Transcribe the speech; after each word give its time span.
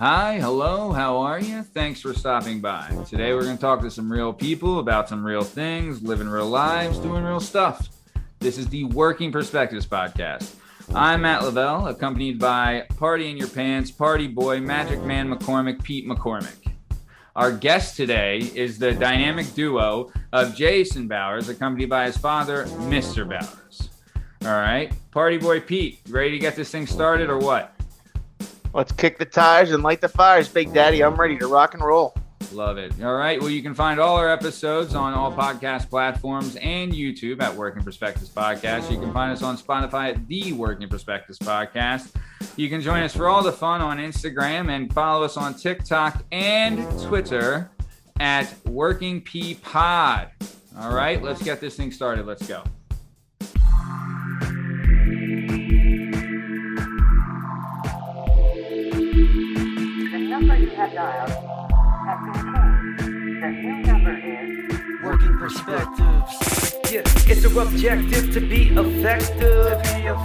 Hi, 0.00 0.40
hello, 0.40 0.92
how 0.92 1.18
are 1.18 1.38
you? 1.38 1.62
Thanks 1.62 2.00
for 2.00 2.14
stopping 2.14 2.62
by. 2.62 2.88
Today 3.06 3.34
we're 3.34 3.42
going 3.42 3.56
to 3.56 3.60
talk 3.60 3.82
to 3.82 3.90
some 3.90 4.10
real 4.10 4.32
people 4.32 4.78
about 4.78 5.10
some 5.10 5.22
real 5.22 5.44
things, 5.44 6.02
living 6.02 6.26
real 6.26 6.46
lives, 6.46 6.96
doing 6.96 7.22
real 7.22 7.38
stuff. 7.38 7.90
This 8.38 8.56
is 8.56 8.66
the 8.68 8.84
Working 8.84 9.30
Perspectives 9.30 9.86
Podcast. 9.86 10.54
I'm 10.94 11.20
Matt 11.20 11.42
Lavelle, 11.42 11.88
accompanied 11.88 12.38
by 12.38 12.86
Party 12.96 13.28
in 13.28 13.36
Your 13.36 13.48
Pants, 13.48 13.90
Party 13.90 14.26
Boy, 14.26 14.58
Magic 14.58 15.02
Man 15.02 15.28
McCormick, 15.30 15.82
Pete 15.82 16.08
McCormick. 16.08 16.72
Our 17.36 17.52
guest 17.52 17.94
today 17.94 18.38
is 18.54 18.78
the 18.78 18.94
dynamic 18.94 19.52
duo 19.52 20.10
of 20.32 20.54
Jason 20.56 21.08
Bowers, 21.08 21.50
accompanied 21.50 21.90
by 21.90 22.06
his 22.06 22.16
father, 22.16 22.64
Mr. 22.88 23.28
Bowers. 23.28 23.90
All 24.46 24.58
right, 24.58 24.94
Party 25.10 25.36
Boy 25.36 25.60
Pete, 25.60 26.00
ready 26.08 26.30
to 26.30 26.38
get 26.38 26.56
this 26.56 26.70
thing 26.70 26.86
started 26.86 27.28
or 27.28 27.36
what? 27.36 27.74
Let's 28.72 28.92
kick 28.92 29.18
the 29.18 29.24
tires 29.24 29.72
and 29.72 29.82
light 29.82 30.00
the 30.00 30.08
fires, 30.08 30.48
Big 30.48 30.72
Daddy. 30.72 31.02
I'm 31.02 31.14
ready 31.16 31.36
to 31.38 31.48
rock 31.48 31.74
and 31.74 31.82
roll. 31.82 32.14
Love 32.52 32.78
it. 32.78 32.92
All 33.02 33.14
right. 33.14 33.40
Well, 33.40 33.50
you 33.50 33.62
can 33.62 33.74
find 33.74 34.00
all 34.00 34.16
our 34.16 34.28
episodes 34.28 34.94
on 34.94 35.12
all 35.12 35.32
podcast 35.32 35.88
platforms 35.88 36.56
and 36.56 36.92
YouTube 36.92 37.40
at 37.42 37.54
Working 37.54 37.82
Perspectives 37.82 38.30
Podcast. 38.30 38.90
You 38.90 38.98
can 38.98 39.12
find 39.12 39.32
us 39.32 39.42
on 39.42 39.56
Spotify 39.56 40.10
at 40.10 40.26
The 40.26 40.52
Working 40.52 40.88
Perspectives 40.88 41.38
Podcast. 41.38 42.12
You 42.56 42.68
can 42.68 42.80
join 42.80 43.02
us 43.02 43.14
for 43.14 43.28
all 43.28 43.42
the 43.42 43.52
fun 43.52 43.80
on 43.80 43.98
Instagram 43.98 44.70
and 44.70 44.92
follow 44.92 45.24
us 45.24 45.36
on 45.36 45.54
TikTok 45.54 46.24
and 46.32 46.78
Twitter 47.02 47.70
at 48.18 48.52
Working 48.66 49.20
P 49.20 49.54
Pod. 49.54 50.30
All 50.78 50.92
right. 50.92 51.22
Let's 51.22 51.42
get 51.42 51.60
this 51.60 51.76
thing 51.76 51.92
started. 51.92 52.26
Let's 52.26 52.46
go. 52.46 52.64
Dialed 60.88 61.30
has 62.06 62.18
been 62.24 62.34
changed. 62.52 63.42
The 63.42 63.48
new 63.50 63.89
perspectives. 65.50 66.74
Yeah, 66.90 67.02
it's 67.26 67.44
our 67.44 67.62
objective 67.62 68.32
to 68.34 68.40
be 68.40 68.68
effective. 68.70 69.78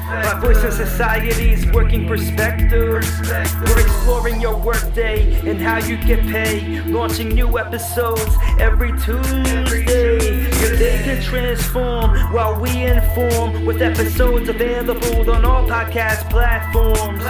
My 0.09 0.39
voice 0.41 0.63
in 0.63 0.71
society's 0.71 1.65
working 1.71 2.07
perspectives. 2.07 3.07
We're 3.29 3.79
exploring 3.79 4.41
your 4.41 4.57
workday 4.57 5.39
and 5.47 5.59
how 5.59 5.77
you 5.77 5.97
get 5.97 6.21
paid. 6.21 6.85
Launching 6.87 7.29
new 7.29 7.59
episodes 7.59 8.35
every 8.59 8.91
Tuesday. 8.99 10.41
Your 10.61 10.77
day 10.77 11.01
can 11.03 11.21
transform 11.21 12.17
while 12.33 12.59
we 12.59 12.85
inform 12.85 13.65
with 13.65 13.81
episodes 13.81 14.49
available 14.49 15.29
on 15.29 15.45
all 15.45 15.67
podcast 15.67 16.29
platforms. 16.31 17.23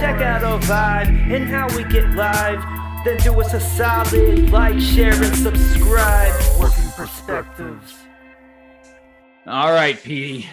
Check 0.00 0.20
out 0.20 0.42
our 0.42 0.58
vibe 0.60 1.08
and 1.30 1.48
how 1.48 1.68
we 1.76 1.84
get 1.84 2.10
live. 2.14 2.81
Then 3.04 3.16
do 3.16 3.40
us 3.40 3.52
a 3.52 3.58
solid 3.58 4.50
like, 4.50 4.78
share, 4.78 5.12
and 5.12 5.34
subscribe. 5.34 6.60
Working 6.60 6.88
perspectives. 6.96 7.94
All 9.44 9.72
right, 9.72 10.00
Petey. 10.00 10.48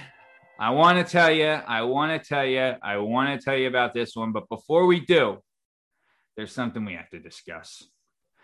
I 0.57 0.71
want 0.71 0.97
to 0.97 1.09
tell 1.09 1.31
you, 1.31 1.45
I 1.45 1.83
want 1.83 2.21
to 2.21 2.27
tell 2.27 2.43
you, 2.43 2.73
I 2.81 2.97
want 2.97 3.39
to 3.39 3.45
tell 3.45 3.55
you 3.55 3.67
about 3.67 3.93
this 3.93 4.15
one. 4.15 4.31
But 4.31 4.49
before 4.49 4.87
we 4.87 4.99
do, 4.99 5.37
there's 6.35 6.51
something 6.51 6.83
we 6.83 6.93
have 6.93 7.09
to 7.11 7.19
discuss. 7.19 7.83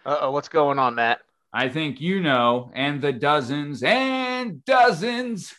Uh 0.06 0.18
oh, 0.22 0.32
what's 0.32 0.50
going 0.50 0.78
on, 0.78 0.94
Matt? 0.94 1.22
I 1.52 1.70
think 1.70 2.00
you 2.00 2.22
know, 2.22 2.72
and 2.76 3.02
the 3.02 3.12
dozens 3.12 3.82
and 3.82 4.64
dozens 4.66 5.56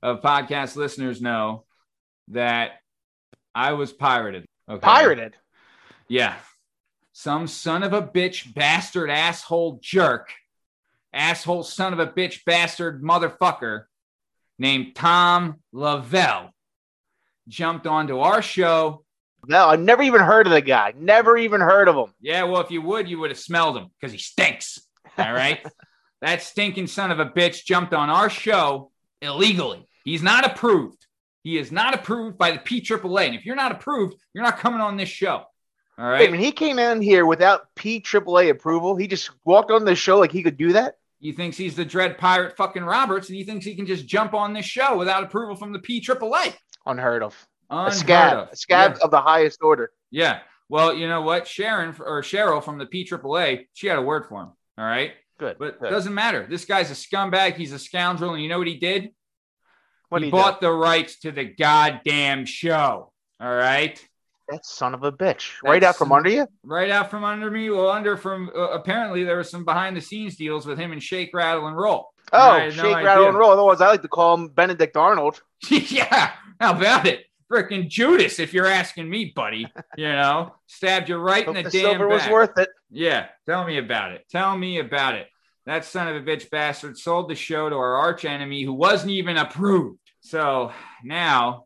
of 0.00 0.22
podcast 0.22 0.76
listeners 0.76 1.20
know 1.20 1.64
that 2.28 2.72
I 3.52 3.72
was 3.72 3.92
pirated. 3.92 4.46
Okay. 4.70 4.80
Pirated. 4.80 5.34
Yeah. 6.06 6.36
Some 7.22 7.48
son 7.48 7.82
of 7.82 7.92
a 7.92 8.00
bitch, 8.00 8.54
bastard, 8.54 9.10
asshole, 9.10 9.78
jerk, 9.82 10.32
asshole, 11.12 11.64
son 11.64 11.92
of 11.92 11.98
a 11.98 12.06
bitch, 12.06 12.46
bastard, 12.46 13.02
motherfucker 13.02 13.84
named 14.58 14.94
Tom 14.94 15.56
Lavelle 15.70 16.54
jumped 17.46 17.86
onto 17.86 18.20
our 18.20 18.40
show. 18.40 19.04
No, 19.46 19.66
I've 19.66 19.80
never 19.80 20.02
even 20.02 20.22
heard 20.22 20.46
of 20.46 20.54
the 20.54 20.62
guy. 20.62 20.94
Never 20.96 21.36
even 21.36 21.60
heard 21.60 21.88
of 21.88 21.96
him. 21.96 22.14
Yeah, 22.22 22.44
well, 22.44 22.62
if 22.62 22.70
you 22.70 22.80
would, 22.80 23.06
you 23.06 23.18
would 23.18 23.30
have 23.30 23.38
smelled 23.38 23.76
him 23.76 23.90
because 24.00 24.12
he 24.12 24.18
stinks. 24.18 24.80
All 25.18 25.34
right. 25.34 25.60
that 26.22 26.40
stinking 26.40 26.86
son 26.86 27.10
of 27.10 27.20
a 27.20 27.26
bitch 27.26 27.66
jumped 27.66 27.92
on 27.92 28.08
our 28.08 28.30
show 28.30 28.92
illegally. 29.20 29.86
He's 30.04 30.22
not 30.22 30.46
approved. 30.46 31.04
He 31.42 31.58
is 31.58 31.70
not 31.70 31.92
approved 31.92 32.38
by 32.38 32.52
the 32.52 32.60
PAAA. 32.60 33.26
And 33.26 33.34
if 33.34 33.44
you're 33.44 33.56
not 33.56 33.72
approved, 33.72 34.16
you're 34.32 34.42
not 34.42 34.58
coming 34.58 34.80
on 34.80 34.96
this 34.96 35.10
show. 35.10 35.44
All 36.00 36.06
Wait, 36.12 36.12
right. 36.12 36.30
when 36.30 36.40
he 36.40 36.50
came 36.50 36.78
in 36.78 37.02
here 37.02 37.26
without 37.26 37.66
PAAA 37.76 38.48
approval, 38.48 38.96
he 38.96 39.06
just 39.06 39.30
walked 39.44 39.70
on 39.70 39.84
the 39.84 39.94
show 39.94 40.18
like 40.18 40.32
he 40.32 40.42
could 40.42 40.56
do 40.56 40.72
that. 40.72 40.94
He 41.18 41.32
thinks 41.32 41.58
he's 41.58 41.76
the 41.76 41.84
dread 41.84 42.16
pirate 42.16 42.56
fucking 42.56 42.82
Roberts, 42.84 43.28
and 43.28 43.36
he 43.36 43.44
thinks 43.44 43.66
he 43.66 43.74
can 43.74 43.84
just 43.84 44.06
jump 44.06 44.32
on 44.32 44.54
this 44.54 44.64
show 44.64 44.96
without 44.96 45.22
approval 45.24 45.56
from 45.56 45.72
the 45.74 45.78
PAAA. 45.78 46.54
Unheard 46.86 47.22
of. 47.22 47.36
Unheard 47.68 47.92
a 47.92 47.94
scab, 47.94 48.38
of. 48.38 48.48
a 48.50 48.56
scab 48.56 48.96
Yeah. 48.96 49.04
of 49.04 49.10
the 49.10 49.20
highest 49.20 49.62
order. 49.62 49.92
Yeah. 50.10 50.40
Well, 50.70 50.94
you 50.94 51.06
know 51.06 51.20
what? 51.20 51.46
Sharon 51.46 51.94
or 52.00 52.22
Cheryl 52.22 52.64
from 52.64 52.78
the 52.78 52.86
PAAA, 52.86 53.66
she 53.74 53.86
had 53.86 53.98
a 53.98 54.02
word 54.02 54.24
for 54.26 54.40
him. 54.40 54.52
All 54.78 54.84
right. 54.86 55.12
Good. 55.38 55.58
But 55.58 55.66
it 55.68 55.80
good. 55.80 55.90
doesn't 55.90 56.14
matter. 56.14 56.46
This 56.48 56.64
guy's 56.64 56.90
a 56.90 56.94
scumbag. 56.94 57.56
He's 57.56 57.72
a 57.72 57.78
scoundrel. 57.78 58.32
And 58.32 58.42
you 58.42 58.48
know 58.48 58.58
what 58.58 58.68
he 58.68 58.76
did? 58.78 59.10
What 60.08 60.22
he 60.22 60.28
he 60.28 60.30
bought 60.30 60.60
the 60.62 60.72
rights 60.72 61.18
to 61.20 61.32
the 61.32 61.44
goddamn 61.44 62.46
show. 62.46 63.12
All 63.40 63.54
right. 63.54 64.02
That 64.50 64.66
son 64.66 64.94
of 64.94 65.04
a 65.04 65.12
bitch. 65.12 65.52
Right 65.62 65.82
out 65.82 65.96
from 65.96 66.10
under 66.10 66.28
you? 66.28 66.46
Right 66.64 66.90
out 66.90 67.10
from 67.10 67.22
under 67.24 67.50
me. 67.50 67.70
Well, 67.70 67.88
under 67.88 68.16
from 68.16 68.50
uh, 68.54 68.70
apparently 68.70 69.22
there 69.22 69.36
was 69.36 69.50
some 69.50 69.64
behind 69.64 69.96
the 69.96 70.00
scenes 70.00 70.36
deals 70.36 70.66
with 70.66 70.78
him 70.78 70.92
and 70.92 71.02
Shake, 71.02 71.30
Rattle, 71.32 71.68
and 71.68 71.76
Roll. 71.76 72.12
Oh, 72.32 72.50
I 72.50 72.60
had 72.60 72.76
no 72.76 72.82
shake, 72.82 72.96
idea. 72.96 73.06
rattle, 73.06 73.28
and 73.28 73.38
roll. 73.38 73.50
Otherwise, 73.52 73.80
I 73.80 73.88
like 73.88 74.02
to 74.02 74.08
call 74.08 74.34
him 74.34 74.48
Benedict 74.48 74.96
Arnold. 74.96 75.42
yeah. 75.70 76.32
How 76.60 76.76
about 76.76 77.06
it? 77.06 77.26
Frickin' 77.50 77.88
Judas, 77.88 78.38
if 78.38 78.52
you're 78.54 78.66
asking 78.66 79.10
me, 79.10 79.32
buddy. 79.34 79.66
You 79.96 80.12
know, 80.12 80.54
stabbed 80.66 81.08
you 81.08 81.16
right 81.16 81.46
in 81.46 81.54
the, 81.54 81.62
the 81.64 81.70
damn 81.70 81.82
silver 81.82 82.08
was 82.08 82.26
worth 82.28 82.56
it. 82.58 82.68
Yeah, 82.90 83.26
tell 83.46 83.64
me 83.64 83.78
about 83.78 84.12
it. 84.12 84.24
Tell 84.30 84.56
me 84.56 84.78
about 84.78 85.14
it. 85.14 85.26
That 85.66 85.84
son 85.84 86.08
of 86.08 86.16
a 86.16 86.24
bitch 86.24 86.48
bastard 86.50 86.96
sold 86.96 87.28
the 87.28 87.34
show 87.34 87.68
to 87.68 87.76
our 87.76 87.96
arch 87.96 88.24
enemy 88.24 88.62
who 88.62 88.72
wasn't 88.72 89.12
even 89.12 89.36
approved. 89.36 89.98
So 90.20 90.72
now 91.02 91.64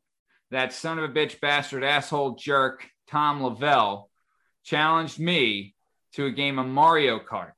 that 0.55 0.73
son 0.73 0.99
of 0.99 1.05
a 1.05 1.13
bitch 1.13 1.41
bastard 1.41 1.83
asshole 1.85 2.37
jerk, 2.37 2.87
Tom 3.09 3.43
Lavelle, 3.43 4.09
challenged 4.65 5.19
me 5.19 5.75
to 6.15 6.27
a 6.27 6.31
game 6.31 6.59
of 6.59 6.67
Mario 6.67 7.19
Kart 7.19 7.53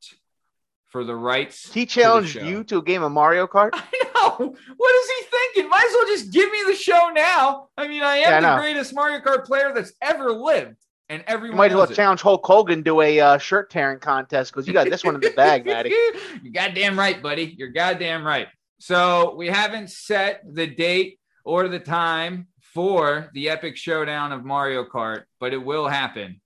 for 0.86 1.04
the 1.04 1.14
rights. 1.14 1.72
He 1.72 1.84
to 1.86 1.92
challenged 1.92 2.30
show. 2.32 2.42
you 2.42 2.64
to 2.64 2.78
a 2.78 2.82
game 2.82 3.02
of 3.02 3.12
Mario 3.12 3.46
Kart. 3.46 3.70
I 3.74 3.84
know. 4.14 4.54
What 4.76 4.94
is 4.94 5.10
he 5.10 5.24
thinking? 5.30 5.70
Might 5.70 5.84
as 5.86 5.92
well 5.92 6.06
just 6.06 6.32
give 6.32 6.50
me 6.50 6.58
the 6.68 6.74
show 6.74 7.10
now. 7.14 7.68
I 7.76 7.86
mean, 7.86 8.02
I 8.02 8.16
am 8.16 8.42
Yeah, 8.42 8.50
I 8.52 8.56
the 8.56 8.60
greatest 8.62 8.94
Mario 8.94 9.20
Kart 9.20 9.44
player 9.44 9.72
that's 9.74 9.92
ever 10.00 10.32
lived, 10.32 10.76
and 11.10 11.20
You 11.20 11.24
everyone 11.28 11.58
might 11.58 11.70
as 11.70 11.76
well 11.76 11.84
it. 11.84 11.94
challenge 11.94 12.22
Hulk 12.22 12.46
Hogan 12.46 12.82
to 12.84 13.02
a 13.02 13.20
uh, 13.20 13.38
shirt 13.38 13.70
tearing 13.70 13.98
contest 13.98 14.52
because 14.52 14.66
you 14.66 14.72
got 14.72 14.88
this 14.88 15.04
one 15.04 15.14
in 15.16 15.20
the 15.20 15.30
bag, 15.30 15.66
Matty. 15.66 15.94
You're 16.42 16.52
goddamn 16.52 16.98
right, 16.98 17.22
buddy. 17.22 17.54
You're 17.58 17.68
goddamn 17.72 18.24
right. 18.26 18.48
So 18.78 19.34
we 19.36 19.48
haven't 19.48 19.90
set 19.90 20.42
the 20.50 20.66
date 20.66 21.18
or 21.44 21.68
the 21.68 21.78
time 21.78 22.48
for 22.76 23.30
the 23.32 23.48
epic 23.48 23.74
showdown 23.78 24.32
of 24.32 24.44
Mario 24.44 24.84
Kart, 24.84 25.22
but 25.40 25.54
it 25.54 25.56
will 25.56 25.88
happen, 25.88 26.42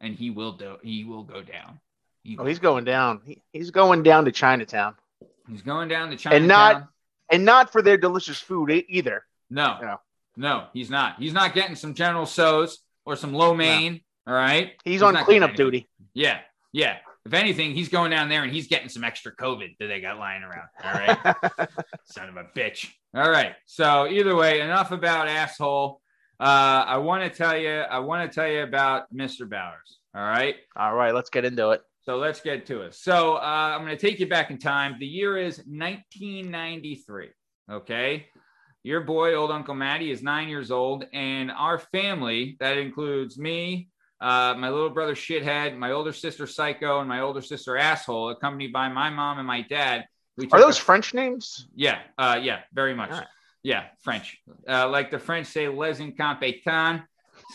and 0.00 0.14
he 0.14 0.30
will 0.30 0.52
do. 0.52 0.76
He 0.80 1.02
will 1.02 1.24
go 1.24 1.42
down. 1.42 1.80
He, 2.22 2.38
Oh, 2.38 2.44
he's 2.46 2.60
going 2.60 2.84
down. 2.84 3.20
He, 3.26 3.42
he's 3.52 3.72
going 3.72 4.04
down 4.04 4.26
to 4.26 4.32
Chinatown, 4.32 4.94
he's 5.50 5.62
going 5.62 5.88
down 5.88 6.10
to 6.10 6.16
China. 6.16 6.36
And 6.36 6.46
not- 6.46 6.88
and 7.28 7.44
not 7.44 7.72
for 7.72 7.82
their 7.82 7.96
delicious 7.96 8.38
food 8.38 8.70
either. 8.88 9.24
no, 9.50 9.76
No. 9.82 10.00
no, 10.36 10.66
he's 10.72 10.88
not. 10.88 11.16
He's 11.18 11.32
not 11.32 11.52
getting 11.52 11.74
some 11.74 11.92
General 11.94 12.26
Tso's 12.26 12.78
or 13.04 13.16
some 13.16 13.34
Lo 13.34 13.52
Mein. 13.52 14.00
All 14.28 14.34
right, 14.34 14.74
He's, 14.84 15.02
on 15.02 15.16
cleanup 15.24 15.56
duty. 15.56 15.88
Yeah, 16.14 16.38
yeah. 16.72 16.98
If 17.26 17.34
anything, 17.34 17.74
he's 17.74 17.88
going 17.88 18.12
down 18.12 18.28
there 18.28 18.44
and 18.44 18.52
he's 18.52 18.68
getting 18.68 18.88
some 18.88 19.02
extra 19.02 19.34
COVID 19.34 19.76
that 19.80 19.88
they 19.88 20.00
got 20.00 20.18
lying 20.18 20.44
around. 20.44 20.68
All 20.84 20.92
right. 20.92 21.68
Son 22.04 22.28
of 22.28 22.36
a 22.36 22.44
bitch. 22.56 22.88
All 23.14 23.28
right. 23.28 23.54
So 23.66 24.06
either 24.06 24.36
way, 24.36 24.60
enough 24.60 24.92
about 24.92 25.26
asshole. 25.26 26.00
Uh, 26.38 26.84
I 26.86 26.98
want 26.98 27.24
to 27.24 27.36
tell 27.36 27.56
you, 27.56 27.68
I 27.68 27.98
want 27.98 28.30
to 28.30 28.34
tell 28.34 28.48
you 28.48 28.62
about 28.62 29.12
Mr. 29.12 29.48
Bowers. 29.48 29.98
All 30.14 30.22
right. 30.22 30.54
All 30.76 30.94
right, 30.94 31.12
let's 31.12 31.30
get 31.30 31.44
into 31.44 31.70
it. 31.70 31.80
So 32.02 32.18
let's 32.18 32.40
get 32.40 32.64
to 32.66 32.82
it. 32.82 32.94
So 32.94 33.34
uh, 33.34 33.40
I'm 33.40 33.84
going 33.84 33.96
to 33.96 34.00
take 34.00 34.20
you 34.20 34.28
back 34.28 34.52
in 34.52 34.58
time. 34.58 34.94
The 35.00 35.06
year 35.06 35.36
is 35.36 35.58
1993. 35.66 37.30
Okay. 37.72 38.26
Your 38.84 39.00
boy, 39.00 39.34
old 39.34 39.50
Uncle 39.50 39.74
Matty, 39.74 40.12
is 40.12 40.22
nine 40.22 40.48
years 40.48 40.70
old, 40.70 41.06
and 41.12 41.50
our 41.50 41.80
family, 41.80 42.56
that 42.60 42.78
includes 42.78 43.36
me, 43.36 43.88
uh, 44.20 44.54
my 44.56 44.70
little 44.70 44.90
brother 44.90 45.14
Shithead, 45.14 45.76
my 45.76 45.92
older 45.92 46.12
sister 46.12 46.46
Psycho, 46.46 47.00
and 47.00 47.08
my 47.08 47.20
older 47.20 47.42
sister 47.42 47.76
Asshole, 47.76 48.30
accompanied 48.30 48.72
by 48.72 48.88
my 48.88 49.10
mom 49.10 49.38
and 49.38 49.46
my 49.46 49.62
dad. 49.62 50.06
We 50.36 50.48
Are 50.52 50.60
those 50.60 50.78
a- 50.78 50.82
French 50.82 51.14
names? 51.14 51.68
yeah, 51.74 52.00
uh, 52.18 52.38
yeah, 52.42 52.60
very 52.72 52.94
much. 52.94 53.10
Right. 53.10 53.26
Yeah, 53.62 53.84
French. 54.02 54.38
Uh, 54.68 54.88
like 54.88 55.10
the 55.10 55.18
French 55.18 55.48
say, 55.48 55.66
les 55.68 55.98
incompetents. 56.00 57.04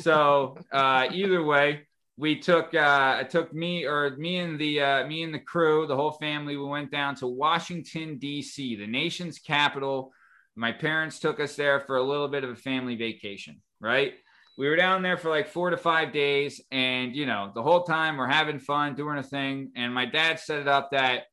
So 0.02 0.58
uh, 0.72 1.08
either 1.12 1.44
way, 1.44 1.88
we 2.18 2.38
took 2.40 2.76
uh 2.76 3.16
I 3.20 3.24
took 3.24 3.52
me 3.54 3.86
or 3.86 4.16
me 4.18 4.38
and 4.38 4.60
the 4.60 4.82
uh 4.82 5.08
me 5.08 5.24
and 5.24 5.34
the 5.34 5.40
crew, 5.40 5.88
the 5.88 5.96
whole 5.96 6.12
family, 6.12 6.56
we 6.58 6.66
went 6.66 6.92
down 6.92 7.16
to 7.16 7.28
Washington, 7.28 8.20
DC, 8.22 8.78
the 8.78 8.86
nation's 8.86 9.40
capital. 9.40 10.12
My 10.56 10.72
parents 10.74 11.20
took 11.20 11.40
us 11.40 11.56
there 11.56 11.80
for 11.80 11.96
a 11.98 12.04
little 12.04 12.28
bit 12.28 12.44
of 12.44 12.50
a 12.52 12.56
family 12.56 12.96
vacation, 12.96 13.62
right? 13.80 14.14
We 14.58 14.68
were 14.68 14.76
down 14.76 15.02
there 15.02 15.18
for 15.18 15.30
like 15.30 15.48
four 15.48 15.70
to 15.70 15.78
five 15.78 16.14
days, 16.14 16.62
and 16.72 17.16
you 17.16 17.26
know, 17.26 17.52
the 17.56 17.64
whole 17.64 17.84
time 17.84 18.18
we're 18.18 18.28
having 18.28 18.60
fun, 18.60 18.96
doing 18.96 19.18
a 19.18 19.24
thing. 19.24 19.72
And 19.76 19.94
my 19.94 20.06
dad 20.06 20.40
set 20.40 20.60
it 20.60 20.68
up 20.68 20.92
that 20.92 21.24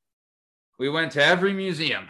we 0.78 0.88
went 0.88 1.12
to 1.12 1.24
every 1.24 1.52
museum 1.52 2.06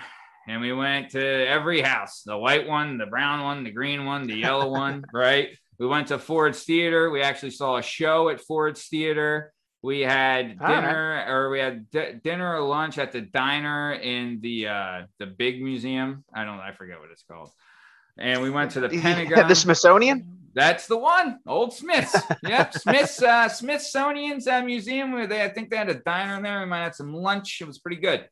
and 0.49 0.61
we 0.61 0.73
went 0.73 1.11
to 1.11 1.21
every 1.21 1.81
house 1.81 2.23
the 2.25 2.37
white 2.37 2.67
one, 2.67 2.99
the 2.99 3.07
brown 3.07 3.43
one, 3.43 3.65
the 3.65 3.71
green 3.71 4.05
one, 4.05 4.27
the 4.27 4.37
yellow 4.37 4.69
one, 4.71 5.05
right? 5.13 5.51
We 5.79 5.87
went 5.87 6.09
to 6.09 6.19
Ford's 6.19 6.65
Theater. 6.65 7.11
We 7.11 7.23
actually 7.23 7.51
saw 7.51 7.77
a 7.77 7.83
show 7.83 8.31
at 8.31 8.41
Ford's 8.41 8.89
Theater. 8.89 9.53
We 9.81 10.01
had 10.01 10.61
right. 10.61 10.75
dinner, 10.75 11.25
or 11.29 11.51
we 11.51 11.61
had 11.61 11.89
d- 11.91 12.15
dinner 12.25 12.57
or 12.57 12.63
lunch 12.63 12.99
at 12.99 13.13
the 13.13 13.21
diner 13.21 13.93
in 13.93 14.41
the 14.41 14.67
uh, 14.67 15.03
the 15.21 15.27
big 15.27 15.63
museum. 15.63 16.25
I 16.35 16.45
don't, 16.45 16.59
I 16.59 16.73
forget 16.73 16.99
what 16.99 17.11
it's 17.13 17.23
called. 17.23 17.51
And 18.19 18.43
we 18.43 18.51
went 18.51 18.73
to 18.73 18.81
the 18.81 18.89
Pentagon. 19.01 19.47
the 19.49 19.55
Smithsonian. 19.55 20.38
That's 20.55 20.87
the 20.87 20.97
one, 20.99 21.39
Old 21.47 21.73
Smiths. 21.75 22.17
Yep, 22.43 22.75
Smiths, 22.75 23.23
uh, 23.23 23.49
Smithsonian's 23.49 24.47
uh, 24.47 24.63
museum. 24.63 25.13
Where 25.13 25.27
they, 25.27 25.43
I 25.43 25.49
think 25.49 25.71
they 25.71 25.77
had 25.77 25.91
a 25.91 25.95
diner 25.95 26.37
in 26.37 26.43
there. 26.43 26.61
We 26.61 26.67
might 26.67 26.83
have 26.85 26.95
some 26.95 27.13
lunch. 27.15 27.61
It 27.61 27.67
was 27.67 27.79
pretty 27.79 28.01
good. 28.01 28.29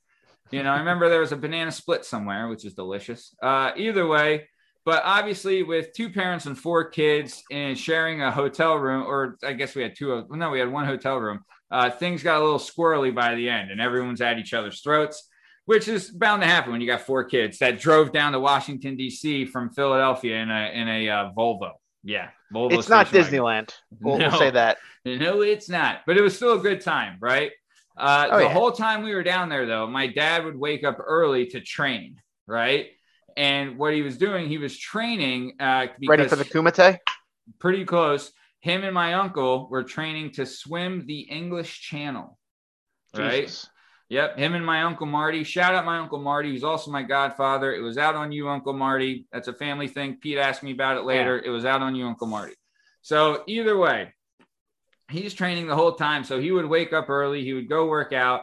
You 0.51 0.63
know, 0.63 0.71
I 0.71 0.79
remember 0.79 1.09
there 1.09 1.21
was 1.21 1.33
a 1.33 1.37
banana 1.37 1.73
split 1.73 2.05
somewhere, 2.05 2.49
which 2.49 2.65
is 2.65 2.75
delicious. 2.75 3.35
Uh, 3.43 3.73
either 3.77 4.07
way, 4.07 4.49
but 4.85 5.03
obviously 5.05 5.63
with 5.65 5.93
two 5.93 6.09
parents 6.09 6.47
and 6.47 6.57
four 6.57 6.89
kids 6.89 7.43
and 7.51 7.77
sharing 7.77 8.23
a 8.23 8.31
hotel 8.31 8.77
room, 8.77 9.03
or 9.03 9.37
I 9.45 9.53
guess 9.55 9.75
we 9.75 9.83
had 9.83 9.97
two. 9.97 10.13
of- 10.13 10.31
No, 10.31 10.51
we 10.51 10.61
had 10.61 10.71
one 10.73 10.85
hotel 10.87 11.17
room. 11.19 11.41
Uh, 11.71 11.91
things 11.91 12.23
got 12.23 12.41
a 12.41 12.45
little 12.45 12.61
squirrely 12.61 13.13
by 13.13 13.35
the 13.35 13.49
end, 13.49 13.71
and 13.73 13.81
everyone's 13.81 14.21
at 14.21 14.39
each 14.39 14.55
other's 14.55 14.81
throats, 14.81 15.29
which 15.65 15.89
is 15.89 16.11
bound 16.13 16.43
to 16.43 16.47
happen 16.49 16.71
when 16.71 16.81
you 16.81 16.87
got 16.87 17.01
four 17.01 17.25
kids 17.25 17.59
that 17.59 17.81
drove 17.81 18.13
down 18.13 18.31
to 18.33 18.39
Washington 18.41 18.97
D.C. 18.97 19.47
from 19.47 19.71
Philadelphia 19.71 20.37
in 20.37 20.49
a 20.51 20.71
in 20.73 20.89
a 20.89 21.09
uh, 21.09 21.31
Volvo. 21.37 21.73
Yeah, 22.07 22.29
Volvo. 22.55 22.79
It's 22.79 22.89
not. 22.89 23.09
Disneyland. 23.09 23.73
We'll, 24.01 24.19
we'll 24.19 24.31
say 24.39 24.51
that. 24.51 24.79
No, 25.05 25.41
it's 25.43 25.69
not. 25.69 26.01
But 26.05 26.17
it 26.17 26.21
was 26.21 26.35
still 26.35 26.55
a 26.55 26.59
good 26.59 26.81
time, 26.81 27.19
right? 27.21 27.53
Uh, 27.97 28.27
Oh, 28.29 28.39
the 28.39 28.45
yeah. 28.45 28.53
whole 28.53 28.73
time 28.73 29.05
we 29.05 29.15
were 29.15 29.23
down 29.23 29.49
there, 29.49 29.65
though, 29.65 29.87
my 29.87 30.09
dad 30.09 30.45
would 30.45 30.57
wake 30.57 30.83
up 30.83 30.99
early 31.01 31.47
to 31.47 31.61
train, 31.61 32.17
right? 32.49 32.87
And 33.37 33.79
what 33.79 33.95
he 33.95 34.03
was 34.03 34.17
doing, 34.19 34.49
he 34.49 34.59
was 34.59 34.77
training. 34.77 35.55
Uh, 35.61 35.87
Ready 36.09 36.27
for 36.27 36.35
the 36.35 36.45
Kumite? 36.45 36.99
pretty 37.61 37.85
close. 37.85 38.33
Him 38.61 38.83
and 38.83 38.93
my 38.95 39.15
uncle 39.15 39.69
were 39.71 39.85
training 39.85 40.33
to 40.33 40.45
swim 40.47 41.07
the 41.07 41.21
English 41.21 41.83
Channel, 41.83 42.37
right? 43.17 43.45
Jesus. 43.45 43.69
Yep, 44.09 44.39
him 44.39 44.55
and 44.55 44.65
my 44.65 44.83
uncle 44.83 45.07
Marty. 45.07 45.43
Shout 45.43 45.75
out 45.75 45.85
my 45.85 45.99
uncle 45.99 46.21
Marty, 46.21 46.51
who's 46.51 46.63
also 46.63 46.93
my 46.93 47.03
godfather. 47.03 47.75
It 47.75 47.81
was 47.81 47.99
out 47.99 48.15
on 48.15 48.31
you, 48.31 48.49
Uncle 48.49 48.73
Marty. 48.73 49.27
That's 49.33 49.49
a 49.49 49.53
family 49.53 49.89
thing. 49.89 50.19
Pete 50.21 50.39
asked 50.39 50.63
me 50.63 50.71
about 50.73 50.97
it 50.97 51.05
later. 51.05 51.41
It 51.45 51.51
was 51.51 51.65
out 51.65 51.83
on 51.83 51.97
you, 51.97 52.07
Uncle 52.07 52.29
Marty. 52.29 52.55
So 53.03 53.43
either 53.49 53.77
way, 53.77 54.13
he's 55.11 55.35
training 55.35 55.67
the 55.67 55.75
whole 55.75 55.93
time. 55.93 56.23
So 56.23 56.41
he 56.41 56.53
would 56.53 56.67
wake 56.67 56.93
up 56.93 57.09
early, 57.11 57.43
he 57.43 57.53
would 57.53 57.69
go 57.69 57.87
work 57.87 58.13
out, 58.13 58.43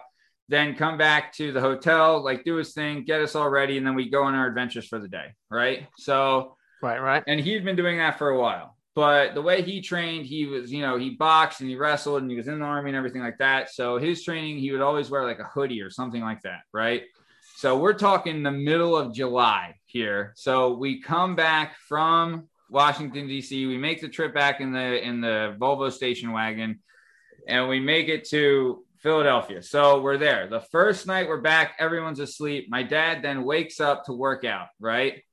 then 0.50 0.76
come 0.76 0.98
back 0.98 1.34
to 1.36 1.54
the 1.54 1.62
hotel, 1.62 2.22
like 2.22 2.44
do 2.44 2.56
his 2.56 2.74
thing, 2.74 3.06
get 3.06 3.22
us 3.22 3.36
all 3.36 3.50
ready, 3.50 3.78
and 3.78 3.88
then 3.88 3.96
we 3.96 4.10
go 4.10 4.24
on 4.24 4.36
our 4.36 4.48
adventures 4.48 4.88
for 4.88 5.00
the 5.00 5.08
day, 5.08 5.28
right? 5.50 5.88
So 5.98 6.58
Right, 6.82 7.02
right. 7.02 7.24
and 7.26 7.40
he'd 7.40 7.64
been 7.64 7.78
doing 7.78 7.98
that 8.00 8.18
for 8.18 8.30
a 8.30 8.40
while. 8.40 8.73
But 8.96 9.34
the 9.34 9.42
way 9.42 9.64
he 9.64 9.82
trained, 9.82 10.26
he 10.26 10.46
was, 10.46 10.72
you 10.72 10.82
know, 10.82 10.98
he 10.98 11.12
boxed 11.12 11.62
and 11.62 11.70
he 11.70 11.76
wrestled 11.76 12.22
and 12.22 12.30
he 12.30 12.38
was 12.38 12.48
in 12.48 12.60
the 12.60 12.66
army 12.66 12.92
and 12.92 12.98
everything 12.98 13.24
like 13.24 13.40
that. 13.40 13.72
So 13.72 13.98
his 13.98 14.24
training, 14.24 14.60
he 14.60 14.72
would 14.72 14.82
always 14.82 15.10
wear 15.10 15.24
like 15.24 15.40
a 15.40 15.46
hoodie 15.46 15.82
or 15.82 15.90
something 15.90 16.22
like 16.22 16.42
that, 16.44 16.62
right? 16.72 17.04
So 17.56 17.78
we're 17.78 17.94
talking 17.94 18.44
the 18.44 18.52
middle 18.52 18.96
of 18.96 19.14
July 19.14 19.76
here. 19.86 20.34
So 20.36 20.74
we 20.74 21.02
come 21.02 21.36
back 21.36 21.78
from 21.88 22.48
Washington 22.70 23.28
D.C. 23.28 23.66
We 23.68 23.78
make 23.78 24.02
the 24.02 24.10
trip 24.10 24.34
back 24.34 24.60
in 24.60 24.74
the 24.74 25.02
in 25.02 25.22
the 25.22 25.56
Volvo 25.60 25.92
station 25.92 26.32
wagon, 26.32 26.80
and 27.48 27.70
we 27.70 27.80
make 27.80 28.10
it 28.10 28.28
to 28.30 28.84
Philadelphia. 28.98 29.62
So 29.62 30.02
we're 30.02 30.18
there. 30.18 30.48
The 30.48 30.60
first 30.60 31.08
night 31.08 31.28
we're 31.28 31.42
back, 31.42 31.76
everyone's 31.80 32.20
asleep. 32.20 32.68
My 32.70 32.84
dad 32.84 33.22
then 33.22 33.44
wakes 33.44 33.80
up 33.80 34.06
to 34.06 34.14
work 34.14 34.44
out, 34.46 34.68
right? 34.80 35.24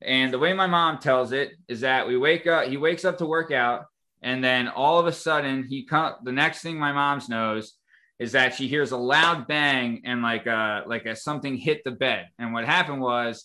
And 0.00 0.32
the 0.32 0.38
way 0.38 0.52
my 0.52 0.66
mom 0.66 0.98
tells 0.98 1.32
it 1.32 1.52
is 1.66 1.80
that 1.80 2.06
we 2.06 2.16
wake 2.16 2.46
up, 2.46 2.68
he 2.68 2.76
wakes 2.76 3.04
up 3.04 3.18
to 3.18 3.26
work 3.26 3.50
out, 3.50 3.86
and 4.22 4.42
then 4.42 4.68
all 4.68 4.98
of 4.98 5.06
a 5.06 5.12
sudden 5.12 5.64
he 5.64 5.84
come 5.84 6.14
the 6.24 6.32
next 6.32 6.60
thing 6.62 6.78
my 6.78 6.92
mom's 6.92 7.28
knows 7.28 7.74
is 8.18 8.32
that 8.32 8.54
she 8.54 8.66
hears 8.66 8.90
a 8.90 8.96
loud 8.96 9.46
bang 9.46 10.02
and 10.04 10.22
like 10.22 10.46
uh 10.46 10.82
like 10.86 11.06
a 11.06 11.14
something 11.14 11.56
hit 11.56 11.82
the 11.84 11.90
bed. 11.90 12.28
And 12.38 12.52
what 12.52 12.64
happened 12.64 13.00
was 13.00 13.44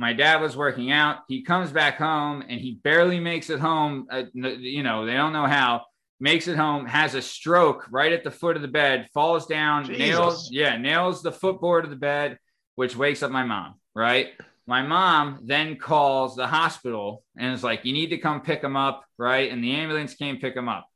my 0.00 0.14
dad 0.14 0.40
was 0.40 0.56
working 0.56 0.90
out. 0.90 1.18
He 1.28 1.42
comes 1.42 1.70
back 1.70 1.98
home 1.98 2.42
and 2.48 2.58
he 2.58 2.80
barely 2.82 3.20
makes 3.20 3.50
it 3.50 3.60
home. 3.60 4.06
Uh, 4.10 4.22
you 4.32 4.82
know, 4.82 5.04
they 5.04 5.12
don't 5.12 5.34
know 5.34 5.46
how. 5.46 5.84
Makes 6.22 6.48
it 6.48 6.56
home, 6.56 6.84
has 6.84 7.14
a 7.14 7.22
stroke 7.22 7.86
right 7.90 8.12
at 8.12 8.24
the 8.24 8.30
foot 8.30 8.54
of 8.54 8.60
the 8.60 8.68
bed, 8.68 9.08
falls 9.14 9.46
down, 9.46 9.84
Jesus. 9.86 9.98
nails, 9.98 10.48
yeah, 10.52 10.76
nails 10.76 11.22
the 11.22 11.32
footboard 11.32 11.84
of 11.84 11.90
the 11.90 11.96
bed, 11.96 12.38
which 12.74 12.94
wakes 12.94 13.22
up 13.22 13.30
my 13.30 13.42
mom, 13.42 13.76
right? 13.94 14.28
My 14.70 14.82
mom 14.82 15.40
then 15.42 15.78
calls 15.78 16.36
the 16.36 16.46
hospital 16.46 17.24
and 17.36 17.52
is 17.52 17.64
like, 17.64 17.84
You 17.84 17.92
need 17.92 18.10
to 18.10 18.18
come 18.18 18.40
pick 18.40 18.62
him 18.62 18.76
up, 18.76 19.04
right? 19.18 19.50
And 19.50 19.64
the 19.64 19.72
ambulance 19.72 20.14
came 20.14 20.36
pick 20.36 20.54
him 20.54 20.68
up. 20.68 20.86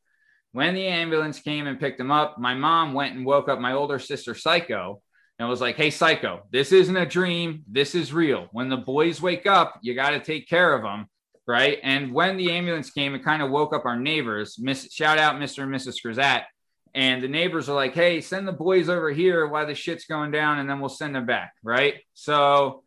When 0.53 0.75
the 0.75 0.87
ambulance 0.87 1.41
came 1.41 1.67
and 1.67 1.81
picked 1.81 1.99
him 1.99 2.13
up, 2.13 2.39
my 2.39 2.55
mom 2.55 2.95
went 2.95 3.17
and 3.17 3.27
woke 3.27 3.49
up 3.49 3.59
my 3.59 3.73
older 3.73 3.99
sister, 3.99 4.37
Psycho, 4.37 5.03
and 5.41 5.49
was 5.49 5.61
like, 5.61 5.75
Hey, 5.75 5.91
Psycho, 5.91 6.43
this 6.53 6.71
isn't 6.71 6.97
a 6.97 7.05
dream. 7.05 7.65
This 7.69 7.97
is 7.97 8.13
real. 8.13 8.47
When 8.53 8.69
the 8.69 8.77
boys 8.77 9.21
wake 9.21 9.45
up, 9.45 9.81
you 9.83 9.97
got 9.97 10.11
to 10.11 10.21
take 10.21 10.49
care 10.49 10.73
of 10.73 10.85
them, 10.85 11.07
right? 11.49 11.81
And 11.83 12.15
when 12.15 12.37
the 12.37 12.53
ambulance 12.53 12.91
came, 12.91 13.17
it 13.17 13.25
kind 13.25 13.43
of 13.43 13.51
woke 13.51 13.75
up 13.75 13.87
our 13.87 13.99
neighbors. 13.99 14.55
Miss, 14.57 14.93
shout 14.93 15.19
out 15.19 15.41
Mr. 15.41 15.65
and 15.65 15.75
Mrs. 15.75 16.01
Grisette. 16.01 16.47
And 16.95 17.21
the 17.21 17.27
neighbors 17.27 17.69
are 17.69 17.75
like, 17.75 17.95
Hey, 17.95 18.21
send 18.21 18.47
the 18.47 18.53
boys 18.53 18.89
over 18.89 19.11
here 19.11 19.49
while 19.49 19.67
the 19.67 19.75
shit's 19.75 20.05
going 20.05 20.31
down, 20.31 20.61
and 20.61 20.71
then 20.71 20.79
we'll 20.79 20.91
send 20.91 21.17
them 21.17 21.27
back, 21.27 21.55
right? 21.65 21.97
So, 22.13 22.84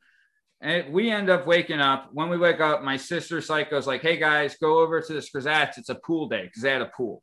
and 0.61 0.91
we 0.93 1.11
end 1.11 1.29
up 1.29 1.45
waking 1.45 1.79
up. 1.79 2.09
When 2.13 2.29
we 2.29 2.37
wake 2.37 2.59
up, 2.59 2.83
my 2.83 2.97
sister 2.97 3.41
Psycho's 3.41 3.87
like, 3.87 4.01
"Hey 4.01 4.17
guys, 4.17 4.55
go 4.59 4.79
over 4.79 5.01
to 5.01 5.13
the 5.13 5.19
Scrizats. 5.19 5.77
It's 5.77 5.89
a 5.89 5.95
pool 5.95 6.27
day 6.27 6.43
because 6.45 6.61
they 6.63 6.71
had 6.71 6.81
a 6.81 6.91
pool." 6.95 7.21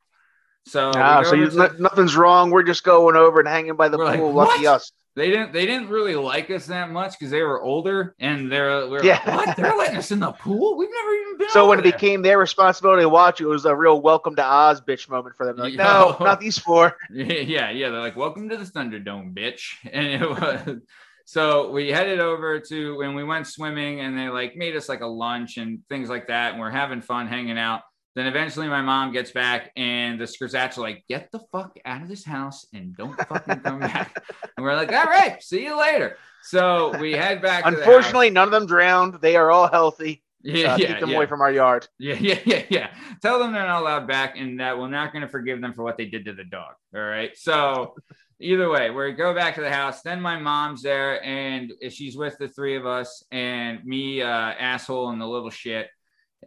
So, 0.66 0.92
Ah, 0.94 1.23
so 1.23 1.35
you, 1.35 1.50
nothing's 1.78 2.16
wrong. 2.16 2.50
We're 2.50 2.62
just 2.62 2.85
going 2.85 3.16
over 3.16 3.38
and 3.40 3.49
hanging 3.49 3.76
by 3.76 3.88
the 3.88 3.99
We're 3.99 4.04
like, 4.06 4.18
pool. 4.20 4.32
Lucky 4.32 4.66
us. 4.66 4.92
they 5.14 5.28
didn't 5.30 5.52
they 5.52 5.66
didn't 5.66 5.90
really 5.90 6.14
like 6.14 6.50
us 6.50 6.66
that 6.66 6.90
much 6.90 7.12
because 7.18 7.30
they 7.30 7.42
were 7.42 7.62
older 7.62 8.14
and 8.18 8.50
they're 8.50 8.88
we 8.88 9.02
Yeah. 9.02 9.20
like, 9.26 9.47
"What? 9.47 9.56
They're 9.56 9.76
letting 9.76 9.97
us 9.99 10.11
in 10.11 10.20
the 10.20 10.32
pool? 10.32 10.76
We've 10.78 10.88
never 10.90 11.11
even 11.14 11.38
been." 11.38 11.50
So 11.50 11.68
when 11.68 11.78
it 11.78 11.82
there." 11.82 11.92
became 11.92 12.23
their 12.23 12.38
responsibility 12.38 13.02
to 13.02 13.09
watch, 13.11 13.40
it 13.42 13.47
was 13.47 13.64
a 13.66 13.76
real 13.76 14.00
welcome 14.00 14.35
to 14.37 14.44
Oz 14.44 14.80
bitch 14.80 15.09
moment 15.11 15.37
for 15.37 15.44
them. 15.44 15.56
They're 15.56 15.66
like, 15.66 15.75
no, 15.76 16.16
not 16.20 16.40
these 16.40 16.56
four. 16.59 16.97
yeah, 17.12 17.70
yeah, 17.70 17.90
they're 17.90 18.00
like, 18.00 18.16
"Welcome 18.16 18.49
to 18.49 18.56
the 18.56 18.64
Thunderdome, 18.64 19.35
bitch," 19.35 19.75
and 19.92 20.06
it 20.06 20.28
was. 20.30 20.78
So 21.25 21.71
we 21.71 21.88
headed 21.90 22.21
over 22.21 22.61
to 22.61 22.99
when 22.99 23.14
we 23.14 23.25
went 23.25 23.47
swimming, 23.47 24.00
and 24.00 24.16
they 24.19 24.28
like 24.28 24.57
made 24.57 24.76
us 24.76 24.88
like 24.88 25.00
a 25.00 25.07
lunch 25.07 25.57
and 25.57 25.81
things 25.88 26.09
like 26.09 26.28
that, 26.28 26.52
and 26.52 26.61
we're 26.61 26.71
having 26.71 27.00
fun 27.00 27.26
hanging 27.26 27.59
out. 27.59 27.81
Then 28.14 28.26
eventually, 28.26 28.69
my 28.69 28.83
mom 28.83 29.12
gets 29.12 29.33
back, 29.33 29.73
and 29.76 30.21
the 30.21 30.25
Skrzats 30.25 30.78
are 30.78 30.83
like, 30.83 31.04
"Get 31.09 31.31
the 31.33 31.40
fuck 31.50 31.76
out 31.85 32.02
of 32.02 32.09
this 32.09 32.25
house 32.25 32.66
and 32.73 32.97
don't 32.97 33.16
fucking 33.28 33.61
come 33.61 33.81
back." 33.81 34.23
And 34.57 34.64
we're 34.64 34.76
like, 34.76 34.93
"All 34.93 35.04
right, 35.04 35.43
see 35.43 35.64
you 35.64 35.78
later." 35.78 36.16
So 36.43 36.97
we 37.00 37.12
head 37.12 37.40
back. 37.43 37.64
to 37.64 37.71
the 37.71 37.76
house. 37.78 37.87
Unfortunately, 37.87 38.31
none 38.31 38.49
of 38.49 38.52
them 38.52 38.66
drowned. 38.66 39.14
They 39.21 39.35
are 39.37 39.50
all 39.50 39.66
healthy. 39.69 40.23
yeah, 40.45 40.75
Uh, 40.75 40.76
yeah, 40.76 40.87
keep 40.88 41.00
them 41.00 41.09
yeah. 41.11 41.16
away 41.16 41.26
from 41.26 41.40
our 41.40 41.50
yard. 41.50 41.88
Yeah, 41.99 42.16
yeah, 42.21 42.38
yeah, 42.45 42.62
yeah. 42.69 42.90
Tell 43.23 43.38
them 43.38 43.52
they're 43.54 43.66
not 43.66 43.81
allowed 43.81 44.07
back 44.07 44.37
and 44.37 44.61
that 44.61 44.78
we're 44.78 44.90
not 44.90 45.11
going 45.11 45.23
to 45.23 45.28
forgive 45.28 45.62
them 45.62 45.73
for 45.73 45.83
what 45.83 45.97
they 45.97 46.04
did 46.04 46.26
to 46.26 46.35
the 46.35 46.45
dog. 46.45 46.75
All 46.95 47.00
right. 47.00 47.35
So, 47.35 47.95
either 48.41 48.69
way, 48.71 48.91
we 48.91 49.12
go 49.12 49.35
back 49.35 49.55
to 49.57 49.61
the 49.61 49.71
house. 49.71 50.03
Then 50.03 50.21
my 50.21 50.38
mom's 50.38 50.83
there 50.83 51.23
and 51.25 51.73
she's 51.91 52.17
with 52.17 52.37
the 52.38 52.49
three 52.49 52.76
of 52.76 52.87
us 52.87 53.23
and 53.31 53.85
me, 53.85 54.23
uh, 54.23 54.26
asshole, 54.29 55.11
and 55.11 55.21
the 55.21 55.26
little 55.26 55.50
shit. 55.50 55.88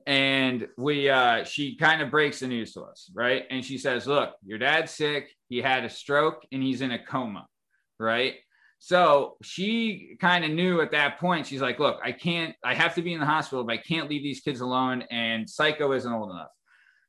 And 0.05 0.67
we, 0.77 1.09
uh, 1.09 1.43
she 1.43 1.75
kind 1.75 2.01
of 2.01 2.11
breaks 2.11 2.41
the 2.41 2.47
news 2.47 2.73
to 2.73 2.83
us, 2.83 3.09
right? 3.13 3.45
And 3.49 3.65
she 3.65 3.77
says, 3.77 4.05
Look, 4.05 4.35
your 4.45 4.59
dad's 4.59 4.91
sick. 4.91 5.33
He 5.49 5.57
had 5.57 5.85
a 5.85 5.89
stroke 5.89 6.45
and 6.51 6.61
he's 6.61 6.81
in 6.81 6.91
a 6.91 7.03
coma, 7.03 7.47
right? 7.99 8.35
So 8.79 9.37
she 9.41 10.17
kind 10.21 10.45
of 10.45 10.51
knew 10.51 10.81
at 10.81 10.91
that 10.91 11.19
point, 11.19 11.47
she's 11.47 11.61
like, 11.61 11.79
look, 11.79 11.99
I 12.03 12.11
can't, 12.11 12.55
I 12.63 12.75
have 12.75 12.95
to 12.95 13.01
be 13.01 13.13
in 13.13 13.19
the 13.19 13.25
hospital, 13.25 13.63
but 13.63 13.73
I 13.73 13.77
can't 13.77 14.09
leave 14.09 14.21
these 14.21 14.41
kids 14.41 14.61
alone. 14.61 15.03
And 15.09 15.49
Psycho 15.49 15.91
isn't 15.93 16.11
old 16.11 16.29
enough. 16.29 16.51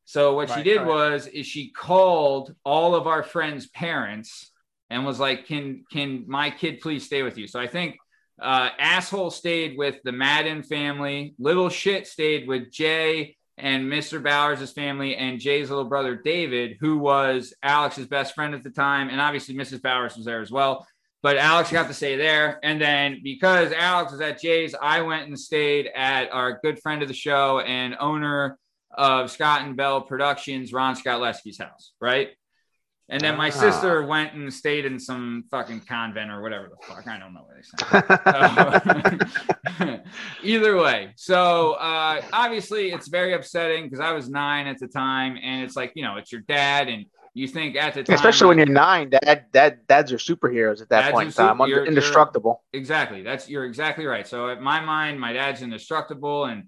So 0.05 0.35
what 0.35 0.51
she 0.51 0.63
did 0.63 0.79
right. 0.79 0.87
was 0.87 1.27
is 1.27 1.47
she 1.47 1.71
called 1.71 2.55
all 2.65 2.95
of 2.95 3.07
our 3.07 3.23
friends' 3.23 3.67
parents 3.67 4.51
and 4.91 5.05
was 5.05 5.21
like, 5.21 5.47
Can 5.47 5.85
can 5.91 6.25
my 6.27 6.51
kid 6.51 6.81
please 6.81 7.05
stay 7.05 7.23
with 7.23 7.39
you? 7.39 7.47
So 7.47 7.61
I 7.61 7.67
think 7.67 7.97
uh 8.41 8.71
asshole 8.79 9.31
stayed 9.31 9.77
with 9.77 9.97
the 10.05 10.13
Madden 10.13 10.63
family, 10.63 11.35
little 11.39 11.69
shit 11.69 12.07
stayed 12.07 12.47
with 12.47 12.71
Jay, 12.71 13.37
and 13.59 13.91
Mr. 13.91 14.23
Bowers' 14.23 14.73
family 14.73 15.17
and 15.17 15.41
Jay's 15.41 15.71
little 15.71 15.85
brother 15.85 16.15
David, 16.15 16.77
who 16.81 16.99
was 16.99 17.53
Alex's 17.63 18.07
best 18.07 18.35
friend 18.35 18.55
at 18.55 18.63
the 18.63 18.71
time, 18.71 19.09
and 19.09 19.21
obviously 19.21 19.55
Mrs. 19.55 19.83
Bowers 19.83 20.17
was 20.17 20.25
there 20.25 20.41
as 20.41 20.51
well. 20.51 20.87
But 21.21 21.37
Alex 21.37 21.73
got 21.73 21.89
to 21.89 21.95
stay 21.95 22.17
there, 22.17 22.61
and 22.63 22.81
then 22.81 23.21
because 23.25 23.73
Alex 23.73 24.13
was 24.13 24.21
at 24.21 24.41
Jay's, 24.41 24.75
I 24.81 25.01
went 25.01 25.27
and 25.27 25.39
stayed 25.39 25.91
at 25.95 26.31
our 26.33 26.61
good 26.63 26.81
friend 26.81 27.03
of 27.03 27.09
the 27.09 27.15
show 27.15 27.59
and 27.59 27.97
owner 27.99 28.57
of 28.97 29.31
Scott 29.31 29.63
and 29.63 29.77
Bell 29.77 30.01
Productions, 30.01 30.73
Ron 30.73 30.95
Scott 30.95 31.21
Lesky's 31.21 31.59
house, 31.59 31.93
right? 32.01 32.31
And 33.11 33.23
then 33.23 33.39
my 33.39 33.47
Ah. 33.49 33.51
sister 33.51 34.05
went 34.07 34.35
and 34.35 34.53
stayed 34.53 34.85
in 34.85 34.99
some 34.99 35.45
fucking 35.51 35.81
convent 35.89 36.31
or 36.31 36.43
whatever 36.43 36.69
the 36.69 36.77
fuck. 36.87 37.07
I 37.09 37.19
don't 37.19 37.33
know 37.33 37.41
where 37.47 37.57
they 37.57 37.63
sent. 37.63 37.81
Either 40.43 40.77
way, 40.77 41.13
so 41.17 41.73
uh, 41.75 42.21
obviously 42.33 42.91
it's 42.93 43.09
very 43.09 43.35
upsetting 43.35 43.85
because 43.85 44.01
I 44.01 44.13
was 44.13 44.29
nine 44.29 44.67
at 44.67 44.79
the 44.79 44.89
time, 44.89 45.39
and 45.43 45.63
it's 45.65 45.77
like 45.77 45.93
you 45.95 46.03
know 46.03 46.17
it's 46.17 46.31
your 46.33 46.41
dad, 46.43 46.89
and 46.89 47.07
you 47.35 47.47
think 47.49 47.77
at 47.77 47.95
the 47.95 48.03
time, 48.03 48.15
Especially 48.15 48.49
when 48.49 48.59
you're 48.59 48.67
nine, 48.67 49.11
dad, 49.11 49.47
dad, 49.53 49.79
dads 49.87 50.13
are 50.13 50.17
superheroes 50.19 50.81
at 50.83 50.89
that 50.91 51.13
point 51.13 51.29
in 51.29 51.33
time. 51.33 51.61
Under- 51.61 51.69
you're- 51.71 51.81
you're- 51.85 51.89
indestructible. 51.89 52.63
exactly 52.73 53.23
that's 53.23 53.49
you're 53.49 53.65
exactly 53.65 54.07
right. 54.07 54.27
So 54.27 54.49
in 54.49 54.61
my 54.63 54.81
mind, 54.81 55.21
my 55.21 55.33
dad's 55.33 55.63
indestructible, 55.63 56.47
and 56.47 56.65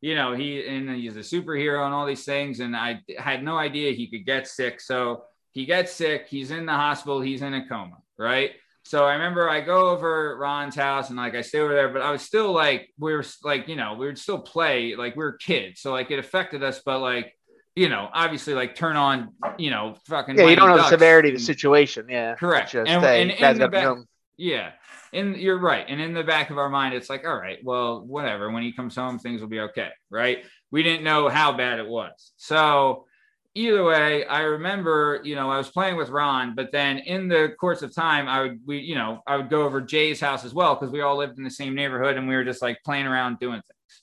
you 0.00 0.14
know 0.14 0.32
he 0.32 0.66
and 0.66 0.88
he's 0.90 1.16
a 1.16 1.20
superhero 1.20 1.84
and 1.84 1.94
all 1.94 2.06
these 2.06 2.24
things, 2.24 2.60
and 2.60 2.74
I 2.76 3.00
had 3.18 3.42
no 3.44 3.56
idea 3.58 3.92
he 3.92 4.08
could 4.08 4.24
get 4.26 4.46
sick. 4.48 4.80
So 4.80 5.24
he 5.54 5.64
gets 5.64 5.92
sick, 5.92 6.26
he's 6.28 6.50
in 6.50 6.66
the 6.66 6.72
hospital, 6.72 7.20
he's 7.20 7.40
in 7.40 7.54
a 7.54 7.66
coma, 7.66 7.96
right? 8.18 8.50
So 8.82 9.06
I 9.06 9.14
remember 9.14 9.48
I 9.48 9.62
go 9.62 9.88
over 9.88 10.36
Ron's 10.38 10.74
house 10.74 11.08
and 11.08 11.16
like 11.16 11.34
I 11.34 11.40
stay 11.40 11.60
over 11.60 11.72
there, 11.74 11.88
but 11.88 12.02
I 12.02 12.10
was 12.10 12.20
still 12.20 12.52
like 12.52 12.90
we 12.98 13.14
were 13.14 13.24
like 13.42 13.66
you 13.66 13.76
know 13.76 13.94
we 13.94 14.04
would 14.04 14.18
still 14.18 14.38
play 14.40 14.94
like 14.94 15.16
we 15.16 15.24
were 15.24 15.38
kids, 15.38 15.80
so 15.80 15.90
like 15.92 16.10
it 16.10 16.18
affected 16.18 16.62
us, 16.62 16.82
but 16.84 16.98
like 17.00 17.32
you 17.74 17.88
know 17.88 18.10
obviously 18.12 18.52
like 18.52 18.74
turn 18.74 18.96
on 18.96 19.30
you 19.56 19.70
know 19.70 19.96
fucking 20.06 20.36
Yeah, 20.36 20.48
you 20.48 20.56
don't 20.56 20.68
know 20.68 20.76
the 20.76 20.88
severity 20.90 21.30
of 21.30 21.36
the 21.36 21.40
situation. 21.40 22.06
Yeah, 22.10 22.34
Correct. 22.34 22.72
Just 22.72 22.90
And- 22.90 23.02
hey, 23.02 23.22
and 23.22 23.30
in 23.30 23.58
the 23.58 23.68
back- 23.68 23.96
Yeah. 24.36 24.72
And 25.14 25.36
you're 25.36 25.60
right. 25.60 25.86
And 25.88 26.00
in 26.00 26.12
the 26.12 26.24
back 26.24 26.50
of 26.50 26.58
our 26.58 26.68
mind, 26.68 26.92
it's 26.92 27.08
like, 27.08 27.24
all 27.24 27.36
right, 27.36 27.58
well, 27.62 28.00
whatever. 28.04 28.50
When 28.50 28.64
he 28.64 28.72
comes 28.72 28.96
home, 28.96 29.20
things 29.20 29.40
will 29.40 29.48
be 29.48 29.60
okay. 29.60 29.90
Right. 30.10 30.38
We 30.72 30.82
didn't 30.82 31.04
know 31.04 31.28
how 31.28 31.52
bad 31.56 31.78
it 31.78 31.86
was. 31.86 32.32
So 32.36 33.06
either 33.54 33.84
way, 33.84 34.26
I 34.26 34.40
remember, 34.40 35.20
you 35.22 35.36
know, 35.36 35.50
I 35.50 35.58
was 35.58 35.68
playing 35.68 35.96
with 35.96 36.08
Ron, 36.08 36.54
but 36.54 36.72
then 36.72 36.98
in 36.98 37.28
the 37.28 37.54
course 37.60 37.82
of 37.82 37.94
time, 37.94 38.28
I 38.28 38.40
would, 38.42 38.60
we, 38.66 38.78
you 38.78 38.96
know, 38.96 39.22
I 39.26 39.36
would 39.36 39.48
go 39.48 39.62
over 39.62 39.80
Jay's 39.80 40.20
house 40.20 40.44
as 40.44 40.52
well 40.52 40.74
because 40.74 40.90
we 40.90 41.00
all 41.00 41.16
lived 41.16 41.38
in 41.38 41.44
the 41.44 41.50
same 41.50 41.74
neighborhood 41.74 42.16
and 42.16 42.28
we 42.28 42.34
were 42.34 42.44
just 42.44 42.62
like 42.62 42.82
playing 42.84 43.06
around 43.06 43.38
doing 43.38 43.62
things. 43.62 44.02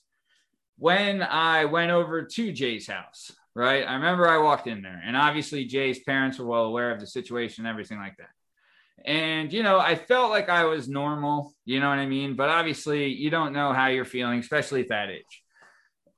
When 0.78 1.22
I 1.22 1.66
went 1.66 1.90
over 1.90 2.24
to 2.24 2.52
Jay's 2.52 2.86
house, 2.86 3.30
right, 3.54 3.86
I 3.86 3.94
remember 3.94 4.26
I 4.26 4.38
walked 4.38 4.66
in 4.66 4.80
there 4.80 5.02
and 5.04 5.16
obviously 5.16 5.66
Jay's 5.66 6.00
parents 6.00 6.38
were 6.38 6.46
well 6.46 6.64
aware 6.64 6.90
of 6.90 7.00
the 7.00 7.06
situation 7.06 7.66
and 7.66 7.70
everything 7.70 7.98
like 7.98 8.16
that. 8.16 8.30
And, 9.04 9.52
you 9.52 9.62
know, 9.62 9.78
I 9.78 9.96
felt 9.96 10.30
like 10.30 10.48
I 10.48 10.64
was 10.64 10.88
normal, 10.88 11.54
you 11.64 11.80
know 11.80 11.88
what 11.88 11.98
I 11.98 12.06
mean? 12.06 12.36
But 12.36 12.48
obviously, 12.48 13.08
you 13.08 13.30
don't 13.30 13.52
know 13.52 13.72
how 13.72 13.88
you're 13.88 14.04
feeling, 14.04 14.38
especially 14.38 14.80
at 14.82 14.88
that 14.88 15.10
age. 15.10 15.42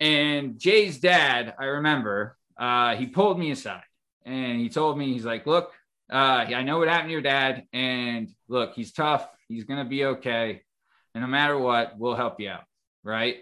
And 0.00 0.58
Jay's 0.58 0.98
dad, 0.98 1.54
I 1.58 1.64
remember, 1.64 2.36
uh, 2.56 2.96
he 2.96 3.06
pulled 3.06 3.38
me 3.38 3.50
aside 3.50 3.82
and 4.24 4.60
he 4.60 4.68
told 4.68 4.98
me, 4.98 5.12
he's 5.12 5.24
like, 5.24 5.46
look, 5.46 5.72
uh, 6.12 6.46
I 6.48 6.62
know 6.62 6.78
what 6.78 6.88
happened 6.88 7.08
to 7.08 7.12
your 7.12 7.22
dad. 7.22 7.64
And 7.72 8.30
look, 8.48 8.74
he's 8.74 8.92
tough. 8.92 9.28
He's 9.48 9.64
going 9.64 9.82
to 9.82 9.88
be 9.88 10.04
okay. 10.06 10.62
And 11.14 11.22
no 11.22 11.28
matter 11.28 11.58
what, 11.58 11.98
we'll 11.98 12.14
help 12.14 12.40
you 12.40 12.50
out. 12.50 12.64
Right. 13.02 13.38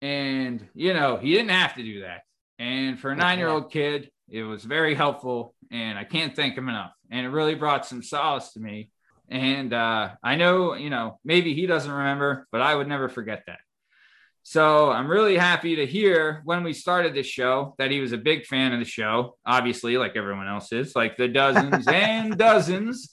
And, 0.00 0.66
you 0.74 0.94
know, 0.94 1.16
he 1.16 1.32
didn't 1.32 1.50
have 1.50 1.74
to 1.74 1.82
do 1.82 2.02
that. 2.02 2.22
And 2.58 2.98
for 2.98 3.10
a 3.10 3.16
nine 3.16 3.38
year 3.38 3.48
old 3.48 3.70
kid, 3.70 4.10
it 4.28 4.42
was 4.42 4.64
very 4.64 4.94
helpful. 4.94 5.54
And 5.70 5.98
I 5.98 6.04
can't 6.04 6.34
thank 6.34 6.56
him 6.56 6.68
enough. 6.68 6.92
And 7.10 7.26
it 7.26 7.30
really 7.30 7.54
brought 7.54 7.86
some 7.86 8.02
solace 8.02 8.52
to 8.52 8.60
me. 8.60 8.90
And 9.28 9.72
uh, 9.72 10.10
I 10.22 10.36
know, 10.36 10.74
you 10.74 10.90
know, 10.90 11.18
maybe 11.24 11.54
he 11.54 11.66
doesn't 11.66 11.90
remember, 11.90 12.46
but 12.50 12.62
I 12.62 12.74
would 12.74 12.88
never 12.88 13.08
forget 13.08 13.42
that. 13.46 13.58
So 14.48 14.90
I'm 14.90 15.08
really 15.10 15.36
happy 15.36 15.76
to 15.76 15.84
hear 15.84 16.40
when 16.46 16.62
we 16.64 16.72
started 16.72 17.12
this 17.12 17.26
show 17.26 17.74
that 17.76 17.90
he 17.90 18.00
was 18.00 18.12
a 18.12 18.16
big 18.16 18.46
fan 18.46 18.72
of 18.72 18.78
the 18.78 18.86
show, 18.86 19.36
obviously, 19.44 19.98
like 19.98 20.16
everyone 20.16 20.48
else 20.48 20.72
is, 20.72 20.96
like 20.96 21.18
the 21.18 21.28
dozens 21.28 21.86
and 21.92 22.34
dozens 22.38 23.10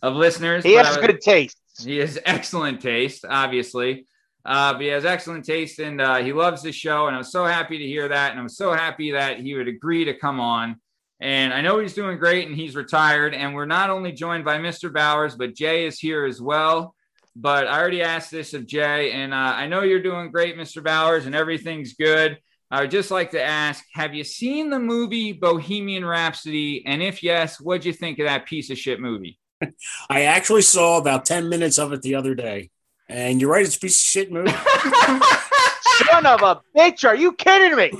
of 0.00 0.14
listeners. 0.14 0.64
He 0.64 0.72
has 0.76 0.96
was- 0.96 1.06
good 1.06 1.20
taste. 1.20 1.58
he 1.84 1.98
has 1.98 2.18
excellent 2.24 2.80
taste, 2.80 3.26
obviously. 3.28 4.06
Uh, 4.46 4.72
but 4.72 4.80
he 4.80 4.86
has 4.86 5.04
excellent 5.04 5.44
taste 5.44 5.78
and 5.78 6.00
uh, 6.00 6.16
he 6.22 6.32
loves 6.32 6.62
the 6.62 6.72
show. 6.72 7.06
And 7.06 7.14
I'm 7.14 7.22
so 7.22 7.44
happy 7.44 7.76
to 7.76 7.86
hear 7.86 8.08
that. 8.08 8.30
And 8.30 8.40
I'm 8.40 8.48
so 8.48 8.72
happy 8.72 9.10
that 9.10 9.40
he 9.40 9.56
would 9.56 9.68
agree 9.68 10.06
to 10.06 10.14
come 10.14 10.40
on. 10.40 10.80
And 11.20 11.52
I 11.52 11.60
know 11.60 11.80
he's 11.80 11.92
doing 11.92 12.16
great 12.16 12.48
and 12.48 12.56
he's 12.56 12.74
retired. 12.74 13.34
And 13.34 13.54
we're 13.54 13.66
not 13.66 13.90
only 13.90 14.12
joined 14.12 14.46
by 14.46 14.56
Mr. 14.56 14.90
Bowers, 14.90 15.36
but 15.36 15.54
Jay 15.54 15.84
is 15.84 16.00
here 16.00 16.24
as 16.24 16.40
well. 16.40 16.94
But 17.40 17.68
I 17.68 17.78
already 17.78 18.02
asked 18.02 18.32
this 18.32 18.52
of 18.52 18.66
Jay. 18.66 19.12
And 19.12 19.32
uh, 19.32 19.36
I 19.36 19.68
know 19.68 19.82
you're 19.82 20.02
doing 20.02 20.32
great, 20.32 20.56
Mr. 20.56 20.82
Bowers, 20.82 21.26
and 21.26 21.36
everything's 21.36 21.92
good. 21.92 22.38
I 22.70 22.80
would 22.80 22.90
just 22.90 23.10
like 23.10 23.30
to 23.30 23.42
ask 23.42 23.84
Have 23.94 24.14
you 24.14 24.24
seen 24.24 24.70
the 24.70 24.78
movie 24.78 25.32
Bohemian 25.32 26.04
Rhapsody? 26.04 26.84
And 26.84 27.02
if 27.02 27.22
yes, 27.22 27.60
what'd 27.60 27.84
you 27.84 27.92
think 27.92 28.18
of 28.18 28.26
that 28.26 28.46
piece 28.46 28.70
of 28.70 28.78
shit 28.78 29.00
movie? 29.00 29.38
I 30.10 30.22
actually 30.22 30.62
saw 30.62 30.98
about 30.98 31.24
10 31.24 31.48
minutes 31.48 31.78
of 31.78 31.92
it 31.92 32.02
the 32.02 32.16
other 32.16 32.34
day. 32.34 32.70
And 33.08 33.40
you're 33.40 33.50
right, 33.50 33.64
it's 33.64 33.76
a 33.76 33.80
piece 33.80 33.96
of 33.96 34.04
shit 34.04 34.32
movie. 34.32 34.50
Son 36.10 36.26
of 36.26 36.42
a 36.42 36.60
bitch! 36.76 37.08
Are 37.08 37.16
you 37.16 37.32
kidding 37.32 37.76
me? 37.76 37.90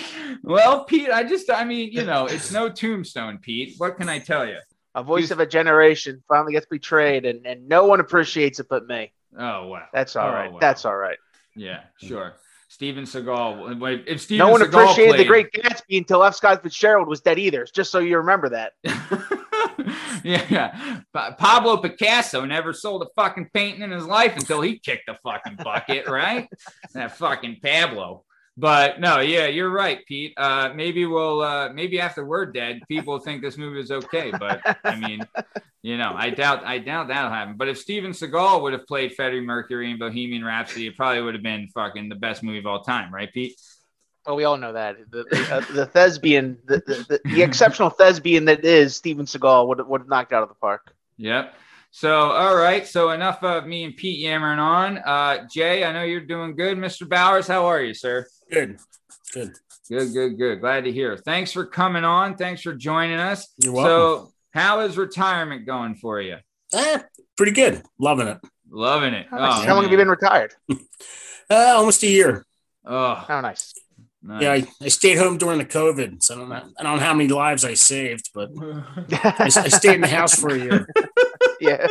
well, 0.42 0.84
Pete, 0.84 1.10
I 1.10 1.24
just, 1.24 1.50
I 1.50 1.64
mean, 1.64 1.90
you 1.92 2.04
know, 2.04 2.26
it's 2.26 2.52
no 2.52 2.68
tombstone, 2.68 3.38
Pete. 3.38 3.74
What 3.78 3.96
can 3.96 4.08
I 4.08 4.18
tell 4.20 4.46
you? 4.46 4.58
A 4.96 5.02
voice 5.02 5.30
of 5.30 5.38
a 5.40 5.46
generation 5.46 6.22
finally 6.26 6.52
gets 6.54 6.66
betrayed, 6.66 7.24
and, 7.26 7.46
and 7.46 7.68
no 7.68 7.84
one 7.84 8.00
appreciates 8.00 8.58
it 8.60 8.66
but 8.68 8.86
me. 8.86 9.12
Oh, 9.38 9.68
wow. 9.68 9.84
That's 9.92 10.16
all 10.16 10.28
Oh, 10.28 10.32
right. 10.32 10.50
wow. 10.52 10.58
That's 10.58 10.84
all 10.84 10.96
right. 10.96 11.18
Yeah, 11.54 11.80
sure. 12.02 12.34
Steven 12.68 13.04
Seagal. 13.04 14.04
If 14.08 14.22
Steven 14.22 14.46
no 14.46 14.52
one 14.52 14.60
Seagal 14.62 14.68
appreciated 14.68 15.20
the 15.20 15.24
Great 15.26 15.52
Gatsby 15.52 15.98
until 15.98 16.24
F. 16.24 16.34
Scott 16.34 16.62
Fitzgerald 16.62 17.08
was 17.08 17.20
dead 17.20 17.38
either. 17.38 17.66
Just 17.72 17.92
so 17.92 17.98
you 18.00 18.16
remember 18.16 18.48
that. 18.48 18.72
yeah, 20.24 20.42
yeah. 20.50 21.00
Pa- 21.12 21.34
Pablo 21.38 21.76
Picasso 21.76 22.44
never 22.44 22.72
sold 22.72 23.02
a 23.02 23.06
fucking 23.20 23.50
painting 23.54 23.82
in 23.82 23.90
his 23.90 24.04
life 24.06 24.34
until 24.36 24.60
he 24.60 24.78
kicked 24.78 25.06
the 25.06 25.16
fucking 25.22 25.56
bucket, 25.62 26.08
right? 26.08 26.48
that 26.94 27.16
fucking 27.16 27.58
Pablo. 27.62 28.24
But 28.58 29.00
no, 29.00 29.20
yeah, 29.20 29.46
you're 29.48 29.70
right, 29.70 30.04
Pete. 30.06 30.32
Uh, 30.36 30.70
maybe 30.74 31.04
we'll, 31.04 31.42
uh, 31.42 31.68
maybe 31.74 32.00
after 32.00 32.24
we're 32.24 32.46
dead, 32.46 32.80
people 32.88 33.18
think 33.18 33.42
this 33.42 33.58
movie 33.58 33.80
is 33.80 33.90
okay. 33.90 34.30
But 34.30 34.62
I 34.82 34.96
mean, 34.96 35.20
you 35.82 35.98
know, 35.98 36.14
I 36.16 36.30
doubt, 36.30 36.64
I 36.64 36.78
doubt 36.78 37.08
that'll 37.08 37.30
happen. 37.30 37.56
But 37.58 37.68
if 37.68 37.78
Steven 37.78 38.12
Seagal 38.12 38.62
would 38.62 38.72
have 38.72 38.86
played 38.86 39.14
Freddie 39.14 39.42
Mercury 39.42 39.90
in 39.90 39.98
Bohemian 39.98 40.42
Rhapsody, 40.42 40.86
it 40.86 40.96
probably 40.96 41.20
would 41.20 41.34
have 41.34 41.42
been 41.42 41.68
fucking 41.74 42.08
the 42.08 42.14
best 42.14 42.42
movie 42.42 42.58
of 42.58 42.66
all 42.66 42.82
time, 42.82 43.12
right, 43.12 43.30
Pete? 43.30 43.60
Well, 44.26 44.36
we 44.36 44.44
all 44.44 44.56
know 44.56 44.72
that 44.72 44.96
the 45.10 45.24
the, 45.30 45.54
uh, 45.54 45.60
the 45.74 45.86
thespian, 45.86 46.58
the, 46.64 46.78
the, 46.78 47.06
the, 47.08 47.20
the 47.30 47.42
exceptional 47.42 47.90
thespian 47.90 48.46
that 48.46 48.64
is 48.64 48.96
Steven 48.96 49.26
Seagal 49.26 49.68
would 49.68 49.86
would 49.86 50.00
have 50.00 50.08
knocked 50.08 50.32
out 50.32 50.42
of 50.42 50.48
the 50.48 50.56
park. 50.56 50.94
Yep. 51.18 51.54
So, 51.92 52.12
all 52.12 52.56
right. 52.56 52.86
So, 52.86 53.10
enough 53.10 53.42
of 53.44 53.66
me 53.66 53.84
and 53.84 53.96
Pete 53.96 54.18
yammering 54.18 54.58
on. 54.58 54.98
Uh, 54.98 55.46
Jay, 55.48 55.84
I 55.84 55.92
know 55.92 56.02
you're 56.02 56.20
doing 56.20 56.56
good. 56.56 56.76
Mr. 56.76 57.08
Bowers, 57.08 57.46
how 57.46 57.66
are 57.66 57.80
you, 57.80 57.94
sir? 57.94 58.26
Good. 58.50 58.78
Good. 59.32 59.52
Good, 59.88 60.12
good, 60.12 60.38
good. 60.38 60.60
Glad 60.60 60.84
to 60.84 60.92
hear. 60.92 61.16
Thanks 61.16 61.52
for 61.52 61.64
coming 61.66 62.04
on. 62.04 62.36
Thanks 62.36 62.62
for 62.62 62.74
joining 62.74 63.18
us. 63.18 63.48
You're 63.62 63.72
welcome. 63.72 64.26
So, 64.28 64.32
how 64.52 64.80
is 64.80 64.96
retirement 64.96 65.66
going 65.66 65.94
for 65.96 66.20
you? 66.20 66.36
Eh, 66.74 66.98
pretty 67.36 67.52
good. 67.52 67.82
Loving 67.98 68.26
it. 68.28 68.38
Loving 68.70 69.14
it. 69.14 69.26
How, 69.30 69.38
Oh. 69.38 69.64
How 69.66 69.74
long 69.74 69.82
have 69.84 69.92
you 69.92 69.98
been 69.98 70.08
retired? 70.10 70.52
Uh, 71.48 71.74
almost 71.76 72.02
a 72.02 72.08
year. 72.08 72.44
Oh, 72.84 73.14
How 73.14 73.40
nice. 73.40 73.72
nice. 74.20 74.42
Yeah, 74.42 74.50
I, 74.50 74.66
I 74.82 74.88
stayed 74.88 75.16
home 75.16 75.38
during 75.38 75.58
the 75.58 75.64
COVID. 75.64 76.20
So 76.20 76.34
I 76.34 76.38
don't, 76.38 76.48
know, 76.48 76.56
I 76.56 76.82
don't 76.82 76.96
know 76.96 77.04
how 77.04 77.14
many 77.14 77.28
lives 77.28 77.64
I 77.64 77.74
saved, 77.74 78.30
but 78.34 78.50
I, 79.12 79.44
I 79.44 79.48
stayed 79.68 79.94
in 79.94 80.00
the 80.00 80.08
house 80.08 80.34
for 80.34 80.48
a 80.48 80.58
year. 80.58 80.88
yeah. 81.60 81.86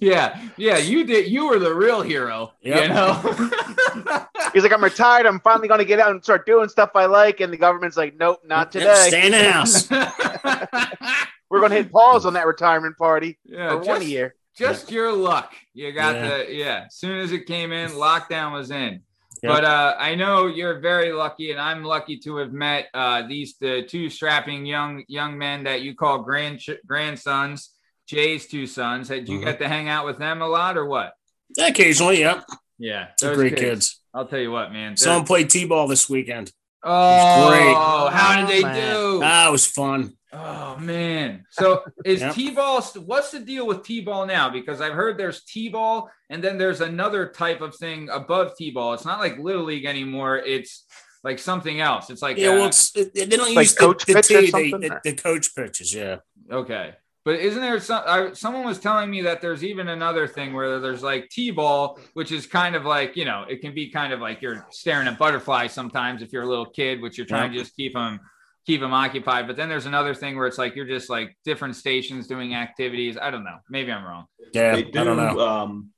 Yeah, 0.00 0.40
yeah, 0.56 0.78
you 0.78 1.04
did. 1.04 1.28
You 1.30 1.48
were 1.48 1.58
the 1.58 1.74
real 1.74 2.02
hero. 2.02 2.52
Yep. 2.62 2.82
You 2.82 2.88
know. 2.88 4.26
He's 4.54 4.62
like, 4.62 4.72
I'm 4.72 4.82
retired. 4.82 5.26
I'm 5.26 5.40
finally 5.40 5.68
going 5.68 5.78
to 5.78 5.84
get 5.84 6.00
out 6.00 6.10
and 6.10 6.22
start 6.22 6.46
doing 6.46 6.68
stuff 6.68 6.90
I 6.94 7.06
like. 7.06 7.40
And 7.40 7.52
the 7.52 7.56
government's 7.56 7.96
like, 7.96 8.14
nope, 8.16 8.40
not 8.44 8.74
Yep, 8.74 8.82
today. 8.82 9.08
stay 9.08 9.26
in 9.26 9.32
the 9.32 9.52
house. 9.52 9.90
We're 11.50 11.60
going 11.60 11.70
to 11.70 11.76
hit 11.76 11.92
pause 11.92 12.26
on 12.26 12.34
that 12.34 12.46
retirement 12.46 12.96
party 12.96 13.38
yeah, 13.44 13.70
for 13.70 13.76
one 13.78 13.86
just- 14.00 14.06
year. 14.06 14.34
just 14.56 14.90
your 14.92 15.12
luck. 15.12 15.52
You 15.74 15.92
got 15.92 16.14
Yeah. 16.16 16.28
the 16.28 16.54
yeah. 16.54 16.84
As 16.86 16.96
soon 16.96 17.18
as 17.20 17.32
it 17.32 17.46
came 17.46 17.72
in, 17.72 17.90
lockdown 17.92 18.52
was 18.52 18.70
in. 18.70 19.02
Yep. 19.42 19.52
But 19.52 19.64
uh, 19.64 19.94
I 19.98 20.16
know 20.16 20.46
you're 20.46 20.80
very 20.80 21.12
lucky, 21.12 21.52
and 21.52 21.60
I'm 21.60 21.84
lucky 21.84 22.18
to 22.18 22.36
have 22.38 22.52
met 22.52 22.88
uh, 22.92 23.22
these 23.28 23.54
the 23.60 23.82
two 23.84 24.10
strapping 24.10 24.66
young 24.66 25.04
young 25.06 25.38
men 25.38 25.62
that 25.64 25.82
you 25.82 25.94
call 25.94 26.18
grand 26.22 26.60
grandsons. 26.86 27.70
Jay's 28.08 28.46
two 28.46 28.66
sons. 28.66 29.08
Did 29.08 29.28
you 29.28 29.38
Mhm. 29.38 29.44
get 29.44 29.58
to 29.60 29.68
hang 29.68 29.88
out 29.88 30.06
with 30.06 30.18
them 30.18 30.40
a 30.42 30.48
lot, 30.48 30.76
or 30.76 30.86
what? 30.86 31.12
Occasionally, 31.58 32.20
yep. 32.20 32.44
Yeah, 32.78 33.08
They're 33.20 33.30
those 33.30 33.36
great 33.38 33.56
kids. 33.56 34.00
I'll 34.14 34.26
tell 34.26 34.38
you 34.38 34.50
what, 34.50 34.72
man. 34.72 34.92
they're- 34.92 34.96
Someone 34.96 35.26
played 35.26 35.50
T-ball 35.50 35.88
this 35.88 36.08
weekend. 36.08 36.52
oh, 36.82 37.48
great. 37.48 37.74
Oh, 37.76 38.08
how 38.08 38.40
did 38.40 38.48
they 38.48 38.62
Man. 38.62 38.74
do? 38.94 39.20
Ah, 39.22 39.48
it 39.48 39.52
was 39.52 39.66
fun. 39.66 40.14
Oh 40.30 40.76
man! 40.76 41.46
So 41.50 41.84
is 42.04 42.20
Yep. 42.20 42.34
T-ball? 42.34 42.82
What's 43.06 43.30
the 43.30 43.40
deal 43.40 43.66
with 43.66 43.82
T-ball 43.82 44.26
now? 44.26 44.50
Because 44.50 44.78
I've 44.82 44.92
heard 44.92 45.16
there's 45.16 45.42
T-ball, 45.44 46.10
and 46.28 46.44
then 46.44 46.58
there's 46.58 46.82
another 46.82 47.28
type 47.28 47.62
of 47.62 47.74
thing 47.74 48.10
above 48.10 48.54
T-ball. 48.58 48.92
It's 48.92 49.06
not 49.06 49.20
like 49.20 49.38
little 49.38 49.64
league 49.64 49.86
anymore. 49.86 50.36
It's 50.36 50.84
like 51.24 51.38
something 51.38 51.80
else. 51.80 52.10
It's 52.10 52.20
like 52.20 52.36
Yeah, 52.36 52.48
uh, 52.50 52.54
well, 52.56 52.66
it's, 52.66 52.94
it, 52.94 53.14
they 53.14 53.24
don't 53.24 53.54
Like 53.54 53.64
use 53.64 53.74
the, 53.74 53.80
coach 53.80 54.04
the 54.04 54.14
pitch 54.14 54.30
or 54.30 54.40
T, 54.42 54.50
they, 54.50 54.70
the, 54.70 54.92
or- 54.96 55.00
the 55.02 55.12
coach 55.14 55.54
pitches. 55.54 55.94
Yeah, 55.94 56.16
okay. 56.52 56.92
But 57.28 57.40
isn't 57.40 57.60
there 57.60 57.78
some? 57.78 58.04
I, 58.06 58.32
someone 58.32 58.64
was 58.64 58.78
telling 58.78 59.10
me 59.10 59.20
that 59.20 59.42
there's 59.42 59.62
even 59.62 59.88
another 59.88 60.26
thing 60.26 60.54
where 60.54 60.80
there's 60.80 61.02
like 61.02 61.28
T-ball, 61.28 62.00
which 62.14 62.32
is 62.32 62.46
kind 62.46 62.74
of 62.74 62.86
like 62.86 63.18
you 63.18 63.26
know 63.26 63.44
it 63.46 63.60
can 63.60 63.74
be 63.74 63.90
kind 63.90 64.14
of 64.14 64.20
like 64.20 64.40
you're 64.40 64.66
staring 64.70 65.06
at 65.06 65.18
butterflies 65.18 65.74
sometimes 65.74 66.22
if 66.22 66.32
you're 66.32 66.44
a 66.44 66.48
little 66.48 66.64
kid, 66.64 67.02
which 67.02 67.18
you're 67.18 67.26
trying 67.26 67.52
to 67.52 67.58
just 67.58 67.76
keep 67.76 67.92
them 67.92 68.18
keep 68.64 68.80
them 68.80 68.94
occupied. 68.94 69.46
But 69.46 69.56
then 69.56 69.68
there's 69.68 69.84
another 69.84 70.14
thing 70.14 70.38
where 70.38 70.46
it's 70.46 70.56
like 70.56 70.74
you're 70.74 70.86
just 70.86 71.10
like 71.10 71.36
different 71.44 71.76
stations 71.76 72.26
doing 72.26 72.54
activities. 72.54 73.18
I 73.20 73.30
don't 73.30 73.44
know. 73.44 73.58
Maybe 73.68 73.92
I'm 73.92 74.06
wrong. 74.06 74.24
yeah. 74.54 74.76
they 74.76 74.84
do 74.84 74.98
I 74.98 75.04
don't 75.04 75.18
know. 75.18 75.38
um, 75.38 75.90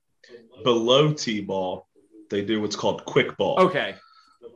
below 0.64 1.12
t-ball. 1.12 1.86
They 2.28 2.42
do 2.44 2.60
what's 2.60 2.74
called 2.74 3.04
quick 3.04 3.36
ball. 3.36 3.60
Okay. 3.60 3.94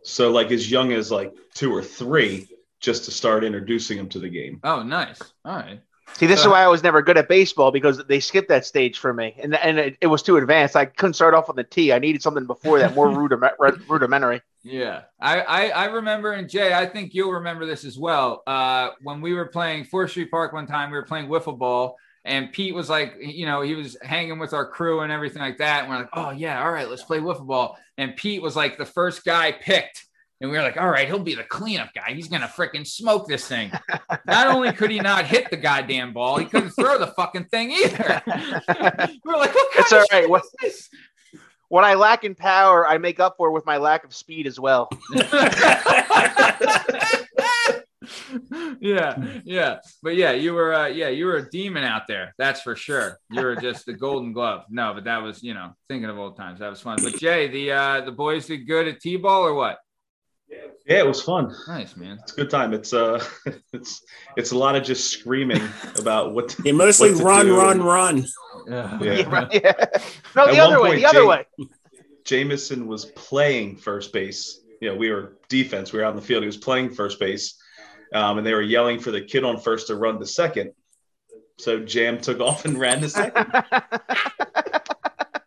So 0.02 0.32
like 0.32 0.50
as 0.50 0.68
young 0.68 0.90
as 0.90 1.12
like 1.12 1.34
two 1.54 1.72
or 1.72 1.84
three, 1.84 2.48
just 2.80 3.04
to 3.04 3.12
start 3.12 3.44
introducing 3.44 3.96
them 3.96 4.08
to 4.08 4.18
the 4.18 4.28
game. 4.28 4.58
Oh, 4.64 4.82
nice. 4.82 5.20
All 5.44 5.54
right. 5.54 5.78
See, 6.12 6.26
this 6.26 6.40
is 6.40 6.46
Uh, 6.46 6.50
why 6.50 6.62
I 6.62 6.68
was 6.68 6.82
never 6.82 7.02
good 7.02 7.18
at 7.18 7.28
baseball 7.28 7.72
because 7.72 8.04
they 8.06 8.20
skipped 8.20 8.48
that 8.48 8.64
stage 8.64 8.98
for 8.98 9.12
me, 9.12 9.34
and 9.42 9.54
and 9.56 9.78
it, 9.78 9.96
it 10.00 10.06
was 10.06 10.22
too 10.22 10.36
advanced. 10.36 10.76
I 10.76 10.84
couldn't 10.84 11.14
start 11.14 11.34
off 11.34 11.48
on 11.50 11.56
the 11.56 11.64
tee. 11.64 11.92
I 11.92 11.98
needed 11.98 12.22
something 12.22 12.46
before 12.46 12.78
that, 12.78 12.94
more 12.94 13.08
rudiment, 13.18 13.54
rudimentary. 13.88 14.42
Yeah, 14.62 15.02
I, 15.20 15.40
I 15.40 15.68
I 15.68 15.84
remember, 15.86 16.32
and 16.32 16.48
Jay, 16.48 16.72
I 16.72 16.86
think 16.86 17.14
you'll 17.14 17.32
remember 17.32 17.66
this 17.66 17.84
as 17.84 17.98
well. 17.98 18.42
Uh, 18.46 18.90
when 19.02 19.20
we 19.20 19.34
were 19.34 19.46
playing 19.46 19.84
Fourth 19.84 20.10
Street 20.10 20.30
Park 20.30 20.52
one 20.52 20.66
time, 20.66 20.90
we 20.90 20.96
were 20.96 21.04
playing 21.04 21.28
wiffle 21.28 21.58
ball, 21.58 21.96
and 22.24 22.52
Pete 22.52 22.74
was 22.74 22.88
like, 22.88 23.14
you 23.20 23.46
know, 23.46 23.62
he 23.62 23.74
was 23.74 23.96
hanging 24.02 24.38
with 24.38 24.52
our 24.52 24.66
crew 24.66 25.00
and 25.00 25.10
everything 25.10 25.42
like 25.42 25.58
that. 25.58 25.80
And 25.80 25.90
we're 25.90 25.98
like, 25.98 26.10
oh 26.12 26.30
yeah, 26.30 26.62
all 26.62 26.70
right, 26.70 26.88
let's 26.88 27.02
play 27.02 27.18
wiffle 27.18 27.46
ball. 27.46 27.76
And 27.98 28.14
Pete 28.16 28.40
was 28.40 28.54
like 28.56 28.78
the 28.78 28.86
first 28.86 29.24
guy 29.24 29.52
picked, 29.52 30.04
and 30.44 30.52
we 30.52 30.58
were 30.58 30.62
like, 30.62 30.76
all 30.76 30.90
right, 30.90 31.06
he'll 31.08 31.18
be 31.18 31.34
the 31.34 31.42
cleanup 31.44 31.94
guy. 31.94 32.12
He's 32.12 32.28
gonna 32.28 32.46
freaking 32.46 32.86
smoke 32.86 33.26
this 33.26 33.48
thing. 33.48 33.72
not 34.26 34.46
only 34.48 34.72
could 34.72 34.90
he 34.90 35.00
not 35.00 35.24
hit 35.24 35.50
the 35.50 35.56
goddamn 35.56 36.12
ball, 36.12 36.36
he 36.36 36.44
couldn't 36.44 36.70
throw 36.70 36.98
the 36.98 37.06
fucking 37.08 37.46
thing 37.46 37.70
either. 37.72 38.22
we're 39.24 39.36
like, 39.38 39.54
what 39.54 39.72
kind 39.72 39.84
It's 39.84 39.92
all 39.92 39.98
right. 40.00 40.08
shit 40.10 40.28
What- 40.30 40.44
is 40.44 40.54
this? 40.60 40.90
What 41.68 41.82
I 41.82 41.94
lack 41.94 42.24
in 42.24 42.34
power, 42.34 42.86
I 42.86 42.98
make 42.98 43.18
up 43.20 43.36
for 43.38 43.50
with 43.50 43.64
my 43.64 43.78
lack 43.78 44.04
of 44.04 44.14
speed 44.14 44.46
as 44.46 44.60
well. 44.60 44.90
yeah, 48.80 49.16
yeah, 49.44 49.78
but 50.02 50.14
yeah, 50.14 50.32
you 50.32 50.52
were, 50.52 50.74
uh, 50.74 50.86
yeah, 50.86 51.08
you 51.08 51.26
were 51.26 51.36
a 51.36 51.50
demon 51.50 51.84
out 51.84 52.02
there. 52.06 52.34
That's 52.38 52.60
for 52.60 52.76
sure. 52.76 53.18
You 53.30 53.42
were 53.42 53.56
just 53.56 53.86
the 53.86 53.92
Golden 53.94 54.32
Glove. 54.32 54.64
No, 54.68 54.92
but 54.94 55.04
that 55.04 55.22
was, 55.22 55.42
you 55.42 55.54
know, 55.54 55.72
thinking 55.88 56.10
of 56.10 56.18
old 56.18 56.36
times. 56.36 56.60
That 56.60 56.68
was 56.70 56.80
fun. 56.80 56.98
But 57.02 57.16
Jay, 57.18 57.48
the 57.48 57.72
uh, 57.72 58.00
the 58.02 58.12
boys 58.12 58.46
did 58.46 58.66
good 58.66 58.86
at 58.88 59.00
t-ball 59.00 59.42
or 59.46 59.54
what? 59.54 59.78
Yeah, 60.86 60.98
it 60.98 61.06
was 61.06 61.22
fun. 61.22 61.54
Nice 61.66 61.96
man. 61.96 62.18
It's 62.22 62.32
a 62.32 62.36
good 62.36 62.50
time. 62.50 62.74
It's 62.74 62.92
uh, 62.92 63.24
it's 63.72 64.02
it's 64.36 64.52
a 64.52 64.58
lot 64.58 64.76
of 64.76 64.82
just 64.84 65.10
screaming 65.10 65.62
about 65.98 66.34
what. 66.34 66.48
They 66.62 66.72
mostly 66.86 67.10
what 67.12 67.18
to 67.18 67.24
run, 67.24 67.46
do. 67.46 67.56
run, 67.56 67.82
run. 67.82 68.26
Yeah. 68.68 68.98
Yeah. 69.00 69.12
Yeah, 69.14 69.28
right, 69.30 69.48
yeah. 69.54 69.72
No, 70.36 70.46
At 70.46 70.52
the 70.52 70.58
one 70.58 70.60
other 70.60 70.82
way. 70.82 70.88
point, 70.90 71.00
The 71.00 71.06
other 71.06 71.20
Jay- 71.20 71.26
way. 71.26 71.46
Jameson 72.24 72.86
was 72.86 73.06
playing 73.06 73.76
first 73.76 74.12
base. 74.12 74.60
You 74.80 74.90
know, 74.90 74.96
we 74.96 75.10
were 75.10 75.38
defense. 75.48 75.92
We 75.92 75.98
were 76.00 76.04
out 76.04 76.10
in 76.10 76.16
the 76.16 76.22
field. 76.22 76.42
He 76.42 76.46
was 76.46 76.56
playing 76.58 76.90
first 76.94 77.18
base, 77.18 77.56
um, 78.12 78.36
and 78.38 78.46
they 78.46 78.52
were 78.52 78.62
yelling 78.62 78.98
for 79.00 79.10
the 79.10 79.22
kid 79.22 79.44
on 79.44 79.58
first 79.60 79.86
to 79.86 79.96
run 79.96 80.18
to 80.20 80.26
second. 80.26 80.72
So 81.58 81.80
Jam 81.80 82.20
took 82.20 82.40
off 82.40 82.64
and 82.66 82.78
ran 82.78 83.00
to 83.00 83.08
second. 83.08 83.46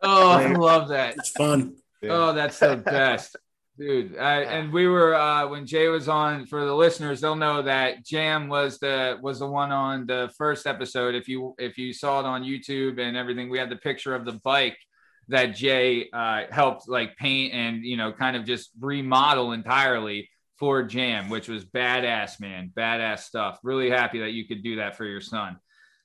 Oh, 0.01 0.29
I 0.31 0.53
love 0.53 0.87
that. 0.89 1.15
It's 1.17 1.29
fun. 1.29 1.75
Yeah. 2.01 2.09
Oh, 2.13 2.33
that's 2.33 2.59
the 2.59 2.77
best. 2.77 3.35
Dude, 3.77 4.17
I, 4.17 4.41
and 4.41 4.73
we 4.73 4.87
were 4.87 5.13
uh, 5.13 5.47
when 5.47 5.67
Jay 5.67 5.87
was 5.87 6.09
on 6.09 6.47
for 6.47 6.65
the 6.65 6.73
listeners, 6.73 7.21
they'll 7.21 7.35
know 7.35 7.61
that 7.61 8.03
Jam 8.03 8.47
was 8.47 8.79
the 8.79 9.19
was 9.21 9.37
the 9.37 9.45
one 9.45 9.71
on 9.71 10.07
the 10.07 10.31
first 10.35 10.65
episode. 10.65 11.13
If 11.13 11.27
you 11.27 11.53
if 11.59 11.77
you 11.77 11.93
saw 11.93 12.19
it 12.19 12.25
on 12.25 12.43
YouTube 12.43 12.99
and 12.99 13.15
everything, 13.15 13.49
we 13.49 13.59
had 13.59 13.69
the 13.69 13.75
picture 13.75 14.15
of 14.15 14.25
the 14.25 14.39
bike 14.43 14.79
that 15.27 15.55
Jay 15.55 16.09
uh, 16.11 16.45
helped 16.49 16.89
like 16.89 17.17
paint 17.17 17.53
and 17.53 17.83
you 17.83 17.97
know 17.97 18.11
kind 18.11 18.35
of 18.35 18.45
just 18.45 18.71
remodel 18.79 19.51
entirely 19.51 20.27
for 20.57 20.81
Jam, 20.81 21.29
which 21.29 21.47
was 21.47 21.63
badass, 21.63 22.39
man, 22.39 22.71
badass 22.75 23.19
stuff. 23.19 23.59
Really 23.61 23.91
happy 23.91 24.21
that 24.21 24.31
you 24.31 24.47
could 24.47 24.63
do 24.63 24.77
that 24.77 24.97
for 24.97 25.05
your 25.05 25.21
son. 25.21 25.57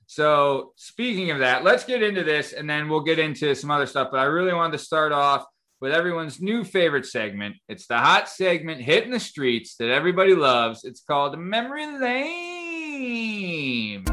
So 0.07 0.73
speaking 0.77 1.31
of 1.31 1.39
that, 1.39 1.65
let's 1.65 1.85
get 1.85 2.03
into 2.03 2.23
this 2.23 2.53
and 2.53 2.69
then 2.69 2.91
we'll 2.91 3.01
get 3.01 3.19
into 3.19 3.55
some 3.55 3.71
other 3.71 3.87
stuff. 3.87 4.09
But 4.11 4.21
I 4.21 4.25
really 4.25 4.53
wanted 4.53 4.77
to 4.77 4.85
start 4.85 5.13
off 5.13 5.47
with 5.83 5.93
everyone's 5.93 6.41
new 6.41 6.63
favorite 6.63 7.05
segment. 7.05 7.57
It's 7.69 7.89
the 7.89 7.99
hot 7.99 8.29
segment 8.29 8.81
hitting 8.81 9.11
the 9.11 9.19
streets 9.19 9.75
that 9.81 9.91
everybody 9.91 10.33
loves. 10.33 10.85
It's 10.85 11.01
called 11.01 11.37
Memory 11.37 11.99
Lane. 11.99 14.05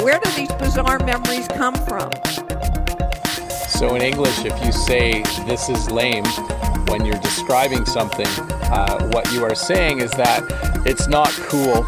Where 0.00 0.18
do 0.18 0.30
these 0.30 0.50
bizarre 0.54 0.98
memories 1.00 1.46
come 1.48 1.74
from? 1.74 2.10
So 3.68 3.94
in 3.94 4.00
English, 4.00 4.46
if 4.46 4.64
you 4.64 4.72
say 4.72 5.22
this 5.46 5.68
is 5.68 5.90
lame 5.90 6.24
when 6.88 7.04
you're 7.04 7.20
describing 7.20 7.84
something, 7.84 8.26
uh, 8.72 9.10
what 9.10 9.30
you 9.34 9.44
are 9.44 9.54
saying 9.54 10.00
is 10.00 10.10
that 10.12 10.42
it's 10.86 11.08
not 11.08 11.28
cool, 11.28 11.84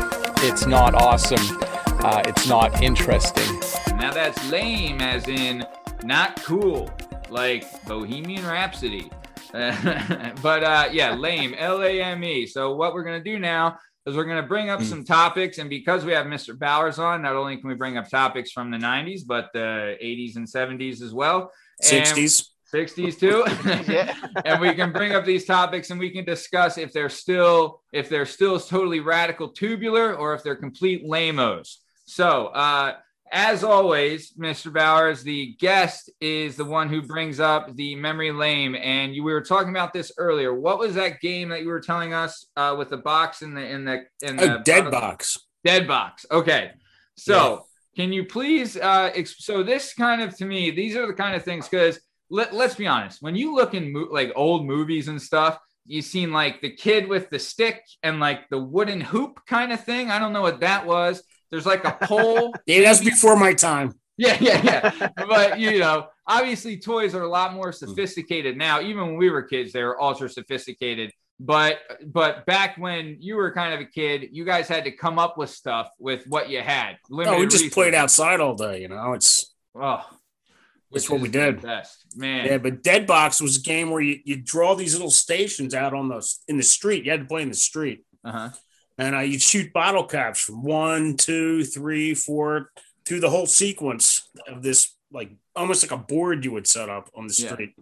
it's 0.46 0.66
not 0.66 0.94
awesome, 0.94 1.58
uh, 2.04 2.20
it's 2.26 2.46
not 2.46 2.82
interesting. 2.82 3.58
Now 3.96 4.12
that's 4.12 4.50
lame, 4.50 5.00
as 5.00 5.28
in 5.28 5.64
not 6.02 6.42
cool, 6.42 6.90
like 7.34 7.84
Bohemian 7.86 8.46
Rhapsody. 8.46 9.10
but 9.52 10.64
uh, 10.64 10.88
yeah, 10.90 11.14
lame, 11.14 11.54
L 11.58 11.82
A 11.82 12.00
M 12.00 12.24
E. 12.24 12.46
So 12.46 12.74
what 12.74 12.94
we're 12.94 13.02
gonna 13.02 13.22
do 13.22 13.38
now 13.38 13.76
is 14.06 14.16
we're 14.16 14.24
gonna 14.24 14.42
bring 14.42 14.70
up 14.70 14.82
some 14.82 15.04
topics, 15.04 15.58
and 15.58 15.68
because 15.68 16.04
we 16.04 16.12
have 16.12 16.26
Mr. 16.26 16.56
Bowers 16.58 16.98
on, 16.98 17.22
not 17.22 17.34
only 17.34 17.56
can 17.56 17.68
we 17.68 17.74
bring 17.74 17.98
up 17.98 18.08
topics 18.08 18.52
from 18.52 18.70
the 18.70 18.78
'90s, 18.78 19.22
but 19.26 19.50
the 19.52 19.96
'80s 20.02 20.36
and 20.36 20.46
'70s 20.46 21.02
as 21.02 21.12
well, 21.12 21.50
And- 21.82 22.06
60s. 22.06 22.48
60s 22.72 23.18
too. 23.20 23.44
Yeah. 23.92 24.16
and 24.44 24.60
we 24.60 24.74
can 24.74 24.90
bring 24.90 25.12
up 25.12 25.24
these 25.24 25.44
topics 25.44 25.90
and 25.90 26.00
we 26.00 26.10
can 26.10 26.24
discuss 26.24 26.76
if 26.76 26.92
they're 26.92 27.08
still 27.08 27.82
if 27.92 28.08
they're 28.08 28.26
still 28.26 28.58
totally 28.58 28.98
radical 28.98 29.48
tubular 29.50 30.14
or 30.16 30.34
if 30.34 30.42
they're 30.42 30.56
complete 30.56 31.04
lamos. 31.06 31.82
So 32.06 32.46
uh 32.48 32.94
as 33.32 33.64
always, 33.64 34.32
Mr. 34.34 34.72
Bowers, 34.72 35.22
the 35.22 35.56
guest 35.58 36.10
is 36.20 36.56
the 36.56 36.64
one 36.64 36.88
who 36.88 37.02
brings 37.02 37.40
up 37.40 37.74
the 37.74 37.96
memory 37.96 38.30
lane. 38.30 38.74
And 38.74 39.14
you, 39.14 39.24
we 39.24 39.32
were 39.32 39.40
talking 39.40 39.70
about 39.70 39.92
this 39.92 40.12
earlier. 40.18 40.54
What 40.54 40.78
was 40.78 40.94
that 40.94 41.20
game 41.20 41.48
that 41.48 41.62
you 41.62 41.68
were 41.68 41.80
telling 41.80 42.12
us 42.12 42.46
uh, 42.56 42.74
with 42.78 42.90
the 42.90 42.98
box 42.98 43.42
in 43.42 43.54
the 43.54 43.66
in 43.66 43.84
the 43.84 44.04
in 44.22 44.36
the 44.36 44.60
A 44.60 44.62
dead 44.62 44.90
box. 44.90 45.38
Dead 45.64 45.88
box. 45.88 46.26
Okay. 46.30 46.72
So 47.16 47.64
can 47.96 48.12
you 48.12 48.24
please 48.24 48.76
uh 48.76 49.12
so 49.24 49.62
this 49.62 49.94
kind 49.94 50.20
of 50.20 50.36
to 50.36 50.44
me, 50.44 50.70
these 50.70 50.96
are 50.96 51.06
the 51.06 51.14
kind 51.14 51.34
of 51.34 51.44
things 51.44 51.68
because 51.68 52.00
let, 52.30 52.54
let's 52.54 52.74
be 52.74 52.86
honest, 52.86 53.22
when 53.22 53.36
you 53.36 53.54
look 53.54 53.74
in 53.74 53.92
mo- 53.92 54.08
like 54.10 54.32
old 54.34 54.66
movies 54.66 55.08
and 55.08 55.20
stuff, 55.20 55.58
you've 55.86 56.04
seen 56.04 56.32
like 56.32 56.60
the 56.60 56.70
kid 56.70 57.08
with 57.08 57.30
the 57.30 57.38
stick 57.38 57.82
and 58.02 58.20
like 58.20 58.48
the 58.48 58.58
wooden 58.58 59.00
hoop 59.00 59.40
kind 59.46 59.72
of 59.72 59.84
thing. 59.84 60.10
I 60.10 60.18
don't 60.18 60.32
know 60.32 60.42
what 60.42 60.60
that 60.60 60.86
was. 60.86 61.22
There's 61.50 61.66
like 61.66 61.84
a 61.84 61.96
pole. 62.06 62.54
Yeah, 62.66 62.82
that's 62.82 63.00
before 63.04 63.36
my 63.36 63.54
time. 63.54 63.92
Yeah, 64.16 64.36
yeah, 64.40 64.60
yeah. 64.62 65.08
but 65.28 65.58
you 65.58 65.78
know, 65.80 66.06
obviously 66.26 66.78
toys 66.78 67.14
are 67.14 67.22
a 67.22 67.28
lot 67.28 67.52
more 67.52 67.72
sophisticated 67.72 68.56
now. 68.56 68.80
Even 68.80 69.06
when 69.08 69.16
we 69.16 69.28
were 69.30 69.42
kids, 69.42 69.72
they 69.72 69.82
were 69.82 70.00
ultra 70.00 70.28
sophisticated. 70.28 71.10
But 71.40 71.78
but 72.06 72.46
back 72.46 72.76
when 72.78 73.16
you 73.18 73.34
were 73.34 73.50
kind 73.52 73.74
of 73.74 73.80
a 73.80 73.84
kid, 73.86 74.28
you 74.30 74.44
guys 74.44 74.68
had 74.68 74.84
to 74.84 74.92
come 74.92 75.18
up 75.18 75.36
with 75.36 75.50
stuff 75.50 75.88
with 75.98 76.24
what 76.28 76.48
you 76.48 76.60
had. 76.60 76.98
No, 77.10 77.38
we 77.40 77.46
just 77.48 77.72
played 77.72 77.92
outside 77.94 78.38
all 78.40 78.54
day. 78.54 78.80
You 78.82 78.88
know, 78.88 79.14
it's 79.14 79.52
Oh, 79.76 80.06
That's 80.92 81.10
what 81.10 81.20
we 81.20 81.28
did. 81.28 81.60
Best 81.62 82.06
man. 82.16 82.46
yeah. 82.46 82.58
But 82.58 82.84
dead 82.84 83.08
box 83.08 83.40
was 83.40 83.56
a 83.56 83.60
game 83.62 83.90
where 83.90 84.00
you, 84.00 84.20
you 84.24 84.36
draw 84.36 84.76
these 84.76 84.94
little 84.94 85.10
stations 85.10 85.74
out 85.74 85.92
on 85.92 86.08
the 86.08 86.24
in 86.46 86.56
the 86.56 86.62
street. 86.62 87.04
You 87.04 87.10
had 87.10 87.20
to 87.20 87.26
play 87.26 87.42
in 87.42 87.48
the 87.48 87.54
street, 87.56 88.04
Uh-huh. 88.24 88.50
And 88.98 89.14
uh, 89.14 89.20
you'd 89.20 89.42
shoot 89.42 89.72
bottle 89.72 90.04
caps 90.04 90.40
from 90.40 90.62
one, 90.62 91.16
two, 91.16 91.64
three, 91.64 92.14
four 92.14 92.70
through 93.06 93.20
the 93.20 93.30
whole 93.30 93.46
sequence 93.46 94.28
of 94.48 94.62
this, 94.62 94.94
like 95.12 95.30
almost 95.56 95.82
like 95.84 95.92
a 95.98 96.02
board 96.02 96.44
you 96.44 96.52
would 96.52 96.66
set 96.66 96.88
up 96.88 97.10
on 97.14 97.26
the 97.26 97.34
Yeah. 97.38 97.52
street. 97.52 97.74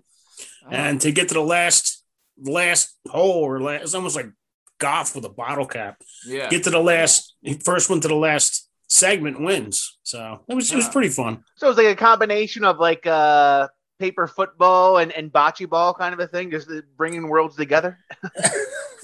And 0.70 1.00
to 1.02 1.12
get 1.12 1.28
to 1.28 1.34
the 1.34 1.40
last 1.42 2.04
last 2.42 2.96
hole 3.08 3.42
or 3.44 3.60
last, 3.60 3.82
it's 3.82 3.94
almost 3.94 4.16
like 4.16 4.30
golf 4.78 5.14
with 5.14 5.24
a 5.24 5.28
bottle 5.28 5.66
cap. 5.66 6.00
yeah. 6.26 6.48
Get 6.48 6.64
to 6.64 6.70
the 6.70 6.80
last 6.80 7.34
first 7.64 7.88
one 7.90 8.00
to 8.00 8.08
the 8.08 8.14
last 8.16 8.68
segment 8.88 9.40
wins. 9.40 9.98
So 10.02 10.40
it 10.48 10.54
was 10.54 10.72
it 10.72 10.76
was 10.76 10.88
pretty 10.88 11.08
fun. 11.10 11.44
So 11.56 11.66
it 11.66 11.70
was 11.70 11.76
like 11.78 11.86
a 11.86 11.96
combination 11.96 12.64
of 12.64 12.78
like 12.78 13.06
uh 13.06 13.68
paper 14.00 14.26
football 14.26 14.98
and, 14.98 15.12
and 15.12 15.32
bocce 15.32 15.68
ball 15.68 15.94
kind 15.94 16.12
of 16.12 16.18
a 16.20 16.26
thing, 16.26 16.50
just 16.50 16.68
bringing 16.96 17.28
worlds 17.28 17.54
together? 17.56 17.98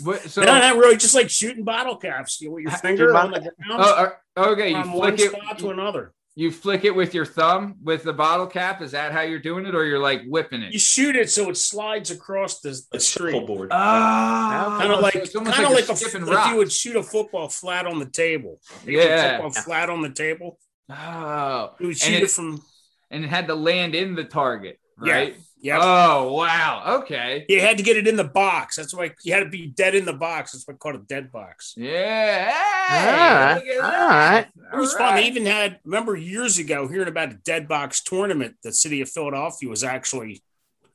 What, 0.02 0.20
so, 0.22 0.42
no, 0.42 0.58
not 0.58 0.76
really. 0.76 0.96
Just 0.96 1.14
like 1.14 1.30
shooting 1.30 1.64
bottle 1.64 1.96
caps. 1.96 2.40
You 2.40 2.48
know, 2.48 2.54
with 2.54 2.62
your 2.64 2.72
finger 2.72 3.16
on 3.16 3.30
the 3.32 3.40
ground 3.40 3.52
oh, 3.70 4.12
uh, 4.36 4.48
okay, 4.50 4.70
you 4.70 4.80
from 4.80 4.92
one 4.92 5.16
flick 5.16 5.32
it. 5.32 5.40
spot 5.40 5.58
to 5.58 5.70
another. 5.70 6.12
You 6.36 6.52
flick 6.52 6.84
it 6.84 6.94
with 6.94 7.14
your 7.14 7.26
thumb 7.26 7.74
with 7.82 8.04
the 8.04 8.12
bottle 8.12 8.46
cap. 8.46 8.80
Is 8.80 8.92
that 8.92 9.10
how 9.10 9.22
you're 9.22 9.40
doing 9.40 9.66
it, 9.66 9.74
or 9.74 9.84
you're 9.84 9.98
like 9.98 10.22
whipping 10.28 10.62
it? 10.62 10.72
You 10.72 10.78
shoot 10.78 11.16
it 11.16 11.28
so 11.30 11.50
it 11.50 11.56
slides 11.56 12.12
across 12.12 12.60
the, 12.60 12.80
the 12.92 12.98
A 12.98 13.00
street. 13.00 13.32
shuffleboard. 13.32 13.70
Oh, 13.72 14.76
Kind 14.80 14.92
of 14.92 15.00
like, 15.00 15.26
so 15.26 15.40
kind 15.44 15.64
of 15.66 15.72
like, 15.72 15.88
a 15.88 15.92
a, 15.92 15.96
skipping 15.96 16.22
if 16.22 16.32
rock. 16.32 16.50
you 16.50 16.56
would 16.58 16.70
shoot 16.70 16.94
a 16.94 17.02
football 17.02 17.48
flat 17.48 17.86
on 17.86 17.98
the 17.98 18.06
table. 18.06 18.60
You 18.86 19.00
shoot 19.00 19.06
a 19.06 19.08
Yeah. 19.08 19.30
football 19.42 19.62
flat 19.64 19.90
on 19.90 20.00
the 20.00 20.10
table. 20.10 20.60
Oh, 20.88 21.74
You 21.80 21.88
would 21.88 21.96
And 21.96 21.98
shoot 22.00 22.14
it- 22.14 22.22
it, 22.22 22.30
from. 22.30 22.62
and 23.10 23.24
it 23.24 23.28
had 23.28 23.48
to 23.48 23.56
land 23.56 23.96
in 23.96 24.14
the 24.14 24.22
target, 24.24 24.78
right? 24.96 25.34
Yeah, 25.34 25.40
Oh 25.66 26.32
wow. 26.34 26.98
Okay. 27.00 27.44
you 27.48 27.60
had 27.60 27.76
to 27.78 27.82
get 27.82 27.96
it 27.96 28.06
in 28.06 28.16
the 28.16 28.24
box. 28.24 28.76
That's 28.76 28.94
why 28.94 29.10
you 29.24 29.32
had 29.34 29.40
to 29.40 29.48
be 29.48 29.66
dead 29.66 29.94
in 29.94 30.04
the 30.04 30.12
box. 30.12 30.52
That's 30.52 30.66
why 30.66 30.74
called 30.74 30.94
a 30.96 30.98
dead 30.98 31.32
box. 31.32 31.74
Yeah. 31.76 32.50
Hey, 32.88 33.78
Alright, 33.78 33.78
alright. 33.82 34.46
It 34.72 34.76
was 34.76 34.92
All 34.92 34.98
fun. 34.98 35.16
They 35.16 35.26
even 35.26 35.46
had 35.46 35.80
remember 35.84 36.16
years 36.16 36.58
ago 36.58 36.86
hearing 36.88 37.08
about 37.08 37.32
a 37.32 37.34
dead 37.44 37.66
box 37.68 38.02
tournament 38.02 38.56
that 38.62 38.74
City 38.74 39.00
of 39.00 39.08
Philadelphia 39.08 39.68
was 39.68 39.82
actually 39.84 40.42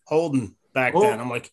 holding 0.05 0.55
back 0.73 0.93
Oh. 0.95 1.01
then. 1.01 1.19
I'm 1.19 1.29
like, 1.29 1.51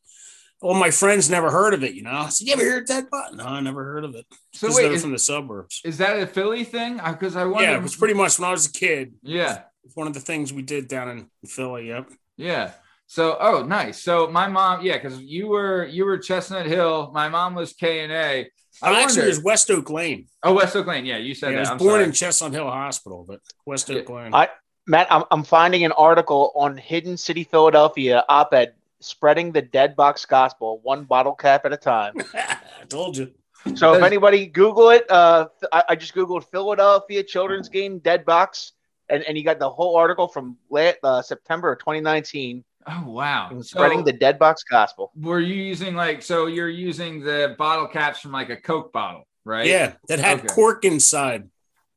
well, 0.62 0.75
my 0.75 0.90
friends 0.90 1.31
never 1.31 1.51
heard 1.51 1.73
of 1.75 1.83
it. 1.83 1.94
You 1.94 2.03
know, 2.03 2.11
I 2.12 2.29
said, 2.29 2.46
you 2.46 2.53
ever 2.53 2.62
hear 2.62 2.79
of 2.81 2.87
dead 2.87 3.09
box? 3.11 3.35
No, 3.35 3.44
I 3.44 3.61
never 3.61 3.83
heard 3.83 4.05
of 4.05 4.14
it. 4.14 4.27
So 4.53 4.66
Because 4.66 4.77
wait, 4.77 4.83
they're 4.85 4.92
is, 4.92 5.03
from 5.03 5.12
the 5.12 5.18
suburbs. 5.18 5.81
is 5.85 5.99
that 5.99 6.20
a 6.20 6.27
Philly 6.27 6.64
thing? 6.64 6.99
Because 6.99 7.35
I 7.35 7.44
wonder. 7.44 7.70
Yeah, 7.70 7.77
it 7.77 7.83
was 7.83 7.96
pretty 7.96 8.14
much 8.14 8.38
when 8.38 8.49
I 8.49 8.53
was 8.53 8.66
a 8.66 8.73
kid. 8.73 9.14
Yeah. 9.23 9.62
It's 9.85 9.96
one 9.96 10.07
of 10.07 10.12
the 10.14 10.20
things 10.20 10.53
we 10.53 10.62
did 10.62 10.87
down 10.87 11.09
in 11.09 11.31
Philly. 11.49 11.88
Yep. 11.88 12.11
Yeah. 12.37 12.73
So, 13.11 13.37
oh, 13.40 13.64
nice. 13.64 14.01
So 14.05 14.29
my 14.31 14.46
mom, 14.46 14.83
yeah, 14.83 14.96
because 14.96 15.20
you 15.20 15.49
were 15.49 15.85
you 15.85 16.05
were 16.05 16.16
Chestnut 16.16 16.64
Hill. 16.66 17.11
My 17.12 17.29
mom 17.29 17.57
was 17.57 17.73
K 17.73 18.05
and 18.05 18.12
A. 18.12 18.49
I 18.85 19.03
actually, 19.03 19.03
it 19.03 19.07
wonder. 19.07 19.27
was 19.27 19.42
West 19.42 19.68
Oak 19.73 19.90
Lane. 19.90 20.29
Oh, 20.44 20.55
West 20.55 20.77
Oak 20.77 20.87
Lane. 20.87 21.05
Yeah, 21.05 21.16
you 21.16 21.35
said 21.35 21.51
Yeah, 21.51 21.57
I 21.57 21.61
was 21.62 21.70
I'm 21.70 21.79
born 21.79 21.90
sorry. 21.94 22.05
in 22.05 22.12
Chestnut 22.12 22.53
Hill 22.53 22.70
Hospital, 22.70 23.25
but 23.27 23.40
West 23.66 23.90
Oak 23.90 24.09
Yeah. 24.09 24.14
Lane. 24.14 24.33
I- 24.33 24.51
Matt, 24.87 25.09
I'm, 25.11 25.25
I'm 25.33 25.42
finding 25.42 25.85
an 25.85 25.90
article 25.92 26.53
on 26.55 26.77
Hidden 26.77 27.16
City, 27.16 27.42
Philadelphia 27.42 28.25
op-ed 28.29 28.75
spreading 29.01 29.51
the 29.51 29.62
dead 29.62 29.96
box 29.96 30.25
gospel 30.25 30.79
one 30.85 31.03
bottle 31.05 31.35
cap 31.35 31.64
at 31.66 31.73
a 31.73 31.77
time. 31.77 32.14
I 32.35 32.85
told 32.88 33.16
you. 33.16 33.33
So 33.75 33.94
if 33.94 34.03
anybody 34.05 34.46
Google 34.46 34.90
it, 34.90 35.11
uh, 35.11 35.49
I, 35.73 35.83
I 35.90 35.96
just 35.96 36.14
Googled 36.14 36.44
Philadelphia 36.44 37.25
children's 37.25 37.68
game 37.68 37.99
dead 37.99 38.25
box, 38.25 38.73
and, 39.09 39.25
and 39.25 39.37
you 39.37 39.42
got 39.42 39.59
the 39.59 39.68
whole 39.68 39.96
article 39.96 40.29
from 40.29 40.57
late, 40.70 40.94
uh, 41.03 41.23
September 41.23 41.73
of 41.73 41.81
2019 41.81 42.62
Oh 42.86 43.04
wow. 43.10 43.50
spreading 43.60 43.98
So 43.98 44.04
the 44.04 44.12
dead 44.12 44.38
box 44.38 44.62
gospel. 44.64 45.12
were 45.14 45.40
you 45.40 45.54
using 45.54 45.94
like 45.94 46.22
so 46.22 46.46
you're 46.46 46.68
using 46.68 47.20
the 47.20 47.54
bottle 47.58 47.86
caps 47.86 48.20
from 48.20 48.32
like 48.32 48.48
a 48.50 48.56
Coke 48.56 48.92
bottle, 48.92 49.24
right? 49.44 49.66
Yeah, 49.66 49.94
that 50.08 50.18
had 50.18 50.38
Okay. 50.40 50.48
cork 50.48 50.84
inside, 50.84 51.48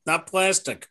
not 0.06 0.28
plastic. 0.28 0.88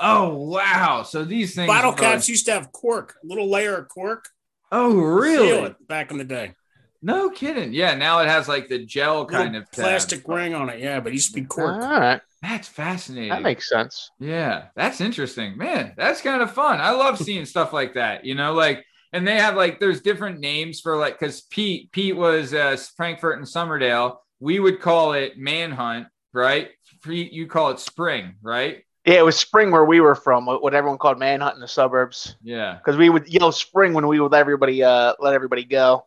Oh 0.00 0.34
wow. 0.34 1.02
So 1.02 1.24
these 1.24 1.54
things 1.54 1.68
Bottle 1.68 1.92
are- 1.92 1.96
caps 1.96 2.28
used 2.28 2.46
to 2.46 2.52
have 2.52 2.72
cork, 2.72 3.16
a 3.22 3.26
little 3.26 3.48
layer 3.50 3.76
of 3.76 3.88
cork. 3.88 4.28
Oh 4.72 4.90
Seal 4.92 5.00
really? 5.04 5.58
it 5.70 5.86
back 5.88 6.10
in 6.10 6.18
the 6.18 6.24
day. 6.24 6.54
No 7.02 7.28
kidding. 7.28 7.74
Yeah, 7.74 7.94
now 7.94 8.20
it 8.20 8.28
has 8.28 8.48
like 8.48 8.68
the 8.68 8.84
gel 8.84 9.26
kind 9.26 9.52
Little 9.52 9.60
of 9.62 9.70
tab. 9.70 9.84
plastic 9.84 10.26
ring 10.26 10.54
on 10.54 10.70
it. 10.70 10.80
Yeah, 10.80 11.00
but 11.00 11.10
it 11.10 11.16
used 11.16 11.34
to 11.34 11.40
be 11.40 11.46
cork. 11.46 11.82
right, 11.82 12.20
That's 12.40 12.66
fascinating. 12.66 13.28
that 13.28 13.42
makes 13.42 13.68
sense. 13.68 14.10
Yeah, 14.18 14.68
that's 14.74 15.02
interesting, 15.02 15.58
man. 15.58 15.92
That's 15.98 16.22
kind 16.22 16.40
of 16.42 16.50
fun. 16.52 16.80
I 16.80 16.92
love 16.92 17.18
seeing 17.18 17.44
stuff 17.44 17.74
like 17.74 17.92
that. 17.94 18.24
You 18.24 18.34
know, 18.34 18.54
like, 18.54 18.86
and 19.14 19.26
they 19.26 19.36
have 19.36 19.54
like, 19.56 19.80
there's 19.80 20.02
different 20.02 20.40
names 20.40 20.80
for 20.80 20.96
like, 20.98 21.18
because 21.18 21.40
Pete, 21.42 21.90
Pete 21.92 22.16
was 22.16 22.52
uh, 22.52 22.76
Frankford 22.96 23.38
and 23.38 23.46
Summerdale. 23.46 24.16
We 24.40 24.60
would 24.60 24.80
call 24.80 25.14
it 25.14 25.38
Manhunt, 25.38 26.08
right? 26.34 26.68
Pete, 27.02 27.32
you 27.32 27.46
call 27.46 27.70
it 27.70 27.80
Spring, 27.80 28.34
right? 28.42 28.84
Yeah, 29.06 29.14
it 29.20 29.24
was 29.24 29.36
spring 29.36 29.70
where 29.70 29.84
we 29.84 30.00
were 30.00 30.14
from, 30.14 30.46
what 30.46 30.62
what 30.62 30.72
everyone 30.74 30.96
called 30.98 31.18
manhunt 31.18 31.54
in 31.54 31.60
the 31.60 31.68
suburbs, 31.68 32.36
Yeah. 32.42 32.76
because 32.78 32.96
we 32.96 33.10
would 33.10 33.28
yell 33.28 33.52
spring 33.52 33.92
when 33.92 34.06
we 34.06 34.18
would 34.18 34.32
let 34.32 34.40
everybody 34.40 34.82
uh, 34.82 35.12
let 35.20 35.34
everybody 35.34 35.64
go. 35.64 36.06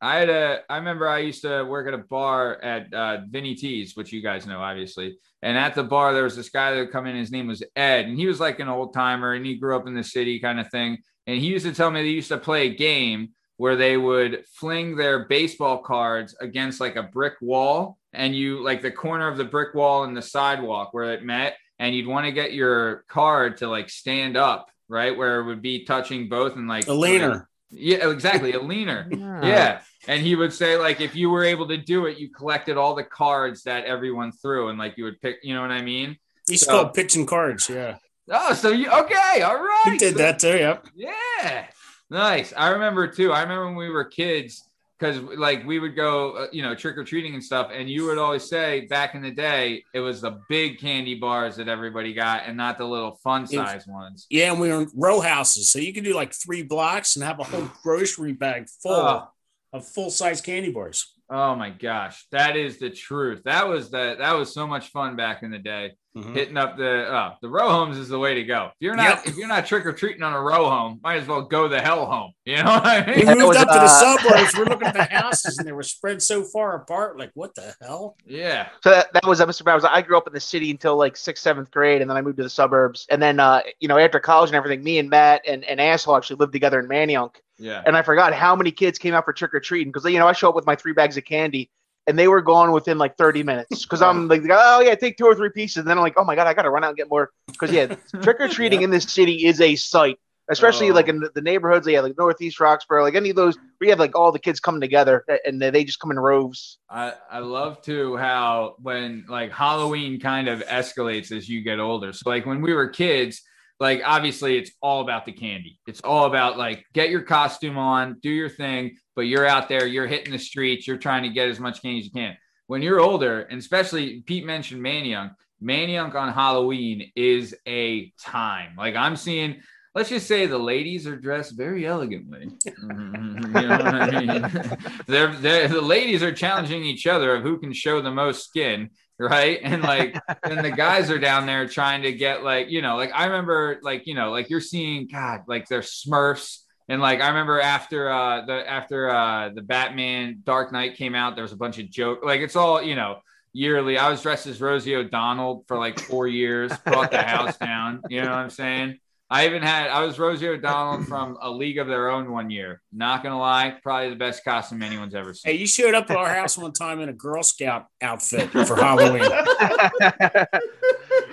I 0.00 0.16
had 0.16 0.28
a, 0.28 0.60
I 0.68 0.76
remember 0.76 1.08
I 1.08 1.20
used 1.20 1.42
to 1.42 1.64
work 1.64 1.88
at 1.88 1.94
a 1.94 1.98
bar 1.98 2.62
at 2.62 2.92
uh, 2.92 3.18
Vinny 3.28 3.54
T's, 3.54 3.96
which 3.96 4.12
you 4.12 4.22
guys 4.22 4.46
know, 4.46 4.60
obviously. 4.60 5.18
And 5.42 5.56
at 5.56 5.74
the 5.74 5.84
bar, 5.84 6.12
there 6.12 6.24
was 6.24 6.36
this 6.36 6.50
guy 6.50 6.72
that 6.72 6.78
would 6.78 6.92
come 6.92 7.06
in. 7.06 7.16
His 7.16 7.32
name 7.32 7.46
was 7.46 7.62
Ed, 7.74 8.06
and 8.06 8.18
he 8.18 8.26
was 8.26 8.40
like 8.40 8.60
an 8.60 8.68
old 8.68 8.92
timer, 8.92 9.32
and 9.32 9.46
he 9.46 9.56
grew 9.56 9.74
up 9.74 9.86
in 9.86 9.94
the 9.94 10.04
city, 10.04 10.38
kind 10.38 10.60
of 10.60 10.70
thing. 10.70 10.98
And 11.26 11.40
he 11.40 11.46
used 11.46 11.66
to 11.66 11.72
tell 11.72 11.90
me 11.90 12.02
they 12.02 12.08
used 12.08 12.28
to 12.28 12.38
play 12.38 12.66
a 12.66 12.74
game 12.74 13.30
where 13.56 13.76
they 13.76 13.96
would 13.96 14.44
fling 14.52 14.96
their 14.96 15.26
baseball 15.26 15.78
cards 15.78 16.36
against 16.40 16.80
like 16.80 16.96
a 16.96 17.02
brick 17.02 17.34
wall, 17.40 17.98
and 18.12 18.36
you 18.36 18.62
like 18.62 18.82
the 18.82 18.90
corner 18.90 19.28
of 19.28 19.38
the 19.38 19.44
brick 19.44 19.74
wall 19.74 20.04
and 20.04 20.16
the 20.16 20.22
sidewalk 20.22 20.92
where 20.92 21.14
it 21.14 21.24
met, 21.24 21.56
and 21.78 21.94
you'd 21.94 22.06
want 22.06 22.26
to 22.26 22.32
get 22.32 22.52
your 22.52 23.04
card 23.08 23.56
to 23.58 23.68
like 23.68 23.88
stand 23.88 24.36
up, 24.36 24.68
right, 24.88 25.16
where 25.16 25.40
it 25.40 25.44
would 25.46 25.62
be 25.62 25.84
touching 25.84 26.28
both, 26.28 26.56
and 26.56 26.68
like 26.68 26.86
A 26.86 26.92
leaner. 26.92 27.48
Yeah, 27.70 28.08
exactly, 28.10 28.52
a 28.52 28.60
leaner. 28.60 29.08
Yeah. 29.42 29.80
And 30.08 30.22
he 30.22 30.36
would 30.36 30.52
say, 30.52 30.76
like, 30.76 31.00
if 31.00 31.16
you 31.16 31.30
were 31.30 31.42
able 31.44 31.66
to 31.68 31.76
do 31.76 32.06
it, 32.06 32.16
you 32.18 32.28
collected 32.30 32.76
all 32.76 32.94
the 32.94 33.02
cards 33.02 33.64
that 33.64 33.84
everyone 33.86 34.30
threw, 34.32 34.68
and 34.68 34.78
like 34.78 34.96
you 34.96 35.04
would 35.04 35.20
pick, 35.20 35.38
you 35.42 35.52
know 35.54 35.62
what 35.62 35.72
I 35.72 35.82
mean? 35.82 36.16
Used 36.48 36.64
to 36.64 36.70
So- 36.70 36.82
call 36.84 36.90
pitching 36.92 37.26
cards. 37.26 37.68
Yeah, 37.68 37.96
Oh, 38.30 38.54
so 38.54 38.70
you 38.70 38.88
okay? 38.90 39.42
All 39.42 39.56
right. 39.56 39.82
He 39.92 39.98
did 39.98 40.12
So- 40.14 40.18
that 40.18 40.38
too. 40.38 40.56
Yep. 40.56 40.86
Yeah. 40.94 41.66
Nice. 42.08 42.52
I 42.56 42.68
remember 42.70 43.08
too. 43.08 43.32
I 43.32 43.42
remember 43.42 43.66
when 43.66 43.74
we 43.76 43.88
were 43.90 44.04
kids, 44.04 44.65
because 44.98 45.18
like 45.36 45.66
we 45.66 45.78
would 45.78 45.94
go, 45.96 46.30
uh, 46.32 46.46
you 46.52 46.62
know, 46.62 46.74
trick 46.74 46.96
or 46.96 47.04
treating 47.04 47.34
and 47.34 47.42
stuff, 47.44 47.70
and 47.72 47.88
you 47.88 48.04
would 48.06 48.18
always 48.18 48.48
say 48.48 48.86
back 48.86 49.14
in 49.14 49.22
the 49.22 49.30
day, 49.30 49.84
it 49.94 50.00
was 50.00 50.20
the 50.20 50.38
big 50.48 50.78
candy 50.78 51.14
bars 51.14 51.56
that 51.56 51.68
everybody 51.68 52.14
got, 52.14 52.42
and 52.46 52.56
not 52.56 52.78
the 52.78 52.84
little 52.86 53.16
fun 53.22 53.46
size 53.46 53.86
ones. 53.86 54.26
Yeah, 54.30 54.52
and 54.52 54.60
we 54.60 54.68
were 54.68 54.82
in 54.82 54.90
row 54.94 55.20
houses, 55.20 55.68
so 55.70 55.78
you 55.78 55.92
could 55.92 56.04
do 56.04 56.14
like 56.14 56.32
three 56.32 56.62
blocks 56.62 57.16
and 57.16 57.24
have 57.24 57.40
a 57.40 57.44
whole 57.44 57.70
grocery 57.82 58.32
bag 58.32 58.68
full 58.82 58.92
Oh. 58.92 59.28
of 59.72 59.86
full 59.86 60.10
size 60.10 60.40
candy 60.40 60.70
bars. 60.72 61.12
Oh 61.28 61.56
my 61.56 61.70
gosh, 61.70 62.24
that 62.30 62.56
is 62.56 62.78
the 62.78 62.88
truth. 62.88 63.42
That 63.44 63.66
was 63.68 63.90
the 63.90 64.14
that 64.18 64.32
was 64.32 64.54
so 64.54 64.66
much 64.66 64.88
fun 64.88 65.16
back 65.16 65.42
in 65.42 65.50
the 65.50 65.58
day. 65.58 65.94
Mhm. 66.16 66.34
Hitting 66.34 66.56
up 66.56 66.78
the 66.78 67.12
uh, 67.12 67.34
the 67.42 67.48
row 67.48 67.68
homes 67.68 67.98
is 67.98 68.08
the 68.08 68.18
way 68.18 68.34
to 68.34 68.42
go. 68.42 68.66
If 68.68 68.72
you're 68.80 68.96
not 68.96 69.18
Yep. 69.18 69.26
if 69.26 69.36
you're 69.36 69.48
not 69.48 69.66
trick 69.66 69.84
or 69.84 69.92
treating 69.92 70.22
on 70.22 70.32
a 70.32 70.40
row 70.40 70.68
home, 70.70 70.98
might 71.02 71.16
as 71.16 71.28
well 71.28 71.42
go 71.42 71.68
the 71.68 71.80
hell 71.80 72.06
home. 72.06 72.32
You 72.46 72.58
know 72.62 72.70
what 72.70 72.86
I 72.86 73.00
We 73.04 73.16
mean? 73.16 73.24
That 73.26 73.36
moved 73.38 73.48
was, 73.48 73.56
up 73.56 73.68
to 73.68 73.74
the 73.74 73.80
uh, 73.80 73.88
suburbs. 73.88 74.56
We're 74.56 74.64
looking 74.66 74.86
at 74.86 74.94
the 74.94 75.02
houses, 75.10 75.58
and 75.58 75.66
they 75.66 75.72
were 75.72 75.82
spread 75.82 76.22
so 76.22 76.44
far 76.44 76.76
apart. 76.76 77.18
Like, 77.18 77.32
what 77.34 77.54
the 77.56 77.74
hell? 77.82 78.16
Yeah. 78.24 78.68
So 78.84 78.90
that, 78.90 79.12
that 79.14 79.26
was 79.26 79.40
Mr. 79.40 79.64
Bowers. 79.64 79.84
I 79.84 80.00
grew 80.00 80.16
up 80.16 80.28
in 80.28 80.32
the 80.32 80.38
city 80.40 80.70
until 80.70 80.96
like 80.96 81.16
sixth, 81.16 81.42
seventh 81.42 81.70
grade, 81.72 82.00
and 82.02 82.08
then 82.08 82.16
I 82.16 82.22
moved 82.22 82.36
to 82.36 82.44
the 82.44 82.48
suburbs. 82.50 83.04
And 83.10 83.20
then, 83.20 83.40
uh, 83.40 83.62
you 83.80 83.88
know, 83.88 83.98
after 83.98 84.20
college 84.20 84.48
and 84.50 84.56
everything, 84.56 84.84
me 84.84 84.98
and 84.98 85.10
Matt 85.10 85.42
and, 85.46 85.64
and 85.64 85.80
Asshole 85.80 86.16
actually 86.16 86.36
lived 86.36 86.52
together 86.52 86.78
in 86.78 86.86
Manayunk. 86.88 87.34
Yeah. 87.58 87.82
And 87.84 87.96
I 87.96 88.02
forgot 88.02 88.32
how 88.32 88.54
many 88.54 88.70
kids 88.70 88.98
came 88.98 89.12
out 89.14 89.24
for 89.24 89.32
trick 89.32 89.52
or 89.54 89.60
treating 89.60 89.90
because 89.92 90.04
you 90.10 90.18
know 90.18 90.28
I 90.28 90.32
show 90.32 90.48
up 90.48 90.54
with 90.54 90.66
my 90.66 90.76
three 90.76 90.92
bags 90.92 91.16
of 91.16 91.24
candy, 91.24 91.70
and 92.06 92.18
they 92.18 92.28
were 92.28 92.40
gone 92.42 92.72
within 92.72 92.98
like 92.98 93.16
thirty 93.16 93.42
minutes 93.42 93.82
because 93.84 94.02
I'm 94.02 94.28
like, 94.28 94.42
oh 94.50 94.80
yeah, 94.80 94.94
take 94.94 95.16
two 95.16 95.26
or 95.26 95.34
three 95.34 95.50
pieces. 95.50 95.78
And 95.78 95.86
then 95.88 95.98
I'm 95.98 96.02
like, 96.02 96.14
oh 96.16 96.24
my 96.24 96.34
god, 96.34 96.46
I 96.46 96.54
gotta 96.54 96.70
run 96.70 96.84
out 96.84 96.88
and 96.88 96.96
get 96.96 97.08
more 97.10 97.30
because 97.46 97.70
yeah, 97.72 97.94
trick 98.22 98.40
or 98.40 98.48
treating 98.48 98.82
in 98.82 98.90
this 98.90 99.04
city 99.04 99.46
is 99.46 99.60
a 99.60 99.76
sight. 99.76 100.18
Especially 100.48 100.90
Oh. 100.92 100.94
like 100.94 101.08
in 101.08 101.18
the, 101.18 101.30
the 101.34 101.40
neighborhoods, 101.40 101.88
yeah, 101.88 101.98
like 101.98 102.16
Northeast 102.16 102.60
Roxborough, 102.60 103.02
like 103.02 103.16
any 103.16 103.30
of 103.30 103.36
those, 103.36 103.58
we 103.80 103.88
have 103.88 103.98
like 103.98 104.14
all 104.14 104.30
the 104.30 104.38
kids 104.38 104.60
coming 104.60 104.80
together 104.80 105.24
and 105.44 105.60
they 105.60 105.82
just 105.82 105.98
come 105.98 106.12
in 106.12 106.20
rows. 106.20 106.78
I, 106.88 107.14
I 107.28 107.40
love 107.40 107.82
too 107.82 108.16
how 108.16 108.76
when 108.80 109.24
like 109.28 109.50
Halloween 109.50 110.20
kind 110.20 110.46
of 110.46 110.60
escalates 110.66 111.32
as 111.36 111.48
you 111.48 111.62
get 111.62 111.80
older. 111.80 112.12
So 112.12 112.30
like 112.30 112.46
when 112.46 112.62
we 112.62 112.74
were 112.74 112.86
kids, 112.88 113.42
like 113.78 114.02
obviously 114.04 114.56
it's 114.58 114.70
all 114.80 115.00
about 115.00 115.26
the 115.26 115.32
candy. 115.32 115.78
It's 115.86 116.00
all 116.00 116.26
about 116.26 116.56
like 116.56 116.84
get 116.94 117.10
your 117.10 117.22
costume 117.22 117.78
on, 117.78 118.18
do 118.22 118.30
your 118.30 118.48
thing, 118.48 118.96
but 119.14 119.22
you're 119.22 119.46
out 119.46 119.68
there, 119.68 119.86
you're 119.86 120.06
hitting 120.06 120.32
the 120.32 120.38
streets, 120.38 120.86
you're 120.86 120.96
trying 120.96 121.22
to 121.24 121.28
get 121.28 121.48
as 121.48 121.60
much 121.60 121.82
candy 121.82 122.00
as 122.00 122.04
you 122.06 122.10
can. 122.12 122.36
When 122.68 122.82
you're 122.82 123.00
older, 123.00 123.42
and 123.42 123.58
especially 123.58 124.22
Pete 124.22 124.44
mentioned 124.44 124.82
Manayunk, 124.84 125.32
Manayunk 125.62 126.14
on 126.14 126.32
Halloween 126.32 127.10
is 127.14 127.54
a 127.66 128.12
time. 128.20 128.74
Like 128.76 128.96
I'm 128.96 129.16
seeing 129.16 129.60
let's 129.96 130.10
just 130.10 130.28
say 130.28 130.44
the 130.44 130.58
ladies 130.58 131.06
are 131.06 131.16
dressed 131.16 131.56
very 131.56 131.86
elegantly. 131.86 132.50
Mhm, 132.82 133.62
you 133.62 133.68
know 133.68 133.74
I 133.74 134.20
mean? 134.20 134.78
they're, 135.06 135.32
they're, 135.34 135.68
the 135.68 135.80
ladies 135.80 136.22
are 136.22 136.32
challenging 136.32 136.84
each 136.84 137.06
other 137.06 137.34
of 137.34 137.42
who 137.42 137.58
can 137.58 137.72
show 137.72 138.00
the 138.02 138.10
most 138.10 138.44
skin, 138.44 138.90
right? 139.18 139.58
And 139.62 139.82
like, 139.82 140.18
and 140.42 140.64
the 140.64 140.70
guys 140.70 141.10
are 141.10 141.18
down 141.18 141.46
there 141.46 141.66
trying 141.66 142.02
to 142.02 142.12
get 142.12 142.42
like, 142.42 142.70
you 142.70 142.82
know, 142.82 142.96
like 142.96 143.12
I 143.14 143.26
remember, 143.26 143.78
like, 143.82 144.06
you 144.06 144.14
know, 144.14 144.30
like 144.30 144.50
you're 144.50 144.60
seeing, 144.60 145.08
God, 145.08 145.42
like 145.46 145.68
they're 145.68 145.80
Smurfs. 145.80 146.60
And 146.88 147.02
like 147.02 147.20
I 147.20 147.28
remember 147.28 147.60
after 147.60 148.08
uh 148.08 148.46
the 148.46 148.70
after 148.70 149.10
uh 149.10 149.48
the 149.48 149.62
Batman 149.62 150.42
Dark 150.44 150.70
Knight 150.72 150.96
came 150.96 151.16
out, 151.16 151.34
there 151.34 151.42
was 151.42 151.52
a 151.52 151.56
bunch 151.56 151.78
of 151.78 151.90
joke 151.90 152.20
like 152.24 152.40
it's 152.40 152.54
all 152.54 152.80
you 152.80 152.94
know 152.94 153.18
yearly. 153.52 153.98
I 153.98 154.08
was 154.08 154.22
dressed 154.22 154.46
as 154.46 154.60
Rosie 154.60 154.94
O'Donnell 154.94 155.64
for 155.66 155.78
like 155.78 155.98
four 155.98 156.28
years, 156.28 156.70
brought 156.84 157.10
the 157.10 157.22
house 157.22 157.56
down. 157.56 158.02
You 158.08 158.22
know 158.22 158.30
what 158.30 158.38
I'm 158.38 158.50
saying? 158.50 159.00
I 159.28 159.46
even 159.46 159.60
had 159.60 159.88
I 159.90 160.04
was 160.04 160.18
Rosie 160.20 160.46
O'Donnell 160.48 161.04
from 161.04 161.36
A 161.42 161.50
League 161.50 161.78
of 161.78 161.88
Their 161.88 162.10
Own 162.10 162.30
one 162.30 162.48
year. 162.48 162.80
Not 162.92 163.24
gonna 163.24 163.38
lie, 163.38 163.76
probably 163.82 164.10
the 164.10 164.14
best 164.16 164.44
costume 164.44 164.82
anyone's 164.82 165.16
ever 165.16 165.34
seen. 165.34 165.52
Hey, 165.52 165.58
you 165.58 165.66
showed 165.66 165.94
up 165.94 166.08
at 166.10 166.16
our 166.16 166.28
house 166.32 166.56
one 166.56 166.72
time 166.72 167.00
in 167.00 167.08
a 167.08 167.12
Girl 167.12 167.42
Scout 167.42 167.86
outfit 168.00 168.50
for 168.50 168.76
Halloween. 168.76 169.22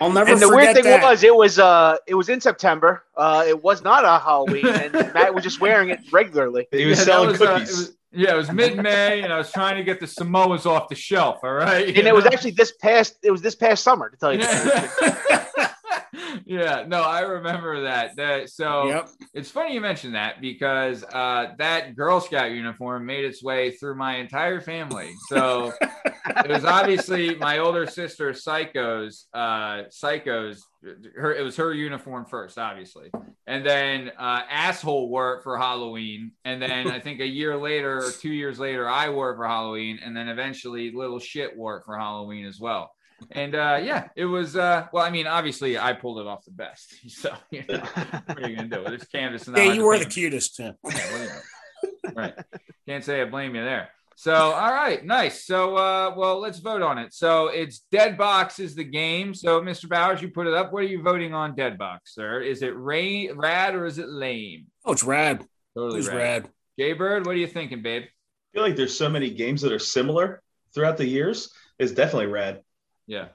I'll 0.02 0.12
never 0.12 0.32
and 0.32 0.42
the 0.42 0.48
forget 0.48 0.50
weird 0.50 0.76
thing 0.76 0.84
that. 0.86 1.04
was, 1.04 1.24
it 1.24 1.36
was 1.36 1.60
uh, 1.60 1.98
it 2.08 2.16
was 2.16 2.30
in 2.30 2.42
September. 2.42 3.04
Uh, 3.16 3.46
it 3.48 3.64
was 3.64 3.84
not 3.84 4.04
a 4.06 4.18
Halloween, 4.24 4.66
and 4.68 4.92
Matt 5.14 5.34
was 5.36 5.44
just 5.44 5.62
wearing 5.62 5.90
it 5.90 6.00
regularly. 6.12 6.68
He 6.72 6.86
was 6.86 6.98
Yeah, 7.00 7.04
selling 7.06 7.30
was, 7.30 7.42
uh, 7.42 7.46
cookies. 7.60 7.78
was- 7.78 7.98
yeah, 8.16 8.34
it 8.34 8.38
was 8.38 8.52
mid-May, 8.52 9.22
and 9.24 9.34
I 9.34 9.40
was 9.40 9.52
trying 9.52 9.76
to 9.78 9.84
get 9.84 10.00
the 10.00 10.06
Samoas 10.06 10.68
off 10.68 10.88
the 10.88 10.94
shelf. 10.94 11.40
All 11.44 11.52
right, 11.54 11.88
And 11.98 12.08
it 12.08 12.14
was 12.14 12.26
actually 12.28 12.52
this 12.52 12.72
past. 12.80 13.18
It 13.24 13.32
was 13.32 13.42
this 13.42 13.56
past 13.56 13.84
summer, 13.84 14.10
to 14.10 14.18
tell 14.18 14.32
you. 14.34 14.38
the 14.40 14.46
truth. 15.28 15.43
Yeah. 16.46 16.86
no, 16.88 17.02
I 17.02 17.22
remember 17.22 17.84
that. 17.84 18.16
That 18.16 18.50
so 18.50 18.88
yep. 18.88 19.10
it's 19.34 19.50
funny 19.50 19.74
you 19.74 19.82
mentioned 19.82 20.16
that 20.16 20.42
because 20.42 21.04
uh, 21.04 21.54
that 21.58 21.96
Girl 21.96 22.20
Scout 22.20 22.52
uniform 22.52 23.06
made 23.06 23.26
its 23.26 23.44
way 23.44 23.72
through 23.72 23.96
my 23.96 24.18
entire 24.18 24.62
family. 24.62 25.12
So 25.30 25.74
it 25.82 26.50
was 26.50 26.66
obviously 26.66 27.36
my 27.36 27.60
older 27.60 27.86
sister 27.86 28.34
Psycho's 28.34 29.28
uh, 29.34 29.84
Psycho's 29.90 30.66
her 31.16 31.34
it 31.34 31.44
was 31.44 31.56
her 31.56 31.74
uniform 31.74 32.26
first, 32.26 32.58
obviously, 32.58 33.10
and 33.48 33.66
then 33.66 34.12
uh, 34.18 34.42
asshole 34.50 35.10
wore 35.10 35.36
it 35.36 35.44
for 35.44 35.58
Halloween, 35.58 36.32
and 36.46 36.62
then 36.62 36.90
I 36.90 37.00
think 37.00 37.22
a 37.22 37.28
year 37.28 37.58
later 37.58 38.00
or 38.00 38.12
two 38.12 38.32
years 38.32 38.60
later 38.60 38.90
I 38.90 39.10
wore 39.10 39.32
it 39.32 39.38
for 39.38 39.48
Halloween, 39.48 40.00
and 40.04 40.16
then 40.16 40.28
eventually 40.28 40.92
little 40.92 41.20
shit 41.20 41.56
wore 41.56 41.78
it 41.78 41.84
for 41.86 41.98
Halloween 41.98 42.46
as 42.46 42.60
well. 42.60 42.92
And 43.32 43.56
uh, 43.56 43.80
yeah, 43.84 44.10
it 44.16 44.26
was. 44.26 44.56
Uh, 44.56 44.88
well, 44.94 45.04
I 45.04 45.10
mean, 45.10 45.28
obviously, 45.28 45.78
I 45.78 45.94
pulled 45.94 46.20
it 46.20 46.28
off 46.28 46.46
the 46.46 46.52
best. 46.52 46.94
So, 47.10 47.34
you 47.52 47.64
know, 47.70 47.80
what 48.26 48.44
are 48.44 48.50
you 48.50 48.56
gonna 48.56 48.68
do? 48.68 48.84
It's 48.94 49.06
canvas. 49.06 49.48
and 49.48 49.56
Yeah, 49.58 49.74
you 49.74 49.86
were 49.86 49.98
the 49.98 50.06
cutest. 50.06 50.60
Yeah. 50.60 50.72
Yeah, 50.84 50.92
well, 51.12 51.22
you 51.22 51.28
know. 51.30 52.12
right. 52.16 52.34
Can't 52.88 53.04
say 53.04 53.22
I 53.22 53.26
blame 53.26 53.56
you 53.56 53.64
there. 53.64 53.90
So, 54.16 54.34
all 54.34 54.72
right, 54.72 55.04
nice. 55.04 55.46
So, 55.46 55.76
uh, 55.76 56.14
well, 56.16 56.40
let's 56.40 56.60
vote 56.60 56.82
on 56.82 56.98
it. 57.00 57.14
So, 57.14 57.48
it's 57.48 57.80
Dead 57.92 58.18
Box 58.18 58.60
is 58.60 58.76
the 58.76 58.84
game. 58.84 59.34
So, 59.34 59.60
Mr. 59.60 59.90
Bowers, 59.90 60.22
you 60.22 60.30
put 60.30 60.46
it 60.48 60.54
up. 60.54 60.72
What 60.72 60.84
are 60.84 60.88
you 60.88 61.02
voting 61.02 61.34
on, 61.34 61.56
Dead 61.56 61.78
Box, 61.80 62.14
sir? 62.14 62.42
Is 62.42 62.62
it 62.62 62.76
ra- 62.76 63.34
rad 63.36 63.74
or 63.76 63.86
is 63.86 63.98
it 63.98 64.08
lame? 64.08 64.68
Oh, 64.86 64.92
it's 64.92 65.04
rad. 65.04 65.44
Totally 65.76 65.98
was 65.98 66.08
rad. 66.08 66.18
rad. 66.18 66.50
Jay 66.78 66.94
Bird, 66.94 67.26
what 67.26 67.36
are 67.36 67.40
you 67.40 67.48
thinking, 67.48 67.82
babe? 67.82 68.04
I 68.04 68.08
feel 68.54 68.62
like 68.64 68.76
there's 68.76 68.96
so 68.96 69.10
many 69.10 69.32
games 69.32 69.62
that 69.64 69.72
are 69.72 69.80
similar 69.80 70.42
throughout 70.76 70.98
the 70.98 71.08
years. 71.08 71.52
It's 71.80 71.92
definitely 71.92 72.28
rad. 72.28 72.62
Yeah, 73.08 73.28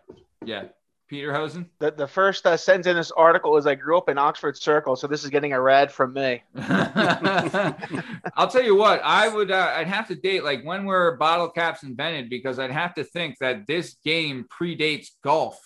yeah. 0.45 0.65
Peter 1.09 1.33
Hosen. 1.33 1.71
The, 1.79 1.91
the 1.91 2.07
first 2.07 2.47
uh, 2.47 2.57
sentence 2.57 2.87
in 2.87 2.95
this 2.95 3.11
article 3.11 3.57
is 3.57 3.67
I 3.67 3.75
grew 3.75 3.97
up 3.97 4.11
in 4.11 4.19
Oxford 4.19 4.57
Circle, 4.59 4.95
so 4.97 5.07
this 5.07 5.25
is 5.25 5.31
getting 5.31 5.55
a 5.55 5.61
rad 5.61 5.91
from 5.91 6.13
me. 6.13 6.43
I'll 6.55 8.49
tell 8.49 8.63
you 8.63 8.77
what, 8.77 9.01
I 9.03 9.29
would, 9.29 9.51
uh, 9.51 9.73
I'd 9.75 9.89
have 9.89 10.07
to 10.09 10.15
date 10.15 10.45
like 10.45 10.63
when 10.65 10.85
were 10.85 11.17
bottle 11.17 11.49
caps 11.49 11.83
invented 11.83 12.29
because 12.29 12.59
I'd 12.59 12.71
have 12.71 12.95
to 12.95 13.05
think 13.05 13.37
that 13.41 13.67
this 13.67 13.97
game 14.05 14.45
predates 14.61 15.09
golf, 15.25 15.59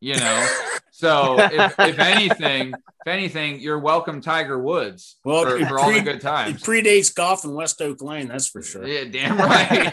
you 0.00 0.16
know? 0.16 0.48
so 0.90 1.36
if, 1.38 1.78
if 1.78 1.98
anything, 1.98 2.72
if 2.72 3.06
anything, 3.06 3.60
you're 3.60 3.78
welcome 3.78 4.20
Tiger 4.20 4.58
Woods 4.58 5.16
Well, 5.24 5.44
for, 5.44 5.64
for 5.66 5.78
all 5.78 5.88
the 5.92 6.02
pre- 6.02 6.02
good 6.02 6.16
It 6.16 6.20
predates 6.62 7.14
golf 7.14 7.44
in 7.44 7.54
West 7.54 7.80
Oak 7.82 8.02
Lane, 8.02 8.28
that's 8.28 8.48
for 8.48 8.62
sure. 8.62 8.86
Yeah, 8.86 9.04
damn 9.04 9.36
right. 9.38 9.92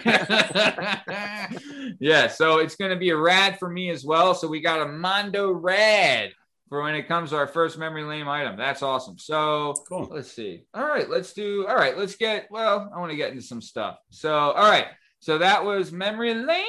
yeah, 1.99 2.27
so 2.27 2.59
it's 2.59 2.75
going 2.75 2.91
to 2.91 2.97
be 2.97 3.09
a 3.09 3.17
rad 3.17 3.59
for 3.59 3.69
me 3.69 3.89
as 3.89 4.03
well. 4.05 4.33
So 4.35 4.47
we 4.47 4.61
got 4.61 4.81
a 4.81 4.87
Mondo 4.91 5.51
Rad 5.51 6.31
for 6.69 6.81
when 6.81 6.95
it 6.95 7.07
comes 7.07 7.29
to 7.29 7.35
our 7.37 7.47
first 7.47 7.77
memory 7.77 8.03
lane 8.03 8.27
item. 8.27 8.57
That's 8.57 8.81
awesome. 8.81 9.17
So 9.19 9.73
Cool. 9.87 10.07
let's 10.11 10.31
see. 10.31 10.63
All 10.73 10.85
right, 10.87 11.09
let's 11.09 11.33
do. 11.33 11.67
All 11.67 11.75
right, 11.75 11.97
let's 11.97 12.15
get. 12.15 12.47
Well, 12.49 12.89
I 12.95 12.99
want 12.99 13.11
to 13.11 13.17
get 13.17 13.29
into 13.29 13.43
some 13.43 13.61
stuff. 13.61 13.99
So, 14.09 14.33
all 14.33 14.69
right. 14.69 14.87
So 15.19 15.37
that 15.37 15.63
was 15.63 15.91
memory 15.91 16.33
lane. 16.33 16.65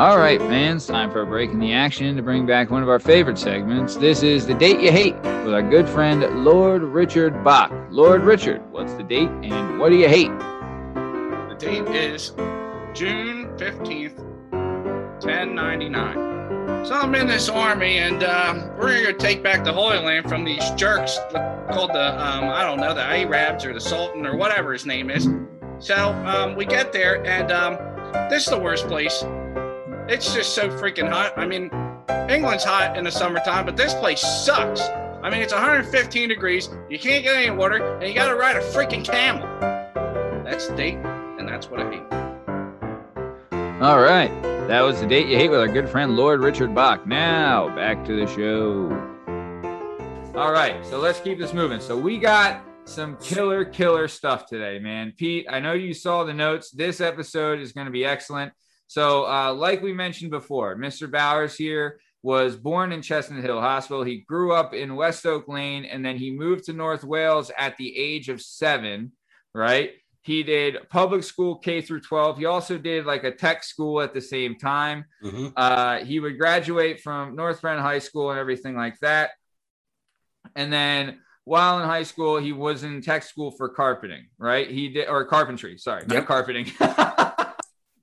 All 0.00 0.16
right, 0.16 0.40
fans, 0.40 0.86
time 0.86 1.10
for 1.10 1.20
a 1.20 1.26
break 1.26 1.50
in 1.50 1.58
the 1.58 1.74
action 1.74 2.16
to 2.16 2.22
bring 2.22 2.46
back 2.46 2.70
one 2.70 2.82
of 2.82 2.88
our 2.88 2.98
favorite 2.98 3.36
segments. 3.36 3.96
This 3.96 4.22
is 4.22 4.46
The 4.46 4.54
Date 4.54 4.80
You 4.80 4.90
Hate 4.90 5.14
with 5.16 5.52
our 5.52 5.60
good 5.60 5.86
friend 5.86 6.42
Lord 6.42 6.82
Richard 6.82 7.44
Bach. 7.44 7.70
Lord 7.90 8.22
Richard, 8.22 8.62
what's 8.72 8.94
the 8.94 9.02
date 9.02 9.28
and 9.28 9.78
what 9.78 9.90
do 9.90 9.96
you 9.96 10.08
hate? 10.08 10.30
The 11.50 11.56
date 11.58 11.86
is 11.94 12.30
June 12.94 13.54
15th, 13.58 14.18
1099. 15.22 16.86
So 16.86 16.94
I'm 16.94 17.14
in 17.14 17.26
this 17.26 17.50
army, 17.50 17.98
and 17.98 18.24
um, 18.24 18.70
we're 18.78 19.02
going 19.02 19.04
to 19.04 19.12
take 19.12 19.42
back 19.42 19.64
the 19.64 19.72
Holy 19.74 19.98
Land 19.98 20.30
from 20.30 20.44
these 20.44 20.66
jerks 20.76 21.18
called 21.70 21.90
the, 21.90 22.18
um, 22.18 22.44
I 22.44 22.64
don't 22.64 22.80
know, 22.80 22.94
the 22.94 23.02
Arabs 23.02 23.66
or 23.66 23.74
the 23.74 23.80
Sultan 23.82 24.24
or 24.24 24.34
whatever 24.34 24.72
his 24.72 24.86
name 24.86 25.10
is. 25.10 25.28
So 25.78 26.14
um, 26.24 26.56
we 26.56 26.64
get 26.64 26.90
there, 26.90 27.22
and 27.26 27.52
um, 27.52 27.76
this 28.30 28.44
is 28.44 28.48
the 28.48 28.58
worst 28.58 28.86
place. 28.86 29.22
It's 30.10 30.34
just 30.34 30.56
so 30.56 30.68
freaking 30.68 31.08
hot. 31.08 31.38
I 31.38 31.46
mean, 31.46 31.70
England's 32.28 32.64
hot 32.64 32.96
in 32.98 33.04
the 33.04 33.12
summertime, 33.12 33.64
but 33.64 33.76
this 33.76 33.94
place 33.94 34.20
sucks. 34.20 34.80
I 35.22 35.30
mean, 35.30 35.40
it's 35.40 35.52
115 35.52 36.28
degrees. 36.28 36.68
You 36.88 36.98
can't 36.98 37.22
get 37.22 37.36
any 37.36 37.50
water, 37.50 37.96
and 37.98 38.08
you 38.08 38.12
got 38.12 38.26
to 38.26 38.34
ride 38.34 38.56
a 38.56 38.60
freaking 38.60 39.04
camel. 39.04 39.46
That's 40.42 40.66
the 40.66 40.74
date, 40.74 40.96
and 40.96 41.48
that's 41.48 41.70
what 41.70 41.78
I 41.78 41.90
hate. 41.92 42.02
All 43.80 44.00
right, 44.00 44.32
that 44.66 44.80
was 44.80 44.98
The 44.98 45.06
Date 45.06 45.28
You 45.28 45.36
Hate 45.36 45.48
with 45.48 45.60
our 45.60 45.68
good 45.68 45.88
friend 45.88 46.16
Lord 46.16 46.40
Richard 46.40 46.74
Bach. 46.74 47.06
Now, 47.06 47.72
back 47.76 48.04
to 48.06 48.16
the 48.16 48.26
show. 48.26 48.90
All 50.36 50.50
right, 50.50 50.84
so 50.86 50.98
let's 50.98 51.20
keep 51.20 51.38
this 51.38 51.54
moving. 51.54 51.78
So 51.78 51.96
we 51.96 52.18
got 52.18 52.64
some 52.84 53.16
killer, 53.18 53.64
killer 53.64 54.08
stuff 54.08 54.46
today, 54.46 54.80
man. 54.80 55.12
Pete, 55.16 55.46
I 55.48 55.60
know 55.60 55.74
you 55.74 55.94
saw 55.94 56.24
the 56.24 56.34
notes. 56.34 56.72
This 56.72 57.00
episode 57.00 57.60
is 57.60 57.70
going 57.70 57.86
to 57.86 57.92
be 57.92 58.04
excellent. 58.04 58.52
So, 58.90 59.24
uh, 59.24 59.54
like 59.54 59.82
we 59.82 59.92
mentioned 59.92 60.32
before, 60.32 60.74
Mr. 60.74 61.08
Bowers 61.08 61.54
here 61.54 62.00
was 62.24 62.56
born 62.56 62.90
in 62.90 63.02
Chestnut 63.02 63.44
Hill 63.44 63.60
Hospital. 63.60 64.02
He 64.02 64.24
grew 64.26 64.52
up 64.52 64.74
in 64.74 64.96
West 64.96 65.24
Oak 65.26 65.46
Lane 65.46 65.84
and 65.84 66.04
then 66.04 66.16
he 66.16 66.32
moved 66.32 66.64
to 66.64 66.72
North 66.72 67.04
Wales 67.04 67.52
at 67.56 67.76
the 67.76 67.96
age 67.96 68.28
of 68.28 68.42
seven, 68.42 69.12
right? 69.54 69.92
He 70.22 70.42
did 70.42 70.88
public 70.88 71.22
school 71.22 71.54
K 71.54 71.82
through 71.82 72.00
12. 72.00 72.38
He 72.38 72.46
also 72.46 72.78
did 72.78 73.06
like 73.06 73.22
a 73.22 73.30
tech 73.30 73.62
school 73.62 74.00
at 74.00 74.12
the 74.12 74.20
same 74.20 74.56
time. 74.56 75.04
Mhm. 75.22 75.52
Uh, 75.56 75.98
he 76.04 76.18
would 76.18 76.36
graduate 76.36 77.00
from 77.00 77.36
North 77.36 77.62
Penn 77.62 77.78
High 77.78 78.00
School 78.00 78.32
and 78.32 78.40
everything 78.40 78.74
like 78.74 78.98
that. 79.02 79.30
And 80.56 80.72
then 80.72 81.20
while 81.44 81.78
in 81.78 81.86
high 81.86 82.02
school, 82.02 82.38
he 82.38 82.50
was 82.52 82.82
in 82.82 83.02
tech 83.02 83.22
school 83.22 83.52
for 83.52 83.68
carpeting, 83.68 84.26
right? 84.36 84.68
He 84.68 84.88
did, 84.88 85.08
or 85.08 85.24
carpentry, 85.26 85.78
sorry, 85.78 86.06
not 86.08 86.26
carpeting. 86.26 86.66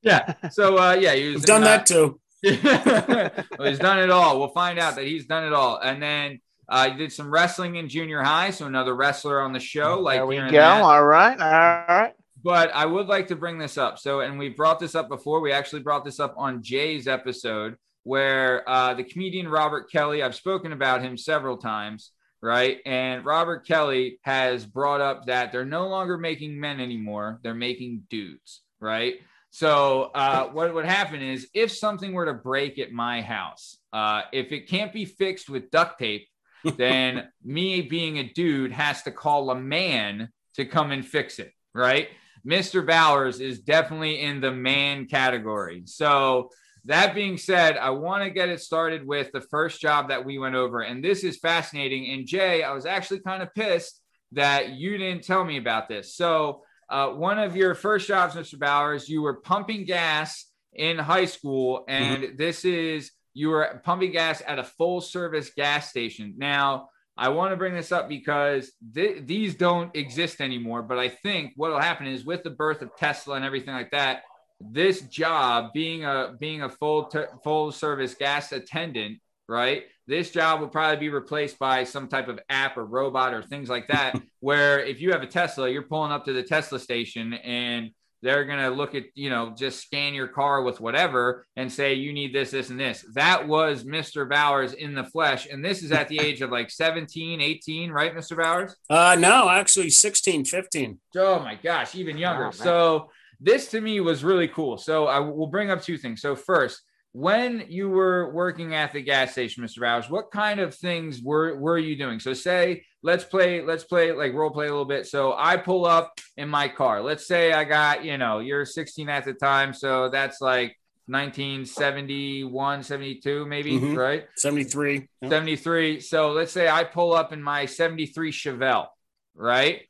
yeah. 0.07 0.49
So, 0.51 0.77
uh, 0.77 0.93
yeah, 0.93 1.13
he 1.13 1.27
was 1.27 1.35
We've 1.35 1.45
done 1.45 1.63
uh, 1.63 1.65
that 1.65 1.85
too. 1.85 2.19
well, 2.43 3.67
he's 3.67 3.79
done 3.79 3.99
it 3.99 4.09
all. 4.09 4.39
We'll 4.39 4.49
find 4.49 4.79
out 4.79 4.95
that 4.95 5.05
he's 5.05 5.25
done 5.25 5.43
it 5.43 5.53
all. 5.53 5.79
And 5.79 6.01
then 6.01 6.39
uh, 6.69 6.89
he 6.89 6.97
did 6.97 7.11
some 7.11 7.31
wrestling 7.31 7.75
in 7.75 7.89
junior 7.89 8.21
high. 8.21 8.51
So 8.51 8.65
another 8.65 8.95
wrestler 8.95 9.41
on 9.41 9.53
the 9.53 9.59
show. 9.59 9.99
Like 9.99 10.17
there 10.17 10.25
we 10.25 10.37
go. 10.37 10.51
that. 10.51 10.81
All 10.81 11.03
right. 11.03 11.39
All 11.39 11.95
right. 11.95 12.13
But 12.43 12.71
I 12.73 12.85
would 12.85 13.07
like 13.07 13.27
to 13.27 13.35
bring 13.35 13.57
this 13.57 13.77
up. 13.77 13.97
So, 13.99 14.21
and 14.21 14.37
we 14.37 14.49
brought 14.49 14.79
this 14.79 14.95
up 14.95 15.09
before. 15.09 15.41
We 15.41 15.51
actually 15.51 15.81
brought 15.81 16.05
this 16.05 16.19
up 16.19 16.35
on 16.37 16.61
Jay's 16.61 17.07
episode 17.07 17.75
where 18.03 18.67
uh, 18.69 18.93
the 18.93 19.03
comedian 19.03 19.49
Robert 19.49 19.91
Kelly, 19.91 20.23
I've 20.23 20.35
spoken 20.35 20.71
about 20.71 21.01
him 21.01 21.17
several 21.17 21.57
times, 21.57 22.11
right? 22.41 22.79
And 22.85 23.25
Robert 23.25 23.67
Kelly 23.67 24.19
has 24.21 24.65
brought 24.65 25.01
up 25.01 25.25
that 25.25 25.51
they're 25.51 25.65
no 25.65 25.87
longer 25.89 26.17
making 26.17 26.57
men 26.57 26.79
anymore, 26.79 27.39
they're 27.43 27.53
making 27.53 28.03
dudes, 28.09 28.61
right? 28.79 29.15
So, 29.49 30.11
uh, 30.13 30.49
what 30.49 30.73
would 30.73 30.85
happen 30.85 31.21
is 31.21 31.47
if 31.53 31.71
something 31.71 32.13
were 32.13 32.25
to 32.25 32.33
break 32.33 32.79
at 32.79 32.91
my 32.91 33.21
house, 33.21 33.77
uh, 33.93 34.23
if 34.31 34.51
it 34.51 34.67
can't 34.67 34.93
be 34.93 35.05
fixed 35.05 35.49
with 35.49 35.71
duct 35.71 35.99
tape, 35.99 36.27
then 36.77 37.29
me 37.43 37.81
being 37.81 38.17
a 38.17 38.31
dude 38.33 38.71
has 38.71 39.03
to 39.03 39.11
call 39.11 39.49
a 39.49 39.55
man 39.55 40.29
to 40.55 40.65
come 40.65 40.91
and 40.91 41.05
fix 41.05 41.39
it, 41.39 41.53
right? 41.73 42.09
Mr. 42.45 42.85
Bowers 42.85 43.39
is 43.39 43.59
definitely 43.59 44.21
in 44.21 44.41
the 44.41 44.51
man 44.51 45.05
category. 45.05 45.83
So, 45.85 46.49
that 46.85 47.13
being 47.13 47.37
said, 47.37 47.77
I 47.77 47.89
want 47.89 48.23
to 48.23 48.29
get 48.29 48.49
it 48.49 48.61
started 48.61 49.05
with 49.05 49.31
the 49.33 49.41
first 49.41 49.81
job 49.81 50.07
that 50.07 50.23
we 50.23 50.39
went 50.39 50.55
over. 50.55 50.81
And 50.81 51.03
this 51.03 51.23
is 51.23 51.37
fascinating. 51.37 52.11
And 52.11 52.25
Jay, 52.25 52.63
I 52.63 52.71
was 52.71 52.85
actually 52.85 53.19
kind 53.19 53.43
of 53.43 53.53
pissed 53.53 54.01
that 54.31 54.69
you 54.69 54.97
didn't 54.97 55.25
tell 55.25 55.43
me 55.43 55.57
about 55.57 55.89
this. 55.89 56.15
So, 56.15 56.63
uh, 56.89 57.09
one 57.09 57.39
of 57.39 57.55
your 57.55 57.75
first 57.75 58.07
jobs, 58.07 58.35
Mr. 58.35 58.57
Bowers, 58.57 59.09
you 59.09 59.21
were 59.21 59.35
pumping 59.35 59.85
gas 59.85 60.45
in 60.73 60.97
high 60.97 61.25
school. 61.25 61.83
And 61.87 62.37
this 62.37 62.63
is, 62.65 63.11
you 63.33 63.49
were 63.49 63.81
pumping 63.83 64.11
gas 64.11 64.41
at 64.47 64.59
a 64.59 64.63
full 64.63 65.01
service 65.01 65.51
gas 65.55 65.89
station. 65.89 66.35
Now, 66.37 66.89
I 67.17 67.29
want 67.29 67.51
to 67.51 67.57
bring 67.57 67.73
this 67.73 67.91
up 67.91 68.07
because 68.07 68.71
th- 68.93 69.25
these 69.25 69.55
don't 69.55 69.95
exist 69.95 70.39
anymore. 70.39 70.83
But 70.83 70.99
I 70.99 71.09
think 71.09 71.53
what 71.55 71.71
will 71.71 71.79
happen 71.79 72.07
is 72.07 72.25
with 72.25 72.43
the 72.43 72.51
birth 72.51 72.81
of 72.81 72.95
Tesla 72.95 73.35
and 73.35 73.45
everything 73.45 73.73
like 73.73 73.91
that, 73.91 74.21
this 74.59 75.01
job 75.01 75.71
being 75.73 76.03
a 76.05 76.35
being 76.39 76.63
a 76.63 76.69
full 76.69 77.11
full 77.43 77.71
service 77.71 78.15
gas 78.15 78.51
attendant, 78.51 79.19
right? 79.47 79.83
This 80.07 80.31
job 80.31 80.61
will 80.61 80.69
probably 80.69 80.97
be 80.97 81.09
replaced 81.09 81.59
by 81.59 81.83
some 81.83 82.07
type 82.07 82.29
of 82.29 82.39
app 82.49 82.77
or 82.77 82.85
robot 82.85 83.33
or 83.33 83.43
things 83.43 83.69
like 83.69 83.87
that. 83.89 84.19
where 84.39 84.79
if 84.79 85.01
you 85.01 85.11
have 85.11 85.23
a 85.23 85.27
Tesla, 85.27 85.69
you're 85.69 85.81
pulling 85.81 86.11
up 86.11 86.25
to 86.25 86.33
the 86.33 86.43
Tesla 86.43 86.79
station 86.79 87.33
and 87.33 87.91
they're 88.23 88.45
going 88.45 88.59
to 88.59 88.69
look 88.69 88.95
at, 88.95 89.03
you 89.13 89.29
know, 89.29 89.53
just 89.55 89.81
scan 89.81 90.13
your 90.13 90.27
car 90.27 90.63
with 90.63 90.81
whatever 90.81 91.45
and 91.55 91.71
say, 91.71 91.93
you 91.93 92.13
need 92.13 92.33
this, 92.33 92.51
this, 92.51 92.69
and 92.69 92.79
this. 92.79 93.05
That 93.13 93.47
was 93.47 93.83
Mr. 93.83 94.27
Bowers 94.27 94.73
in 94.73 94.95
the 94.95 95.03
flesh. 95.03 95.47
And 95.51 95.63
this 95.63 95.83
is 95.83 95.91
at 95.91 96.07
the 96.07 96.19
age 96.19 96.41
of 96.41 96.49
like 96.49 96.71
17, 96.71 97.41
18, 97.41 97.91
right, 97.91 98.15
Mr. 98.15 98.35
Bowers? 98.35 98.75
Uh, 98.89 99.15
no, 99.19 99.49
actually 99.49 99.91
16, 99.91 100.45
15. 100.45 100.99
Oh 101.15 101.39
my 101.39 101.55
gosh, 101.55 101.93
even 101.93 102.17
younger. 102.17 102.45
Wow, 102.45 102.49
man. 102.49 102.53
so 102.53 103.11
this 103.39 103.67
to 103.71 103.81
me 103.81 103.99
was 103.99 104.23
really 104.23 104.47
cool. 104.47 104.77
So 104.77 105.05
I 105.05 105.19
will 105.19 105.47
bring 105.47 105.69
up 105.69 105.83
two 105.83 105.97
things. 105.97 106.21
So 106.21 106.35
first, 106.35 106.81
when 107.17 107.65
you 107.67 107.89
were 107.89 108.31
working 108.31 108.75
at 108.75 108.93
the 108.93 109.01
gas 109.01 109.31
station, 109.31 109.63
Mr. 109.63 109.79
Bowers, 109.79 110.07
what 110.07 110.29
kind 110.29 110.59
of 110.59 110.75
things 110.75 111.19
were 111.19 111.57
were 111.57 111.79
you 111.79 111.95
doing? 111.97 112.19
So 112.19 112.33
say 112.33 112.83
let's 113.01 113.23
play 113.23 113.63
let's 113.63 113.83
play 113.83 114.11
like 114.11 114.33
role 114.33 114.51
play 114.51 114.67
a 114.67 114.69
little 114.69 114.85
bit. 114.85 115.07
So 115.07 115.33
I 115.35 115.57
pull 115.57 115.87
up 115.87 116.19
in 116.37 116.47
my 116.47 116.67
car. 116.67 117.01
Let's 117.01 117.25
say 117.27 117.53
I 117.53 117.63
got, 117.63 118.05
you 118.05 118.19
know, 118.19 118.37
you're 118.37 118.65
16 118.65 119.09
at 119.09 119.25
the 119.25 119.33
time, 119.33 119.73
so 119.73 120.09
that's 120.09 120.41
like 120.41 120.77
1971, 121.07 122.83
72 122.83 123.47
maybe, 123.47 123.79
Mhm. 123.79 123.97
right? 123.97 124.27
73. 124.35 125.07
Yeah. 125.23 125.29
73. 125.29 125.99
So 126.01 126.33
let's 126.33 126.51
say 126.51 126.69
I 126.69 126.83
pull 126.83 127.13
up 127.13 127.33
in 127.33 127.41
my 127.41 127.65
73 127.65 128.31
Chevelle, 128.31 128.89
right? 129.33 129.86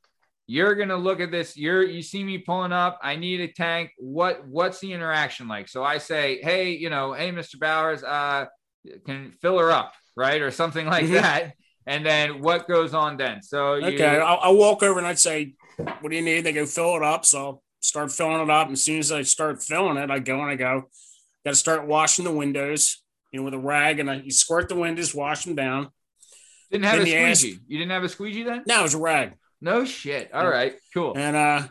You're 0.48 0.76
gonna 0.76 0.96
look 0.98 1.20
at 1.20 1.30
this. 1.30 1.58
You're 1.58 1.84
you 1.84 2.02
see 2.02 2.24
me 2.24 2.38
pulling 2.38 2.72
up. 2.72 3.00
I 3.04 3.18
need 3.18 3.42
a 3.42 3.48
tank. 3.52 3.92
What 3.98 4.48
what's 4.48 4.80
the 4.80 4.94
interaction 4.94 5.48
like? 5.48 5.68
So 5.68 5.84
I 5.84 5.98
say, 5.98 6.40
hey, 6.42 6.72
you 6.72 6.90
know, 6.90 7.12
hey, 7.14 7.32
Mr. 7.32 7.60
Bowers, 7.60 8.02
uh, 8.04 8.46
can 9.06 9.34
fill 9.42 9.60
her 9.60 9.72
up, 9.72 9.94
right, 10.16 10.42
or 10.42 10.50
something 10.52 10.86
like 10.88 11.06
Mhm. 11.06 11.22
that. 11.22 11.54
And 11.86 12.06
then 12.06 12.42
what 12.42 12.68
goes 12.68 12.94
on 12.94 13.18
then? 13.18 13.42
So 13.42 13.76
you, 13.76 13.88
Okay, 13.88 14.06
I'll, 14.20 14.40
I'll 14.42 14.56
walk 14.58 14.84
over 14.84 14.98
and 15.00 15.08
I'd 15.08 15.20
say, 15.20 15.54
"What 15.78 16.10
do 16.10 16.16
you 16.16 16.22
need?" 16.22 16.42
They 16.42 16.54
go 16.54 16.66
fill 16.66 16.96
it 16.96 17.04
up. 17.04 17.26
So 17.26 17.38
I'll 17.40 17.64
start 17.82 18.12
filling 18.12 18.42
it 18.42 18.50
up. 18.50 18.68
And 18.68 18.74
as 18.74 18.84
soon 18.84 19.00
as 19.00 19.12
I 19.12 19.22
start 19.24 19.62
filling 19.62 19.98
it, 19.98 20.10
I 20.10 20.20
go 20.20 20.40
and 20.42 20.50
I 20.50 20.56
go, 20.56 20.90
got 21.46 21.52
to 21.52 21.56
start 21.56 21.88
washing 21.88 22.24
the 22.26 22.32
windows, 22.32 23.04
you 23.32 23.40
know, 23.40 23.44
with 23.46 23.54
a 23.54 23.60
rag, 23.60 24.00
and 24.00 24.10
I 24.10 24.16
you 24.16 24.32
squirt 24.32 24.68
the 24.70 24.76
windows, 24.76 25.14
wash 25.14 25.44
them 25.46 25.56
down. 25.56 25.90
didn't 26.72 26.86
have 26.86 27.02
a 27.02 27.10
you 27.10 27.16
ask- 27.16 27.42
squeegee. 27.42 27.60
You 27.68 27.78
didn't 27.80 27.92
have 27.92 28.04
a 28.04 28.10
squeegee 28.10 28.44
then? 28.44 28.64
no 28.66 28.80
it 28.80 28.84
was 28.84 28.94
a 28.94 28.98
rag, 29.00 29.34
No 29.62 29.86
shit. 29.86 30.32
All 30.34 30.44
Yeah. 30.44 30.50
right, 30.50 30.76
cool. 30.94 31.14
and 31.18 31.36
uh, 31.36 31.68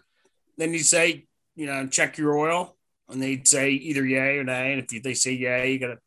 then 0.59 0.73
you 0.73 0.81
say, 0.81 1.27
you 1.55 1.67
know, 1.67 1.87
check 1.87 2.19
your 2.19 2.37
oil, 2.37 2.77
and 3.09 3.23
they'd 3.23 3.47
say 3.47 3.71
either 3.71 4.05
yay 4.05 4.39
or 4.39 4.45
nay. 4.45 4.73
And 4.73 4.83
if 4.83 4.93
you, 4.93 5.01
they 5.01 5.15
say 5.15 5.33
yay, 5.33 5.73
you 5.73 5.79
got 5.79 5.87
to 5.89 5.99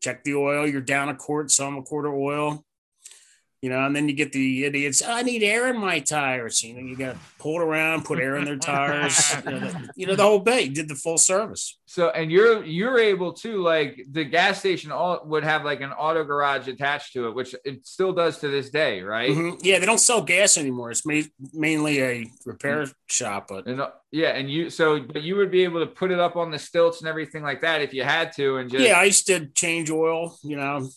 check 0.00 0.24
the 0.24 0.34
oil. 0.34 0.66
You're 0.66 0.80
down 0.80 1.08
a 1.08 1.14
quart, 1.14 1.50
some 1.50 1.76
a 1.78 1.82
quart 1.82 2.06
of 2.06 2.12
oil. 2.12 2.64
You 3.62 3.70
know, 3.70 3.86
and 3.86 3.94
then 3.94 4.08
you 4.08 4.14
get 4.14 4.32
the 4.32 4.64
idiots. 4.64 5.02
I 5.02 5.22
need 5.22 5.44
air 5.44 5.68
in 5.68 5.78
my 5.78 6.00
tires. 6.00 6.64
You 6.64 6.74
know, 6.74 6.80
you 6.80 6.96
got 6.96 7.12
to 7.12 7.18
pull 7.38 7.60
it 7.60 7.64
around, 7.64 8.04
put 8.04 8.18
air 8.18 8.34
in 8.34 8.44
their 8.44 8.56
tires. 8.56 9.36
you, 9.44 9.50
know, 9.52 9.60
the, 9.60 9.90
you 9.94 10.06
know, 10.08 10.16
the 10.16 10.24
whole 10.24 10.40
bit. 10.40 10.64
You 10.64 10.74
did 10.74 10.88
the 10.88 10.96
full 10.96 11.16
service. 11.16 11.78
So 11.86 12.10
and 12.10 12.32
you're 12.32 12.64
you're 12.64 12.98
able 12.98 13.34
to 13.34 13.62
like 13.62 14.04
the 14.10 14.24
gas 14.24 14.58
station 14.58 14.90
all 14.90 15.20
would 15.26 15.44
have 15.44 15.64
like 15.64 15.80
an 15.80 15.92
auto 15.92 16.24
garage 16.24 16.66
attached 16.66 17.12
to 17.12 17.28
it, 17.28 17.36
which 17.36 17.54
it 17.64 17.86
still 17.86 18.12
does 18.12 18.38
to 18.38 18.48
this 18.48 18.68
day, 18.70 19.02
right? 19.02 19.30
Mhm. 19.30 19.60
Yeah, 19.62 19.78
they 19.78 19.86
don't 19.86 19.98
sell 19.98 20.22
gas 20.22 20.58
anymore. 20.58 20.90
It's 20.90 21.06
ma- 21.06 21.20
mainly 21.52 22.02
a 22.02 22.30
repair 22.44 22.88
shop, 23.06 23.46
but 23.48 23.66
And 23.66 23.80
uh, 23.80 23.90
yeah, 24.10 24.30
and 24.30 24.50
you 24.50 24.70
so 24.70 24.98
but 25.00 25.22
you 25.22 25.36
would 25.36 25.52
be 25.52 25.62
able 25.62 25.78
to 25.80 25.86
put 25.86 26.10
it 26.10 26.18
up 26.18 26.34
on 26.34 26.50
the 26.50 26.58
stilts 26.58 27.00
and 27.00 27.08
everything 27.08 27.44
like 27.44 27.60
that 27.60 27.80
if 27.80 27.94
you 27.94 28.02
had 28.02 28.32
to, 28.32 28.56
and 28.56 28.68
just 28.68 28.84
yeah, 28.84 28.94
I 28.98 29.04
used 29.04 29.26
to 29.28 29.46
change 29.46 29.88
oil. 29.88 30.36
You 30.42 30.56
know, 30.56 30.88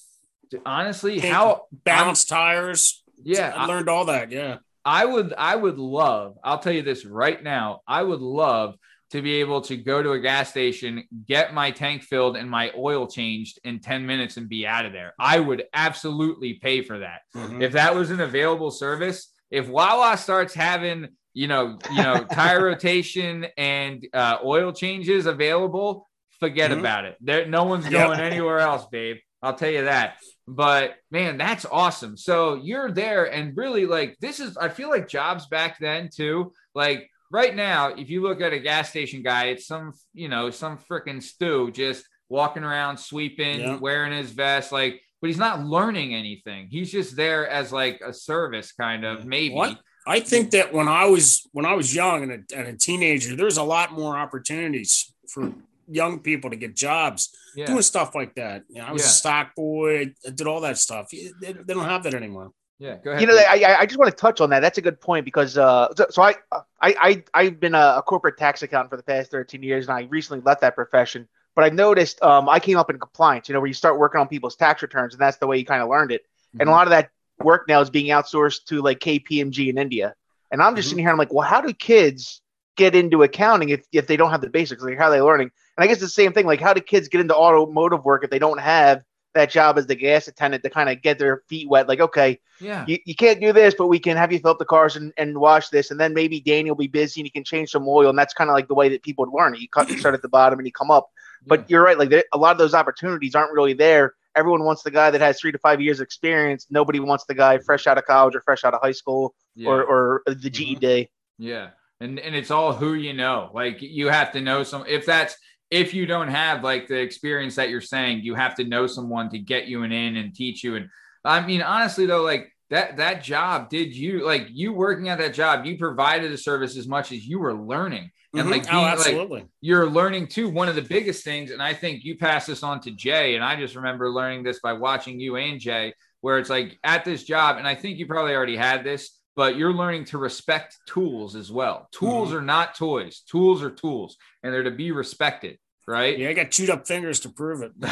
honestly, 0.65 1.19
Take- 1.19 1.31
how 1.31 1.63
balance 1.71 2.25
tires. 2.25 3.03
yeah, 3.23 3.53
I 3.55 3.65
learned 3.65 3.89
all 3.89 4.05
that. 4.05 4.31
Yeah. 4.31 4.57
I 4.83 5.03
would 5.05 5.33
I 5.35 5.55
would 5.55 5.79
love, 5.79 6.37
I'll 6.43 6.59
tell 6.59 6.73
you 6.73 6.83
this 6.83 7.05
right 7.05 7.41
now, 7.43 7.81
I 7.87 8.03
would 8.03 8.19
love 8.21 8.75
to 9.11 9.21
be 9.21 9.35
able 9.35 9.61
to 9.61 9.77
go 9.77 10.01
to 10.03 10.11
a 10.11 10.19
gas 10.19 10.49
station, 10.49 11.03
get 11.27 11.53
my 11.53 11.71
tank 11.71 12.03
filled 12.03 12.35
and 12.37 12.49
my 12.49 12.71
oil 12.77 13.07
changed 13.07 13.59
in 13.63 13.79
10 13.79 14.05
minutes 14.05 14.37
and 14.37 14.49
be 14.49 14.65
out 14.67 14.85
of 14.85 14.91
there. 14.93 15.13
I 15.19 15.39
would 15.39 15.63
absolutely 15.73 16.55
pay 16.55 16.81
for 16.83 16.99
that. 16.99 17.21
Mhm. 17.35 17.61
If 17.63 17.71
that 17.73 17.95
was 17.95 18.11
an 18.11 18.19
available 18.21 18.71
service, 18.71 19.31
if 19.51 19.67
Wawa 19.67 20.17
starts 20.17 20.53
having, 20.53 21.07
you 21.33 21.47
know, 21.47 21.77
you 21.91 22.03
know, 22.03 22.23
tire 22.31 22.63
rotation 22.65 23.45
and 23.57 24.05
uh, 24.13 24.37
oil 24.43 24.71
changes 24.71 25.25
available, 25.27 26.07
forget 26.39 26.71
Mhm. 26.71 26.79
about 26.79 27.05
it. 27.05 27.15
There 27.21 27.45
no 27.47 27.63
one's 27.63 27.87
going 27.87 28.19
anywhere 28.19 28.59
else, 28.59 28.85
babe. 28.91 29.17
I'll 29.41 29.53
tell 29.55 29.69
you 29.69 29.85
that. 29.85 30.17
But 30.47 30.95
man, 31.09 31.37
that's 31.37 31.65
awesome. 31.65 32.17
So 32.17 32.55
you're 32.55 32.91
there 32.91 33.25
and 33.31 33.57
really 33.57 33.85
like 33.85 34.17
this 34.19 34.39
is 34.39 34.57
I 34.57 34.69
feel 34.69 34.89
like 34.89 35.07
jobs 35.07 35.47
back 35.47 35.79
then 35.79 36.09
too. 36.13 36.53
Like 36.75 37.09
right 37.31 37.55
now, 37.55 37.89
if 37.89 38.09
you 38.09 38.21
look 38.21 38.41
at 38.41 38.53
a 38.53 38.59
gas 38.59 38.89
station 38.89 39.23
guy, 39.23 39.45
it's 39.45 39.65
some, 39.65 39.93
you 40.13 40.27
know, 40.29 40.51
some 40.51 40.77
freaking 40.77 41.21
stew 41.21 41.71
just 41.71 42.05
walking 42.29 42.63
around 42.63 42.97
sweeping, 42.97 43.59
Yeah. 43.59 43.77
wearing 43.77 44.13
his 44.13 44.31
vest, 44.31 44.71
like, 44.71 45.01
but 45.21 45.27
he's 45.27 45.37
not 45.39 45.65
learning 45.65 46.13
anything. 46.13 46.67
He's 46.69 46.91
just 46.91 47.15
there 47.15 47.47
as 47.49 47.71
like 47.71 48.01
a 48.05 48.13
service 48.13 48.71
kind 48.71 49.03
of 49.03 49.25
maybe. 49.25 49.55
What? 49.55 49.79
I 50.07 50.19
think 50.19 50.51
that 50.51 50.71
when 50.71 50.87
I 50.87 51.05
was 51.05 51.47
when 51.53 51.65
I 51.65 51.73
was 51.73 51.95
young 51.95 52.21
and 52.23 52.31
a, 52.31 52.55
and 52.55 52.67
a 52.67 52.77
teenager, 52.77 53.35
there's 53.35 53.57
a 53.57 53.63
lot 53.63 53.93
more 53.93 54.15
opportunities 54.15 55.11
for 55.27 55.51
young 55.87 56.19
people 56.19 56.49
to 56.49 56.55
get 56.55 56.75
jobs 56.75 57.29
Yeah. 57.55 57.65
doing 57.67 57.81
stuff 57.81 58.15
like 58.15 58.35
that. 58.35 58.63
You 58.69 58.81
know, 58.81 58.85
I 58.87 58.91
was 58.91 59.01
Yeah. 59.03 59.07
a 59.07 59.11
stock 59.11 59.55
boy. 59.55 60.13
I 60.25 60.29
did 60.31 60.47
all 60.47 60.61
that 60.61 60.77
stuff. 60.77 61.09
They, 61.11 61.31
they 61.53 61.73
don't 61.73 61.85
have 61.85 62.03
that 62.03 62.13
anymore. 62.13 62.51
Yeah. 62.79 62.97
Go 63.03 63.11
ahead. 63.11 63.21
You 63.21 63.27
know, 63.27 63.35
I, 63.37 63.63
I- 63.65 63.79
I 63.81 63.85
just 63.85 63.97
want 63.97 64.11
to 64.11 64.17
touch 64.17 64.41
on 64.41 64.49
that. 64.49 64.59
That's 64.59 64.77
a 64.77 64.81
good 64.81 64.99
point 64.99 65.23
because 65.25 65.57
uh, 65.57 65.93
so, 65.95 66.05
so 66.09 66.21
I, 66.21 66.35
I 66.51 66.63
I 66.81 67.23
I've 67.33 67.59
been 67.59 67.73
a, 67.75 67.95
a 67.97 68.03
corporate 68.05 68.37
tax 68.37 68.61
accountant 68.63 68.89
for 68.89 68.97
the 68.97 69.03
past 69.03 69.31
13 69.31 69.63
years, 69.63 69.87
and 69.87 69.97
I 69.97 70.03
recently 70.09 70.41
left 70.43 70.61
that 70.61 70.75
profession. 70.75 71.27
But 71.55 71.63
I 71.63 71.69
noticed 71.69 72.21
um, 72.21 72.49
I 72.49 72.59
came 72.59 72.77
up 72.77 72.89
in 72.89 72.99
compliance. 72.99 73.47
You 73.47 73.53
know, 73.53 73.61
where 73.61 73.67
you 73.67 73.73
start 73.73 73.97
working 73.97 74.19
on 74.19 74.27
people's 74.27 74.57
tax 74.57 74.81
returns, 74.81 75.13
and 75.13 75.21
that's 75.21 75.37
the 75.37 75.47
way 75.47 75.57
you 75.57 75.65
kind 75.65 75.81
of 75.81 75.87
learned 75.89 76.11
it. 76.11 76.23
And 76.59 76.63
a 76.63 76.65
Mhm. 76.65 76.75
lot 76.75 76.87
of 76.87 76.91
that 76.91 77.11
work 77.39 77.67
now 77.69 77.79
is 77.79 77.89
being 77.89 78.07
outsourced 78.07 78.65
to 78.65 78.81
like 78.81 78.99
KPMG 78.99 79.69
in 79.69 79.77
India. 79.77 80.13
And 80.51 80.61
I'm 80.61 80.75
just 80.75 80.87
Mhm. 80.87 80.89
sitting 80.91 81.03
here, 81.05 81.11
I'm 81.11 81.17
like, 81.17 81.33
well, 81.33 81.47
how 81.47 81.61
do 81.61 81.71
kids 81.73 82.41
get 82.75 82.95
into 82.95 83.23
accounting 83.23 83.69
if, 83.69 83.85
if 83.91 84.07
they 84.07 84.17
don't 84.17 84.31
have 84.31 84.41
the 84.41 84.49
basics? 84.49 84.83
Like, 84.83 84.97
how 84.97 85.05
are 85.05 85.11
they 85.11 85.21
learning? 85.21 85.51
And 85.77 85.83
I 85.83 85.87
guess 85.87 85.99
the 85.99 86.07
same 86.07 86.33
thing. 86.33 86.45
Like, 86.45 86.61
how 86.61 86.73
do 86.73 86.81
kids 86.81 87.07
get 87.07 87.21
into 87.21 87.35
automotive 87.35 88.03
work 88.03 88.23
if 88.23 88.29
they 88.29 88.39
don't 88.39 88.59
have 88.59 89.01
that 89.33 89.49
job 89.49 89.77
as 89.77 89.85
the 89.85 89.95
gas 89.95 90.27
attendant 90.27 90.63
to 90.63 90.69
kind 90.69 90.89
of 90.89 91.01
get 91.01 91.19
their 91.19 91.41
feet 91.49 91.67
wet? 91.69 91.87
Like, 91.87 91.99
okay, 91.99 92.39
yeah. 92.61 92.85
you, 92.87 92.97
you 93.05 93.15
can't 93.15 93.41
do 93.41 93.51
this, 93.51 93.73
but 93.77 93.87
we 93.87 93.99
can 93.99 94.17
have 94.17 94.31
you 94.31 94.39
fill 94.39 94.51
up 94.51 94.59
the 94.59 94.65
cars 94.65 94.95
and, 94.95 95.13
and 95.17 95.37
wash 95.37 95.69
this, 95.69 95.91
and 95.91 95.99
then 95.99 96.13
maybe 96.13 96.39
Danny 96.39 96.69
will 96.69 96.75
be 96.75 96.87
busy 96.87 97.21
and 97.21 97.25
you 97.27 97.31
can 97.31 97.43
change 97.43 97.71
some 97.71 97.87
oil, 97.87 98.09
and 98.09 98.17
that's 98.17 98.33
kind 98.33 98.49
of 98.49 98.53
like 98.53 98.67
the 98.67 98.75
way 98.75 98.89
that 98.89 99.03
people 99.03 99.25
would 99.25 99.37
learn 99.37 99.53
it. 99.53 99.59
You, 99.61 99.69
cut, 99.69 99.89
you 99.89 99.97
start 99.97 100.15
at 100.15 100.21
the 100.21 100.29
bottom 100.29 100.59
and 100.59 100.65
you 100.65 100.71
come 100.71 100.91
up. 100.91 101.09
But 101.47 101.69
you're 101.69 101.83
right, 101.83 101.97
like 101.97 102.11
a 102.33 102.37
lot 102.37 102.53
of 102.53 102.57
those 102.57 102.73
opportunities 102.73 103.35
aren't 103.35 103.53
really 103.53 103.73
there. 103.73 104.15
Everyone 104.35 104.63
wants 104.63 104.81
the 104.81 104.89
guy 104.89 105.11
that 105.11 105.21
has 105.21 105.39
three 105.39 105.51
to 105.51 105.59
five 105.59 105.79
years 105.79 106.01
experience. 106.01 106.65
Nobody 106.71 106.99
wants 106.99 107.25
the 107.25 107.35
guy 107.35 107.59
fresh 107.59 107.85
out 107.85 107.97
of 107.99 108.05
college 108.05 108.35
or 108.35 108.41
fresh 108.41 108.63
out 108.63 108.73
of 108.73 108.81
high 108.81 108.93
school 108.93 109.35
Yeah. 109.55 109.69
or, 109.69 109.83
or 109.83 110.23
the 110.25 110.49
GED. 110.49 110.81
Mm-hmm. 110.81 111.43
Yeah. 111.43 111.69
And 112.01 112.19
and 112.19 112.35
it's 112.35 112.51
all 112.51 112.73
who 112.73 112.93
you 112.93 113.13
know. 113.13 113.49
Like 113.53 113.81
you 113.81 114.07
have 114.07 114.31
to 114.33 114.41
know 114.41 114.63
some 114.63 114.83
if 114.87 115.05
that's 115.05 115.35
if 115.71 115.93
you 115.93 116.05
don't 116.05 116.27
have 116.27 116.63
like 116.63 116.87
the 116.87 116.99
experience 116.99 117.55
that 117.55 117.69
you're 117.69 117.81
saying, 117.81 118.21
you 118.21 118.35
have 118.35 118.55
to 118.55 118.63
know 118.63 118.85
someone 118.87 119.29
to 119.29 119.39
get 119.39 119.67
you 119.67 119.83
an 119.83 119.91
in 119.91 120.17
and 120.17 120.35
teach 120.35 120.63
you. 120.63 120.75
And 120.75 120.89
I 121.23 121.45
mean, 121.45 121.61
honestly 121.61 122.05
though, 122.05 122.21
like 122.21 122.51
that 122.69 122.97
that 122.97 123.23
job, 123.23 123.69
did 123.69 123.95
you 123.95 124.25
like 124.25 124.47
you 124.51 124.73
working 124.73 125.09
at 125.09 125.19
that 125.19 125.33
job, 125.33 125.65
you 125.65 125.77
provided 125.77 126.31
a 126.31 126.37
service 126.37 126.77
as 126.77 126.87
much 126.87 127.11
as 127.11 127.25
you 127.25 127.39
were 127.39 127.53
learning. 127.53 128.11
And 128.35 128.47
Mhm. 128.47 128.51
like 128.51 128.63
oh, 128.67 128.71
being 128.71 128.83
like 128.83 128.93
absolutely. 128.93 129.45
you're 129.61 129.89
learning 129.89 130.27
too. 130.27 130.49
One 130.49 130.67
of 130.67 130.75
the 130.75 130.81
biggest 130.81 131.23
things, 131.23 131.51
and 131.51 131.63
I 131.63 131.73
think 131.73 132.03
you 132.03 132.17
pass 132.17 132.45
this 132.45 132.63
on 132.63 132.81
to 132.81 132.91
Jay, 132.91 133.35
and 133.35 133.43
I 133.43 133.55
just 133.55 133.75
remember 133.75 134.09
learning 134.09 134.43
this 134.43 134.59
by 134.59 134.73
watching 134.73 135.19
you 135.21 135.37
and 135.37 135.59
Jay, 135.59 135.93
where 136.19 136.37
it's 136.39 136.49
like 136.49 136.77
at 136.83 137.05
this 137.05 137.23
job, 137.23 137.57
and 137.57 137.65
I 137.67 137.75
think 137.75 137.97
you 137.97 138.05
probably 138.07 138.33
already 138.35 138.57
had 138.57 138.83
this, 138.83 139.17
but 139.35 139.55
you're 139.57 139.73
learning 139.73 140.05
to 140.05 140.17
respect 140.17 140.77
tools 140.87 141.35
as 141.35 141.51
well. 141.51 141.87
Tools 141.91 142.29
Mm-hmm. 142.29 142.37
are 142.37 142.41
not 142.41 142.75
toys. 142.75 143.21
Tools 143.29 143.61
are 143.63 143.69
tools, 143.71 144.17
and 144.43 144.53
they're 144.53 144.63
to 144.63 144.71
be 144.71 144.91
respected, 144.91 145.57
right? 145.87 146.17
Yeah, 146.17 146.29
I 146.29 146.33
got 146.33 146.51
chewed 146.51 146.69
up 146.69 146.87
fingers 146.87 147.19
to 147.21 147.29
prove 147.29 147.61
it. 147.61 147.71
oh, 147.83 147.87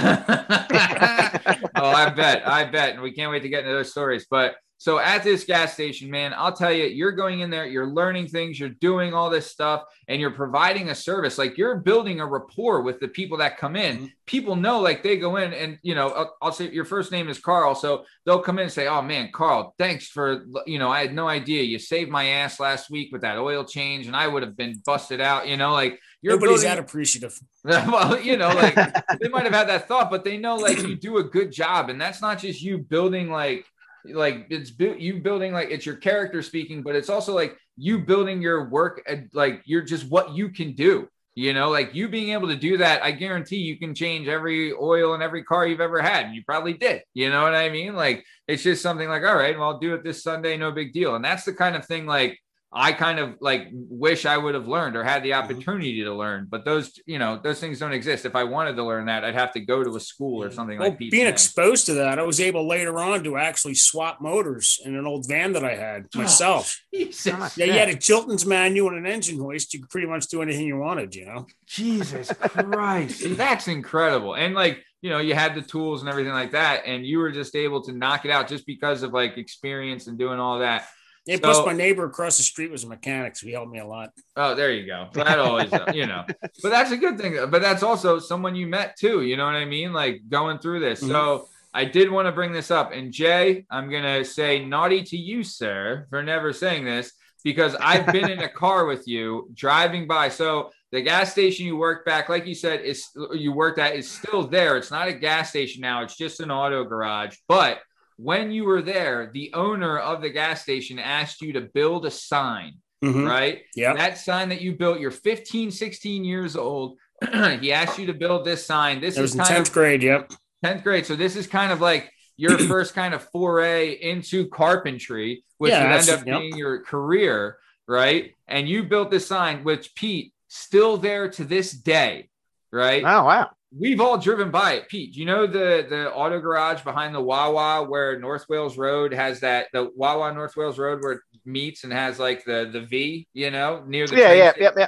I 1.86 2.10
bet, 2.16 2.48
I 2.48 2.66
bet, 2.66 2.94
and 2.94 3.02
we 3.02 3.12
can't 3.12 3.32
wait 3.32 3.42
to 3.44 3.50
get 3.50 3.60
into 3.62 3.72
those 3.74 3.92
stories. 3.92 4.26
But 4.30 4.56
So 4.84 5.00
at 5.00 5.24
this 5.24 5.46
gas 5.46 5.76
station, 5.76 6.12
man, 6.12 6.34
I'll 6.36 6.52
tell 6.52 6.74
you, 6.74 6.84
you're 6.84 7.14
going 7.14 7.40
in 7.40 7.50
there, 7.50 7.66
you're 7.66 7.88
learning 7.88 8.28
things, 8.28 8.60
you're 8.60 8.68
doing 8.68 9.14
all 9.14 9.30
this 9.30 9.50
stuff, 9.50 9.86
and 10.10 10.20
you're 10.20 10.32
providing 10.32 10.90
a 10.90 10.96
service. 10.96 11.38
Like 11.38 11.58
you're 11.58 11.78
building 11.78 12.20
a 12.20 12.26
rapport 12.26 12.82
with 12.82 13.00
the 13.00 13.08
people 13.08 13.38
that 13.38 13.58
come 13.58 13.78
in. 13.78 13.96
Mm-hmm. 13.96 14.06
People 14.26 14.58
know, 14.58 14.82
like 14.82 15.02
they 15.02 15.16
go 15.16 15.38
in, 15.38 15.54
and 15.54 15.80
you 15.84 15.96
know, 15.96 16.10
I'll, 16.10 16.36
I'll 16.42 16.52
say 16.52 16.70
your 16.70 16.84
first 16.84 17.14
name 17.14 17.30
is 17.30 17.40
Carl, 17.40 17.76
so 17.76 18.04
they'll 18.26 18.42
come 18.42 18.60
in 18.60 18.64
and 18.64 18.72
say, 18.72 18.88
"Oh 18.88 19.02
man, 19.02 19.30
Carl, 19.32 19.74
thanks 19.78 20.08
for 20.08 20.46
you 20.66 20.80
know, 20.80 20.90
I 20.90 21.02
had 21.02 21.14
no 21.14 21.30
idea 21.30 21.64
you 21.64 21.80
saved 21.80 22.12
my 22.12 22.26
ass 22.26 22.60
last 22.60 22.90
week 22.90 23.14
with 23.14 23.22
that 23.22 23.38
oil 23.38 23.64
change, 23.64 24.08
and 24.08 24.16
I 24.18 24.28
would 24.28 24.44
have 24.44 24.58
been 24.58 24.82
busted 24.86 25.22
out." 25.22 25.48
You 25.48 25.56
know, 25.56 25.72
like 25.72 26.00
you're 26.22 26.34
Nobody's 26.34 26.62
building- 26.62 26.70
that 26.70 26.80
appreciative. 26.80 27.40
well, 27.64 28.20
you 28.20 28.36
know, 28.36 28.50
like 28.50 28.76
they 29.22 29.30
might 29.30 29.46
have 29.46 29.54
had 29.54 29.70
that 29.70 29.88
thought, 29.88 30.12
but 30.12 30.26
they 30.26 30.38
know 30.38 30.58
like 30.58 30.82
you 30.82 30.96
do 30.96 31.20
a 31.20 31.24
good 31.24 31.54
job, 31.54 31.90
and 31.90 32.02
that's 32.02 32.22
not 32.22 32.40
just 32.40 32.62
you 32.62 32.78
building 32.78 33.30
like 33.30 33.66
like 34.06 34.48
it's 34.50 34.72
bu- 34.72 34.98
you 34.98 35.22
building 35.22 35.54
like 35.54 35.70
it's 35.70 35.86
your 35.86 35.96
character 35.96 36.42
speaking, 36.42 36.84
but 36.84 36.96
it's 36.96 37.10
also 37.10 37.34
like 37.34 37.58
you 37.78 38.00
building 38.00 38.42
your 38.42 38.70
work 38.70 39.02
and 39.08 39.30
like 39.34 39.62
you're 39.66 39.84
just 39.84 40.10
what 40.10 40.34
you 40.34 40.50
can 40.50 40.74
do. 40.74 41.08
You 41.36 41.54
know, 41.54 41.72
like 41.72 41.96
you 41.96 42.10
being 42.10 42.30
able 42.30 42.48
to 42.50 42.56
do 42.56 42.78
that, 42.78 43.04
I 43.04 43.12
guarantee 43.12 43.56
you 43.56 43.80
can 43.80 43.96
change 43.96 44.28
every 44.28 44.72
oil 44.72 45.16
in 45.16 45.24
every 45.24 45.44
car 45.44 45.66
you've 45.66 45.82
ever 45.82 46.00
had. 46.00 46.26
And 46.26 46.36
you 46.36 46.44
probably 46.46 46.74
did. 46.74 47.02
You 47.16 47.32
know 47.32 47.42
what 47.42 47.56
I 47.56 47.70
mean? 47.70 47.96
Like 47.96 48.24
it's 48.48 48.62
just 48.62 48.84
something 48.84 49.10
like, 49.10 49.24
all 49.24 49.36
right, 49.36 49.58
well, 49.58 49.70
I'll 49.70 49.80
do 49.80 49.96
it 49.96 50.04
this 50.04 50.22
Sunday, 50.22 50.58
no 50.58 50.72
big 50.72 50.94
deal. 50.94 51.16
And 51.16 51.26
that's 51.26 51.44
the 51.44 51.54
kind 51.54 51.76
of 51.76 51.86
thing 51.86 52.06
like 52.06 52.40
I 52.76 52.92
kind 52.92 53.20
of 53.20 53.36
like 53.40 53.68
wish 53.72 54.26
I 54.26 54.36
would 54.38 54.56
have 54.56 54.68
learned 54.68 54.96
or 54.96 55.04
had 55.04 55.22
the 55.24 55.30
Mm-hmm. 55.32 55.44
opportunity 55.44 56.04
to 56.04 56.14
learn. 56.14 56.48
But 56.50 56.66
those, 56.66 57.00
you 57.06 57.20
know, 57.20 57.40
those 57.44 57.60
things 57.60 57.80
don't 57.80 57.94
exist. 57.94 58.26
If 58.26 58.36
I 58.36 58.44
wanted 58.44 58.76
to 58.78 58.84
learn 58.84 59.06
that, 59.06 59.24
I'd 59.24 59.36
have 59.36 59.52
to 59.54 59.60
go 59.60 59.84
to 59.84 59.96
a 59.96 60.00
school 60.00 60.44
or 60.44 60.50
something 60.52 60.80
Well, 60.80 60.90
like 60.90 60.98
Pete's 60.98 61.12
being 61.12 61.24
saying. 61.26 61.34
exposed 61.34 61.86
to 61.88 61.94
that, 61.96 62.18
I 62.20 62.24
was 62.24 62.40
able 62.40 62.68
later 62.68 62.98
on 63.00 63.24
to 63.26 63.38
actually 63.38 63.76
swap 63.76 64.22
motors 64.22 64.80
in 64.84 64.96
an 64.96 65.06
old 65.06 65.28
van 65.28 65.54
that 65.54 65.64
I 65.64 65.76
had 65.76 66.08
myself. 66.16 66.82
Jesus. 66.94 67.58
Yeah, 67.58 67.66
you 67.66 67.74
had 67.74 67.90
a 67.90 67.96
Chilton's 68.08 68.46
manual 68.46 68.90
and 68.90 68.98
an 69.06 69.12
engine 69.12 69.40
hoist. 69.40 69.74
You 69.74 69.82
could 69.82 69.90
pretty 69.90 70.08
much 70.08 70.28
do 70.28 70.42
anything 70.42 70.66
you 70.68 70.78
wanted, 70.78 71.14
you 71.16 71.26
know. 71.26 71.46
Jesus 71.68 72.32
Christ. 72.40 73.24
That's 73.38 73.68
incredible. 73.68 74.36
And 74.36 74.56
like, 74.56 74.84
you 75.02 75.10
know, 75.10 75.20
you 75.20 75.36
had 75.36 75.54
the 75.54 75.62
tools 75.62 76.02
and 76.02 76.10
everything 76.10 76.32
like 76.34 76.52
that, 76.52 76.84
and 76.86 77.06
you 77.06 77.20
were 77.20 77.32
just 77.32 77.56
able 77.56 77.82
to 77.84 77.92
knock 77.92 78.26
it 78.26 78.32
out 78.32 78.48
just 78.48 78.66
because 78.66 79.04
of 79.04 79.14
like 79.14 79.38
experience 79.38 80.08
and 80.08 80.18
doing 80.18 80.40
all 80.40 80.60
that. 80.60 80.88
Yeah, 81.26 81.36
So- 81.36 81.42
plus 81.42 81.66
my 81.66 81.74
neighbor 81.74 82.06
across 82.06 82.38
the 82.38 82.44
street 82.44 82.72
was 82.72 82.84
a 82.84 82.88
mechanic, 82.88 83.36
so 83.36 83.48
he 83.48 83.54
helped 83.54 83.72
me 83.72 83.80
a 83.80 83.86
lot. 83.86 84.12
Oh, 84.36 84.56
there 84.56 84.72
you 84.72 84.86
go. 84.86 85.08
That 85.14 85.40
always, 85.40 85.72
uh, 85.72 85.92
you 85.94 86.06
know, 86.06 86.26
but 86.42 86.70
that's 86.70 86.92
a 86.92 86.98
good 86.98 87.18
thing. 87.18 87.38
But 87.50 87.62
that's 87.62 87.84
also 87.84 88.20
someone 88.20 88.56
you 88.56 88.68
met 88.68 88.98
too. 88.98 89.22
You 89.22 89.38
know 89.38 89.46
what 89.46 89.56
I 89.56 89.66
mean? 89.66 89.94
Like 89.94 90.22
going 90.28 90.60
through 90.60 90.82
this. 90.82 91.00
Mm-hmm. 91.00 91.12
So 91.12 91.48
I 91.74 91.86
did 91.86 92.12
want 92.12 92.28
to 92.28 92.32
bring 92.32 92.52
this 92.52 92.72
up. 92.72 92.92
And 92.92 93.12
Jay, 93.12 93.66
I'm 93.72 93.90
going 93.90 94.04
to 94.04 94.24
say 94.26 94.64
naughty 94.64 95.02
to 95.04 95.18
you, 95.18 95.44
sir, 95.44 96.08
for 96.10 96.22
never 96.22 96.54
saying 96.54 96.86
this 96.86 97.14
because 97.44 97.76
I've 97.76 98.06
been 98.08 98.30
in 98.30 98.40
a 98.40 98.50
car 98.64 98.86
with 98.86 99.08
you 99.08 99.50
driving 99.54 100.08
by. 100.08 100.30
So 100.30 100.72
the 100.92 101.02
gas 101.02 101.32
station 101.32 101.66
you 101.66 101.76
worked 101.78 102.06
back, 102.06 102.30
like 102.30 102.46
you 102.46 102.54
said, 102.54 102.82
is 102.82 103.08
you 103.34 103.52
worked 103.52 103.80
at 103.80 103.96
is 103.96 104.10
still 104.10 104.48
there. 104.48 104.78
It's 104.78 104.92
not 104.92 105.08
a 105.08 105.14
gas 105.14 105.50
station 105.50 105.82
now. 105.82 106.04
It's 106.04 106.16
just 106.16 106.40
an 106.40 106.52
auto 106.52 106.84
garage. 106.84 107.38
But 107.48 107.80
when 108.18 108.52
you 108.52 108.66
were 108.66 108.82
there, 108.82 109.30
the 109.34 109.52
owner 109.54 109.98
of 110.00 110.22
the 110.22 110.30
gas 110.30 110.62
station 110.62 111.00
asked 111.00 111.42
you 111.42 111.54
to 111.54 111.62
build 111.62 112.06
a 112.06 112.12
sign 112.12 112.76
Mhm. 113.04 113.28
right? 113.30 113.64
Yeah. 113.76 113.94
That 113.96 114.18
sign 114.18 114.48
that 114.50 114.62
you 114.62 114.74
built, 114.78 115.00
you're 115.00 115.12
15, 115.12 115.72
16 115.72 116.24
years 116.24 116.56
old. 116.56 116.98
he 117.60 117.74
asked 117.74 118.00
you 118.00 118.06
to 118.08 118.14
build 118.14 118.46
this 118.46 118.66
sign. 118.66 119.02
This 119.02 119.16
That 119.16 119.22
was 119.24 119.32
is 119.34 119.40
in 119.40 119.46
tenth 119.46 119.68
of 119.68 119.74
grade. 119.74 120.02
Yep. 120.04 120.32
10th 120.64 120.84
grade. 120.84 121.06
So 121.06 121.16
this 121.18 121.36
is 121.36 121.46
kind 121.46 121.74
of 121.74 121.82
like 121.82 122.10
your 122.38 122.58
first 122.70 122.94
kind 122.96 123.14
of 123.14 123.22
foray 123.32 123.92
into 123.92 124.48
carpentry, 124.48 125.44
which 125.58 125.72
Yeah, 125.72 125.84
would 125.92 126.00
end 126.00 126.10
up 126.10 126.26
yep. 126.26 126.40
being 126.40 126.58
your 126.58 126.82
career, 126.84 127.58
right? 127.90 128.32
And 128.48 128.70
you 128.70 128.84
built 128.84 129.12
this 129.12 129.28
sign, 129.28 129.66
which 129.66 129.94
Pete 129.96 130.32
still 130.48 130.96
there 130.96 131.28
to 131.30 131.44
this 131.44 131.72
day, 131.74 132.30
right? 132.72 133.04
Oh 133.04 133.26
wow. 133.26 133.50
We've 133.78 134.00
all 134.00 134.18
driven 134.18 134.52
by 134.52 134.74
it. 134.74 134.88
Pete, 134.90 135.14
do 135.14 135.20
you 135.20 135.26
know 135.26 135.48
the 135.48 135.86
the 135.90 136.12
auto 136.14 136.40
garage 136.40 136.84
behind 136.84 137.16
the 137.16 137.22
Wawa 137.22 137.84
where 137.90 138.20
North 138.20 138.46
Wales 138.50 138.78
Road 138.78 139.14
has 139.14 139.40
that 139.40 139.68
the 139.74 139.92
Wawa 139.96 140.32
North 140.34 140.56
Wales 140.56 140.78
Road 140.78 141.02
where 141.02 141.14
it 141.14 141.20
meets 141.46 141.84
and 141.84 141.92
has 141.92 142.20
like 142.20 142.44
the 142.46 142.70
the 142.72 142.82
V, 142.82 143.28
you 143.34 143.50
know, 143.52 143.84
near 143.88 144.06
the 144.08 144.16
Yeah, 144.18 144.34
yeah, 144.34 144.52
station? 144.52 144.64
yeah, 144.64 144.72
yeah. 144.78 144.88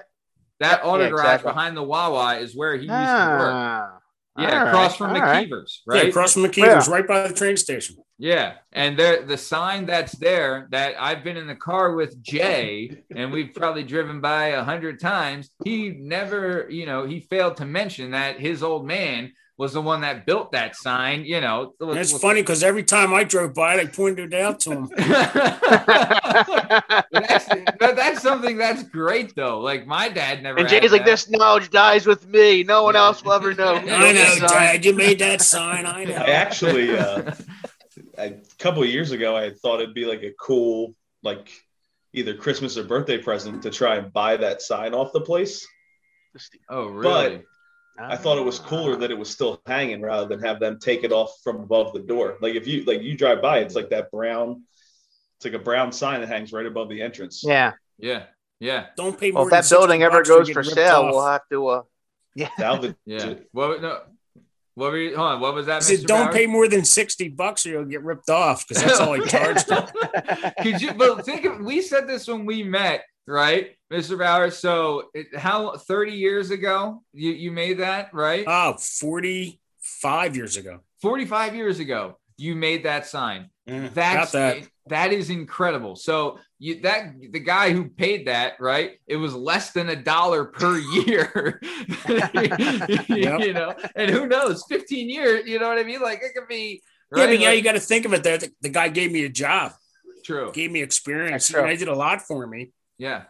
That 0.59 0.81
auto 0.85 1.03
Yeah, 1.03 1.09
garage 1.09 1.25
exactly. 1.25 1.51
behind 1.51 1.77
the 1.77 1.83
Wawa 1.83 2.37
is 2.37 2.55
where 2.55 2.73
he 2.75 2.81
used 2.83 2.89
to 2.89 3.37
work. 3.39 3.53
Ah. 3.53 3.97
Ah, 4.37 4.41
Yeah, 4.41 4.61
all 4.61 4.67
across 4.67 4.91
right, 4.91 4.97
from 4.97 5.15
all 5.15 5.21
right. 5.21 5.49
McKeever's, 5.49 5.81
Yeah, 5.87 5.93
right? 5.93 6.09
across 6.09 6.33
from 6.33 6.43
McKeever's, 6.43 6.87
right 6.87 7.07
by 7.07 7.27
the 7.27 7.33
train 7.33 7.57
station. 7.57 7.95
Yeah, 8.17 8.53
and 8.71 8.97
there 8.97 9.23
the 9.25 9.37
sign 9.37 9.85
that's 9.85 10.13
there 10.13 10.67
that 10.71 10.95
I've 10.99 11.23
been 11.23 11.35
in 11.37 11.47
the 11.47 11.55
car 11.55 11.93
with 11.95 12.21
Jay, 12.21 13.03
and 13.13 13.31
we've 13.31 13.53
probably 13.53 13.83
driven 13.83 14.21
by 14.21 14.47
a 14.47 14.63
hundred 14.63 14.99
times. 15.01 15.49
He 15.65 15.89
never, 15.89 16.67
you 16.69 16.85
know, 16.85 17.05
he 17.05 17.19
failed 17.19 17.57
to 17.57 17.65
mention 17.65 18.11
that 18.11 18.39
his 18.39 18.63
old 18.63 18.85
man 18.87 19.33
was 19.57 19.73
the 19.73 19.81
one 19.81 20.01
that 20.01 20.25
built 20.25 20.51
that 20.51 20.75
sign. 20.75 21.25
You 21.25 21.41
know, 21.41 21.73
And 21.79 21.97
it's 21.97 22.17
funny 22.17 22.41
because 22.41 22.63
every 22.63 22.83
time 22.83 23.13
I 23.13 23.23
drove 23.23 23.53
by 23.53 23.75
it, 23.75 23.79
I 23.79 23.85
pointed 23.85 24.33
it 24.33 24.41
out 24.41 24.59
to 24.61 24.71
him. 24.71 24.89
That's, 27.11 27.47
but 27.79 27.95
that's 27.95 28.21
something 28.21 28.57
that's 28.57 28.83
great 28.83 29.35
though. 29.35 29.59
Like 29.59 29.87
my 29.87 30.09
dad 30.09 30.43
never. 30.43 30.59
And 30.59 30.69
had 30.69 30.81
Jay's 30.81 30.91
like, 30.91 31.05
that. 31.05 31.11
"This 31.11 31.29
knowledge 31.29 31.69
dies 31.69 32.05
with 32.05 32.27
me. 32.27 32.63
No 32.63 32.83
one 32.83 32.95
else 32.95 33.23
will 33.23 33.33
ever 33.33 33.53
know." 33.53 33.75
I 33.75 34.11
know, 34.11 34.47
Dad. 34.47 34.83
You 34.83 34.93
made 34.93 35.19
that 35.19 35.41
sign. 35.41 35.85
I 35.85 36.03
know. 36.03 36.15
I 36.15 36.31
actually, 36.31 36.97
uh, 36.97 37.33
a 38.17 38.33
couple 38.59 38.83
of 38.83 38.89
years 38.89 39.11
ago, 39.11 39.35
I 39.35 39.51
thought 39.51 39.81
it'd 39.81 39.95
be 39.95 40.05
like 40.05 40.23
a 40.23 40.31
cool, 40.39 40.93
like 41.23 41.49
either 42.13 42.33
Christmas 42.33 42.77
or 42.77 42.83
birthday 42.83 43.17
present 43.17 43.63
to 43.63 43.69
try 43.69 43.97
and 43.97 44.11
buy 44.11 44.37
that 44.37 44.61
sign 44.61 44.93
off 44.93 45.13
the 45.13 45.21
place. 45.21 45.65
Oh, 46.69 46.87
really? 46.87 47.43
I 47.97 48.17
thought 48.17 48.37
it 48.37 48.43
was 48.45 48.59
cooler 48.59 48.95
that 48.97 49.09
it 49.11 49.17
was 49.17 49.29
still 49.29 49.61
hanging 49.65 50.01
rather 50.01 50.27
than 50.27 50.39
have 50.45 50.59
them 50.59 50.79
take 50.79 51.03
it 51.03 51.11
off 51.13 51.31
from 51.43 51.57
above 51.61 51.93
the 51.93 51.99
door. 52.01 52.37
Like 52.41 52.55
if 52.55 52.67
you 52.67 52.83
like 52.83 53.01
you 53.01 53.15
drive 53.17 53.41
by, 53.41 53.59
it's 53.59 53.75
like 53.75 53.89
that 53.91 54.11
brown, 54.11 54.63
it's 55.37 55.45
like 55.45 55.53
a 55.53 55.59
brown 55.63 55.91
sign 55.91 56.19
that 56.21 56.27
hangs 56.27 56.51
right 56.51 56.65
above 56.65 56.89
the 56.89 57.01
entrance. 57.01 57.43
Yeah. 57.45 57.73
Yeah. 57.97 58.23
Yeah. 58.59 58.87
Don't 58.97 59.17
pay 59.19 59.31
Well, 59.31 59.43
more 59.45 59.47
if 59.47 59.51
that 59.51 59.69
than 59.69 59.79
building 59.79 60.01
60 60.01 60.05
ever 60.05 60.17
bucks, 60.17 60.29
goes 60.29 60.49
for 60.49 60.63
sale, 60.63 60.95
off. 61.03 61.11
we'll 61.13 61.25
have 61.27 61.41
to. 61.51 61.67
uh 61.67 61.81
Yeah. 62.35 62.49
Salvage 62.57 62.95
Yeah. 63.05 63.25
it. 63.27 63.49
What? 63.53 63.81
No. 63.81 64.01
What 64.73 64.91
were 64.91 64.97
you? 64.97 65.15
Hold 65.15 65.27
on. 65.29 65.39
What 65.39 65.53
was 65.55 65.67
that? 65.67 65.83
Said, 65.83 66.01
don't 66.05 66.25
Bauer? 66.25 66.33
pay 66.33 66.47
more 66.47 66.67
than 66.67 66.83
60 66.83 67.29
bucks 67.29 67.65
or 67.65 67.69
you'll 67.69 67.85
get 67.85 68.03
ripped 68.03 68.29
off 68.29 68.67
because 68.67 68.83
that's 68.83 68.99
all 68.99 69.13
he 69.13 69.21
charged. 69.27 69.69
him. 69.69 69.85
Could 70.61 70.81
you? 70.81 70.93
But 70.93 71.23
think 71.25 71.45
of. 71.45 71.59
We 71.61 71.81
said 71.81 72.07
this 72.09 72.27
when 72.27 72.45
we 72.45 72.61
met, 72.61 73.05
right, 73.27 73.75
Mr. 73.91 74.17
Bauer? 74.17 74.51
So 74.51 75.09
it, 75.13 75.35
how? 75.35 75.77
Thirty 75.77 76.13
years 76.13 76.51
ago, 76.51 77.03
you 77.13 77.31
you 77.31 77.51
made 77.51 77.79
that, 77.79 78.13
right? 78.13 78.43
Oh, 78.47 78.75
45 78.77 80.35
years 80.35 80.57
ago. 80.57 80.79
Forty-five 81.01 81.55
years 81.55 81.79
ago, 81.79 82.17
you 82.37 82.55
made 82.55 82.83
that 82.85 83.05
sign. 83.05 83.49
Mm, 83.69 83.83
yeah, 83.83 83.89
That's 83.93 84.31
got 84.31 84.31
that. 84.33 84.67
that 84.87 85.13
is 85.13 85.29
incredible. 85.29 85.95
So 85.95 86.39
you 86.59 86.81
that 86.81 87.13
the 87.31 87.39
guy 87.39 87.71
who 87.71 87.89
paid 87.89 88.27
that, 88.27 88.53
right? 88.59 88.99
It 89.07 89.17
was 89.17 89.33
less 89.33 89.71
than 89.71 89.89
a 89.89 89.95
dollar 89.95 90.45
per 90.45 90.77
year. 91.05 91.59
You 93.09 93.53
know, 93.53 93.73
and 93.95 94.09
who 94.11 94.27
knows, 94.27 94.63
15 94.69 95.09
years, 95.09 95.47
you 95.47 95.59
know 95.59 95.67
what 95.67 95.77
I 95.79 95.83
mean? 95.83 96.01
Like 96.01 96.19
it 96.23 96.33
could 96.35 96.47
be 96.47 96.81
Yeah, 97.15 97.23
right? 97.23 97.29
but 97.29 97.39
yeah, 97.39 97.49
Like- 97.49 97.57
you 97.57 97.63
got 97.63 97.71
to 97.73 97.79
think 97.79 98.05
of 98.05 98.13
it 98.13 98.23
there. 98.23 98.37
The, 98.37 98.51
the 98.61 98.69
guy 98.69 98.89
gave 98.89 99.11
me 99.11 99.25
a 99.25 99.29
job, 99.29 99.73
true. 100.23 100.51
gave 100.53 100.71
me 100.71 100.81
experience. 100.81 101.49
True. 101.49 101.61
and 101.61 101.69
I 101.69 101.75
did 101.75 101.87
a 101.87 101.95
lot 101.95 102.21
for 102.21 102.45
me. 102.47 102.71
Yeah. 102.97 103.23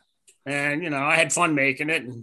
And, 0.45 0.83
you 0.83 0.89
know, 0.89 1.01
I 1.03 1.15
had 1.15 1.33
fun 1.33 1.55
making 1.55 1.89
it. 1.89 2.03
And, 2.03 2.13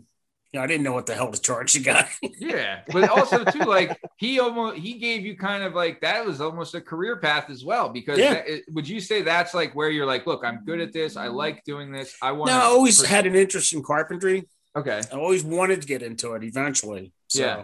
you 0.52 0.58
know, 0.58 0.62
I 0.62 0.66
didn't 0.66 0.82
know 0.84 0.92
what 0.92 1.06
the 1.06 1.14
hell 1.14 1.32
to 1.32 1.40
charge 1.40 1.72
the 1.72 1.80
guy. 1.80 2.08
Yeah. 2.38 2.80
But 2.88 3.08
also 3.08 3.42
too, 3.44 3.60
like 3.60 3.98
he 4.18 4.38
almost 4.38 4.76
he 4.78 4.94
gave 4.98 5.24
you 5.24 5.36
kind 5.36 5.62
of 5.62 5.74
like 5.74 6.00
that 6.02 6.24
was 6.26 6.40
almost 6.40 6.74
a 6.74 6.80
career 6.80 7.16
path 7.16 7.48
as 7.50 7.64
well. 7.64 7.88
Because 7.88 8.18
Yeah. 8.18 8.34
that- 8.34 8.48
it- 8.48 8.64
would 8.70 8.86
you 8.88 9.00
say 9.00 9.22
that's 9.22 9.54
like 9.54 9.74
where 9.74 9.88
you're 9.90 10.06
like, 10.06 10.26
look, 10.26 10.44
I'm 10.44 10.64
good 10.64 10.80
at 10.80 10.92
this. 10.92 11.16
I 11.16 11.28
like 11.28 11.64
doing 11.64 11.90
this. 11.90 12.14
I 12.20 12.32
want 12.32 12.50
no, 12.50 12.58
I 12.58 12.62
always 12.64 13.04
had 13.04 13.26
an 13.26 13.34
interest 13.34 13.72
in 13.72 13.82
carpentry. 13.82 14.48
Okay. 14.76 15.00
I 15.12 15.16
always 15.16 15.42
wanted 15.44 15.80
to 15.82 15.86
get 15.88 16.02
into 16.02 16.34
it 16.34 16.44
eventually. 16.44 17.12
So, 17.28 17.42
Yeah. 17.42 17.56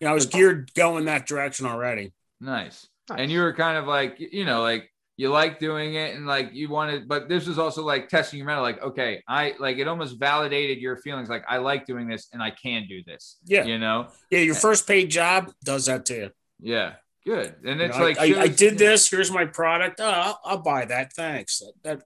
you 0.00 0.06
know, 0.06 0.10
I 0.10 0.14
was 0.14 0.26
geared 0.26 0.72
going 0.74 1.04
that 1.06 1.26
direction 1.26 1.66
already. 1.66 2.12
Nice. 2.40 2.86
And 3.16 3.30
you 3.30 3.40
were 3.40 3.52
kind 3.54 3.78
of 3.78 3.86
like, 3.86 4.16
you 4.18 4.44
know, 4.44 4.62
like 4.62 4.90
you 5.18 5.30
like 5.30 5.58
doing 5.58 5.94
it 5.94 6.14
and 6.14 6.26
like 6.26 6.50
you 6.52 6.68
wanted, 6.68 7.08
but 7.08 7.28
this 7.28 7.46
was 7.46 7.58
also 7.58 7.82
like 7.84 8.08
testing 8.08 8.38
your 8.38 8.46
mental, 8.46 8.62
like, 8.62 8.82
okay, 8.82 9.22
I 9.26 9.54
like 9.58 9.78
it 9.78 9.88
almost 9.88 10.18
validated 10.18 10.78
your 10.78 10.96
feelings, 10.98 11.28
like 11.30 11.44
I 11.48 11.56
like 11.58 11.86
doing 11.86 12.06
this 12.06 12.28
and 12.32 12.42
I 12.42 12.50
can 12.50 12.86
do 12.86 13.02
this. 13.04 13.38
Yeah. 13.46 13.64
You 13.64 13.78
know? 13.78 14.08
Yeah, 14.30 14.40
your 14.40 14.54
first 14.54 14.86
paid 14.86 15.10
job 15.10 15.52
does 15.64 15.86
that 15.86 16.04
to 16.06 16.14
you. 16.14 16.30
Yeah. 16.60 16.94
Good. 17.24 17.54
And 17.64 17.80
You 17.80 17.86
it's 17.86 17.96
know, 17.98 18.04
like 18.04 18.18
I, 18.18 18.34
I, 18.38 18.42
I 18.42 18.46
did 18.48 18.78
this. 18.78 19.10
Here's 19.10 19.30
my 19.32 19.46
product. 19.46 20.00
Oh, 20.00 20.04
I'll, 20.08 20.40
I'll 20.44 20.58
buy 20.62 20.84
that. 20.84 21.12
Thanks. 21.14 21.58
That, 21.60 21.72
that 21.82 22.02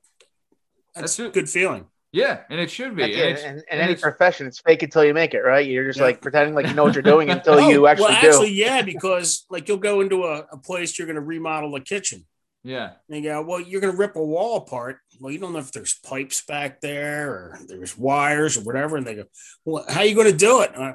that's, 0.95 1.17
That's 1.17 1.19
a 1.19 1.29
good 1.31 1.49
feeling. 1.51 1.87
Yeah, 2.13 2.41
and 2.51 2.59
it 2.59 2.71
should 2.73 2.97
be. 2.97 3.03
That's 3.03 3.17
And 3.17 3.29
it. 3.39 3.45
And, 3.45 3.59
in 3.59 3.65
and 3.71 3.81
any 3.83 3.93
it's- 3.93 4.01
profession, 4.03 4.47
it's 4.49 4.59
fake 4.61 4.83
until 4.83 5.05
you 5.05 5.15
make 5.15 5.33
it, 5.35 5.43
right? 5.43 5.65
You're 5.67 5.87
just 5.87 5.99
Yeah. 5.99 6.07
like 6.07 6.21
pretending 6.21 6.55
like 6.57 6.67
you 6.67 6.75
know 6.75 6.83
what 6.85 6.95
you're 6.95 7.03
doing 7.03 7.31
until 7.37 7.55
Oh, 7.55 7.69
you 7.69 7.87
actually 7.87 8.07
well, 8.09 8.21
do. 8.21 8.29
actually, 8.29 8.53
yeah, 8.53 8.83
because 8.83 9.47
like 9.51 9.69
you'll 9.69 9.77
go 9.77 10.01
into 10.01 10.25
a, 10.25 10.47
a 10.51 10.57
place, 10.59 10.99
you're 10.99 11.07
going 11.07 11.15
to 11.17 11.21
remodel 11.21 11.75
a 11.77 11.81
kitchen. 11.81 12.25
Yeah. 12.63 12.93
And 13.09 13.25
you 13.25 13.31
go, 13.31 13.43
well, 13.43 13.61
you're 13.61 13.81
going 13.81 13.93
to 13.93 13.99
rip 13.99 14.17
a 14.17 14.25
wall 14.25 14.59
apart. 14.59 14.99
Well, 15.19 15.33
you 15.33 15.39
don't 15.39 15.53
know 15.53 15.59
if 15.59 15.73
there's 15.73 15.99
pipes 16.05 16.43
back 16.43 16.81
there 16.81 17.31
or 17.31 17.59
there's 17.67 17.97
wires 17.97 18.57
or 18.57 18.63
whatever. 18.63 18.97
And 18.97 19.07
they 19.07 19.15
go, 19.15 19.25
well, 19.65 19.85
how 19.89 20.01
are 20.01 20.07
you 20.07 20.15
going 20.15 20.31
to 20.31 20.37
do 20.37 20.61
it? 20.63 20.73
I, 20.77 20.95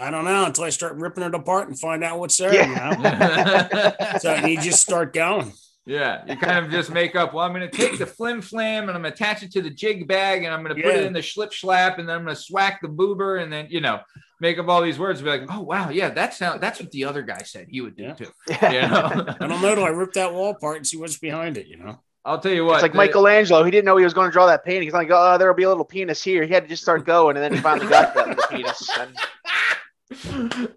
I 0.00 0.10
don't 0.10 0.24
know 0.24 0.44
until 0.44 0.64
I 0.64 0.70
start 0.70 0.96
ripping 0.96 1.24
it 1.24 1.34
apart 1.34 1.68
and 1.68 1.78
find 1.78 2.02
out 2.02 2.18
what's 2.18 2.36
there. 2.36 2.54
You 2.54 2.74
know? 2.74 3.92
so 4.20 4.34
you 4.46 4.60
just 4.60 4.82
start 4.82 5.12
going. 5.12 5.52
Yeah, 5.86 6.24
you 6.26 6.36
kind 6.36 6.64
of 6.64 6.72
just 6.72 6.90
make 6.90 7.14
up. 7.14 7.32
Well, 7.32 7.44
I'm 7.44 7.52
going 7.52 7.70
to 7.70 7.76
take 7.76 7.96
the 7.96 8.06
flim 8.06 8.42
flam 8.42 8.88
and 8.88 8.96
I'm 8.96 9.02
going 9.02 9.12
to 9.12 9.14
attach 9.14 9.44
it 9.44 9.52
to 9.52 9.62
the 9.62 9.70
jig 9.70 10.08
bag 10.08 10.42
and 10.42 10.52
I'm 10.52 10.64
going 10.64 10.74
to 10.74 10.82
put 10.82 10.96
it 10.96 11.04
in 11.04 11.12
the 11.12 11.20
schlip 11.20 11.52
schlap 11.52 11.98
and 11.98 12.08
then 12.08 12.16
I'm 12.16 12.24
going 12.24 12.34
to 12.34 12.42
swack 12.42 12.82
the 12.82 12.88
boober 12.88 13.40
and 13.40 13.52
then 13.52 13.68
you 13.70 13.80
know 13.80 14.00
make 14.40 14.58
up 14.58 14.68
all 14.68 14.82
these 14.82 14.98
words. 14.98 15.20
And 15.20 15.24
be 15.24 15.30
like, 15.38 15.48
oh 15.50 15.60
wow, 15.62 15.90
yeah, 15.90 16.10
that's 16.10 16.38
how 16.38 16.58
that's 16.58 16.80
what 16.80 16.90
the 16.90 17.04
other 17.04 17.22
guy 17.22 17.38
said 17.38 17.66
he 17.70 17.80
would 17.80 17.96
do 17.96 18.04
Yeah. 18.04 18.14
too. 18.14 18.30
You 18.48 18.56
know? 18.82 19.34
I 19.40 19.46
don't 19.46 19.62
know 19.62 19.74
till 19.74 19.84
I 19.84 19.88
rip 19.88 20.12
that 20.14 20.32
wall 20.32 20.50
apart 20.50 20.76
and 20.78 20.86
see 20.86 20.96
what's 20.96 21.18
behind 21.18 21.56
it, 21.58 21.66
you 21.66 21.76
know? 21.76 22.00
I'll 22.24 22.40
tell 22.40 22.52
you 22.52 22.64
what. 22.64 22.74
It's 22.74 22.82
like 22.82 22.92
the- 22.92 22.98
Michelangelo. 22.98 23.62
He 23.64 23.70
didn't 23.70 23.84
know 23.84 23.96
he 23.96 24.04
was 24.04 24.12
going 24.14 24.28
to 24.28 24.32
draw 24.32 24.46
that 24.46 24.64
painting. 24.64 24.82
He's 24.82 24.92
like, 24.92 25.08
oh, 25.12 25.38
there'll 25.38 25.54
be 25.54 25.62
a 25.62 25.68
little 25.68 25.84
penis 25.84 26.22
here. 26.24 26.42
He 26.44 26.52
had 26.52 26.64
to 26.64 26.68
just 26.68 26.82
start 26.82 27.04
going, 27.06 27.36
and 27.36 27.44
then 27.44 27.54
he 27.54 27.60
finally 27.60 27.86
got 27.88 28.14
that 28.14 28.28
little 28.28 28.44
penis. 28.48 28.90
And 28.98 30.68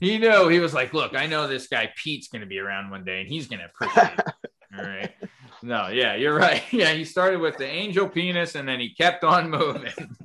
he 0.00 0.18
knew 0.18 0.48
he 0.48 0.60
was 0.60 0.74
like, 0.74 0.92
look, 0.94 1.14
I 1.16 1.26
know 1.26 1.46
this 1.46 1.66
guy 1.66 1.90
Pete's 1.96 2.28
going 2.28 2.40
to 2.40 2.46
be 2.46 2.58
around 2.58 2.90
one 2.90 3.04
day 3.04 3.20
and 3.20 3.28
he's 3.28 3.46
going 3.46 3.60
to 3.60 3.66
appreciate 3.66 4.18
it. 4.18 4.26
All 4.78 4.84
right. 4.84 5.12
No, 5.62 5.88
yeah, 5.88 6.14
you're 6.14 6.36
right. 6.36 6.62
Yeah, 6.72 6.92
he 6.92 7.04
started 7.04 7.40
with 7.40 7.56
the 7.56 7.66
angel 7.66 8.08
penis 8.08 8.54
and 8.54 8.68
then 8.68 8.80
he 8.80 8.90
kept 8.94 9.24
on 9.24 9.50
moving. 9.50 9.92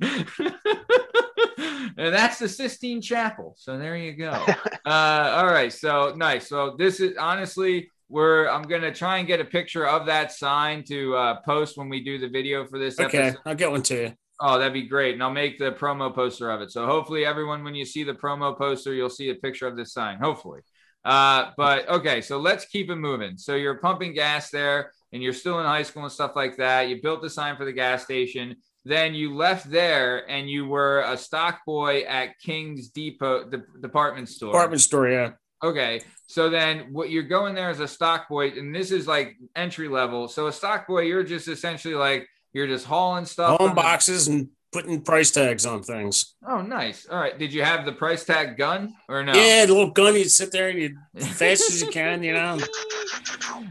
and 1.96 2.14
that's 2.14 2.38
the 2.38 2.48
Sistine 2.48 3.00
Chapel. 3.00 3.54
So 3.58 3.78
there 3.78 3.96
you 3.96 4.12
go. 4.12 4.44
Uh, 4.86 5.32
all 5.36 5.46
right. 5.46 5.72
So 5.72 6.12
nice. 6.14 6.46
So 6.46 6.76
this 6.76 7.00
is 7.00 7.16
honestly, 7.18 7.90
we're 8.10 8.46
I'm 8.50 8.60
gonna 8.64 8.92
try 8.92 9.16
and 9.16 9.26
get 9.26 9.40
a 9.40 9.44
picture 9.46 9.86
of 9.88 10.04
that 10.04 10.30
sign 10.30 10.84
to 10.88 11.16
uh, 11.16 11.40
post 11.40 11.78
when 11.78 11.88
we 11.88 12.04
do 12.04 12.18
the 12.18 12.28
video 12.28 12.66
for 12.66 12.78
this 12.78 13.00
Okay, 13.00 13.28
episode. 13.28 13.40
I'll 13.46 13.54
get 13.54 13.70
one 13.70 13.82
to 13.84 13.94
you. 13.94 14.12
Oh, 14.40 14.58
that'd 14.58 14.74
be 14.74 14.86
great. 14.86 15.14
And 15.14 15.22
I'll 15.22 15.30
make 15.30 15.58
the 15.58 15.72
promo 15.72 16.14
poster 16.14 16.50
of 16.50 16.60
it. 16.60 16.70
So 16.70 16.84
hopefully 16.84 17.24
everyone, 17.24 17.64
when 17.64 17.74
you 17.74 17.86
see 17.86 18.04
the 18.04 18.12
promo 18.12 18.54
poster, 18.56 18.92
you'll 18.92 19.08
see 19.08 19.30
a 19.30 19.34
picture 19.34 19.66
of 19.66 19.74
this 19.74 19.94
sign. 19.94 20.18
Hopefully. 20.18 20.60
Uh, 21.02 21.50
but 21.56 21.88
okay, 21.88 22.20
so 22.20 22.38
let's 22.38 22.64
keep 22.66 22.90
it 22.90 22.96
moving. 22.96 23.38
So 23.38 23.54
you're 23.54 23.78
pumping 23.78 24.12
gas 24.12 24.50
there 24.50 24.90
and 25.14 25.22
you're 25.22 25.32
still 25.32 25.60
in 25.60 25.64
high 25.64 25.84
school 25.84 26.02
and 26.02 26.12
stuff 26.12 26.32
like 26.34 26.56
that. 26.56 26.88
You 26.88 27.00
built 27.00 27.22
the 27.22 27.30
sign 27.30 27.56
for 27.56 27.64
the 27.64 27.72
gas 27.72 28.02
station. 28.02 28.56
Then 28.84 29.14
you 29.14 29.34
left 29.34 29.70
there 29.70 30.28
and 30.28 30.50
you 30.50 30.66
were 30.66 31.02
a 31.06 31.16
stock 31.16 31.60
boy 31.64 32.02
at 32.02 32.38
King's 32.40 32.88
Depot 32.88 33.48
the 33.48 33.64
department 33.80 34.28
store. 34.28 34.52
Department 34.52 34.82
store, 34.82 35.08
yeah. 35.08 35.30
Okay. 35.62 36.02
So 36.26 36.50
then 36.50 36.92
what 36.92 37.10
you're 37.10 37.22
going 37.22 37.54
there 37.54 37.70
as 37.70 37.78
a 37.78 37.86
stock 37.88 38.28
boy, 38.28 38.48
and 38.50 38.74
this 38.74 38.90
is 38.90 39.06
like 39.06 39.36
entry 39.54 39.88
level. 39.88 40.26
So 40.26 40.48
a 40.48 40.52
stock 40.52 40.88
boy, 40.88 41.02
you're 41.02 41.22
just 41.22 41.46
essentially 41.46 41.94
like 41.94 42.28
you're 42.52 42.66
just 42.66 42.84
hauling 42.84 43.24
stuff. 43.24 43.50
Home 43.50 43.68
from 43.68 43.76
the- 43.76 43.82
boxes 43.82 44.26
and 44.28 44.48
putting 44.74 45.00
price 45.00 45.30
tags 45.30 45.64
on 45.64 45.82
things. 45.84 46.34
Oh, 46.46 46.60
nice. 46.60 47.06
All 47.08 47.18
right. 47.18 47.38
Did 47.38 47.52
you 47.54 47.62
have 47.62 47.86
the 47.86 47.92
price 47.92 48.24
tag 48.24 48.56
gun 48.58 48.92
or 49.08 49.22
no? 49.22 49.32
Yeah, 49.32 49.64
the 49.64 49.72
little 49.72 49.90
gun, 49.92 50.14
you 50.14 50.24
sit 50.24 50.50
there 50.52 50.68
and 50.68 50.78
you 50.78 50.96
fast 51.20 51.70
as 51.70 51.80
you 51.80 51.88
can, 51.90 52.22
you 52.24 52.32
know. 52.34 52.58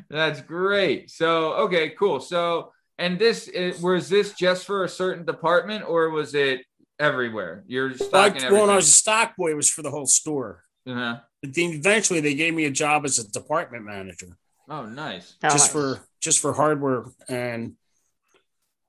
That's 0.10 0.42
great. 0.42 1.12
So, 1.12 1.54
okay, 1.66 1.90
cool. 1.92 2.20
So, 2.20 2.72
and 2.98 3.20
this 3.20 3.48
is, 3.50 3.82
was 3.82 4.08
this 4.10 4.34
just 4.34 4.66
for 4.66 4.84
a 4.86 4.90
certain 4.90 5.26
department 5.26 5.84
or 5.88 6.10
was 6.10 6.34
it 6.36 6.62
everywhere? 7.00 7.64
You're 7.68 7.90
Like, 7.90 8.40
stocking 8.40 8.52
when 8.54 8.70
I 8.70 8.76
was 8.78 8.88
a 8.88 8.92
stock 8.92 9.36
boy, 9.36 9.52
it 9.52 9.56
was 9.58 9.70
for 9.70 9.82
the 9.82 9.92
whole 9.92 10.06
store. 10.06 10.64
uh-huh. 10.88 11.18
But 11.42 11.54
then 11.54 11.72
eventually 11.72 12.22
they 12.22 12.36
gave 12.36 12.54
me 12.54 12.64
a 12.66 12.72
job 12.72 13.04
as 13.04 13.20
a 13.20 13.30
department 13.30 13.84
manager 13.84 14.38
Oh, 14.70 14.86
nice. 14.86 15.36
Oh, 15.44 15.50
just 15.50 15.58
nice. 15.66 15.72
for 15.74 16.08
just 16.22 16.40
for 16.40 16.54
hardware 16.54 17.04
and 17.28 17.74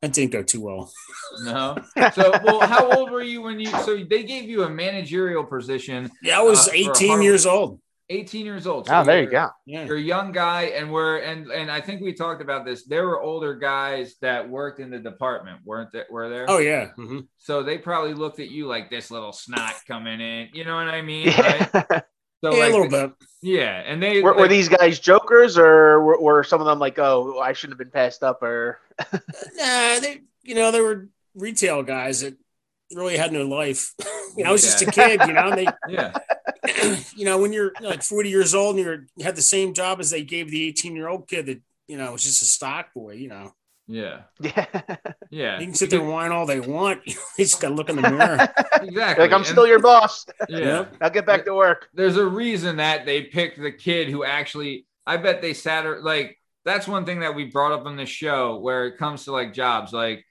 that 0.04 0.12
didn't 0.12 0.32
go 0.32 0.42
too 0.42 0.60
well. 0.60 0.92
No. 1.42 1.76
So, 2.12 2.30
well, 2.44 2.60
how 2.60 2.90
old 2.92 3.10
were 3.10 3.22
you 3.22 3.42
when 3.42 3.58
you? 3.58 3.66
So 3.66 3.96
they 4.04 4.22
gave 4.22 4.44
you 4.48 4.62
a 4.64 4.70
managerial 4.70 5.44
position. 5.44 6.10
Yeah, 6.22 6.38
I 6.38 6.42
was 6.42 6.68
Uh, 6.68 6.72
18 6.74 7.22
years 7.22 7.46
old. 7.46 7.80
18 8.10 8.44
years 8.44 8.66
old. 8.66 8.86
oh, 8.90 9.02
there 9.02 9.22
you 9.22 9.30
go. 9.30 9.48
Yeah. 9.64 9.86
You're 9.86 9.96
a 9.96 10.00
young 10.00 10.30
guy, 10.30 10.64
and 10.76 10.92
we're 10.92 11.16
and 11.20 11.50
and 11.50 11.70
I 11.70 11.80
think 11.80 12.02
we 12.02 12.12
talked 12.12 12.42
about 12.42 12.66
this. 12.66 12.84
There 12.84 13.06
were 13.06 13.22
older 13.22 13.54
guys 13.54 14.16
that 14.20 14.46
worked 14.48 14.78
in 14.78 14.90
the 14.90 14.98
department, 14.98 15.60
weren't 15.64 15.90
there? 15.90 16.04
Were 16.10 16.28
there? 16.28 16.44
Oh 16.46 16.58
yeah. 16.58 16.90
Mhm. 16.98 17.26
So 17.38 17.62
they 17.62 17.78
probably 17.78 18.12
looked 18.12 18.40
at 18.40 18.50
you 18.50 18.66
like 18.66 18.90
this 18.90 19.10
little 19.10 19.32
snot 19.32 19.72
coming 19.88 20.20
in. 20.20 20.48
You 20.52 20.64
know 20.66 20.76
what 20.76 20.88
I 20.88 21.00
mean? 21.00 21.28
Right? 21.28 22.02
Yeah. 22.44 22.50
So 22.50 22.56
yeah, 22.56 22.62
like, 22.64 22.72
a 22.72 22.76
little 22.76 22.90
bit. 22.90 23.12
Yeah, 23.42 23.82
and 23.84 24.02
they 24.02 24.22
were, 24.22 24.34
were 24.34 24.48
these 24.48 24.68
guys 24.68 24.98
jokers, 24.98 25.58
or 25.58 26.00
were, 26.02 26.20
were 26.20 26.44
some 26.44 26.60
of 26.60 26.66
them 26.66 26.78
like, 26.78 26.98
oh, 26.98 27.38
I 27.40 27.52
shouldn't 27.52 27.78
have 27.78 27.78
been 27.78 27.92
passed 27.92 28.22
up, 28.22 28.42
or 28.42 28.80
Nah, 29.12 30.00
they 30.00 30.22
you 30.42 30.54
know, 30.54 30.70
they 30.70 30.80
were 30.80 31.08
retail 31.34 31.82
guys 31.82 32.20
that 32.20 32.36
really 32.94 33.16
had 33.16 33.32
no 33.32 33.46
life. 33.46 33.94
you 34.36 34.44
know, 34.44 34.50
I 34.50 34.52
was 34.52 34.62
just 34.62 34.82
a 34.82 34.90
kid, 34.90 35.20
you 35.26 35.32
know, 35.32 35.50
and 35.50 35.58
they 35.58 35.66
yeah, 35.88 36.12
you 37.16 37.24
know, 37.24 37.38
when 37.38 37.52
you're 37.52 37.72
like 37.80 38.02
40 38.02 38.28
years 38.28 38.54
old 38.54 38.76
and 38.76 38.84
you're 38.84 39.06
you 39.16 39.24
had 39.24 39.36
the 39.36 39.42
same 39.42 39.74
job 39.74 40.00
as 40.00 40.10
they 40.10 40.22
gave 40.22 40.50
the 40.50 40.68
18 40.68 40.94
year 40.94 41.08
old 41.08 41.28
kid 41.28 41.46
that, 41.46 41.60
you 41.88 41.96
know, 41.96 42.12
was 42.12 42.24
just 42.24 42.42
a 42.42 42.46
stock 42.46 42.92
boy, 42.94 43.14
you 43.14 43.28
know. 43.28 43.52
Yeah, 43.86 44.22
yeah, 44.40 44.66
yeah. 45.30 45.58
You 45.60 45.66
can 45.66 45.74
sit 45.74 45.90
there 45.90 46.00
and 46.00 46.08
whine 46.08 46.32
all 46.32 46.46
they 46.46 46.60
want. 46.60 47.00
they 47.36 47.44
just 47.44 47.60
gotta 47.60 47.74
look 47.74 47.88
in 47.88 47.96
the 47.96 48.02
mirror. 48.10 48.48
Exactly. 48.82 49.24
like 49.24 49.32
I'm 49.32 49.38
And- 49.38 49.46
still 49.46 49.66
your 49.66 49.80
boss. 49.80 50.26
yeah. 50.48 50.86
I'll 51.00 51.10
get 51.10 51.26
back 51.26 51.44
to 51.46 51.54
work. 51.54 51.88
There's 51.94 52.16
a 52.16 52.26
reason 52.26 52.76
that 52.76 53.04
they 53.06 53.22
picked 53.22 53.60
the 53.60 53.72
kid 53.72 54.08
who 54.08 54.24
actually. 54.24 54.86
I 55.06 55.18
bet 55.18 55.42
they 55.42 55.52
sat 55.54 55.84
her 55.84 56.00
like. 56.02 56.38
That's 56.64 56.88
one 56.88 57.04
thing 57.04 57.20
that 57.20 57.34
we 57.34 57.44
brought 57.44 57.72
up 57.72 57.84
on 57.84 57.96
the 57.96 58.06
show 58.06 58.58
where 58.58 58.86
it 58.86 58.96
comes 58.96 59.24
to 59.24 59.32
like 59.32 59.52
jobs, 59.52 59.92
like 59.92 60.24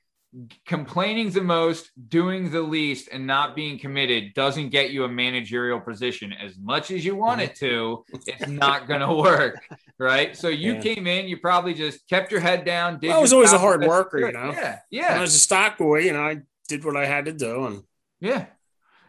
complaining 0.66 1.30
the 1.32 1.42
most, 1.44 1.92
doing 2.10 2.50
the 2.52 2.62
least, 2.62 3.10
and 3.12 3.26
not 3.28 3.56
being 3.56 3.78
committed 3.78 4.34
doesn't 4.34 4.70
get 4.70 4.92
you 4.92 5.04
a 5.04 5.10
managerial 5.10 5.80
position. 5.80 6.34
As 6.34 6.58
much 6.58 6.92
as 6.92 7.06
you 7.06 7.16
want 7.16 7.42
it 7.42 7.56
to, 7.58 8.04
it's 8.28 8.48
not 8.48 8.88
going 8.88 9.02
to 9.02 9.14
work, 9.14 9.62
right? 10.00 10.36
So 10.36 10.48
you 10.48 10.74
Yeah. 10.74 10.80
came 10.82 11.08
in, 11.08 11.28
you 11.28 11.38
probably 11.38 11.74
just 11.74 12.08
kept 12.10 12.32
your 12.32 12.42
head 12.42 12.66
down. 12.66 13.00
Did 13.00 13.12
I 13.12 13.18
was 13.20 13.34
always 13.34 13.54
a 13.54 13.60
hard 13.60 13.82
worker, 13.82 14.20
you 14.20 14.32
know? 14.32 14.56
Yeah, 14.90 15.10
When 15.10 15.18
I 15.20 15.22
was 15.22 15.36
a 15.36 15.40
stock 15.40 15.78
boy, 15.78 16.00
you 16.02 16.14
know, 16.14 16.24
I 16.24 16.40
did 16.68 16.84
what 16.84 16.98
I 16.98 17.06
had 17.06 17.26
to 17.26 17.34
do 17.34 17.66
and 17.66 17.84
yeah. 18.20 18.46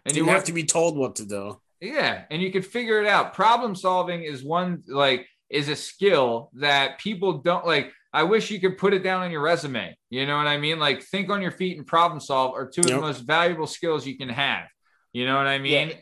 And 0.05 0.17
you 0.17 0.27
have 0.27 0.45
to 0.45 0.53
be 0.53 0.65
told 0.65 0.99
what 0.99 1.17
to 1.17 1.25
do. 1.25 1.61
Yeah, 1.81 2.25
and 2.31 2.43
you 2.43 2.51
could 2.53 2.67
figure 2.67 3.01
it 3.01 3.07
out. 3.07 3.33
Problem 3.35 3.75
solving 3.75 4.23
is 4.23 4.43
one 4.45 4.83
like 4.87 5.27
is 5.49 5.69
a 5.69 5.77
skill 5.77 6.51
that 6.55 6.99
people 6.99 7.39
don't 7.39 7.67
like. 7.67 7.93
I 8.15 8.23
wish 8.23 8.51
you 8.51 8.61
could 8.61 8.79
put 8.79 8.95
it 8.95 9.03
down 9.03 9.23
on 9.23 9.31
your 9.33 9.43
resume. 9.43 9.95
You 10.09 10.25
know 10.25 10.37
what 10.37 10.47
I 10.47 10.57
mean? 10.57 10.79
Like 10.79 11.03
think 11.03 11.31
on 11.31 11.43
your 11.43 11.51
feet 11.51 11.77
and 11.77 11.87
problem 11.87 12.21
solve 12.21 12.55
are 12.55 12.67
two 12.69 12.83
of 12.83 12.93
the 12.93 13.01
most 13.01 13.27
valuable 13.27 13.67
skills 13.67 14.07
you 14.07 14.17
can 14.17 14.29
have. 14.29 14.67
You 15.13 15.27
know 15.27 15.37
what 15.37 15.47
I 15.49 15.59
mean? 15.59 15.89
Yeah. 15.89 15.95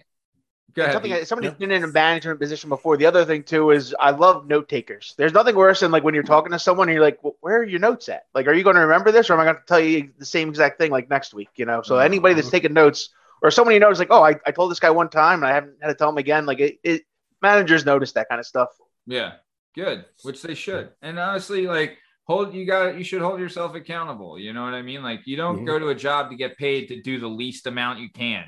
Go 0.74 0.82
ahead. 0.82 0.92
Something 0.94 1.12
Pete. 1.12 1.28
somebody's 1.28 1.50
Yep. 1.52 1.58
been 1.58 1.70
in 1.70 1.84
a 1.84 1.88
management 1.88 2.40
position 2.40 2.68
before. 2.68 2.96
The 2.96 3.06
other 3.06 3.24
thing 3.24 3.42
too 3.44 3.70
is 3.70 3.94
I 3.98 4.10
love 4.10 4.46
note 4.46 4.68
takers. 4.68 5.14
There's 5.18 5.32
nothing 5.32 5.54
worse 5.56 5.80
than 5.80 5.90
like 5.90 6.04
when 6.04 6.14
you're 6.14 6.22
talking 6.22 6.52
to 6.52 6.58
someone 6.58 6.88
and 6.88 6.94
you're 6.94 7.04
like, 7.04 7.18
well, 7.22 7.36
"Where 7.40 7.58
are 7.58 7.64
your 7.64 7.80
notes 7.80 8.08
at? 8.08 8.24
Like, 8.34 8.46
are 8.46 8.54
you 8.54 8.62
going 8.64 8.76
to 8.76 8.82
remember 8.82 9.10
this, 9.12 9.28
or 9.28 9.34
am 9.34 9.40
I 9.40 9.44
going 9.44 9.56
to 9.56 9.62
tell 9.66 9.80
you 9.80 10.12
the 10.18 10.24
same 10.24 10.48
exact 10.48 10.78
thing 10.78 10.90
like 10.90 11.10
next 11.10 11.34
week?" 11.34 11.50
You 11.56 11.66
know. 11.66 11.82
So 11.82 11.96
Mhm. 11.96 12.04
anybody 12.04 12.34
that's 12.34 12.50
taking 12.50 12.72
notes 12.72 13.10
or 13.42 13.50
someone 13.50 13.74
you 13.74 13.80
know 13.80 13.90
is 13.90 13.98
like, 13.98 14.08
"Oh, 14.10 14.22
I, 14.22 14.36
I 14.46 14.50
told 14.52 14.70
this 14.70 14.80
guy 14.80 14.90
one 14.90 15.10
time 15.10 15.42
and 15.42 15.50
I 15.50 15.54
haven't 15.54 15.76
had 15.82 15.88
to 15.88 15.94
tell 15.94 16.08
him 16.08 16.18
again." 16.18 16.46
Like 16.46 16.60
it, 16.60 16.78
it 16.82 17.02
managers 17.42 17.84
notice 17.84 18.12
that 18.12 18.28
kind 18.30 18.38
of 18.38 18.46
stuff. 18.46 18.68
Yeah, 19.06 19.32
good. 19.74 20.04
Which 20.22 20.42
they 20.42 20.54
should. 20.54 20.90
And 21.02 21.18
honestly, 21.18 21.66
like 21.66 21.98
hold 22.24 22.54
you 22.54 22.64
got 22.66 22.96
you 22.96 23.04
should 23.04 23.22
hold 23.22 23.40
yourself 23.40 23.74
accountable. 23.74 24.38
You 24.38 24.52
know 24.52 24.64
what 24.64 24.74
I 24.74 24.82
mean? 24.82 25.02
Like 25.02 25.20
you 25.26 25.36
don't 25.36 25.60
Mhm. 25.60 25.66
go 25.66 25.78
to 25.78 25.88
a 25.88 25.94
job 25.94 26.30
to 26.30 26.36
get 26.36 26.56
paid 26.58 26.88
to 26.88 27.00
do 27.02 27.18
the 27.18 27.28
least 27.28 27.66
amount 27.66 28.00
you 28.00 28.10
can. 28.10 28.44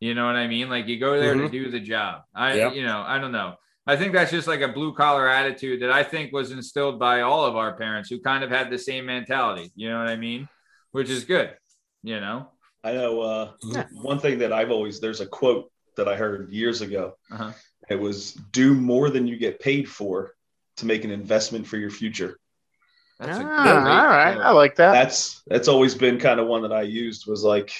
You 0.00 0.14
know 0.14 0.26
what 0.26 0.36
I 0.36 0.46
mean? 0.46 0.68
Like 0.68 0.86
you 0.86 0.98
go 0.98 1.18
there 1.18 1.34
to 1.34 1.48
Mhm. 1.48 1.50
do 1.50 1.70
the 1.70 1.80
job. 1.80 2.22
I 2.34 2.54
Yep. 2.54 2.74
you 2.74 2.84
know, 2.84 3.02
I 3.06 3.18
don't 3.18 3.32
know. 3.32 3.56
I 3.86 3.96
think 3.96 4.12
that's 4.12 4.32
just 4.32 4.48
like 4.48 4.60
a 4.62 4.68
blue 4.68 4.92
collar 4.92 5.28
attitude 5.28 5.80
that 5.82 5.92
I 5.92 6.02
think 6.02 6.32
was 6.32 6.50
instilled 6.50 6.98
by 6.98 7.20
all 7.22 7.44
of 7.44 7.54
our 7.56 7.76
parents 7.76 8.10
who 8.10 8.18
kind 8.20 8.42
of 8.42 8.50
had 8.50 8.68
the 8.68 8.78
same 8.78 9.06
mentality. 9.06 9.70
You 9.76 9.88
know 9.90 9.98
what 9.98 10.08
I 10.08 10.16
mean? 10.16 10.48
Which 10.92 11.08
is 11.08 11.24
good. 11.24 11.56
You 12.02 12.20
know? 12.20 12.50
I 12.84 12.92
know 12.92 13.20
uh, 13.20 13.52
Yeah. 13.64 13.86
one 13.92 14.18
thing 14.18 14.38
that 14.38 14.52
I've 14.52 14.70
always 14.70 15.00
there's 15.00 15.20
a 15.20 15.26
quote 15.26 15.70
that 15.96 16.08
I 16.08 16.16
heard 16.16 16.50
years 16.52 16.82
ago. 16.82 17.16
Uh-huh. 17.32 17.52
It 17.88 17.96
was 17.96 18.34
do 18.34 18.74
more 18.74 19.08
than 19.10 19.26
you 19.26 19.36
get 19.36 19.60
paid 19.60 19.88
for 19.88 20.32
to 20.76 20.86
make 20.86 21.04
an 21.04 21.10
investment 21.10 21.66
for 21.66 21.76
your 21.76 21.90
future. 21.90 22.38
That's 23.18 23.38
a 23.38 23.42
Ah, 23.44 23.62
great 23.62 23.72
all 23.72 24.06
right, 24.08 24.34
quote. 24.34 24.44
I 24.46 24.50
like 24.50 24.76
that. 24.76 24.92
That's 24.92 25.42
that's 25.46 25.68
always 25.68 25.94
been 25.94 26.18
kind 26.18 26.38
of 26.38 26.46
one 26.46 26.62
that 26.62 26.72
I 26.72 26.82
used 26.82 27.26
was 27.26 27.42
like, 27.42 27.72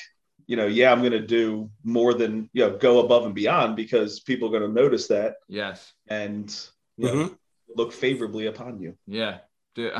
you 0.46 0.56
know, 0.56 0.66
yeah, 0.66 0.90
I'm 0.90 1.00
going 1.00 1.12
to 1.12 1.20
do 1.26 1.70
more 1.84 2.14
than 2.14 2.48
you 2.54 2.64
know, 2.64 2.76
go 2.76 3.00
above 3.00 3.26
and 3.26 3.34
beyond 3.34 3.76
because 3.76 4.20
people 4.20 4.48
are 4.48 4.58
going 4.58 4.74
to 4.74 4.80
notice 4.82 5.08
that 5.08 5.34
Yes. 5.48 5.92
and 6.08 6.48
you 6.96 7.06
know, 7.06 7.12
Mhm. 7.14 7.36
look 7.76 7.92
favorably 7.92 8.46
upon 8.46 8.80
you. 8.80 8.96
Yeah. 9.06 9.38
Dude, 9.74 9.92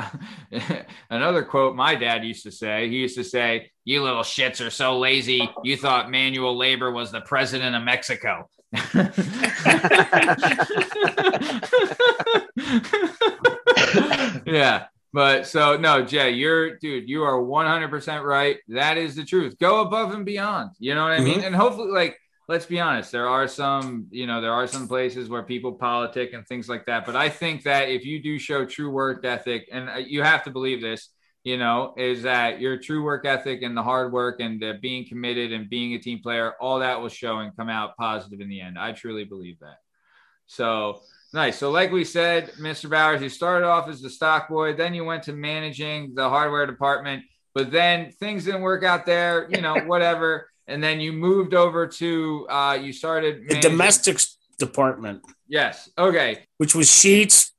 Another 1.11 1.43
quote 1.43 1.75
my 1.75 1.93
dad 1.93 2.25
used 2.25 2.41
to 2.43 2.51
say, 2.51 2.89
he 2.89 2.95
used 2.97 3.15
to 3.17 3.23
say, 3.23 3.69
You 3.85 4.01
little 4.01 4.23
shits 4.23 4.65
are 4.65 4.71
so 4.71 4.97
lazy, 4.97 5.47
you 5.63 5.77
thought 5.77 6.09
manual 6.09 6.57
labor 6.57 6.89
was 6.91 7.11
the 7.11 7.21
president 7.21 7.75
of 7.75 7.83
Mexico. 7.83 8.49
yeah. 14.45 14.85
But 15.13 15.47
so 15.47 15.77
no, 15.77 16.03
Jay, 16.03 16.31
you're 16.31 16.77
dude, 16.77 17.09
you 17.09 17.23
are 17.23 17.41
100% 17.41 18.23
right. 18.23 18.57
That 18.67 18.97
is 18.97 19.15
the 19.15 19.23
truth. 19.23 19.57
Go 19.59 19.81
above 19.81 20.13
and 20.13 20.25
beyond. 20.25 20.71
You 20.79 20.95
know 20.95 21.03
what 21.03 21.13
I 21.13 21.19
mean? 21.19 21.41
And 21.41 21.55
hopefully 21.55 21.91
like 21.91 22.17
let's 22.47 22.65
be 22.65 22.79
honest, 22.79 23.11
there 23.11 23.27
are 23.27 23.47
some, 23.47 24.07
you 24.09 24.25
know, 24.25 24.39
there 24.39 24.53
are 24.53 24.67
some 24.67 24.87
places 24.87 25.29
where 25.29 25.43
people 25.43 25.73
politic 25.73 26.33
and 26.33 26.47
things 26.47 26.69
like 26.69 26.85
that, 26.85 27.05
but 27.05 27.15
I 27.15 27.29
think 27.29 27.63
that 27.63 27.89
if 27.89 28.05
you 28.05 28.21
do 28.21 28.39
show 28.39 28.65
true 28.65 28.89
work 28.89 29.25
ethic 29.25 29.67
and 29.71 29.89
uh, 29.89 29.95
you 29.95 30.23
have 30.23 30.43
to 30.45 30.49
believe 30.49 30.81
this, 30.81 31.09
you 31.47 31.57
know, 31.57 31.93
is 31.95 32.23
that 32.23 32.59
your 32.59 32.75
true 32.77 33.01
work 33.03 33.23
ethic 33.25 33.61
and 33.61 33.75
the 33.77 33.81
hard 33.81 34.11
work 34.11 34.41
and 34.41 34.61
the 34.61 34.73
being 34.81 35.07
committed 35.07 35.53
and 35.53 35.69
being 35.69 35.93
a 35.93 35.99
team 35.99 36.19
player, 36.19 36.53
all 36.59 36.79
that 36.79 36.99
will 36.99 37.07
show 37.07 37.37
and 37.39 37.55
come 37.55 37.69
out 37.69 37.95
positive 37.95 38.41
in 38.41 38.49
the 38.49 38.59
end. 38.59 38.77
I 38.77 38.91
truly 38.91 39.23
believe 39.23 39.57
that. 39.59 39.77
So 40.47 41.01
nice. 41.33 41.57
So, 41.57 41.71
like 41.71 41.91
we 41.91 42.03
said, 42.03 42.51
Mr. 42.59 42.89
Bowers, 42.89 43.21
you 43.21 43.29
started 43.29 43.65
off 43.65 43.87
as 43.87 44.01
the 44.01 44.09
stock 44.09 44.49
boy, 44.49 44.73
then 44.73 44.93
you 44.93 45.05
went 45.05 45.23
to 45.23 45.33
managing 45.33 46.13
the 46.15 46.27
hardware 46.27 46.65
department, 46.65 47.23
but 47.55 47.71
then 47.71 48.11
things 48.19 48.43
didn't 48.45 48.61
work 48.61 48.83
out 48.83 49.05
there, 49.05 49.47
you 49.49 49.61
know, 49.61 49.75
whatever. 49.85 50.49
And 50.67 50.83
then 50.83 50.99
you 50.99 51.13
moved 51.13 51.53
over 51.53 51.87
to, 51.87 52.45
uh, 52.49 52.77
you 52.81 52.91
started 52.91 53.35
The 53.35 53.53
managing- 53.53 53.71
domestics 53.71 54.37
department, 54.59 55.21
Yes. 55.47 55.89
Okay. 55.97 56.45
which 56.57 56.75
was 56.75 56.91
sheets, 56.91 57.53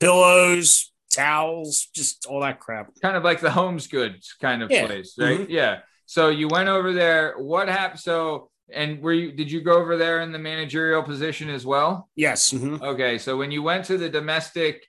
pillows, 0.00 0.91
towels, 1.12 1.86
just 1.94 2.26
all 2.26 2.40
that 2.40 2.58
crap. 2.60 2.90
kind 3.00 3.16
of 3.16 3.22
like 3.22 3.40
the 3.40 3.50
homes 3.50 3.86
goods 3.86 4.34
kind 4.40 4.62
of 4.62 4.70
Yeah. 4.70 4.86
place, 4.86 5.14
right? 5.18 5.40
Mhm. 5.40 5.46
Yeah. 5.48 5.80
So 6.06 6.28
you 6.28 6.48
went 6.48 6.68
over 6.68 6.92
there. 6.92 7.34
What 7.38 7.68
happened? 7.68 8.00
So 8.00 8.50
and 8.72 9.00
were 9.02 9.12
you 9.12 9.32
did 9.32 9.50
you 9.50 9.60
go 9.60 9.74
over 9.74 9.96
there 9.96 10.20
in 10.22 10.32
the 10.32 10.38
managerial 10.38 11.02
position 11.02 11.48
as 11.50 11.64
well? 11.66 12.08
Yes. 12.16 12.52
mhm. 12.52 12.80
Okay. 12.80 13.18
So 13.18 13.36
when 13.36 13.50
you 13.50 13.62
went 13.62 13.84
to 13.86 13.96
the 13.98 14.08
domestic 14.08 14.86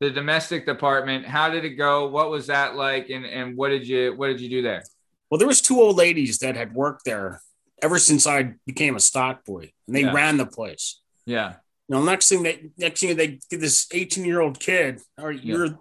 the 0.00 0.10
domestic 0.10 0.66
department, 0.66 1.24
how 1.26 1.48
did 1.48 1.64
it 1.64 1.70
go? 1.70 2.06
What 2.08 2.30
was 2.30 2.46
that 2.48 2.76
like? 2.76 3.08
And 3.10 3.24
and 3.24 3.56
what 3.56 3.68
did 3.70 3.86
you 3.86 4.14
what 4.16 4.28
did 4.28 4.40
you 4.40 4.48
do 4.48 4.62
there? 4.62 4.82
Well, 5.30 5.38
there 5.38 5.48
was 5.48 5.60
two 5.62 5.80
old 5.80 5.96
ladies 5.96 6.38
that 6.38 6.56
had 6.56 6.74
worked 6.74 7.04
there 7.04 7.40
ever 7.82 7.98
since 7.98 8.26
I 8.26 8.54
became 8.66 8.94
a 8.96 9.00
stock 9.00 9.44
boy, 9.44 9.72
and 9.86 9.96
they 9.96 10.02
Yeah. 10.02 10.12
ran 10.12 10.36
the 10.38 10.46
place. 10.46 11.00
Yeah. 11.26 11.54
Now, 11.88 12.02
next 12.02 12.28
thing 12.28 12.42
they 12.42 12.70
next 12.76 13.00
thing 13.00 13.16
they 13.16 13.38
get 13.50 13.60
this 13.60 13.86
18 13.92 14.24
year 14.24 14.40
old 14.40 14.58
kid, 14.58 15.00
or 15.18 15.30
you're 15.30 15.78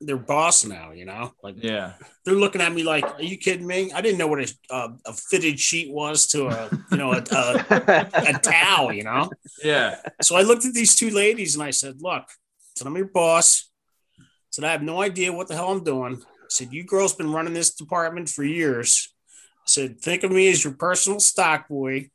their 0.00 0.16
boss 0.18 0.64
now, 0.64 0.90
you 0.92 1.04
know, 1.04 1.32
like 1.42 1.56
Yeah. 1.58 1.92
they're 2.24 2.34
looking 2.34 2.60
at 2.60 2.72
me 2.72 2.82
like, 2.82 3.04
"Are 3.04 3.22
you 3.22 3.38
kidding 3.38 3.66
me?" 3.66 3.92
I 3.92 4.00
didn't 4.00 4.18
know 4.18 4.26
what 4.26 4.40
a 4.40 4.52
uh, 4.70 4.88
a 5.06 5.12
fitted 5.12 5.58
sheet 5.60 5.92
was 5.92 6.26
to 6.28 6.48
a 6.48 6.70
you 6.90 6.96
know 6.96 7.12
a, 7.12 7.18
a, 7.30 8.10
a 8.14 8.32
towel, 8.42 8.92
you 8.92 9.04
know. 9.04 9.30
Yeah. 9.62 9.96
So 10.22 10.36
I 10.36 10.42
looked 10.42 10.64
at 10.64 10.74
these 10.74 10.94
two 10.94 11.10
ladies 11.10 11.54
and 11.54 11.62
I 11.62 11.70
said, 11.70 11.96
"Look," 12.00 12.22
I 12.24 12.72
said, 12.76 12.86
"I'm 12.86 12.96
your 12.96 13.06
boss." 13.06 13.70
I 14.18 14.22
said, 14.50 14.64
"I 14.64 14.72
have 14.72 14.82
no 14.82 15.00
idea 15.00 15.32
what 15.32 15.48
the 15.48 15.54
hell 15.54 15.70
I'm 15.72 15.84
doing." 15.84 16.20
I 16.22 16.46
said, 16.48 16.72
"You 16.72 16.84
girls 16.84 17.14
been 17.14 17.32
running 17.32 17.54
this 17.54 17.74
department 17.74 18.28
for 18.28 18.44
years." 18.44 19.14
I 19.58 19.66
said, 19.66 20.00
"Think 20.00 20.22
of 20.24 20.32
me 20.32 20.48
as 20.50 20.64
your 20.64 20.74
personal 20.74 21.20
stock 21.20 21.68
boy. 21.68 22.10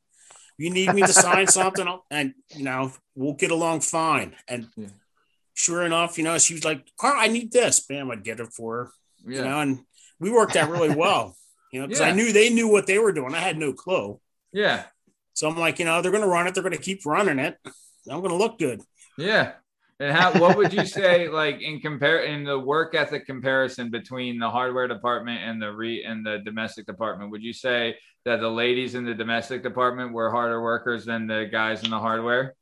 You 0.60 0.70
need 0.70 0.94
me 0.94 1.02
to 1.04 1.14
sign 1.14 1.48
something, 1.48 1.88
and 2.12 2.34
you 2.54 2.64
know 2.66 2.92
we'll 3.16 3.34
get 3.34 3.50
along 3.52 3.80
fine." 3.80 4.36
And 4.48 4.68
Yeah. 4.76 4.90
sure 5.54 5.86
enough, 5.86 6.18
you 6.18 6.26
know, 6.26 6.38
she 6.38 6.54
was 6.54 6.66
like, 6.66 6.86
"Carl, 6.98 7.16
I 7.18 7.28
need 7.28 7.52
this." 7.52 7.80
Bam, 7.80 8.12
I'd 8.12 8.24
get 8.26 8.42
it 8.42 8.52
for 8.54 8.76
her. 8.78 8.92
You 9.26 9.38
Yeah. 9.38 9.44
know, 9.48 9.60
and 9.62 9.80
we 10.20 10.30
worked 10.30 10.56
out 10.58 10.70
really 10.70 10.94
well. 10.94 11.38
You 11.72 11.80
know, 11.82 11.88
because 11.88 12.02
Yeah. 12.02 12.08
I 12.08 12.12
knew 12.12 12.34
they 12.34 12.50
knew 12.50 12.68
what 12.68 12.88
they 12.88 13.00
were 13.00 13.14
doing. 13.14 13.34
I 13.34 13.40
had 13.40 13.58
no 13.58 13.72
clue. 13.74 14.20
Yeah. 14.52 14.86
So 15.34 15.48
I'm 15.48 15.58
like, 15.58 15.80
you 15.80 15.86
know, 15.86 16.02
they're 16.02 16.12
going 16.12 16.24
to 16.24 16.28
run 16.28 16.48
it. 16.48 16.54
They're 16.54 16.64
going 16.64 16.76
to 16.76 16.82
keep 16.82 17.06
running 17.06 17.40
it. 17.40 17.58
I'm 18.10 18.20
going 18.20 18.32
to 18.32 18.36
look 18.44 18.60
good. 18.60 18.82
Yeah. 19.18 19.54
And 20.00 20.16
how 20.16 20.40
what 20.40 20.56
would 20.58 20.72
you 20.72 20.86
say 20.86 21.28
like 21.28 21.62
in 21.62 21.82
compare 21.82 22.20
in 22.24 22.44
the 22.46 22.58
work 22.58 22.96
ethic 22.96 23.26
comparison 23.26 23.92
between 23.92 24.40
the 24.40 24.50
hardware 24.50 24.88
department 24.88 25.42
and 25.44 25.62
the 25.62 25.72
re 25.72 26.04
and 26.04 26.26
the 26.26 26.40
domestic 26.40 26.86
department? 26.86 27.32
Would 27.32 27.44
you 27.44 27.54
say 27.54 27.98
that 28.26 28.40
the 28.40 28.50
ladies 28.50 28.96
in 28.96 29.04
the 29.06 29.14
domestic 29.14 29.62
department 29.62 30.14
were 30.14 30.32
harder 30.32 30.62
workers 30.62 31.06
than 31.06 31.28
the 31.28 31.50
guys 31.52 31.84
in 31.84 31.90
the 31.90 32.00
hardware? 32.00 32.56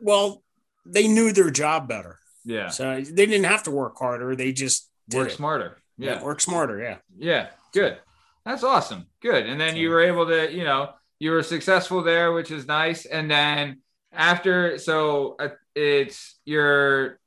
Well, 0.00 0.42
they 0.84 1.06
knew 1.06 1.32
their 1.32 1.50
job 1.50 1.86
better. 1.86 2.18
Yeah. 2.44 2.68
So 2.68 2.96
they 2.96 3.26
didn't 3.26 3.44
have 3.44 3.64
to 3.64 3.70
work 3.70 3.96
harder. 3.98 4.34
They 4.34 4.52
just 4.52 4.88
did 5.08 5.18
Work 5.18 5.28
it. 5.28 5.36
smarter. 5.36 5.76
Yeah. 5.98 6.22
Work 6.22 6.40
smarter. 6.40 6.80
Yeah. 6.80 6.96
Yeah. 7.18 7.48
Good. 7.72 7.98
That's 8.44 8.64
awesome. 8.64 9.06
Good. 9.20 9.46
And 9.46 9.60
then 9.60 9.76
you 9.76 9.90
were 9.90 10.00
able 10.00 10.26
to, 10.26 10.50
you 10.50 10.64
know, 10.64 10.94
you 11.18 11.30
were 11.32 11.42
successful 11.42 12.02
there, 12.02 12.32
which 12.32 12.50
is 12.50 12.66
nice. 12.66 13.04
And 13.04 13.30
then 13.30 13.82
after, 14.12 14.78
so 14.78 15.36
uh, 15.38 15.48
it's 15.74 16.38
your, 16.44 17.18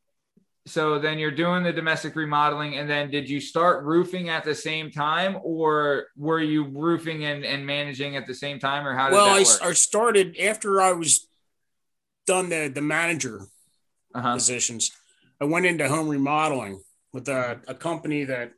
so 0.65 0.99
then 0.99 1.19
you're 1.19 1.31
doing 1.31 1.63
the 1.63 1.73
domestic 1.73 2.15
remodeling. 2.15 2.77
And 2.77 2.89
then 2.89 3.09
did 3.09 3.29
you 3.29 3.39
start 3.39 3.83
roofing 3.83 4.29
at 4.29 4.43
the 4.43 4.55
same 4.55 4.91
time 4.91 5.37
or 5.43 6.07
were 6.15 6.41
you 6.41 6.65
roofing 6.65 7.25
and, 7.25 7.43
and 7.43 7.65
managing 7.65 8.15
at 8.15 8.27
the 8.27 8.35
same 8.35 8.59
time 8.59 8.87
or 8.87 8.95
how 8.95 9.09
did 9.09 9.15
Well, 9.15 9.35
I. 9.35 9.67
I 9.69 9.73
started 9.73 10.37
after 10.39 10.81
I 10.81 10.93
was 10.93 11.27
done 12.25 12.49
the, 12.49 12.71
the 12.73 12.81
manager 12.81 13.41
uh-huh. 14.15 14.35
positions. 14.35 14.91
I 15.41 15.45
went 15.45 15.65
into 15.65 15.89
home 15.89 16.07
remodeling 16.07 16.81
with 17.11 17.27
a, 17.27 17.59
a 17.67 17.75
company 17.75 18.23
that 18.23 18.53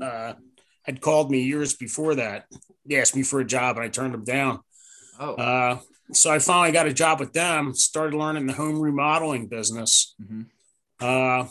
uh, 0.00 0.34
had 0.82 1.00
called 1.00 1.30
me 1.30 1.42
years 1.42 1.74
before 1.74 2.16
that. 2.16 2.46
They 2.86 3.00
asked 3.00 3.14
me 3.14 3.22
for 3.22 3.40
a 3.40 3.44
job 3.44 3.76
and 3.76 3.84
I 3.84 3.88
turned 3.88 4.14
them 4.14 4.24
down. 4.24 4.60
Oh, 5.20 5.34
Uh, 5.34 5.78
so 6.12 6.30
I 6.30 6.38
finally 6.38 6.72
got 6.72 6.86
a 6.86 6.92
job 6.92 7.20
with 7.20 7.32
them, 7.32 7.74
started 7.74 8.16
learning 8.16 8.46
the 8.46 8.52
home 8.54 8.80
remodeling 8.80 9.46
business. 9.48 10.14
Mhm. 10.22 10.46
Uh, 11.00 11.48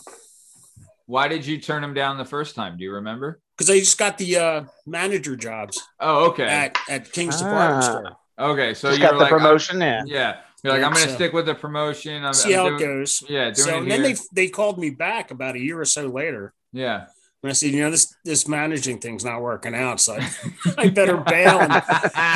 why 1.06 1.28
did 1.28 1.46
you 1.46 1.58
turn 1.58 1.80
them 1.82 1.94
down 1.94 2.18
the 2.18 2.24
first 2.24 2.54
time? 2.54 2.76
Do 2.76 2.84
you 2.84 2.92
remember? 2.94 3.40
because 3.56 3.70
I 3.70 3.80
just 3.80 3.98
got 3.98 4.18
the 4.18 4.36
uh, 4.36 4.64
manager 4.86 5.34
jobs 5.34 5.82
Oh, 5.98 6.26
okay. 6.30 6.44
at, 6.44 6.76
at 6.88 7.10
King's 7.10 7.38
Department 7.38 7.78
Ah. 7.78 7.80
Store. 7.80 8.16
okay. 8.52 8.72
So 8.74 8.90
you're 8.90 8.98
got 9.00 9.12
the 9.14 9.18
like, 9.18 9.30
promotion. 9.30 9.80
Yeah. 9.80 10.02
yeah. 10.06 10.36
You're 10.62 10.74
like, 10.74 10.82
I'm 10.84 10.92
going 10.92 11.02
to 11.06 11.10
so- 11.10 11.14
stick 11.16 11.32
with 11.32 11.46
the 11.46 11.56
promotion. 11.56 12.24
I'm, 12.24 12.34
See 12.34 12.52
I'm 12.54 12.58
how 12.60 12.68
doing- 12.68 12.80
it 12.80 12.84
goes. 12.84 13.24
Yeah, 13.28 13.44
doing 13.50 13.54
So 13.56 13.70
it 13.74 13.78
and 13.78 13.90
then 13.90 14.02
they 14.02 14.14
they 14.32 14.48
called 14.48 14.78
me 14.78 14.90
back 14.90 15.32
about 15.32 15.56
a 15.56 15.58
year 15.60 15.80
or 15.80 15.84
so 15.86 16.06
later. 16.06 16.52
yeah. 16.72 17.06
I 17.44 17.52
said, 17.52 17.70
you 17.70 17.82
know, 17.82 17.90
this 17.90 18.14
this 18.24 18.48
managing 18.48 18.98
thing's 18.98 19.24
not 19.24 19.40
working 19.40 19.74
out. 19.74 20.00
So 20.00 20.14
I, 20.18 20.28
I 20.78 20.88
better 20.88 21.16
bail 21.18 21.60
and 21.60 21.82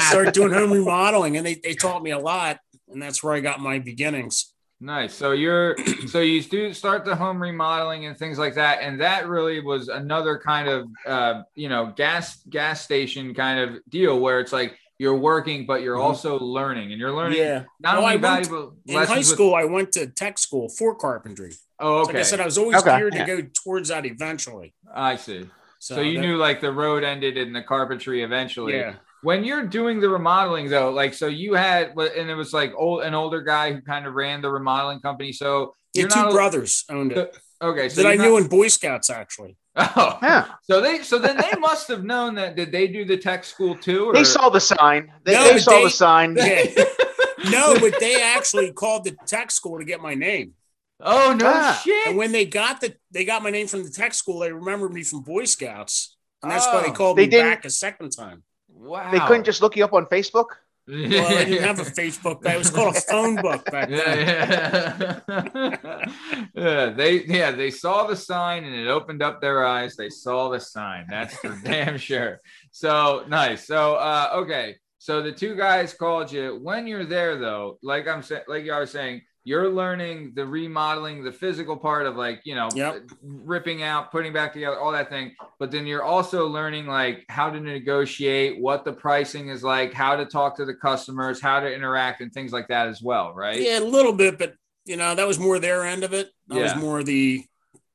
start 0.09 0.33
doing 0.35 0.53
home 0.53 0.73
remodeling. 0.73 1.37
And 1.37 1.45
they, 1.47 1.55
they 1.55 1.75
taught 1.75 2.03
me 2.03 2.11
a 2.13 2.19
lot. 2.19 2.59
And 2.89 3.01
that's 3.03 3.23
where 3.23 3.35
I 3.35 3.41
got 3.41 3.59
my 3.61 3.79
beginnings. 3.79 4.53
Nice. 4.81 5.15
So 5.15 5.33
you're 5.33 5.77
so 6.09 6.21
you 6.21 6.43
do 6.43 6.73
start 6.73 7.05
the 7.05 7.17
home 7.17 7.41
remodeling 7.43 8.07
and 8.07 8.17
things 8.17 8.39
like 8.39 8.55
that, 8.57 8.79
and 8.83 9.01
that 9.01 9.29
really 9.29 9.61
was 9.61 9.89
another 9.89 10.39
kind 10.39 10.69
of 10.69 10.87
uh, 11.07 11.43
you 11.55 11.69
know 11.69 11.93
gas 11.97 12.43
gas 12.49 12.83
station 12.83 13.35
kind 13.35 13.59
of 13.61 13.79
deal 13.89 14.19
where 14.21 14.41
it's 14.41 14.53
like 14.53 14.77
you're 14.99 15.17
working, 15.17 15.67
but 15.67 15.83
you're 15.83 15.97
Mhm. 15.97 16.03
also 16.05 16.39
learning, 16.39 16.93
and 16.93 17.01
you're 17.01 17.13
learning 17.13 17.39
Yeah. 17.39 17.65
not 17.81 17.95
Well, 17.97 18.05
only 18.05 18.15
I 18.15 18.19
valuable 18.19 18.77
In 18.87 18.95
lessons 18.95 19.09
high 19.09 19.19
with- 19.19 19.27
school, 19.27 19.55
I 19.55 19.65
went 19.65 19.93
to 19.93 20.07
tech 20.07 20.39
school 20.39 20.69
for 20.69 20.95
carpentry. 20.95 21.55
Oh, 21.83 22.01
Like 22.03 22.11
okay. 22.11 22.21
I 22.21 22.23
said, 22.23 22.41
I 22.41 22.45
was 22.45 22.57
always 22.59 22.77
Okay, 22.79 22.97
geared 22.99 23.15
yeah. 23.15 23.27
to 23.27 23.43
go 23.43 23.49
towards 23.65 23.89
that 23.91 24.07
eventually. 24.07 24.75
I 24.95 25.17
see. 25.17 25.43
So, 25.79 25.97
So, 25.97 26.01
you 26.01 26.15
that- 26.15 26.21
knew 26.27 26.37
like 26.37 26.61
the 26.61 26.73
road 26.73 27.03
ended 27.05 27.37
in 27.37 27.53
the 27.53 27.63
carpentry 27.63 28.23
eventually. 28.23 28.77
yeah. 28.77 28.95
When 29.23 29.45
you're 29.45 29.67
doing 29.67 30.01
the 30.01 30.09
remodeling 30.09 30.69
though, 30.69 30.91
like 30.91 31.15
so 31.15 31.27
you 31.29 31.55
had 31.55 31.93
and 31.97 32.29
it 32.31 32.35
was 32.35 32.53
like 32.53 32.73
old 32.77 33.03
an 33.05 33.15
older 33.15 33.41
guy 33.41 33.73
who 33.73 33.81
kind 33.81 34.05
of 34.07 34.15
ran 34.15 34.43
the 34.43 34.51
remodeling 34.51 34.99
company. 35.01 35.33
So 35.33 35.75
Yeah, 35.95 36.01
you're 36.03 36.09
two 36.11 36.23
not 36.23 36.33
brothers 36.33 36.85
owned 36.91 37.13
it. 37.13 37.37
okay. 37.63 37.89
So 37.89 38.03
that 38.03 38.09
I 38.09 38.13
you're 38.15 38.23
knew 38.25 38.37
in 38.39 38.49
Boy 38.49 38.67
Scouts, 38.69 39.11
actually. 39.11 39.57
Oh, 39.77 40.19
Yeah. 40.23 40.47
So 40.69 40.81
they 40.81 41.03
so 41.03 41.19
then 41.21 41.37
they 41.37 41.57
must 41.61 41.87
have 41.89 42.03
known 42.03 42.35
that 42.35 42.57
did 42.57 42.73
they 42.73 42.89
do 42.89 43.05
the 43.05 43.17
tech 43.17 43.45
school 43.45 43.77
too? 43.77 44.07
Or? 44.07 44.13
They 44.13 44.25
saw 44.25 44.49
the 44.51 44.61
sign. 44.61 45.13
They, 45.25 45.35
No, 45.35 45.45
they 45.53 45.59
saw 45.61 45.71
they- 45.79 45.85
the 45.85 45.91
sign. 45.91 46.37
Yeah. 46.37 46.65
no, 47.51 47.79
but 47.79 47.95
they 48.01 48.21
actually 48.23 48.73
called 48.73 49.05
the 49.05 49.17
tech 49.27 49.51
school 49.53 49.79
to 49.79 49.85
get 49.85 50.01
my 50.01 50.15
name. 50.15 50.55
Oh 51.03 51.37
no 51.39 51.47
Ah. 51.47 51.81
shit! 51.85 52.07
And 52.09 52.17
when 52.17 52.33
they 52.33 52.45
got 52.47 52.81
the 52.81 52.95
they 53.11 53.25
got 53.25 53.43
my 53.43 53.51
name 53.51 53.67
from 53.67 53.83
the 53.85 53.91
tech 53.91 54.15
school, 54.15 54.39
they 54.41 54.53
remembered 54.53 54.93
me 54.93 55.03
from 55.03 55.21
Boy 55.23 55.45
Scouts. 55.45 56.17
And 56.43 56.51
that's 56.51 56.67
why 56.67 56.83
they 56.83 56.89
Oh. 56.91 56.93
called 56.93 57.19
They 57.19 57.25
me 57.27 57.31
didn't- 57.31 57.51
back 57.51 57.65
a 57.65 57.71
second 57.71 58.11
time. 58.11 58.43
wow. 58.69 59.11
They 59.13 59.21
couldn't 59.21 59.45
just 59.45 59.61
look 59.63 59.77
you 59.77 59.85
up 59.85 59.93
on 59.93 60.07
Facebook. 60.07 60.47
Well, 60.89 60.99
I 61.39 61.45
didn't 61.45 61.63
have 61.63 61.79
a 61.79 61.85
Facebook 61.85 62.43
back. 62.43 62.57
It 62.57 62.59
was 62.59 62.71
called 62.71 62.97
a 62.97 63.01
phone 63.01 63.37
book 63.37 63.65
back 63.67 63.89
then. 63.89 63.99
yeah, 64.01 65.21
yeah. 65.29 66.07
yeah, 66.55 66.87
they 66.91 67.25
yeah 67.25 67.51
they 67.53 67.71
saw 67.71 68.07
the 68.09 68.17
sign 68.17 68.65
and 68.65 68.75
it 68.75 68.89
opened 68.89 69.23
up 69.23 69.41
their 69.41 69.65
eyes. 69.65 69.95
They 69.95 70.09
saw 70.11 70.49
the 70.51 70.59
sign. 70.59 71.07
That's 71.09 71.37
for 71.37 71.57
damn 71.65 71.99
sure. 71.99 72.41
So 72.73 73.25
nice. 73.29 73.67
So 73.67 73.95
uh, 73.95 74.31
okay. 74.43 74.77
So 74.99 75.23
the 75.23 75.33
two 75.33 75.55
guys 75.57 75.95
called 75.95 76.31
you 76.33 76.59
when 76.61 76.87
you're 76.89 77.05
there 77.07 77.37
though. 77.37 77.79
Like 77.83 78.09
I'm 78.09 78.23
saying, 78.23 78.43
like 78.49 78.65
I 78.65 78.71
are 78.71 78.87
saying, 78.87 79.23
you're 79.45 79.69
learning 79.69 80.33
the 80.35 80.47
remodeling, 80.47 81.25
the 81.25 81.33
physical 81.33 81.77
part 81.77 82.07
of 82.07 82.17
like 82.17 82.41
you 82.45 82.55
know 82.55 82.69
Yep. 82.75 83.03
ripping 83.23 83.83
out, 83.83 84.13
putting 84.13 84.33
back 84.33 84.53
together, 84.53 84.79
all 84.79 84.93
that 84.93 85.09
thing. 85.09 85.35
But 85.59 85.71
then 85.71 85.87
you're 85.87 86.05
also 86.05 86.47
learning 86.47 86.87
like 86.87 87.25
how 87.29 87.51
to 87.51 87.61
negotiate, 87.61 88.61
what 88.61 88.85
the 88.85 88.93
pricing 88.93 89.49
is 89.49 89.63
like, 89.63 89.93
how 89.93 90.17
to 90.17 90.25
talk 90.25 90.57
to 90.57 90.65
the 90.65 90.75
customers, 90.75 91.41
how 91.41 91.61
to 91.61 91.73
interact, 91.73 92.21
and 92.21 92.33
things 92.33 92.53
like 92.53 92.69
that 92.69 92.89
as 92.89 93.03
well, 93.03 93.33
right? 93.35 93.61
Yeah, 93.61 93.81
a 93.81 93.81
little 93.81 94.13
bit, 94.13 94.39
but 94.39 94.55
you 94.85 94.97
know, 94.97 95.15
that 95.15 95.27
was 95.27 95.39
more 95.39 95.59
their 95.59 95.85
end 95.85 96.05
of 96.05 96.13
it. 96.13 96.31
I 96.51 96.59
was 96.59 96.75
more 96.77 97.03
the 97.03 97.45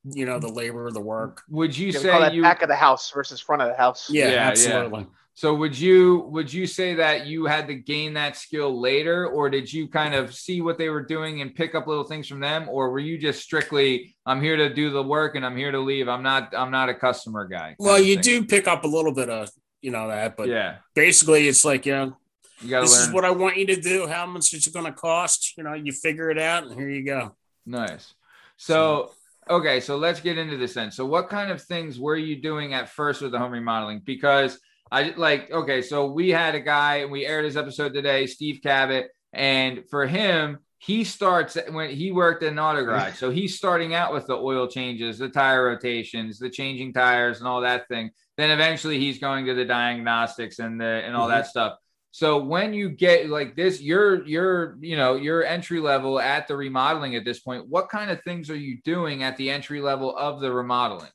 you 0.04 0.24
know, 0.24 0.38
the 0.38 0.48
labor, 0.48 0.90
the 0.90 1.00
work. 1.00 1.42
Would 1.50 1.76
you 1.76 1.88
You 1.88 1.92
call 1.92 2.02
say 2.02 2.18
that 2.20 2.32
you 2.32 2.40
back 2.42 2.62
of 2.62 2.68
the 2.68 2.76
house 2.76 3.10
versus 3.10 3.40
front 3.40 3.60
of 3.62 3.68
the 3.68 3.74
house. 3.76 4.08
Yeah, 4.08 4.26
Yeah, 4.28 4.32
yeah. 4.32 4.48
absolutely. 4.48 5.06
So 5.38 5.54
would 5.54 5.78
you 5.78 6.26
would 6.30 6.52
you 6.52 6.66
say 6.66 6.94
that 6.94 7.28
you 7.28 7.46
had 7.46 7.68
to 7.68 7.76
gain 7.76 8.14
that 8.14 8.36
skill 8.36 8.80
later, 8.80 9.28
or 9.28 9.48
did 9.48 9.72
you 9.72 9.86
kind 9.86 10.12
of 10.12 10.34
see 10.34 10.60
what 10.60 10.78
they 10.78 10.88
were 10.88 11.04
doing 11.04 11.42
and 11.42 11.54
pick 11.54 11.76
up 11.76 11.86
little 11.86 12.02
things 12.02 12.26
from 12.26 12.40
them, 12.40 12.68
or 12.68 12.90
were 12.90 12.98
you 12.98 13.16
just 13.16 13.40
strictly 13.40 14.16
I'm 14.26 14.42
here 14.42 14.56
to 14.56 14.68
do 14.68 14.90
the 14.90 15.00
work 15.00 15.36
and 15.36 15.46
I'm 15.46 15.56
here 15.56 15.70
to 15.70 15.78
leave. 15.78 16.08
I'm 16.08 16.24
not 16.24 16.52
I'm 16.56 16.72
not 16.72 16.88
a 16.88 16.94
customer 16.94 17.46
guy. 17.46 17.76
Well, 17.78 18.00
you 18.00 18.16
do 18.16 18.46
pick 18.46 18.66
up 18.66 18.82
a 18.82 18.88
little 18.88 19.14
bit 19.14 19.30
of, 19.30 19.48
you 19.80 19.92
know, 19.92 20.08
that, 20.08 20.36
but 20.36 20.48
yeah, 20.48 20.78
basically 20.96 21.46
it's 21.46 21.64
like, 21.64 21.86
you 21.86 21.92
know, 21.92 22.16
you 22.60 22.70
to 22.70 22.80
this 22.80 22.98
learn. 22.98 23.08
is 23.08 23.14
what 23.14 23.24
I 23.24 23.30
want 23.30 23.58
you 23.58 23.66
to 23.66 23.80
do. 23.80 24.08
How 24.08 24.26
much 24.26 24.52
is 24.52 24.66
it 24.66 24.74
going 24.74 24.86
to 24.86 24.92
cost? 24.92 25.56
You 25.56 25.62
know, 25.62 25.74
you 25.74 25.92
figure 25.92 26.32
it 26.32 26.40
out, 26.40 26.64
and 26.64 26.74
here 26.74 26.90
you 26.90 27.04
go. 27.04 27.36
Nice. 27.64 28.12
So, 28.56 29.12
okay, 29.48 29.78
so 29.78 29.98
let's 29.98 30.18
get 30.18 30.36
into 30.36 30.56
this 30.56 30.74
then. 30.74 30.90
So, 30.90 31.06
what 31.06 31.28
kind 31.28 31.52
of 31.52 31.62
things 31.62 31.96
were 31.96 32.16
you 32.16 32.42
doing 32.42 32.74
at 32.74 32.88
first 32.88 33.22
with 33.22 33.30
the 33.30 33.38
home 33.38 33.52
remodeling? 33.52 34.02
Because 34.04 34.58
I 34.90 35.14
like, 35.16 35.50
okay, 35.50 35.82
so 35.82 36.06
we 36.06 36.30
had 36.30 36.54
a 36.54 36.60
guy 36.60 36.96
and 36.96 37.10
we 37.10 37.26
aired 37.26 37.44
his 37.44 37.56
episode 37.56 37.94
today, 37.94 38.26
Steve 38.26 38.60
Cabot, 38.62 39.08
and 39.32 39.84
for 39.90 40.06
him, 40.06 40.58
he 40.78 41.04
starts 41.04 41.58
when 41.70 41.90
he 41.90 42.12
worked 42.12 42.42
in 42.42 42.54
an 42.54 42.58
auto 42.58 42.84
garage. 42.84 43.16
So 43.16 43.30
he's 43.30 43.56
starting 43.56 43.94
out 43.94 44.12
with 44.12 44.26
the 44.26 44.36
oil 44.36 44.68
changes, 44.68 45.18
the 45.18 45.28
tire 45.28 45.64
rotations, 45.64 46.38
the 46.38 46.50
changing 46.50 46.92
tires, 46.92 47.40
and 47.40 47.48
all 47.48 47.62
that 47.62 47.88
thing. 47.88 48.10
Then 48.36 48.50
eventually 48.50 48.98
he's 48.98 49.18
going 49.18 49.46
to 49.46 49.54
the 49.54 49.64
diagnostics 49.64 50.60
and 50.60 50.80
the 50.80 51.02
and 51.04 51.16
all 51.16 51.28
that 51.28 51.42
mm-hmm. 51.42 51.50
stuff. 51.50 51.78
So 52.12 52.38
when 52.38 52.72
you 52.72 52.90
get 52.90 53.28
like 53.28 53.56
this, 53.56 53.80
you're 53.80 54.24
you're 54.26 54.76
you 54.80 54.96
know 54.96 55.16
your 55.16 55.44
entry 55.44 55.80
level 55.80 56.20
at 56.20 56.46
the 56.46 56.56
remodeling 56.56 57.16
at 57.16 57.24
this 57.24 57.40
point. 57.40 57.68
What 57.68 57.88
kind 57.88 58.10
of 58.10 58.22
things 58.22 58.48
are 58.48 58.56
you 58.56 58.78
doing 58.84 59.24
at 59.24 59.36
the 59.36 59.50
entry 59.50 59.80
level 59.80 60.16
of 60.16 60.40
the 60.40 60.52
remodeling? 60.52 61.10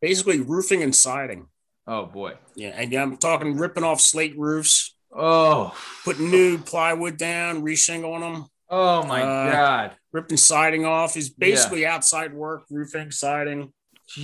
Basically, 0.00 0.40
roofing 0.40 0.82
and 0.84 0.94
siding. 0.94 1.48
Oh 1.86 2.06
boy. 2.06 2.34
Yeah, 2.54 2.68
and 2.70 2.92
I'm 2.94 3.16
talking 3.16 3.56
ripping 3.56 3.84
off 3.84 4.00
slate 4.00 4.38
roofs, 4.38 4.94
Oh. 5.14 5.76
putting 6.04 6.30
new 6.30 6.58
plywood 6.58 7.16
down, 7.18 7.62
reshingling 7.62 8.20
them, 8.20 8.46
Oh 8.68 9.02
my 9.04 9.22
Uh, 9.22 9.52
god. 9.52 9.96
ripping 10.12 10.38
siding 10.38 10.86
off. 10.86 11.16
Is 11.16 11.28
basically 11.28 11.84
outside 11.84 12.32
work, 12.32 12.64
roofing, 12.70 13.10
siding. 13.10 13.72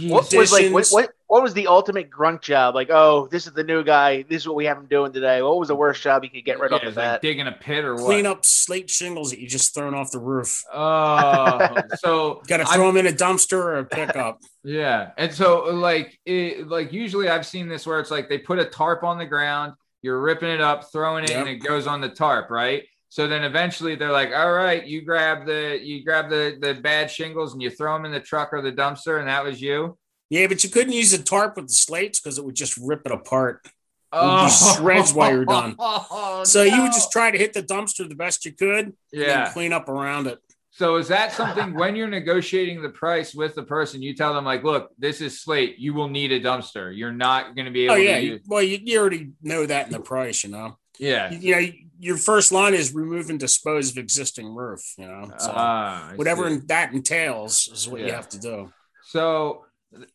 What 0.06 0.32
was 0.34 0.52
like 0.52 0.72
what, 0.72 0.86
what 0.90 1.10
what 1.28 1.42
was 1.42 1.54
the 1.54 1.66
ultimate 1.66 2.10
grunt 2.10 2.42
job? 2.42 2.74
Like, 2.74 2.88
oh, 2.90 3.28
this 3.30 3.46
is 3.46 3.52
the 3.52 3.64
new 3.64 3.84
guy. 3.84 4.22
This 4.22 4.42
is 4.42 4.46
what 4.46 4.56
we 4.56 4.64
have 4.64 4.78
him 4.78 4.86
doing 4.86 5.12
today. 5.12 5.42
What 5.42 5.58
was 5.58 5.68
the 5.68 5.74
worst 5.74 6.02
job 6.02 6.24
you 6.24 6.30
could 6.30 6.44
get 6.44 6.58
rid 6.58 6.70
Yeah, 6.70 6.76
off 6.76 6.82
the 6.82 6.88
like 6.88 6.94
bat? 6.96 7.22
digging 7.22 7.46
a 7.46 7.52
pit 7.52 7.84
or 7.84 7.94
what? 7.94 8.04
Clean 8.06 8.26
up 8.26 8.44
slate 8.44 8.88
shingles 8.90 9.30
that 9.30 9.38
you 9.40 9.48
just 9.48 9.74
thrown 9.74 9.94
off 9.94 10.10
the 10.10 10.18
roof. 10.18 10.64
Oh, 10.72 11.76
so 11.98 12.42
Got 12.48 12.58
to 12.58 12.64
throw 12.66 12.86
them 12.86 12.96
in 12.96 13.12
a 13.12 13.16
dumpster 13.16 13.58
or 13.58 13.78
a 13.78 13.84
pickup. 13.84 14.40
Yeah, 14.64 15.10
and 15.16 15.32
so 15.32 15.64
like 15.64 16.18
it, 16.26 16.66
like 16.68 16.92
usually 16.92 17.28
I've 17.28 17.46
seen 17.46 17.68
this 17.68 17.86
where 17.86 18.00
it's 18.00 18.10
like 18.10 18.28
they 18.28 18.38
put 18.38 18.58
a 18.58 18.64
tarp 18.64 19.04
on 19.04 19.18
the 19.18 19.26
ground, 19.26 19.74
you're 20.02 20.20
ripping 20.20 20.50
it 20.50 20.60
up, 20.60 20.90
throwing 20.92 21.24
it, 21.24 21.30
and 21.30 21.48
it 21.48 21.56
goes 21.56 21.86
on 21.86 22.00
the 22.00 22.08
tarp, 22.08 22.50
right? 22.50 22.84
So 23.10 23.26
then 23.26 23.42
eventually 23.44 23.94
they're 23.94 24.12
like, 24.12 24.32
all 24.34 24.52
right, 24.52 24.84
you 24.86 25.02
grab 25.02 25.46
the 25.46 25.78
you 25.82 26.04
grab 26.04 26.28
the 26.28 26.58
the 26.60 26.74
bad 26.74 27.10
shingles 27.10 27.52
and 27.54 27.62
you 27.62 27.70
throw 27.70 27.94
them 27.94 28.04
in 28.04 28.12
the 28.12 28.20
truck 28.20 28.50
or 28.52 28.60
the 28.60 28.72
dumpster, 28.72 29.18
and 29.18 29.28
that 29.28 29.44
was 29.44 29.60
you. 29.60 29.96
Yeah, 30.30 30.46
but 30.46 30.62
you 30.62 30.68
couldn't 30.70 30.92
use 30.92 31.12
the 31.12 31.22
tarp 31.22 31.56
with 31.56 31.68
the 31.68 31.72
slates 31.74 32.20
because 32.20 32.36
it 32.38 32.44
would 32.44 32.54
just 32.54 32.76
rip 32.76 33.02
it 33.06 33.12
apart. 33.12 33.66
Oh, 34.12 34.48
shreds 34.48 35.12
while 35.12 35.32
you're 35.32 35.44
done. 35.44 35.74
Oh, 35.78 36.42
So 36.44 36.62
you 36.62 36.82
would 36.82 36.92
just 36.92 37.10
try 37.12 37.30
to 37.30 37.36
hit 37.38 37.52
the 37.54 37.62
dumpster 37.62 38.08
the 38.08 38.14
best 38.14 38.44
you 38.44 38.52
could, 38.52 38.86
and 38.86 38.94
yeah. 39.12 39.50
clean 39.52 39.72
up 39.72 39.88
around 39.88 40.26
it. 40.26 40.38
So 40.70 40.96
is 40.96 41.08
that 41.08 41.32
something 41.32 41.74
when 41.74 41.96
you're 41.96 42.06
negotiating 42.08 42.82
the 42.82 42.88
price 42.90 43.34
with 43.34 43.54
the 43.54 43.64
person, 43.64 44.00
you 44.00 44.14
tell 44.14 44.32
them 44.32 44.44
like, 44.44 44.62
look, 44.64 44.90
this 44.98 45.20
is 45.20 45.40
slate, 45.40 45.78
you 45.78 45.92
will 45.92 46.08
need 46.08 46.30
a 46.32 46.40
dumpster. 46.40 46.96
You're 46.96 47.10
not 47.12 47.56
going 47.56 47.66
oh, 47.66 47.70
to 47.70 47.72
be 47.72 47.84
able 47.84 47.94
Oh 47.94 47.96
yeah, 47.98 48.18
to. 48.18 48.24
Use- 48.24 48.40
well 48.46 48.62
you, 48.62 48.78
you 48.82 49.00
already 49.00 49.30
know 49.42 49.66
that 49.66 49.86
in 49.86 49.92
the 49.92 50.00
price, 50.00 50.44
you 50.44 50.50
know. 50.50 50.78
yeah. 50.98 51.30
You, 51.32 51.38
you 51.38 51.52
know, 51.54 51.72
your 51.98 52.16
first 52.16 52.52
line 52.52 52.74
is 52.74 52.94
remove 52.94 53.30
and 53.30 53.40
dispose 53.40 53.90
of 53.90 53.98
existing 53.98 54.54
roof. 54.54 54.80
You 54.96 55.06
know, 55.06 55.30
so 55.38 55.52
Ah, 55.54 56.12
whatever 56.16 56.48
see. 56.50 56.60
that 56.66 56.92
entails 56.92 57.68
is 57.72 57.88
what 57.88 58.00
you 58.00 58.12
have 58.12 58.28
to 58.30 58.38
do. 58.38 58.72
So 59.04 59.64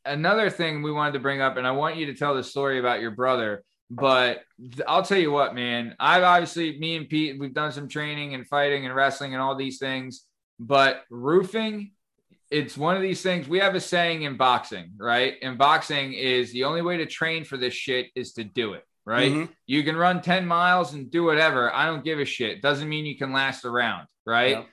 another 0.06 0.50
thing 0.50 0.82
we 0.82 0.92
wanted 0.92 1.14
to 1.14 1.20
bring 1.20 1.42
up, 1.42 1.58
and 1.58 1.68
I 1.68 1.72
want 1.72 1.98
you 1.98 2.06
to 2.08 2.14
tell 2.14 2.36
the 2.36 2.44
story 2.44 2.80
about 2.80 3.02
your 3.02 3.12
brother. 3.12 3.64
But 3.90 4.42
I'll 4.88 5.04
tell 5.04 5.20
you 5.20 5.32
what, 5.32 5.54
man. 5.54 5.96
I've 6.00 6.24
obviously 6.24 6.80
me 6.80 6.96
and 6.96 7.08
Pete, 7.08 7.40
we've 7.40 7.54
done 7.54 7.72
some 7.72 7.88
training 7.88 8.34
and 8.34 8.48
fighting 8.48 8.86
and 8.86 8.96
wrestling 8.96 9.34
and 9.34 9.42
all 9.42 9.56
these 9.56 9.78
things. 9.78 10.26
But 10.60 11.04
roofing, 11.12 11.92
it's 12.50 12.78
one 12.78 12.96
of 12.96 13.02
these 13.02 13.22
things. 13.22 13.48
We 13.48 13.60
have 13.60 13.76
a 13.76 13.80
saying 13.80 14.24
in 14.24 14.38
boxing, 14.38 14.94
right? 14.98 15.36
In 15.42 15.58
boxing 15.58 16.14
is 16.14 16.52
the 16.54 16.64
only 16.64 16.82
way 16.82 16.98
to 16.98 17.06
train 17.06 17.44
for 17.44 17.58
this 17.58 17.74
shit 17.74 18.08
is 18.16 18.34
to 18.34 18.44
do 18.44 18.74
it, 18.74 18.84
right? 19.06 19.32
Mhm. 19.32 19.49
You 19.68 19.84
can 19.84 19.95
run 19.95 20.22
10 20.22 20.45
miles 20.45 20.93
and 20.93 21.10
do 21.12 21.24
whatever. 21.24 21.74
I 21.74 21.86
don't 21.88 22.04
give 22.04 22.20
a 22.20 22.26
shit. 22.26 22.62
Doesn't 22.62 22.88
mean 22.89 23.06
you 23.06 23.18
can 23.18 23.34
last 23.34 23.66
around, 23.66 24.08
right? 24.26 24.51
Yep. 24.51 24.68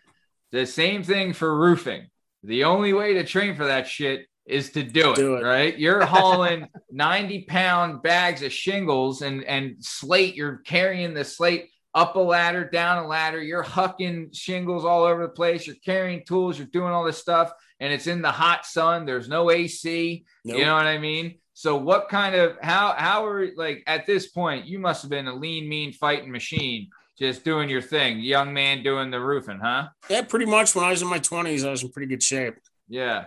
The 0.53 0.67
same 0.67 1.03
thing 1.03 1.33
for 1.33 1.57
roofing. 1.57 2.07
The 2.43 2.65
only 2.65 2.93
way 2.93 3.15
to 3.15 3.25
train 3.25 3.55
for 3.55 3.67
that 3.67 3.87
shit 3.87 4.27
is 4.47 4.71
to 4.73 4.83
do 4.83 5.13
it, 5.13 5.17
Do 5.17 5.35
it. 5.37 5.43
right? 5.45 5.79
You're 5.79 6.05
hauling 6.05 6.67
90 6.91 7.43
pound 7.43 8.03
bags 8.03 8.43
of 8.43 8.53
shingles 8.53 9.23
and, 9.23 9.45
and 9.45 9.77
slate. 9.85 10.35
You're 10.35 10.57
carrying 10.59 11.15
the 11.15 11.25
slate 11.25 11.69
up 11.95 12.17
a 12.17 12.21
ladder, 12.21 12.65
down 12.65 13.05
a 13.05 13.07
ladder. 13.07 13.41
You're 13.43 13.63
hucking 13.65 14.35
shingles 14.35 14.85
all 14.85 15.05
over 15.05 15.23
the 15.23 15.29
place. 15.33 15.67
You're 15.67 15.77
carrying 15.85 16.25
tools. 16.25 16.57
You're 16.59 16.69
doing 16.69 16.93
all 16.93 17.05
this 17.05 17.19
stuff. 17.19 17.53
And 17.79 17.93
it's 17.93 18.07
in 18.07 18.23
the 18.23 18.31
hot 18.33 18.65
sun. 18.67 19.07
There's 19.07 19.29
no 19.29 19.51
AC. 19.51 20.25
Nope. 20.45 20.59
You 20.59 20.65
know 20.65 20.75
what 20.75 20.87
I 20.87 20.99
mean? 20.99 21.39
So 21.61 21.77
what 21.77 22.09
kind 22.09 22.35
of 22.35 22.57
how 22.63 22.95
how 22.97 23.27
are 23.27 23.49
like 23.55 23.83
at 23.87 24.07
this 24.07 24.29
point 24.29 24.65
you 24.65 24.79
must 24.79 25.03
have 25.03 25.11
been 25.11 25.27
a 25.29 25.35
lean, 25.35 25.69
mean 25.69 25.93
fighting 25.93 26.31
machine, 26.31 26.89
just 27.19 27.45
doing 27.45 27.69
your 27.69 27.83
thing, 27.83 28.19
young 28.21 28.55
man 28.55 28.83
doing 28.83 29.11
the 29.11 29.21
roofing, 29.21 29.59
huh? 29.63 29.89
Yeah, 30.09 30.23
pretty 30.23 30.47
much. 30.47 30.75
When 30.75 30.87
I 30.87 30.89
was 30.89 31.03
in 31.03 31.09
my 31.09 31.19
twenties, 31.19 31.63
I 31.67 31.71
was 31.71 31.83
in 31.83 31.91
pretty 31.91 32.07
good 32.09 32.23
shape. 32.23 32.55
Yeah. 32.89 33.27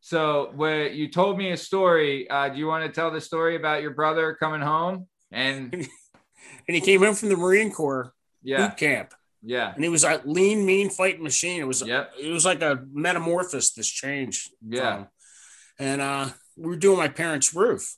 So 0.00 0.52
where 0.56 0.88
you 0.88 1.10
told 1.10 1.36
me 1.36 1.50
a 1.50 1.58
story, 1.58 2.26
uh, 2.30 2.48
do 2.48 2.56
you 2.58 2.66
want 2.66 2.86
to 2.86 2.90
tell 2.90 3.10
the 3.10 3.20
story 3.20 3.54
about 3.54 3.82
your 3.82 3.90
brother 3.90 4.34
coming 4.34 4.62
home? 4.62 5.06
And 5.30 5.74
And 6.66 6.74
he 6.74 6.80
came 6.80 7.02
in 7.02 7.14
from 7.14 7.28
the 7.28 7.36
Marine 7.36 7.70
Corps 7.70 8.14
yeah, 8.42 8.66
boot 8.68 8.78
camp, 8.78 9.12
yeah, 9.42 9.74
and 9.74 9.84
he 9.84 9.90
was 9.90 10.04
a 10.04 10.22
lean, 10.24 10.64
mean 10.64 10.88
fighting 10.88 11.22
machine. 11.22 11.60
It 11.60 11.66
was 11.66 11.82
Yep. 11.82 12.12
it 12.18 12.32
was 12.32 12.46
like 12.46 12.62
a 12.62 12.82
metamorphosis. 12.92 13.72
This 13.74 13.88
change. 13.90 14.48
Yeah. 14.66 14.94
from- 14.94 15.08
and 15.78 16.00
uh, 16.00 16.28
we 16.56 16.68
were 16.68 16.76
doing 16.76 16.98
my 16.98 17.08
parents' 17.08 17.54
roof, 17.54 17.96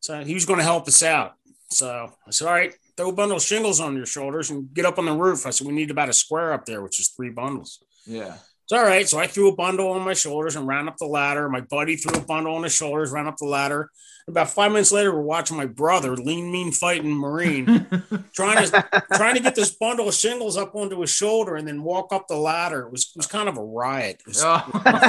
so 0.00 0.22
he 0.22 0.34
was 0.34 0.44
going 0.44 0.58
to 0.58 0.64
help 0.64 0.88
us 0.88 1.02
out. 1.02 1.34
So 1.70 2.12
I 2.26 2.30
said, 2.30 2.48
"All 2.48 2.54
right, 2.54 2.74
throw 2.96 3.10
a 3.10 3.12
bundle 3.12 3.36
of 3.36 3.42
shingles 3.42 3.80
on 3.80 3.96
your 3.96 4.06
shoulders 4.06 4.50
and 4.50 4.72
get 4.74 4.84
up 4.84 4.98
on 4.98 5.06
the 5.06 5.12
roof." 5.12 5.46
I 5.46 5.50
said, 5.50 5.66
"We 5.66 5.72
need 5.72 5.90
about 5.90 6.08
a 6.08 6.12
square 6.12 6.52
up 6.52 6.66
there, 6.66 6.82
which 6.82 7.00
is 7.00 7.08
three 7.08 7.30
bundles." 7.30 7.82
yeah. 8.06 8.36
It's 8.70 8.78
all 8.78 8.84
right. 8.84 9.08
So 9.08 9.18
I 9.18 9.26
threw 9.26 9.48
a 9.48 9.56
bundle 9.56 9.90
on 9.90 10.02
my 10.02 10.14
shoulders 10.14 10.54
and 10.54 10.64
ran 10.64 10.86
up 10.86 10.96
the 10.96 11.04
ladder. 11.04 11.48
My 11.48 11.60
buddy 11.60 11.96
threw 11.96 12.16
a 12.16 12.24
bundle 12.24 12.54
on 12.54 12.62
his 12.62 12.72
shoulders, 12.72 13.10
ran 13.10 13.26
up 13.26 13.36
the 13.36 13.46
ladder. 13.46 13.90
About 14.28 14.48
five 14.48 14.70
minutes 14.70 14.92
later, 14.92 15.12
we're 15.12 15.22
watching 15.22 15.56
my 15.56 15.66
brother, 15.66 16.16
lean, 16.16 16.52
mean, 16.52 16.70
fighting 16.70 17.10
Marine, 17.10 17.88
trying 18.32 18.64
to 18.64 19.04
trying 19.14 19.34
to 19.34 19.40
get 19.40 19.56
this 19.56 19.72
bundle 19.72 20.06
of 20.06 20.14
shingles 20.14 20.56
up 20.56 20.76
onto 20.76 21.00
his 21.00 21.10
shoulder 21.10 21.56
and 21.56 21.66
then 21.66 21.82
walk 21.82 22.12
up 22.12 22.28
the 22.28 22.36
ladder. 22.36 22.82
It 22.82 22.92
was 22.92 23.10
it 23.12 23.16
was 23.16 23.26
kind 23.26 23.48
of 23.48 23.58
a 23.58 23.64
riot. 23.64 24.20
It 24.20 24.28
was 24.28 24.42
oh. 24.44 24.58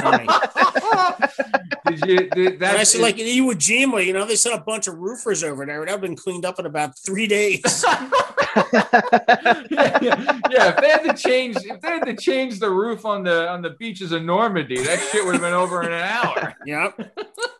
funny. 0.00 0.26
did 1.86 2.10
you? 2.10 2.30
Did, 2.30 2.54
And 2.54 2.64
I 2.64 2.72
that's 2.78 2.90
said, 2.90 3.00
like 3.00 3.20
in 3.20 3.28
Iwo 3.28 3.52
Jima, 3.54 4.04
you 4.04 4.12
know, 4.12 4.24
they 4.24 4.34
sent 4.34 4.60
a 4.60 4.64
bunch 4.64 4.88
of 4.88 4.98
roofers 4.98 5.44
over 5.44 5.64
there. 5.64 5.74
That 5.74 5.78
would 5.78 5.88
have 5.88 6.00
been 6.00 6.16
cleaned 6.16 6.44
up 6.44 6.58
in 6.58 6.66
about 6.66 6.98
three 6.98 7.28
days. 7.28 7.84
yeah, 8.56 10.38
yeah, 10.50 10.68
if 10.68 10.76
they 10.76 10.88
had 10.90 11.02
to 11.04 11.14
change, 11.14 11.56
if 11.64 11.80
they 11.80 11.88
had 11.88 12.04
to 12.06 12.16
change 12.16 12.58
the 12.58 12.70
roof 12.70 13.04
on 13.04 13.22
the 13.24 13.48
on 13.48 13.62
the 13.62 13.70
beaches 13.70 14.12
of 14.12 14.22
Normandy, 14.22 14.82
that 14.82 14.98
shit 15.10 15.24
would 15.24 15.32
have 15.34 15.42
been 15.42 15.52
over 15.52 15.82
in 15.82 15.92
an 15.92 16.02
hour. 16.02 16.54
yeah. 16.66 16.90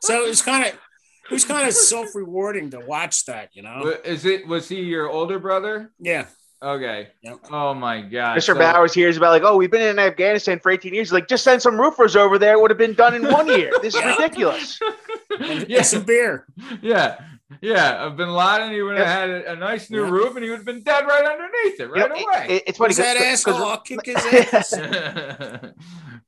So 0.01 0.25
it 0.25 0.29
was 0.29 0.43
kind 0.43 0.67
of 0.67 0.73
it 0.73 1.31
was 1.31 1.45
kind 1.45 1.67
of 1.67 1.75
self 1.75 2.15
rewarding 2.15 2.71
to 2.71 2.81
watch 2.81 3.25
that, 3.27 3.51
you 3.55 3.63
know. 3.63 3.95
Is 4.05 4.25
it? 4.25 4.47
Was 4.47 4.69
he 4.69 4.81
your 4.83 5.09
older 5.11 5.39
brother? 5.39 5.93
Yeah. 5.99 6.27
Okay. 6.63 7.09
Yep. 7.23 7.39
Oh 7.51 7.75
my 7.75 8.03
god. 8.03 8.39
Mr. 8.39 8.43
So- 8.43 8.55
Bowers 8.55 8.95
hears 8.95 9.17
about 9.17 9.31
like, 9.31 9.43
oh, 9.45 9.57
we've 9.57 9.71
been 9.71 9.83
in 9.83 9.99
Afghanistan 9.99 10.61
for 10.61 10.71
18 10.71 10.95
years. 10.95 11.09
He's 11.09 11.13
like, 11.13 11.27
just 11.27 11.43
send 11.43 11.61
some 11.61 11.81
roofers 11.81 12.15
over 12.15 12.39
there. 12.39 12.53
It 12.55 12.61
would 12.61 12.71
have 12.71 12.79
been 12.79 12.95
done 12.95 13.15
in 13.15 13.25
one 13.25 13.49
year. 13.49 13.73
This 13.83 13.95
is 13.97 14.01
Yeah. 14.05 14.15
ridiculous. 14.17 14.79
And 15.41 15.69
Yeah. 15.69 15.83
some 15.83 16.05
beer. 16.05 16.47
Yeah. 16.83 17.19
Yeah. 17.61 18.07
Of 18.07 18.17
Bin 18.17 18.31
Laden, 18.33 18.71
he 18.73 18.83
would 18.83 18.97
have 18.99 19.07
had 19.07 19.31
a, 19.31 19.53
a 19.53 19.57
nice 19.57 19.91
new 19.91 20.05
Yeah. 20.05 20.11
roof 20.11 20.35
and 20.37 20.45
he 20.45 20.51
would 20.51 20.57
have 20.61 20.67
been 20.67 20.83
dead 20.83 21.07
right 21.07 21.25
underneath 21.25 21.81
it 21.81 21.89
You 21.89 21.93
right 21.93 22.09
know, 22.09 22.15
away. 22.17 22.47
it- 22.57 22.63
it's 22.69 22.79
funny 22.79 22.91
Who's 22.91 22.97
that 22.99 23.17
'cause- 23.17 23.27
asshole? 23.27 23.55
'cause- 23.55 23.63
I'll 23.63 23.81
kick 23.81 24.07
his 24.07 24.17
ass. 24.55 24.73
Ahead, 24.73 25.75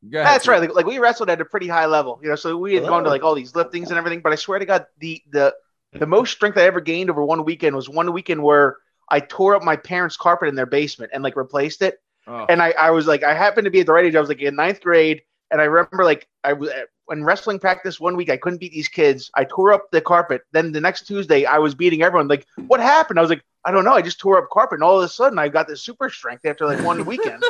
That's 0.03 0.45
Pete. 0.45 0.51
right. 0.51 0.61
Like, 0.61 0.75
like 0.75 0.87
we 0.87 0.99
wrestled 0.99 1.31
at 1.31 1.41
a 1.41 1.45
pretty 1.45 1.69
high 1.69 1.87
level, 1.87 2.21
you 2.23 2.29
know. 2.29 2.37
So 2.37 2.57
we 2.57 2.75
had 2.75 2.85
gone 2.85 3.05
to 3.05 3.11
like 3.11 3.23
all 3.23 3.35
these 3.35 3.53
liftings 3.53 3.89
and 3.89 3.97
everything. 3.99 4.21
But 4.21 4.33
I 4.33 4.37
swear 4.37 4.59
to 4.59 4.67
God, 4.67 4.87
the 4.99 5.23
the 5.31 5.55
the 5.93 6.07
most 6.07 6.33
strength 6.33 6.59
I 6.59 6.63
ever 6.63 6.81
gained 6.81 7.09
over 7.11 7.25
one 7.25 7.45
weekend 7.45 7.75
was 7.77 7.89
one 7.89 8.13
weekend 8.13 8.43
where 8.43 8.77
I 9.09 9.21
tore 9.21 9.55
up 9.55 9.63
my 9.63 9.77
parents' 9.77 10.17
carpet 10.17 10.49
in 10.49 10.55
their 10.57 10.67
basement 10.67 11.13
and 11.15 11.23
like 11.23 11.37
replaced 11.37 11.83
it. 11.83 12.01
Oh. 12.27 12.47
And 12.49 12.63
I, 12.63 12.71
I 12.79 12.91
was 12.91 13.07
like, 13.07 13.23
I 13.23 13.35
happened 13.35 13.67
to 13.67 13.71
be 13.71 13.81
at 13.81 13.87
the 13.87 13.93
right 13.93 14.05
age. 14.05 14.15
I 14.17 14.21
was 14.21 14.29
like 14.29 14.41
in 14.41 14.57
ninth 14.57 14.81
grade, 14.81 15.23
and 15.51 15.61
I 15.61 15.65
remember 15.65 16.05
like 16.05 16.27
I 16.43 16.53
was 16.55 16.71
when 17.07 17.25
wrestling 17.25 17.59
practice 17.59 18.01
one 18.01 18.17
week, 18.17 18.31
I 18.31 18.37
couldn't 18.37 18.61
beat 18.61 18.73
these 18.73 18.89
kids. 18.89 19.31
I 19.35 19.45
tore 19.45 19.73
up 19.73 19.91
the 19.91 20.01
carpet. 20.01 20.43
Then 20.53 20.73
the 20.73 20.81
next 20.81 21.07
Tuesday, 21.07 21.45
I 21.45 21.59
was 21.59 21.75
beating 21.75 22.03
everyone. 22.03 22.29
Like, 22.29 22.47
what 22.67 22.81
happened? 22.81 23.19
I 23.19 23.23
was 23.23 23.31
like, 23.31 23.45
I 23.65 23.71
don't 23.71 23.85
know. 23.85 23.93
I 23.93 24.03
just 24.03 24.21
tore 24.21 24.39
up 24.39 24.51
carpet, 24.51 24.77
and 24.77 24.83
all 24.83 24.99
of 24.99 25.05
a 25.05 25.09
sudden, 25.09 25.39
I 25.39 25.49
got 25.49 25.69
this 25.69 25.83
super 25.83 26.11
strength 26.11 26.45
after 26.45 26.67
like 26.67 26.85
one 26.85 27.05
weekend. 27.07 27.43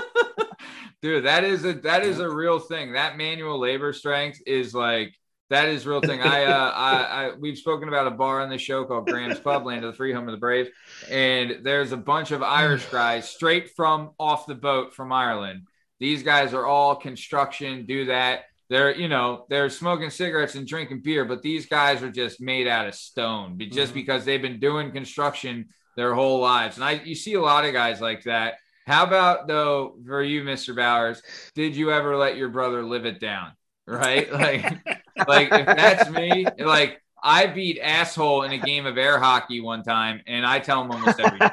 Dude, 1.03 1.25
that 1.25 1.45
is 1.45 1.65
a 1.65 1.75
that 1.75 2.05
is 2.05 2.21
a 2.21 2.29
real 2.29 2.59
thing. 2.59 2.93
That 2.93 3.17
manual 3.17 3.59
labor 3.59 3.93
strength 3.93 4.41
is 4.47 4.75
like 4.75 5.13
that 5.51 5.69
is 5.69 5.87
real 5.87 6.01
thing. 6.01 6.21
I 6.21 6.45
uh 6.45 6.71
I, 6.75 7.03
I 7.03 7.35
we've 7.35 7.59
spoken 7.59 7.89
about 7.89 8.07
a 8.07 8.13
bar 8.13 8.41
on 8.41 8.49
the 8.49 8.59
show 8.59 8.85
called 8.85 9.09
Graham's 9.09 9.41
Pub, 9.41 9.67
Land 9.67 9.85
of 9.85 9.93
the 9.93 9.97
Free, 9.97 10.13
Home 10.13 10.29
of 10.29 10.33
the 10.33 10.39
Brave, 10.39 10.71
and 11.11 11.59
there's 11.63 11.93
a 11.93 11.97
bunch 11.97 12.31
of 12.31 12.43
Irish 12.43 12.87
guys 12.87 13.29
straight 13.29 13.71
from 13.75 14.13
off 14.19 14.47
the 14.47 14.55
boat 14.55 14.95
from 14.95 15.13
Ireland. 15.13 15.67
These 16.01 16.23
guys 16.23 16.55
are 16.55 16.67
all 16.67 16.97
construction, 16.97 17.87
do 17.87 18.07
that. 18.07 18.45
They're 18.71 18.95
you 18.95 19.09
know 19.09 19.47
they're 19.49 19.71
smoking 19.71 20.11
cigarettes 20.11 20.55
and 20.55 20.67
drinking 20.67 21.03
beer, 21.03 21.25
but 21.25 21.43
these 21.43 21.67
guys 21.67 22.03
are 22.03 22.11
just 22.11 22.41
made 22.41 22.67
out 22.67 22.89
of 22.89 22.95
stone, 22.95 23.59
just 23.59 23.89
mm-hmm. 23.89 23.95
because 23.95 24.25
they've 24.25 24.41
been 24.41 24.61
doing 24.61 24.93
construction 24.93 25.67
their 25.97 26.15
whole 26.15 26.41
lives. 26.41 26.77
And 26.77 26.85
I 26.85 26.93
you 26.93 27.15
see 27.15 27.35
a 27.35 27.41
lot 27.41 27.65
of 27.65 27.73
guys 27.73 28.01
like 28.01 28.25
that. 28.25 28.55
How 28.87 29.05
about 29.05 29.49
though 29.49 29.97
for 30.07 30.23
you, 30.23 30.43
Mr. 30.43 30.75
Bowers? 30.75 31.23
Did 31.55 31.77
you 31.77 31.93
ever 31.93 32.17
let 32.17 32.37
your 32.37 32.49
brother 32.49 32.83
live 32.83 33.07
it 33.07 33.21
down? 33.21 33.53
Right, 33.87 34.33
like, 34.33 34.65
like 35.29 35.49
if 35.53 35.67
that's 35.67 36.09
me, 36.09 36.47
like 36.59 37.03
I 37.25 37.47
beat 37.47 37.81
asshole 37.81 38.43
in 38.43 38.53
a 38.53 38.59
game 38.59 38.85
of 38.85 38.99
air 38.99 39.19
hockey 39.19 39.63
one 39.63 39.83
time, 39.83 40.21
and 40.27 40.45
I 40.45 40.59
tell 40.59 40.83
him 40.83 40.91
almost 40.91 41.19
every 41.19 41.39
day. 41.39 41.51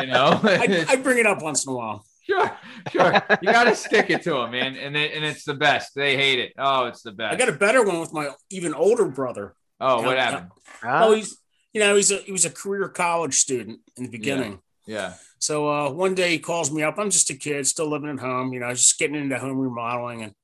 You 0.00 0.06
know, 0.06 0.40
I, 0.44 0.86
I 0.88 0.96
bring 0.96 1.18
it 1.18 1.26
up 1.26 1.42
once 1.42 1.66
in 1.66 1.72
a 1.72 1.76
while. 1.76 2.04
Sure, 2.28 2.56
sure. 2.90 3.22
You 3.42 3.52
got 3.52 3.64
to 3.64 3.74
stick 3.74 4.10
it 4.10 4.22
to 4.22 4.30
them, 4.30 4.50
man, 4.52 4.76
and 4.76 4.96
it, 4.96 5.12
and 5.14 5.24
it's 5.24 5.44
the 5.44 5.54
best. 5.54 5.94
They 5.94 6.16
hate 6.16 6.38
it. 6.38 6.52
Oh, 6.58 6.86
it's 6.86 7.02
the 7.02 7.12
best. 7.12 7.34
I 7.34 7.36
got 7.36 7.48
a 7.48 7.52
better 7.58 7.84
one 7.84 8.00
with 8.00 8.12
my 8.12 8.30
even 8.50 8.74
older 8.74 9.06
brother. 9.06 9.54
oh, 9.80 10.02
what 10.02 10.18
happened? 10.18 10.50
Oh, 10.84 11.14
he's 11.14 11.36
you 11.72 11.80
know 11.80 11.96
he's 11.96 12.10
a 12.10 12.18
he 12.18 12.32
was 12.32 12.44
a 12.44 12.50
career 12.50 12.88
college 12.88 13.34
student 13.34 13.80
in 13.96 14.04
the 14.04 14.10
beginning. 14.10 14.60
Yeah. 14.86 15.14
So 15.38 15.68
uh, 15.70 15.90
one 15.90 16.14
day 16.14 16.30
he 16.30 16.38
calls 16.38 16.72
me 16.72 16.82
up. 16.82 16.98
I'm 16.98 17.10
just 17.10 17.30
a 17.30 17.34
kid, 17.34 17.66
still 17.66 17.88
living 17.88 18.10
at 18.10 18.18
home. 18.18 18.52
You 18.52 18.60
know, 18.60 18.70
just 18.72 18.98
getting 18.98 19.16
into 19.16 19.38
home 19.38 19.58
remodeling, 19.58 20.22
and 20.22 20.34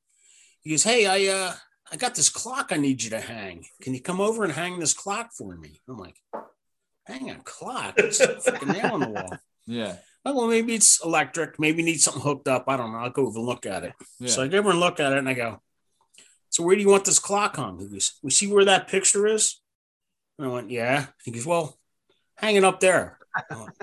he 0.61 0.71
goes, 0.71 0.85
"Hey, 0.85 1.07
I 1.07 1.33
uh, 1.33 1.55
I 1.91 1.97
got 1.97 2.15
this 2.15 2.29
clock. 2.29 2.69
I 2.71 2.77
need 2.77 3.03
you 3.03 3.11
to 3.11 3.21
hang. 3.21 3.65
Can 3.81 3.95
you 3.95 4.01
come 4.03 4.21
over 4.21 4.45
and 4.45 4.53
hang 4.53 4.79
this 4.79 4.93
clock 4.93 5.31
for 5.33 5.57
me?" 5.57 5.81
I'm 5.89 5.97
like, 5.99 6.17
"Hang 7.07 7.31
a 7.31 7.37
clock? 7.37 7.95
It's 7.97 8.21
a 8.21 8.37
freaking 8.37 8.73
nail 8.75 8.95
on 8.95 9.01
the 9.01 9.09
wall." 9.09 9.39
Yeah. 9.67 9.97
Oh, 10.27 10.35
well, 10.35 10.47
maybe 10.49 10.75
it's 10.75 11.05
electric. 11.05 11.59
Maybe 11.59 11.83
need 11.83 12.01
something 12.01 12.23
hooked 12.23 12.49
up. 12.49 12.65
I 12.67 12.77
don't 12.77 12.93
know. 12.93 12.99
I'll 12.99 13.11
go 13.11 13.27
over 13.27 13.39
and 13.39 13.47
look 13.47 13.67
at 13.67 13.85
it. 13.85 13.93
Yeah. 14.19 14.29
So 14.29 14.43
I 14.43 14.49
go 14.49 14.59
over 14.59 14.71
and 14.71 14.81
look 14.81 14.99
at 14.99 15.13
it, 15.13 15.19
and 15.19 15.29
I 15.29 15.35
go, 15.35 15.61
"So 16.49 16.65
where 16.65 16.77
do 16.77 16.83
you 16.83 16.89
want 16.89 17.05
this 17.05 17.19
clock 17.19 17.57
hung?" 17.57 17.79
He 17.79 17.89
goes, 17.89 18.15
"We 18.23 18.31
see 18.31 18.47
where 18.51 18.65
that 18.65 18.89
picture 18.89 19.27
is." 19.27 19.61
And 20.39 20.49
I 20.49 20.51
went, 20.51 20.71
"Yeah." 20.71 21.07
He 21.25 21.31
goes, 21.31 21.45
"Well, 21.45 21.79
hang 22.37 22.57
it 22.57 22.65
up 22.65 22.81
there." 22.81 23.19
I 23.37 23.43
went, 23.55 23.77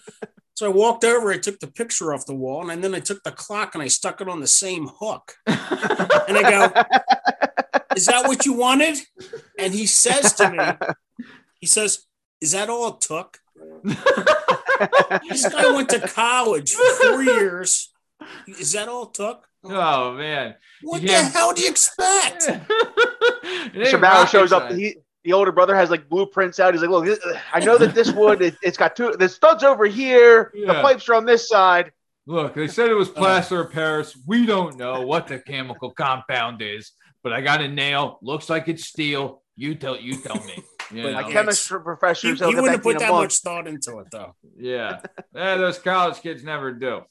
so 0.54 0.64
I 0.66 0.70
walked 0.70 1.04
over. 1.04 1.30
I 1.30 1.38
took 1.38 1.60
the 1.60 1.66
picture 1.66 2.14
off 2.14 2.24
the 2.24 2.34
wall, 2.34 2.70
and 2.70 2.82
then 2.82 2.94
I 2.94 3.00
took 3.00 3.22
the 3.22 3.32
clock 3.32 3.74
and 3.74 3.82
I 3.82 3.88
stuck 3.88 4.20
it 4.22 4.28
on 4.28 4.40
the 4.40 4.46
same 4.46 4.88
hook. 4.98 5.34
and 5.46 6.38
I 6.38 6.42
go, 6.42 7.94
"Is 7.96 8.06
that 8.06 8.26
what 8.26 8.46
you 8.46 8.54
wanted?" 8.54 8.96
And 9.58 9.74
he 9.74 9.84
says 9.86 10.32
to 10.34 10.50
me, 10.50 11.26
"He 11.60 11.66
says, 11.66 12.06
is 12.40 12.52
that 12.52 12.70
all 12.70 12.94
it 12.94 13.00
took?" 13.02 13.40
This 15.28 15.48
guy 15.48 15.72
went 15.72 15.88
to 15.90 16.00
college 16.00 16.72
for 16.72 16.90
four 17.02 17.22
years. 17.22 17.92
Is 18.46 18.72
that 18.72 18.88
all 18.88 19.04
it 19.04 19.14
took? 19.14 19.46
Oh 19.64 20.12
man. 20.14 20.54
What 20.82 21.02
Yeah. 21.02 21.22
the 21.22 21.28
hell 21.28 21.52
do 21.52 21.62
you 21.62 21.70
expect? 21.70 22.42
Mr. 23.74 24.00
Bauer 24.00 24.26
shows 24.26 24.52
up. 24.52 24.70
He, 24.72 24.96
the 25.24 25.32
older 25.32 25.52
brother 25.52 25.76
has 25.76 25.90
like 25.90 26.08
blueprints 26.08 26.58
out. 26.58 26.74
He's 26.74 26.82
like, 26.82 26.90
"Look, 26.90 27.18
I 27.52 27.60
know 27.60 27.78
that 27.78 27.94
this 27.94 28.10
wood, 28.10 28.42
it, 28.42 28.56
it's 28.62 28.76
got 28.76 28.96
two. 28.96 29.12
The 29.16 29.28
studs 29.28 29.62
over 29.62 29.86
here. 29.86 30.52
The 30.54 30.74
pipes 30.82 31.08
are 31.08 31.14
on 31.14 31.24
this 31.26 31.48
side." 31.48 31.92
Look, 32.26 32.54
they 32.54 32.68
said 32.68 32.88
it 32.90 32.94
was 32.94 33.08
uh. 33.10 33.12
plaster 33.12 33.60
of 33.60 33.72
Paris. 33.72 34.16
We 34.26 34.46
don't 34.46 34.76
know 34.76 35.02
what 35.02 35.28
the 35.28 35.38
chemical 35.38 35.90
compound 35.90 36.60
is, 36.62 36.92
but 37.22 37.32
I 37.32 37.40
got 37.40 37.60
a 37.60 37.68
nail. 37.68 38.18
Looks 38.22 38.50
like 38.50 38.68
it's 38.68 38.86
steel. 38.86 39.42
You 39.54 39.74
tell 39.76 39.96
you 39.96 40.20
tell 40.20 40.42
me. 40.44 40.62
You 40.92 41.02
But 41.02 41.12
know? 41.12 41.22
My 41.22 41.32
chemistry 41.32 41.82
professor 41.82 42.28
He, 42.28 42.34
he 42.34 42.44
wouldn't 42.44 42.68
have 42.68 42.82
put 42.82 42.98
that 42.98 43.10
month." 43.10 43.24
much 43.24 43.38
thought 43.38 43.66
into 43.66 43.98
it, 43.98 44.08
though. 44.10 44.34
Yeah. 44.56 45.00
yeah, 45.34 45.56
those 45.56 45.78
college 45.78 46.20
kids 46.20 46.44
never 46.44 46.72
do. 46.72 47.02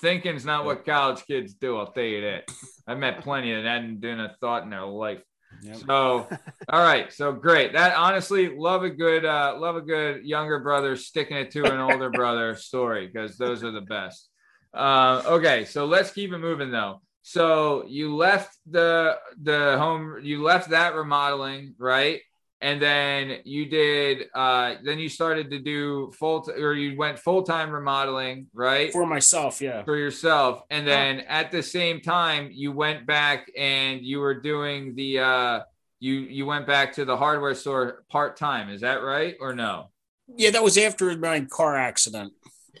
Thinking's 0.00 0.44
not 0.44 0.64
what 0.64 0.84
college 0.84 1.24
kids 1.26 1.54
do, 1.54 1.78
I'll 1.78 1.92
tell 1.92 2.04
you 2.04 2.20
that. 2.22 2.50
I 2.86 2.94
met 2.94 3.22
plenty 3.22 3.54
that 3.54 3.64
hadn't 3.64 4.00
done 4.00 4.20
a 4.20 4.34
thought 4.40 4.64
in 4.64 4.70
their 4.70 4.84
life. 4.84 5.22
Yep. 5.62 5.76
So, 5.86 6.28
all 6.68 6.82
right, 6.82 7.12
so 7.12 7.32
great. 7.32 7.74
That 7.74 7.94
honestly, 7.96 8.48
love 8.48 8.82
a 8.82 8.90
good, 8.90 9.24
uh, 9.24 9.56
love 9.58 9.76
a 9.76 9.80
good 9.80 10.24
younger 10.24 10.58
brother 10.58 10.96
sticking 10.96 11.36
it 11.36 11.50
to 11.52 11.64
an 11.64 11.78
older 11.78 12.10
brother 12.20 12.56
story 12.56 13.06
because 13.06 13.36
those 13.36 13.62
are 13.62 13.70
the 13.70 13.82
best. 13.82 14.28
Uh, 14.74 15.22
okay, 15.26 15.64
so 15.64 15.84
let's 15.84 16.10
keep 16.10 16.32
it 16.32 16.38
moving 16.38 16.70
though. 16.70 17.00
So 17.22 17.84
you 17.86 18.16
left 18.16 18.56
the 18.68 19.18
the 19.40 19.76
home, 19.78 20.20
you 20.22 20.42
left 20.42 20.70
that 20.70 20.94
remodeling, 20.94 21.74
right? 21.78 22.20
And 22.62 22.80
then 22.80 23.38
you 23.44 23.66
did, 23.66 24.28
uh, 24.34 24.76
then 24.84 25.00
you 25.00 25.08
started 25.08 25.50
to 25.50 25.58
do 25.58 26.12
full, 26.16 26.42
t- 26.42 26.52
or 26.52 26.74
you 26.74 26.96
went 26.96 27.18
full 27.18 27.42
time 27.42 27.70
remodeling, 27.70 28.46
right? 28.54 28.92
For 28.92 29.04
myself, 29.04 29.60
yeah. 29.60 29.82
for 29.82 29.96
yourself 29.96 30.62
and 30.70 30.86
then 30.86 31.20
at 31.28 31.50
the 31.50 31.62
same 31.62 32.00
time 32.00 32.50
you 32.52 32.70
went 32.70 33.04
back 33.04 33.50
and 33.58 34.00
you 34.02 34.20
were 34.20 34.40
doing 34.40 34.94
the 34.94 35.18
uh 35.18 35.60
you 35.98 36.14
you 36.14 36.46
went 36.46 36.66
back 36.66 36.92
to 36.94 37.04
the 37.04 37.16
hardware 37.16 37.54
store 37.54 38.04
part-time 38.08 38.68
is 38.70 38.80
that 38.82 39.02
right 39.02 39.34
or 39.40 39.52
no 39.54 39.90
Yeah, 40.36 40.50
that 40.50 40.62
was 40.62 40.78
after 40.78 41.16
my 41.18 41.40
car 41.58 41.76
accident. 41.76 42.32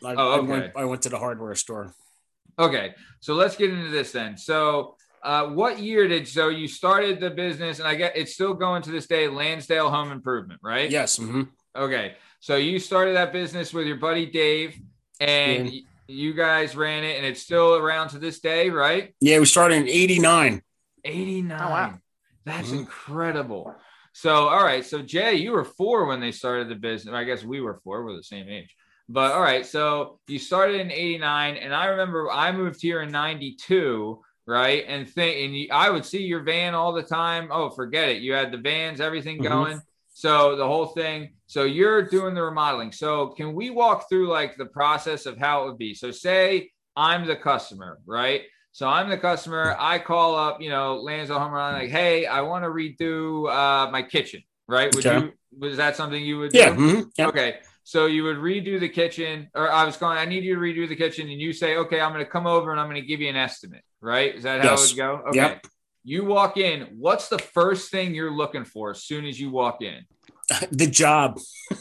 I, 0.04 0.14
Oh, 0.14 0.30
I, 0.32 0.38
okay. 0.38 0.46
went, 0.52 0.72
I 0.76 0.84
went 0.84 1.02
to 1.02 1.08
the 1.08 1.18
hardware 1.18 1.54
store. 1.56 1.92
okay 2.58 2.94
so 3.20 3.34
let's 3.34 3.56
get 3.56 3.70
into 3.70 3.90
this 3.90 4.12
then 4.12 4.36
so 4.36 4.96
uh 5.22 5.46
what 5.46 5.78
year 5.78 6.08
did 6.08 6.26
so 6.26 6.48
you 6.48 6.66
started 6.66 7.20
the 7.20 7.30
business 7.30 7.78
and 7.78 7.86
i 7.88 7.94
get 7.94 8.16
it's 8.16 8.34
still 8.34 8.54
going 8.54 8.82
to 8.82 8.90
this 8.90 9.06
day 9.06 9.28
lansdale 9.28 9.90
home 9.90 10.10
improvement 10.12 10.60
right 10.62 10.90
Yes. 10.90 11.18
mhm. 11.18 11.48
okay 11.76 12.16
so 12.40 12.56
you 12.56 12.78
started 12.78 13.16
that 13.16 13.32
business 13.32 13.72
with 13.72 13.86
your 13.86 13.96
buddy 13.98 14.26
dave 14.26 14.76
and 15.20 15.70
Yeah. 15.70 15.80
you 16.08 16.34
guys 16.34 16.74
ran 16.76 17.04
it 17.04 17.16
and 17.18 17.26
it's 17.26 17.40
still 17.42 17.76
around 17.76 18.08
to 18.10 18.18
this 18.18 18.40
day 18.40 18.70
right 18.70 19.14
Yeah, 19.20 19.38
we 19.38 19.46
started 19.46 19.76
in 19.76 19.88
89. 19.88 20.62
89. 21.04 21.60
Oh, 21.60 21.70
wow. 21.70 21.98
That's 22.44 22.70
Mhm. 22.70 22.78
incredible. 22.80 23.74
So, 24.12 24.48
all 24.48 24.62
right. 24.64 24.84
So, 24.84 25.00
Jay, 25.02 25.34
you 25.36 25.52
were 25.52 25.64
four 25.64 26.06
when 26.06 26.20
they 26.20 26.32
started 26.32 26.68
the 26.68 26.74
business. 26.74 27.14
I 27.14 27.24
guess 27.24 27.42
we 27.44 27.60
were 27.60 27.80
four. 27.82 28.04
We're 28.04 28.16
the 28.16 28.22
same 28.22 28.48
age. 28.48 28.74
But 29.08 29.32
all 29.32 29.40
right. 29.42 29.64
So, 29.64 30.18
you 30.28 30.38
started 30.38 30.80
in 30.80 30.90
89. 30.92 31.56
And 31.56 31.74
I 31.74 31.86
remember 31.86 32.30
I 32.30 32.52
moved 32.52 32.80
here 32.82 33.00
in 33.02 33.10
92. 33.10 34.20
Right. 34.52 34.84
And 34.86 35.08
think, 35.08 35.44
and 35.44 35.56
you, 35.56 35.68
I 35.72 35.88
would 35.88 36.04
see 36.04 36.22
your 36.22 36.42
van 36.42 36.74
all 36.74 36.92
the 36.92 37.02
time. 37.02 37.48
Oh, 37.50 37.70
forget 37.70 38.10
it. 38.10 38.20
You 38.22 38.34
had 38.34 38.52
the 38.52 38.58
vans, 38.58 39.00
everything 39.00 39.38
Mhm. 39.38 39.44
going. 39.44 39.82
So, 40.14 40.56
the 40.56 40.66
whole 40.66 40.88
thing. 40.88 41.30
So, 41.46 41.64
you're 41.64 42.02
doing 42.02 42.34
the 42.34 42.42
remodeling. 42.42 42.92
So, 42.92 43.28
can 43.28 43.54
we 43.54 43.70
walk 43.70 44.08
through 44.10 44.28
like 44.28 44.56
the 44.58 44.66
process 44.66 45.24
of 45.24 45.38
how 45.38 45.62
it 45.62 45.66
would 45.68 45.78
be? 45.78 45.94
So, 45.94 46.10
say 46.10 46.70
I'm 46.96 47.26
the 47.26 47.36
customer, 47.36 47.98
right? 48.04 48.42
So 48.72 48.88
I'm 48.88 49.08
the 49.08 49.18
customer. 49.18 49.74
I 49.78 49.98
call 49.98 50.34
up, 50.34 50.60
you 50.60 50.70
know, 50.70 50.96
Lansdale 50.96 51.38
Home 51.38 51.52
Run, 51.52 51.72
like, 51.74 51.90
hey, 51.90 52.26
I 52.26 52.40
want 52.42 52.64
to 52.64 52.70
redo 52.70 53.50
uh, 53.50 53.90
my 53.90 54.02
kitchen, 54.02 54.42
right? 54.66 54.94
Would 54.94 55.04
you? 55.04 55.32
Was 55.58 55.76
that 55.76 55.96
something 55.96 56.22
you 56.22 56.38
would? 56.40 56.54
Yeah. 56.54 56.74
Do? 56.74 56.80
mhm, 56.80 57.10
yeah. 57.18 57.28
Okay. 57.28 57.50
So 57.84 58.06
you 58.06 58.24
would 58.24 58.36
redo 58.36 58.78
the 58.80 58.88
kitchen, 58.88 59.50
or 59.54 59.70
I 59.70 59.84
was 59.84 59.96
going. 59.96 60.16
I 60.16 60.24
need 60.24 60.44
you 60.44 60.54
to 60.54 60.60
redo 60.60 60.88
the 60.88 60.96
kitchen, 60.96 61.28
and 61.28 61.40
you 61.40 61.52
say, 61.52 61.76
okay, 61.76 62.00
I'm 62.00 62.12
going 62.12 62.24
to 62.24 62.30
come 62.30 62.46
over 62.46 62.70
and 62.70 62.80
I'm 62.80 62.88
going 62.88 63.00
to 63.00 63.06
give 63.06 63.20
you 63.20 63.28
an 63.28 63.36
estimate, 63.36 63.84
right? 64.02 64.34
Is 64.34 64.42
that 64.42 64.62
how 64.62 64.70
Yes. 64.72 64.84
it 64.84 64.92
would 64.92 64.96
go? 64.98 65.10
Okay. 65.28 65.36
Yep. 65.38 65.66
You 66.04 66.24
walk 66.24 66.56
in. 66.56 66.88
What's 66.98 67.28
the 67.28 67.38
first 67.38 67.90
thing 67.90 68.14
you're 68.14 68.32
looking 68.32 68.64
for 68.64 68.90
as 68.90 69.02
soon 69.04 69.24
as 69.24 69.38
you 69.40 69.50
walk 69.50 69.80
in? 69.82 70.04
The 70.72 70.86
job. 70.88 71.38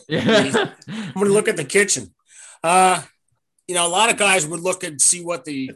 Yeah. 0.07 0.69
I'm 0.87 1.13
going 1.13 1.25
to 1.25 1.33
look 1.33 1.47
at 1.49 1.57
the 1.57 1.65
kitchen. 1.65 2.13
Uh, 2.63 3.01
you 3.67 3.75
know, 3.75 3.85
a 3.85 3.89
lot 3.89 4.09
of 4.11 4.17
guys 4.17 4.45
would 4.47 4.59
look 4.61 4.83
and 4.83 5.01
see 5.01 5.23
what 5.23 5.43
the 5.45 5.71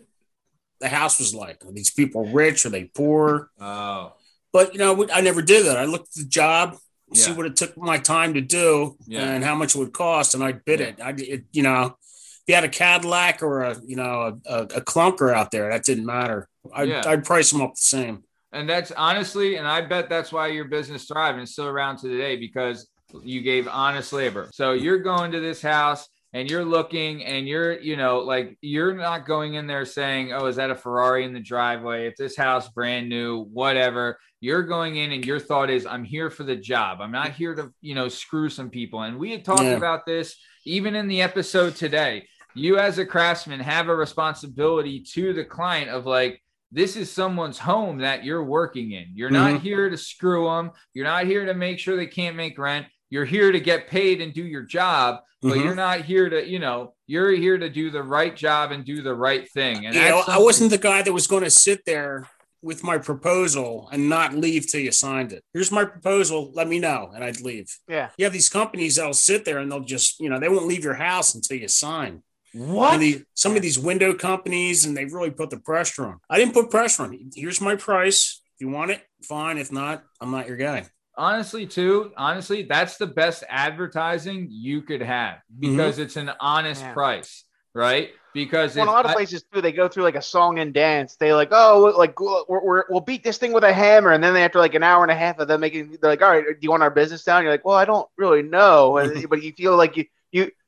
the 0.79 0.87
house 0.89 1.19
was 1.19 1.33
like. 1.33 1.65
Are 1.65 1.71
these 1.71 1.89
people 1.89 2.25
rich? 2.25 2.65
Are 2.65 2.69
they 2.69 2.85
poor? 2.85 3.49
oh. 3.59 4.13
But 4.53 4.71
you 4.73 4.79
know, 4.79 5.05
I 5.11 5.19
never 5.21 5.41
did 5.41 5.65
that. 5.65 5.77
I 5.77 5.83
looked 5.85 6.09
at 6.17 6.23
the 6.23 6.29
job, 6.29 6.77
yeah. 7.11 7.21
see 7.21 7.33
what 7.33 7.45
it 7.45 7.55
took 7.57 7.75
my 7.77 7.97
time 7.97 8.35
to 8.35 8.41
do, 8.41 8.95
Yeah. 9.05 9.29
and 9.31 9.43
how 9.43 9.55
much 9.55 9.75
it 9.75 9.79
would 9.79 9.91
cost, 9.91 10.33
and 10.35 10.41
I 10.43 10.53
bid 10.53 10.79
it. 10.79 10.99
I, 11.01 11.13
it, 11.17 11.43
you 11.51 11.63
know, 11.63 11.97
if 12.45 12.49
you 12.49 12.55
had 12.55 12.63
a 12.63 12.69
Cadillac 12.69 13.41
or 13.41 13.63
a 13.63 13.75
you 13.85 13.95
know 13.95 14.37
a, 14.45 14.53
a, 14.53 14.61
a 14.63 14.81
clunker 14.81 15.33
out 15.33 15.49
there, 15.51 15.69
that 15.71 15.83
didn't 15.83 16.05
matter. 16.05 16.47
I'd, 16.73 16.89
Yeah. 16.89 17.01
I'd 17.05 17.25
price 17.25 17.49
them 17.51 17.61
up 17.61 17.73
the 17.75 17.81
same. 17.81 18.23
And 18.51 18.69
that's 18.69 18.91
honestly, 18.91 19.55
and 19.55 19.67
I 19.67 19.81
bet 19.81 20.09
that's 20.09 20.31
why 20.31 20.47
your 20.47 20.65
business 20.65 21.05
thrived 21.05 21.33
and 21.35 21.43
it's 21.43 21.51
still 21.53 21.65
around 21.67 21.97
to 21.97 22.07
today 22.07 22.35
because 22.37 22.87
you 23.23 23.41
gave 23.41 23.67
honest 23.67 24.13
labor. 24.13 24.49
So 24.53 24.73
you're 24.73 24.99
going 24.99 25.31
to 25.31 25.39
this 25.39 25.61
house 25.61 26.07
and 26.33 26.49
you're 26.49 26.63
looking 26.63 27.25
and 27.25 27.47
you're, 27.47 27.79
you 27.79 27.97
know, 27.97 28.19
like 28.19 28.57
you're 28.61 28.93
not 28.93 29.25
going 29.25 29.55
in 29.55 29.67
there 29.67 29.85
saying, 29.85 30.31
oh, 30.33 30.45
is 30.45 30.55
that 30.57 30.69
a 30.69 30.75
Ferrari 30.75 31.25
in 31.25 31.33
the 31.33 31.39
driveway? 31.39 32.07
If 32.07 32.15
this 32.15 32.37
house 32.37 32.69
brand 32.69 33.09
new, 33.09 33.43
whatever. 33.45 34.17
You're 34.39 34.63
going 34.63 34.97
in 34.97 35.11
and 35.11 35.25
your 35.25 35.39
thought 35.39 35.69
is, 35.69 35.85
I'm 35.85 36.03
here 36.03 36.29
for 36.29 36.43
the 36.43 36.55
job. 36.55 37.01
I'm 37.01 37.11
not 37.11 37.31
here 37.31 37.55
to, 37.55 37.73
you 37.81 37.95
know, 37.95 38.07
screw 38.09 38.49
some 38.49 38.69
people. 38.69 39.01
And 39.01 39.17
we 39.17 39.31
had 39.31 39.43
talked 39.43 39.63
Yeah. 39.63 39.71
about 39.77 40.05
this 40.05 40.37
even 40.65 40.95
in 40.95 41.07
the 41.07 41.21
episode 41.21 41.75
today. 41.75 42.27
You 42.55 42.77
as 42.79 42.97
a 42.97 43.05
craftsman 43.05 43.59
have 43.59 43.89
a 43.89 43.95
responsibility 43.95 45.01
to 45.13 45.33
the 45.33 45.43
client 45.45 45.89
of 45.89 46.05
like, 46.05 46.41
this 46.71 46.95
is 46.95 47.11
someone's 47.11 47.59
home 47.59 47.99
that 47.99 48.23
you're 48.23 48.43
working 48.43 48.91
in. 48.91 49.05
You're 49.13 49.29
not 49.29 49.55
Mhm. 49.55 49.59
here 49.61 49.89
to 49.89 49.97
screw 49.97 50.45
them. 50.45 50.71
You're 50.93 51.05
not 51.05 51.25
here 51.25 51.45
to 51.45 51.53
make 51.53 51.79
sure 51.79 51.95
they 51.95 52.07
can't 52.07 52.35
make 52.35 52.57
rent. 52.57 52.87
You're 53.09 53.25
here 53.25 53.51
to 53.51 53.59
get 53.59 53.87
paid 53.87 54.19
and 54.21 54.33
do 54.33 54.43
your 54.43 54.63
job, 54.63 55.19
but 55.41 55.53
Mhm. 55.53 55.63
you're 55.63 55.75
not 55.75 56.01
here 56.01 56.27
to, 56.27 56.45
you 56.45 56.59
know, 56.59 56.93
you're 57.07 57.31
here 57.31 57.57
to 57.57 57.69
do 57.69 57.91
the 57.91 58.03
right 58.03 58.35
job 58.35 58.71
and 58.71 58.83
do 58.83 59.01
the 59.01 59.13
right 59.13 59.49
thing. 59.51 59.85
And 59.85 59.95
you 59.95 60.01
know, 60.01 60.17
that's 60.17 60.29
I 60.29 60.37
wasn't 60.39 60.71
the 60.71 60.77
guy 60.77 61.01
that 61.01 61.13
was 61.13 61.27
going 61.27 61.43
to 61.43 61.49
sit 61.51 61.85
there 61.85 62.27
with 62.61 62.83
my 62.83 62.97
proposal 62.97 63.87
and 63.91 64.09
not 64.09 64.33
leave 64.33 64.67
till 64.67 64.81
you 64.81 64.91
signed 64.91 65.31
it. 65.31 65.43
Here's 65.53 65.71
my 65.71 65.85
proposal. 65.85 66.51
Let 66.55 66.67
me 66.67 66.79
know, 66.79 67.11
and 67.13 67.23
I'd 67.23 67.39
leave. 67.41 67.67
Yeah. 67.87 68.09
You 68.17 68.25
have 68.25 68.33
these 68.33 68.49
companies 68.49 68.95
that'll 68.95 69.13
sit 69.13 69.45
there 69.45 69.59
and 69.59 69.71
they'll 69.71 69.81
just, 69.81 70.19
you 70.19 70.29
know, 70.29 70.39
they 70.39 70.49
won't 70.49 70.65
leave 70.65 70.83
your 70.83 70.95
house 70.95 71.35
until 71.35 71.57
you 71.57 71.67
sign. 71.67 72.23
What? 72.55 72.93
And 72.93 73.01
the, 73.03 73.23
some 73.33 73.55
of 73.55 73.61
these 73.61 73.77
window 73.77 74.13
companies, 74.13 74.85
and 74.85 74.95
they 74.95 75.05
really 75.05 75.31
put 75.31 75.49
the 75.49 75.57
pressure 75.59 76.05
on. 76.05 76.19
I 76.29 76.37
didn't 76.37 76.53
put 76.53 76.71
pressure 76.71 77.03
on. 77.03 77.29
Here's 77.35 77.61
my 77.61 77.75
price. 77.75 78.41
If 78.55 78.61
you 78.61 78.69
want 78.69 78.91
it, 78.91 79.01
fine. 79.23 79.57
If 79.57 79.71
not, 79.71 80.03
I'm 80.21 80.31
not 80.31 80.47
your 80.47 80.57
guy. 80.57 80.85
honestly 81.17 81.65
too 81.65 82.11
honestly 82.17 82.63
that's 82.63 82.97
the 82.97 83.07
best 83.07 83.41
advertising 83.49 84.47
you 84.51 84.81
could 84.81 85.01
have 85.01 85.35
Mm-hmm. 85.35 85.77
because 85.77 85.97
it's 85.99 86.17
an 86.17 86.29
honest 86.41 86.81
Yeah. 86.81 86.93
price 86.93 87.45
right 87.73 88.09
because 88.33 88.75
Well, 88.75 88.83
in 88.83 88.89
a 88.89 88.91
lot 88.91 89.05
of 89.05 89.11
places 89.13 89.43
too, 89.53 89.61
they 89.61 89.71
go 89.71 89.87
through 89.87 90.03
like 90.03 90.15
a 90.17 90.21
song 90.21 90.59
and 90.59 90.73
dance. 90.73 91.15
They 91.15 91.33
like, 91.33 91.49
oh, 91.53 91.93
like 91.97 92.19
we're, 92.19 92.43
we're, 92.49 92.83
we'll 92.89 92.99
beat 92.99 93.23
this 93.23 93.37
thing 93.37 93.53
with 93.53 93.63
a 93.63 93.71
hammer, 93.71 94.11
and 94.11 94.21
then 94.21 94.33
they 94.33 94.43
after 94.43 94.59
like 94.59 94.75
an 94.75 94.83
hour 94.83 95.03
and 95.03 95.11
a 95.11 95.15
half 95.15 95.39
of 95.39 95.47
them 95.47 95.61
making, 95.61 95.97
they're 96.01 96.09
like, 96.11 96.21
all 96.21 96.31
right, 96.31 96.43
do 96.45 96.57
you 96.59 96.69
want 96.69 96.83
our 96.83 96.89
business 96.91 97.23
down? 97.23 97.43
You're 97.43 97.53
like, 97.53 97.63
well, 97.63 97.77
I 97.77 97.85
don't 97.85 98.09
really 98.17 98.41
know, 98.41 98.97
And- 98.97 99.29
but 99.29 99.41
you 99.41 99.53
feel 99.53 99.77
like 99.77 99.95
you 99.95 100.03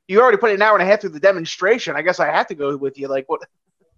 you 0.08 0.16
you 0.16 0.20
already 0.22 0.38
put 0.38 0.50
an 0.50 0.62
hour 0.62 0.74
and 0.76 0.82
a 0.82 0.86
half 0.90 1.00
through 1.02 1.10
the 1.10 1.20
demonstration. 1.20 1.94
I 1.94 2.02
guess 2.02 2.18
I 2.18 2.26
have 2.32 2.46
to 2.48 2.54
go 2.54 2.76
with 2.76 2.98
you. 2.98 3.06
Like, 3.08 3.28
what? 3.28 3.42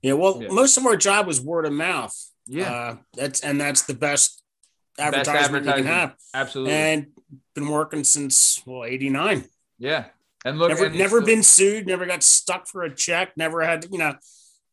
Yeah. 0.02 0.14
Well, 0.14 0.42
Yeah. 0.42 0.48
most 0.50 0.76
of 0.76 0.84
our 0.86 0.96
job 0.96 1.26
was 1.26 1.40
word 1.40 1.64
of 1.66 1.72
mouth. 1.72 2.14
yeah 2.46 2.72
Uh, 2.72 2.96
that's 3.14 3.40
and 3.40 3.60
that's 3.60 3.82
the 3.82 3.94
best 3.94 4.42
Best 4.96 5.14
advertisement 5.14 5.66
you 5.66 5.72
can 5.72 5.86
have. 5.86 6.16
absolutely 6.34 6.72
And 6.74 7.06
been 7.54 7.68
working 7.68 8.02
since 8.04 8.60
well 8.66 8.84
'89. 8.84 9.44
yeah 9.78 10.06
and 10.44 10.58
look 10.58 10.70
never 10.70 10.86
and 10.86 10.98
never 10.98 11.18
it's- 11.18 11.26
been 11.32 11.42
sued. 11.42 11.86
Never 11.86 12.06
got 12.06 12.22
stuck 12.24 12.66
for 12.66 12.82
a 12.82 12.92
check. 12.94 13.36
Never 13.36 13.60
had 13.62 13.86
you 13.90 13.98
know. 13.98 14.14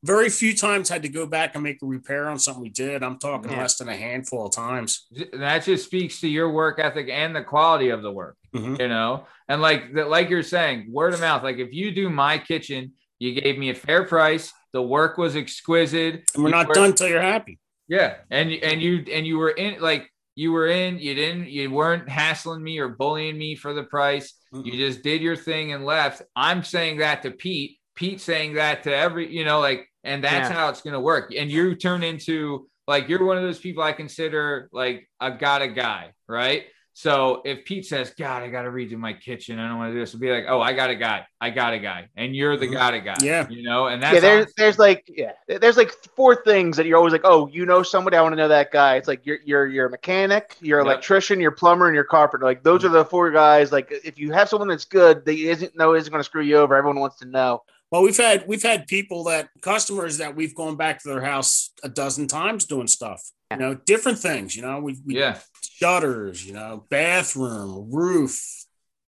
Very 0.04 0.30
few 0.30 0.56
times 0.56 0.90
had 0.90 1.02
to 1.04 1.10
go 1.10 1.26
back 1.26 1.56
and 1.56 1.64
make 1.64 1.82
a 1.82 1.86
repair 1.86 2.30
on 2.30 2.38
something 2.40 2.62
we 2.62 2.70
did. 2.70 3.02
I'm 3.04 3.18
talking 3.18 3.52
Yeah. 3.52 3.62
less 3.62 3.78
than 3.78 3.90
a 3.90 3.96
handful 3.96 4.46
of 4.46 4.54
times. 4.54 5.08
that 5.34 5.64
just 5.64 5.86
speaks 5.86 6.20
to 6.22 6.28
your 6.28 6.52
work 6.52 6.80
ethic 6.80 7.10
and 7.10 7.36
the 7.36 7.44
quality 7.44 7.90
of 7.90 8.02
the 8.04 8.12
work 8.12 8.38
Mhm. 8.56 8.80
you 8.80 8.88
know 8.88 9.26
and 9.50 9.62
like 9.62 9.94
that 9.94 10.10
like 10.10 10.30
you're 10.30 10.44
saying 10.44 10.92
word 10.92 11.14
of 11.14 11.20
mouth 11.20 11.44
like 11.44 11.58
if 11.58 11.74
you 11.74 11.92
do 11.92 12.10
my 12.10 12.38
kitchen 12.38 12.94
you 13.20 13.40
gave 13.42 13.58
me 13.58 13.70
a 13.70 13.76
fair 13.76 14.04
price 14.06 14.54
the 14.74 14.82
work 14.82 15.18
was 15.18 15.36
exquisite 15.36 16.24
And 16.36 16.44
we're 16.44 16.50
not 16.52 16.74
done 16.74 16.94
till 16.94 17.08
you're 17.08 17.22
happy. 17.22 17.60
Yeah, 17.88 18.18
and 18.30 18.52
and 18.52 18.82
you 18.82 19.04
and 19.12 19.26
you 19.26 19.38
were 19.38 19.50
in 19.52 19.82
like 19.82 20.10
you 20.36 20.52
were 20.52 20.68
in. 20.68 21.00
You 21.00 21.16
didn't. 21.16 21.48
You 21.50 21.72
weren't 21.72 22.08
hassling 22.08 22.62
me 22.62 22.78
or 22.78 22.90
bullying 22.90 23.38
me 23.40 23.56
for 23.56 23.74
the 23.74 23.82
price. 23.84 24.34
You 24.54 24.74
just 24.74 25.02
did 25.02 25.20
your 25.22 25.36
thing 25.36 25.72
and 25.74 25.84
left. 25.84 26.22
I'm 26.36 26.64
saying 26.64 26.98
that 27.00 27.24
to 27.24 27.32
Pete. 27.32 27.77
Pete 27.98 28.22
saying 28.22 28.54
that 28.54 28.84
to 28.84 28.96
every. 28.96 29.28
You 29.30 29.44
know, 29.44 29.60
like, 29.60 29.90
and 30.06 30.24
that's 30.24 30.50
Yeah. 30.50 30.56
how 30.56 30.70
it's 30.70 30.82
gonna 30.82 31.02
work. 31.02 31.34
And 31.38 31.52
you 31.52 31.76
turn 31.76 32.04
into 32.04 32.70
like 32.88 33.10
you're 33.10 33.26
one 33.26 33.36
of 33.36 33.44
those 33.44 33.60
people 33.60 33.84
I 33.84 33.92
consider 33.92 34.70
like 34.72 35.10
a 35.20 35.32
gotta 35.32 35.68
guy, 35.68 36.14
right? 36.30 36.64
So 36.94 37.44
if 37.46 37.64
Pete 37.64 37.86
says, 37.86 38.12
God, 38.18 38.42
I 38.42 38.48
gotta 38.50 38.70
redo 38.70 38.98
my 38.98 39.14
kitchen, 39.14 39.60
I 39.60 39.68
don't 39.68 39.78
want 39.78 39.90
to 39.90 39.94
do 39.94 40.00
this, 40.00 40.14
will 40.14 40.20
be 40.20 40.32
like, 40.32 40.46
Oh, 40.48 40.60
I 40.62 40.74
got 40.74 40.90
a 40.90 40.96
guy, 40.96 41.28
I 41.40 41.52
got 41.52 41.74
a 41.74 41.78
guy, 41.80 42.08
and 42.16 42.36
you're 42.36 42.58
the 42.58 42.68
Mhm. 42.68 42.72
gotta 42.74 43.00
guy. 43.02 43.14
Yeah. 43.22 43.46
you 43.50 43.62
know, 43.62 43.86
and 43.86 44.02
that's 44.02 44.16
yeah, 44.16 44.20
there's 44.22 44.42
honest- 44.46 44.58
there's 44.58 44.80
like 44.80 45.04
yeah, 45.08 45.34
there's 45.48 45.78
like 45.78 45.92
four 46.16 46.42
things 46.44 46.76
that 46.78 46.88
you're 46.88 46.98
always 46.98 47.12
like, 47.14 47.22
oh, 47.24 47.48
you 47.50 47.68
know 47.68 47.84
somebody, 47.84 48.18
I 48.18 48.22
want 48.24 48.34
to 48.34 48.38
know 48.38 48.48
that 48.48 48.72
guy. 48.72 48.96
It's 48.96 49.08
like 49.08 49.26
you're 49.28 49.38
you're 49.46 49.68
you're 49.68 49.86
a 49.88 49.92
mechanic, 49.92 50.56
you're 50.60 50.80
an 50.80 50.86
Yep. 50.88 50.92
electrician, 50.94 51.40
you're 51.40 51.52
plumber, 51.52 51.86
and 51.88 51.94
you're 51.94 52.06
a 52.06 52.08
carpenter. 52.08 52.46
Like 52.46 52.64
those 52.64 52.84
are 52.84 52.90
the 52.90 53.06
four 53.06 53.30
guys. 53.30 53.72
Like 53.72 53.92
if 53.92 54.18
you 54.18 54.32
have 54.32 54.50
someone 54.50 54.70
that's 54.70 54.86
good, 54.86 55.24
that 55.26 55.36
isn't 55.38 55.76
no 55.76 55.94
isn't 55.94 56.10
going 56.12 56.22
to 56.22 56.24
screw 56.26 56.42
you 56.42 56.56
over. 56.58 56.74
Everyone 56.76 57.00
wants 57.00 57.18
to 57.18 57.26
know. 57.26 57.62
Well, 57.92 58.04
we've 58.04 58.18
had 58.18 58.48
we've 58.48 58.64
had 58.64 58.88
people 58.88 59.26
that 59.26 59.50
customers 59.62 60.18
that 60.18 60.36
we've 60.36 60.56
gone 60.56 60.76
back 60.76 61.02
to 61.02 61.10
their 61.10 61.22
house 61.22 61.72
a 61.84 61.90
dozen 61.90 62.28
times 62.28 62.66
doing 62.66 62.88
stuff. 62.88 63.22
You 63.52 63.58
know, 63.58 63.76
different 63.76 64.20
things. 64.20 64.56
You 64.58 64.64
know, 64.64 64.80
we, 64.80 64.98
we 65.06 65.16
yeah, 65.16 65.40
shutters. 65.62 66.46
You 66.46 66.54
know, 66.54 66.86
bathroom, 66.90 67.90
roof. 67.92 68.42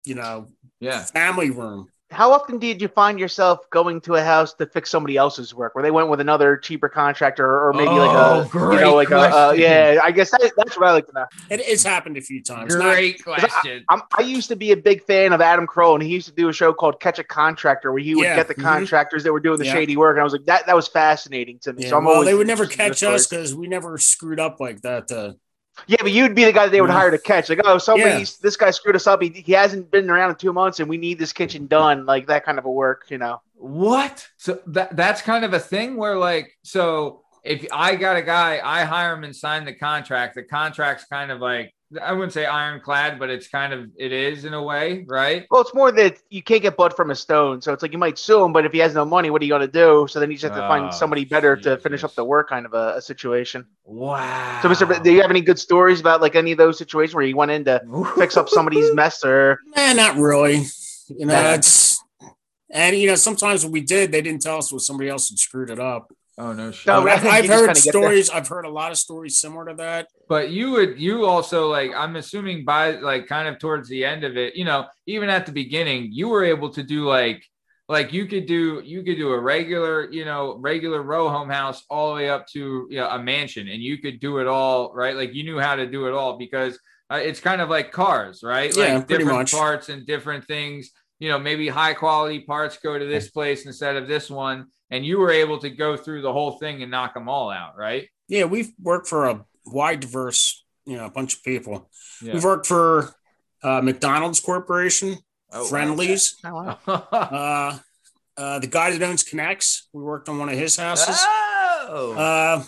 You 0.03 0.15
know, 0.15 0.49
yeah. 0.79 1.03
family 1.03 1.51
room. 1.51 1.87
How 2.11 2.31
often 2.31 2.59
did 2.59 2.81
you 2.81 2.87
find 2.87 3.19
yourself 3.19 3.67
going 3.71 3.99
to 4.01 4.15
a 4.15 4.23
house 4.23 4.53
to 4.55 4.67
fix 4.67 4.91
somebody 4.91 5.17
else's 5.17 5.55
work, 5.55 5.73
where 5.73 5.81
they 5.81 5.89
went 5.89 6.07
with 6.07 6.19
another 6.19 6.55
cheaper 6.55 6.87
contractor, 6.87 7.45
or, 7.45 7.69
or 7.69 7.73
maybe 7.73 7.89
Oh, 7.89 7.95
like 7.95 8.61
a 8.61 8.75
you 8.75 8.79
know 8.81 8.95
like 8.95 9.09
a 9.09 9.17
uh, 9.19 9.51
yeah? 9.53 9.99
I 10.03 10.11
guess 10.11 10.29
that, 10.29 10.51
that's 10.55 10.77
what 10.77 10.87
I 10.87 10.91
like 10.93 11.07
to 11.07 11.13
know. 11.13 11.25
It, 11.49 11.61
it's 11.61 11.83
happened 11.83 12.17
a 12.17 12.21
few 12.21 12.43
times. 12.43 12.75
Not- 12.75 12.93
Great 12.93 13.23
question. 13.23 13.85
I'm, 13.89 14.03
I 14.17 14.21
used 14.21 14.49
to 14.49 14.55
be 14.55 14.71
a 14.71 14.77
big 14.77 15.03
fan 15.03 15.33
of 15.33 15.41
Adam 15.41 15.65
Carolla, 15.65 15.95
and 15.95 16.03
he 16.03 16.09
used 16.09 16.27
to 16.27 16.33
do 16.33 16.47
a 16.47 16.53
show 16.53 16.73
called 16.73 16.99
Catch 16.99 17.17
a 17.19 17.23
Contractor, 17.23 17.91
where 17.91 18.01
he 18.01 18.13
would 18.15 18.25
Yeah, 18.25 18.35
get 18.35 18.47
the 18.47 18.55
mhm. 18.55 18.61
contractors 18.63 19.23
that 19.23 19.33
were 19.33 19.39
doing 19.39 19.57
the 19.57 19.65
Yeah. 19.65 19.73
shady 19.73 19.97
work, 19.97 20.15
and 20.15 20.21
I 20.21 20.23
was 20.23 20.33
like, 20.33 20.45
that 20.45 20.67
that 20.67 20.75
was 20.75 20.87
fascinating 20.87 21.57
to 21.63 21.73
me. 21.73 21.83
yeah, 21.83 21.89
so 21.89 21.97
I'm 21.97 22.05
well, 22.05 22.13
always 22.15 22.29
they 22.29 22.35
would 22.35 22.47
never 22.47 22.67
catch 22.67 23.01
us 23.03 23.25
because 23.27 23.55
we 23.55 23.67
never 23.67 23.97
screwed 23.97 24.39
up 24.39 24.59
like 24.59 24.81
that. 24.81 25.11
Uh, 25.11 25.33
Yeah, 25.87 25.97
but 26.01 26.11
you'd 26.11 26.35
be 26.35 26.45
the 26.45 26.51
guy 26.51 26.65
that 26.65 26.71
they 26.71 26.81
would 26.81 26.89
hire 26.89 27.11
to 27.11 27.17
catch. 27.17 27.49
Like, 27.49 27.61
oh, 27.63 27.77
somebody, 27.77 28.19
Yeah. 28.19 28.25
this 28.41 28.57
guy 28.57 28.71
screwed 28.71 28.95
us 28.95 29.07
up. 29.07 29.21
He, 29.21 29.29
he 29.29 29.51
hasn't 29.51 29.91
been 29.91 30.09
around 30.09 30.31
in 30.31 30.35
two 30.37 30.53
months, 30.53 30.79
and 30.79 30.89
we 30.89 30.97
need 30.97 31.19
this 31.19 31.33
kitchen 31.33 31.67
done. 31.67 32.05
Like 32.05 32.27
that 32.27 32.45
kind 32.45 32.57
of 32.57 32.65
a 32.65 32.71
work, 32.71 33.05
you 33.09 33.17
know. 33.17 33.41
What? 33.55 34.27
So 34.37 34.59
that 34.67 34.95
that's 34.95 35.21
kind 35.21 35.45
of 35.45 35.53
a 35.53 35.59
thing 35.59 35.97
where 35.97 36.17
like 36.17 36.57
so 36.63 37.23
if 37.43 37.65
I 37.71 37.95
got 37.95 38.17
a 38.17 38.21
guy, 38.21 38.59
I 38.63 38.83
hire 38.83 39.13
him 39.13 39.23
and 39.23 39.35
sign 39.35 39.65
the 39.65 39.73
contract. 39.73 40.35
The 40.35 40.43
contract's 40.43 41.05
kind 41.05 41.31
of 41.31 41.39
like 41.39 41.73
I 42.01 42.11
wouldn't 42.13 42.33
say 42.33 42.45
ironclad, 42.45 43.19
but 43.19 43.29
it's 43.29 43.47
kind 43.47 43.73
of 43.73 43.89
it 43.97 44.11
is 44.11 44.45
in 44.45 44.53
a 44.53 44.61
way, 44.63 45.03
right? 45.07 45.45
Well, 45.51 45.61
it's 45.61 45.73
more 45.73 45.91
that 45.91 46.17
you 46.29 46.41
can't 46.43 46.61
get 46.61 46.77
blood 46.77 46.95
from 46.95 47.11
a 47.11 47.15
stone. 47.15 47.61
So 47.61 47.73
it's 47.73 47.81
like 47.81 47.91
you 47.91 47.97
might 47.97 48.17
sue 48.17 48.43
him, 48.43 48.53
but 48.53 48.65
if 48.65 48.71
he 48.71 48.79
has 48.79 48.93
no 48.93 49.05
money, 49.05 49.29
what 49.29 49.41
are 49.41 49.45
you 49.45 49.49
going 49.49 49.61
to 49.61 49.67
do? 49.67 50.07
So 50.09 50.19
then 50.19 50.29
you 50.31 50.37
just 50.37 50.53
have 50.53 50.61
to 50.61 50.65
Oh, 50.65 50.67
find 50.67 50.93
somebody 50.93 51.25
better 51.25 51.55
to 51.57 51.77
finish 51.77 52.03
up 52.03 52.13
the 52.15 52.23
work, 52.25 52.49
kind 52.49 52.65
of 52.65 52.73
a, 52.73 52.95
a 52.97 53.01
situation. 53.01 53.65
Wow. 53.83 54.59
So, 54.61 54.69
Mr. 54.69 55.03
Do 55.03 55.11
you 55.11 55.21
have 55.21 55.29
any 55.31 55.41
good 55.41 55.59
stories 55.59 55.99
about 55.99 56.21
like 56.21 56.35
any 56.35 56.51
of 56.51 56.57
those 56.57 56.77
situations 56.77 57.15
where 57.15 57.25
you 57.25 57.35
went 57.35 57.51
in 57.51 57.65
to 57.65 57.81
fix 58.17 58.37
up 58.37 58.49
somebody's 58.49 58.93
mess 58.93 59.23
or? 59.23 59.59
eh, 59.75 59.93
not 59.93 60.15
really. 60.17 60.65
You 61.09 61.25
know, 61.25 61.33
Yeah. 61.33 61.55
it's 61.55 62.01
and 62.71 62.95
you 62.97 63.07
know 63.07 63.15
sometimes 63.15 63.63
when 63.63 63.71
we 63.71 63.81
did, 63.81 64.11
they 64.11 64.21
didn't 64.21 64.41
tell 64.41 64.57
us 64.57 64.71
what 64.71 64.81
somebody 64.81 65.09
else 65.09 65.29
had 65.29 65.37
screwed 65.39 65.69
it 65.69 65.79
up. 65.79 66.11
Oh 66.37 66.51
no 66.51 66.71
shit. 66.71 66.87
No, 66.87 66.95
I 66.95 66.97
mean, 66.97 67.05
but 67.05 67.25
I 67.25 67.37
I've, 67.37 67.43
I've 67.43 67.49
heard 67.49 67.65
kinda 67.67 67.73
get 67.81 67.83
there. 67.83 67.91
stories. 67.91 68.29
I've 68.29 68.47
heard 68.47 68.65
a 68.65 68.69
lot 68.69 68.91
of 68.91 68.97
stories 68.97 69.39
similar 69.39 69.67
to 69.67 69.73
that. 69.75 70.07
But 70.27 70.51
you 70.51 70.71
would 70.71 70.99
you 70.99 71.25
also 71.25 71.69
like 71.69 71.91
I'm 71.95 72.17
assuming 72.17 72.65
by 72.65 72.91
like 72.91 73.27
kind 73.27 73.47
of 73.47 73.57
towards 73.57 73.87
the 73.87 74.03
end 74.03 74.23
of 74.23 74.35
it, 74.35 74.55
you 74.55 74.65
know, 74.65 74.85
even 75.05 75.29
at 75.29 75.45
the 75.45 75.53
beginning, 75.53 76.09
you 76.11 76.27
were 76.27 76.43
able 76.43 76.69
to 76.71 76.83
do 76.83 77.05
like 77.05 77.41
like 77.87 78.11
you 78.11 78.25
could 78.25 78.47
do 78.47 78.81
you 78.83 79.03
could 79.03 79.15
do 79.17 79.31
a 79.31 79.39
regular, 79.39 80.11
you 80.11 80.25
know, 80.25 80.57
regular 80.59 81.01
row 81.03 81.29
home 81.29 81.49
house 81.49 81.83
all 81.89 82.09
the 82.09 82.15
way 82.15 82.29
up 82.29 82.47
to 82.47 82.87
you 82.89 82.97
know, 82.97 83.07
a 83.09 83.19
mansion 83.21 83.69
and 83.69 83.81
you 83.81 83.99
could 83.99 84.19
do 84.19 84.39
it 84.39 84.47
all, 84.47 84.93
right? 84.93 85.15
Like 85.15 85.33
you 85.33 85.43
knew 85.43 85.59
how 85.59 85.75
to 85.77 85.85
do 85.85 86.07
it 86.07 86.13
all 86.13 86.37
because 86.37 86.77
uh, 87.09 87.15
it's 87.15 87.39
kind 87.39 87.61
of 87.61 87.69
like 87.69 87.93
cars, 87.93 88.41
right? 88.43 88.75
Yeah, 88.75 88.95
like 88.95 89.07
pretty 89.07 89.23
different 89.23 89.39
much. 89.39 89.53
parts 89.53 89.87
and 89.87 90.05
different 90.05 90.45
things, 90.45 90.89
you 91.19 91.29
know, 91.29 91.39
maybe 91.39 91.69
high 91.69 91.93
quality 91.93 92.41
parts 92.41 92.77
go 92.77 92.97
to 92.99 93.05
this 93.05 93.29
place 93.29 93.65
instead 93.65 93.95
of 93.95 94.07
this 94.07 94.29
one 94.29 94.65
and 94.89 95.05
you 95.05 95.17
were 95.19 95.31
able 95.31 95.59
to 95.59 95.69
go 95.69 95.97
through 95.97 96.21
the 96.21 96.31
whole 96.31 96.53
thing 96.53 96.81
and 96.81 96.91
knock 96.91 97.13
them 97.13 97.27
all 97.27 97.49
out, 97.49 97.77
right? 97.77 98.07
Yeah, 98.27 98.45
we've 98.45 98.71
worked 98.81 99.07
for 99.07 99.25
a 99.25 99.45
wide, 99.65 99.99
diverse, 99.99 100.63
you 100.85 100.97
know, 100.97 101.09
bunch 101.09 101.35
of 101.35 101.43
people. 101.43 101.89
Yeah. 102.21 102.33
We've 102.33 102.43
worked 102.43 102.65
for 102.67 103.13
uh, 103.63 103.81
McDonald's 103.81 104.39
Corporation, 104.39 105.17
Oh, 105.51 105.61
wow. 105.61 105.67
Friendly's, 105.69 106.35
Oh, 106.43 106.53
wow. 106.53 106.79
uh, 106.87 107.77
uh, 108.37 108.59
the 108.59 108.67
guy 108.67 108.91
that 108.91 109.01
owns 109.01 109.23
Connects. 109.23 109.87
We 109.93 110.03
worked 110.03 110.27
on 110.27 110.37
one 110.39 110.49
of 110.49 110.57
his 110.57 110.75
houses. 110.75 111.17
Oh. 111.87 112.13
Uh, 112.17 112.63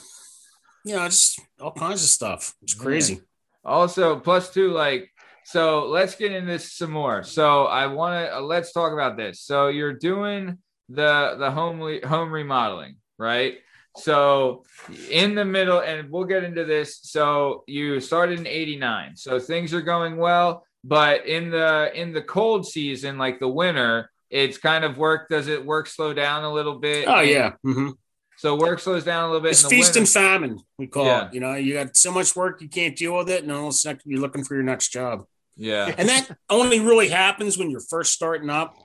you 0.86 0.96
know, 0.96 1.06
just 1.06 1.40
all 1.60 1.72
kinds 1.72 2.04
of 2.04 2.10
stuff. 2.10 2.56
It's 2.62 2.74
crazy. 2.74 3.22
Also, 3.66 4.20
plus 4.20 4.54
two, 4.54 4.72
like, 4.72 5.10
so 5.44 5.88
let's 5.88 6.16
get 6.16 6.32
into 6.32 6.48
this 6.48 6.74
some 6.74 6.92
more. 6.92 7.24
So 7.24 7.66
I 7.66 7.88
want 7.88 8.14
to 8.26 8.38
uh, 8.38 8.42
let's 8.42 8.72
talk 8.72 8.94
about 8.94 9.18
this. 9.18 9.42
So 9.42 9.68
you're 9.68 9.94
doing 9.94 10.58
the 10.90 11.36
the 11.38 11.52
home 11.52 12.00
home 12.06 12.32
remodeling, 12.32 12.96
right? 13.18 13.56
So 13.98 14.64
in 15.10 15.34
the 15.36 15.44
middle, 15.46 15.80
and 15.80 16.10
we'll 16.12 16.26
get 16.26 16.44
into 16.44 16.66
this. 16.66 17.00
So 17.04 17.64
you 17.68 18.00
started 18.00 18.40
in 18.40 18.48
'89, 18.48 19.16
so 19.16 19.40
things 19.40 19.74
are 19.74 19.82
going 19.82 20.18
well. 20.18 20.64
But 20.84 21.26
in 21.26 21.50
the 21.50 21.92
in 21.94 22.14
the 22.14 22.22
cold 22.22 22.66
season, 22.68 23.18
like 23.18 23.40
the 23.40 23.48
winter, 23.48 24.10
it's 24.30 24.58
kind 24.58 24.84
of 24.86 24.98
work. 24.98 25.30
Does 25.30 25.48
it 25.48 25.66
work 25.66 25.88
slow 25.88 26.14
down 26.14 26.44
a 26.44 26.54
little 26.54 26.80
bit? 26.80 27.08
Oh 27.08 27.22
yeah. 27.22 27.54
hmm 27.64 27.90
So 28.38 28.56
work 28.56 28.80
slows 28.80 29.04
down 29.04 29.24
a 29.24 29.28
little 29.28 29.42
bit. 29.42 29.52
It's 29.52 29.64
in 29.64 29.70
the 29.70 29.76
feast 29.76 29.90
winter. 29.96 30.00
and 30.00 30.10
famine, 30.10 30.60
we 30.78 30.86
call 30.88 31.06
Yeah. 31.06 31.28
it. 31.28 31.34
You 31.34 31.40
know, 31.40 31.56
you 31.56 31.74
got 31.74 31.98
so 31.98 32.12
much 32.12 32.36
work 32.36 32.62
you 32.62 32.70
can't 32.70 32.96
deal 32.96 33.18
with 33.18 33.30
it, 33.30 33.42
and 33.44 33.52
all 33.52 33.64
of 33.64 33.70
a 33.70 33.74
sudden 33.74 34.00
you're 34.06 34.22
looking 34.22 34.44
for 34.44 34.54
your 34.54 34.64
next 34.64 34.90
job. 34.90 35.26
Yeah. 35.56 35.94
And 35.98 36.08
that 36.08 36.30
only 36.52 36.80
really 36.80 37.08
happens 37.10 37.58
when 37.58 37.72
you're 37.72 37.80
first 37.90 38.14
starting 38.14 38.50
up, 38.52 38.76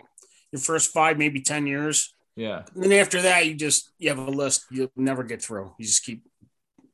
your 0.53 0.61
first 0.61 0.93
five, 0.93 1.19
maybe 1.19 1.41
ten 1.41 1.67
years. 1.67 2.15
Yeah. 2.37 2.63
And 2.75 2.85
then 2.85 2.93
after 2.93 3.23
that, 3.23 3.47
you 3.47 3.55
just 3.55 3.91
you 3.99 4.09
have 4.11 4.19
a 4.19 4.31
list 4.31 4.67
you'll 4.71 4.91
never 4.97 5.23
get 5.25 5.43
through. 5.43 5.75
You 5.79 5.85
just 5.85 6.05
keep 6.05 6.23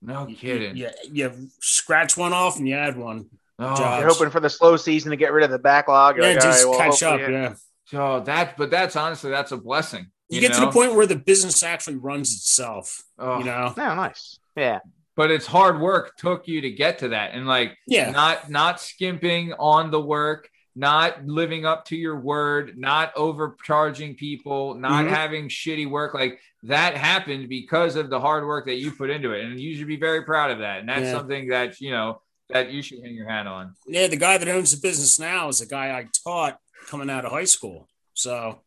No 0.03 0.27
you, 0.27 0.37
kidding. 0.37 0.77
you, 0.77 0.89
you 1.13 1.33
scratch 1.61 2.17
one 2.17 2.33
off 2.33 2.59
and 2.59 2.67
you 2.69 2.75
add 2.77 2.97
one. 2.97 3.27
Oh, 3.59 3.77
Jobs. 3.77 4.01
You're 4.01 4.09
hoping 4.09 4.31
for 4.31 4.41
the 4.41 4.51
slow 4.51 4.77
season 4.77 5.11
to 5.11 5.17
get 5.17 5.33
rid 5.33 5.45
of 5.45 5.51
the 5.51 5.59
backlog. 5.59 6.17
You're 6.17 6.27
Yeah, 6.27 6.33
like, 6.35 6.43
just 6.43 6.65
right, 6.65 6.71
well, 6.71 6.79
catch 6.79 7.03
up. 7.03 7.13
hopefully- 7.21 7.33
Yeah. 7.35 7.55
So 7.87 8.21
that. 8.21 8.57
But 8.57 8.71
that's 8.71 8.97
honestly 8.97 9.31
that's 9.31 9.53
a 9.53 9.57
blessing. 9.57 10.07
You, 10.29 10.41
get 10.43 10.53
to 10.55 10.61
the 10.61 10.71
point 10.71 10.95
where 10.95 11.07
the 11.07 11.17
business 11.17 11.63
actually 11.63 11.97
runs 11.97 12.33
itself. 12.35 13.03
Oh, 13.19 13.39
You 13.39 13.45
know. 13.47 13.73
No, 13.77 13.95
nice. 13.95 14.39
Yeah. 14.57 14.81
but 15.17 15.31
it's 15.33 15.47
hard 15.47 15.81
work 15.81 16.17
took 16.17 16.47
you 16.47 16.61
to 16.61 16.71
get 16.71 16.99
to 17.01 17.09
that, 17.09 17.33
and 17.35 17.47
like 17.47 17.77
Yeah. 17.87 18.11
not 18.11 18.49
not 18.51 18.81
skimping 18.81 19.53
on 19.59 19.91
the 19.91 20.01
work 20.01 20.49
not 20.79 21.25
living 21.27 21.67
up 21.67 21.85
to 21.85 21.97
your 21.97 22.19
word 22.21 22.79
not 22.79 23.13
overcharging 23.17 24.15
people 24.15 24.75
not 24.75 25.05
Mhm. 25.05 25.09
having 25.11 25.49
shitty 25.49 25.91
work 25.91 26.15
like 26.15 26.41
that 26.63 26.97
happened 26.97 27.49
because 27.49 27.97
of 27.97 28.11
the 28.11 28.21
hard 28.21 28.45
work 28.47 28.67
that 28.67 28.77
you 28.77 28.93
put 28.93 29.11
into 29.11 29.33
it 29.33 29.45
and 29.45 29.59
you 29.59 29.77
should 29.77 29.89
be 29.89 29.97
very 29.97 30.23
proud 30.25 30.51
of 30.53 30.59
that 30.61 30.81
and 30.81 30.89
that's 30.89 31.07
Yeah. 31.07 31.13
something 31.19 31.49
that 31.49 31.81
you 31.81 31.91
know 31.91 32.21
that 32.51 32.71
you 32.71 32.81
should 32.83 33.01
hang 33.03 33.15
your 33.15 33.29
hat 33.29 33.47
on 33.47 33.75
Yeah, 33.87 34.07
the 34.07 34.17
guy 34.17 34.39
that 34.39 34.49
owns 34.49 34.71
the 34.71 34.81
business 34.89 35.19
now 35.19 35.49
is 35.49 35.59
the 35.59 35.67
guy 35.67 35.87
I 35.99 36.07
taught 36.25 36.59
coming 36.87 37.11
out 37.11 37.25
of 37.27 37.33
high 37.33 37.45
school. 37.45 37.89
So, 38.15 38.61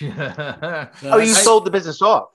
yeah 0.00 0.88
Oh, 1.02 1.16
you 1.18 1.30
I- 1.32 1.42
sold 1.48 1.64
the 1.64 1.70
business 1.70 2.00
off. 2.02 2.28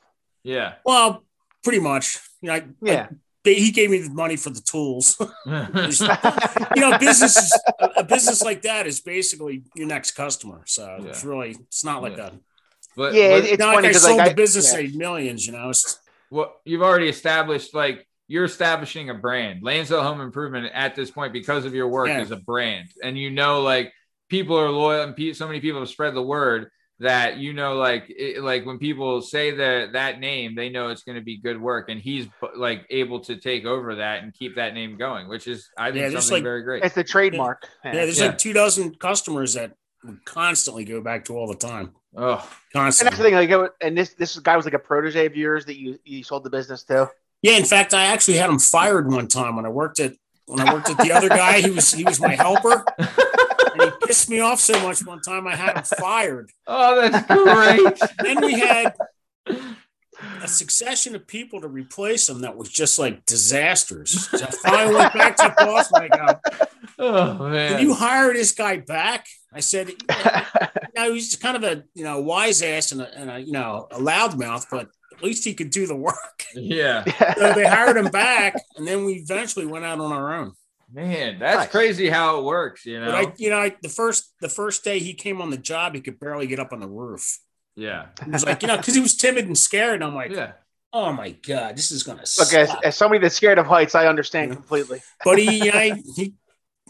yeah 0.43 0.75
well, 0.85 1.23
pretty 1.63 1.79
much. 1.79 2.19
You 2.41 2.47
know, 2.47 2.55
I, 2.55 2.63
Yeah. 2.81 3.07
I- 3.11 3.15
he 3.55 3.71
gave 3.71 3.89
me 3.89 3.99
the 3.99 4.09
money 4.13 4.35
for 4.35 4.49
the 4.49 4.61
tools. 4.61 5.15
you 5.45 6.81
know, 6.81 6.97
business 6.97 7.37
is, 7.37 7.59
a, 7.79 7.85
a 7.97 8.03
business 8.03 8.41
like 8.43 8.61
that 8.63 8.87
is 8.87 8.99
basically 8.99 9.63
your 9.75 9.87
next 9.87 10.11
customer. 10.11 10.61
So 10.65 10.97
it's 11.05 11.23
really 11.23 11.51
it's 11.51 11.83
not 11.83 12.01
like 12.01 12.17
Yeah. 12.17 12.27
a 12.27 12.31
but, 12.95 13.13
Yeah, 13.13 13.29
but- 13.39 13.45
it's 13.45 13.59
not 13.59 13.75
funny 13.75 13.87
like 13.87 13.95
I 13.95 13.99
sold 13.99 14.17
like 14.17 14.25
the 14.27 14.31
I, 14.31 14.33
business 14.33 14.73
yeah. 14.73 14.97
millions. 14.97 15.45
You 15.45 15.53
know, 15.53 15.69
it's 15.69 15.99
well, 16.29 16.55
you've 16.65 16.81
already 16.81 17.09
established 17.09 17.73
like 17.73 18.05
you're 18.27 18.45
establishing 18.45 19.09
a 19.09 19.13
brand. 19.15 19.63
Lansdale 19.63 20.03
Home 20.03 20.21
Improvement 20.21 20.69
at 20.73 20.95
this 20.95 21.09
point 21.09 21.33
because 21.33 21.65
of 21.65 21.73
your 21.73 21.87
work 21.87 22.07
Yeah. 22.07 22.21
is 22.21 22.31
a 22.31 22.35
brand, 22.37 22.89
and 23.03 23.17
you 23.17 23.29
know 23.31 23.61
like 23.61 23.91
people 24.29 24.57
are 24.59 24.69
loyal, 24.69 25.03
and 25.03 25.15
pe- 25.15 25.33
so 25.33 25.47
many 25.47 25.59
people 25.59 25.79
have 25.79 25.89
spread 25.89 26.13
the 26.13 26.21
word 26.21 26.69
that 27.01 27.37
you 27.37 27.53
know 27.53 27.75
like 27.75 28.05
it, 28.09 28.43
like 28.43 28.65
when 28.65 28.77
people 28.77 29.21
say 29.21 29.51
that 29.51 29.93
that 29.93 30.19
name, 30.19 30.55
they 30.55 30.69
know 30.69 30.89
it's 30.89 31.03
going 31.03 31.15
to 31.17 31.23
be 31.23 31.37
good 31.37 31.59
work, 31.61 31.89
and 31.89 31.99
he's 31.99 32.27
like 32.57 32.85
able 32.89 33.19
to 33.21 33.37
take 33.37 33.65
over 33.65 33.95
that 33.95 34.23
and 34.23 34.33
keep 34.33 34.55
that 34.55 34.73
name 34.73 34.97
going, 34.97 35.27
which 35.29 35.47
is 35.47 35.69
I 35.77 35.91
think 35.91 35.97
Yeah, 36.03 36.09
there's, 36.09 36.25
something 36.25 36.35
like- 36.37 36.43
very 36.43 36.63
great. 36.63 36.83
It's 36.83 36.97
a 36.97 37.03
trademark. 37.03 37.67
yeah. 37.85 37.91
There's 37.93 38.19
Yeah. 38.19 38.27
like 38.27 38.37
two 38.37 38.53
dozen 38.53 38.95
customers 38.95 39.53
that 39.53 39.73
constantly 40.25 40.85
go 40.85 41.01
back 41.01 41.25
to 41.25 41.37
all 41.37 41.47
the 41.47 41.55
time. 41.55 41.91
Oh, 42.15 42.35
And 42.73 42.85
that's 42.87 42.99
the 42.99 43.11
thing. 43.11 43.35
Like, 43.35 43.71
and 43.81 43.97
this 43.97 44.13
this 44.15 44.37
guy 44.39 44.55
was 44.55 44.65
like 44.65 44.73
a 44.73 44.79
protege 44.79 45.25
of 45.25 45.35
yours 45.35 45.65
that 45.65 45.77
you 45.79 45.99
you 46.03 46.23
sold 46.23 46.43
the 46.43 46.49
business 46.49 46.83
to. 46.85 47.09
Yeah, 47.41 47.53
in 47.53 47.65
fact, 47.65 47.93
I 47.93 48.05
actually 48.05 48.37
had 48.37 48.49
him 48.49 48.59
fired 48.59 49.09
one 49.09 49.27
time 49.27 49.55
when 49.55 49.65
I 49.65 49.69
worked 49.69 49.99
at 49.99 50.13
when 50.47 50.59
I 50.67 50.73
worked 50.73 50.89
at 50.89 50.97
the 50.97 51.11
other 51.11 51.29
guy. 51.29 51.61
He 51.61 51.69
was 51.69 51.93
he 51.93 52.03
was 52.03 52.19
my 52.19 52.35
helper, 52.35 52.83
and 52.97 53.07
he 53.07 53.48
pissed 54.09 54.27
me 54.27 54.39
off 54.39 54.59
so 54.59 54.73
much 54.81 55.05
one 55.05 55.21
time 55.21 55.45
I 55.45 55.55
had 55.55 55.77
him 55.77 55.83
fired. 55.99 56.51
oh, 56.65 57.09
that's 57.09 57.27
great. 57.27 58.11
Then 58.23 58.43
we 58.43 58.59
had 58.59 58.95
a 60.41 60.47
succession 60.47 61.13
of 61.15 61.27
people 61.27 61.61
to 61.61 61.67
replace 61.67 62.27
him 62.27 62.41
that 62.41 62.57
was 62.57 62.69
just 62.69 62.97
like 62.97 63.23
disasters. 63.27 64.27
So 64.29 64.45
I 64.45 64.51
finally 64.69 64.95
went 64.95 65.13
back 65.13 65.35
to 65.37 65.53
the 65.55 65.65
boss 65.65 65.91
and 65.91 66.11
I 66.11 66.17
go, 66.17 66.39
oh 66.97 67.37
"Can 67.37 67.51
man. 67.51 67.81
you 67.81 67.93
hire 67.93 68.33
this 68.33 68.51
guy 68.51 68.77
back?" 68.77 69.27
I 69.53 69.59
said, 69.59 69.91
"No, 70.95 71.13
he's 71.13 71.35
kind 71.35 71.55
of 71.55 71.63
a 71.63 71.83
you 71.93 72.03
know 72.03 72.19
wise 72.21 72.63
ass 72.63 72.91
and 72.91 73.01
a, 73.01 73.13
and 73.15 73.29
a 73.29 73.39
you 73.39 73.51
know 73.51 73.87
a 73.91 73.99
loudmouth, 73.99 74.65
but 74.71 74.87
at 75.15 75.23
least 75.23 75.45
he 75.45 75.53
could 75.53 75.69
do 75.69 75.85
the 75.85 75.95
work." 75.95 76.43
yeah, 76.55 77.03
So 77.37 77.53
they 77.53 77.67
hired 77.67 77.95
him 77.95 78.07
back, 78.11 78.55
and 78.75 78.87
then 78.87 79.05
we 79.05 79.13
eventually 79.13 79.67
went 79.67 79.85
out 79.85 79.99
on 79.99 80.11
our 80.11 80.33
own. 80.33 80.53
Man, 80.91 81.39
that's 81.39 81.57
Nice. 81.63 81.69
crazy 81.69 82.09
how 82.09 82.39
it 82.39 82.43
works. 82.45 82.85
You 82.85 82.99
know. 82.99 83.11
But 83.11 83.15
I, 83.15 83.33
you 83.37 83.49
know, 83.49 83.57
I, 83.57 83.75
the 83.81 83.89
first 83.89 84.33
the 84.41 84.49
first 84.49 84.83
day 84.83 84.99
he 84.99 85.13
came 85.13 85.41
on 85.41 85.49
the 85.49 85.57
job, 85.57 85.95
he 85.95 86.01
could 86.01 86.19
barely 86.19 86.47
get 86.47 86.59
up 86.59 86.73
on 86.73 86.79
the 86.79 86.87
roof. 86.87 87.39
yeah. 87.75 88.07
He 88.25 88.31
was 88.31 88.45
like, 88.45 88.61
you 88.61 88.67
know, 88.67 88.77
because 88.77 88.95
he 88.95 89.01
was 89.01 89.15
timid 89.15 89.45
and 89.45 89.57
scared. 89.57 89.95
And 89.95 90.03
I'm 90.03 90.15
like, 90.15 90.31
Yeah. 90.31 90.53
oh 90.93 91.11
my 91.13 91.31
god, 91.31 91.77
this 91.77 91.91
is 91.91 92.03
gonna 92.03 92.23
Look, 92.37 92.53
as, 92.53 92.71
as 92.83 92.95
somebody 92.95 93.21
that's 93.21 93.35
scared 93.35 93.57
of 93.59 93.65
heights, 93.67 93.95
I 93.95 94.07
understand 94.07 94.49
Yeah. 94.49 94.55
completely. 94.55 95.01
But 95.23 95.39
he, 95.39 95.65
you 95.65 95.71
know, 95.71 95.95
he 96.15 96.33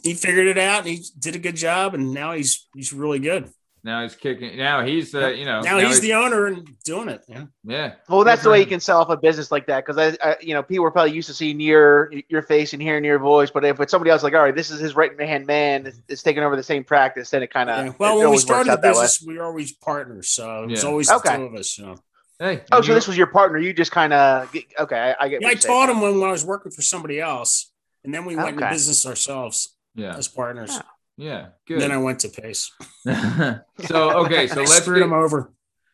he 0.03 0.13
figured 0.13 0.47
it 0.47 0.57
out, 0.57 0.79
and 0.85 0.87
he 0.89 1.03
did 1.19 1.35
a 1.35 1.39
good 1.39 1.55
job, 1.57 1.93
and 1.93 2.13
now 2.13 2.31
he's 2.33 2.67
he's 2.73 2.93
really 2.93 3.19
good. 3.19 3.49
Now 3.83 4.03
he's 4.03 4.15
kicking. 4.15 4.57
Now 4.57 4.83
he's 4.85 5.15
uh, 5.15 5.21
the 5.21 5.37
you 5.37 5.45
know. 5.45 5.61
Now, 5.61 5.79
he's 5.79 6.01
the 6.01 6.13
owner 6.13 6.47
and 6.47 6.67
doing 6.83 7.07
it. 7.07 7.21
Yeah. 7.27 7.45
yeah. 7.63 7.93
Well, 8.09 8.23
that's 8.23 8.41
Good 8.41 8.47
the 8.47 8.51
way 8.51 8.59
you 8.59 8.65
can 8.65 8.79
sell 8.79 8.99
off 8.99 9.09
a 9.09 9.15
business 9.15 9.51
like 9.51 9.67
that 9.67 9.85
because 9.85 9.97
I, 9.97 10.17
I, 10.27 10.35
you 10.41 10.53
know, 10.53 10.61
people 10.61 10.85
are 10.85 10.91
probably 10.91 11.13
used 11.13 11.27
to 11.29 11.33
seeing 11.33 11.59
your 11.59 12.11
your 12.27 12.41
face 12.41 12.73
and 12.73 12.81
hearing 12.81 13.05
your 13.05 13.19
voice. 13.19 13.49
But 13.51 13.63
if 13.63 13.79
it's 13.79 13.91
somebody 13.91 14.11
else, 14.11 14.21
like, 14.21 14.33
all 14.33 14.41
right, 14.41 14.55
this 14.55 14.69
is 14.69 14.79
his 14.79 14.95
right 14.95 15.19
hand 15.19 15.47
man, 15.47 15.85
it's, 15.85 16.01
it's 16.09 16.23
taking 16.23 16.43
over 16.43 16.55
the 16.57 16.63
same 16.63 16.83
practice, 16.83 17.29
then 17.29 17.41
it 17.41 17.51
kind 17.53 17.69
of 17.69 17.85
yeah. 17.85 17.93
Well, 17.97 18.17
when 18.17 18.31
we 18.31 18.37
started 18.37 18.71
the 18.73 18.77
business, 18.77 19.23
we 19.25 19.37
were 19.37 19.45
always 19.45 19.71
partners, 19.71 20.29
so 20.29 20.63
it 20.63 20.71
was 20.71 20.83
Yeah. 20.83 20.89
always 20.89 21.09
Okay. 21.11 21.29
the 21.31 21.37
two 21.37 21.43
of 21.43 21.55
us. 21.55 21.77
You 21.77 21.85
know. 21.85 21.95
Hey. 22.39 22.63
Oh, 22.71 22.77
and 22.77 22.85
so 22.85 22.93
this 22.93 23.07
was 23.07 23.17
your 23.17 23.27
partner? 23.27 23.59
You 23.59 23.73
just 23.73 23.91
kind 23.91 24.13
of 24.13 24.53
okay. 24.79 25.13
I, 25.19 25.25
I 25.25 25.29
get. 25.29 25.41
Yeah, 25.41 25.47
I 25.47 25.51
you're 25.51 25.61
saying. 25.61 25.73
taught 25.73 25.89
him 25.89 26.01
when, 26.01 26.19
when 26.19 26.27
I 26.29 26.31
was 26.31 26.43
working 26.45 26.71
for 26.71 26.81
somebody 26.81 27.19
else, 27.19 27.71
and 28.03 28.13
then 28.13 28.25
we 28.25 28.35
went 28.35 28.49
into 28.49 28.69
business 28.69 29.05
ourselves 29.05 29.75
Yeah. 29.95 30.15
as 30.17 30.27
partners. 30.27 30.71
Yeah. 30.73 30.81
Yeah. 31.19 31.47
Good. 31.67 31.81
then 31.81 31.91
I 31.91 31.97
went 31.97 32.19
to 32.19 32.29
Pace. 32.29 32.71
so 33.03 34.25
okay. 34.25 34.47
So 34.47 34.61
let's 34.61 34.77
screwed 34.77 34.99
get, 34.99 35.05
him 35.05 35.13
over. 35.13 35.51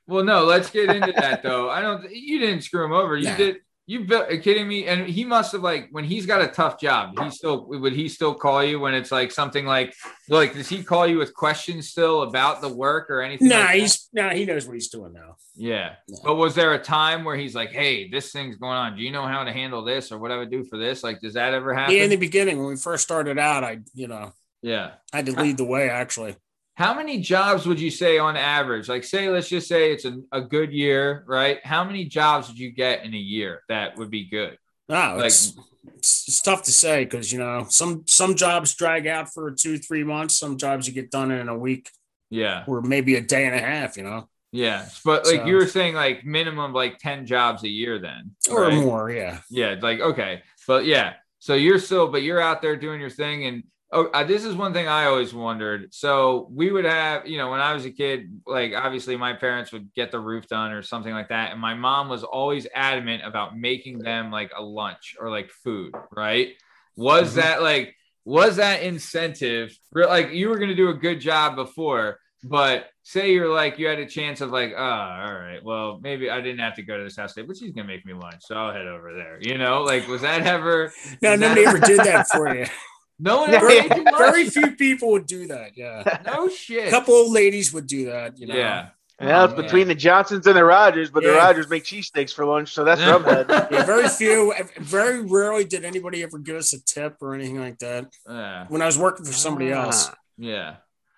well, 0.07 0.23
no, 0.23 0.43
let's 0.43 0.69
get 0.69 0.89
into 0.89 1.11
that 1.13 1.41
though. 1.41 1.69
I 1.69 1.81
don't. 1.81 2.09
You 2.11 2.39
didn't 2.39 2.61
screw 2.61 2.85
him 2.85 2.93
over. 2.93 3.17
You 3.17 3.29
Nah. 3.29 3.37
did. 3.37 3.57
You 3.87 4.03
kidding 4.41 4.67
me? 4.67 4.87
And 4.87 5.07
he 5.07 5.25
must 5.25 5.51
have 5.51 5.61
like 5.61 5.89
when 5.91 6.05
he's 6.05 6.25
got 6.25 6.41
a 6.41 6.47
tough 6.47 6.79
job. 6.79 7.19
He 7.19 7.29
still 7.29 7.67
would 7.67 7.93
he 7.93 8.09
still 8.09 8.33
call 8.33 8.63
you 8.63 8.79
when 8.79 8.95
it's 8.95 9.11
like 9.11 9.31
something 9.31 9.63
like 9.63 9.93
like 10.27 10.55
does 10.55 10.67
he 10.67 10.83
call 10.83 11.05
you 11.05 11.19
with 11.19 11.35
questions 11.35 11.89
still 11.89 12.23
about 12.23 12.61
the 12.61 12.69
work 12.69 13.11
or 13.11 13.21
anything? 13.21 13.47
Nah, 13.47 13.59
like 13.59 13.81
he's 13.81 14.09
nah, 14.11 14.31
he 14.31 14.43
knows 14.45 14.65
what 14.65 14.73
he's 14.73 14.89
doing 14.89 15.13
now. 15.13 15.35
Yeah. 15.55 15.95
No. 16.09 16.17
But 16.23 16.35
was 16.35 16.55
there 16.55 16.73
a 16.73 16.79
time 16.79 17.23
where 17.23 17.35
he's 17.35 17.53
like, 17.53 17.71
hey, 17.71 18.09
this 18.09 18.31
thing's 18.31 18.55
going 18.55 18.75
on. 18.75 18.97
Do 18.97 19.03
you 19.03 19.11
know 19.11 19.27
how 19.27 19.43
to 19.43 19.53
handle 19.53 19.83
this 19.83 20.11
or 20.11 20.17
what 20.17 20.31
I 20.31 20.37
would 20.37 20.49
do 20.49 20.63
for 20.63 20.79
this? 20.79 21.03
Like, 21.03 21.21
does 21.21 21.35
that 21.35 21.53
ever 21.53 21.71
happen? 21.71 21.95
Yeah, 21.95 22.05
in 22.05 22.09
the 22.09 22.15
beginning 22.15 22.57
when 22.57 22.69
we 22.69 22.77
first 22.77 23.03
started 23.03 23.37
out, 23.37 23.63
I 23.63 23.81
you 23.93 24.07
know 24.07 24.33
yeah. 24.65 24.91
I 25.13 25.17
had 25.17 25.27
to 25.27 25.31
lead 25.33 25.57
the 25.57 25.65
way 25.65 25.89
actually. 25.89 26.35
How 26.75 26.93
many 26.93 27.19
jobs 27.21 27.65
would 27.65 27.79
you 27.79 27.89
say 27.91 28.17
on 28.17 28.35
average? 28.35 28.89
Like, 28.89 29.05
say, 29.05 29.29
let's 29.29 29.47
just 29.47 29.67
say 29.67 29.93
it's 29.93 30.03
a, 30.03 30.17
a 30.33 30.41
good 30.41 30.73
year, 30.73 31.23
right? 31.25 31.59
How 31.63 31.85
many 31.85 32.03
jobs 32.05 32.49
would 32.49 32.59
you 32.59 32.71
get 32.71 33.05
in 33.05 33.13
a 33.13 33.17
year 33.17 33.61
that 33.69 33.95
would 33.97 34.09
be 34.11 34.25
good? 34.29 34.57
Ah, 34.89 35.11
no, 35.11 35.17
Like- 35.17 35.25
it's, 35.27 35.53
it's 36.27 36.41
tough 36.41 36.63
to 36.63 36.71
say 36.71 37.05
because 37.05 37.31
you 37.31 37.39
know 37.39 37.67
some 37.69 38.03
some 38.07 38.35
jobs 38.35 38.73
drag 38.75 39.05
out 39.07 39.31
for 39.31 39.51
two 39.51 39.77
three 39.77 40.03
months. 40.03 40.35
Some 40.37 40.57
jobs 40.57 40.87
you 40.87 40.93
get 40.93 41.11
done 41.11 41.31
in 41.31 41.47
a 41.47 41.57
week 41.57 41.89
Yeah. 42.29 42.63
or 42.67 42.81
maybe 42.81 43.15
a 43.15 43.21
day 43.21 43.45
and 43.45 43.55
a 43.55 43.59
half. 43.61 43.95
You 43.95 44.03
know, 44.03 44.27
Yeah. 44.51 44.87
But 45.05 45.25
like 45.25 45.41
So- 45.41 45.45
you 45.45 45.55
were 45.55 45.67
saying, 45.67 45.93
like 45.95 46.25
minimum 46.25 46.73
like 46.73 46.97
10 46.99 47.25
jobs 47.25 47.63
a 47.63 47.69
year 47.69 47.99
then. 47.99 48.35
or 48.49 48.63
right? 48.63 48.73
more. 48.83 49.09
Yeah. 49.11 49.39
Yeah, 49.49 49.75
like 49.81 49.99
okay, 50.01 50.41
but 50.67 50.85
yeah. 50.85 51.13
So 51.39 51.53
you're 51.53 51.79
still, 51.79 52.07
but 52.11 52.23
you're 52.23 52.41
out 52.41 52.61
there 52.63 52.75
doing 52.75 52.99
your 52.99 53.11
thing, 53.11 53.45
and 53.45 53.63
oh, 53.95 54.05
uh, 54.13 54.23
this 54.23 54.43
is 54.45 54.55
one 54.55 54.73
thing 54.73 54.87
I 54.87 55.05
always 55.05 55.33
wondered. 55.33 55.93
So 55.93 56.47
we 56.51 56.71
would 56.71 56.85
have, 56.85 57.25
you 57.25 57.37
know, 57.37 57.49
when 57.49 57.61
I 57.61 57.73
was 57.73 57.85
a 57.85 57.91
kid, 57.91 58.41
like 58.45 58.73
obviously 58.75 59.15
my 59.17 59.33
parents 59.33 59.71
would 59.71 59.93
get 59.93 60.11
the 60.11 60.19
roof 60.19 60.47
done 60.47 60.71
or 60.71 60.81
something 60.83 61.13
like 61.13 61.29
that, 61.29 61.51
and 61.51 61.59
my 61.59 61.73
mom 61.73 62.09
was 62.09 62.23
always 62.23 62.67
adamant 62.75 63.23
about 63.25 63.57
making 63.57 63.99
them 63.99 64.31
like 64.31 64.51
a 64.55 64.61
lunch 64.61 65.15
or 65.19 65.29
like 65.31 65.49
food, 65.49 65.93
right? 66.15 66.49
Was 66.97 67.31
Mhm. 67.33 67.35
that 67.41 67.61
like 67.63 67.95
was 68.25 68.55
that 68.57 68.81
incentive? 68.83 69.77
Like 69.93 70.31
you 70.31 70.49
were 70.49 70.57
gonna 70.59 70.75
do 70.75 70.89
a 70.89 70.93
good 70.93 71.19
job 71.19 71.55
before, 71.55 72.19
but 72.43 72.89
say 73.03 73.31
you're 73.33 73.53
like 73.53 73.77
you 73.77 73.87
had 73.87 73.99
a 73.99 74.05
chance 74.07 74.41
of 74.41 74.49
like, 74.51 74.73
oh, 74.75 74.81
all 74.83 75.33
right, 75.33 75.63
well 75.63 75.99
maybe 76.01 76.29
I 76.29 76.41
didn't 76.41 76.59
have 76.59 76.75
to 76.75 76.81
go 76.83 76.97
to 76.97 77.03
this 77.03 77.15
house 77.17 77.33
today, 77.33 77.45
but 77.47 77.55
she's 77.57 77.71
gonna 77.71 77.87
make 77.87 78.05
me 78.05 78.13
lunch, 78.13 78.41
so 78.41 78.55
I'll 78.55 78.73
head 78.73 78.87
over 78.87 79.13
there. 79.13 79.37
You 79.41 79.57
know, 79.57 79.83
like 79.83 80.07
was 80.07 80.21
that 80.21 80.41
ever? 80.45 80.91
No, 81.21 81.31
was 81.31 81.39
that- 81.39 81.39
nobody 81.39 81.65
ever 81.65 81.79
did 81.79 81.99
that 81.99 82.27
for 82.33 82.55
you. 82.55 82.65
No 83.19 83.41
one 83.41 83.51
Yeah, 83.51 83.57
ever. 83.61 83.73
yeah. 83.73 83.81
made 83.87 83.97
you 83.97 84.03
lunch? 84.03 84.17
Very 84.17 84.49
few 84.49 84.71
people 84.75 85.11
would 85.11 85.25
do 85.25 85.47
that. 85.47 85.77
Yeah, 85.77 86.21
No 86.25 86.49
shit. 86.49 86.79
a 86.79 86.81
shit. 86.83 86.89
couple 86.91 87.13
old 87.15 87.31
ladies 87.31 87.73
would 87.73 87.87
do 87.87 88.05
that. 88.07 88.37
You 88.39 88.47
know. 88.47 88.55
Yeah. 88.55 88.89
Yeah, 89.21 89.41
Oh, 89.41 89.45
it's 89.45 89.53
man. 89.53 89.61
between 89.63 89.87
the 89.87 89.95
Johnsons 89.95 90.45
and 90.45 90.57
the 90.57 90.65
Rogers, 90.65 91.09
but 91.09 91.23
the 91.23 91.31
Rogers 91.31 91.69
make 91.69 91.85
cheesesteaks 91.85 92.33
for 92.33 92.45
lunch, 92.45 92.73
so 92.73 92.83
that's 92.83 93.01
from 93.01 93.23
that. 93.23 93.47
Yeah, 93.71 93.85
very 93.85 94.09
few. 94.09 94.53
Very 94.77 95.21
rarely 95.21 95.63
did 95.63 95.85
anybody 95.85 96.21
ever 96.21 96.37
give 96.37 96.57
us 96.57 96.73
a 96.73 96.83
tip 96.83 97.15
or 97.21 97.33
anything 97.33 97.57
like 97.57 97.79
that. 97.79 98.07
Yeah. 98.27 98.65
When 98.67 98.81
I 98.81 98.85
was 98.87 98.97
working 98.99 99.25
for 99.25 99.31
somebody 99.31 99.71
else. 99.71 100.09
Ah. 100.09 100.15
Yeah. 100.37 100.75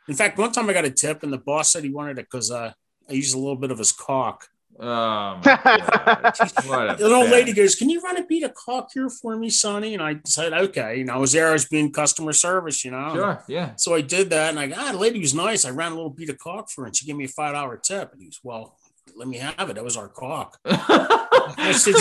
In 0.07 0.14
fact, 0.14 0.38
one 0.38 0.52
time 0.52 0.69
I 0.69 0.74
got 0.74 0.86
a 0.86 0.91
tip, 0.91 1.24
and 1.24 1.34
the 1.34 1.40
boss 1.40 1.72
said 1.72 1.84
he 1.84 1.90
wanted 1.90 2.19
it 2.19 2.28
because 2.30 2.52
uh, 2.52 2.72
I 3.10 3.14
used 3.14 3.34
a 3.34 3.40
little 3.40 3.56
bit 3.56 3.72
of 3.72 3.80
his 3.80 3.91
caulk. 3.91 4.48
My 4.79 5.39
god! 5.43 6.97
The 6.97 7.11
old 7.11 7.29
lady 7.29 7.53
goes, 7.53 7.75
"Can 7.75 7.89
you 7.89 7.99
run 8.01 8.17
a 8.17 8.25
bead 8.25 8.43
of 8.43 8.53
caulk 8.53 8.89
here 8.93 9.09
for 9.09 9.35
me, 9.35 9.49
Sonny?" 9.49 9.93
And 9.93 10.03
I 10.03 10.17
said, 10.25 10.53
"Okay." 10.53 10.97
You 10.99 11.05
know, 11.05 11.13
I 11.13 11.17
was 11.17 11.31
there. 11.31 11.49
I 11.49 11.53
was 11.53 11.65
being 11.65 11.91
customer 11.91 12.33
service. 12.33 12.85
You 12.85 12.91
know. 12.91 13.11
Sure. 13.13 13.43
Yeah. 13.47 13.73
So 13.77 13.95
I 13.95 14.01
did 14.01 14.29
that, 14.29 14.55
and 14.55 14.59
I 14.59 14.71
ah, 14.77 14.91
the 14.91 14.99
lady 14.99 15.19
was 15.19 15.33
nice. 15.33 15.65
I 15.65 15.71
ran 15.71 15.93
a 15.93 15.95
little 15.95 16.11
bead 16.11 16.29
of 16.29 16.37
caulk 16.37 16.69
for 16.69 16.81
her, 16.81 16.87
and 16.87 16.95
she 16.95 17.05
gave 17.05 17.15
me 17.15 17.25
a 17.25 17.29
five 17.29 17.53
dollar 17.53 17.77
tip. 17.77 18.11
And 18.11 18.21
he 18.21 18.27
was, 18.27 18.39
"Well, 18.43 18.77
let 19.18 19.27
me 19.27 19.38
have 19.38 19.69
it. 19.69 19.73
That 19.76 19.84
was 19.84 19.98
our 19.98 20.07
cock. 20.07 20.57
I 20.65 21.72
said, 21.72 21.95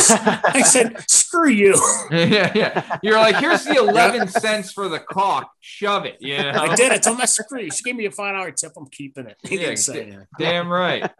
"I 0.44 0.62
said, 0.62 0.97
screw 1.10 1.48
you." 1.48 1.74
yeah, 2.10 2.52
yeah. 2.55 2.98
You're 3.02 3.18
like, 3.18 3.36
here's 3.36 3.64
the 3.64 3.76
11 3.78 4.28
cents 4.28 4.72
for 4.72 4.88
the 4.88 4.98
cock. 5.01 5.51
Shove 5.60 6.05
it. 6.05 6.16
You 6.20 6.38
know? 6.38 6.51
I 6.52 6.74
did. 6.74 6.93
I 6.93 6.98
told 6.98 7.18
my 7.18 7.24
screw 7.24 7.62
you." 7.62 7.70
She 7.70 7.82
gave 7.82 7.97
me 7.97 8.06
a 8.06 8.10
five 8.10 8.34
dollar 8.34 8.51
tip. 8.51 8.72
I'm 8.76 8.86
keeping 8.88 9.26
it. 9.26 9.36
He 9.43 9.56
Yeah, 9.56 9.60
didn't 9.62 9.78
say 9.78 10.10
d-. 10.10 10.16
Damn 10.38 10.68
right. 10.68 11.10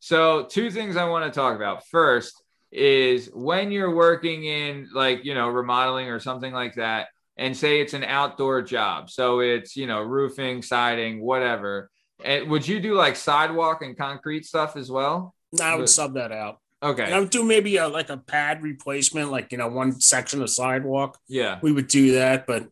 So, 0.00 0.44
two 0.44 0.70
things 0.70 0.96
I 0.96 1.08
want 1.08 1.24
to 1.32 1.36
talk 1.36 1.56
about. 1.56 1.86
First 1.88 2.42
is 2.70 3.30
when 3.32 3.70
you're 3.70 3.94
working 3.94 4.44
in 4.44 4.88
like, 4.92 5.24
you 5.24 5.34
know, 5.34 5.48
remodeling 5.48 6.08
or 6.08 6.20
something 6.20 6.52
like 6.52 6.74
that, 6.74 7.08
and 7.36 7.56
say 7.56 7.80
it's 7.80 7.94
an 7.94 8.04
outdoor 8.04 8.62
job. 8.62 9.10
So, 9.10 9.40
it's, 9.40 9.76
you 9.76 9.86
know, 9.86 10.02
roofing, 10.02 10.62
siding, 10.62 11.20
whatever. 11.22 11.90
And 12.24 12.48
would 12.50 12.66
you 12.66 12.80
do 12.80 12.94
like 12.94 13.14
sidewalk 13.16 13.82
and 13.82 13.96
concrete 13.96 14.44
stuff 14.46 14.76
as 14.76 14.90
well? 14.90 15.34
No, 15.52 15.64
I 15.64 15.74
would 15.74 15.82
But- 15.82 15.88
sub 15.90 16.14
that 16.14 16.32
out. 16.32 16.58
Okay. 16.82 17.04
And 17.04 17.14
I 17.14 17.20
would 17.20 17.30
do 17.30 17.42
maybe 17.42 17.78
a, 17.78 17.88
like 17.88 18.10
a 18.10 18.18
pad 18.18 18.62
replacement, 18.62 19.30
like 19.30 19.50
you 19.50 19.58
know, 19.58 19.68
one 19.68 19.98
section 20.00 20.42
of 20.42 20.50
sidewalk. 20.50 21.18
Yeah. 21.26 21.58
We 21.62 21.72
would 21.72 21.88
do 21.88 22.12
that, 22.12 22.46
but 22.46 22.64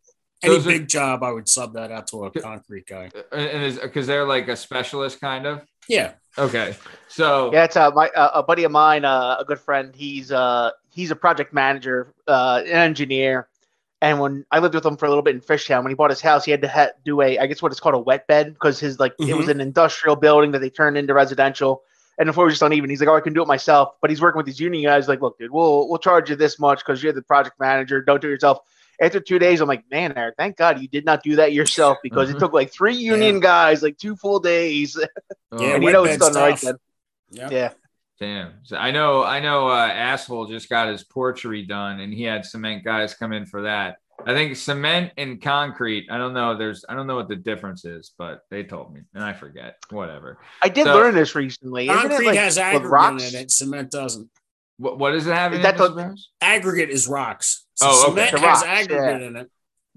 any 0.42 0.54
Those 0.56 0.66
are- 0.66 0.70
big 0.70 0.88
job, 0.88 1.22
I 1.22 1.32
would 1.32 1.48
sub 1.48 1.72
that 1.74 1.90
out 1.90 2.06
to 2.08 2.24
a 2.26 2.30
concrete 2.30 2.86
guy. 2.86 3.10
And 3.32 3.48
and 3.48 3.62
is 3.64 3.78
because 3.78 4.06
they're 4.06 4.26
like 4.26 4.48
a 4.48 4.56
specialist 4.56 5.20
kind 5.20 5.46
of. 5.46 5.62
Yeah. 5.88 6.12
Okay. 6.36 6.76
So, 7.08 7.52
Yeah, 7.52 7.64
it's 7.64 7.76
uh, 7.76 7.90
my 7.92 8.08
uh, 8.10 8.30
a 8.34 8.42
buddy 8.42 8.64
of 8.64 8.72
mine, 8.72 9.04
uh, 9.04 9.36
a 9.38 9.44
good 9.44 9.58
friend. 9.60 9.94
He's 9.96 10.30
uh 10.30 10.70
he's 10.90 11.10
a 11.10 11.16
project 11.16 11.52
manager, 11.54 12.12
uh, 12.28 12.60
an 12.64 12.70
engineer. 12.72 13.48
And 14.02 14.20
when 14.20 14.44
I 14.50 14.58
lived 14.58 14.74
with 14.74 14.84
him 14.84 14.98
for 14.98 15.06
a 15.06 15.08
little 15.08 15.22
bit 15.22 15.34
in 15.34 15.40
Fishtown, 15.40 15.82
when 15.82 15.90
he 15.90 15.94
bought 15.94 16.10
his 16.10 16.20
house, 16.20 16.44
he 16.44 16.50
had 16.50 16.60
to 16.60 16.68
ha- 16.68 16.90
do 17.06 17.22
a 17.22 17.38
I 17.38 17.46
guess 17.46 17.62
what 17.62 17.72
it's 17.72 17.80
called 17.80 17.94
a 17.94 17.98
wet 17.98 18.26
bed 18.26 18.52
because 18.52 18.78
his 18.78 19.00
like 19.00 19.14
it 19.18 19.34
was 19.34 19.48
an 19.48 19.60
industrial 19.62 20.16
building 20.16 20.50
that 20.52 20.58
they 20.60 20.68
turned 20.70 20.98
into 20.98 21.14
residential. 21.14 21.82
And 22.18 22.28
the 22.28 22.32
floor 22.32 22.46
was 22.46 22.54
just 22.54 22.62
uneven. 22.62 22.90
He's 22.90 23.00
like, 23.00 23.08
"Oh, 23.08 23.16
I 23.16 23.20
can 23.20 23.32
do 23.32 23.42
it 23.42 23.48
myself." 23.48 23.94
But 24.00 24.10
he's 24.10 24.20
working 24.20 24.36
with 24.36 24.46
these 24.46 24.60
union 24.60 24.84
guys. 24.84 25.08
Like, 25.08 25.20
"Look, 25.20 25.38
dude, 25.38 25.50
we'll 25.50 25.88
we'll 25.88 25.98
charge 25.98 26.30
you 26.30 26.36
this 26.36 26.58
much 26.58 26.78
because 26.78 27.02
you're 27.02 27.12
the 27.12 27.22
project 27.22 27.58
manager. 27.58 28.02
Don't 28.02 28.20
do 28.20 28.28
it 28.28 28.32
yourself." 28.32 28.58
After 29.00 29.18
two 29.18 29.40
days, 29.40 29.60
I'm 29.60 29.68
like, 29.68 29.84
"Man, 29.90 30.12
Eric, 30.16 30.36
thank 30.38 30.56
God 30.56 30.80
you 30.80 30.86
did 30.86 31.04
not 31.04 31.22
do 31.24 31.36
that 31.36 31.52
yourself 31.52 31.98
because 32.02 32.30
it 32.30 32.38
took 32.38 32.52
like 32.52 32.72
three 32.72 32.94
union 32.94 33.40
guys, 33.40 33.82
like 33.82 33.98
two 33.98 34.16
full 34.16 34.40
days." 34.40 34.98
Oh, 35.52 35.64
and 35.64 35.84
you 35.84 35.92
know 35.92 36.02
it's 36.02 36.18
done 36.18 36.34
right 36.34 36.60
then. 36.60 36.74
Yeah. 37.30 37.48
Yeah. 37.48 37.72
Damn. 38.18 38.52
So 38.62 38.76
I 38.76 38.90
know, 38.90 39.24
I 39.24 39.40
know, 39.40 39.68
uh, 39.68 39.86
asshole 39.86 40.46
just 40.46 40.68
got 40.68 40.88
his 40.88 41.02
porch 41.04 41.42
redone 41.42 42.00
and 42.00 42.12
he 42.12 42.22
had 42.22 42.44
cement 42.44 42.84
guys 42.84 43.14
come 43.14 43.32
in 43.32 43.46
for 43.46 43.62
that. 43.62 43.98
I 44.26 44.32
think 44.32 44.56
cement 44.56 45.12
and 45.18 45.40
concrete. 45.42 46.06
I 46.10 46.16
don't 46.18 46.32
know. 46.34 46.56
There's, 46.56 46.84
I 46.88 46.94
don't 46.94 47.06
know 47.06 47.16
what 47.16 47.28
the 47.28 47.36
difference 47.36 47.84
is, 47.84 48.12
but 48.16 48.40
they 48.50 48.62
told 48.64 48.94
me 48.94 49.00
and 49.14 49.22
I 49.24 49.32
forget. 49.32 49.76
Whatever. 49.90 50.38
I 50.62 50.68
did 50.68 50.84
So- 50.86 50.94
learn 50.94 51.14
this 51.14 51.34
recently. 51.34 51.88
Concrete 51.88 52.26
like 52.28 52.38
has 52.38 52.56
aggregate 52.58 52.90
rocks? 52.90 53.32
in 53.34 53.40
it. 53.40 53.50
Cement 53.50 53.90
doesn't. 53.90 54.28
What, 54.78 54.98
what 54.98 55.10
does 55.12 55.26
it 55.26 55.34
have 55.34 55.52
in 55.52 55.58
Is 55.60 55.64
that 55.64 55.76
the- 55.76 56.16
Aggregate 56.40 56.90
is 56.90 57.06
rocks. 57.06 57.66
So 57.74 57.86
Oh, 57.88 58.02
okay. 58.12 58.28
cement 58.28 58.32
The 58.32 58.38
has 58.40 58.58
rocks, 58.58 58.62
aggregate 58.64 59.20
yeah. 59.20 59.26
in 59.26 59.36
it. 59.36 59.50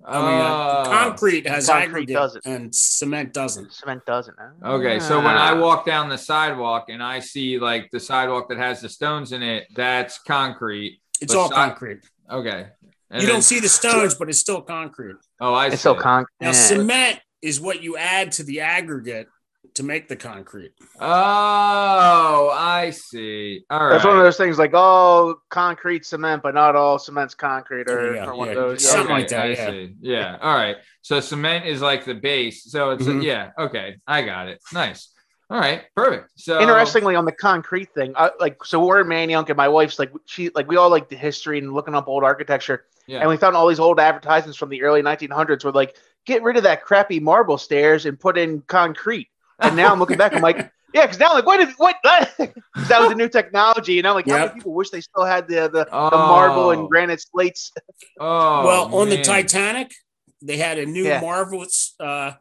I 0.05 0.19
mean, 0.19 0.41
uh, 0.41 0.83
Oh. 0.85 0.89
concrete 0.91 1.47
has 1.47 1.67
Concrete 1.67 1.85
aggregate 1.85 2.15
doesn't. 2.15 2.45
and 2.45 2.75
cement 2.75 3.33
doesn't. 3.33 3.73
Cement 3.73 4.05
doesn't. 4.05 4.35
huh? 4.39 4.73
Okay, 4.73 4.99
so 4.99 5.17
when 5.17 5.35
I 5.35 5.53
walk 5.53 5.85
down 5.87 6.07
the 6.09 6.17
sidewalk 6.19 6.85
and 6.89 7.01
I 7.01 7.19
see 7.19 7.57
like 7.57 7.89
the 7.91 7.99
sidewalk 7.99 8.47
that 8.49 8.59
has 8.59 8.81
the 8.81 8.89
stones 8.89 9.31
in 9.31 9.41
it, 9.41 9.65
that's 9.73 10.19
concrete. 10.19 11.01
It's 11.19 11.33
But 11.33 11.39
all 11.39 11.49
si- 11.49 11.55
concrete. 11.55 11.99
Okay. 12.29 12.67
And 13.09 13.21
you 13.21 13.27
then- 13.27 13.35
don't 13.35 13.41
see 13.43 13.59
the 13.59 13.69
stones, 13.69 14.15
but 14.15 14.29
it's 14.29 14.39
still 14.39 14.61
concrete. 14.61 15.15
Oh, 15.39 15.53
I 15.53 15.67
it's 15.67 15.75
see. 15.75 15.79
still 15.79 15.95
concrete. 15.95 16.33
Now, 16.41 16.51
cement 16.51 17.19
is 17.41 17.59
what 17.61 17.81
you 17.81 17.97
add 17.97 18.31
to 18.33 18.43
the 18.43 18.61
aggregate 18.61 19.27
to 19.75 19.83
make 19.83 20.07
the 20.07 20.15
concrete. 20.15 20.71
Oh, 20.99 22.49
I 22.53 22.89
see. 22.91 23.63
All 23.69 23.79
right. 23.85 23.89
That's 23.93 24.05
one 24.05 24.17
of 24.17 24.23
those 24.23 24.37
things 24.37 24.57
like, 24.57 24.71
oh, 24.73 25.39
concrete 25.49 26.05
cement, 26.05 26.41
but 26.41 26.53
not 26.55 26.75
all 26.75 26.97
cement's 26.99 27.35
concrete 27.35 27.89
or, 27.89 28.15
Yeah, 28.15 28.25
or 28.25 28.35
one 28.35 28.47
yeah, 28.47 28.51
of 28.53 28.57
those. 28.57 28.89
something 28.89 29.09
Yeah. 29.09 29.13
like 29.13 29.27
that, 29.29 29.41
I 29.45 29.47
yeah. 29.49 29.69
see. 29.69 29.95
Yeah. 30.01 30.37
All 30.41 30.55
right. 30.55 30.77
So 31.01 31.19
cement 31.19 31.65
is 31.65 31.81
like 31.81 32.05
the 32.05 32.15
base. 32.15 32.63
So 32.63 32.91
it's 32.91 33.03
Mhm. 33.05 33.23
yeah. 33.23 33.51
Okay. 33.57 33.97
I 34.07 34.23
got 34.23 34.47
it. 34.47 34.59
Nice. 34.73 35.13
All 35.49 35.59
right. 35.59 35.83
Perfect. 35.95 36.31
So 36.35 36.59
Interestingly, 36.59 37.15
on 37.15 37.23
the 37.25 37.31
concrete 37.31 37.93
thing, 37.93 38.13
I, 38.17 38.31
like, 38.39 38.63
so 38.65 38.85
we're 38.85 38.99
in 39.01 39.07
Manayunk, 39.07 39.47
and 39.49 39.55
my 39.55 39.69
wife's 39.69 39.97
like, 39.97 40.11
she, 40.25 40.49
like, 40.49 40.67
we 40.67 40.75
all 40.75 40.89
like 40.89 41.07
the 41.09 41.15
history 41.15 41.57
and 41.57 41.73
looking 41.73 41.95
up 41.95 42.07
old 42.07 42.23
architecture, 42.23 42.85
Yeah. 43.07 43.19
and 43.21 43.29
we 43.29 43.37
found 43.37 43.55
all 43.55 43.67
these 43.67 43.79
old 43.79 43.99
advertisements 43.99 44.57
from 44.57 44.69
the 44.69 44.83
early 44.83 45.01
1900s 45.01 45.63
where 45.63 45.71
like, 45.71 45.95
get 46.25 46.43
rid 46.43 46.57
of 46.57 46.63
that 46.63 46.83
crappy 46.83 47.21
marble 47.21 47.57
stairs 47.57 48.05
and 48.05 48.19
put 48.19 48.37
in 48.37 48.59
concrete. 48.67 49.29
And 49.59 49.75
now 49.77 49.91
I'm 49.93 49.99
looking 49.99 50.17
back, 50.17 50.33
I'm 50.35 50.41
like, 50.41 50.57
yeah, 50.93 51.05
because 51.05 51.17
now 51.19 51.27
I'm 51.29 51.35
like, 51.35 51.45
what? 51.45 51.61
Is, 51.61 51.73
what? 51.77 51.95
'Cause 52.03 52.87
that 52.89 52.99
was 52.99 53.09
the 53.09 53.15
new 53.15 53.29
technology, 53.29 53.97
and 53.99 54.07
I'm 54.07 54.13
like, 54.15 54.27
how 54.27 54.33
Yep. 54.35 54.47
many 54.49 54.53
people 54.59 54.73
wish 54.73 54.89
they 54.89 55.01
still 55.01 55.23
had 55.25 55.47
the 55.47 55.69
the, 55.69 55.85
the 55.85 56.17
marble 56.17 56.63
Oh. 56.67 56.69
and 56.71 56.89
granite 56.89 57.21
slates? 57.21 57.71
Oh, 58.19 58.65
well, 58.65 58.93
on 58.95 59.09
the. 59.09 59.21
Titanic, 59.23 59.93
they 60.41 60.57
had 60.57 60.77
a 60.77 60.85
new 60.85 61.05
Yeah. 61.05 61.21
marvelous 61.21 61.95
uh, 61.99 62.33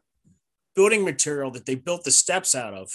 building 0.77 1.03
material 1.03 1.49
that 1.51 1.65
they 1.65 1.75
built 1.75 2.03
the 2.03 2.11
steps 2.11 2.53
out 2.55 2.73
of. 2.73 2.87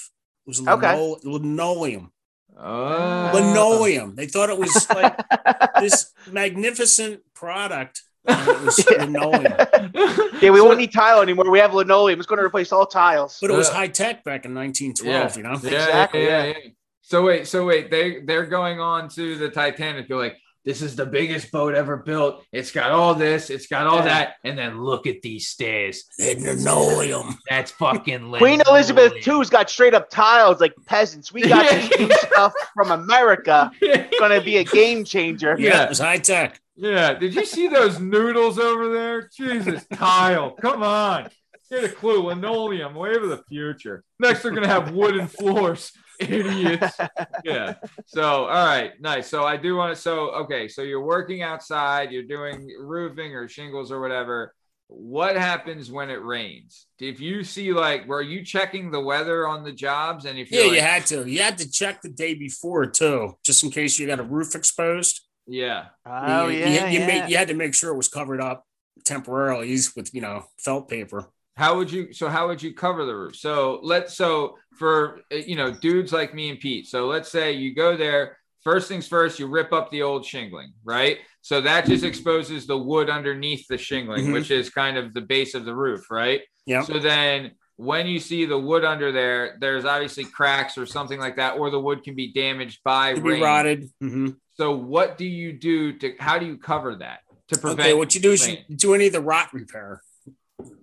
It 0.47 0.51
was 0.53 0.61
Okay. 0.67 0.95
linoleum. 1.25 2.13
Oh. 2.57 3.31
Linoleum. 3.35 4.15
They 4.15 4.27
thought 4.27 4.51
it 4.51 4.59
was 4.59 4.89
like 4.91 5.15
this 5.81 6.13
magnificent 6.31 7.21
product. 7.35 8.03
and 8.25 8.49
it 8.49 8.61
was 8.63 8.87
linoleum. 8.89 9.53
Yeah, 10.43 10.51
we 10.51 10.59
So- 10.59 10.65
won't 10.67 10.79
need 10.79 10.93
tile 10.93 11.21
anymore. 11.23 11.51
We 11.51 11.59
have 11.59 11.75
linoleum. 11.75 12.19
It's 12.21 12.27
going 12.27 12.39
to 12.39 12.45
replace 12.45 12.71
all 12.73 12.87
tiles. 12.87 13.39
But 13.41 13.51
it 13.51 13.57
was 13.57 13.69
high 13.69 13.89
tech 13.89 14.23
back 14.25 14.45
in 14.45 14.55
1912, 14.55 15.07
Yeah. 15.07 15.37
you 15.37 15.43
know? 15.43 15.59
Yeah, 15.63 15.85
Exactly, 15.87 16.25
Yeah, 16.25 16.45
yeah. 16.45 16.53
yeah, 16.65 16.71
So 17.03 17.25
wait, 17.25 17.47
so 17.49 17.65
wait, 17.67 17.91
they 17.91 18.21
they're 18.29 18.47
going 18.47 18.79
on 18.81 19.09
to 19.17 19.37
the 19.43 19.49
Titanic. 19.51 20.09
You're 20.09 20.19
like, 20.27 20.37
this 20.65 20.81
is 20.83 20.95
the 20.97 21.07
biggest 21.07 21.51
boat 21.51 21.75
ever 21.75 21.97
built. 21.97 22.45
It's 22.53 22.71
got 22.71 22.91
all 22.93 23.15
this, 23.15 23.51
it's 23.51 23.67
got 23.67 23.87
all 23.87 23.97
Yeah. 23.99 24.05
that, 24.05 24.35
and 24.45 24.57
then 24.57 24.81
look 24.83 25.07
at 25.07 25.21
these 25.23 25.49
stairs. 25.49 26.05
Linoleum. 26.19 27.39
That's 27.49 27.71
fucking 27.73 28.33
Queen. 28.39 28.63
Elizabeth 28.69 29.15
II's 29.27 29.51
got 29.51 29.71
straight 29.71 29.95
up 29.95 30.11
tiles 30.11 30.61
like 30.61 30.75
peasants. 30.87 31.33
We 31.33 31.43
got 31.49 31.69
this 31.71 31.91
new 31.99 32.13
stuff 32.13 32.53
from 32.75 32.91
America. 32.91 33.71
It's 33.81 34.19
going 34.19 34.31
to 34.39 34.45
be 34.45 34.59
a 34.59 34.65
game 34.65 35.05
changer. 35.05 35.57
Yeah, 35.59 35.71
Yeah. 35.71 35.91
it 35.91 35.99
high 35.99 36.19
tech. 36.19 36.61
Yeah. 36.77 37.15
Did 37.15 37.35
you 37.35 37.45
see 37.45 37.69
those 37.69 37.99
noodles 38.01 38.59
over 38.59 38.93
there? 38.93 39.29
Jesus, 39.37 39.85
tile. 39.95 40.53
Come 40.53 40.83
on. 40.83 41.29
Get 41.71 41.85
a 41.85 41.89
clue. 41.89 42.25
Linoleum, 42.27 42.95
way 42.95 43.15
of 43.15 43.29
the 43.29 43.43
future. 43.49 44.05
Next, 44.21 44.43
they're 44.43 44.53
gonna 44.53 44.69
have 44.69 44.93
wooden 44.93 45.27
floors. 45.27 45.93
Idiots. 46.31 46.99
Yeah. 47.45 47.75
So, 48.07 48.23
all 48.47 48.67
right, 48.67 48.93
nice. 49.01 49.29
So 49.29 49.45
I 49.45 49.57
do 49.57 49.77
want 49.77 49.95
to. 49.95 50.01
So, 50.01 50.31
okay. 50.43 50.69
So 50.69 50.83
you're 50.83 51.03
working 51.05 51.43
outside. 51.43 52.13
You're 52.13 52.23
doing 52.23 52.69
roofing 52.79 53.35
or 53.35 53.49
shingles 53.49 53.91
or 53.91 54.01
whatever. 54.01 54.55
What 54.89 55.37
happens 55.37 55.91
when 55.91 56.11
it 56.11 56.23
rains? 56.23 56.87
If 57.01 57.19
you 57.21 57.45
see 57.45 57.73
like, 57.73 58.07
were 58.07 58.23
you 58.23 58.45
checking 58.45 58.91
the 58.91 59.01
weather 59.01 59.49
on 59.49 59.65
the 59.65 59.73
jobs? 59.73 60.25
And 60.27 60.39
if 60.39 60.51
Yeah, 60.51 60.61
you're 60.61 60.69
like, 60.69 60.77
you 60.77 60.81
had 60.83 61.07
to. 61.07 61.29
You 61.29 61.43
had 61.43 61.59
to 61.59 61.71
check 61.71 62.03
the 62.03 62.11
day 62.11 62.35
before 62.35 62.87
too, 62.87 63.37
just 63.45 63.65
in 63.65 63.71
case 63.71 63.99
you 63.99 64.07
got 64.07 64.21
a 64.21 64.25
roof 64.25 64.55
exposed. 64.55 65.21
yeah. 65.47 65.87
Oh, 66.07 66.49
you, 66.49 66.59
yeah. 66.61 66.67
you, 66.67 66.99
you, 66.99 66.99
yeah. 67.01 67.07
made, 67.07 67.29
you 67.31 67.37
had 67.37 67.49
to 67.49 67.55
make 67.55 67.75
sure 67.75 67.93
it 67.93 67.97
was 67.97 68.09
covered 68.09 68.41
up 68.41 68.67
temporarily 69.05 69.77
with 69.97 70.15
you 70.15 70.21
know 70.21 70.45
felt 70.59 70.89
paper. 70.89 71.29
How 71.57 71.77
would 71.77 71.91
you 71.91 72.13
so 72.13 72.29
how 72.29 72.49
would 72.49 72.63
you 72.63 72.73
cover 72.75 73.05
the 73.05 73.15
roof? 73.15 73.37
So 73.37 73.81
let's 73.83 74.15
so 74.17 74.57
for 74.79 75.21
uh, 75.33 75.37
you 75.37 75.57
know 75.57 75.71
dudes 75.73 76.13
like 76.13 76.35
me 76.35 76.49
and 76.51 76.59
pete 76.59 76.87
so 76.87 77.07
let's 77.07 77.31
say 77.31 77.53
you 77.53 77.75
go 77.75 77.97
there 77.97 78.39
first 78.65 78.89
things 78.89 79.07
first 79.07 79.39
you 79.39 79.47
rip 79.47 79.73
up 79.73 79.91
the 79.91 80.03
old 80.03 80.25
shingling 80.25 80.73
right? 80.85 81.19
So 81.43 81.61
that 81.61 81.87
just 81.87 82.05
exposes 82.05 82.67
the 82.67 82.79
wood 82.79 83.11
underneath 83.11 83.67
the 83.69 83.77
shingling 83.79 84.27
Mhm. 84.27 84.33
which 84.33 84.51
is 84.51 84.71
kind 84.71 84.97
of 84.97 85.13
the 85.13 85.21
base 85.21 85.55
of 85.55 85.65
the 85.65 85.75
roof 85.75 86.11
right? 86.11 86.41
Yeah. 86.67 86.83
so 86.83 86.99
then 86.99 87.53
when 87.77 88.07
you 88.07 88.19
see 88.21 88.45
the 88.45 88.59
wood 88.59 88.85
under 88.85 89.11
there 89.13 89.57
there's 89.61 89.85
obviously 89.85 90.25
cracks 90.25 90.79
or 90.79 90.87
something 90.87 91.19
like 91.19 91.37
that 91.37 91.59
or 91.59 91.71
the 91.71 91.81
wood 91.81 92.03
can 92.05 92.15
be 92.15 92.33
damaged 92.33 92.81
by 92.85 93.11
rain 93.11 93.23
be 93.25 93.43
rotted. 93.43 93.91
hmm 94.01 94.29
so 94.55 94.77
what 94.77 95.19
do 95.19 95.25
you 95.27 95.53
do 95.53 95.93
to 95.99 96.15
how 96.21 96.39
do 96.39 96.47
you 96.47 96.57
cover 96.57 96.95
that 96.97 97.21
to 97.49 97.59
prevent 97.59 97.81
Okay, 97.81 97.95
what 97.95 98.15
you 98.15 98.21
do 98.21 98.33
is 98.33 98.49
you 98.49 98.59
do 98.77 98.95
any 98.95 99.07
of 99.09 99.13
the 99.13 99.21
rot 99.21 99.53
repair, 99.53 100.01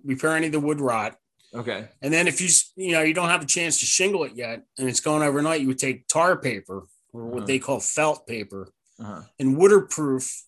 repair 0.04 0.36
any 0.36 0.46
of 0.46 0.52
the 0.52 0.60
wood 0.60 0.80
rot, 0.80 1.16
okay 1.54 1.88
and 2.02 2.12
then 2.12 2.28
if 2.28 2.40
you 2.40 2.48
you 2.76 2.92
know 2.92 3.02
you 3.02 3.14
don't 3.14 3.28
have 3.28 3.42
a 3.42 3.46
chance 3.46 3.78
to 3.80 3.86
shingle 3.86 4.24
it 4.24 4.32
yet, 4.34 4.62
and 4.78 4.88
it's 4.88 5.00
going 5.00 5.22
overnight, 5.22 5.60
you 5.60 5.66
would 5.68 5.78
take 5.78 6.06
tar 6.06 6.36
paper 6.36 6.86
or 7.12 7.24
what 7.26 7.36
Uh-huh. 7.38 7.46
they 7.46 7.58
call 7.58 7.80
felt 7.80 8.26
paper 8.26 8.68
uh-huh. 9.00 9.22
and 9.38 9.56
waterproof 9.56 10.44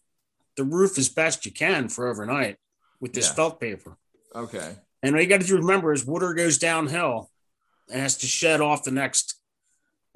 the 0.56 0.64
roof 0.64 0.98
as 0.98 1.08
best 1.08 1.44
you 1.46 1.52
can 1.52 1.88
for 1.88 2.06
overnight 2.08 2.56
with 3.00 3.12
this 3.14 3.28
Yeah. 3.28 3.34
felt 3.34 3.60
paper. 3.60 3.96
okay 4.34 4.76
And 5.02 5.14
what 5.14 5.22
you 5.24 5.28
got 5.28 5.40
to 5.40 5.56
remember 5.56 5.92
is 5.92 6.04
water 6.06 6.32
goes 6.34 6.58
downhill 6.58 7.30
and 7.90 8.00
has 8.00 8.16
to 8.18 8.26
shed 8.26 8.60
off 8.60 8.84
the 8.84 8.90
next 8.92 9.40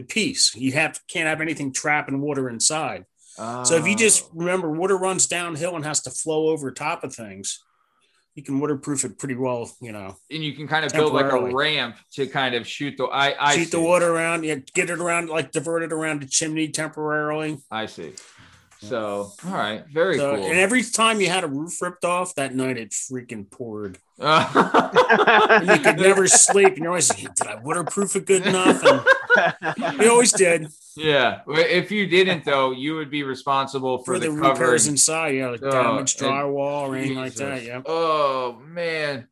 piece. 0.08 0.54
You 0.54 0.72
have 0.72 1.00
can't 1.08 1.26
have 1.26 1.40
anything 1.40 1.72
trapping 1.72 2.20
water 2.20 2.48
inside. 2.48 3.06
So 3.36 3.74
if 3.76 3.86
you 3.86 3.94
Oh. 3.94 3.96
just 4.06 4.28
remember, 4.32 4.70
water 4.70 4.96
runs 4.96 5.26
downhill 5.26 5.74
and 5.76 5.84
has 5.84 6.00
to 6.02 6.10
flow 6.10 6.48
over 6.48 6.70
top 6.70 7.02
of 7.04 7.14
things. 7.14 7.62
You 8.36 8.42
can 8.44 8.60
waterproof 8.60 9.04
it 9.04 9.18
pretty 9.18 9.34
well. 9.34 9.68
You 9.80 9.90
know, 9.92 10.14
and 10.30 10.44
you 10.44 10.52
can 10.52 10.68
kind 10.68 10.84
of 10.84 10.92
build 10.92 11.12
like 11.12 11.32
a 11.32 11.52
ramp 11.54 11.96
to 12.12 12.26
kind 12.28 12.54
of 12.54 12.68
shoot 12.68 12.96
the 12.98 13.06
I 13.06 13.34
I 13.40 13.56
shoot 13.56 13.70
the 13.72 13.80
water 13.80 14.12
around. 14.14 14.44
Yeah, 14.44 14.56
get 14.74 14.90
it 14.90 15.00
around, 15.00 15.28
like 15.28 15.50
divert 15.50 15.82
it 15.82 15.92
around 15.92 16.22
the 16.22 16.26
chimney 16.26 16.68
temporarily. 16.68 17.58
I 17.70 17.86
see. 17.86 18.12
So 18.78 19.32
all 19.46 19.52
right, 19.52 19.84
very 19.90 20.18
So, 20.18 20.36
cool. 20.36 20.44
and 20.44 20.58
every 20.58 20.82
time 20.82 21.18
you 21.22 21.30
had 21.30 21.44
a 21.44 21.48
roof 21.48 21.80
ripped 21.80 22.04
off 22.04 22.34
that 22.34 22.54
night, 22.54 22.76
it 22.76 22.90
freaking 22.90 23.50
poured. 23.50 23.98
Uh, 24.20 25.62
you 25.66 25.78
could 25.80 25.98
never 25.98 26.26
sleep. 26.28 26.68
And 26.68 26.78
you're 26.78 26.88
always 26.88 27.08
like, 27.08 27.34
did 27.34 27.46
I 27.46 27.56
waterproof 27.56 28.16
it 28.16 28.26
good 28.26 28.46
enough? 28.46 28.82
And 28.84 29.00
we 29.98 30.08
always 30.08 30.32
did 30.32 30.68
yeah. 30.96 31.40
If 31.46 31.90
you 31.90 32.06
didn't 32.06 32.44
though, 32.44 32.72
you 32.72 32.96
would 32.96 33.10
be 33.10 33.22
responsible 33.22 33.98
for, 33.98 34.14
for 34.14 34.18
the, 34.18 34.26
the 34.26 34.32
repairs 34.32 34.88
inside. 34.88 35.34
Yeah, 35.34 35.50
like 35.50 35.62
Oh, 35.62 35.70
damaged 35.70 36.18
drywall 36.18 36.88
or 36.88 36.96
anything 36.96 37.16
like 37.16 37.34
that. 37.34 37.62
Yeah. 37.62 37.82
Oh 37.84 38.60
man, 38.66 39.28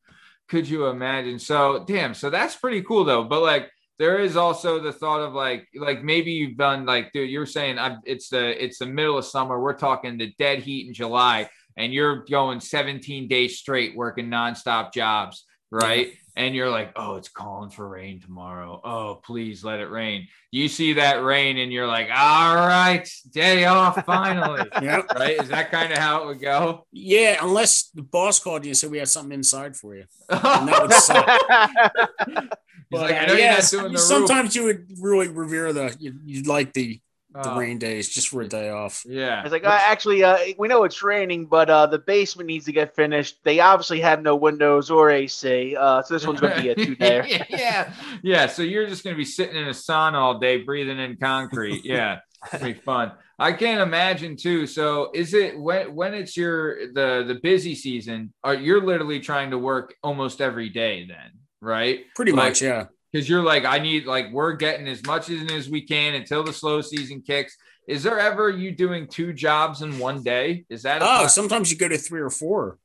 could 0.49 0.69
you 0.69 0.87
imagine? 0.87 1.39
So 1.39 1.85
damn. 1.87 2.15
So 2.15 2.31
that's 2.31 2.57
pretty 2.57 2.83
cool 2.83 3.05
though. 3.05 3.25
But 3.25 3.43
like, 3.43 3.71
there 3.99 4.19
is 4.19 4.37
also 4.37 4.81
the 4.81 4.93
thought 4.93 5.21
of 5.21 5.33
like, 5.33 5.69
like 5.75 6.03
maybe 6.03 6.33
you've 6.33 6.57
done 6.57 6.85
like, 6.85 7.13
dude, 7.13 7.31
you're 7.31 7.47
saying 7.47 7.79
I'm, 7.79 8.01
it's 8.05 8.29
the 8.29 8.63
it's 8.63 8.79
the 8.79 8.87
middle 8.87 9.19
of 9.19 9.25
summer. 9.25 9.61
We're 9.61 9.75
talking 9.75 10.19
the 10.19 10.35
dead 10.39 10.61
heat 10.61 10.87
in 10.87 10.95
July, 10.95 11.49
and 11.77 11.93
you're 11.93 12.25
going 12.25 12.61
17 12.61 13.29
days 13.29 13.59
straight 13.59 13.97
working 13.97 14.27
nonstop 14.27 14.93
jobs, 14.93 15.45
right? 15.71 16.13
And 16.37 16.55
you're 16.55 16.71
like, 16.71 16.93
oh, 16.97 17.15
it's 17.15 17.29
calling 17.29 17.71
for 17.71 17.89
rain 17.89 18.21
tomorrow. 18.21 18.81
Oh, 18.83 19.21
please 19.25 19.63
let 19.63 19.79
it 19.79 19.89
rain. 19.89 20.27
You 20.51 20.69
see 20.69 20.95
that 20.95 21.23
rain, 21.23 21.59
and 21.59 21.73
you're 21.73 21.87
like, 21.87 22.09
all 22.09 22.57
right, 22.57 23.09
day 23.31 23.67
off 23.67 24.05
finally. 24.05 24.69
Yep. 24.83 25.13
right? 25.15 25.41
Is 25.41 25.49
that 25.49 25.71
kind 25.71 25.93
of 25.93 25.99
how 25.99 26.23
it 26.23 26.27
would 26.27 26.41
go? 26.41 26.87
Yeah, 26.91 27.39
unless 27.41 27.91
the 27.95 28.03
boss 28.03 28.41
called 28.41 28.65
you 28.65 28.71
and 28.71 28.77
said 28.77 28.91
we 28.91 28.99
have 28.99 29.09
something 29.09 29.33
inside 29.33 29.77
for 29.77 29.95
you. 29.95 30.05
And 30.29 30.69
that 30.69 30.83
would 30.83 30.93
suck. 30.93 32.59
But, 32.91 33.01
like, 33.01 33.31
uh, 33.31 33.35
yeah, 33.35 33.55
not 33.55 33.71
doing 33.71 33.93
the 33.93 33.99
sometimes 33.99 34.55
you 34.55 34.65
would 34.65 34.87
really 35.01 35.29
revere 35.29 35.73
the 35.73 35.97
you, 35.99 36.15
you'd 36.25 36.47
like 36.47 36.73
the 36.73 37.01
the 37.35 37.51
Oh. 37.53 37.59
rain 37.59 37.79
days 37.79 38.09
just 38.09 38.29
for 38.29 38.43
a 38.43 38.49
day 38.49 38.71
off. 38.71 39.03
Yeah. 39.07 39.43
It's 39.43 39.51
like, 39.53 39.65
uh, 39.65 39.79
actually, 39.87 40.23
uh, 40.23 40.39
we 40.57 40.69
know 40.69 40.85
it's 40.85 41.03
raining, 41.03 41.47
but 41.47 41.69
uh, 41.69 41.87
the 41.87 41.99
basement 41.99 42.47
needs 42.47 42.65
to 42.67 42.73
get 42.73 42.95
finished. 42.95 43.43
They 43.43 43.59
obviously 43.61 44.01
have 44.01 44.23
no 44.23 44.37
windows 44.37 44.91
or 44.91 45.11
AC, 45.11 45.75
uh, 45.77 46.03
so 46.03 46.15
this 46.15 46.27
one's 46.27 46.41
going 46.41 46.57
to 46.57 46.63
be 46.63 46.69
a 46.69 46.75
two 46.87 46.95
day. 46.95 47.45
yeah. 47.51 47.93
Yeah. 48.23 48.47
So 48.47 48.63
you're 48.63 48.87
just 48.87 49.03
going 49.05 49.15
to 49.15 49.19
be 49.19 49.25
sitting 49.25 49.57
in 49.57 49.67
a 49.67 49.71
sauna 49.71 50.15
all 50.15 50.39
day, 50.39 50.59
breathing 50.63 50.99
in 50.99 51.17
concrete. 51.17 51.85
Yeah. 51.85 52.21
It's 52.45 52.53
gonna 52.63 52.75
be 52.75 52.79
fun. 52.79 53.13
I 53.39 53.53
can't 53.55 53.81
imagine 53.81 54.37
too. 54.37 54.67
So 54.67 55.11
is 55.15 55.33
it 55.33 55.59
when 55.59 55.95
when 55.95 56.13
it's 56.13 56.37
your 56.37 56.93
the 56.93 57.25
the 57.27 57.37
busy 57.43 57.75
season? 57.75 58.35
Are 58.45 58.55
you're 58.55 58.85
literally 58.85 59.19
trying 59.21 59.51
to 59.53 59.59
work 59.59 59.95
almost 60.03 60.43
every 60.43 60.69
day 60.69 61.07
then, 61.09 61.39
right? 61.63 62.01
Pretty 62.15 62.33
Like, 62.33 62.51
much, 62.51 62.61
yeah. 62.63 62.85
Because 63.15 63.29
you're 63.29 63.45
like, 63.45 63.65
I 63.65 63.79
need 63.79 64.07
like 64.07 64.33
we're 64.33 64.55
getting 64.55 64.89
as 64.89 65.05
much 65.07 65.31
in 65.31 65.49
as 65.53 65.71
we 65.71 65.83
can 65.83 66.15
until 66.15 66.43
the 66.43 66.53
slow 66.53 66.81
season 66.81 67.23
kicks. 67.23 67.57
Is 67.87 68.03
there 68.03 68.19
ever 68.19 68.51
you 68.51 68.73
doing 68.73 69.07
two 69.07 69.33
jobs 69.33 69.83
in 69.83 70.01
one 70.01 70.25
day? 70.25 70.65
Is 70.69 70.83
that 70.83 71.01
Oh, 71.01 71.29
sometimes 71.29 71.71
you 71.71 71.79
go 71.79 71.87
to 71.87 71.97
three 71.97 72.21
or 72.21 72.31
four. 72.31 72.79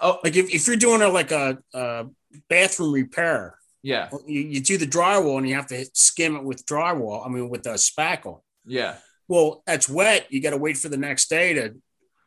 Oh. 0.00 0.18
like 0.22 0.36
if, 0.36 0.54
if 0.54 0.68
you're 0.68 0.76
doing 0.76 1.02
a 1.02 1.08
like 1.08 1.32
a, 1.32 1.58
a 1.72 2.06
bathroom 2.48 2.92
repair, 2.92 3.58
yeah, 3.82 4.10
you, 4.26 4.42
you 4.42 4.60
do 4.60 4.78
the 4.78 4.86
drywall 4.86 5.38
and 5.38 5.48
you 5.48 5.56
have 5.56 5.66
to 5.68 5.84
skim 5.92 6.36
it 6.36 6.44
with 6.44 6.64
drywall. 6.66 7.26
I 7.26 7.28
mean, 7.28 7.48
with 7.48 7.66
a 7.66 7.74
spackle. 7.74 8.42
yeah, 8.64 8.96
Well, 9.26 9.64
that's 9.66 9.88
wet. 9.88 10.26
You 10.30 10.40
got 10.40 10.50
to 10.50 10.56
wait 10.56 10.76
for 10.76 10.88
the 10.88 10.96
next 10.96 11.28
day 11.28 11.54
to 11.54 11.74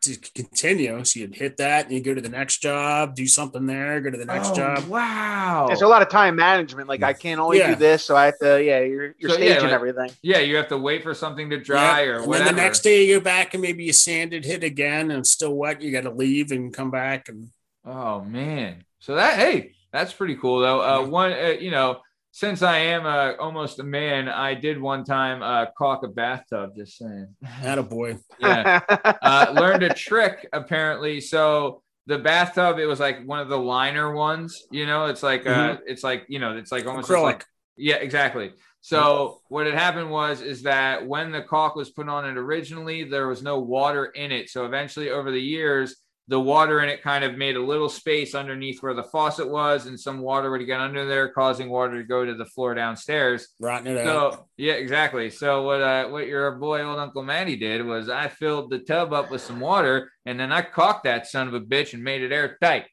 to 0.02 0.16
continue. 0.36 1.04
So 1.04 1.20
you'd 1.20 1.36
hit 1.36 1.58
that 1.58 1.86
and 1.86 1.94
you 1.94 2.02
go 2.02 2.14
to 2.14 2.22
the 2.22 2.30
next 2.30 2.58
job, 2.62 3.16
do 3.16 3.28
something 3.28 3.66
there, 3.66 4.00
go 4.00 4.10
to 4.12 4.18
the 4.18 4.26
next 4.26 4.52
Oh, 4.52 4.56
job. 4.56 4.88
Wow. 4.88 5.66
There's 5.68 5.82
a 5.82 5.88
lot 5.88 6.02
of 6.02 6.10
time 6.10 6.36
management. 6.36 6.88
Like, 6.88 7.04
I 7.04 7.14
can't 7.14 7.40
only 7.40 7.58
Yeah. 7.60 7.70
do 7.72 7.76
this, 7.76 8.04
so 8.04 8.16
I 8.16 8.26
have 8.26 8.40
to, 8.40 8.64
yeah, 8.64 8.80
you're, 8.82 9.16
you're 9.18 9.32
So, 9.32 9.38
yeah, 9.38 9.46
staging 9.54 9.64
like- 9.64 9.74
everything. 9.74 10.10
yeah, 10.22 10.40
you 10.40 10.56
have 10.58 10.68
to 10.70 10.78
wait 10.78 11.04
for 11.04 11.14
something 11.14 11.50
to 11.50 11.58
dry 11.58 12.02
Yeah. 12.04 12.08
or 12.10 12.18
and 12.20 12.28
whatever. 12.28 12.46
then 12.46 12.56
the 12.56 12.62
next 12.62 12.82
day 12.82 13.06
you 13.06 13.18
go 13.18 13.24
back 13.24 13.54
and 13.54 13.62
maybe 13.62 13.84
you 13.84 13.94
sanded 13.94 14.46
hit 14.46 14.64
again, 14.64 15.10
and 15.12 15.20
it's 15.20 15.32
still 15.32 15.54
wet. 15.56 15.82
You 15.82 15.92
got 15.92 16.04
to 16.04 16.12
leave 16.12 16.52
and 16.52 16.74
come 16.74 16.92
back 16.92 17.28
and 17.30 17.50
Oh 17.86 18.22
man. 18.22 18.84
So 19.00 19.16
that 19.16 19.40
hey, 19.40 19.72
that's 19.94 20.12
pretty 20.14 20.36
cool 20.36 20.60
though. 20.60 20.82
Uh, 20.82 21.08
one, 21.08 21.32
uh, 21.32 21.56
you 21.60 21.72
know, 21.72 22.02
since 22.38 22.62
I 22.62 22.78
am 22.78 23.08
uh, 23.08 23.34
almost 23.40 23.80
a 23.80 23.84
man, 23.84 24.30
I 24.30 24.54
did 24.54 24.80
one 24.80 25.04
time 25.04 25.42
uh, 25.42 25.72
caulk 25.76 26.04
a 26.04 26.08
bathtub. 26.08 26.76
Just 26.78 27.00
saying. 27.00 27.34
had 27.44 27.80
a 27.80 27.84
boy. 27.84 28.20
Yeah. 28.40 28.80
uh, 29.24 29.56
learned 29.56 29.82
a 29.82 29.92
trick 29.92 30.48
apparently. 30.54 31.20
So 31.20 31.82
the 32.06 32.20
bathtub, 32.20 32.78
it 32.78 32.86
was 32.86 33.00
like 33.00 33.26
one 33.26 33.40
of 33.40 33.50
the 33.50 33.58
liner 33.58 34.14
ones. 34.14 34.68
You 34.70 34.86
know, 34.86 35.08
it's 35.08 35.24
like 35.24 35.48
uh, 35.48 35.78
it's 35.88 36.04
like 36.04 36.26
you 36.28 36.38
know, 36.38 36.56
it's 36.56 36.72
like 36.72 36.86
almost 36.86 37.10
Acrylic. 37.10 37.24
like 37.24 37.46
yeah, 37.76 37.96
exactly. 37.96 38.52
So 38.82 39.42
what 39.50 39.66
had 39.66 39.74
happened 39.74 40.12
was 40.12 40.42
is 40.42 40.62
that 40.62 41.08
when 41.08 41.32
the 41.32 41.42
caulk 41.42 41.76
was 41.76 41.90
put 41.90 42.08
on 42.08 42.24
it 42.24 42.38
originally, 42.38 43.04
there 43.04 43.28
was 43.28 43.42
no 43.42 43.58
water 43.58 44.06
in 44.06 44.32
it. 44.32 44.52
So 44.52 44.64
eventually, 44.64 45.10
over 45.10 45.32
the 45.32 45.42
years, 45.42 45.96
the 46.30 46.40
water 46.40 46.82
in 46.82 46.90
it 46.90 47.02
kind 47.02 47.24
of 47.24 47.38
made 47.38 47.56
a 47.56 47.64
little 47.64 47.88
space 47.88 48.36
underneath 48.36 48.82
where 48.82 48.94
the 48.94 49.04
faucet 49.04 49.50
was, 49.50 49.86
and 49.86 50.00
some 50.00 50.20
water 50.20 50.52
would 50.52 50.66
get 50.66 50.80
under 50.80 51.06
there, 51.06 51.30
causing 51.30 51.70
water 51.70 51.98
to 51.98 52.08
go 52.08 52.26
to 52.26 52.34
the 52.34 52.46
floor 52.46 52.74
downstairs. 52.76 53.48
Rotting 53.60 53.94
it 53.94 54.06
out. 54.06 54.34
So 54.34 54.48
yeah, 54.58 54.74
exactly. 54.74 55.30
So 55.30 55.64
what 55.64 55.82
uh, 55.82 56.08
what 56.10 56.28
your 56.28 56.52
boy 56.56 56.84
old 56.84 57.00
Uncle 57.00 57.24
Matty 57.24 57.56
did 57.56 57.86
was 57.86 58.10
I 58.10 58.28
filled 58.28 58.70
the 58.70 58.80
tub 58.80 59.14
up 59.14 59.32
with 59.32 59.42
some 59.42 59.60
water, 59.60 60.12
and 60.26 60.40
then 60.40 60.52
I 60.52 60.62
caulked 60.62 61.06
that 61.06 61.28
son 61.28 61.48
of 61.48 61.54
a 61.54 61.62
bitch 61.62 61.94
and 61.94 62.04
made 62.04 62.22
it 62.22 62.34
airtight. 62.34 62.86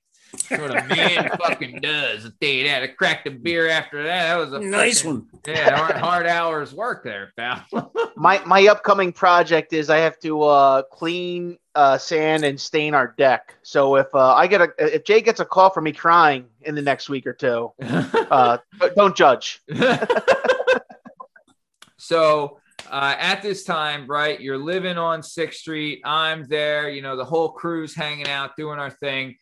That's 0.48 0.62
what 0.62 0.70
a 0.70 0.84
man 0.86 1.30
fucking 1.42 1.80
does. 1.80 2.26
I 2.26 2.30
tell 2.40 2.50
you 2.54 2.64
that. 2.64 2.82
I 2.82 2.86
cracked 2.88 3.26
a 3.26 3.30
beer 3.30 3.68
after 3.68 4.02
that. 4.04 4.28
That 4.28 4.36
was 4.38 4.52
a 4.52 4.60
Nice 4.60 5.02
frickin- 5.02 5.06
one. 5.06 5.26
Yeah, 5.46 5.76
hard, 5.76 5.96
hard 5.96 6.26
hours 6.26 6.72
work 6.74 7.04
there, 7.04 7.32
pal. 7.36 7.64
my 8.16 8.40
my 8.44 8.66
upcoming 8.66 9.12
project 9.12 9.72
is 9.72 9.90
I 9.90 9.98
have 9.98 10.18
to 10.20 10.42
uh, 10.42 10.82
clean, 10.82 11.58
uh, 11.74 11.98
sand, 11.98 12.44
and 12.44 12.60
stain 12.60 12.94
our 12.94 13.14
deck. 13.18 13.54
So 13.62 13.96
if 13.96 14.14
uh, 14.14 14.34
I 14.34 14.46
get 14.46 14.60
a 14.60 14.68
if 14.78 15.04
Jay 15.04 15.20
gets 15.20 15.40
a 15.40 15.44
call 15.44 15.70
from 15.70 15.84
me 15.84 15.92
crying 15.92 16.46
in 16.62 16.74
the 16.74 16.82
next 16.82 17.08
week 17.08 17.26
or 17.26 17.32
two, 17.34 17.72
uh, 17.82 18.58
don't 18.96 19.16
judge. 19.16 19.60
so 21.96 22.58
uh, 22.90 23.14
at 23.18 23.42
this 23.42 23.64
time, 23.64 24.06
right, 24.06 24.40
you're 24.40 24.58
living 24.58 24.98
on 24.98 25.22
Sixth 25.22 25.60
Street. 25.60 26.00
I'm 26.04 26.44
there. 26.48 26.88
You 26.88 27.02
know, 27.02 27.16
the 27.16 27.24
whole 27.24 27.50
crew's 27.50 27.94
hanging 27.94 28.28
out, 28.28 28.56
doing 28.56 28.78
our 28.78 28.90
thing. 28.90 29.36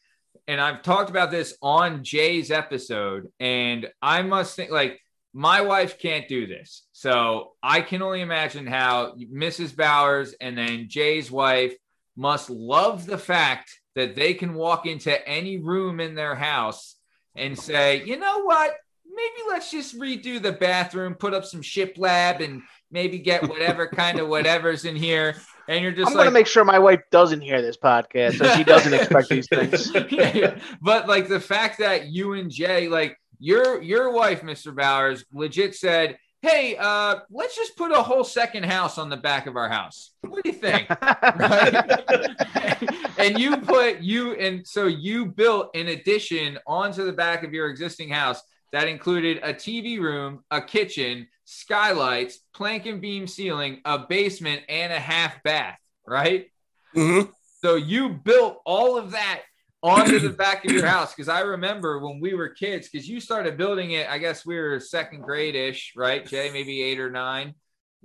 And 0.48 0.60
I've 0.60 0.82
talked 0.82 1.10
about 1.10 1.30
this 1.30 1.56
on 1.62 2.04
Jay's 2.04 2.50
episode. 2.50 3.28
And 3.40 3.88
I 4.00 4.22
must 4.22 4.56
think 4.56 4.70
like 4.70 5.00
my 5.32 5.62
wife 5.62 5.98
can't 5.98 6.28
do 6.28 6.46
this. 6.46 6.86
So 6.92 7.52
I 7.62 7.80
can 7.80 8.02
only 8.02 8.20
imagine 8.20 8.66
how 8.66 9.14
Mrs. 9.14 9.74
Bowers 9.74 10.34
and 10.40 10.56
then 10.56 10.88
Jay's 10.88 11.30
wife 11.30 11.74
must 12.16 12.50
love 12.50 13.06
the 13.06 13.18
fact 13.18 13.70
that 13.94 14.14
they 14.14 14.34
can 14.34 14.54
walk 14.54 14.86
into 14.86 15.26
any 15.28 15.58
room 15.58 16.00
in 16.00 16.14
their 16.14 16.34
house 16.34 16.96
and 17.34 17.58
say, 17.58 18.02
you 18.04 18.18
know 18.18 18.42
what? 18.42 18.74
Maybe 19.06 19.48
let's 19.48 19.70
just 19.70 19.98
redo 19.98 20.40
the 20.40 20.52
bathroom, 20.52 21.14
put 21.14 21.34
up 21.34 21.44
some 21.44 21.62
shiplap, 21.62 22.40
and 22.42 22.62
maybe 22.90 23.18
get 23.18 23.48
whatever 23.48 23.86
kind 23.86 24.18
of 24.18 24.28
whatever's 24.28 24.84
in 24.84 24.96
here. 24.96 25.36
And 25.68 25.82
you're 25.82 25.92
just 25.92 26.10
I'm 26.10 26.16
like, 26.16 26.24
gonna 26.24 26.34
make 26.34 26.46
sure 26.46 26.64
my 26.64 26.78
wife 26.78 27.00
doesn't 27.10 27.40
hear 27.40 27.62
this 27.62 27.76
podcast, 27.76 28.38
so 28.38 28.56
she 28.56 28.64
doesn't 28.64 28.92
expect 28.92 29.28
these 29.28 29.48
things. 29.48 29.92
yeah, 30.10 30.32
yeah. 30.34 30.58
But 30.80 31.08
like 31.08 31.28
the 31.28 31.40
fact 31.40 31.78
that 31.78 32.06
you 32.06 32.34
and 32.34 32.50
Jay, 32.50 32.88
like 32.88 33.16
your 33.38 33.80
your 33.82 34.12
wife, 34.12 34.42
Mr. 34.42 34.74
Bowers, 34.74 35.24
legit 35.32 35.74
said, 35.74 36.18
"Hey, 36.40 36.76
uh, 36.78 37.16
let's 37.30 37.54
just 37.54 37.76
put 37.76 37.92
a 37.92 38.02
whole 38.02 38.24
second 38.24 38.64
house 38.64 38.98
on 38.98 39.08
the 39.08 39.16
back 39.16 39.46
of 39.46 39.56
our 39.56 39.68
house. 39.68 40.12
What 40.22 40.42
do 40.42 40.50
you 40.50 40.56
think?" 40.56 40.88
And 43.18 43.38
you 43.38 43.58
put 43.58 44.00
you 44.00 44.32
and 44.32 44.66
so 44.66 44.86
you 44.86 45.26
built 45.26 45.76
an 45.76 45.88
addition 45.88 46.58
onto 46.66 47.04
the 47.04 47.12
back 47.12 47.44
of 47.44 47.52
your 47.52 47.68
existing 47.68 48.08
house 48.08 48.42
that 48.72 48.88
included 48.88 49.38
a 49.42 49.54
TV 49.54 50.00
room, 50.00 50.42
a 50.50 50.60
kitchen, 50.60 51.28
skylights, 51.52 52.38
plank 52.54 52.86
and 52.86 53.00
beam 53.00 53.26
ceiling, 53.26 53.80
a 53.84 53.98
basement, 53.98 54.62
and 54.68 54.92
a 54.92 54.98
half 54.98 55.42
bath. 55.42 55.78
Right. 56.06 56.46
Mhm. 56.94 57.30
So 57.62 57.76
you 57.76 58.08
built 58.10 58.60
all 58.64 58.98
of 58.98 59.12
that 59.12 59.42
onto 59.82 60.18
the 60.18 60.30
back 60.30 60.64
of 60.64 60.72
your 60.72 60.86
house 60.86 61.14
because 61.14 61.28
I 61.28 61.40
remember 61.40 61.98
when 62.00 62.20
we 62.20 62.34
were 62.34 62.48
kids 62.48 62.88
because 62.88 63.08
you 63.08 63.20
started 63.20 63.56
building 63.56 63.92
it. 63.92 64.08
I 64.08 64.18
guess 64.18 64.44
we 64.44 64.58
were 64.58 64.78
second 64.80 65.22
grade 65.22 65.54
ish, 65.54 65.92
right, 65.96 66.26
Jay? 66.26 66.50
Maybe 66.52 66.82
eight 66.82 66.98
or 67.00 67.10
nine, 67.10 67.54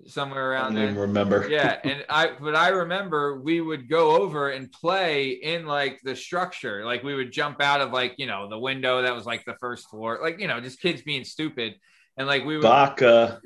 somewhere 0.06 0.54
I 0.54 0.56
around 0.56 0.76
don't 0.76 0.84
even 0.84 0.96
there. 0.96 1.04
remember. 1.04 1.48
Yeah, 1.50 1.80
and 1.84 2.06
I 2.10 2.32
but 2.40 2.56
I 2.56 2.70
remember 2.70 3.40
we 3.42 3.62
would 3.62 3.90
go 3.90 4.22
over 4.22 4.50
and 4.50 4.72
play 4.72 5.30
in 5.32 5.66
like 5.66 6.00
the 6.04 6.16
structure. 6.16 6.86
Like 6.86 7.04
we 7.04 7.16
would 7.16 7.32
jump 7.32 7.62
out 7.62 7.82
of 7.82 7.92
like, 7.92 8.14
you 8.18 8.28
know, 8.28 8.48
the 8.50 8.60
window 8.60 9.02
that 9.02 9.16
was 9.16 9.26
like 9.26 9.44
the 9.46 9.56
first 9.60 9.90
floor. 9.90 10.20
Like, 10.22 10.40
you 10.40 10.48
know, 10.48 10.60
just 10.62 10.80
kids 10.82 11.02
being 11.02 11.24
stupid. 11.24 11.76
And 12.18 12.28
like 12.28 12.46
we 12.46 12.58
would 12.58 12.64
Baka. 12.64 13.42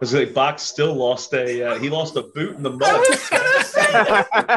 was 0.00 0.14
like 0.14 0.32
Bach 0.34 0.58
still 0.58 0.94
lost 0.94 1.32
a 1.34 1.62
uh, 1.62 1.78
he 1.78 1.88
lost 1.88 2.16
a 2.16 2.22
boot 2.22 2.56
in 2.56 2.62
the 2.62 2.70
I 2.70 2.76
mud. 2.76 3.00
was 3.08 3.28
gonna 3.30 3.64
say. 3.64 4.56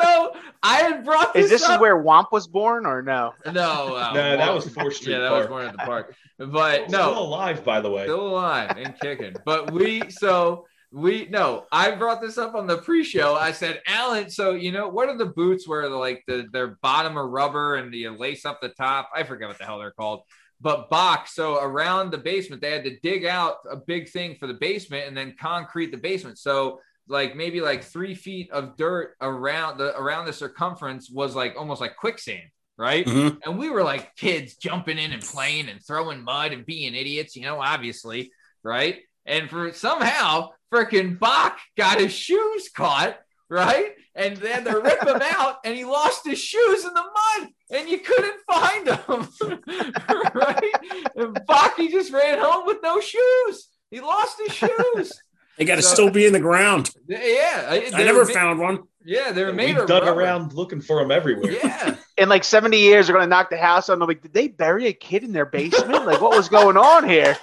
So 0.00 0.36
I 0.62 0.76
had 0.78 1.04
brought 1.04 1.34
this 1.34 1.46
Is 1.46 1.50
this 1.50 1.68
up. 1.68 1.80
where 1.80 2.02
Womp 2.02 2.26
was 2.32 2.46
born 2.46 2.86
or 2.86 3.02
no? 3.02 3.34
No, 3.46 3.96
uh, 3.96 4.12
No, 4.14 4.36
that 4.36 4.54
was 4.54 4.68
Fourth 4.68 4.96
Street 4.96 5.12
Yeah, 5.14 5.20
that 5.20 5.32
was 5.32 5.46
born 5.46 5.66
at 5.66 5.72
the 5.72 5.78
park. 5.78 6.14
But 6.38 6.88
Still 6.88 7.12
no, 7.14 7.18
alive, 7.20 7.64
by 7.64 7.80
the 7.80 7.90
way. 7.90 8.04
still 8.04 8.28
alive 8.28 8.76
and 8.76 8.98
kicking. 9.00 9.34
But 9.44 9.70
we 9.72 10.08
so 10.10 10.66
we 10.92 11.26
no, 11.30 11.66
I 11.72 11.90
brought 11.90 12.20
this 12.20 12.38
up 12.38 12.54
on 12.54 12.66
the 12.66 12.78
pre-show. 12.78 13.34
I 13.34 13.52
said, 13.52 13.80
Alan, 13.86 14.30
so 14.30 14.52
you 14.52 14.70
know 14.72 14.88
what 14.88 15.08
are 15.08 15.16
the 15.18 15.26
boots 15.26 15.66
where 15.68 15.88
the, 15.88 15.96
like 15.96 16.22
the 16.26 16.46
their 16.52 16.78
bottom 16.82 17.18
are 17.18 17.28
rubber 17.28 17.74
and 17.76 17.92
you 17.92 18.10
lace 18.16 18.44
up 18.46 18.60
the 18.60 18.68
top? 18.70 19.10
I 19.14 19.24
forget 19.24 19.48
what 19.48 19.58
the 19.58 19.64
hell 19.64 19.78
they're 19.78 19.90
called. 19.90 20.20
But 20.60 20.88
box, 20.88 21.34
so 21.34 21.60
around 21.60 22.10
the 22.10 22.18
basement, 22.18 22.62
they 22.62 22.70
had 22.70 22.84
to 22.84 22.98
dig 23.00 23.26
out 23.26 23.56
a 23.70 23.76
big 23.76 24.08
thing 24.08 24.36
for 24.36 24.46
the 24.46 24.54
basement 24.54 25.06
and 25.06 25.16
then 25.16 25.34
concrete 25.38 25.90
the 25.90 25.98
basement. 25.98 26.38
So 26.38 26.80
like 27.08 27.36
maybe 27.36 27.60
like 27.60 27.84
three 27.84 28.14
feet 28.14 28.50
of 28.50 28.76
dirt 28.76 29.16
around 29.20 29.78
the 29.78 29.96
around 29.96 30.26
the 30.26 30.32
circumference 30.32 31.10
was 31.10 31.34
like 31.34 31.54
almost 31.56 31.80
like 31.80 31.96
quicksand, 31.96 32.48
right? 32.76 33.06
Mhm. 33.06 33.38
And 33.44 33.58
we 33.58 33.70
were 33.70 33.84
like 33.84 34.16
kids 34.16 34.56
jumping 34.56 34.98
in 34.98 35.12
and 35.12 35.22
playing 35.22 35.68
and 35.68 35.84
throwing 35.84 36.24
mud 36.24 36.52
and 36.52 36.66
being 36.66 36.94
idiots, 36.94 37.36
you 37.36 37.42
know, 37.42 37.60
obviously, 37.60 38.32
right? 38.62 39.00
And 39.24 39.50
for 39.50 39.72
somehow 39.72 40.50
freaking 40.72 41.18
Bach 41.18 41.58
got 41.76 42.00
his 42.00 42.12
shoes 42.12 42.70
caught, 42.74 43.18
right? 43.48 43.92
And 44.16 44.36
then 44.38 44.64
they 44.64 44.70
had 44.70 44.74
to 44.74 44.80
rip 44.80 45.02
him 45.06 45.20
out 45.22 45.56
and 45.64 45.76
he 45.76 45.84
lost 45.84 46.24
his 46.26 46.38
shoes 46.38 46.84
in 46.84 46.94
the 46.94 47.02
mud 47.02 47.48
and 47.70 47.88
you 47.88 47.98
couldn't 47.98 48.40
find 48.50 48.86
them, 48.86 49.28
right? 50.34 50.72
And 51.14 51.38
Bach, 51.46 51.76
he 51.76 51.88
just 51.88 52.12
ran 52.12 52.38
home 52.38 52.64
with 52.66 52.78
no 52.82 52.98
shoes. 53.00 53.68
He 53.90 54.00
lost 54.00 54.36
his 54.44 54.54
shoes. 54.54 55.12
They 55.58 55.64
got 55.64 55.76
to 55.76 55.82
So- 55.82 55.94
still 55.94 56.10
be 56.10 56.26
in 56.26 56.34
the 56.34 56.38
ground. 56.40 56.90
Yeah. 57.08 57.66
I 57.70 57.88
they 57.90 58.04
never 58.04 58.18
were 58.18 58.24
ma- 58.26 58.32
found 58.34 58.58
one. 58.60 58.80
Yeah, 59.06 59.32
they 59.32 59.42
were 59.42 59.52
we 59.52 59.56
made 59.56 59.78
of 59.78 59.86
dug 59.88 60.02
rubber. 60.04 60.20
around 60.20 60.52
looking 60.52 60.82
for 60.82 61.00
them 61.00 61.10
everywhere. 61.10 61.50
Yeah. 61.50 61.96
In 62.18 62.28
like 62.28 62.44
70 62.44 62.76
years, 62.76 63.06
they're 63.06 63.16
gonna 63.16 63.26
knock 63.26 63.48
the 63.48 63.56
house 63.56 63.88
on. 63.88 63.98
They're 63.98 64.06
like, 64.06 64.20
did 64.20 64.34
they 64.34 64.48
bury 64.48 64.86
a 64.88 64.92
kid 64.92 65.24
in 65.24 65.32
their 65.32 65.46
basement? 65.46 66.04
like, 66.04 66.20
what 66.20 66.36
was 66.36 66.50
going 66.50 66.76
on 66.76 67.08
here? 67.08 67.38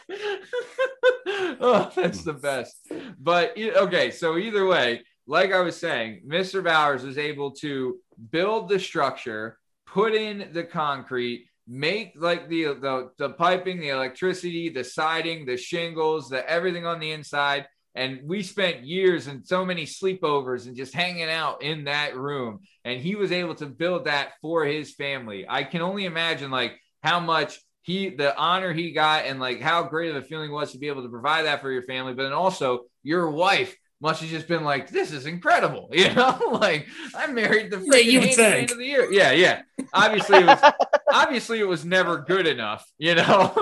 oh, 1.60 1.92
that's 1.96 2.24
the 2.24 2.34
best. 2.34 2.76
But 3.20 3.58
okay, 3.58 4.12
so 4.12 4.38
either 4.38 4.66
way, 4.68 5.02
like 5.28 5.52
I 5.54 5.62
was 5.62 5.78
saying, 5.78 6.24
Mr. 6.28 6.64
Bowers 6.64 7.04
was 7.04 7.18
able 7.18 7.52
to 7.52 7.98
build 8.32 8.70
the 8.70 8.80
structure, 8.80 9.58
put 9.86 10.14
in 10.14 10.50
the 10.54 10.64
concrete, 10.64 11.48
make 11.68 12.14
like 12.16 12.50
the 12.50 12.66
the, 12.66 13.12
the 13.18 13.30
piping, 13.32 13.80
the 13.80 13.90
electricity, 13.90 14.70
the 14.70 14.84
siding, 14.84 15.46
the 15.46 15.58
shingles, 15.58 16.30
the 16.30 16.48
everything 16.50 16.86
on 16.86 17.00
the 17.00 17.12
inside. 17.12 17.68
And 17.96 18.22
we 18.26 18.42
spent 18.42 18.84
years 18.84 19.28
and 19.28 19.46
so 19.46 19.64
many 19.64 19.86
sleepovers 19.86 20.66
and 20.66 20.76
just 20.76 20.96
hanging 20.96 21.30
out 21.30 21.62
in 21.62 21.84
that 21.84 22.18
room. 22.18 22.62
And 22.84 23.00
he 23.00 23.16
was 23.16 23.32
able 23.32 23.54
to 23.56 23.68
build 23.68 24.06
that 24.06 24.32
for 24.42 24.66
his 24.66 24.96
family. 24.96 25.46
I 25.48 25.64
can 25.64 25.82
only 25.82 26.06
imagine 26.06 26.50
like 26.50 26.74
how 27.04 27.20
much 27.20 27.60
he 27.84 28.10
the 28.10 28.36
honor 28.36 28.74
he 28.74 28.92
got 28.92 29.26
and 29.26 29.40
like 29.40 29.62
how 29.62 29.84
great 29.84 30.10
of 30.10 30.16
a 30.16 30.26
feeling 30.26 30.52
was 30.52 30.72
to 30.72 30.80
be 30.80 30.88
able 30.88 31.04
to 31.04 31.10
provide 31.10 31.44
that 31.44 31.62
for 31.62 31.72
your 31.72 31.84
family. 31.84 32.14
But 32.14 32.24
then 32.24 32.34
also 32.34 32.86
your 33.04 33.30
wife 33.30 33.76
must 34.04 34.22
have 34.22 34.30
just 34.30 34.48
been 34.48 34.64
like, 34.66 34.90
this 34.90 35.12
is 35.14 35.26
incredible. 35.26 35.90
You 35.94 36.14
know, 36.14 36.38
like 36.62 36.88
I 37.16 37.28
married 37.28 37.72
the 37.72 37.78
Yeah, 37.80 38.20
freaking 38.22 38.36
think. 38.36 38.72
of 38.72 38.78
the 38.78 38.86
year. 38.86 39.12
Yeah, 39.12 39.32
yeah. 39.32 39.62
Obviously 39.94 40.38
it 40.40 40.46
was 40.46 40.74
obviously 41.12 41.60
it 41.60 41.68
was 41.68 41.84
never 41.86 42.18
good 42.20 42.46
enough, 42.46 42.86
you 42.98 43.16
know. 43.16 43.54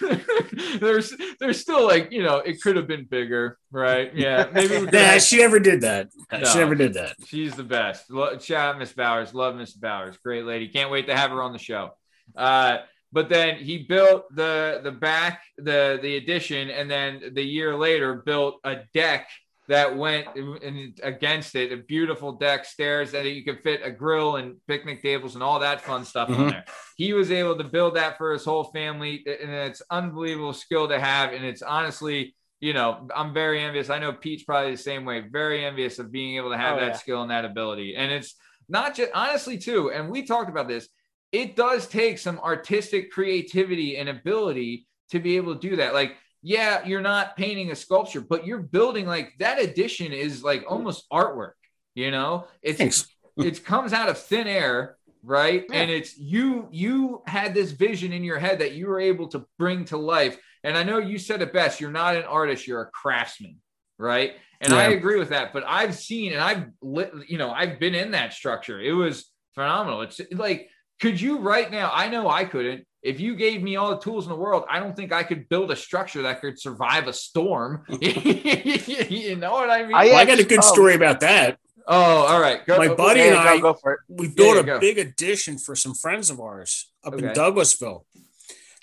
there's 0.80 1.12
there's 1.38 1.60
still 1.60 1.86
like, 1.86 2.12
you 2.12 2.22
know, 2.22 2.36
it 2.38 2.60
could 2.60 2.76
have 2.76 2.86
been 2.86 3.04
bigger, 3.04 3.58
right? 3.70 4.14
Yeah. 4.14 4.48
Maybe 4.52 4.80
Nah, 4.80 4.98
have- 4.98 5.22
she 5.22 5.38
never 5.38 5.58
did 5.58 5.80
that. 5.82 6.08
No. 6.30 6.44
She 6.44 6.58
never 6.58 6.74
did 6.74 6.94
that. 6.94 7.16
She's 7.26 7.54
the 7.54 7.64
best. 7.64 8.10
Lo- 8.10 8.38
Shout 8.38 8.74
out 8.74 8.78
Miss 8.78 8.92
Bowers. 8.92 9.34
Love 9.34 9.56
Miss 9.56 9.72
Bowers. 9.72 10.16
Great 10.18 10.44
lady. 10.44 10.68
Can't 10.68 10.90
wait 10.90 11.06
to 11.06 11.16
have 11.16 11.30
her 11.30 11.42
on 11.42 11.52
the 11.52 11.58
show. 11.58 11.90
Uh, 12.36 12.78
but 13.12 13.28
then 13.28 13.56
he 13.56 13.78
built 13.78 14.32
the 14.34 14.80
the 14.84 14.92
back 14.92 15.42
the 15.58 15.98
the 16.00 16.16
addition, 16.16 16.70
and 16.70 16.90
then 16.90 17.32
the 17.32 17.42
year 17.42 17.74
later 17.76 18.14
built 18.14 18.60
a 18.64 18.76
deck 18.94 19.28
that 19.70 19.96
went 19.96 20.26
in, 20.36 20.94
against 21.02 21.54
it. 21.54 21.72
A 21.72 21.78
beautiful 21.78 22.32
deck, 22.32 22.64
stairs 22.64 23.12
that 23.12 23.24
you 23.24 23.42
could 23.44 23.60
fit 23.62 23.80
a 23.82 23.90
grill 23.90 24.36
and 24.36 24.56
picnic 24.68 25.00
tables 25.00 25.34
and 25.34 25.42
all 25.42 25.60
that 25.60 25.80
fun 25.80 26.04
stuff 26.04 26.28
on 26.28 26.34
Mhm. 26.36 26.50
there. 26.50 26.64
He 26.96 27.12
was 27.12 27.30
able 27.30 27.56
to 27.56 27.64
build 27.64 27.94
that 27.96 28.18
for 28.18 28.32
his 28.32 28.44
whole 28.44 28.64
family, 28.64 29.24
and 29.26 29.50
it's 29.50 29.82
unbelievable 29.90 30.52
skill 30.52 30.88
to 30.88 31.00
have. 31.00 31.32
And 31.32 31.44
it's 31.44 31.62
honestly 31.62 32.34
you 32.62 32.74
know, 32.74 33.08
I'm 33.16 33.32
very 33.32 33.62
envious. 33.62 33.88
I 33.88 33.98
know 33.98 34.12
Pete's 34.12 34.42
probably 34.42 34.72
the 34.72 34.76
same 34.76 35.06
way, 35.06 35.20
very 35.20 35.64
envious 35.64 35.98
of 35.98 36.12
being 36.12 36.36
able 36.36 36.50
to 36.50 36.58
have 36.58 36.76
Oh, 36.76 36.80
that 36.80 36.88
yeah. 36.88 36.96
skill 36.98 37.22
and 37.22 37.30
that 37.30 37.46
ability. 37.46 37.96
And 37.96 38.12
it's 38.12 38.34
not 38.68 38.94
just 38.94 39.10
honestly, 39.14 39.56
too, 39.56 39.90
and 39.90 40.10
we 40.10 40.26
talked 40.26 40.50
about 40.50 40.68
this, 40.68 40.86
it 41.32 41.56
does 41.56 41.88
take 41.88 42.18
some 42.18 42.38
artistic 42.40 43.12
creativity 43.12 43.96
and 43.96 44.10
ability 44.10 44.86
to 45.10 45.20
be 45.20 45.38
able 45.38 45.54
to 45.54 45.68
do 45.70 45.76
that. 45.76 45.94
Like, 45.94 46.16
yeah, 46.42 46.84
you're 46.84 47.00
not 47.00 47.36
painting 47.36 47.70
a 47.70 47.76
sculpture, 47.76 48.20
but 48.20 48.46
you're 48.46 48.62
building 48.62 49.06
like 49.06 49.34
that 49.38 49.60
addition 49.60 50.12
is 50.12 50.42
like 50.42 50.64
almost 50.68 51.08
artwork, 51.10 51.52
you 51.94 52.10
know? 52.10 52.46
It's 52.62 53.06
it 53.36 53.64
comes 53.64 53.92
out 53.92 54.08
of 54.08 54.18
thin 54.18 54.46
air 54.46 54.96
right? 55.22 55.64
Yeah. 55.70 55.82
and 55.82 55.90
it's 55.90 56.16
you 56.18 56.68
you 56.70 57.22
had 57.26 57.54
this 57.54 57.72
vision 57.72 58.12
in 58.12 58.24
your 58.24 58.38
head 58.38 58.60
that 58.60 58.72
you 58.72 58.86
were 58.86 59.00
able 59.00 59.28
to 59.28 59.46
bring 59.58 59.84
to 59.86 59.96
life. 59.96 60.38
And 60.62 60.76
i 60.76 60.82
know 60.82 60.98
you 60.98 61.18
said 61.18 61.42
it 61.42 61.52
best 61.52 61.80
you're 61.80 61.90
not 61.90 62.16
an 62.16 62.24
artist 62.24 62.66
you're 62.66 62.82
a 62.82 62.90
craftsman 62.90 63.56
right? 63.98 64.34
And 64.62 64.74
i 64.74 64.84
agree 64.84 65.18
with 65.18 65.30
that 65.30 65.52
but 65.52 65.64
i've 65.66 65.94
seen 65.94 66.32
and 66.32 66.40
i've 66.40 66.66
lit 66.82 67.12
you 67.28 67.38
know 67.38 67.50
i've 67.50 67.78
been 67.78 67.94
in 67.94 68.12
that 68.12 68.32
structure. 68.32 68.80
It 68.80 68.92
was 68.92 69.30
phenomenal. 69.54 70.02
It's 70.02 70.20
like 70.32 70.68
could 71.00 71.20
you 71.20 71.38
right 71.38 71.70
now 71.70 71.90
i 71.94 72.08
know 72.08 72.28
i 72.28 72.44
couldn't 72.44 72.86
if 73.02 73.18
you 73.18 73.34
gave 73.34 73.62
me 73.62 73.76
all 73.76 73.90
the 73.90 73.98
tools 74.00 74.24
in 74.26 74.30
the 74.30 74.36
world 74.36 74.64
i 74.68 74.78
don't 74.78 74.94
think 74.96 75.12
i 75.12 75.22
could 75.22 75.48
build 75.48 75.70
a 75.70 75.76
structure 75.76 76.22
that 76.22 76.40
could 76.40 76.58
survive 76.60 77.06
a 77.06 77.12
storm 77.12 77.82
you 78.00 79.36
know 79.36 79.52
what 79.52 79.70
i 79.70 79.82
mean 79.82 79.94
I 79.94 80.06
Well, 80.06 80.16
I 80.16 80.24
got 80.24 80.38
a 80.38 80.44
good 80.44 80.58
oh. 80.62 80.72
story 80.74 80.94
about 80.94 81.20
that. 81.20 81.58
oh 81.86 82.26
all 82.26 82.40
right 82.40 82.64
go 82.66 82.76
My 82.78 82.88
buddy 82.94 83.20
Yeah, 83.20 83.26
and 83.26 83.62
go, 83.62 83.68
I- 83.68 83.72
go 83.72 83.74
for 83.74 83.92
it. 83.94 84.00
We 84.08 84.28
built 84.28 84.56
yeah, 84.56 84.60
a 84.60 84.64
go. 84.64 84.80
big 84.80 84.98
addition 84.98 85.58
for 85.58 85.74
some 85.74 85.94
friends 85.94 86.30
of 86.30 86.40
ours 86.40 86.90
up 87.04 87.14
in 87.14 87.20
Douglassville, 87.20 88.04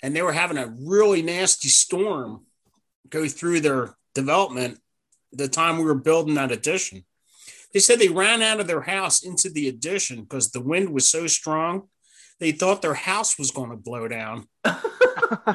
and 0.02 0.14
they 0.14 0.22
were 0.22 0.32
having 0.32 0.58
a 0.58 0.74
really 0.80 1.22
nasty 1.22 1.68
storm 1.68 2.44
go 3.10 3.26
through 3.28 3.60
their 3.60 3.94
development 4.14 4.78
the 5.32 5.48
time 5.48 5.78
we 5.78 5.84
were 5.84 5.94
building 5.94 6.34
that 6.34 6.50
addition. 6.52 7.04
They 7.72 7.80
said 7.80 7.98
they 7.98 8.08
ran 8.08 8.42
out 8.42 8.60
of 8.60 8.66
their 8.66 8.80
house 8.82 9.22
into 9.22 9.48
the 9.50 9.68
addition 9.68 10.22
because 10.22 10.50
the 10.50 10.60
wind 10.60 10.88
was 10.90 11.06
so 11.06 11.26
strong. 11.26 11.88
They 12.40 12.52
thought 12.52 12.82
their 12.82 12.94
house 12.94 13.38
was 13.38 13.50
going 13.50 13.70
to 13.70 13.76
blow 13.76 14.08
down. 14.08 14.46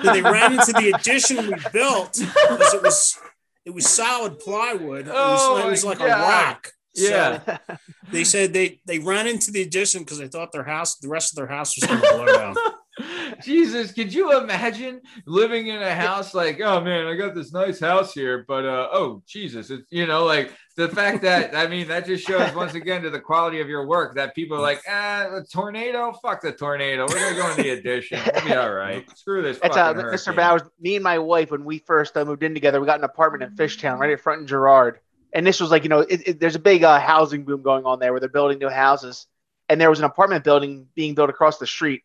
So 0.04 0.12
they 0.14 0.22
ran 0.22 0.54
into 0.54 0.72
the 0.72 0.92
addition 0.96 1.38
we 1.38 1.56
built 1.72 2.14
because 2.14 2.74
it 2.76 2.84
was 2.84 3.18
it 3.66 3.74
was 3.74 3.88
solid 3.88 4.38
plywood. 4.40 5.08
It 5.08 5.14
was, 5.14 5.40
Oh 5.42 5.66
it 5.66 5.70
was 5.70 5.84
like 5.84 5.98
God. 5.98 6.06
a 6.08 6.22
rock. 6.22 6.72
So 6.96 7.10
yeah 7.10 7.58
they 8.12 8.24
said 8.24 8.54
they 8.54 8.82
they 8.86 9.00
ran 9.00 9.26
into 9.28 9.52
the 9.52 9.64
addition 9.64 10.02
because 10.04 10.20
they 10.20 10.28
thought 10.28 10.52
their 10.52 10.64
house, 10.64 10.98
the 10.98 11.08
rest 11.10 11.32
of 11.32 11.38
their 11.38 11.48
house 11.48 11.76
was 11.76 11.90
going 11.90 12.02
to 12.02 12.10
blow 12.14 12.26
down. 12.26 12.56
Jesus, 13.42 13.92
could 13.92 14.14
you 14.14 14.38
imagine 14.38 15.02
living 15.26 15.68
in 15.68 15.82
a 15.82 15.96
house 15.96 16.36
like, 16.36 16.62
oh 16.62 16.80
man, 16.82 17.08
I 17.08 17.16
got 17.16 17.34
this 17.34 17.52
nice 17.52 17.80
house 17.80 18.14
here, 18.14 18.46
but 18.48 18.66
uh, 18.66 18.90
oh 18.92 19.24
Jesus, 19.28 19.72
it's 19.72 19.92
you 19.92 20.06
know, 20.06 20.26
like 20.26 20.54
the 20.76 20.90
fact 20.90 21.22
that 21.24 21.56
I 21.56 21.68
mean 21.68 21.88
that 21.88 22.06
just 22.06 22.26
shows 22.26 22.54
once 22.54 22.74
again 22.74 23.02
to 23.04 23.10
the 23.10 23.20
quality 23.20 23.62
of 23.62 23.70
your 23.70 23.86
work 23.86 24.16
that 24.16 24.36
people 24.36 24.58
are 24.58 24.62
like, 24.62 24.82
ah, 24.90 25.38
a 25.38 25.44
tornado, 25.44 26.14
fuck 26.22 26.42
the 26.42 26.52
tornado, 26.52 27.06
we're 27.08 27.20
gonna 27.20 27.36
go 27.36 27.52
in 27.52 27.58
the 27.58 27.70
addition, 27.72 28.20
we'll 28.34 28.46
be 28.46 28.56
all 28.56 28.74
right. 28.74 29.10
Screw 29.18 29.42
this. 29.42 29.60
That's 29.60 29.78
uh, 29.78 29.94
Mr. 29.94 30.02
hurricane." 30.02 30.36
Bowers. 30.36 30.62
Me 30.80 30.96
and 30.96 31.04
my 31.04 31.20
wife, 31.20 31.52
when 31.52 31.66
we 31.66 31.80
first 31.80 32.18
uh, 32.18 32.26
moved 32.26 32.44
in 32.44 32.54
together, 32.54 32.80
we 32.80 32.86
got 32.86 33.00
an 33.00 33.06
apartment 33.06 33.44
in 33.44 33.56
Fishtown, 33.56 34.00
right 34.00 34.10
in 34.10 34.18
front 34.18 34.42
in 34.42 34.48
Girard. 34.48 35.00
And 35.34 35.46
this 35.46 35.60
was 35.60 35.72
like, 35.72 35.84
you 35.84 35.90
know, 35.90 36.02
it, 36.02 36.28
it, 36.28 36.40
there's 36.40 36.56
a 36.56 36.60
big 36.60 36.84
uh, 36.84 37.00
housing 37.00 37.44
boom 37.44 37.64
going 37.64 37.86
on 37.86 38.00
there 38.00 38.14
where 38.14 38.20
they're 38.20 38.30
building 38.30 38.60
new 38.60 38.70
houses. 38.70 39.26
And 39.68 39.82
there 39.82 39.90
was 39.90 40.00
an 40.00 40.06
apartment 40.06 40.44
building 40.44 40.88
being 40.96 41.16
built 41.16 41.30
across 41.30 41.58
the 41.58 41.66
street. 41.66 42.04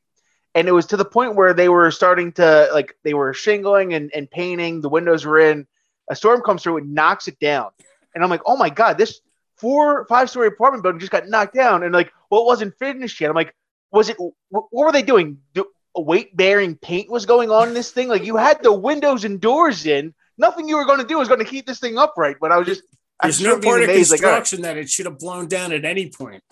And 0.55 0.66
it 0.66 0.73
was 0.73 0.86
to 0.86 0.97
the 0.97 1.05
point 1.05 1.36
where 1.36 1.53
they 1.53 1.69
were 1.69 1.90
starting 1.90 2.32
to, 2.32 2.70
like, 2.73 2.97
they 3.05 3.12
were 3.12 3.35
shingling 3.35 3.93
and, 3.93 4.11
and 4.15 4.31
painting. 4.31 4.81
The 4.81 4.89
windows 4.89 5.27
were 5.27 5.39
in. 5.39 5.66
A 6.11 6.16
storm 6.16 6.40
comes 6.40 6.62
through 6.62 6.78
and 6.78 6.95
knocks 6.95 7.28
it 7.28 7.39
down. 7.39 7.70
And 8.14 8.24
I'm 8.24 8.30
like, 8.30 8.43
oh 8.47 8.56
my 8.56 8.70
God, 8.70 8.98
this 8.98 9.20
four, 9.56 10.06
five 10.06 10.30
story 10.30 10.48
apartment 10.48 10.82
building 10.82 11.01
just 11.01 11.12
got 11.12 11.28
knocked 11.28 11.55
down. 11.55 11.82
And 11.82 11.93
like, 11.93 12.12
well, 12.30 12.43
it 12.43 12.47
wasn't 12.47 12.78
finished 12.78 13.20
yet. 13.20 13.30
I'm 13.30 13.36
like, 13.36 13.55
was 13.90 14.09
it, 14.09 14.16
what, 14.48 14.64
were 14.72 14.93
they 14.93 15.02
doing? 15.02 15.39
Do, 15.55 15.66
weight 15.97 16.36
bearing 16.36 16.76
paint 16.76 17.10
was 17.10 17.26
going 17.26 17.51
on 17.51 17.68
in 17.68 17.74
this 17.74 17.90
thing. 17.90 18.09
Like 18.09 18.24
you 18.24 18.36
had 18.36 18.62
the 18.62 18.72
windows 18.72 19.24
and 19.24 19.40
doors 19.40 19.86
in. 19.86 20.14
Nothing 20.36 20.68
you 20.68 20.76
were 20.76 20.85
going 20.85 21.01
to 21.01 21.06
do 21.06 21.18
was 21.18 21.26
going 21.26 21.40
to 21.40 21.47
keep 21.47 21.66
this 21.66 21.80
thing 21.80 21.98
upright. 21.98 22.36
But 22.40 22.52
I 22.52 22.59
was 22.59 22.68
just, 22.68 22.82
There's 23.20 23.39
was 23.39 23.47
no 23.47 23.59
part 23.59 23.82
of 23.82 23.89
amazed, 23.89 24.12
like, 24.12 24.20
construction 24.20 24.62
that 24.62 24.76
it 24.76 24.89
should 24.89 25.06
have 25.06 25.18
blown 25.18 25.48
down 25.48 25.72
at 25.72 25.85
any 25.85 26.10
point. 26.10 26.44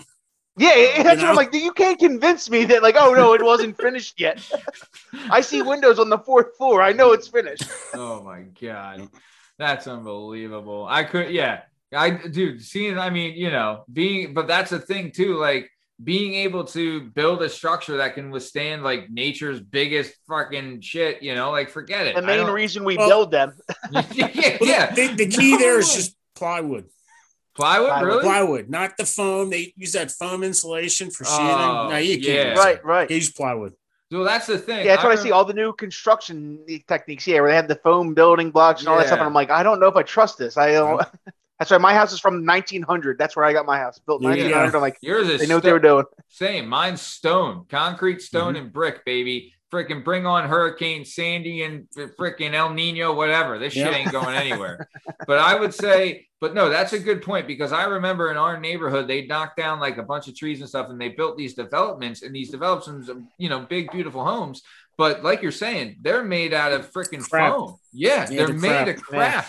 yeah, 0.59 0.74
yeah, 0.74 1.03
that's 1.05 1.20
what? 1.20 1.31
I'm 1.31 1.37
like. 1.37 1.55
You 1.55 1.73
can't 1.73 1.99
convince 1.99 2.51
me 2.51 2.65
that 2.65 2.83
like, 2.83 2.97
oh 2.99 3.15
no, 3.15 3.35
it 3.35 3.45
wasn't 3.45 3.77
finished 3.81 4.19
yet. 4.19 4.41
I 5.31 5.41
see 5.41 5.62
windows 5.62 6.01
on 6.01 6.09
the 6.09 6.19
fourth 6.19 6.57
floor. 6.57 6.83
I 6.83 6.93
know 6.93 7.12
it's 7.12 7.28
finished. 7.28 7.62
Oh 7.95 8.23
my 8.23 8.43
god. 8.61 9.09
That's 9.59 9.87
unbelievable. 9.87 10.87
I 10.89 11.05
could, 11.05 11.31
yeah. 11.31 11.62
I, 11.95 12.11
dude, 12.11 12.62
seeing, 12.62 12.99
I 12.99 13.11
mean, 13.11 13.35
you 13.37 13.51
know, 13.51 13.85
being, 13.93 14.35
but 14.35 14.47
that's 14.47 14.70
the 14.70 14.78
thing 14.78 15.12
too. 15.12 15.37
Like, 15.37 15.70
being 16.05 16.35
able 16.35 16.62
to 16.65 17.01
build 17.01 17.41
a 17.43 17.49
structure 17.49 17.97
that 17.97 18.12
can 18.15 18.31
withstand 18.31 18.83
like 18.83 19.09
nature's 19.09 19.61
biggest 19.61 20.12
fucking 20.28 20.83
shit, 20.83 21.23
you 21.23 21.35
know, 21.35 21.51
like 21.51 21.70
forget 21.70 22.07
it. 22.07 22.15
The 22.15 22.20
main 22.20 22.47
reason 22.49 22.85
we 22.85 22.99
Well- 22.99 23.09
build 23.09 23.31
them. 23.31 23.55
yeah, 24.12 24.59
yeah. 24.61 24.95
The, 24.95 25.15
the 25.16 25.27
key 25.27 25.57
there 25.57 25.78
is 25.78 25.91
just 25.95 26.15
plywood. 26.35 26.85
plywood, 27.55 27.89
Plywood. 27.89 28.07
really? 28.07 28.23
Plywood, 28.24 28.69
not 28.69 28.99
the 28.99 29.07
foam. 29.07 29.49
They 29.49 29.73
use 29.74 29.93
that 29.93 30.11
foam 30.11 30.43
insulation 30.43 31.11
for 31.11 31.24
sheathing. 31.24 31.47
Oh, 31.47 31.89
no, 31.89 31.97
you 31.97 32.16
can't. 32.20 32.49
yeah. 32.51 32.59
Right, 32.59 32.85
right. 32.85 33.09
You 33.11 33.16
use 33.16 33.33
plywood. 33.33 33.73
So 34.17 34.25
that's 34.25 34.47
the 34.47 34.57
thing. 34.57 34.87
Yeah, 34.87 34.93
that's 34.95 35.05
what 35.05 35.13
I 35.19 35.23
see. 35.23 35.31
All 35.31 35.45
the 35.45 35.53
new 35.53 35.75
construction 35.75 36.65
techniques, 36.89 37.27
yeah, 37.27 37.41
where 37.41 37.51
they 37.51 37.57
have 37.57 37.69
the 37.69 37.75
foam 37.77 38.15
building 38.15 38.51
blocks 38.51 38.81
and 38.81 38.89
all 38.89 38.97
that 38.97 39.09
stuff. 39.09 39.19
And 39.19 39.27
I'm 39.27 39.35
like, 39.35 39.51
I 39.51 39.63
don't 39.63 39.79
know 39.79 39.89
if 39.89 39.97
I 39.97 40.03
trust 40.03 40.39
this. 40.39 40.57
I 40.57 40.73
don't. 40.73 41.07
That's 41.59 41.71
why 41.71 41.77
my 41.79 41.93
house 41.95 42.13
is 42.15 42.21
from 42.21 42.45
1900. 42.47 43.19
That's 43.19 43.37
where 43.37 43.45
I 43.45 43.53
got 43.53 43.67
my 43.67 43.79
house 43.79 43.99
built 43.99 44.23
There 44.23 44.31
1900. 44.31 44.71
go. 44.73 44.79
I'm 44.79 44.83
like, 44.83 44.97
Yours 45.03 45.29
is 45.29 45.41
they 45.41 45.47
knew 45.47 45.55
what 45.55 45.63
they 45.65 45.73
were 45.73 45.79
doing. 45.79 46.05
Same. 46.29 46.67
Mine's 46.67 47.01
stone, 47.03 47.67
concrete, 47.69 48.23
stone, 48.23 48.55
Mm-hmm. 48.55 48.65
and 48.65 48.73
brick, 48.73 49.05
baby. 49.05 49.53
Freaking 49.73 50.05
bring 50.05 50.27
on 50.27 50.49
Hurricane 50.49 51.05
Sandy 51.05 51.63
and 51.65 51.89
freaking 52.19 52.55
El 52.55 52.73
Nino, 52.73 53.13
whatever. 53.15 53.59
This 53.59 53.73
shit 53.73 53.91
Yeah. 53.91 53.97
ain't 53.99 54.13
going 54.13 54.35
anywhere. 54.37 54.89
but 55.27 55.39
I 55.39 55.59
would 55.59 55.75
say, 55.75 56.27
but 56.41 56.55
no, 56.55 56.69
that's 56.69 56.93
a 56.93 56.99
good 57.01 57.21
point 57.23 57.47
because 57.49 57.73
I 57.73 57.85
remember 57.85 58.31
in 58.31 58.37
our 58.37 58.61
neighborhood, 58.61 59.09
they 59.09 59.27
knocked 59.27 59.57
down 59.57 59.81
like 59.81 59.97
a 59.99 60.03
bunch 60.05 60.29
of 60.29 60.37
trees 60.37 60.61
and 60.61 60.69
stuff 60.69 60.89
and 60.89 61.01
they 61.01 61.09
built 61.09 61.37
these 61.37 61.55
developments 61.55 62.23
and 62.23 62.35
these 62.35 62.51
developments, 62.51 63.11
you 63.39 63.49
know, 63.49 63.61
big, 63.69 63.91
beautiful 63.91 64.25
homes. 64.25 64.63
But 64.99 65.25
like 65.25 65.43
you're 65.43 65.51
saying, 65.53 65.97
they're 66.01 66.25
made 66.25 66.55
out 66.55 66.73
of 66.73 66.91
freaking 66.93 67.29
Crap. 67.29 67.53
foam. 67.55 67.77
Yeah, 67.93 68.31
Yeah, 68.31 68.47
they're 68.47 68.55
made 68.55 68.85
crap. 68.85 68.89
of 68.97 69.03
crap. 69.03 69.47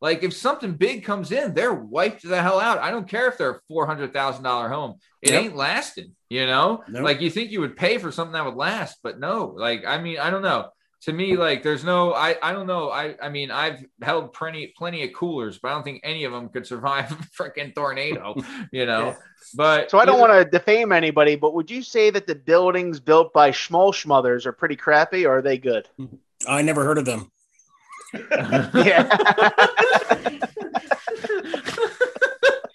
Like 0.00 0.22
if 0.22 0.32
something 0.32 0.74
big 0.74 1.04
comes 1.04 1.32
in, 1.32 1.54
they're 1.54 1.74
wiped 1.74 2.22
the 2.22 2.40
hell 2.40 2.60
out. 2.60 2.78
I 2.78 2.90
don't 2.90 3.08
care 3.08 3.28
if 3.28 3.36
they're 3.38 3.50
a 3.56 3.60
four 3.68 3.86
hundred 3.86 4.12
thousand 4.12 4.44
dollar 4.44 4.68
home. 4.68 4.98
It 5.22 5.30
Yep. 5.32 5.42
ain't 5.42 5.56
lasting. 5.56 6.14
You 6.30 6.46
know, 6.46 6.84
Nope. 6.88 7.02
like 7.04 7.20
you 7.20 7.30
think 7.30 7.50
you 7.50 7.60
would 7.60 7.76
pay 7.76 7.98
for 7.98 8.12
something 8.12 8.32
that 8.34 8.44
would 8.44 8.54
last, 8.54 8.98
but 9.02 9.18
no. 9.18 9.46
Like 9.56 9.84
I 9.86 9.98
mean, 9.98 10.18
I 10.18 10.30
don't 10.30 10.42
know. 10.42 10.68
To 11.02 11.12
me, 11.12 11.36
like 11.36 11.62
there's 11.62 11.84
no. 11.84 12.12
I 12.12 12.36
I 12.42 12.52
don't 12.52 12.66
know. 12.66 12.90
I 12.90 13.14
I 13.22 13.28
mean, 13.28 13.50
I've 13.52 13.84
held 14.02 14.32
plenty 14.32 14.72
plenty 14.76 15.04
of 15.04 15.12
coolers, 15.14 15.58
but 15.58 15.68
I 15.70 15.74
don't 15.74 15.84
think 15.84 16.00
any 16.04 16.24
of 16.24 16.32
them 16.32 16.48
could 16.48 16.66
survive 16.66 17.10
a 17.12 17.14
freaking 17.42 17.74
tornado. 17.74 18.34
You 18.72 18.84
know, 18.86 19.06
Yeah. 19.06 19.14
but 19.54 19.90
So 19.90 19.98
I 19.98 20.04
don't 20.04 20.18
want 20.20 20.32
to 20.32 20.44
defame 20.44 20.90
anybody, 20.92 21.36
but 21.36 21.54
would 21.54 21.70
you 21.70 21.82
say 21.82 22.10
that 22.10 22.26
the 22.26 22.34
buildings 22.34 22.98
built 23.00 23.32
by 23.32 23.50
Schmoll 23.52 23.92
Schmothers 23.94 24.44
are 24.44 24.52
pretty 24.52 24.76
crappy, 24.76 25.24
or 25.24 25.38
are 25.38 25.42
they 25.42 25.56
good? 25.58 25.88
I 26.48 26.62
never 26.62 26.84
heard 26.84 26.98
of 26.98 27.04
them. 27.04 27.30
Yeah. 28.14 29.08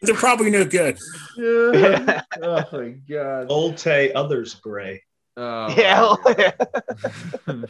They're 0.02 0.16
probably 0.16 0.50
no 0.52 0.66
good. 0.66 0.98
oh 1.40 2.64
my 2.72 2.90
god. 3.10 3.48
Old 3.50 3.78
Tay, 3.78 4.12
others 4.14 4.56
gray. 4.56 5.02
Oh, 5.36 5.74
yeah. 5.78 6.52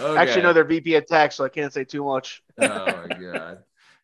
Okay. 0.00 0.18
Actually, 0.18 0.42
no, 0.42 0.52
they're 0.52 0.64
VP 0.64 0.96
at 0.96 1.06
tax, 1.06 1.36
so 1.36 1.44
I 1.44 1.48
can't 1.48 1.72
say 1.72 1.84
too 1.84 2.04
much. 2.04 2.42
oh 2.60 2.68
my 2.68 3.06
god. 3.20 3.58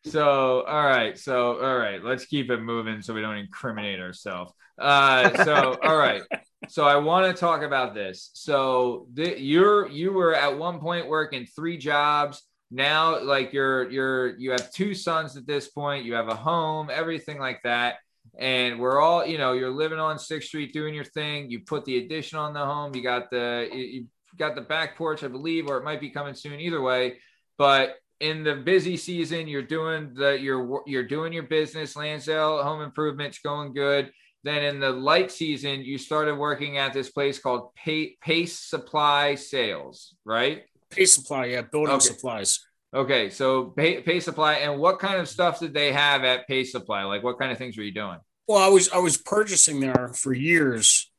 So 0.05 0.61
all 0.61 0.85
right, 0.85 1.17
so 1.17 1.59
all 1.59 1.77
right, 1.77 2.03
let's 2.03 2.25
keep 2.25 2.49
it 2.49 2.61
moving 2.61 3.01
so 3.01 3.13
we 3.13 3.21
don't 3.21 3.35
incriminate 3.37 3.99
ourselves. 3.99 4.53
Uh, 4.77 5.43
so 5.43 5.77
all 5.83 5.97
right, 5.97 6.21
so 6.67 6.85
I 6.85 6.97
want 6.97 7.33
to 7.33 7.39
talk 7.39 7.61
about 7.61 7.93
this. 7.93 8.31
So 8.33 9.07
the, 9.13 9.39
you're 9.39 9.87
you 9.89 10.11
were 10.11 10.35
at 10.35 10.57
one 10.57 10.79
point 10.79 11.07
working 11.07 11.45
three 11.45 11.77
jobs. 11.77 12.43
Now, 12.71 13.23
like 13.23 13.53
you're 13.53 13.89
you're 13.89 14.37
you 14.37 14.51
have 14.51 14.71
two 14.71 14.93
sons 14.93 15.37
at 15.37 15.47
this 15.47 15.69
point. 15.69 16.05
You 16.05 16.13
have 16.15 16.27
a 16.27 16.35
home, 16.35 16.89
everything 16.91 17.39
like 17.39 17.61
that. 17.63 17.95
And 18.37 18.79
we're 18.79 19.01
all, 19.01 19.25
you 19.25 19.37
know, 19.37 19.53
you're 19.53 19.71
living 19.71 19.99
on 19.99 20.19
Sixth 20.19 20.49
Street 20.49 20.71
doing 20.71 20.93
your 20.93 21.05
thing. 21.05 21.49
You 21.49 21.61
put 21.61 21.85
the 21.85 21.97
addition 21.97 22.37
on 22.37 22.53
the 22.53 22.63
home. 22.63 22.93
You 22.93 23.01
got 23.01 23.29
the 23.31 23.69
you 23.71 24.07
got 24.37 24.55
the 24.55 24.61
back 24.61 24.97
porch, 24.97 25.23
I 25.23 25.27
believe, 25.27 25.67
or 25.67 25.77
it 25.77 25.83
might 25.83 26.01
be 26.01 26.09
coming 26.09 26.35
soon. 26.35 26.59
Either 26.59 26.81
way, 26.81 27.17
but 27.57 27.95
in 28.19 28.43
the 28.43 28.55
busy 28.55 28.97
season, 28.97 29.47
you're 29.47 29.61
doing 29.61 30.13
the 30.13 30.39
you're 30.39 30.81
you're 30.85 31.07
doing 31.07 31.33
your 31.33 31.43
business, 31.43 31.95
Lansdale, 31.95 32.63
home 32.63 32.81
improvements 32.81 33.39
going 33.39 33.73
good. 33.73 34.11
Then 34.43 34.63
in 34.63 34.79
the 34.79 34.91
light 34.91 35.31
season, 35.31 35.81
you 35.81 35.97
started 35.97 36.35
working 36.35 36.77
at 36.77 36.93
this 36.93 37.09
place 37.09 37.39
called 37.39 37.71
Pa- 37.75 38.15
Pace 38.21 38.57
Supply 38.57 39.35
Sales, 39.35 40.15
right? 40.23 40.63
Pace 40.89 41.13
supply, 41.13 41.45
yeah, 41.45 41.61
building 41.61 41.95
Okay. 41.95 42.05
supplies. 42.05 42.59
Okay, 42.93 43.29
so 43.29 43.65
Pay, 43.65 44.01
Pace 44.01 44.25
Supply, 44.25 44.53
and 44.55 44.79
what 44.79 44.97
kind 44.97 45.19
of 45.19 45.27
stuff 45.27 45.59
did 45.59 45.73
they 45.73 45.91
have 45.91 46.23
at 46.23 46.47
Pace 46.47 46.71
Supply? 46.71 47.03
Like, 47.03 47.21
what 47.21 47.37
kind 47.37 47.51
of 47.51 47.57
things 47.57 47.77
were 47.77 47.83
you 47.83 47.91
doing? 47.93 48.17
Well, 48.47 48.57
I 48.57 48.67
was 48.69 48.89
I 48.89 48.97
was 48.97 49.17
purchasing 49.17 49.79
there 49.79 50.11
for 50.15 50.33
years, 50.33 51.11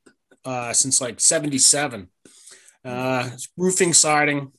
uh, 0.44 0.72
since 0.72 1.00
like 1.00 1.20
'77. 1.20 2.08
Uh, 2.84 3.30
roofing, 3.58 3.92
siding, 3.92 4.50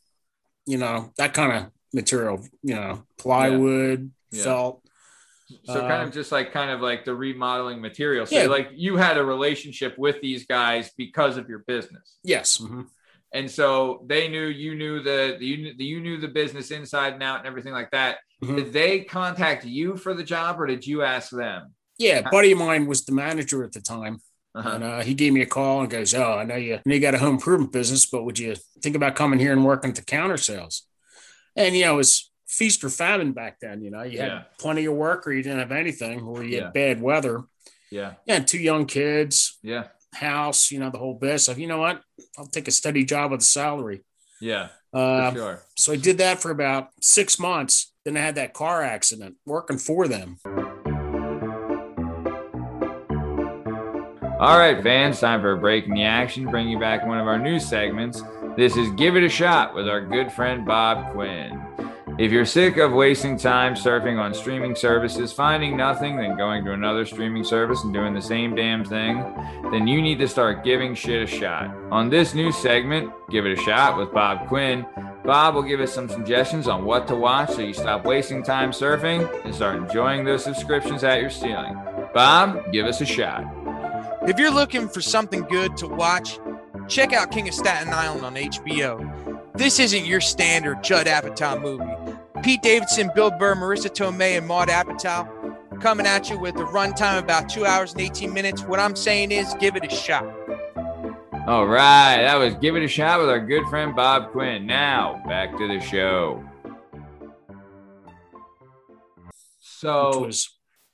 you 0.68 0.78
know 0.78 1.12
that 1.18 1.34
kind 1.34 1.52
of 1.52 1.72
material. 1.94 2.46
You 2.64 2.76
know, 2.76 3.04
plywood, 3.18 4.12
Yeah. 4.32 4.44
felt. 4.44 4.86
So 5.64 5.74
Uh, 5.82 5.88
kind 5.88 6.04
of 6.04 6.12
just 6.14 6.32
like 6.32 6.52
kind 6.52 6.72
of 6.72 6.82
like 6.82 7.06
the 7.06 7.16
remodeling 7.16 7.82
material. 7.82 8.26
So 8.26 8.36
Yeah. 8.36 8.46
like 8.48 8.70
you 8.74 8.98
had 8.98 9.18
a 9.18 9.24
relationship 9.24 9.98
with 9.98 10.22
these 10.22 10.46
guys 10.46 10.92
because 10.98 11.38
of 11.38 11.50
your 11.50 11.60
business. 11.60 12.18
Yes. 12.24 12.58
mhm. 12.58 12.88
and 13.34 13.50
so 13.50 14.04
they 14.08 14.28
knew 14.28 14.46
you 14.48 14.76
knew 14.76 15.02
the 15.02 15.38
you 15.40 15.58
knew, 15.58 15.74
you 15.78 16.00
knew 16.02 16.18
the 16.18 16.28
business 16.28 16.70
inside 16.72 17.14
and 17.14 17.24
out 17.24 17.40
and 17.40 17.48
everything 17.48 17.72
like 17.74 17.90
that. 17.92 18.18
Mhm. 18.44 18.56
Did 18.58 18.74
they 18.74 19.02
contact 19.02 19.64
you 19.66 19.96
for 19.96 20.14
the 20.14 20.24
job 20.24 20.60
or 20.60 20.68
did 20.68 20.86
you 20.86 21.02
ask 21.02 21.32
them? 21.32 21.74
Yeah, 21.98 22.18
a 22.20 22.30
buddy 22.30 22.52
of 22.52 22.58
mine 22.58 22.88
was 22.88 23.06
the 23.06 23.12
manager 23.14 23.64
at 23.64 23.72
the 23.74 23.80
time, 23.82 24.20
Uh-huh. 24.56 24.70
and 24.70 24.84
uh, 24.84 25.02
he 25.02 25.14
gave 25.14 25.32
me 25.34 25.42
a 25.42 25.46
call 25.46 25.82
and 25.82 25.90
goes, 25.90 26.14
"Oh, 26.14 26.34
I 26.34 26.44
know 26.44 26.56
you, 26.56 26.76
I 26.76 26.82
know 26.86 26.96
you 26.96 27.00
got 27.00 27.14
a 27.14 27.20
home 27.20 27.36
improvement 27.36 27.72
business, 27.72 28.06
but 28.06 28.26
would 28.26 28.38
you 28.40 28.56
think 28.82 28.96
about 28.96 29.16
coming 29.16 29.40
here 29.40 29.54
and 29.54 29.64
working 29.64 29.92
at 29.92 29.96
the 29.96 30.02
counter 30.04 30.38
sales?" 30.38 30.84
And 31.56 31.76
you 31.76 31.86
know, 31.86 31.94
it 31.94 31.98
was 31.98 32.31
feast 32.52 32.84
or 32.84 32.90
famine 32.90 33.32
back 33.32 33.58
then. 33.62 33.82
You 33.82 33.92
know, 33.92 34.04
you 34.04 34.20
had 34.20 34.28
Yeah. 34.32 34.44
plenty 34.60 34.86
of 34.86 34.94
work, 34.94 35.26
or 35.26 35.32
you 35.32 35.42
didn't 35.42 35.60
have 35.60 35.72
anything, 35.72 36.22
or 36.22 36.44
you 36.44 36.58
Yeah. 36.58 36.64
had 36.66 36.74
bad 36.74 37.02
weather. 37.02 37.44
Yeah, 37.90 38.14
Yeah, 38.26 38.40
two 38.40 38.58
young 38.60 38.86
kids, 38.86 39.58
yeah, 39.64 39.88
house, 40.14 40.72
you 40.72 40.80
know, 40.80 40.90
the 40.90 40.98
whole 40.98 41.14
bit. 41.16 41.40
So 41.40 41.52
you 41.54 41.68
know 41.68 41.78
what? 41.80 42.02
I'll 42.38 42.46
take 42.48 42.68
a 42.68 42.72
steady 42.72 43.04
job 43.04 43.32
with 43.32 43.42
a 43.42 43.44
salary. 43.44 44.02
yeah, 44.40 44.70
Uh, 44.94 45.32
sure. 45.34 45.64
So 45.78 45.94
I 45.94 45.96
did 45.98 46.18
that 46.18 46.42
for 46.42 46.52
about 46.52 46.90
six 47.02 47.38
months. 47.40 47.94
Then 48.06 48.18
I 48.18 48.22
had 48.22 48.36
that 48.36 48.54
car 48.54 48.82
accident 48.84 49.36
working 49.46 49.78
for 49.78 50.08
them. 50.08 50.38
All 54.40 54.58
right, 54.58 54.82
fans, 54.82 55.20
time 55.20 55.42
for 55.42 55.52
a 55.52 55.58
break 55.58 55.86
in 55.86 55.94
the 55.94 56.04
action. 56.04 56.50
Bring 56.50 56.68
you 56.68 56.80
back 56.80 57.06
one 57.06 57.20
of 57.20 57.28
our 57.28 57.38
new 57.38 57.60
segments. 57.60 58.24
This 58.58 58.76
is 58.76 58.90
Give 58.98 59.16
It 59.16 59.24
a 59.24 59.30
Shot 59.30 59.76
with 59.76 59.88
our 59.88 60.02
good 60.02 60.32
friend 60.32 60.66
Bob 60.66 61.14
Quinn. 61.14 61.52
If 62.20 62.32
you're 62.32 62.46
sick 62.46 62.78
of 62.78 62.92
wasting 62.92 63.38
time 63.38 63.74
surfing 63.74 64.20
on 64.20 64.34
streaming 64.34 64.76
services, 64.76 65.32
finding 65.32 65.78
nothing, 65.78 66.18
then 66.18 66.38
going 66.38 66.64
to 66.66 66.74
another 66.74 67.06
streaming 67.06 67.44
service 67.44 67.84
and 67.84 67.94
doing 67.94 68.14
the 68.14 68.22
same 68.22 68.54
damn 68.54 68.84
thing, 68.84 69.24
then 69.72 69.88
you 69.88 70.02
need 70.02 70.20
to 70.20 70.28
start 70.28 70.64
giving 70.64 70.94
shit 70.94 71.24
a 71.24 71.28
shot. 71.28 71.74
On 71.90 72.10
this 72.10 72.34
new 72.34 72.52
segment, 72.52 73.12
Give 73.30 73.46
It 73.46 73.58
a 73.58 73.62
Shot 73.62 73.98
with 73.98 74.12
Bob 74.14 74.48
Quinn, 74.48 74.86
Bob 75.24 75.56
will 75.56 75.64
give 75.64 75.80
us 75.80 75.94
some 75.94 76.10
suggestions 76.10 76.68
on 76.68 76.84
what 76.84 77.08
to 77.08 77.16
watch 77.16 77.52
so 77.52 77.62
you 77.62 77.74
stop 77.74 78.06
wasting 78.06 78.44
time 78.44 78.72
surfing 78.72 79.30
and 79.46 79.56
start 79.56 79.78
enjoying 79.78 80.26
those 80.26 80.44
subscriptions 80.44 81.02
that 81.02 81.22
you're 81.22 81.30
stealing. 81.30 81.76
Bob, 82.14 82.72
give 82.72 82.86
us 82.86 83.02
a 83.02 83.06
shot. 83.06 83.46
If 84.28 84.38
you're 84.38 84.52
looking 84.52 84.90
for 84.90 85.02
something 85.02 85.42
good 85.44 85.78
to 85.78 85.88
watch, 85.88 86.40
check 86.88 87.14
out 87.14 87.32
King 87.32 87.48
of 87.48 87.54
Staten 87.54 87.94
Island 87.94 88.26
on 88.26 88.36
HBO. 88.36 89.11
This 89.56 89.80
isn't 89.80 90.06
your 90.06 90.22
standard 90.22 90.84
Judd 90.84 91.08
Apatow 91.08 91.62
movie. 91.62 92.18
Pete 92.42 92.62
Davidson, 92.62 93.12
Bill 93.14 93.32
Burr, 93.32 93.56
Marisa 93.56 93.90
Tomei, 93.90 94.38
and 94.38 94.48
Maude 94.48 94.70
Apatow 94.70 95.28
coming 95.82 96.06
at 96.06 96.30
you 96.30 96.38
with 96.38 96.56
a 96.58 96.66
runtime 96.66 97.18
of 97.18 97.24
about 97.24 97.50
two 97.50 97.66
hours 97.66 97.94
and 97.94 98.02
18 98.02 98.32
minutes. 98.32 98.62
What 98.64 98.80
I'm 98.80 98.96
saying 98.96 99.32
is 99.32 99.54
give 99.60 99.76
it 99.76 99.84
a 99.84 99.90
shot. 99.90 100.26
All 101.48 101.66
right, 101.66 102.22
that 102.22 102.36
was 102.36 102.54
Give 102.56 102.76
It 102.76 102.84
a 102.84 102.88
Shot 102.88 103.20
with 103.20 103.28
our 103.28 103.40
good 103.40 103.66
friend 103.66 103.96
Bob 103.96 104.32
Quinn. 104.32 104.68
Now, 104.68 105.24
back 105.26 105.58
to 105.58 105.68
the 105.68 105.80
show. 105.80 106.48
So, 109.60 110.30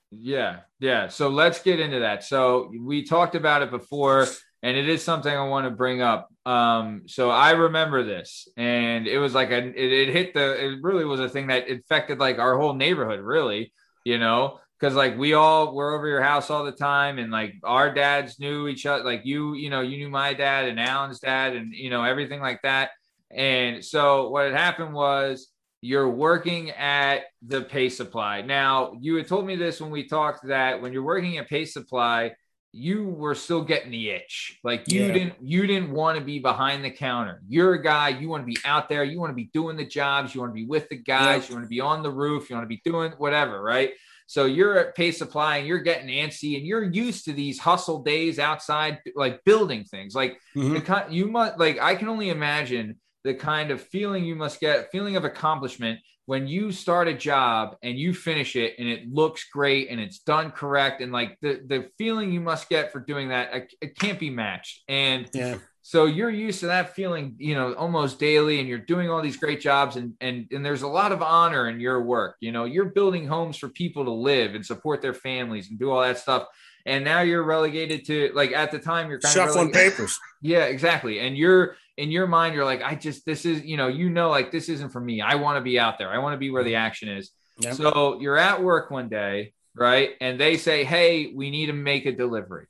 yeah, 0.10 0.62
yeah. 0.80 1.10
So, 1.10 1.28
let's 1.28 1.62
get 1.62 1.82
into 1.82 2.00
that. 2.00 2.24
So, 2.24 2.72
we 2.82 3.04
talked 3.04 3.36
about 3.36 3.62
it 3.62 3.72
before, 3.72 4.26
and 4.64 4.78
it 4.78 4.88
is 4.88 5.04
something 5.04 5.32
I 5.32 5.46
want 5.48 5.66
to 5.66 5.70
bring 5.70 6.02
up. 6.02 6.30
Um, 6.48 7.03
so, 7.07 7.30
I 7.30 7.52
remember 7.52 8.03
this, 8.03 8.48
and 8.56 9.07
it 9.07 9.19
was 9.19 9.34
like 9.34 9.52
a, 9.52 9.57
it, 9.57 9.76
it 9.76 10.10
hit 10.10 10.34
the, 10.34 10.65
it 10.65 10.78
really 10.82 11.06
was 11.06 11.19
a 11.19 11.30
thing 11.30 11.48
that 11.48 11.68
infected 11.68 12.19
like 12.19 12.40
our 12.40 12.57
whole 12.57 12.74
neighborhood, 12.74 13.19
really, 13.19 13.74
you 14.06 14.18
know, 14.18 14.60
because 14.80 14.95
like 14.95 15.18
we 15.18 15.34
all 15.34 15.76
were 15.76 15.94
over 15.94 16.07
your 16.07 16.22
house 16.22 16.49
all 16.49 16.64
the 16.64 16.72
time 16.72 17.19
and 17.19 17.32
like 17.32 17.56
our 17.64 17.94
dads 17.94 18.40
knew 18.40 18.68
each 18.68 18.86
other 18.86 19.03
like 19.03 19.26
you 19.26 19.56
you 19.56 19.72
know 19.72 19.82
you 19.82 19.98
knew 19.98 20.10
my 20.10 20.36
dad 20.36 20.69
and 20.69 20.80
alan's 20.80 21.19
dad 21.19 21.56
and 21.56 21.74
you 21.74 21.90
know 21.90 22.03
everything 22.03 22.40
like 22.40 22.61
that 22.61 22.91
and 23.32 23.84
so 23.84 24.30
what 24.30 24.45
had 24.45 24.53
happened 24.53 24.94
was 24.94 25.49
you're 25.82 26.10
working 26.10 26.72
at 26.72 27.26
the 27.45 27.61
Pace 27.61 27.98
Supply. 27.98 28.41
Now, 28.41 28.94
you 28.99 29.15
had 29.15 29.28
told 29.28 29.45
me 29.45 29.56
this 29.56 29.80
when 29.80 29.91
we 29.91 30.07
talked 30.07 30.48
that 30.48 30.82
when 30.82 30.91
you're 30.91 31.03
working 31.03 31.38
at 31.38 31.48
Pace 31.48 31.74
Supply, 31.74 32.32
you 32.73 33.06
were 33.06 33.34
still 33.35 33.64
getting 33.64 33.91
the 33.91 34.10
itch. 34.10 34.60
Like 34.64 34.91
you 34.91 35.06
Yeah. 35.07 35.14
didn't 35.14 35.34
you 35.41 35.65
didn't 35.65 35.91
want 35.91 36.18
to 36.19 36.23
be 36.23 36.39
behind 36.39 36.84
the 36.84 36.91
counter. 36.91 37.41
You're 37.48 37.73
a 37.76 37.81
guy, 37.84 38.10
you 38.10 38.30
want 38.30 38.44
to 38.44 38.45
be 38.45 38.57
out 38.65 38.89
there, 38.89 39.03
you 39.03 39.19
want 39.19 39.31
to 39.31 39.35
be 39.35 39.49
doing 39.53 39.77
the 39.77 39.85
jobs, 39.85 40.35
you 40.35 40.41
want 40.41 40.52
to 40.52 40.56
be 40.56 40.65
with 40.65 40.89
the 40.89 40.98
guys, 40.98 41.44
Yep. 41.44 41.49
you 41.49 41.56
want 41.56 41.65
to 41.65 41.69
be 41.69 41.80
on 41.80 42.03
the 42.03 42.11
roof, 42.11 42.49
you 42.49 42.56
want 42.56 42.65
to 42.65 42.69
be 42.76 42.81
doing 42.84 43.14
whatever, 43.18 43.61
right? 43.61 43.94
So 44.27 44.45
you're 44.45 44.77
at 44.77 44.95
Pace 44.95 45.18
Supply 45.18 45.57
and 45.57 45.68
you're 45.68 45.80
getting 45.80 46.10
antsy 46.10 46.57
and 46.57 46.65
you're 46.68 46.84
used 46.84 47.23
to 47.26 47.34
these 47.34 47.60
hustle 47.60 48.03
days 48.03 48.39
outside, 48.39 48.99
like 49.15 49.44
building 49.45 49.85
things. 49.85 50.14
Like 50.14 50.38
Mhm. 50.56 50.73
the 50.73 50.81
kind 50.81 51.14
you 51.14 51.27
must 51.27 51.57
like 51.57 51.80
I 51.80 51.95
can 51.95 52.10
only 52.10 52.30
imagine 52.30 52.99
the 53.23 53.34
kind 53.34 53.72
of 53.72 53.81
feeling 53.81 54.26
you 54.26 54.35
must 54.35 54.60
get, 54.60 54.91
feeling 54.91 55.15
of 55.15 55.23
accomplishment 55.26 55.99
when 56.28 56.45
you 56.45 56.72
start 56.74 57.08
a 57.08 57.14
job 57.14 57.76
and 57.82 57.98
you 57.98 58.14
finish 58.14 58.56
it 58.56 58.76
and 58.78 58.88
it 58.88 59.12
looks 59.12 59.45
great 59.52 59.90
and 59.90 59.99
it's 59.99 60.20
done 60.20 60.52
correct 60.52 61.02
and 61.02 61.12
like 61.12 61.38
the 61.41 61.62
the 61.68 61.90
feeling 61.98 62.32
you 62.32 62.41
must 62.41 62.70
get 62.70 62.91
for 62.91 62.99
doing 62.99 63.30
that 63.30 63.54
it, 63.56 63.74
it 63.82 63.98
can't 63.98 64.20
be 64.20 64.30
matched 64.30 64.84
and 64.90 65.30
Yeah. 65.34 65.58
so 65.82 66.06
you're 66.06 66.30
used 66.30 66.60
to 66.60 66.68
that 66.68 66.94
feeling 66.95 67.36
you 67.40 67.56
know 67.56 67.74
almost 67.76 68.20
daily 68.20 68.60
and 68.60 68.68
you're 68.68 68.78
doing 68.94 69.10
all 69.10 69.22
these 69.22 69.38
great 69.38 69.62
jobs 69.62 69.95
and 69.95 70.14
and 70.22 70.48
and 70.52 70.66
there's 70.66 70.82
a 70.84 70.88
lot 70.88 71.12
of 71.14 71.22
honor 71.22 71.70
in 71.70 71.80
your 71.80 72.02
work 72.04 72.36
you 72.41 72.52
know 72.52 72.66
you're 72.66 72.91
building 72.99 73.26
homes 73.26 73.58
for 73.58 73.70
people 73.70 74.04
to 74.06 74.12
live 74.12 74.54
and 74.54 74.66
support 74.66 75.02
their 75.02 75.14
families 75.14 75.70
and 75.70 75.80
do 75.80 75.90
all 75.91 76.02
that 76.02 76.18
stuff 76.18 76.44
and 76.86 77.04
now 77.04 77.22
you're 77.22 77.44
relegated 77.44 78.06
to 78.06 78.32
like 78.34 78.52
at 78.52 78.72
the 78.72 78.80
time 78.80 79.10
you're 79.10 79.20
kind 79.20 79.34
Shuffling 79.34 79.70
of 79.70 79.76
relegated- 79.76 79.91
papers. 79.98 80.20
yeah, 80.41 80.66
exactly. 80.66 81.20
And 81.20 81.38
you're 81.38 81.76
in 81.98 82.11
your 82.11 82.28
mind, 82.28 82.53
you're 82.56 82.65
like, 82.65 82.82
I 82.82 82.95
just 82.95 83.26
this 83.26 83.45
is, 83.45 83.64
you 83.65 83.76
know, 83.78 83.88
you 83.88 84.10
know, 84.10 84.30
like 84.30 84.52
this 84.52 84.69
isn't 84.69 84.90
for 84.90 85.02
me. 85.02 85.22
I 85.22 85.36
want 85.36 85.57
to 85.57 85.61
be 85.61 85.80
out 85.80 85.98
there. 85.98 86.10
I 86.10 86.19
want 86.19 86.34
to 86.34 86.38
be 86.38 86.49
where 86.52 86.64
the 86.64 86.76
action 86.76 87.10
is. 87.10 87.32
Yep. 87.60 87.74
So 87.74 88.19
you're 88.22 88.38
at 88.38 88.61
work 88.64 88.91
one 88.91 89.10
day, 89.10 89.53
right? 89.76 90.11
And 90.22 90.40
they 90.40 90.57
say, 90.57 90.84
Hey, 90.84 91.34
we 91.36 91.49
need 91.49 91.65
to 91.68 91.74
make 91.74 92.06
a 92.06 92.11
delivery, 92.11 92.68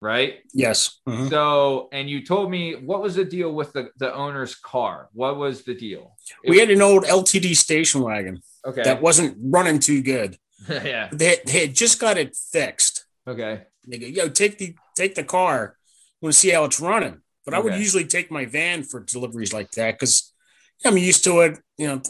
right? 0.00 0.38
Yes. 0.54 0.98
Mhm. 1.06 1.28
So, 1.28 1.88
and 1.92 2.08
you 2.08 2.24
told 2.24 2.50
me 2.50 2.74
what 2.74 3.02
was 3.02 3.16
the 3.16 3.24
deal 3.24 3.52
with 3.52 3.72
the, 3.74 3.90
the 3.98 4.12
owner's 4.14 4.54
car? 4.54 5.08
What 5.12 5.36
was 5.36 5.62
the 5.62 5.74
deal? 5.74 6.16
We 6.48 6.58
had 6.58 6.70
an 6.70 6.80
old 6.80 7.04
LTD 7.04 7.54
station 7.56 8.00
wagon 8.02 8.40
Okay. 8.66 8.82
that 8.82 9.02
wasn't 9.02 9.36
running 9.40 9.78
too 9.78 10.02
good. 10.02 10.38
yeah. 10.68 11.08
They, 11.12 11.36
they 11.46 11.60
had 11.66 11.74
just 11.74 12.00
got 12.00 12.16
it 12.18 12.34
fixed. 12.34 13.04
Okay. 13.28 13.62
They 13.86 13.98
go, 13.98 14.06
yo, 14.06 14.28
take 14.28 14.58
the 14.58 14.74
take 14.94 15.14
the 15.14 15.24
car. 15.24 15.76
Want 16.20 16.34
to 16.34 16.38
see 16.38 16.50
how 16.50 16.64
it's 16.64 16.80
running? 16.80 17.20
But 17.44 17.54
I 17.54 17.58
would 17.58 17.74
usually 17.74 18.04
take 18.04 18.30
my 18.30 18.44
van 18.44 18.82
for 18.82 19.00
deliveries 19.00 19.52
like 19.52 19.70
that 19.72 19.98
because 19.98 20.32
I'm 20.84 20.98
used 20.98 21.24
to 21.24 21.40
it. 21.40 21.58
You 21.78 21.86
know, 21.88 22.02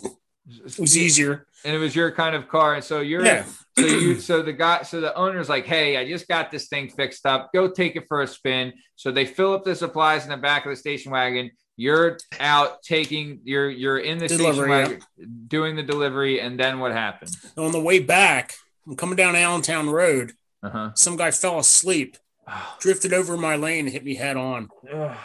it 0.67 0.79
was 0.79 0.97
easier. 0.97 1.47
And 1.65 1.75
it 1.75 1.79
was 1.79 1.95
your 1.95 2.11
kind 2.11 2.35
of 2.35 2.49
car. 2.49 2.75
And 2.75 2.85
so 2.85 3.01
you're 3.01 3.25
Yeah. 3.25 3.45
so 3.79 3.87
you 3.87 4.21
so 4.21 4.43
the 4.43 4.53
guy 4.53 4.83
so 4.83 5.01
the 5.01 5.15
owner's 5.15 5.49
like 5.49 5.65
hey 5.65 5.97
i 5.97 6.07
just 6.07 6.27
got 6.27 6.51
this 6.51 6.67
thing 6.69 6.89
fixed 6.91 7.25
up 7.25 7.51
go 7.55 7.71
take 7.71 7.95
it 7.97 8.05
for 8.09 8.21
a 8.23 8.27
spin 8.27 8.73
so 8.97 9.13
they 9.13 9.25
fill 9.25 9.55
up 9.55 9.65
the 9.65 9.75
supplies 9.75 10.25
in 10.25 10.31
the 10.31 10.37
back 10.37 10.67
of 10.67 10.71
the 10.71 10.77
station 10.77 11.13
wagon 11.13 11.51
you're 11.77 12.19
out 12.41 12.83
taking 12.83 13.41
you're 13.45 13.71
you're 13.71 13.99
in 13.99 14.19
the 14.19 14.29
station 14.29 14.45
Delivery, 14.45 14.71
yeah. 14.71 14.83
wagon 14.89 15.01
doing 15.47 15.77
the 15.77 15.85
delivery 15.85 16.41
and 16.41 16.59
then 16.59 16.81
what 16.81 16.91
happened 16.93 17.31
On 17.57 17.71
the 17.73 17.81
way 17.81 18.01
back, 18.01 18.55
I'm 18.87 18.97
coming 18.97 19.17
down 19.17 19.37
Allentown 19.37 19.89
Road. 19.89 20.33
uh-huh 20.65 20.91
Some 20.97 21.17
guy 21.17 21.31
fell 21.31 21.59
asleep, 21.61 22.17
drifted 22.81 23.13
over 23.13 23.37
my 23.37 23.57
lane, 23.57 23.87
and 23.87 23.93
hit 23.93 24.05
me 24.05 24.15
head 24.15 24.37
on. 24.37 24.69
oh, 24.93 25.17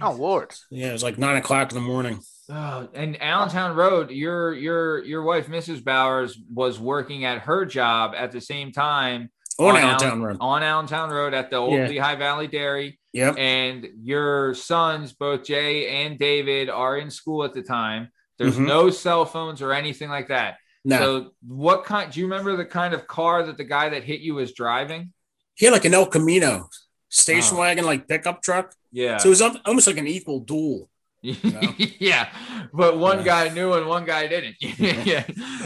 Oh 0.00 0.12
Lord. 0.12 0.54
Yeah, 0.70 0.88
it 0.90 0.92
was 0.92 1.02
like 1.02 1.18
nine 1.18 1.36
o'clock 1.36 1.70
in 1.72 1.74
the 1.74 1.80
morning. 1.86 2.20
Oh, 2.50 2.88
and 2.94 3.20
Allentown 3.22 3.76
Road, 3.76 4.10
your 4.10 4.54
your 4.54 5.04
your 5.04 5.22
wife, 5.22 5.48
Mrs. 5.48 5.84
Bowers, 5.84 6.38
was 6.52 6.78
working 6.80 7.24
at 7.24 7.40
her 7.42 7.64
job 7.66 8.14
at 8.16 8.32
the 8.32 8.40
same 8.40 8.72
time 8.72 9.30
On 9.58 9.76
Allen- 9.76 9.82
Allentown 9.84 10.22
Road. 10.22 10.36
On 10.40 10.62
Allentown 10.62 11.10
Road 11.10 11.34
at 11.34 11.50
the 11.50 11.56
old 11.56 11.74
Yeah. 11.74 11.88
Lehigh 11.88 12.14
Valley 12.16 12.46
Dairy. 12.46 12.98
Yep. 13.12 13.36
And 13.38 13.86
your 14.02 14.54
sons, 14.54 15.12
both 15.12 15.44
Jay 15.44 16.04
and 16.04 16.18
David, 16.18 16.70
are 16.70 16.96
in 16.96 17.10
school 17.10 17.44
at 17.44 17.52
the 17.54 17.62
time. 17.62 18.08
There's 18.38 18.56
Mhm. 18.56 18.66
no 18.66 18.90
cell 18.90 19.24
phones 19.26 19.60
or 19.60 19.72
anything 19.72 20.08
like 20.08 20.28
that. 20.28 20.56
No. 20.84 20.98
So, 20.98 21.30
what 21.46 21.84
kind? 21.84 22.10
Do 22.12 22.20
you 22.20 22.26
remember 22.26 22.56
the 22.56 22.64
kind 22.64 22.94
of 22.94 23.06
car 23.06 23.42
that 23.42 23.56
the 23.58 23.64
guy 23.64 23.88
that 23.90 24.04
hit 24.04 24.20
you 24.20 24.34
was 24.36 24.52
driving? 24.54 25.12
He 25.58 25.66
had 25.66 25.72
like 25.72 25.84
an 25.84 25.92
El 25.94 26.06
Camino 26.06 26.70
station 27.10 27.56
Oh. 27.56 27.60
wagon, 27.60 27.84
like 27.84 28.06
pickup 28.08 28.42
truck. 28.42 28.72
Yeah. 28.92 29.18
So 29.18 29.28
it 29.28 29.30
was 29.30 29.42
almost 29.66 29.86
like 29.86 29.98
an 29.98 30.06
equal 30.06 30.40
duel. 30.40 30.88
yeah, 31.22 32.28
but 32.72 32.96
one 32.96 33.18
Yeah. 33.18 33.24
guy 33.24 33.48
knew 33.48 33.72
and 33.72 33.86
one 33.88 34.04
guy 34.04 34.28
didn't. 34.28 34.56
yeah. 34.60 35.24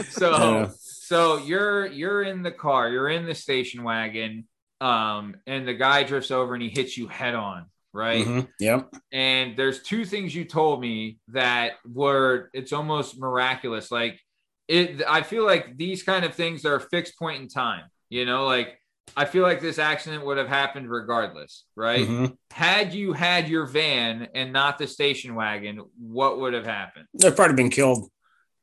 So 0.09 0.31
Yeah. 0.31 0.69
so 0.75 1.37
you're 1.37 1.85
you're 1.85 2.23
in 2.23 2.41
the 2.41 2.51
car, 2.51 2.89
you're 2.89 3.09
in 3.09 3.25
the 3.25 3.35
station 3.35 3.83
wagon, 3.83 4.47
um, 4.81 5.35
and 5.45 5.67
the 5.67 5.75
guy 5.75 6.03
drifts 6.03 6.31
over 6.31 6.55
and 6.55 6.63
he 6.63 6.69
hits 6.69 6.97
you 6.97 7.07
head 7.07 7.35
on, 7.35 7.67
right? 7.93 8.25
Mhm. 8.25 8.47
Yep. 8.59 8.95
And 9.11 9.55
there's 9.55 9.83
two 9.83 10.05
things 10.05 10.33
you 10.33 10.45
told 10.45 10.81
me 10.81 11.19
that 11.29 11.73
were 11.85 12.49
it's 12.53 12.73
almost 12.73 13.19
miraculous. 13.19 13.91
Like 13.91 14.19
it 14.67 15.03
I 15.07 15.21
feel 15.21 15.45
like 15.45 15.77
these 15.77 16.01
kind 16.01 16.25
of 16.25 16.33
things 16.33 16.65
are 16.65 16.75
a 16.77 16.81
fixed 16.81 17.17
point 17.19 17.41
in 17.43 17.47
time, 17.47 17.83
you 18.09 18.25
know, 18.25 18.45
like 18.47 18.79
I 19.15 19.25
feel 19.25 19.43
like 19.43 19.61
this 19.61 19.77
accident 19.79 20.25
would 20.25 20.37
have 20.37 20.47
happened 20.47 20.89
regardless, 20.89 21.65
right? 21.75 22.07
Mhm. 22.07 22.37
Had 22.51 22.93
you 22.93 23.13
had 23.13 23.47
your 23.47 23.65
van 23.67 24.27
and 24.33 24.51
not 24.51 24.77
the 24.79 24.87
station 24.87 25.35
wagon, 25.35 25.81
what 25.99 26.39
would 26.39 26.53
have 26.53 26.65
happened? 26.65 27.05
They've 27.13 27.35
probably 27.35 27.55
been 27.55 27.69
killed. 27.69 28.09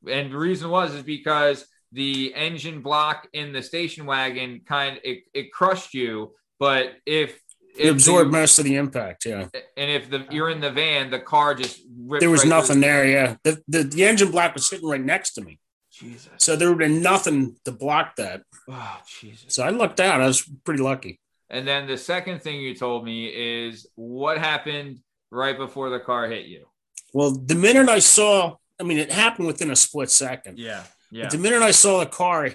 And 0.08 0.32
the 0.32 0.38
reason 0.38 0.70
was 0.70 0.94
is 0.94 1.02
because 1.02 1.66
the 1.92 2.32
engine 2.34 2.80
block 2.80 3.28
in 3.32 3.52
the 3.52 3.62
station 3.62 4.06
wagon 4.06 4.62
kind 4.66 4.98
it, 5.04 5.24
it 5.34 5.52
crushed 5.52 5.94
you. 5.94 6.34
But 6.58 6.94
if 7.06 7.38
It 7.76 7.88
absorbed 7.88 8.32
most 8.32 8.58
of 8.58 8.64
the 8.64 8.76
impact. 8.76 9.24
Yeah. 9.26 9.46
and 9.76 9.90
if 9.90 10.10
the 10.10 10.26
you're 10.30 10.50
in 10.50 10.60
the 10.60 10.70
van, 10.70 11.10
the 11.10 11.20
car 11.20 11.54
just 11.54 11.80
ripped 11.96 12.20
There 12.20 12.30
was 12.30 12.42
right 12.42 12.48
nothing 12.48 12.80
the- 12.80 12.86
there. 12.86 13.06
Yeah. 13.06 13.36
The, 13.44 13.62
the, 13.68 13.82
the 13.84 14.04
engine 14.04 14.30
block 14.32 14.54
was 14.54 14.68
sitting 14.68 14.88
right 14.88 15.00
next 15.04 15.34
to 15.34 15.42
me. 15.42 15.58
Jesus. 16.00 16.28
So 16.38 16.56
there 16.56 16.68
would 16.72 16.80
have 16.80 16.90
been 16.92 17.02
nothing 17.02 17.56
to 17.64 17.72
block 17.72 18.16
that. 18.16 18.42
Oh, 18.68 18.98
Jesus. 19.20 19.54
So 19.54 19.62
I 19.62 19.70
lucked 19.70 20.00
out. 20.00 20.20
I 20.20 20.26
was 20.26 20.42
pretty 20.64 20.82
lucky. 20.82 21.20
And 21.50 21.66
then 21.66 21.86
the 21.86 21.98
second 21.98 22.42
thing 22.42 22.60
you 22.60 22.74
told 22.74 23.04
me 23.04 23.26
is 23.26 23.86
what 23.96 24.38
happened 24.38 25.00
right 25.30 25.56
before 25.56 25.90
the 25.90 26.00
car 26.00 26.28
hit 26.28 26.46
you. 26.46 26.66
Well, 27.12 27.32
the 27.32 27.54
minute 27.56 27.88
I 27.88 27.98
saw, 27.98 28.56
I 28.80 28.84
mean, 28.84 28.98
it 28.98 29.10
happened 29.12 29.46
within 29.48 29.70
a 29.70 29.76
split 29.76 30.10
second. 30.10 30.58
Yeah. 30.58 30.84
Yeah. 31.10 31.24
But 31.24 31.32
the 31.32 31.38
minute 31.38 31.62
I 31.62 31.72
saw 31.72 31.98
the 32.00 32.06
car 32.06 32.50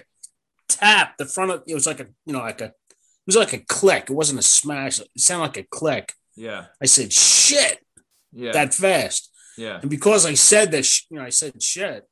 tap 0.68 1.16
the 1.18 1.26
front 1.26 1.50
of 1.52 1.62
it 1.66 1.74
was 1.74 1.86
like 1.86 2.00
a, 2.00 2.06
you 2.24 2.32
know, 2.32 2.40
like 2.40 2.60
a, 2.60 2.66
it 2.66 2.72
was 3.26 3.36
like 3.36 3.52
a 3.52 3.58
click. 3.58 4.04
It 4.08 4.14
wasn't 4.14 4.40
a 4.40 4.42
smash. 4.42 4.98
It 5.00 5.08
sounded 5.18 5.42
like 5.42 5.56
a 5.58 5.62
click. 5.64 6.12
Yeah. 6.36 6.66
I 6.82 6.86
said, 6.86 7.12
shit, 7.12 7.78
Yeah. 8.32 8.52
that 8.52 8.72
fast. 8.74 9.30
yeah. 9.58 9.78
And 9.80 9.90
because 9.90 10.24
I 10.26 10.34
said 10.34 10.70
that, 10.72 10.84
sh- 10.86 11.02
you 11.10 11.18
know, 11.18 11.24
I 11.24 11.30
said 11.30 11.62
shit, 11.62 12.04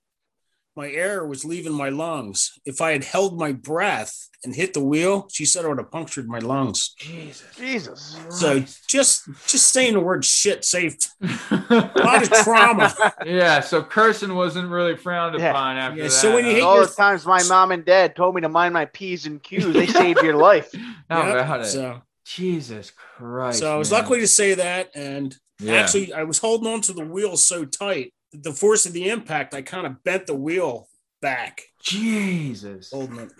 my 0.76 0.90
air 0.90 1.24
was 1.26 1.44
leaving 1.44 1.72
my 1.72 1.88
lungs. 1.88 2.52
If 2.64 2.80
I 2.80 2.92
had 2.92 3.04
held 3.04 3.38
my 3.38 3.52
breath 3.52 4.28
and 4.42 4.54
hit 4.54 4.74
the 4.74 4.84
wheel, 4.84 5.28
she 5.32 5.44
said 5.46 5.64
I 5.64 5.68
would 5.68 5.78
have 5.78 5.90
punctured 5.90 6.28
my 6.28 6.38
lungs. 6.38 6.94
Jesus. 6.98 7.44
Jesus. 7.56 8.18
So 8.30 8.64
just 8.88 9.24
just 9.46 9.66
saying 9.72 9.94
the 9.94 10.00
word 10.00 10.24
shit 10.24 10.64
saved 10.64 11.08
a 11.20 11.90
lot 11.96 12.22
of 12.22 12.30
trauma. 12.42 12.92
yeah. 13.24 13.60
So 13.60 13.82
cursing 13.82 14.34
wasn't 14.34 14.68
really 14.70 14.96
frowned 14.96 15.38
Yeah. 15.38 15.50
upon 15.50 15.76
after 15.76 15.96
Yeah, 15.98 16.04
that. 16.04 16.10
so 16.10 16.34
when 16.34 16.44
you 16.44 16.50
huh? 16.50 16.56
hit 16.56 16.64
All 16.64 16.76
your- 16.76 16.86
the 16.86 16.92
times 16.94 17.24
my 17.26 17.42
mom 17.44 17.70
and 17.72 17.84
dad 17.84 18.16
told 18.16 18.34
me 18.34 18.40
to 18.42 18.48
mind 18.48 18.74
my 18.74 18.86
P's 18.86 19.26
and 19.26 19.42
Q's, 19.42 19.72
they 19.72 19.86
saved 20.02 20.22
your 20.22 20.36
life. 20.36 20.70
How 21.10 21.26
Yep. 21.26 21.34
about 21.44 21.60
it? 21.60 21.66
So, 21.66 22.02
Jesus 22.26 22.90
Christ. 22.90 23.58
so 23.58 23.72
I 23.72 23.76
was 23.76 23.90
man. 23.90 24.02
lucky 24.02 24.20
to 24.20 24.26
say 24.28 24.54
that. 24.54 24.90
And 24.94 25.36
Yeah. 25.60 25.74
actually, 25.74 26.12
I 26.14 26.24
was 26.24 26.38
holding 26.38 26.72
on 26.72 26.80
to 26.82 26.92
the 26.94 27.04
wheel 27.04 27.36
so 27.36 27.64
tight. 27.66 28.13
The 28.42 28.52
force 28.52 28.86
of 28.86 28.92
the 28.92 29.08
impact, 29.08 29.54
I 29.54 29.62
kind 29.62 29.86
of 29.86 30.02
bent 30.02 30.26
the 30.26 30.34
wheel 30.34 30.88
back, 31.22 31.62
Jesus. 31.82 32.90
holding 32.92 33.20
it. 33.20 33.32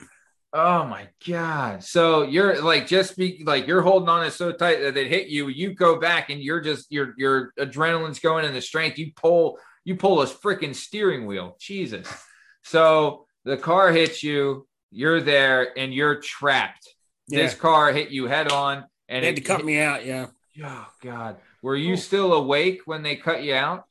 Oh 0.57 0.85
my 0.87 1.09
god. 1.27 1.83
So 1.83 2.23
you're 2.23 2.63
like 2.63 2.87
just 2.87 3.17
be 3.17 3.43
like 3.45 3.67
you're 3.67 3.83
holding 3.83 4.09
on 4.09 4.25
it 4.25 4.31
so 4.31 4.53
tight 4.53 4.81
that 4.81 4.97
it 4.97 5.09
hit 5.09 5.27
you. 5.27 5.49
You 5.49 5.75
go 5.75 5.99
back 5.99 6.31
and 6.31 6.41
you're 6.41 6.61
just 6.61 6.93
your 6.93 7.13
your 7.17 7.53
adrenaline's 7.59 8.21
going 8.21 8.45
and 8.45 8.55
the 8.55 8.61
strength. 8.61 8.97
You 8.97 9.11
pull 9.17 9.59
you 9.85 9.97
pull 9.97 10.23
a 10.23 10.27
freaking 10.27 10.75
steering 10.75 11.27
wheel. 11.27 11.57
Jesus. 11.61 12.07
So 12.63 13.27
the 13.45 13.57
car 13.57 13.91
hits 13.91 14.23
you, 14.23 14.67
you're 14.93 15.21
there, 15.21 15.77
and 15.77 15.93
you're 15.93 16.21
trapped. 16.21 16.89
Yeah. 17.27 17.43
This 17.43 17.55
car 17.55 17.93
hit 17.93 18.11
you 18.11 18.27
head 18.27 18.53
on 18.53 18.85
and 19.09 19.25
They 19.25 19.29
had 19.29 19.39
it 19.39 19.43
to 19.43 19.47
cut 19.47 19.65
me 19.65 19.81
out. 19.81 20.07
Yeah. 20.07 20.27
Oh 20.63 20.87
God. 21.03 21.37
Were 21.63 21.77
you 21.77 21.97
still 21.97 22.33
awake 22.33 22.83
when 22.85 23.03
they 23.03 23.17
cut 23.17 23.43
you 23.43 23.55
out? 23.55 23.87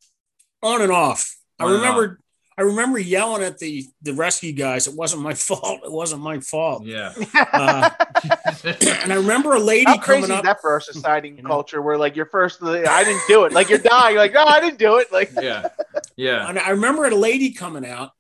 On 0.64 0.82
and 0.82 0.92
off. 0.92 1.36
I 1.60 1.66
On 1.66 1.72
and 1.74 1.82
remember 1.82 2.20
I 2.56 2.62
remember 2.62 3.00
yelling 3.00 3.42
at 3.44 3.58
the 3.58 3.86
the 4.04 4.14
rescue 4.14 4.52
guys. 4.54 4.88
It 4.88 4.96
wasn't 4.96 5.24
my 5.24 5.34
fault. 5.48 5.82
It 5.84 5.92
wasn't 5.92 6.22
my 6.22 6.40
fault. 6.40 6.86
Yeah. 6.86 7.14
Uh, 7.54 7.90
and 8.64 9.12
I 9.12 9.16
remember 9.16 9.54
a 9.54 9.60
lady 9.60 9.86
How 9.86 9.98
crazy 9.98 10.22
coming 10.22 10.32
is 10.32 10.38
up. 10.38 10.44
that 10.46 10.62
for 10.62 10.72
our 10.72 10.80
society 10.80 11.28
and 11.30 11.38
You 11.38 11.44
know? 11.44 11.50
culture 11.50 11.82
where 11.82 11.98
like 11.98 12.16
you're 12.16 12.26
first, 12.28 12.64
I 12.64 13.04
didn't 13.04 13.22
do 13.28 13.44
it. 13.46 13.52
Like 13.52 13.70
you're 13.70 13.80
dying, 13.80 14.14
you're 14.14 14.22
like, 14.24 14.34
no, 14.34 14.44
I 14.46 14.60
didn't 14.62 14.80
do 14.80 14.98
it. 14.98 15.12
Like, 15.12 15.32
yeah. 15.42 15.68
Yeah. 16.16 16.48
And 16.48 16.58
I 16.58 16.70
remember 16.70 17.06
a 17.06 17.14
lady 17.16 17.52
coming 17.52 17.86
out, 17.86 18.12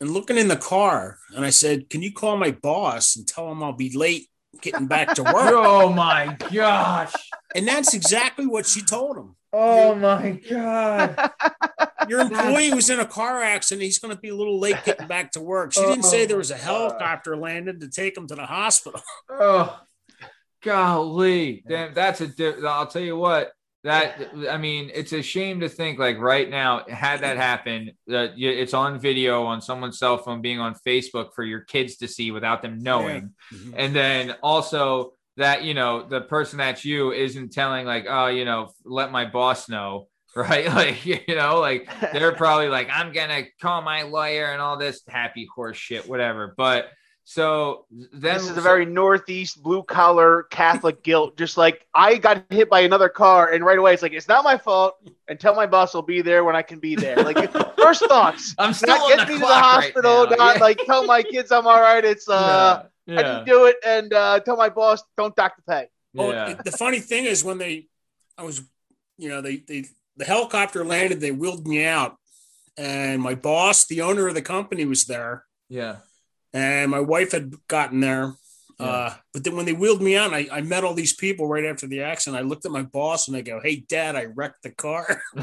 and 0.00 0.10
looking 0.10 0.38
in 0.38 0.48
the 0.48 0.56
car, 0.56 1.18
and 1.36 1.44
I 1.44 1.50
said, 1.50 1.90
"Can 1.90 2.02
you 2.02 2.10
call 2.12 2.36
my 2.38 2.52
boss 2.52 3.16
and 3.16 3.26
tell 3.28 3.50
him 3.52 3.62
I'll 3.62 3.72
be 3.74 3.94
late 3.96 4.28
getting 4.62 4.86
back 4.86 5.14
to 5.16 5.22
work?" 5.22 5.34
Oh 5.36 5.90
my 5.92 6.36
gosh. 6.52 7.12
and 7.54 7.68
that's 7.68 7.92
exactly 7.92 8.46
what 8.46 8.64
she 8.66 8.80
told 8.82 9.16
him. 9.18 9.36
Oh 9.52 9.94
my 9.94 10.40
god. 10.48 11.30
Your 12.08 12.20
employee 12.20 12.72
was 12.72 12.88
in 12.90 13.00
a 13.00 13.06
car 13.06 13.42
accident. 13.42 13.82
He's 13.82 13.98
going 13.98 14.14
to 14.14 14.20
be 14.20 14.28
a 14.28 14.34
little 14.34 14.58
late 14.58 14.76
getting 14.84 15.06
back 15.06 15.32
to 15.32 15.40
work. 15.40 15.72
She 15.72 15.80
didn't 15.80 16.04
say 16.04 16.24
there 16.26 16.36
was 16.36 16.50
a 16.50 16.56
helicopter 16.56 17.36
landed 17.36 17.80
to 17.80 17.88
take 17.88 18.16
him 18.16 18.26
to 18.28 18.34
the 18.34 18.46
hospital. 18.46 19.00
Oh, 19.30 19.78
golly. 20.62 21.62
Damn, 21.68 21.94
that's 21.94 22.20
a. 22.20 22.26
Di- 22.26 22.66
I'll 22.66 22.86
tell 22.86 23.02
you 23.02 23.16
what. 23.16 23.52
That 23.82 24.30
I 24.50 24.58
mean, 24.58 24.90
it's 24.92 25.14
a 25.14 25.22
shame 25.22 25.60
to 25.60 25.68
think 25.70 25.98
like 25.98 26.18
right 26.18 26.48
now, 26.50 26.84
had 26.86 27.20
that 27.22 27.38
happened, 27.38 27.92
that 28.08 28.34
it's 28.36 28.74
on 28.74 29.00
video 29.00 29.44
on 29.44 29.62
someone's 29.62 29.98
cell 29.98 30.18
phone, 30.18 30.42
being 30.42 30.60
on 30.60 30.74
Facebook 30.86 31.32
for 31.34 31.42
your 31.44 31.60
kids 31.60 31.96
to 31.98 32.08
see 32.08 32.30
without 32.30 32.60
them 32.60 32.78
knowing, 32.78 33.30
Mhm. 33.50 33.72
and 33.74 33.96
then 33.96 34.32
also 34.42 35.14
that 35.40 35.64
you 35.64 35.74
know 35.74 36.06
the 36.06 36.20
person 36.20 36.58
that's 36.58 36.84
you 36.84 37.12
isn't 37.12 37.52
telling 37.52 37.86
like, 37.86 38.06
oh, 38.08 38.28
you 38.28 38.44
know, 38.44 38.70
let 38.84 39.10
my 39.10 39.24
boss 39.26 39.68
know. 39.68 40.06
Right, 40.36 40.68
like 40.68 41.04
you 41.28 41.34
know, 41.34 41.58
like 41.58 41.90
they're 42.12 42.30
probably 42.36 42.68
like, 42.68 42.88
I'm 42.88 43.12
gonna 43.12 43.46
call 43.60 43.82
my 43.82 44.02
lawyer 44.02 44.52
and 44.52 44.62
all 44.62 44.76
this 44.76 45.02
happy 45.08 45.48
horse 45.52 45.76
shit, 45.76 46.08
whatever. 46.08 46.54
But 46.56 46.86
so 47.30 47.86
then 47.90 48.38
This 48.38 48.50
is 48.50 48.56
a 48.56 48.60
very 48.60 48.84
northeast 48.84 49.62
blue 49.62 49.84
collar 49.84 50.48
Catholic 50.50 51.00
guilt. 51.04 51.36
Just 51.36 51.56
like 51.56 51.86
I 51.94 52.16
got 52.16 52.44
hit 52.50 52.68
by 52.68 52.80
another 52.80 53.08
car, 53.08 53.52
and 53.52 53.64
right 53.64 53.78
away 53.78 53.94
it's 53.94 54.02
like 54.02 54.12
it's 54.12 54.26
not 54.26 54.42
my 54.42 54.58
fault. 54.58 54.96
And 55.28 55.38
tell 55.38 55.54
my 55.54 55.66
boss 55.66 55.94
I'll 55.94 56.02
be 56.02 56.22
there 56.22 56.42
when 56.42 56.56
I 56.56 56.62
can 56.62 56.80
be 56.80 56.96
there. 56.96 57.14
Like 57.14 57.52
first 57.78 58.04
thoughts. 58.08 58.56
I'm 58.58 58.72
still 58.72 58.88
not 58.88 59.02
on 59.02 59.16
get 59.16 59.28
the 59.28 59.34
me 59.34 59.34
to 59.34 59.38
the 59.38 59.46
clock 59.46 59.62
right 59.62 59.84
hospital. 59.84 60.26
not 60.36 60.56
yeah. 60.56 60.60
like 60.60 60.80
tell 60.86 61.06
my 61.06 61.22
kids 61.22 61.52
I'm 61.52 61.68
all 61.68 61.80
right. 61.80 62.04
It's 62.04 62.28
uh, 62.28 62.86
yeah, 63.06 63.14
I 63.14 63.20
yeah, 63.20 63.22
didn't 63.22 63.46
do 63.46 63.66
it, 63.66 63.76
and 63.86 64.12
uh, 64.12 64.40
tell 64.40 64.56
my 64.56 64.68
boss 64.68 65.00
don't 65.16 65.36
dock 65.36 65.54
the 65.54 65.62
pay. 65.72 65.86
Well, 66.12 66.32
yeah. 66.32 66.54
the- 66.54 66.64
the 66.64 66.76
funny 66.76 66.98
thing 66.98 67.26
is 67.26 67.44
when 67.44 67.58
they, 67.58 67.86
I 68.36 68.42
was, 68.42 68.60
you 69.18 69.28
know, 69.28 69.40
they 69.40 69.58
they 69.58 69.84
the 70.16 70.24
helicopter 70.24 70.84
landed. 70.84 71.20
They 71.20 71.30
wheeled 71.30 71.64
me 71.64 71.84
out, 71.84 72.16
and 72.76 73.22
my 73.22 73.36
boss, 73.36 73.86
the 73.86 74.02
owner 74.02 74.26
of 74.26 74.34
the 74.34 74.42
company, 74.42 74.84
was 74.84 75.04
there, 75.04 75.44
yeah. 75.68 75.98
And 76.52 76.90
my 76.90 77.00
wife 77.00 77.32
had 77.32 77.54
gotten 77.68 78.00
there. 78.00 78.34
Uh, 78.80 79.12
but 79.34 79.44
then 79.44 79.56
when 79.56 79.66
they 79.66 79.74
wheeled 79.74 80.00
me 80.00 80.16
out, 80.16 80.32
I, 80.32 80.48
I 80.50 80.62
met 80.62 80.84
all 80.84 80.94
these 80.94 81.12
people 81.12 81.46
right 81.46 81.66
after 81.66 81.86
the 81.86 82.02
accident. 82.02 82.42
I 82.42 82.46
looked 82.46 82.64
at 82.64 82.72
my 82.72 82.82
boss 82.82 83.28
and 83.28 83.36
I 83.36 83.42
go, 83.42 83.60
"Hey, 83.62 83.76
Dad, 83.76 84.16
I 84.16 84.24
wrecked 84.24 84.62
the 84.62 84.70
car." 84.70 85.20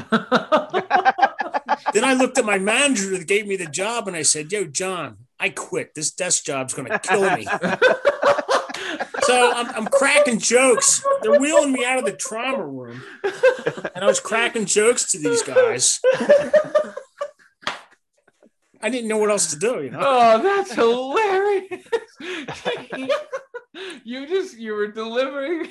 then 1.92 2.04
I 2.04 2.14
looked 2.14 2.36
at 2.36 2.44
my 2.44 2.58
manager 2.58 3.10
that 3.16 3.28
gave 3.28 3.46
me 3.46 3.54
the 3.54 3.66
job 3.66 4.08
and 4.08 4.16
I 4.16 4.22
said, 4.22 4.50
"Yo, 4.50 4.64
John, 4.64 5.18
I 5.38 5.50
quit. 5.50 5.94
This 5.94 6.10
desk 6.10 6.44
job's 6.44 6.74
gonna 6.74 6.98
kill 6.98 7.30
me." 7.36 7.44
so 9.22 9.52
I'm, 9.54 9.68
I'm 9.70 9.86
cracking 9.86 10.40
jokes. 10.40 11.04
They're 11.22 11.38
wheeling 11.38 11.72
me 11.72 11.84
out 11.84 11.98
of 11.98 12.06
the 12.06 12.12
trauma 12.14 12.66
room, 12.66 13.00
and 13.94 14.02
I 14.02 14.06
was 14.06 14.18
cracking 14.18 14.66
jokes 14.66 15.12
to 15.12 15.18
these 15.18 15.44
guys. 15.44 16.00
I 18.80 18.90
didn't 18.90 19.08
know 19.08 19.18
what 19.18 19.30
else 19.30 19.50
to 19.50 19.58
do, 19.58 19.82
you 19.82 19.90
know. 19.90 20.00
Oh, 20.00 20.42
that's 20.42 20.72
hilarious. 20.72 21.84
you 24.04 24.26
just 24.26 24.56
you 24.58 24.72
were 24.74 24.88
delivering. 24.88 25.68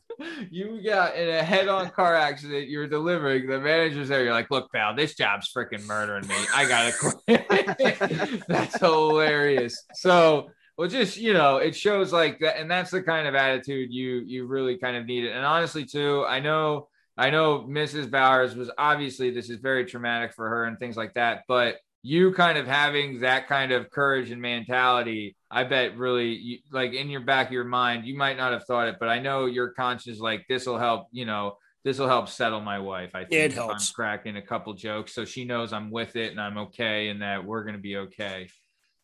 you 0.50 0.80
got 0.84 1.16
in 1.16 1.28
a 1.28 1.42
head-on 1.42 1.90
car 1.90 2.14
accident. 2.14 2.68
You 2.68 2.80
were 2.80 2.86
delivering. 2.86 3.46
The 3.46 3.58
manager's 3.58 4.08
there. 4.08 4.24
You're 4.24 4.32
like, 4.32 4.50
look, 4.50 4.70
pal, 4.72 4.94
this 4.94 5.14
job's 5.14 5.52
freaking 5.52 5.86
murdering 5.86 6.26
me. 6.26 6.34
I 6.54 6.68
gotta 6.68 6.92
quit. 6.98 8.44
that's 8.48 8.78
hilarious. 8.78 9.82
So, 9.94 10.50
well, 10.76 10.88
just 10.88 11.16
you 11.16 11.32
know, 11.32 11.56
it 11.56 11.74
shows 11.74 12.12
like 12.12 12.40
that, 12.40 12.58
and 12.58 12.70
that's 12.70 12.90
the 12.90 13.02
kind 13.02 13.26
of 13.26 13.34
attitude 13.34 13.92
you 13.92 14.22
you 14.26 14.46
really 14.46 14.76
kind 14.76 14.96
of 14.96 15.06
need 15.06 15.24
it. 15.24 15.32
And 15.32 15.44
honestly, 15.44 15.84
too, 15.84 16.24
I 16.26 16.40
know. 16.40 16.88
I 17.16 17.28
know 17.28 17.66
Mrs. 17.68 18.10
Bowers 18.10 18.56
was 18.56 18.70
obviously 18.78 19.30
this 19.30 19.50
is 19.50 19.58
very 19.58 19.84
traumatic 19.84 20.32
for 20.32 20.48
her 20.48 20.64
and 20.64 20.78
things 20.78 20.96
like 20.96 21.12
that, 21.14 21.42
but 21.48 21.76
you 22.02 22.32
kind 22.32 22.56
of 22.56 22.66
having 22.66 23.20
that 23.20 23.46
kind 23.46 23.72
of 23.72 23.90
courage 23.90 24.30
and 24.30 24.40
mentality, 24.40 25.36
I 25.50 25.64
bet 25.64 25.96
really 25.98 26.34
you, 26.34 26.58
like 26.72 26.92
in 26.94 27.10
your 27.10 27.20
back 27.20 27.48
of 27.48 27.52
your 27.52 27.64
mind, 27.64 28.06
you 28.06 28.16
might 28.16 28.36
not 28.36 28.52
have 28.52 28.64
thought 28.64 28.88
it, 28.88 28.96
but 28.98 29.08
I 29.08 29.18
know 29.18 29.46
your 29.46 29.70
conscience 29.70 30.18
like 30.18 30.46
this 30.48 30.66
will 30.66 30.78
help, 30.78 31.08
you 31.12 31.26
know, 31.26 31.56
this 31.84 31.98
will 31.98 32.08
help 32.08 32.28
settle 32.28 32.60
my 32.60 32.78
wife. 32.78 33.10
I 33.14 33.20
think 33.20 33.32
it 33.32 33.52
helps. 33.52 33.90
I'm 33.90 33.94
cracking 33.94 34.36
a 34.36 34.42
couple 34.42 34.72
jokes 34.74 35.14
so 35.14 35.24
she 35.24 35.44
knows 35.44 35.72
I'm 35.72 35.90
with 35.90 36.16
it 36.16 36.30
and 36.30 36.40
I'm 36.40 36.58
okay 36.58 37.08
and 37.08 37.22
that 37.22 37.44
we're 37.44 37.64
gonna 37.64 37.78
be 37.78 37.96
okay. 37.96 38.48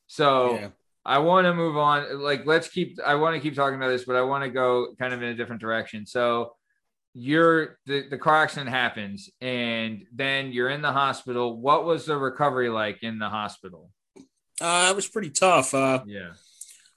So 0.07 0.55
Yeah. 0.55 0.69
I 1.07 1.19
want 1.19 1.45
to 1.45 1.55
move 1.55 1.77
on. 1.77 2.21
Like, 2.21 2.47
let's 2.47 2.69
keep. 2.69 2.99
I 3.07 3.15
want 3.15 3.37
to 3.37 3.41
keep 3.41 3.55
talking 3.55 3.77
about 3.77 3.91
this, 3.91 4.05
but 4.05 4.17
I 4.17 4.23
want 4.23 4.43
to 4.43 4.51
go 4.51 4.89
kind 4.99 5.15
of 5.15 5.23
in 5.23 5.29
a 5.29 5.35
different 5.37 5.61
direction. 5.61 6.05
So, 6.05 6.56
you're 7.19 7.79
the 7.87 8.07
the 8.09 8.19
car 8.19 8.43
accident 8.43 8.69
happens, 8.71 9.31
and 9.41 10.05
then 10.13 10.53
you're 10.53 10.69
in 10.71 10.83
the 10.83 10.93
hospital. 10.93 11.57
What 11.59 11.85
was 11.85 12.05
the 12.05 12.17
recovery 12.17 12.69
like 12.69 13.03
in 13.03 13.19
the 13.19 13.29
hospital? 13.29 13.91
Uh, 14.61 14.89
it 14.91 14.97
was 14.97 15.09
pretty 15.09 15.31
tough. 15.31 15.73
Uh, 15.75 16.03
Yeah. 16.07 16.33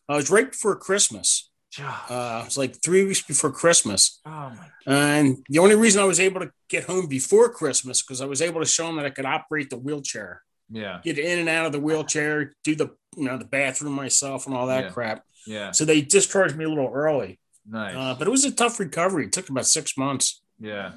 I 0.09 0.15
was 0.15 0.29
right 0.29 0.49
before 0.51 0.75
Christmas. 0.75 1.49
Uh, 1.79 2.39
it 2.41 2.45
was 2.45 2.57
like 2.57 2.81
three 2.81 3.05
weeks 3.05 3.21
before 3.21 3.51
Christmas. 3.51 4.19
Oh 4.25 4.51
my. 4.51 4.67
And 4.87 5.37
the 5.49 5.59
only 5.59 5.75
reason 5.75 6.01
I 6.01 6.05
was 6.05 6.19
able 6.19 6.41
to 6.41 6.51
get 6.67 6.85
home 6.85 7.05
before 7.07 7.49
Christmas 7.53 8.01
because 8.01 8.19
I 8.21 8.25
was 8.25 8.41
able 8.41 8.59
to 8.59 8.65
show 8.65 8.87
them 8.87 8.95
that 8.97 9.05
I 9.05 9.11
could 9.11 9.25
operate 9.25 9.69
the 9.69 9.77
wheelchair, 9.77 10.41
Yeah. 10.69 10.99
get 11.03 11.19
in 11.19 11.39
and 11.39 11.47
out 11.47 11.67
of 11.67 11.71
the 11.71 11.79
wheelchair, 11.79 12.53
do 12.63 12.75
the 12.75 12.89
you 13.15 13.25
know 13.25 13.37
the 13.37 13.45
bathroom 13.45 13.93
myself 13.93 14.45
and 14.47 14.55
all 14.55 14.67
that 14.67 14.85
Yeah. 14.85 14.89
crap. 14.91 15.23
Yeah. 15.45 15.71
So 15.71 15.85
they 15.85 16.01
discharged 16.01 16.55
me 16.57 16.65
a 16.65 16.69
little 16.69 16.91
early, 16.93 17.38
Nice. 17.68 17.95
uh, 17.95 18.15
but 18.18 18.27
it 18.27 18.31
was 18.31 18.45
a 18.45 18.52
tough 18.52 18.80
recovery. 18.80 19.26
It 19.26 19.31
took 19.34 19.49
about 19.49 19.65
six 19.68 19.98
months. 19.98 20.41
yeah. 20.60 20.91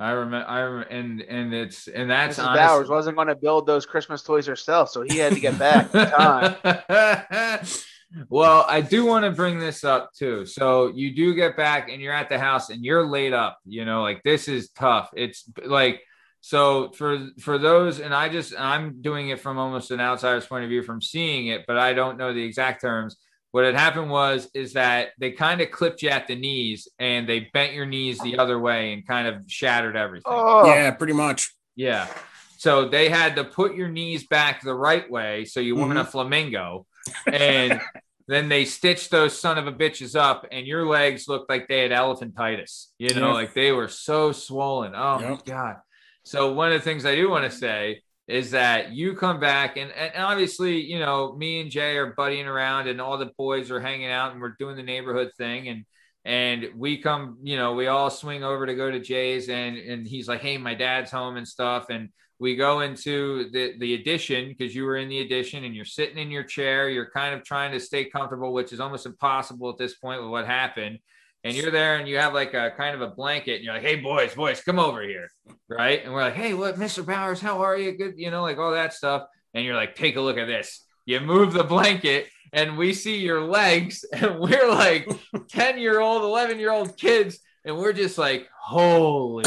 I 0.00 0.12
remember. 0.12 0.48
I 0.48 0.60
remember, 0.60 0.88
and 0.88 1.20
and 1.20 1.54
it's 1.54 1.86
and 1.86 2.10
that's 2.10 2.38
Mrs. 2.38 2.44
honest- 2.46 2.60
Bowers 2.66 2.88
wasn't 2.88 3.16
going 3.16 3.28
to 3.28 3.36
build 3.36 3.66
those 3.66 3.84
Christmas 3.84 4.22
toys 4.22 4.46
herself, 4.46 4.88
so 4.88 5.02
he 5.02 5.18
had 5.18 5.34
to 5.34 5.38
get 5.40 5.58
back 5.58 5.94
in 5.94 6.06
time. 6.10 6.56
well, 8.28 8.64
I 8.68 8.80
do 8.80 9.04
want 9.04 9.24
to 9.24 9.30
bring 9.30 9.58
this 9.58 9.84
up 9.84 10.10
too. 10.14 10.46
So 10.46 10.88
you 10.94 11.14
do 11.14 11.34
get 11.34 11.56
back 11.56 11.90
and 11.90 12.00
you're 12.00 12.14
at 12.14 12.28
the 12.30 12.38
house 12.38 12.70
and 12.70 12.84
you're 12.84 13.06
laid 13.06 13.32
up, 13.32 13.58
you 13.66 13.84
know, 13.84 14.02
like 14.02 14.22
this 14.22 14.48
is 14.48 14.70
tough. 14.70 15.10
It's 15.14 15.44
like 15.64 16.00
so 16.40 16.90
for 16.92 17.28
for 17.40 17.58
those 17.58 18.00
and 18.00 18.14
I 18.14 18.28
just 18.28 18.54
I'm 18.58 19.00
doing 19.02 19.28
it 19.28 19.40
from 19.40 19.58
almost 19.58 19.90
an 19.90 20.00
outsider's 20.00 20.46
point 20.46 20.64
of 20.64 20.70
view 20.70 20.82
from 20.82 21.00
seeing 21.02 21.48
it, 21.48 21.64
but 21.66 21.78
I 21.78 21.92
don't 21.92 22.18
know 22.18 22.32
the 22.32 22.42
exact 22.42 22.80
terms. 22.80 23.16
What 23.52 23.66
had 23.66 23.74
happened 23.74 24.10
was 24.10 24.48
is 24.54 24.72
that 24.72 25.10
they 25.18 25.30
kind 25.30 25.60
of 25.60 25.70
clipped 25.70 26.02
you 26.02 26.08
at 26.08 26.26
the 26.26 26.34
knees 26.34 26.88
and 26.98 27.28
they 27.28 27.50
bent 27.52 27.74
your 27.74 27.86
knees 27.86 28.18
the 28.18 28.38
other 28.38 28.58
way 28.58 28.94
and 28.94 29.06
kind 29.06 29.28
of 29.28 29.42
shattered 29.46 29.94
everything. 29.94 30.24
Oh, 30.26 30.66
Yeah, 30.66 30.90
pretty 30.92 31.12
much. 31.12 31.54
Yeah. 31.76 32.08
So 32.56 32.88
they 32.88 33.08
had 33.08 33.36
to 33.36 33.44
put 33.44 33.74
your 33.74 33.88
knees 33.88 34.26
back 34.26 34.62
the 34.62 34.74
right 34.74 35.08
way 35.10 35.44
so 35.44 35.60
you 35.60 35.76
weren't 35.76 35.98
a 35.98 36.02
mm-hmm. 36.02 36.10
flamingo. 36.10 36.86
And 37.26 37.80
then 38.28 38.48
they 38.48 38.64
stitched 38.64 39.10
those 39.10 39.38
son 39.38 39.58
of 39.58 39.66
a 39.66 39.72
bitches 39.72 40.18
up, 40.18 40.46
and 40.50 40.66
your 40.66 40.86
legs 40.86 41.28
looked 41.28 41.50
like 41.50 41.68
they 41.68 41.80
had 41.80 41.90
elephantitis. 41.90 42.86
You 42.98 43.14
know, 43.14 43.28
Yeah. 43.28 43.34
like 43.34 43.52
they 43.52 43.72
were 43.72 43.88
so 43.88 44.32
swollen. 44.32 44.94
Oh 44.94 45.18
my 45.18 45.38
God. 45.44 45.76
So 46.24 46.52
one 46.52 46.72
of 46.72 46.80
the 46.80 46.84
things 46.84 47.04
I 47.04 47.16
do 47.16 47.28
want 47.28 47.50
to 47.50 47.56
say 47.56 48.02
is 48.28 48.52
that 48.52 48.92
you 48.92 49.14
come 49.14 49.40
back 49.40 49.76
and, 49.76 49.90
and 49.92 50.12
obviously, 50.16 50.80
you 50.80 50.98
know, 50.98 51.34
me 51.34 51.60
and 51.60 51.70
Jay 51.70 51.96
are 51.96 52.14
buddying 52.14 52.46
around 52.46 52.88
and 52.88 53.00
all 53.00 53.18
the 53.18 53.32
boys 53.36 53.70
are 53.70 53.80
hanging 53.80 54.10
out 54.10 54.32
and 54.32 54.40
we're 54.40 54.54
doing 54.58 54.76
the 54.76 54.82
neighborhood 54.82 55.30
thing. 55.36 55.68
And 55.68 55.84
and 56.24 56.68
we 56.76 56.98
come, 56.98 57.38
you 57.42 57.56
know, 57.56 57.74
we 57.74 57.88
all 57.88 58.08
swing 58.08 58.44
over 58.44 58.64
to 58.64 58.76
go 58.76 58.90
to 58.90 59.00
Jay's 59.00 59.48
and 59.48 59.76
and 59.76 60.06
he's 60.06 60.28
like, 60.28 60.40
Hey, 60.40 60.56
my 60.56 60.74
dad's 60.74 61.10
home 61.10 61.36
and 61.36 61.46
stuff. 61.46 61.86
And 61.90 62.10
we 62.38 62.54
go 62.54 62.80
into 62.80 63.50
the 63.50 63.74
the 63.78 63.94
addition 63.94 64.48
because 64.48 64.74
you 64.74 64.84
were 64.84 64.96
in 64.96 65.08
the 65.08 65.20
addition 65.20 65.64
and 65.64 65.74
you're 65.74 65.84
sitting 65.84 66.18
in 66.18 66.30
your 66.30 66.44
chair, 66.44 66.88
you're 66.88 67.10
kind 67.10 67.34
of 67.34 67.44
trying 67.44 67.72
to 67.72 67.80
stay 67.80 68.04
comfortable, 68.04 68.52
which 68.52 68.72
is 68.72 68.80
almost 68.80 69.04
impossible 69.06 69.68
at 69.68 69.78
this 69.78 69.94
point 69.94 70.22
with 70.22 70.30
what 70.30 70.46
happened. 70.46 71.00
And 71.44 71.56
you're 71.56 71.70
there 71.70 71.96
and 71.96 72.06
you 72.06 72.18
have 72.18 72.34
like 72.34 72.54
a 72.54 72.72
kind 72.76 72.94
of 72.94 73.00
a 73.00 73.08
blanket 73.08 73.56
and 73.56 73.64
you're 73.64 73.74
like, 73.74 73.82
Hey 73.82 73.96
boys, 73.96 74.34
boys, 74.34 74.62
come 74.62 74.78
over 74.78 75.02
here. 75.02 75.28
Right. 75.68 76.04
And 76.04 76.12
we're 76.12 76.22
like, 76.22 76.34
Hey, 76.34 76.54
what, 76.54 76.76
Mr. 76.76 77.04
Bowers 77.04 77.40
how 77.40 77.62
are 77.62 77.76
you? 77.76 77.96
Good, 77.96 78.14
you 78.16 78.30
know, 78.30 78.42
like 78.42 78.58
all 78.58 78.72
that 78.72 78.92
stuff. 78.92 79.24
And 79.54 79.64
you're 79.64 79.76
like, 79.76 79.96
take 79.96 80.16
a 80.16 80.20
look 80.20 80.38
at 80.38 80.46
this. 80.46 80.84
You 81.04 81.20
move 81.20 81.52
the 81.52 81.64
blanket 81.64 82.28
and 82.52 82.76
we 82.76 82.92
see 82.92 83.16
your 83.16 83.40
legs, 83.40 84.04
and 84.12 84.38
we're 84.38 84.68
like 84.68 85.08
10 85.48 85.78
year 85.78 86.00
old, 86.00 86.22
11 86.22 86.58
year 86.58 86.70
old 86.70 86.96
kids, 86.96 87.38
and 87.64 87.76
we're 87.76 87.92
just 87.92 88.18
like, 88.18 88.48
holy 88.60 89.44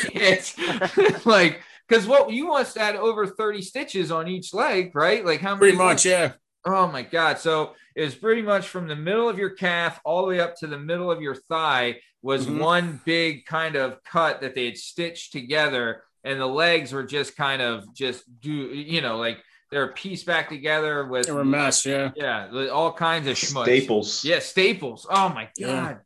shit. 0.00 0.54
like, 1.26 1.60
because 1.88 2.06
what 2.06 2.30
you 2.30 2.46
must 2.46 2.76
had 2.76 2.96
over 2.96 3.26
30 3.26 3.62
stitches 3.62 4.10
on 4.10 4.28
each 4.28 4.52
leg, 4.52 4.94
right? 4.94 5.24
Like, 5.24 5.40
how 5.40 5.54
many? 5.54 5.58
Pretty 5.58 5.78
much, 5.78 6.04
yeah. 6.04 6.32
Oh 6.68 6.86
my 6.88 7.02
God. 7.02 7.38
So 7.38 7.74
it 7.96 8.02
was 8.02 8.14
pretty 8.14 8.42
much 8.42 8.68
from 8.68 8.86
the 8.88 8.96
middle 8.96 9.28
of 9.28 9.38
your 9.38 9.50
calf 9.50 10.00
all 10.04 10.22
the 10.22 10.28
way 10.28 10.40
up 10.40 10.54
to 10.56 10.66
the 10.66 10.78
middle 10.78 11.10
of 11.10 11.20
your 11.22 11.34
thigh 11.34 12.00
was 12.22 12.46
Mhm. 12.46 12.58
one 12.58 13.00
big 13.04 13.46
kind 13.46 13.76
of 13.76 14.02
cut 14.04 14.40
that 14.40 14.54
they 14.54 14.66
had 14.66 14.76
stitched 14.76 15.32
together. 15.32 16.02
And 16.24 16.40
the 16.40 16.46
legs 16.46 16.92
were 16.92 17.04
just 17.04 17.36
kind 17.36 17.62
of 17.62 17.92
just 17.94 18.24
do, 18.40 18.50
you 18.50 19.00
know, 19.00 19.16
like 19.18 19.38
they're 19.70 19.92
pieced 19.92 20.26
back 20.26 20.48
together 20.48 21.04
with 21.06 21.26
They 21.26 21.32
were 21.32 21.42
a 21.42 21.44
mess, 21.44 21.84
yeah. 21.86 22.10
yeah, 22.16 22.48
all 22.72 22.92
kinds 22.92 23.28
of 23.28 23.36
schmutz. 23.36 23.64
Staples. 23.64 24.24
Yeah, 24.24 24.38
staples. 24.40 25.06
Oh 25.08 25.28
my 25.28 25.44
god. 25.44 25.52
Yeah. 25.58 25.96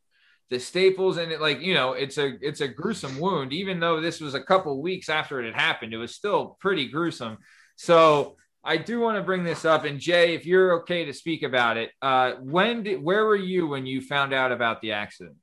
The 0.51 0.61
staples 0.61 1.17
and 1.17 1.33
it 1.33 1.41
like, 1.41 1.61
you 1.63 1.73
know, 1.73 1.95
it's 1.95 2.19
a 2.19 2.37
it's 2.47 2.61
a 2.61 2.69
gruesome 2.69 3.19
wound. 3.19 3.53
Even 3.55 3.81
though 3.81 4.01
this 4.01 4.21
was 4.21 4.35
a 4.35 4.43
couple 4.43 4.83
weeks 4.83 5.09
after 5.09 5.41
it 5.41 5.47
had 5.47 5.55
happened, 5.55 5.95
it 5.95 5.99
was 5.99 6.15
still 6.15 6.59
pretty 6.61 6.89
gruesome. 6.89 7.39
So 7.77 8.37
I 8.65 8.77
do 8.77 9.01
want 9.01 9.17
to 9.17 9.23
bring 9.23 9.43
this 9.45 9.65
up. 9.65 9.85
And 9.85 9.99
Jay, 9.99 10.35
if 10.35 10.47
you're 10.47 10.81
okay 10.81 11.05
to 11.07 11.13
speak 11.13 11.43
about 11.43 11.77
it, 11.77 11.91
uh, 12.01 12.33
when 12.41 12.83
did 12.85 13.03
where 13.03 13.25
were 13.27 13.37
you 13.37 13.67
when 13.67 13.87
you 13.87 14.01
found 14.01 14.33
out 14.33 14.53
about 14.53 14.81
the 14.81 14.93
accident? 14.93 15.37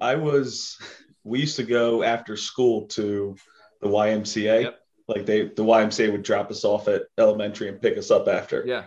I 0.00 0.14
was. 0.16 0.78
We 1.22 1.40
used 1.40 1.56
to 1.56 1.62
go 1.64 2.02
after 2.02 2.36
school 2.36 2.86
to 2.88 3.36
the 3.80 3.88
YMCA. 3.88 4.62
Yep. 4.64 4.78
Like 5.06 5.26
they, 5.26 5.42
the 5.42 5.62
YMCA 5.64 6.12
would 6.12 6.22
drop 6.22 6.50
us 6.50 6.64
off 6.64 6.88
at 6.88 7.02
elementary 7.18 7.68
and 7.68 7.80
pick 7.80 7.96
us 7.98 8.10
up 8.10 8.26
after. 8.28 8.64
Yeah, 8.66 8.84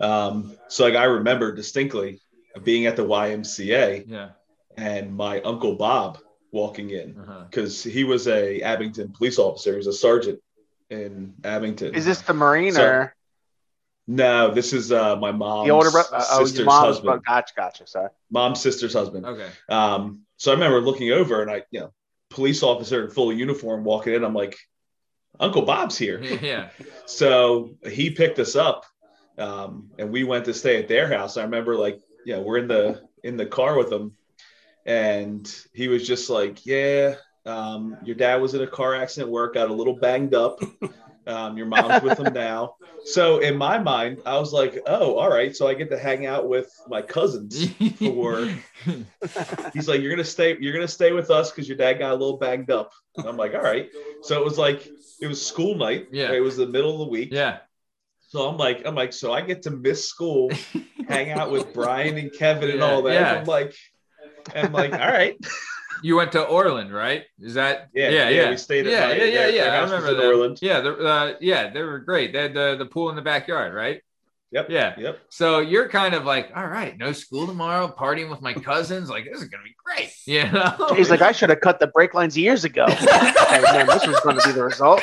Um, 0.00 0.56
so 0.68 0.84
like 0.84 0.94
I 0.94 1.04
remember 1.04 1.52
distinctly 1.52 2.20
being 2.62 2.86
at 2.86 2.94
the 2.96 3.04
YMCA 3.04 4.04
yeah. 4.08 4.28
and 4.76 5.14
my 5.16 5.40
uncle 5.40 5.74
Bob 5.74 6.18
walking 6.52 6.90
in 6.90 7.18
Uh-huh. 7.18 7.44
because 7.50 7.82
he 7.82 8.04
was 8.04 8.28
a 8.28 8.60
Abington 8.62 9.12
police 9.12 9.38
officer. 9.38 9.72
He 9.72 9.76
was 9.76 9.88
a 9.88 9.92
sergeant 9.92 10.40
in 10.90 11.34
Abington. 11.44 11.94
Is 11.94 12.04
this 12.04 12.20
the 12.22 12.34
Marine 12.34 12.72
So- 12.74 12.84
or 12.84 13.14
No, 14.06 14.52
this 14.54 14.72
is 14.72 14.90
uh, 14.92 15.16
my 15.16 15.32
mom's 15.32 15.66
the 15.66 15.72
older 15.72 15.90
brother? 15.90 16.08
oh, 16.14 16.38
sister's 16.44 16.56
your 16.58 16.66
mom's 16.66 16.86
husband. 16.86 17.04
brother. 17.04 17.22
Gotcha, 17.26 17.52
gotcha. 17.56 17.86
Sorry. 17.86 18.08
Mom's 18.30 18.60
sister's 18.60 18.94
husband. 18.94 19.26
Okay. 19.26 19.48
Um, 19.68 20.22
so 20.38 20.50
I 20.50 20.54
remember 20.54 20.80
looking 20.80 21.10
over 21.12 21.42
and 21.42 21.50
I, 21.50 21.62
you 21.70 21.80
know, 21.80 21.92
police 22.30 22.62
officer 22.62 23.04
in 23.04 23.10
full 23.10 23.32
uniform 23.32 23.84
walking 23.84 24.14
in. 24.14 24.24
I'm 24.24 24.34
like, 24.34 24.56
Uncle 25.40 25.62
Bob's 25.62 25.96
here. 25.98 26.20
Yeah. 26.42 26.70
So 27.06 27.76
he 27.86 28.10
picked 28.10 28.38
us 28.38 28.56
up, 28.56 28.84
um, 29.36 29.90
and 29.98 30.10
we 30.10 30.24
went 30.24 30.46
to 30.46 30.54
stay 30.54 30.78
at 30.78 30.88
their 30.88 31.08
house. 31.08 31.36
I 31.36 31.42
remember, 31.42 31.76
like, 31.76 32.00
yeah, 32.24 32.38
we're 32.38 32.58
in 32.58 32.68
the 32.68 33.02
in 33.22 33.36
the 33.36 33.46
car 33.46 33.76
with 33.76 33.92
him, 33.92 34.12
and 34.86 35.48
he 35.72 35.88
was 35.88 36.06
just 36.06 36.28
like, 36.30 36.64
"Yeah, 36.66 37.16
um, 37.48 37.96
your 38.04 38.14
dad 38.16 38.40
was 38.40 38.54
in 38.54 38.62
a 38.62 38.66
car 38.66 38.94
accident, 38.94 39.28
at 39.28 39.32
work, 39.32 39.54
got 39.54 39.70
a 39.70 39.72
little 39.72 39.94
banged 39.96 40.34
up. 40.34 40.60
Um, 41.26 41.56
your 41.58 41.66
mom's 41.66 42.02
with 42.02 42.18
him 42.18 42.32
now." 42.32 42.76
So 43.04 43.38
in 43.38 43.56
my 43.56 43.78
mind, 43.78 44.22
I 44.24 44.38
was 44.38 44.52
like, 44.52 44.80
"Oh, 44.86 45.16
all 45.16 45.28
right." 45.30 45.54
So 45.54 45.66
I 45.68 45.74
get 45.74 45.90
to 45.90 45.98
hang 45.98 46.26
out 46.26 46.48
with 46.48 46.70
my 46.88 47.02
cousins 47.02 47.68
for. 47.98 48.48
He's 49.74 49.88
like, 49.88 50.00
"You're 50.00 50.10
gonna 50.10 50.24
stay. 50.24 50.56
You're 50.60 50.72
gonna 50.72 50.88
stay 50.88 51.12
with 51.12 51.30
us 51.30 51.50
because 51.50 51.68
your 51.68 51.76
dad 51.76 51.94
got 51.98 52.12
a 52.12 52.14
little 52.14 52.38
banged 52.38 52.70
up." 52.70 52.92
And 53.16 53.26
I'm 53.26 53.36
like, 53.36 53.54
"All 53.54 53.62
right." 53.62 53.90
So 54.22 54.38
it 54.40 54.44
was 54.44 54.56
like 54.58 54.88
it 55.20 55.26
was 55.26 55.44
school 55.44 55.74
night. 55.76 56.08
Yeah. 56.12 56.32
It 56.32 56.40
was 56.40 56.56
the 56.56 56.66
middle 56.66 56.92
of 56.92 56.98
the 57.00 57.08
week. 57.08 57.30
yeah. 57.32 57.58
So 58.30 58.46
I'm 58.46 58.58
like, 58.58 58.82
I'm 58.86 58.94
like, 58.94 59.14
so 59.14 59.32
I 59.32 59.40
get 59.40 59.62
to 59.62 59.70
miss 59.70 60.06
school, 60.06 60.50
hang 61.08 61.30
out 61.30 61.50
with 61.50 61.72
Brian 61.78 62.18
and 62.18 62.30
Kevin 62.32 62.68
and 62.70 62.80
Yeah, 62.80 62.84
all 62.84 63.00
that. 63.02 63.14
yeah. 63.14 63.34
I'm 63.40 63.46
like, 63.46 63.74
I'm 64.54 64.70
like, 64.72 64.92
all 64.92 64.98
right. 65.10 65.34
You 66.02 66.16
went 66.16 66.32
to 66.32 66.38
Oreland, 66.44 66.92
right? 66.92 67.24
Is 67.40 67.54
that 67.54 67.88
Yeah, 67.94 68.10
yeah, 68.10 68.28
yeah, 68.28 68.42
yeah. 68.42 68.50
we 68.50 68.56
stayed 68.56 68.86
at 68.86 68.92
yeah, 68.92 69.00
my- 69.08 69.14
yeah, 69.14 69.24
yeah, 69.24 69.30
their- 69.42 69.50
yeah. 69.50 69.64
their 69.64 69.72
I 69.72 69.82
remember 69.84 70.08
in 70.10 70.16
that. 70.16 70.22
Oreland. 70.24 70.58
Yeah, 70.62 70.80
the, 70.80 70.96
uh, 70.96 71.34
yeah, 71.40 71.70
they 71.70 71.82
were 71.82 71.98
great. 71.98 72.32
They 72.32 72.42
had 72.42 72.54
the 72.54 72.76
the 72.78 72.86
pool 72.86 73.10
in 73.10 73.16
the 73.16 73.22
backyard, 73.22 73.74
right? 73.74 74.02
Yep. 74.50 74.70
Yeah. 74.70 74.94
Yep. 74.98 75.18
So 75.28 75.58
you're 75.58 75.88
kind 75.90 76.14
of 76.14 76.24
like, 76.24 76.50
all 76.56 76.66
right, 76.66 76.96
no 76.96 77.12
school 77.12 77.46
tomorrow, 77.46 77.86
partying 77.88 78.30
with 78.30 78.40
my 78.40 78.54
cousins. 78.54 79.10
Like 79.10 79.24
this 79.24 79.42
is 79.42 79.48
gonna 79.48 79.64
be 79.64 79.74
great. 79.84 80.10
You 80.26 80.50
know? 80.52 80.94
He's 80.94 81.10
like, 81.10 81.22
I 81.22 81.32
should 81.32 81.48
have 81.50 81.60
cut 81.60 81.80
the 81.80 81.86
brake 81.88 82.12
lines 82.14 82.36
years 82.36 82.64
ago. 82.64 82.84
okay, 82.88 83.62
man, 83.62 83.86
this 83.86 84.06
was 84.06 84.20
going 84.20 84.38
to 84.38 84.46
be 84.46 84.52
the 84.52 84.62
result. 84.62 85.02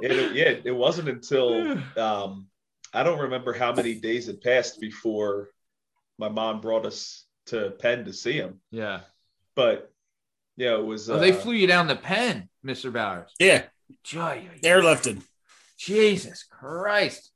It, 0.00 0.34
yeah, 0.34 0.54
it 0.64 0.72
wasn't 0.72 1.08
until 1.08 1.78
um, 1.96 2.48
I 2.92 3.02
don't 3.04 3.20
remember 3.20 3.52
how 3.52 3.72
many 3.72 3.94
days 3.94 4.26
had 4.26 4.40
passed 4.40 4.80
before 4.80 5.48
my 6.18 6.28
mom 6.28 6.60
brought 6.60 6.84
us 6.84 7.24
to 7.46 7.70
Penn 7.70 8.04
to 8.04 8.12
see 8.12 8.32
him. 8.34 8.60
yeah. 8.70 9.00
But 9.54 9.92
yeah, 10.56 10.74
it 10.76 10.84
was. 10.84 11.10
Oh, 11.10 11.16
uh, 11.16 11.18
they 11.18 11.32
flew 11.32 11.52
you 11.52 11.66
down 11.66 11.88
to 11.88 11.96
Penn, 11.96 12.48
Mr. 12.64 12.92
Bowers. 12.92 13.30
Yeah, 13.38 13.64
Joy. 14.02 14.48
airlifted. 14.62 15.22
Jesus 15.78 16.44
Christ. 16.44 17.30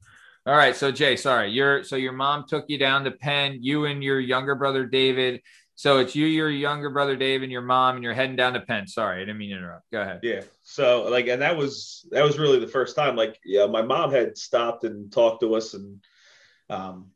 All 0.47 0.57
right, 0.57 0.77
so 0.77 0.93
Jay, 0.93 1.17
sorry, 1.17 1.51
you're 1.51 1.83
so 1.83 1.97
your 1.97 2.13
mom 2.13 2.45
took 2.49 2.67
you 2.69 2.79
down 2.79 3.05
to 3.05 3.11
Penn. 3.11 3.59
You 3.61 3.87
and 3.87 4.03
your 4.03 4.21
younger 4.21 4.55
brother 4.55 4.87
David. 4.87 5.41
So 5.75 5.99
it's 5.99 6.15
you, 6.17 6.25
your 6.25 6.49
younger 6.49 6.89
brother 6.89 7.17
David, 7.17 7.45
and 7.45 7.53
your 7.53 7.61
mom, 7.61 7.97
and 7.97 8.05
you're 8.05 8.15
heading 8.15 8.37
down 8.37 8.55
to 8.55 8.61
Penn. 8.61 8.87
Sorry, 8.87 9.17
I 9.17 9.21
didn't 9.27 9.37
mean 9.37 9.51
to 9.51 9.57
interrupt. 9.57 9.91
Go 9.93 10.01
ahead. 10.01 10.21
Yeah. 10.23 10.41
So 10.63 11.09
like, 11.11 11.27
and 11.27 11.43
that 11.43 11.57
was 11.57 12.07
that 12.13 12.25
was 12.25 12.39
really 12.39 12.61
the 12.61 12.69
first 12.69 12.97
time. 12.97 13.17
Like, 13.17 13.39
yeah, 13.45 13.67
my 13.67 13.83
mom 13.83 14.11
had 14.11 14.39
stopped 14.39 14.85
and 14.85 15.13
talked 15.13 15.43
to 15.43 15.55
us 15.55 15.75
and, 15.75 16.01
um, 16.71 17.11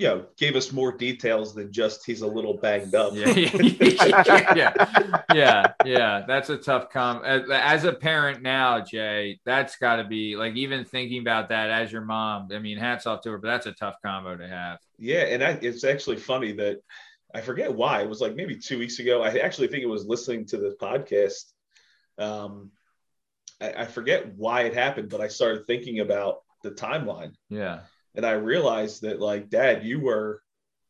you 0.00 0.06
know, 0.06 0.24
gave 0.38 0.56
us 0.56 0.72
more 0.72 0.92
details 0.92 1.54
than 1.54 1.70
just 1.70 2.06
he's 2.06 2.22
a 2.22 2.26
little 2.26 2.54
banged 2.54 2.94
up. 2.94 3.12
Yeah, 3.14 3.28
yeah, 4.56 5.22
yeah, 5.34 5.72
yeah. 5.84 6.24
That's 6.26 6.48
a 6.48 6.56
tough 6.56 6.88
com. 6.90 7.22
As, 7.22 7.42
as 7.50 7.84
a 7.84 7.92
parent 7.92 8.40
now, 8.40 8.80
Jay, 8.80 9.38
that's 9.44 9.76
got 9.76 9.96
to 9.96 10.04
be 10.04 10.36
like 10.36 10.56
even 10.56 10.86
thinking 10.86 11.20
about 11.20 11.50
that 11.50 11.68
as 11.68 11.92
your 11.92 12.00
mom. 12.00 12.48
I 12.50 12.60
mean, 12.60 12.78
hats 12.78 13.06
off 13.06 13.20
to 13.22 13.30
her, 13.32 13.36
but 13.36 13.48
that's 13.48 13.66
a 13.66 13.72
tough 13.72 13.96
combo 14.02 14.38
to 14.38 14.48
have. 14.48 14.78
Yeah, 14.98 15.24
and 15.24 15.44
I, 15.44 15.50
it's 15.60 15.84
actually 15.84 16.16
funny 16.16 16.52
that 16.52 16.78
I 17.34 17.42
forget 17.42 17.74
why 17.74 18.00
it 18.00 18.08
was 18.08 18.22
like 18.22 18.34
maybe 18.34 18.56
two 18.56 18.78
weeks 18.78 19.00
ago. 19.00 19.22
I 19.22 19.36
actually 19.36 19.68
think 19.68 19.82
it 19.82 19.86
was 19.86 20.06
listening 20.06 20.46
to 20.46 20.56
the 20.56 20.76
podcast. 20.80 21.52
Um, 22.16 22.70
I, 23.60 23.82
I 23.82 23.84
forget 23.84 24.34
why 24.34 24.62
it 24.62 24.72
happened, 24.72 25.10
but 25.10 25.20
I 25.20 25.28
started 25.28 25.66
thinking 25.66 26.00
about 26.00 26.38
the 26.62 26.70
timeline, 26.70 27.34
Yeah, 27.50 27.80
and 28.14 28.24
I 28.26 28.32
realized 28.32 29.02
that 29.02 29.20
like, 29.20 29.48
Dad, 29.50 29.84
you 29.84 30.00
were 30.00 30.42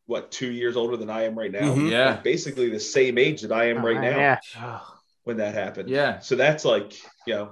what 0.06 0.30
two 0.32 0.50
years 0.50 0.76
older 0.76 0.96
than 0.96 1.08
I 1.10 1.22
am 1.24 1.38
right 1.38 1.52
now. 1.52 1.74
Mhm. 1.74 1.90
Yeah. 1.90 2.10
Like, 2.10 2.24
basically 2.24 2.68
the 2.70 2.80
same 2.80 3.16
age 3.18 3.42
that 3.42 3.52
I 3.52 3.70
am 3.70 3.84
right 3.84 4.00
now 4.00 4.38
Yeah. 4.56 4.80
when 5.24 5.36
that 5.36 5.54
happened. 5.54 5.88
yeah, 5.88 6.18
So 6.20 6.34
that's 6.34 6.64
like, 6.64 6.94
you 7.26 7.34
know, 7.34 7.50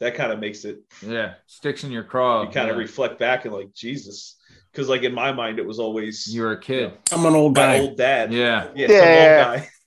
that 0.00 0.14
kind 0.14 0.30
of 0.30 0.38
makes 0.38 0.64
it. 0.64 0.80
yeah. 1.02 1.34
Sticks 1.46 1.82
in 1.82 1.90
your 1.90 2.04
craw. 2.04 2.42
You 2.42 2.50
kind 2.50 2.70
of 2.70 2.76
yeah. 2.76 2.82
reflect 2.82 3.18
back 3.18 3.44
and 3.46 3.54
like 3.54 3.74
Jesus, 3.74 4.36
because 4.70 4.88
like 4.88 5.02
in 5.02 5.12
my 5.12 5.32
mind 5.32 5.58
it 5.58 5.66
was 5.66 5.80
always 5.80 6.32
you 6.32 6.42
were 6.42 6.52
a 6.52 6.60
kid. 6.60 6.92
I'm 7.10 7.24
an 7.24 7.34
old 7.34 7.56
my 7.56 7.62
guy. 7.62 7.80
old 7.80 7.96
dad. 7.96 8.32
Yeah, 8.32 8.68
Yeah, 8.76 8.86
some 8.86 8.96
Yeah. 8.96 9.64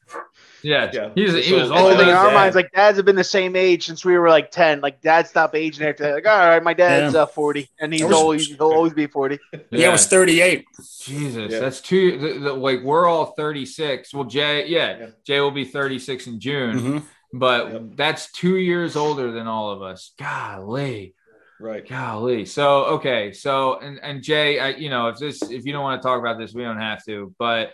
old 0.63 0.71
guy. 0.73 0.89
yeah. 0.91 0.91
Yeah. 0.93 1.09
He's 1.15 1.45
he 1.45 1.53
was 1.53 1.69
And 1.69 1.79
older 1.79 1.91
Old 1.91 1.99
then 1.99 2.09
in 2.09 2.15
our 2.15 2.27
dad. 2.29 2.33
minds, 2.33 2.55
like 2.55 2.71
dads 2.71 2.97
have 2.97 3.05
been 3.05 3.15
the 3.15 3.23
same 3.23 3.55
age 3.55 3.85
since 3.85 4.03
we 4.05 4.17
were 4.17 4.29
like 4.29 4.51
ten. 4.51 4.81
Like 4.81 5.01
dad 5.01 5.27
stopped 5.27 5.55
aging 5.55 5.85
after 5.87 6.03
that. 6.03 6.13
like, 6.15 6.27
all 6.27 6.37
right, 6.49 6.63
my 6.63 6.73
dad's 6.73 7.13
Yeah. 7.13 7.21
uh, 7.21 7.25
forty, 7.25 7.69
and 7.79 7.91
he's 7.93 8.03
was- 8.03 8.13
always 8.13 8.47
he'll 8.47 8.61
always 8.73 8.93
be 8.93 9.07
forty. 9.07 9.39
Yeah, 9.71 9.89
I 9.89 9.91
was 9.91 10.07
38. 10.07 10.65
Jesus, 11.01 11.51
Yeah. 11.51 11.59
that's 11.59 11.81
two. 11.81 12.17
The, 12.17 12.39
the, 12.39 12.53
like 12.53 12.81
we're 12.81 13.07
all 13.07 13.27
36. 13.37 14.13
Well, 14.13 14.25
Jay, 14.25 14.67
yeah, 14.67 14.97
Yeah. 14.99 15.05
Jay 15.25 15.39
will 15.39 15.51
be 15.51 15.65
36 15.65 16.27
in 16.27 16.39
June, 16.39 16.79
Mhm. 16.79 17.03
but 17.33 17.71
Yep. 17.73 17.81
that's 17.95 18.31
two 18.31 18.57
years 18.57 18.95
older 18.95 19.31
than 19.31 19.47
all 19.47 19.71
of 19.71 19.81
us. 19.81 20.11
Golly, 20.19 21.15
Right. 21.59 21.87
golly. 21.87 22.45
So 22.45 22.85
okay, 22.95 23.31
so 23.33 23.79
and 23.79 23.99
and 24.01 24.21
Jay, 24.23 24.59
I, 24.59 24.69
you 24.69 24.89
know, 24.89 25.07
if 25.09 25.17
this, 25.17 25.41
if 25.43 25.65
you 25.65 25.73
don't 25.73 25.83
want 25.83 26.01
to 26.01 26.07
talk 26.07 26.19
about 26.19 26.37
this, 26.39 26.53
we 26.53 26.63
don't 26.63 26.79
have 26.79 27.03
to. 27.05 27.33
But 27.37 27.73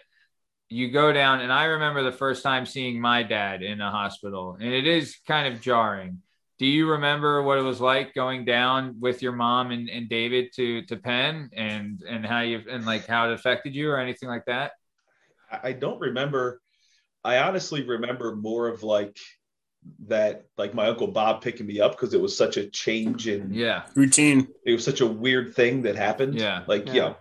you 0.70 0.92
go 0.92 1.14
down, 1.14 1.42
and 1.42 1.52
I 1.52 1.66
remember 1.66 2.04
the 2.04 2.12
first 2.12 2.44
time 2.44 2.66
seeing 2.66 3.00
my 3.00 3.24
dad 3.24 3.64
in 3.64 3.80
a 3.80 3.90
hospital, 3.90 4.58
and 4.60 4.74
it 4.74 4.86
is 4.86 5.18
kind 5.28 5.54
of 5.54 5.62
jarring. 5.62 6.22
Do 6.60 6.66
you 6.66 6.90
remember 6.90 7.44
what 7.44 7.58
it 7.60 7.62
was 7.62 7.80
like 7.80 8.14
going 8.16 8.44
down 8.44 8.96
with 9.00 9.22
your 9.22 9.32
mom 9.32 9.72
and, 9.72 9.90
and 9.90 10.10
David 10.10 10.52
to 10.56 10.82
to 10.88 10.98
Penn 10.98 11.52
and 11.54 12.02
and 12.08 12.26
how 12.26 12.42
you 12.42 12.62
and 12.70 12.86
like 12.86 13.06
how 13.06 13.30
it 13.30 13.34
affected 13.34 13.76
you 13.76 13.92
or 13.92 14.00
anything 14.00 14.28
like 14.28 14.46
that? 14.46 14.72
I 15.52 15.70
I 15.70 15.72
don't 15.74 16.00
remember. 16.00 16.62
I 17.24 17.40
honestly 17.40 17.84
remember 17.84 18.36
more 18.36 18.68
of 18.68 18.84
like 18.84 19.18
that, 20.08 20.46
like 20.58 20.74
my 20.74 20.88
uncle 20.88 21.08
Bob 21.08 21.42
picking 21.42 21.66
me 21.66 21.80
up 21.80 21.92
because 21.92 22.14
it 22.14 22.22
was 22.22 22.36
such 22.36 22.58
a 22.58 22.68
change 22.68 23.28
in. 23.28 23.54
Yeah, 23.54 23.84
Routine. 23.96 24.48
It 24.66 24.74
was 24.74 24.84
such 24.84 25.02
a 25.02 25.08
weird 25.08 25.56
thing 25.56 25.84
that 25.84 25.96
happened. 25.96 26.36
Yeah. 26.36 26.64
Like 26.68 26.88
Yeah. 26.88 26.94
you 26.94 27.00
know, 27.02 27.18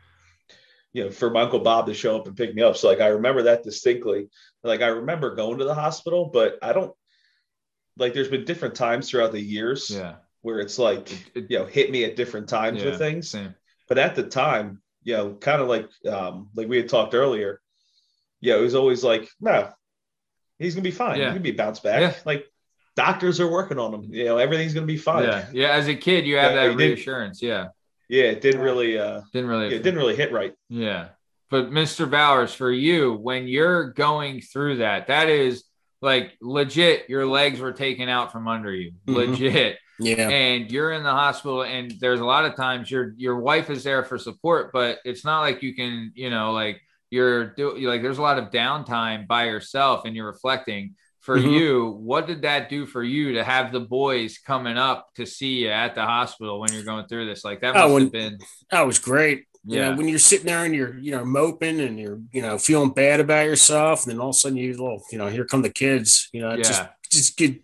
you 0.96 1.04
know, 1.04 1.10
for 1.10 1.28
my 1.28 1.42
uncle 1.42 1.58
Bob 1.58 1.84
to 1.86 1.92
show 1.94 2.16
up 2.16 2.26
and 2.26 2.34
pick 2.34 2.54
me 2.54 2.62
up. 2.62 2.74
So 2.74 2.88
like 2.88 3.02
I 3.02 3.08
remember 3.08 3.42
that 3.42 3.62
distinctly. 3.62 4.30
Like 4.64 4.80
I 4.80 4.86
remember 4.86 5.34
going 5.34 5.58
to 5.58 5.64
the 5.64 5.74
hospital, 5.74 6.30
but 6.32 6.58
I 6.62 6.72
don't. 6.72 6.94
Like 7.98 8.14
there's 8.14 8.28
been 8.28 8.46
different 8.46 8.74
times 8.74 9.10
throughout 9.10 9.32
the 9.32 9.40
years 9.40 9.90
yeah, 9.90 10.14
where 10.40 10.58
it's 10.58 10.78
like 10.78 11.12
It- 11.36 11.50
you 11.50 11.58
know 11.58 11.66
hit 11.66 11.90
me 11.90 12.04
at 12.04 12.16
different 12.16 12.48
times 12.48 12.82
yeah, 12.82 12.90
with 12.90 12.98
things. 12.98 13.28
Same. 13.28 13.54
but 13.88 13.98
at 13.98 14.14
the 14.14 14.22
time, 14.22 14.80
you 15.02 15.14
know, 15.16 15.34
kind 15.34 15.60
of 15.60 15.68
like 15.68 15.88
um, 16.10 16.48
like 16.54 16.66
we 16.68 16.78
had 16.78 16.88
talked 16.88 17.14
earlier, 17.14 17.60
yeah, 18.40 18.56
it 18.56 18.60
was 18.62 18.74
always 18.74 19.04
like, 19.04 19.28
no, 19.38 19.70
he's 20.58 20.74
gonna 20.74 20.82
be 20.82 20.90
fine. 20.90 21.18
Yeah. 21.18 21.24
He's 21.26 21.32
gonna 21.32 21.40
be 21.40 21.52
bounced 21.52 21.82
back. 21.82 22.00
Yeah. 22.00 22.14
Like 22.24 22.46
doctors 22.96 23.38
are 23.38 23.50
working 23.50 23.78
on 23.78 23.92
him. 23.92 24.04
You 24.14 24.24
know, 24.24 24.38
everything's 24.38 24.72
gonna 24.72 24.86
be 24.86 24.96
fine. 24.96 25.24
Yeah, 25.24 25.46
yeah. 25.52 25.68
As 25.72 25.88
a 25.88 25.94
kid, 25.94 26.26
you 26.26 26.36
have 26.38 26.52
Yeah, 26.52 26.56
that 26.64 26.70
you 26.72 26.76
did- 26.78 26.90
reassurance. 26.96 27.42
Yeah, 27.42 27.66
Yeah, 28.08 28.24
it 28.24 28.40
didn't 28.40 28.60
really 28.60 28.98
uh 28.98 29.22
didn't 29.32 29.48
really. 29.48 29.68
yeah, 29.70 29.76
it 29.76 29.82
didn't 29.82 29.98
really 29.98 30.16
hit 30.16 30.32
right. 30.32 30.54
Yeah. 30.68 31.08
But 31.50 31.70
Mr. 31.70 32.10
Bowers, 32.10 32.52
for 32.52 32.70
you, 32.72 33.14
when 33.14 33.46
you're 33.46 33.92
going 33.92 34.40
through 34.40 34.78
that, 34.78 35.06
that 35.08 35.28
is 35.28 35.64
like 36.02 36.32
legit, 36.42 37.08
your 37.08 37.24
legs 37.26 37.60
were 37.60 37.72
taken 37.72 38.08
out 38.08 38.32
from 38.32 38.48
under 38.48 38.72
you. 38.74 38.92
Mhm. 39.06 39.14
Legit. 39.14 39.78
Yeah. 39.98 40.28
and 40.28 40.70
you're 40.70 40.92
in 40.92 41.02
the 41.04 41.10
hospital 41.10 41.62
and 41.62 41.90
there's 42.00 42.20
a 42.20 42.24
lot 42.24 42.44
of 42.44 42.54
times 42.54 42.90
your 42.90 43.14
your 43.16 43.40
wife 43.40 43.70
is 43.70 43.82
there 43.82 44.04
for 44.04 44.18
support 44.18 44.70
but 44.70 44.98
it's 45.06 45.24
not 45.24 45.40
like 45.40 45.62
you 45.62 45.74
can 45.74 46.12
you 46.14 46.28
know 46.28 46.52
like 46.52 46.82
you're 47.08 47.46
doing 47.54 47.82
like 47.84 48.02
there's 48.02 48.18
a 48.18 48.22
lot 48.22 48.36
of 48.36 48.50
downtime 48.50 49.26
by 49.26 49.44
yourself 49.46 50.04
and 50.04 50.14
you're 50.14 50.26
reflecting 50.26 50.94
for 51.26 51.36
Mhm. 51.38 51.52
you 51.58 51.98
what 52.00 52.26
did 52.28 52.42
that 52.42 52.68
do 52.70 52.86
for 52.86 53.02
you 53.02 53.32
to 53.32 53.42
have 53.44 53.72
the 53.72 53.80
boys 53.80 54.38
coming 54.38 54.78
up 54.78 55.12
to 55.16 55.26
see 55.26 55.54
you 55.64 55.68
at 55.68 55.94
the 55.96 56.02
hospital 56.02 56.60
when 56.60 56.72
you're 56.72 56.84
going 56.84 57.04
through 57.08 57.26
this 57.26 57.44
like 57.44 57.60
that 57.60 57.74
Oh, 57.76 57.80
must 57.80 57.92
when- 57.94 58.02
have 58.04 58.12
been 58.12 58.38
That 58.70 58.86
was 58.86 58.98
great. 59.00 59.44
You 59.68 59.80
know, 59.80 59.90
Yeah. 59.90 59.96
when 59.96 60.06
you're 60.06 60.20
sitting 60.20 60.46
there 60.46 60.64
and 60.64 60.72
you're, 60.72 60.96
you 60.96 61.10
know, 61.10 61.24
moping 61.24 61.80
and 61.80 61.98
you're, 61.98 62.20
you 62.32 62.40
know, 62.40 62.56
feeling 62.56 62.90
bad 62.90 63.18
about 63.18 63.46
yourself, 63.46 64.04
and 64.04 64.12
then 64.12 64.20
all 64.20 64.28
of 64.30 64.36
a 64.36 64.38
sudden 64.38 64.56
you 64.56 64.70
little, 64.70 65.02
you 65.10 65.18
know, 65.18 65.26
here 65.26 65.44
come 65.44 65.62
the 65.62 65.70
kids. 65.70 66.28
You 66.32 66.42
know, 66.42 66.50
it 66.50 66.60
Yeah. 66.60 66.88
just 67.10 67.36
get 67.36 67.60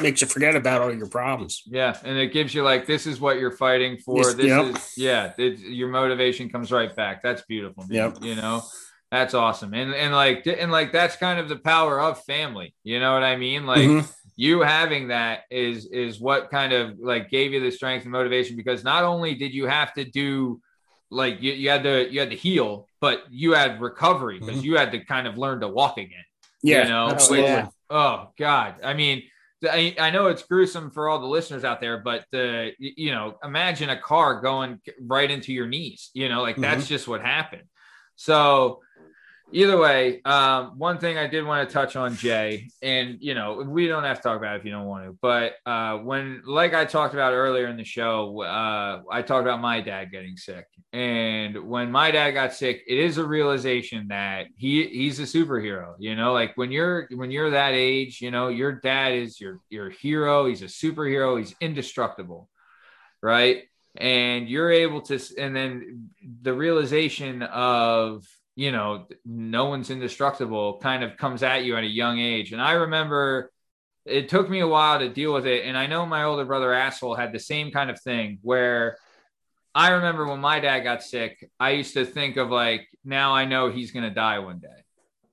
makes 0.00 0.20
you 0.22 0.26
forget 0.28 0.54
about 0.56 0.80
all 0.80 0.94
your 0.94 1.08
problems. 1.08 1.62
Yeah, 1.66 1.94
and 2.04 2.16
it 2.16 2.32
gives 2.32 2.54
you 2.54 2.62
like 2.62 2.86
this 2.86 3.04
is 3.06 3.20
what 3.20 3.38
you're 3.40 3.50
fighting 3.50 3.98
for. 3.98 4.18
Yes, 4.18 4.34
This 4.34 4.46
yep. 4.46 4.64
is 4.76 4.92
yeah, 4.96 5.32
it, 5.36 5.58
your 5.58 5.88
motivation 5.88 6.48
comes 6.48 6.70
right 6.72 6.94
back. 6.96 7.22
That's 7.22 7.42
beautiful. 7.42 7.84
Yep. 7.90 8.18
You 8.22 8.36
know, 8.36 8.62
that's 9.10 9.34
awesome. 9.34 9.72
And 9.74 9.94
and 9.94 10.14
like 10.14 10.46
and 10.46 10.70
like 10.70 10.92
that's 10.92 11.16
kind 11.16 11.38
of 11.40 11.48
the 11.48 11.56
power 11.56 12.00
of 12.00 12.22
family. 12.24 12.74
You 12.84 13.00
know 13.00 13.12
what 13.14 13.22
I 13.22 13.36
mean? 13.36 13.66
Like 13.66 13.88
Mhm. 13.88 14.14
you 14.36 14.60
having 14.60 15.08
that 15.08 15.42
is 15.50 15.86
is 15.86 16.20
what 16.20 16.50
kind 16.50 16.72
of 16.72 16.98
like 16.98 17.30
gave 17.30 17.52
you 17.52 17.60
the 17.60 17.70
strength 17.70 18.02
and 18.02 18.12
motivation 18.12 18.56
because 18.56 18.84
not 18.84 19.04
only 19.04 19.34
did 19.34 19.52
you 19.54 19.66
have 19.66 19.92
to 19.94 20.04
do 20.04 20.60
like 21.10 21.40
you, 21.40 21.52
you 21.52 21.70
had 21.70 21.82
to 21.84 22.12
you 22.12 22.20
had 22.20 22.30
to 22.30 22.36
heal, 22.36 22.86
but 23.00 23.22
you 23.30 23.52
had 23.54 23.80
recovery 23.80 24.38
because 24.40 24.62
you 24.62 24.76
had 24.76 24.92
to 24.92 25.02
kind 25.04 25.26
of 25.26 25.38
learn 25.38 25.60
to 25.60 25.68
walk 25.68 25.96
again 25.98 26.24
Mm-hmm. 26.58 26.68
Yeah, 26.68 26.82
you 26.82 26.88
know, 26.90 27.08
absolutely. 27.08 27.54
which- 27.54 27.66
oh 27.90 28.28
God. 28.36 28.74
I 28.82 28.92
mean, 28.92 29.22
I, 29.62 29.94
I 29.98 30.10
know 30.10 30.26
it's 30.26 30.42
gruesome 30.42 30.90
for 30.90 31.08
all 31.08 31.20
the 31.20 31.26
listeners 31.26 31.64
out 31.64 31.80
there, 31.80 31.98
but 31.98 32.26
the 32.32 32.72
you 32.78 33.12
know, 33.12 33.38
imagine 33.44 33.88
a 33.90 33.96
car 33.98 34.40
going 34.40 34.80
right 35.00 35.30
into 35.30 35.52
your 35.52 35.66
knees. 35.68 36.10
You 36.14 36.28
know, 36.28 36.42
like 36.42 36.56
that's 36.56 36.84
Mhm. 36.84 36.88
just 36.88 37.06
what 37.08 37.22
happened. 37.22 37.62
So 38.16 38.80
either 39.52 39.78
way, 39.78 40.20
um, 40.24 40.78
one 40.78 40.98
thing 40.98 41.16
I 41.16 41.26
did 41.26 41.44
want 41.44 41.68
to 41.68 41.72
touch 41.72 41.96
on, 41.96 42.14
Jay, 42.16 42.68
and 42.82 43.18
you 43.20 43.34
know, 43.34 43.62
we 43.66 43.86
don't 43.86 44.04
have 44.04 44.18
to 44.18 44.22
talk 44.22 44.36
about 44.36 44.56
it 44.56 44.60
if 44.60 44.64
you 44.64 44.70
don't 44.70 44.86
want 44.86 45.04
to, 45.04 45.18
but 45.20 45.54
uh, 45.66 45.98
when, 45.98 46.42
like 46.44 46.74
I 46.74 46.84
talked 46.84 47.14
about 47.14 47.32
earlier 47.32 47.66
in 47.66 47.76
the 47.76 47.84
show, 47.84 48.42
uh, 48.42 49.02
I 49.10 49.22
talked 49.22 49.46
about 49.46 49.60
my 49.60 49.80
dad 49.80 50.10
getting 50.10 50.36
sick, 50.36 50.66
and 50.92 51.68
when 51.68 51.90
my 51.90 52.10
dad 52.10 52.32
got 52.32 52.52
sick, 52.52 52.82
it 52.86 52.98
is 52.98 53.18
a 53.18 53.26
realization 53.26 54.08
that 54.08 54.46
he 54.56 54.86
he's 54.86 55.18
a 55.20 55.22
superhero. 55.22 55.94
You 55.98 56.16
know, 56.16 56.32
like 56.32 56.56
when 56.56 56.70
you're 56.70 57.08
when 57.12 57.30
you're 57.30 57.50
that 57.50 57.74
age, 57.74 58.20
you 58.20 58.30
know, 58.30 58.48
your 58.48 58.72
dad 58.72 59.14
is 59.14 59.40
your 59.40 59.60
your 59.70 59.90
hero. 59.90 60.46
He's 60.46 60.62
a 60.62 60.66
superhero. 60.66 61.38
He's 61.38 61.54
indestructible, 61.60 62.48
right? 63.22 63.64
and 63.96 64.48
you're 64.48 64.70
able 64.70 65.00
to 65.00 65.18
and 65.38 65.56
then 65.56 66.10
the 66.42 66.52
realization 66.52 67.42
of 67.42 68.24
you 68.58 68.72
know 68.72 69.06
no 69.24 69.66
one's 69.66 69.88
indestructible 69.88 70.80
kind 70.82 71.04
of 71.04 71.16
comes 71.16 71.44
at 71.44 71.64
you 71.64 71.76
at 71.76 71.84
a 71.84 71.86
young 71.86 72.18
age. 72.18 72.52
And 72.52 72.60
i 72.60 72.72
remember 72.72 73.52
it 74.04 74.28
took 74.28 74.50
me 74.50 74.58
a 74.60 74.66
while 74.66 74.98
to 74.98 75.08
deal 75.08 75.32
with 75.32 75.46
it. 75.46 75.64
And 75.64 75.78
i 75.78 75.86
know 75.86 76.04
my 76.04 76.24
older 76.24 76.44
brother 76.44 76.72
asshole 76.72 77.14
had 77.14 77.32
the 77.32 77.38
same 77.38 77.70
kind 77.70 77.88
of 77.88 78.00
thing 78.00 78.40
where 78.42 78.98
i 79.76 79.90
remember 79.92 80.26
when 80.26 80.40
my 80.40 80.58
dad 80.58 80.80
got 80.80 81.04
sick 81.04 81.48
i 81.60 81.70
used 81.70 81.94
to 81.94 82.04
think 82.04 82.36
of 82.36 82.50
like 82.50 82.88
now 83.04 83.32
i 83.32 83.44
know 83.44 83.70
he's 83.70 83.92
going 83.92 84.08
to 84.08 84.10
die 84.10 84.40
one 84.40 84.58
day. 84.58 84.80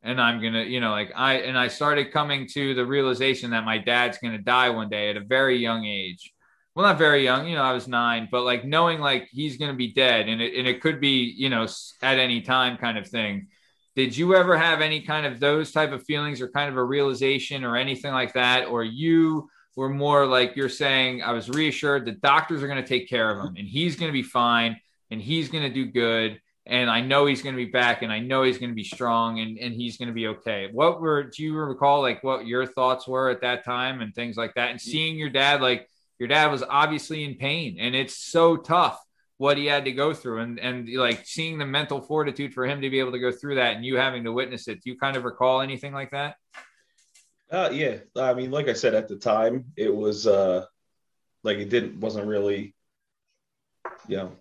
And 0.03 0.21
i'm 0.21 0.39
going 0.39 0.53
to 0.53 0.63
you 0.63 0.79
know 0.79 0.91
like 0.91 1.11
i 1.15 1.39
and 1.39 1.57
i 1.57 1.67
started 1.67 2.13
coming 2.13 2.47
to 2.49 2.75
the 2.75 2.85
realization 2.85 3.49
that 3.51 3.65
my 3.65 3.79
dad's 3.79 4.19
going 4.19 4.37
to 4.37 4.43
die 4.43 4.69
one 4.69 4.89
day 4.89 5.09
at 5.09 5.17
a 5.17 5.25
very 5.25 5.57
young 5.57 5.83
age 5.83 6.31
well 6.75 6.85
not 6.85 6.97
very 6.97 7.23
young 7.23 7.47
you 7.47 7.55
know 7.55 7.63
i 7.63 7.73
was 7.73 7.87
nine 7.87 8.27
but 8.31 8.43
like 8.43 8.65
knowing 8.65 8.99
like 8.99 9.27
he's 9.31 9.57
going 9.57 9.71
to 9.71 9.77
be 9.77 9.93
dead 9.93 10.27
and 10.27 10.41
it, 10.41 10.55
and 10.55 10.67
it 10.67 10.81
could 10.81 10.99
be 10.99 11.33
you 11.37 11.49
know 11.49 11.65
at 12.01 12.19
any 12.19 12.41
time 12.41 12.77
kind 12.77 12.97
of 12.97 13.07
thing. 13.07 13.47
Did 13.95 14.15
you 14.15 14.35
ever 14.35 14.57
have 14.57 14.81
any 14.81 15.01
kind 15.01 15.25
of 15.25 15.39
those 15.39 15.71
type 15.71 15.93
of 15.93 16.03
feelings 16.03 16.41
or 16.41 16.49
kind 16.49 16.69
of 16.69 16.75
a 16.75 16.83
realization 16.83 17.63
or 17.63 17.77
anything 17.77 18.11
like 18.11 18.33
that? 18.33 18.67
Or 18.67 18.83
you 18.83 19.49
were 19.77 19.89
more 19.89 20.25
like 20.25 20.55
you're 20.55 20.69
saying 20.69 21.21
i 21.21 21.33
was 21.33 21.49
reassured 21.49 22.05
the 22.05 22.13
doctors 22.13 22.63
are 22.63 22.67
going 22.67 22.81
to 22.81 22.87
take 22.87 23.09
care 23.09 23.29
of 23.29 23.45
him 23.45 23.55
and 23.57 23.67
he's 23.67 23.97
going 23.97 24.07
to 24.07 24.13
be 24.13 24.23
fine 24.23 24.79
and 25.11 25.21
he's 25.21 25.49
going 25.49 25.63
to 25.63 25.69
do 25.69 25.85
good 25.85 26.39
and 26.65 26.89
i 26.89 27.01
know 27.01 27.25
he's 27.25 27.41
going 27.41 27.53
to 27.53 27.65
be 27.65 27.69
back 27.69 28.01
and 28.01 28.09
i 28.09 28.17
know 28.17 28.43
he's 28.43 28.57
going 28.57 28.69
to 28.69 28.75
be 28.75 28.85
strong 28.85 29.39
and, 29.39 29.57
and 29.57 29.73
he's 29.73 29.97
going 29.97 30.07
to 30.07 30.13
be 30.13 30.27
okay. 30.27 30.69
What 30.71 31.01
were 31.01 31.23
do 31.23 31.43
you 31.43 31.55
recall 31.57 32.01
like 32.01 32.23
what 32.23 32.47
your 32.47 32.65
thoughts 32.65 33.05
were 33.05 33.29
at 33.29 33.41
that 33.41 33.65
time 33.65 33.99
and 33.99 34.15
things 34.15 34.37
like 34.37 34.53
that? 34.55 34.71
And 34.71 34.79
seeing 34.79 35.17
your 35.17 35.29
dad 35.29 35.61
like 35.61 35.89
your 36.19 36.27
dad 36.27 36.51
was 36.51 36.63
obviously 36.63 37.23
in 37.23 37.35
pain 37.35 37.77
and 37.79 37.95
it's 37.95 38.17
so 38.17 38.57
tough 38.57 39.01
what 39.37 39.57
he 39.57 39.65
had 39.65 39.85
to 39.85 39.91
go 39.91 40.13
through. 40.13 40.41
And 40.41 40.59
and 40.59 40.89
like 40.93 41.25
seeing 41.25 41.57
the 41.57 41.65
mental 41.65 42.01
fortitude 42.01 42.53
for 42.53 42.65
him 42.65 42.81
to 42.81 42.89
be 42.89 42.99
able 42.99 43.11
to 43.11 43.19
go 43.19 43.31
through 43.31 43.55
that 43.55 43.75
and 43.75 43.85
you 43.85 43.97
having 43.97 44.23
to 44.23 44.31
witness 44.31 44.67
it 44.67 44.81
do 44.81 44.89
you 44.89 44.97
kind 44.97 45.17
of 45.17 45.23
recall 45.23 45.61
anything 45.61 45.93
like 45.93 46.11
that? 46.11 46.35
Uh, 47.51 47.69
yeah, 47.71 47.97
I 48.15 48.33
mean, 48.33 48.49
like 48.49 48.67
I 48.67 48.73
said 48.73 48.95
at 48.95 49.07
the 49.07 49.17
time, 49.17 49.65
it 49.77 49.93
was 49.93 50.25
uh, 50.25 50.65
like 51.43 51.57
it 51.57 51.69
didn't 51.69 51.99
wasn't 51.99 52.25
really, 52.25 52.73
you 54.07 54.17
know, 54.17 54.31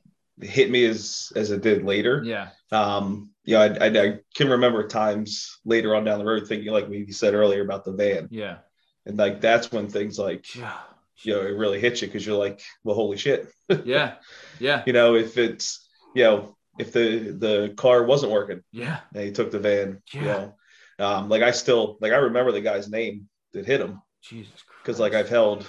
hit 0.40 0.70
me 0.70 0.86
as 0.86 1.30
as 1.36 1.50
it 1.50 1.62
did 1.62 1.84
later. 1.84 2.22
yeah. 2.24 2.48
Um, 2.72 3.30
yeah, 3.44 3.60
I, 3.60 3.66
I, 3.66 3.86
I 3.88 4.18
can 4.34 4.48
remember 4.48 4.88
times 4.88 5.58
later 5.66 5.94
on 5.94 6.04
down 6.04 6.18
the 6.18 6.24
road 6.24 6.48
thinking, 6.48 6.72
like 6.72 6.88
we 6.88 7.12
said 7.12 7.34
earlier 7.34 7.62
about 7.62 7.84
the 7.84 7.92
van, 7.92 8.28
yeah. 8.30 8.58
And 9.04 9.18
like 9.18 9.42
that's 9.42 9.70
when 9.70 9.88
things 9.88 10.18
like 10.18 10.54
yeah 10.56 10.72
you 11.22 11.32
know 11.34 11.40
it 11.42 11.56
really 11.56 11.80
hits 11.80 12.02
you 12.02 12.08
because 12.08 12.26
you're 12.26 12.38
like, 12.38 12.60
well, 12.82 12.96
holy 12.96 13.16
shit, 13.16 13.48
yeah. 13.84 14.14
Yeah. 14.58 14.82
You 14.86 14.92
know, 14.92 15.14
if 15.14 15.38
it's 15.38 15.86
you 16.14 16.24
know 16.24 16.56
if 16.78 16.92
the 16.92 17.30
the 17.38 17.74
car 17.76 18.02
wasn't 18.04 18.32
working. 18.32 18.62
Yeah. 18.72 19.00
And 19.14 19.24
he 19.24 19.30
took 19.32 19.50
the 19.50 19.60
van, 19.60 20.02
you 20.12 20.20
Yeah. 20.22 20.50
know, 20.98 21.06
um, 21.06 21.28
like 21.28 21.42
I 21.42 21.50
still 21.52 21.96
like 22.00 22.12
I 22.12 22.16
remember 22.16 22.52
the 22.52 22.60
guy's 22.60 22.88
name 22.90 23.28
that 23.52 23.66
hit 23.66 23.80
him. 23.80 24.00
Jesus 24.22 24.52
because 24.82 24.98
like 24.98 25.14
I've 25.14 25.28
held, 25.28 25.66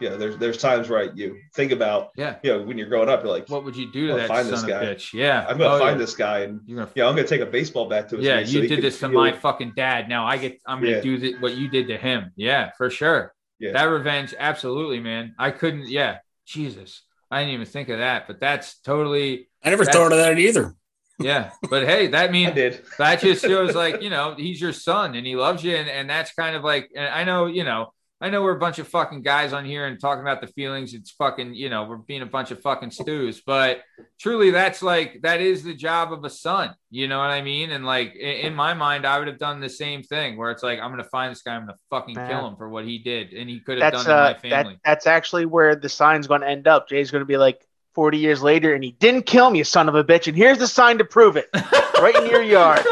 you 0.00 0.08
know, 0.10 0.16
there's 0.18 0.36
there's 0.36 0.58
times 0.58 0.88
where 0.88 1.00
I, 1.00 1.08
you 1.14 1.36
think 1.54 1.72
about, 1.72 2.10
yeah. 2.16 2.36
you 2.42 2.52
know, 2.52 2.62
when 2.62 2.76
you're 2.78 2.88
growing 2.88 3.08
up, 3.08 3.22
you're 3.24 3.32
like, 3.32 3.48
what 3.48 3.64
would 3.64 3.74
you 3.76 3.90
do 3.90 4.08
to 4.08 4.14
that 4.14 4.28
find 4.28 4.44
son 4.46 4.50
this 4.54 4.62
guy. 4.64 4.84
bitch? 4.84 5.12
Yeah. 5.14 5.46
I'm 5.48 5.56
gonna 5.58 5.74
Oh, 5.74 5.78
find 5.78 5.94
yeah. 5.98 6.04
this 6.04 6.14
guy 6.14 6.40
and 6.40 6.60
you're 6.66 6.78
gonna 6.78 6.90
you 6.94 7.02
know 7.02 7.08
I'm 7.08 7.16
gonna 7.16 7.26
take 7.26 7.40
a 7.40 7.46
baseball 7.46 7.88
bat 7.88 8.08
to 8.10 8.16
his 8.16 8.24
yeah 8.26 8.36
face 8.38 8.48
so 8.50 8.56
you 8.56 8.62
he 8.62 8.68
did 8.68 8.82
this 8.82 9.00
to 9.00 9.08
feel- 9.08 9.18
my 9.18 9.32
fucking 9.32 9.72
dad. 9.76 10.08
Now 10.08 10.26
i 10.26 10.36
get 10.36 10.60
i'm 10.66 10.80
gonna 10.80 10.92
Yeah. 10.96 11.00
do 11.00 11.18
th- 11.18 11.40
what 11.40 11.54
you 11.56 11.68
did 11.68 11.88
to 11.88 11.96
him. 11.96 12.32
Yeah 12.36 12.70
for 12.76 12.90
sure 12.90 13.32
Yeah. 13.58 13.72
that 13.72 13.84
revenge 13.84 14.34
absolutely 14.38 15.00
man 15.00 15.34
i 15.38 15.50
couldn't 15.50 15.88
yeah 15.88 16.18
jesus 16.46 17.02
i 17.30 17.40
didn't 17.40 17.54
even 17.54 17.66
think 17.66 17.88
of 17.88 17.98
that 17.98 18.26
but 18.26 18.38
that's 18.40 18.78
totally 18.80 19.48
I 19.64 19.70
never 19.70 19.84
thought 19.84 20.12
of 20.12 20.18
that 20.18 20.38
either. 20.38 20.74
yeah 21.18 21.50
but 21.70 21.84
hey 21.86 22.08
that 22.08 22.28
I 22.28 22.32
means 22.32 22.54
did. 22.54 22.82
that 22.98 23.20
just 23.20 23.42
shows 23.42 23.74
like 23.84 24.02
you 24.02 24.10
know 24.10 24.34
he's 24.36 24.60
your 24.60 24.72
son 24.72 25.14
and 25.14 25.26
he 25.26 25.36
loves 25.36 25.64
you 25.64 25.74
and, 25.76 25.88
and 25.88 26.08
that's 26.10 26.32
kind 26.34 26.54
of 26.54 26.62
like 26.64 26.90
and 26.94 27.06
i 27.08 27.24
know 27.24 27.46
you 27.46 27.64
know 27.64 27.92
i 28.20 28.30
know 28.30 28.42
we're 28.42 28.56
a 28.56 28.58
bunch 28.58 28.78
of 28.78 28.88
fucking 28.88 29.22
guys 29.22 29.52
on 29.52 29.64
here 29.64 29.86
and 29.86 30.00
talking 30.00 30.22
about 30.22 30.40
the 30.40 30.46
feelings 30.48 30.94
it's 30.94 31.10
fucking 31.12 31.54
you 31.54 31.68
know 31.68 31.84
we're 31.84 31.96
being 31.96 32.22
a 32.22 32.26
bunch 32.26 32.50
of 32.50 32.60
fucking 32.60 32.90
stews 32.90 33.42
but 33.46 33.82
truly 34.18 34.50
that's 34.50 34.82
like 34.82 35.20
that 35.22 35.40
is 35.40 35.62
the 35.62 35.74
job 35.74 36.12
of 36.12 36.24
a 36.24 36.30
son 36.30 36.74
you 36.90 37.08
know 37.08 37.18
what 37.18 37.30
i 37.30 37.42
mean 37.42 37.70
and 37.70 37.84
like 37.84 38.14
in, 38.14 38.46
in 38.46 38.54
my 38.54 38.74
mind 38.74 39.06
i 39.06 39.18
would 39.18 39.28
have 39.28 39.38
done 39.38 39.60
the 39.60 39.68
same 39.68 40.02
thing 40.02 40.36
where 40.36 40.50
it's 40.50 40.62
like 40.62 40.80
i'm 40.80 40.90
gonna 40.90 41.04
find 41.04 41.30
this 41.30 41.42
guy 41.42 41.54
i'm 41.54 41.62
gonna 41.62 41.78
fucking 41.90 42.14
Man. 42.14 42.28
kill 42.30 42.48
him 42.48 42.56
for 42.56 42.68
what 42.68 42.84
he 42.84 42.98
did 42.98 43.32
and 43.32 43.48
he 43.48 43.60
could 43.60 43.78
have 43.80 43.92
That's 43.92 44.04
done 44.04 44.16
to 44.16 44.22
uh, 44.22 44.38
my 44.42 44.48
that 44.50 44.76
that's 44.84 45.06
actually 45.06 45.46
where 45.46 45.76
the 45.76 45.88
sign's 45.88 46.26
going 46.26 46.40
to 46.40 46.48
end 46.48 46.66
up. 46.66 46.88
Jay's 46.88 47.10
going 47.10 47.20
to 47.20 47.26
be 47.26 47.36
like 47.36 47.66
40 47.94 48.18
years 48.18 48.42
later, 48.42 48.74
and 48.74 48.84
he 48.84 48.92
didn't 48.92 49.26
kill 49.26 49.50
me, 49.50 49.62
son 49.62 49.88
of 49.88 49.94
a 49.94 50.04
bitch. 50.04 50.26
And 50.26 50.36
here's 50.36 50.58
the 50.58 50.66
sign 50.66 50.98
to 50.98 51.04
prove 51.04 51.36
it, 51.36 51.48
right 52.00 52.14
in 52.14 52.30
your 52.30 52.42
yard. 52.42 52.84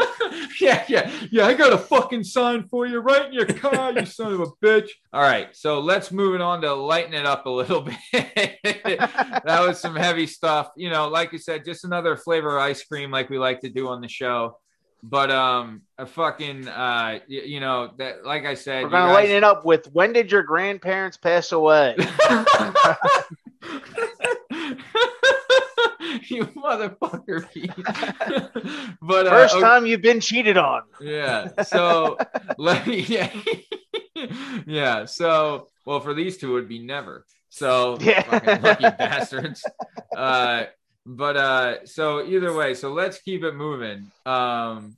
Yeah, 0.65 0.85
yeah, 0.87 1.11
yeah. 1.31 1.45
I 1.47 1.53
got 1.53 1.73
a 1.73 1.77
fucking 1.77 2.23
sign 2.23 2.67
for 2.67 2.85
you 2.85 2.99
right 2.99 3.25
in 3.27 3.33
your 3.33 3.45
car, 3.45 3.93
you 3.93 4.05
son 4.05 4.33
of 4.33 4.41
a 4.41 4.47
bitch. 4.63 4.89
All 5.13 5.21
right, 5.21 5.55
so 5.55 5.79
let's 5.79 6.11
move 6.11 6.35
it 6.35 6.41
on 6.41 6.61
to 6.61 6.73
lighten 6.73 7.13
it 7.13 7.25
up 7.25 7.45
a 7.45 7.49
little 7.49 7.81
bit. 7.85 7.95
that 8.13 9.63
was 9.65 9.79
some 9.79 9.95
heavy 9.95 10.27
stuff. 10.27 10.69
You 10.75 10.89
know, 10.89 11.07
like 11.07 11.31
you 11.31 11.39
said, 11.39 11.63
just 11.65 11.85
another 11.85 12.17
flavor 12.17 12.57
of 12.57 12.61
ice 12.61 12.83
cream, 12.83 13.11
like 13.11 13.29
we 13.29 13.37
like 13.37 13.61
to 13.61 13.69
do 13.69 13.87
on 13.87 14.01
the 14.01 14.09
show. 14.09 14.57
But 15.03 15.29
um, 15.29 15.83
a 15.99 16.05
fucking 16.07 16.67
uh, 16.67 17.19
you 17.27 17.59
know 17.59 17.91
that, 17.99 18.25
like 18.25 18.45
I 18.45 18.55
said, 18.55 18.83
We're 18.85 18.89
going 18.89 19.03
to 19.03 19.07
guys- 19.07 19.13
lighten 19.13 19.35
it 19.35 19.43
up 19.43 19.63
with 19.63 19.87
when 19.93 20.13
did 20.13 20.31
your 20.31 20.41
grandparents 20.43 21.17
pass 21.17 21.51
away? 21.51 21.95
you 26.29 26.45
motherfucker, 26.47 27.51
Pete. 27.51 27.71
but 29.01 29.27
uh, 29.27 29.29
First 29.29 29.55
okay. 29.55 29.63
time 29.63 29.85
you've 29.85 30.01
been 30.01 30.19
cheated 30.19 30.57
on. 30.57 30.83
Yeah. 31.01 31.63
So 31.63 32.17
let 32.57 32.85
me. 32.87 32.99
Yeah. 33.01 33.31
yeah. 34.65 35.05
So 35.05 35.69
well, 35.85 35.99
for 35.99 36.13
these 36.13 36.37
two, 36.37 36.51
it 36.51 36.53
would 36.53 36.69
be 36.69 36.79
never. 36.79 37.25
So 37.49 37.97
Yeah. 38.01 38.21
fucking 38.23 38.61
lucky 38.61 38.95
bastards. 38.97 39.63
Uh, 40.15 40.65
but 41.05 41.37
uh, 41.37 41.85
so 41.85 42.25
either 42.25 42.53
way, 42.53 42.73
so 42.73 42.91
let's 42.91 43.21
keep 43.21 43.43
it 43.43 43.53
moving. 43.53 44.11
Um, 44.25 44.97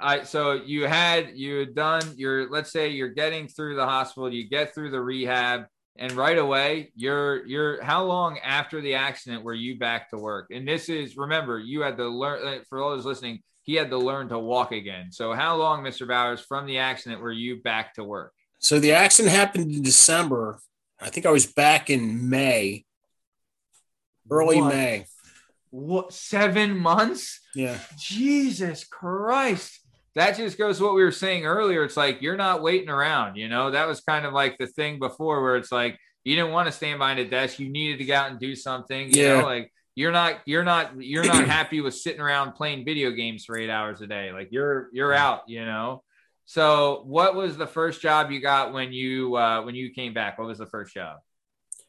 I 0.00 0.22
so 0.22 0.52
you 0.52 0.86
had 0.86 1.32
you 1.34 1.58
had 1.60 1.74
done 1.74 2.02
your 2.16 2.48
let's 2.48 2.70
say 2.70 2.88
you're 2.90 3.08
getting 3.08 3.48
through 3.48 3.74
the 3.74 3.84
hospital, 3.84 4.32
you 4.32 4.48
get 4.48 4.74
through 4.74 4.90
the 4.90 5.00
rehab. 5.00 5.66
And 5.96 6.12
right 6.12 6.38
away 6.38 6.90
you're 6.96 7.44
you're 7.46 7.82
how 7.82 8.02
long 8.04 8.38
after 8.38 8.80
the 8.80 8.94
accident 8.94 9.44
were 9.44 9.54
you 9.54 9.78
back 9.78 10.08
to 10.10 10.16
work 10.16 10.46
and 10.50 10.66
this 10.66 10.88
is 10.88 11.16
remember 11.16 11.58
you 11.58 11.82
had 11.82 11.96
to 11.96 12.08
learn 12.08 12.46
uh, 12.46 12.58
for 12.68 12.80
all 12.80 12.90
those 12.90 13.04
listening 13.04 13.40
he 13.62 13.74
had 13.74 13.90
to 13.90 13.98
learn 13.98 14.28
to 14.28 14.38
walk 14.38 14.72
again 14.72 15.12
so 15.12 15.32
how 15.34 15.54
long 15.56 15.82
mr 15.82 16.08
bowers 16.08 16.40
from 16.40 16.66
the 16.66 16.78
accident 16.78 17.20
were 17.20 17.30
you 17.32 17.60
back 17.62 17.92
to 17.94 18.02
work 18.04 18.32
So 18.60 18.78
the 18.80 18.92
accident 18.92 19.34
happened 19.34 19.70
in 19.74 19.82
December. 19.82 20.58
I 21.00 21.10
think 21.10 21.26
I 21.26 21.30
was 21.32 21.46
back 21.46 21.90
in 21.90 22.30
May, 22.30 22.84
early 24.30 24.60
What? 24.60 24.68
May. 24.74 25.06
what 25.70 26.12
seven 26.12 26.78
months 26.78 27.40
Yeah. 27.54 27.78
jesus 27.98 28.84
christ 28.84 29.80
that 30.14 30.36
just 30.36 30.58
goes 30.58 30.78
to 30.78 30.84
what 30.84 30.94
we 30.94 31.02
were 31.02 31.12
saying 31.12 31.46
earlier. 31.46 31.84
It's 31.84 31.96
like 31.96 32.20
you're 32.22 32.36
not 32.36 32.62
waiting 32.62 32.88
around 32.90 33.36
you 33.36 33.48
know? 33.48 33.70
That 33.70 33.86
was 33.88 34.00
kind 34.00 34.26
of 34.26 34.32
like 34.32 34.58
the 34.58 34.66
thing 34.66 34.98
before 34.98 35.42
where 35.42 35.56
it's 35.56 35.72
like 35.72 35.98
you 36.24 36.36
didn't 36.36 36.52
want 36.52 36.66
to 36.66 36.72
stand 36.72 36.98
behind 36.98 37.18
a 37.18 37.24
desk. 37.24 37.58
You 37.58 37.68
needed 37.68 37.98
to 37.98 38.04
go 38.04 38.14
out 38.14 38.30
and 38.30 38.38
do 38.38 38.54
something 38.54 39.08
you 39.10 39.22
Yeah. 39.22 39.40
know 39.40 39.46
like 39.46 39.72
you're 39.94 40.12
not 40.12 40.40
you're 40.46 40.64
not 40.64 41.02
you're 41.02 41.24
not 41.24 41.46
happy 41.46 41.80
with 41.80 41.94
sitting 41.94 42.20
around 42.20 42.52
playing 42.52 42.84
video 42.84 43.10
games 43.10 43.44
for 43.44 43.56
eight 43.56 43.70
hours 43.70 44.00
a 44.00 44.06
day. 44.06 44.32
Like 44.32 44.48
you're 44.50 44.88
you're 44.92 45.12
out 45.12 45.42
you 45.48 45.64
know? 45.64 46.02
So 46.44 47.02
what 47.06 47.34
was 47.34 47.56
the 47.56 47.66
first 47.66 48.00
job 48.02 48.30
you 48.30 48.40
got 48.40 48.72
when 48.72 48.92
you 48.92 49.36
uh 49.36 49.62
when 49.62 49.74
you 49.74 49.90
came 49.92 50.12
back? 50.14 50.38
What 50.38 50.48
was 50.48 50.58
the 50.58 50.66
first 50.66 50.92
job? 50.94 51.18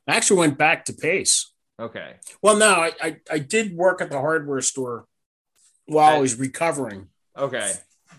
I 0.07 0.15
actually 0.15 0.39
went 0.39 0.57
back 0.57 0.85
to 0.85 0.93
Pace. 0.93 1.51
okay. 1.79 2.15
Well, 2.41 2.57
no, 2.57 2.67
I, 2.73 2.91
I, 3.01 3.17
I 3.31 3.39
did 3.39 3.73
work 3.73 4.01
at 4.01 4.09
the 4.09 4.19
hardware 4.19 4.59
store 4.61 5.05
while 5.85 6.15
I 6.15 6.19
was 6.19 6.35
recovering. 6.37 7.07
okay 7.37 7.71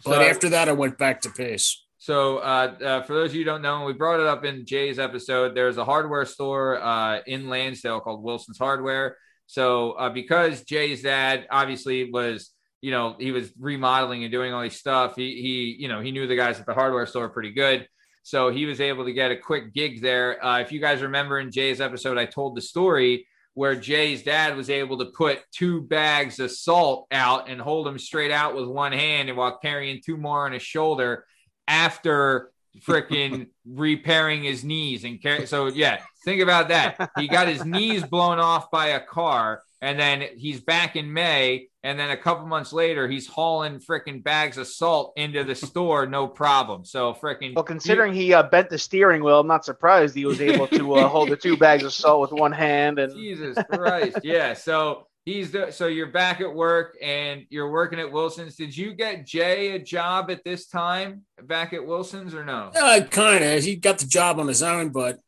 But 0.05 0.17
So- 0.17 0.23
after 0.23 0.49
that, 0.51 0.69
I 0.69 0.73
went 0.73 0.99
back 0.99 1.21
to 1.23 1.31
Pace. 1.31 1.81
So, 1.99 2.39
uh, 2.39 2.75
uh, 2.85 3.03
for 3.05 3.15
those 3.15 3.31
of 3.31 3.35
you 3.37 3.41
who 3.41 3.45
don't 3.47 3.63
know, 3.63 3.85
we 3.87 3.95
brought 3.95 4.21
it 4.21 4.27
up 4.27 4.45
in 4.45 4.67
Jay's 4.67 4.99
episode. 4.99 5.55
There's 5.55 5.79
a 5.79 5.87
hardware 5.87 6.27
store 6.27 6.79
uh, 6.83 7.21
in 7.27 7.49
Lansdale 7.49 8.01
called 8.01 8.23
Wilson's 8.23 8.59
Hardware. 8.59 9.17
So, 9.47 9.93
uh, 9.93 10.11
because 10.11 10.65
Jay's 10.65 11.01
dad 11.03 11.47
obviously 11.51 12.11
was, 12.11 12.51
you 12.83 12.91
know, 12.91 13.17
he 13.19 13.33
was 13.33 13.51
remodeling 13.59 14.23
and 14.23 14.31
doing 14.31 14.53
all 14.53 14.61
these 14.63 14.79
stuff. 14.79 15.17
He, 15.17 15.41
he, 15.41 15.77
you 15.83 15.89
know, 15.89 16.01
he 16.01 16.11
knew 16.11 16.27
the 16.27 16.37
guys 16.37 16.61
at 16.61 16.67
the 16.67 16.75
hardware 16.75 17.07
store 17.07 17.31
pretty 17.31 17.53
good. 17.53 17.89
So 18.23 18.51
he 18.51 18.67
was 18.67 18.81
able 18.83 19.05
to 19.07 19.13
get 19.13 19.31
a 19.31 19.37
quick 19.37 19.73
gig 19.73 20.03
there. 20.03 20.45
Uh, 20.45 20.61
if 20.61 20.73
you 20.73 20.81
guys 20.81 21.01
remember 21.01 21.39
in 21.39 21.51
Jay's 21.51 21.81
episode, 21.81 22.19
I 22.19 22.27
told 22.27 22.55
the 22.55 22.61
story 22.63 23.27
where 23.55 23.77
Jay's 23.77 24.23
dad 24.23 24.57
was 24.57 24.69
able 24.69 24.99
to 24.99 25.07
put 25.07 25.41
two 25.53 25.81
bags 25.81 26.41
of 26.41 26.51
salt 26.51 27.07
out 27.11 27.49
and 27.49 27.61
hold 27.61 27.87
them 27.87 27.99
straight 27.99 28.33
out 28.33 28.55
with 28.55 28.67
one 28.67 28.93
hand 28.93 29.29
and 29.29 29.39
while 29.39 29.59
carrying 29.59 30.01
two 30.05 30.17
more 30.17 30.45
on 30.45 30.53
his 30.53 30.63
shoulder 30.63 31.25
after 31.67 32.51
freaking 32.81 33.47
repairing 33.67 34.43
his 34.43 34.65
knees 34.65 35.05
and 35.05 35.23
car- 35.23 35.47
so 35.47 35.67
yeah 35.67 36.01
think 36.25 36.43
about 36.43 36.69
that. 36.69 37.11
He 37.17 37.29
got 37.29 37.49
his 37.49 37.65
knees 37.65 38.03
blown 38.03 38.41
off 38.41 38.71
by 38.71 38.89
a 38.89 39.01
car 39.01 39.63
and 39.81 39.99
then 39.99 40.25
he's 40.37 40.61
back 40.61 40.97
in 40.97 41.13
may 41.13 41.69
and 41.85 41.97
then 41.99 42.11
a 42.11 42.17
couple 42.17 42.45
months 42.47 42.73
later 42.73 43.07
he's 43.07 43.27
hauling 43.29 43.79
freaking 43.79 44.25
bags 44.25 44.59
of 44.59 44.67
salt 44.67 45.13
into 45.17 45.45
the 45.45 45.55
store 45.55 46.07
no 46.07 46.27
problem 46.27 46.85
so 46.85 47.13
freaking 47.15 47.55
Well, 47.55 47.63
considering 47.63 48.13
he 48.15 48.33
uh, 48.35 48.43
bent 48.43 48.71
the 48.71 48.79
steering 48.79 49.23
wheel, 49.23 49.39
I'm 49.41 49.47
not 49.47 49.65
surprised 49.65 50.17
he 50.17 50.25
was 50.27 50.41
able 50.41 50.67
to 50.69 50.95
uh, 50.95 51.09
hold 51.09 51.29
the 51.29 51.37
two 51.37 51.57
bags 51.57 51.85
of 51.85 51.93
salt 51.93 52.21
with 52.23 52.33
one 52.33 52.53
hand. 52.53 52.99
And 52.99 53.15
Jesus 53.15 53.57
Christ. 53.71 54.19
Yeah. 54.25 54.55
So 54.55 55.07
he's 55.25 55.53
the, 55.53 55.71
so 55.71 55.87
you're 55.87 56.11
back 56.11 56.41
at 56.41 56.53
work 56.53 56.97
and 57.03 57.45
you're 57.51 57.71
working 57.71 58.01
at 58.01 58.11
Wilson's. 58.11 58.57
Did 58.57 58.77
you 58.77 58.95
get 58.95 59.27
Jay 59.27 59.73
a 59.75 59.79
job 59.79 60.31
at 60.31 60.43
this 60.45 60.67
time 60.67 61.23
back 61.43 61.73
at 61.73 61.85
Wilson's 61.87 62.35
or 62.35 62.45
no? 62.45 62.71
Uh, 62.75 63.01
kind 63.11 63.45
of. 63.45 63.63
He 63.63 63.77
got 63.77 63.99
the 63.99 64.07
job 64.07 64.39
on 64.41 64.49
his 64.49 64.63
own, 64.63 64.89
but 64.91 65.19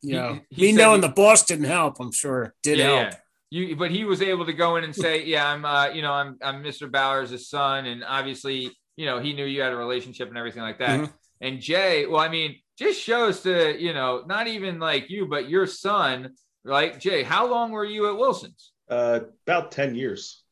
you 0.00 0.10
He- 0.10 0.16
know, 0.16 0.40
he 0.50 0.62
me 0.66 0.72
knowing 0.72 1.02
he- 1.02 1.08
the 1.08 1.12
boss 1.14 1.44
didn't 1.44 1.66
help. 1.66 2.00
I'm 2.00 2.12
sure 2.12 2.54
did 2.62 2.78
yeah, 2.78 2.84
help. 2.84 3.12
yeah. 3.12 3.16
You, 3.52 3.76
but 3.76 3.90
he 3.90 4.04
was 4.04 4.22
able 4.22 4.46
to 4.46 4.54
go 4.54 4.76
in 4.76 4.84
and 4.84 4.96
say, 5.04 5.24
"Yeah, 5.24 5.46
I'm, 5.46 5.64
uh, 5.66 5.88
you 5.90 6.00
know, 6.00 6.12
I'm, 6.12 6.38
I'm 6.42 6.62
Mr. 6.62 6.90
Bowers' 6.90 7.48
son," 7.50 7.84
and 7.84 8.02
obviously, 8.02 8.70
you 8.96 9.04
know, 9.04 9.18
he 9.18 9.34
knew 9.34 9.44
you 9.44 9.60
had 9.60 9.74
a 9.74 9.76
relationship 9.76 10.28
and 10.28 10.38
everything 10.38 10.62
like 10.62 10.78
that. 10.78 11.00
Mhm. 11.00 11.12
And 11.42 11.60
Jay, 11.60 12.06
well, 12.06 12.20
I 12.20 12.28
mean, 12.30 12.56
just 12.78 12.98
shows 12.98 13.40
to 13.42 13.78
you 13.78 13.92
know, 13.92 14.22
not 14.26 14.46
even 14.48 14.78
like 14.78 15.10
you, 15.10 15.26
but 15.26 15.50
your 15.50 15.66
son, 15.66 16.32
like 16.64 16.98
Jay. 16.98 17.22
How 17.22 17.46
long 17.46 17.72
were 17.72 17.84
you 17.84 18.08
at 18.08 18.16
Wilson's? 18.16 18.72
Uh, 18.88 19.20
about 19.46 19.70
10 19.70 19.94
years. 19.94 20.42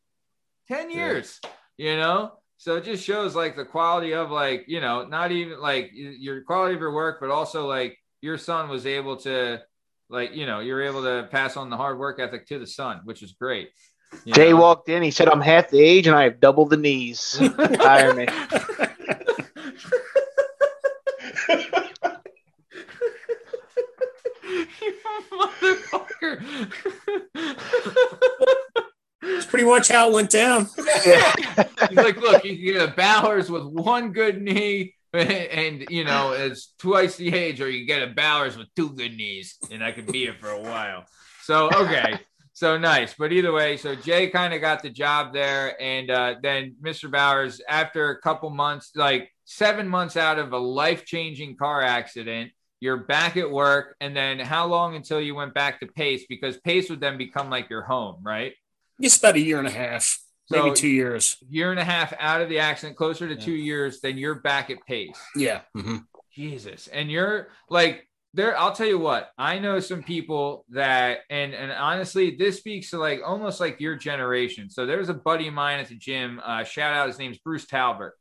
10 0.69 0.91
Yeah. 0.91 0.97
years 1.07 1.41
you 1.79 1.97
know 1.97 2.33
so 2.59 2.77
it 2.77 2.85
just 2.85 3.03
shows 3.03 3.35
like 3.35 3.57
the 3.57 3.65
quality 3.65 4.13
of 4.15 4.31
like 4.31 4.65
you 4.69 4.81
know 4.81 5.05
not 5.05 5.33
even 5.33 5.59
like 5.61 5.91
your 5.93 6.43
quality 6.45 6.75
of 6.75 6.81
your 6.81 6.93
work 6.93 7.19
but 7.21 7.31
also 7.31 7.67
like 7.67 7.99
your 8.21 8.39
son 8.39 8.69
was 8.69 8.87
able 8.87 9.17
to 9.17 9.61
like 10.11 10.35
you 10.35 10.45
know 10.47 10.61
you're 10.61 10.83
able 10.83 11.03
to 11.03 11.29
pass 11.31 11.57
on 11.57 11.71
the 11.71 11.77
hard 11.77 11.99
work 11.99 12.21
ethic 12.21 12.47
to 12.47 12.59
the 12.59 12.67
son 12.67 13.01
which 13.05 13.23
is 13.23 13.33
great 13.33 13.71
you 14.25 14.33
Jay 14.33 14.51
know? 14.51 14.57
walked 14.57 14.89
in. 14.89 15.03
He 15.03 15.11
said, 15.11 15.29
"I'm 15.29 15.41
half 15.41 15.71
the 15.71 15.81
age 15.81 16.07
and 16.07 16.17
I 16.17 16.25
have 16.25 16.41
double 16.41 16.67
the 16.67 16.77
knees." 16.77 17.39
Hire 17.41 18.13
me. 18.15 18.27
you 24.81 24.95
motherfucker 25.33 26.43
It's 29.23 29.47
pretty 29.47 29.65
much 29.65 29.89
how 29.89 30.11
it 30.11 30.13
went 30.13 30.31
down. 30.31 30.67
He's 30.77 31.97
like, 31.97 32.17
look, 32.17 32.45
you 32.45 32.57
can 32.57 32.65
get 32.65 32.89
a 32.89 32.93
Bowers 32.93 33.51
with 33.51 33.65
one 33.65 34.13
good 34.13 34.43
knee, 34.43 34.95
and 35.15 35.87
you 35.91 36.05
know, 36.05 36.33
it's 36.33 36.73
twice 36.79 37.17
the 37.17 37.35
age, 37.35 37.61
or 37.61 37.69
you 37.69 37.87
get 37.87 38.03
a 38.03 38.13
Bowers 38.13 38.57
with 38.57 38.69
two 38.77 38.91
good 38.91 39.17
knees, 39.17 39.57
and 39.71 39.83
I 39.83 39.93
could 39.93 40.07
be 40.07 40.21
here 40.21 40.37
for 40.39 40.51
a 40.51 40.61
while. 40.61 41.05
So 41.43 41.69
okay, 41.69 42.19
so 42.53 42.79
nice. 42.79 43.15
But 43.19 43.33
either 43.33 43.53
way, 43.53 43.77
so 43.77 43.97
Jay 43.97 44.29
kind 44.29 44.55
of 44.55 44.61
got 44.61 44.83
the 44.83 44.91
job 44.91 45.33
there, 45.33 45.81
and 45.83 46.11
uh, 46.11 46.35
then 46.41 46.77
Mr. 46.81 47.11
Bowers, 47.11 47.61
after 47.69 48.11
a 48.11 48.21
couple 48.21 48.51
months, 48.51 48.93
like 48.95 49.33
seven 49.45 49.89
months 49.89 50.17
out 50.17 50.39
of 50.39 50.53
a 50.53 50.59
life-changing 50.59 51.57
car 51.57 51.83
accident. 51.83 52.53
You're 52.79 52.97
back 52.97 53.37
at 53.37 53.51
work, 53.51 53.95
and 54.01 54.17
then 54.17 54.39
how 54.39 54.67
long 54.67 54.95
until 54.95 55.21
you 55.21 55.35
went 55.35 55.53
back 55.53 55.81
to 55.81 55.87
Pace? 55.87 56.25
Because 56.29 56.57
Pace 56.59 56.89
would 56.89 57.01
then 57.01 57.19
become 57.19 57.51
like 57.51 57.69
your 57.69 57.83
home, 57.83 58.21
right? 58.23 58.55
It's 58.99 59.19
about 59.19 59.35
a 59.35 59.41
year 59.41 59.59
and 59.59 59.69
a 59.69 59.73
half, 59.73 60.19
maybe 60.51 60.73
two 60.75 60.89
years. 60.89 61.37
year 61.49 61.71
and 61.71 61.81
a 61.81 61.85
half 61.85 62.13
out 62.19 62.41
of 62.41 62.49
the 62.49 62.59
accident, 62.59 62.97
closer 62.97 63.29
to 63.29 63.37
two 63.37 63.53
years, 63.53 64.01
then 64.01 64.19
you're 64.19 64.37
back 64.37 64.71
at 64.71 64.79
pace. 64.87 65.19
Yeah. 65.37 65.61
Mhm. 65.77 66.05
Jesus. 66.35 66.89
And 66.89 67.11
you're 67.11 67.49
like 67.69 68.07
there, 68.33 68.57
I'll 68.57 68.73
tell 68.73 68.87
you 68.87 68.99
what, 68.99 69.31
I 69.37 69.59
know 69.59 69.81
some 69.81 70.05
people 70.05 70.65
that 70.71 71.21
and 71.31 71.53
and 71.53 71.73
honestly, 71.73 72.37
this 72.37 72.59
speaks 72.59 72.91
to 72.91 72.99
like 72.99 73.21
almost 73.27 73.59
like 73.61 73.81
your 73.81 73.97
generation. 73.97 74.71
So 74.71 74.87
there's 74.87 75.09
a 75.09 75.15
buddy 75.15 75.49
of 75.49 75.55
mine 75.55 75.81
at 75.81 75.89
the 75.89 75.97
gym. 75.97 76.41
Uh, 76.45 76.63
shout 76.63 76.95
out, 76.95 77.09
his 77.09 77.19
name's 77.19 77.39
Bruce 77.39 77.67
Talbert. 77.67 78.13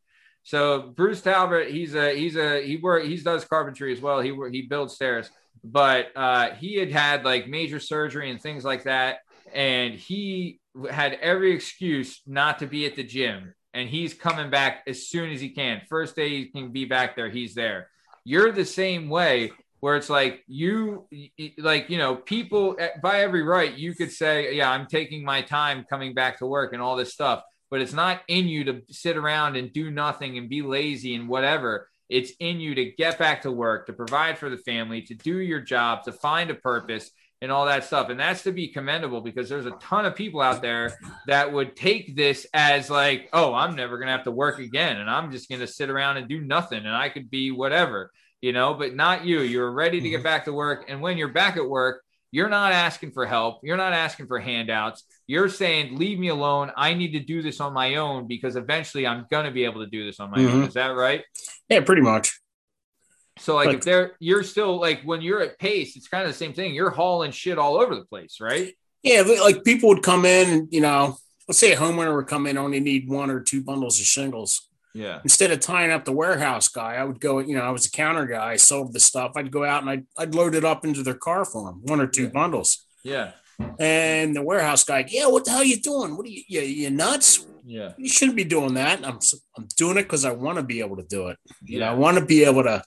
So 0.44 0.82
Bruce 0.96 1.22
Talbert, 1.22 1.70
he's 1.70 1.94
a 1.94 2.16
he's 2.18 2.36
a 2.38 2.66
he 2.66 2.78
work 2.78 3.04
he 3.06 3.18
does 3.18 3.46
carpentry 3.46 3.94
as 3.94 4.02
well. 4.02 4.20
He 4.20 4.36
he 4.52 4.64
builds 4.64 4.96
stairs, 4.96 5.30
but 5.64 6.08
uh, 6.16 6.52
he 6.56 6.78
had 6.78 6.92
had 6.92 7.24
like 7.24 7.48
major 7.48 7.80
surgery 7.80 8.32
and 8.32 8.42
things 8.42 8.66
like 8.66 8.84
that, 8.86 9.20
and 9.54 9.94
he 9.94 10.60
had 10.90 11.14
every 11.14 11.54
excuse 11.54 12.22
not 12.26 12.60
to 12.60 12.68
be 12.68 12.86
at 12.86 12.96
the 12.96 13.04
gym. 13.04 13.54
And 13.74 13.88
he's 13.88 14.14
coming 14.14 14.50
back 14.50 14.84
as 14.88 15.08
soon 15.08 15.32
as 15.32 15.40
he 15.40 15.50
can. 15.50 15.82
First 15.90 16.16
day 16.16 16.30
he 16.30 16.46
can 16.48 16.72
be 16.72 16.86
back 16.86 17.16
there, 17.16 17.30
he's 17.30 17.54
there. 17.54 17.90
You're 18.24 18.52
the 18.52 18.66
same 18.66 19.10
way 19.10 19.52
where 19.80 19.96
it's 19.96 20.10
like 20.10 20.44
you 20.48 21.08
like 21.58 21.90
you 21.90 21.98
know 21.98 22.16
people 22.16 22.76
eh, 22.80 22.90
by 23.02 23.22
every 23.22 23.42
right 23.42 23.76
you 23.76 23.96
could 23.96 24.12
say 24.12 24.56
yeah 24.56 24.70
i'm 24.70 24.86
taking 24.86 25.24
my 25.24 25.42
time 25.42 25.86
coming 25.90 26.14
back 26.14 26.38
to 26.38 26.46
work 26.46 26.74
and 26.74 26.82
all 26.82 26.96
this 26.96 27.14
stuff 27.14 27.44
but 27.70 27.82
it's 27.82 27.94
not 27.94 28.22
in 28.28 28.48
you 28.48 28.64
to 28.66 28.82
sit 28.90 29.16
around 29.16 29.56
and 29.56 29.72
do 29.74 29.92
nothing 29.92 30.38
and 30.38 30.50
be 30.50 30.62
lazy 30.62 31.16
and 31.16 31.28
whatever 31.28 31.88
it's 32.10 32.32
in 32.40 32.60
you 32.60 32.76
to 32.76 32.92
get 32.92 33.18
back 33.18 33.42
to 33.42 33.52
work 33.52 33.86
to 33.86 33.94
provide 33.94 34.38
for 34.38 34.50
the 34.50 34.58
family 34.58 35.02
to 35.02 35.14
do 35.14 35.40
your 35.40 35.62
job 35.62 36.04
to 36.04 36.12
find 36.12 36.50
a 36.50 36.56
purpose 36.56 37.12
and 37.42 37.52
all 37.52 37.66
that 37.66 37.86
stuff 37.86 38.10
and 38.10 38.20
that's 38.20 38.44
to 38.44 38.52
be 38.52 38.68
commendable 38.68 39.22
because 39.22 39.48
there's 39.48 39.66
a 39.66 39.72
ton 39.80 40.06
of 40.06 40.16
people 40.16 40.42
out 40.42 40.62
there 40.62 40.98
that 41.28 41.52
would 41.52 41.76
take 41.76 42.16
this 42.16 42.46
as 42.54 42.90
like 42.90 43.30
oh 43.32 43.54
i'm 43.54 43.76
never 43.76 43.98
going 43.98 44.08
to 44.08 44.12
have 44.12 44.26
to 44.26 44.32
work 44.32 44.60
again 44.60 44.98
and 44.98 45.10
i'm 45.10 45.32
just 45.32 45.48
going 45.48 45.62
to 45.62 45.68
sit 45.68 45.90
around 45.90 46.18
and 46.18 46.28
do 46.28 46.42
nothing 46.42 46.80
and 46.80 46.96
i 46.96 47.08
could 47.08 47.30
be 47.30 47.50
whatever 47.52 48.12
you 48.42 48.54
know, 48.54 48.74
but 48.74 48.96
not 48.96 49.26
you. 49.26 49.42
You're 49.42 49.72
ready 49.72 50.00
to 50.00 50.10
get 50.10 50.24
back 50.24 50.46
to 50.46 50.54
work. 50.54 50.86
And 50.88 51.02
when 51.02 51.18
you're 51.18 51.28
back 51.28 51.58
at 51.58 51.68
work, 51.68 52.04
you're 52.32 52.50
not 52.50 52.72
asking 52.72 53.12
for 53.12 53.26
help. 53.26 53.60
You're 53.64 53.78
not 53.78 53.92
asking 53.92 54.28
for 54.28 54.40
handouts. 54.40 55.04
You're 55.28 55.50
saying, 55.50 55.98
leave 55.98 56.20
me 56.20 56.30
alone. 56.30 56.72
I 56.78 56.94
need 56.94 57.12
to 57.14 57.20
do 57.20 57.42
this 57.42 57.60
on 57.60 57.74
my 57.74 57.96
own 57.96 58.28
because 58.28 58.56
eventually 58.56 59.08
I'm 59.08 59.26
going 59.30 59.46
to 59.46 59.52
be 59.52 59.66
able 59.66 59.84
to 59.84 59.90
do 59.90 60.06
this 60.06 60.20
on 60.20 60.32
my 60.32 60.40
own. 60.40 60.64
Mhm. 60.64 60.68
Is 60.68 60.74
that 60.76 60.90
right? 60.90 61.24
Yeah, 61.70 61.82
pretty 61.82 62.02
much. 62.02 62.39
So, 63.40 63.56
like, 63.56 63.68
But- 63.68 63.76
if 63.76 63.82
they're, 63.82 64.12
you're 64.20 64.44
still 64.44 64.80
like, 64.80 65.02
when 65.04 65.22
you're 65.22 65.42
at 65.42 65.58
pace, 65.60 65.96
it's 65.96 66.08
kind 66.08 66.24
of 66.24 66.30
the 66.30 66.38
same 66.38 66.54
thing. 66.54 66.74
You're 66.74 66.90
hauling 66.90 67.32
shit 67.32 67.58
all 67.58 67.78
over 67.78 67.96
the 67.96 68.06
place, 68.06 68.40
right? 68.42 68.74
Yeah, 69.02 69.22
like 69.22 69.64
people 69.64 69.90
would 69.90 70.04
come 70.04 70.26
in 70.26 70.50
and, 70.50 70.68
you 70.72 70.82
know, 70.82 71.18
let's 71.48 71.58
say 71.58 71.72
a 71.72 71.78
homeowner 71.78 72.16
would 72.16 72.28
come 72.28 72.48
in, 72.48 72.58
only 72.58 72.80
need 72.80 73.08
one 73.08 73.30
or 73.30 73.40
two 73.40 73.64
bundles 73.64 74.00
of 74.00 74.06
shingles. 74.06 74.68
Yeah. 74.94 75.20
Instead 75.24 75.52
of 75.52 75.62
tying 75.62 75.92
up 75.92 76.04
the 76.04 76.12
warehouse 76.12 76.68
guy, 76.68 76.96
I 76.96 77.04
would 77.04 77.20
go, 77.20 77.40
you 77.40 77.56
know, 77.56 77.62
I 77.62 77.70
was 77.70 77.86
a 77.86 77.92
counter 77.92 78.26
guy, 78.26 78.52
I 78.52 78.56
sold 78.58 78.92
the 78.92 79.00
stuff. 79.00 79.34
I'd 79.36 79.52
go 79.52 79.64
out 79.64 79.84
and 79.84 79.90
I'd, 79.90 80.06
I'd 80.18 80.36
load 80.36 80.56
it 80.56 80.66
up 80.66 80.84
into 80.84 81.04
their 81.04 81.14
car 81.14 81.46
for 81.46 81.66
them, 81.66 81.82
one 81.86 82.02
or 82.02 82.08
two 82.08 82.30
bundles. 82.30 82.86
Yeah. 83.04 83.32
And 83.80 84.36
the 84.36 84.42
warehouse 84.42 84.84
guy, 84.84 85.06
yeah, 85.08 85.28
what 85.28 85.46
the 85.46 85.52
hell 85.52 85.62
are 85.62 85.66
you 85.66 85.80
doing? 85.80 86.18
What 86.18 86.26
are 86.26 86.30
you, 86.30 86.44
you, 86.48 86.62
you 86.62 86.90
nuts? 86.90 87.46
Yeah. 87.66 87.94
You 87.98 88.10
shouldn't 88.10 88.36
be 88.38 88.44
doing 88.44 88.74
that. 88.74 89.06
I'm, 89.06 89.20
I'm 89.56 89.68
doing 89.78 89.98
it 89.98 90.04
because 90.04 90.26
I 90.26 90.32
want 90.32 90.58
to 90.58 90.64
be 90.64 90.80
able 90.82 90.98
to 90.98 91.04
do 91.04 91.28
it. 91.28 91.38
You 91.64 91.80
know, 91.80 91.88
I 91.88 91.94
want 91.94 92.18
to 92.18 92.26
be 92.26 92.44
able 92.44 92.64
to 92.64 92.84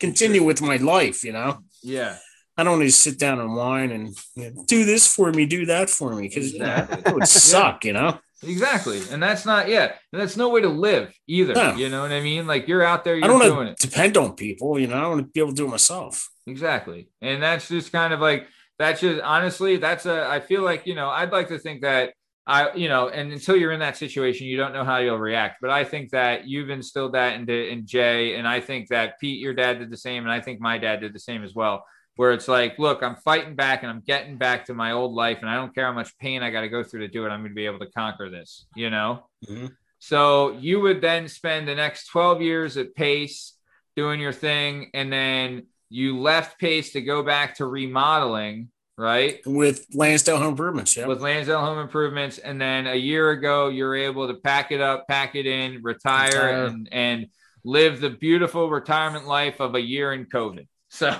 continue 0.00 0.42
with 0.44 0.60
my 0.62 0.76
life, 0.76 1.24
you 1.24 1.32
know? 1.32 1.58
Yeah. 1.82 2.16
I 2.56 2.64
don't 2.64 2.80
need 2.80 2.86
to 2.86 2.92
sit 2.92 3.18
down 3.18 3.38
and 3.40 3.54
whine 3.54 3.92
and 3.92 4.16
you 4.34 4.50
know, 4.50 4.64
do 4.66 4.84
this 4.84 5.06
for 5.12 5.30
me, 5.32 5.46
do 5.46 5.66
that 5.66 5.88
for 5.90 6.14
me, 6.14 6.28
because 6.28 6.54
Exactly. 6.54 7.02
that 7.02 7.14
would 7.14 7.28
suck, 7.28 7.84
you 7.84 7.92
know? 7.92 8.18
Exactly. 8.42 9.00
And 9.10 9.22
that's 9.22 9.44
not, 9.44 9.68
yeah. 9.68 9.92
And 10.12 10.20
that's 10.20 10.36
no 10.36 10.48
way 10.48 10.60
to 10.60 10.68
live 10.68 11.12
either. 11.26 11.54
No. 11.54 11.74
You 11.74 11.88
know 11.88 12.02
what 12.02 12.12
I 12.12 12.20
mean? 12.20 12.46
Like 12.46 12.68
you're 12.68 12.84
out 12.84 13.04
there, 13.04 13.14
I 13.14 13.18
you're 13.18 13.28
don't 13.28 13.40
doing 13.40 13.68
it. 13.68 13.78
depend 13.78 14.16
on 14.16 14.34
people, 14.34 14.78
you 14.78 14.86
know? 14.86 14.96
I 14.96 15.08
want 15.08 15.20
to 15.20 15.26
be 15.26 15.40
able 15.40 15.50
to 15.50 15.56
do 15.56 15.66
it 15.66 15.70
myself. 15.70 16.28
Exactly. 16.46 17.08
And 17.20 17.42
that's 17.42 17.68
just 17.68 17.92
kind 17.92 18.12
of 18.12 18.20
like 18.20 18.46
that's 18.78 19.00
just 19.00 19.20
honestly, 19.22 19.76
that's 19.76 20.06
a 20.06 20.26
I 20.28 20.40
feel 20.40 20.62
like, 20.62 20.86
you 20.86 20.94
know, 20.94 21.08
I'd 21.08 21.32
like 21.32 21.48
to 21.48 21.58
think 21.58 21.82
that 21.82 22.14
I, 22.48 22.74
you 22.74 22.88
know, 22.88 23.10
and 23.10 23.30
until 23.30 23.56
you're 23.56 23.72
in 23.72 23.80
that 23.80 23.98
situation, 23.98 24.46
you 24.46 24.56
don't 24.56 24.72
know 24.72 24.82
how 24.82 24.96
you'll 24.96 25.18
react. 25.18 25.58
But 25.60 25.68
I 25.68 25.84
think 25.84 26.10
that 26.10 26.48
you've 26.48 26.70
instilled 26.70 27.12
that 27.12 27.34
into 27.34 27.52
in 27.52 27.86
Jay, 27.86 28.36
and 28.36 28.48
I 28.48 28.58
think 28.60 28.88
that 28.88 29.20
Pete, 29.20 29.38
your 29.38 29.52
dad, 29.52 29.78
did 29.78 29.90
the 29.90 29.98
same, 29.98 30.22
and 30.24 30.32
I 30.32 30.40
think 30.40 30.58
my 30.58 30.78
dad 30.78 31.00
did 31.00 31.12
the 31.12 31.20
same 31.20 31.44
as 31.44 31.54
well. 31.54 31.84
Where 32.16 32.32
it's 32.32 32.48
like, 32.48 32.78
look, 32.78 33.02
I'm 33.02 33.16
fighting 33.16 33.54
back 33.54 33.82
and 33.82 33.90
I'm 33.92 34.00
getting 34.00 34.38
back 34.38 34.64
to 34.64 34.74
my 34.74 34.92
old 34.92 35.12
life, 35.12 35.38
and 35.42 35.50
I 35.50 35.56
don't 35.56 35.74
care 35.74 35.84
how 35.84 35.92
much 35.92 36.16
pain 36.18 36.42
I 36.42 36.50
got 36.50 36.62
to 36.62 36.68
go 36.70 36.82
through 36.82 37.00
to 37.00 37.08
do 37.08 37.26
it. 37.26 37.28
I'm 37.28 37.40
going 37.40 37.50
to 37.50 37.54
be 37.54 37.66
able 37.66 37.80
to 37.80 37.90
conquer 37.90 38.30
this, 38.30 38.66
you 38.74 38.88
know. 38.88 39.28
Mhm. 39.46 39.70
So 39.98 40.52
you 40.52 40.80
would 40.80 41.00
then 41.02 41.28
spend 41.28 41.68
the 41.68 41.74
next 41.74 42.06
12 42.06 42.40
years 42.40 42.76
at 42.76 42.94
Pace 42.94 43.54
doing 43.94 44.20
your 44.20 44.32
thing, 44.32 44.90
and 44.94 45.12
then 45.12 45.66
you 45.90 46.18
left 46.18 46.58
Pace 46.58 46.92
to 46.92 47.02
go 47.02 47.22
back 47.22 47.56
to 47.56 47.66
remodeling, 47.66 48.70
right? 48.98 49.40
With 49.46 49.86
Lansdale 49.94 50.36
Home 50.38 50.48
Improvements, 50.48 50.96
yeah. 50.96 51.06
With 51.06 51.22
Lansdale 51.22 51.60
Home 51.60 51.78
Improvements, 51.78 52.38
and 52.38 52.60
then 52.60 52.86
a 52.88 52.96
year 52.96 53.30
ago, 53.30 53.68
you're 53.68 53.94
able 53.94 54.26
to 54.28 54.34
pack 54.34 54.72
it 54.72 54.80
up, 54.80 55.06
pack 55.08 55.36
it 55.36 55.46
in, 55.46 55.82
retire, 55.82 56.26
Retire. 56.26 56.66
and 56.66 56.88
and 56.92 57.26
live 57.64 58.00
the 58.00 58.10
beautiful 58.10 58.68
retirement 58.68 59.26
life 59.26 59.60
of 59.60 59.74
a 59.74 59.80
year 59.80 60.12
in 60.12 60.26
COVID. 60.26 60.66
So, 60.90 61.08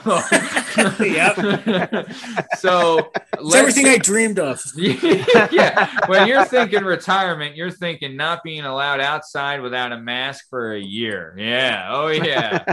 yep. 1.01 1.37
so 2.57 3.11
It's 3.35 3.55
everything 3.55 3.87
I 3.87 3.99
dreamed 3.99 4.39
of. 4.39 4.63
yeah. 4.77 5.91
When 6.07 6.27
you're 6.27 6.45
thinking 6.47 6.85
retirement, 6.85 7.55
you're 7.55 7.71
thinking 7.71 8.17
not 8.17 8.43
being 8.43 8.65
allowed 8.65 9.01
outside 9.01 9.61
without 9.61 9.93
a 9.93 9.99
mask 9.99 10.47
for 10.49 10.73
a 10.73 10.81
year. 10.81 11.35
Yeah. 11.37 11.89
Oh, 11.91 12.09
yeah. 12.09 12.65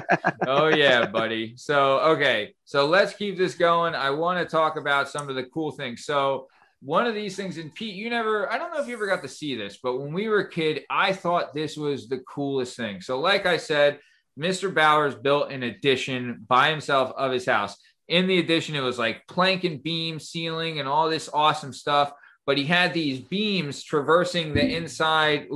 oh, 0.48 0.68
yeah, 0.68 1.06
buddy. 1.06 1.56
So, 1.58 2.00
okay. 2.00 2.56
So 2.64 2.86
let's 2.86 3.14
keep 3.14 3.38
this 3.38 3.56
going. 3.56 3.94
I 3.94 4.12
want 4.12 4.40
to 4.40 4.46
talk 4.50 4.78
about 4.78 5.10
some 5.10 5.30
of 5.30 5.36
the 5.36 5.44
cool 5.44 5.72
things. 5.72 6.06
So, 6.06 6.48
one 6.82 7.08
of 7.08 7.16
these 7.16 7.36
things, 7.36 7.58
and 7.58 7.74
Pete, 7.74 7.96
you 7.96 8.12
never, 8.12 8.52
I 8.52 8.60
don't 8.60 8.72
know 8.72 8.80
if 8.80 8.88
you 8.88 8.94
ever 8.94 9.08
got 9.08 9.24
to 9.24 9.28
see 9.28 9.56
this, 9.56 9.80
but 9.82 9.98
when 10.00 10.14
we 10.14 10.28
were 10.28 10.42
a 10.42 10.50
kid, 10.50 10.84
I 10.90 11.14
thought 11.14 11.54
this 11.54 11.78
was 11.78 12.08
the 12.08 12.20
coolest 12.20 12.78
thing. 12.78 13.02
So, 13.02 13.20
like 13.20 13.46
I 13.48 13.58
said, 13.58 14.00
Mr. 14.40 14.74
Bowers 14.74 15.16
built 15.16 15.52
an 15.52 15.64
addition 15.64 16.46
by 16.48 16.70
himself 16.70 17.14
of 17.18 17.32
his 17.32 17.46
house. 17.46 17.78
In 18.08 18.28
the 18.28 18.40
addition, 18.40 18.76
it 18.76 18.82
was 18.82 19.00
like 19.00 19.28
plank 19.28 19.64
and 19.64 19.82
beam 19.82 20.20
ceiling 20.20 20.80
and 20.80 20.88
all 20.88 21.10
this 21.10 21.30
awesome 21.34 21.74
stuff. 21.74 22.12
But 22.46 22.60
he 22.60 22.66
had 22.66 22.94
these 22.94 23.20
beams 23.20 23.82
traversing 23.82 24.54
the 24.54 24.76
inside. 24.76 25.48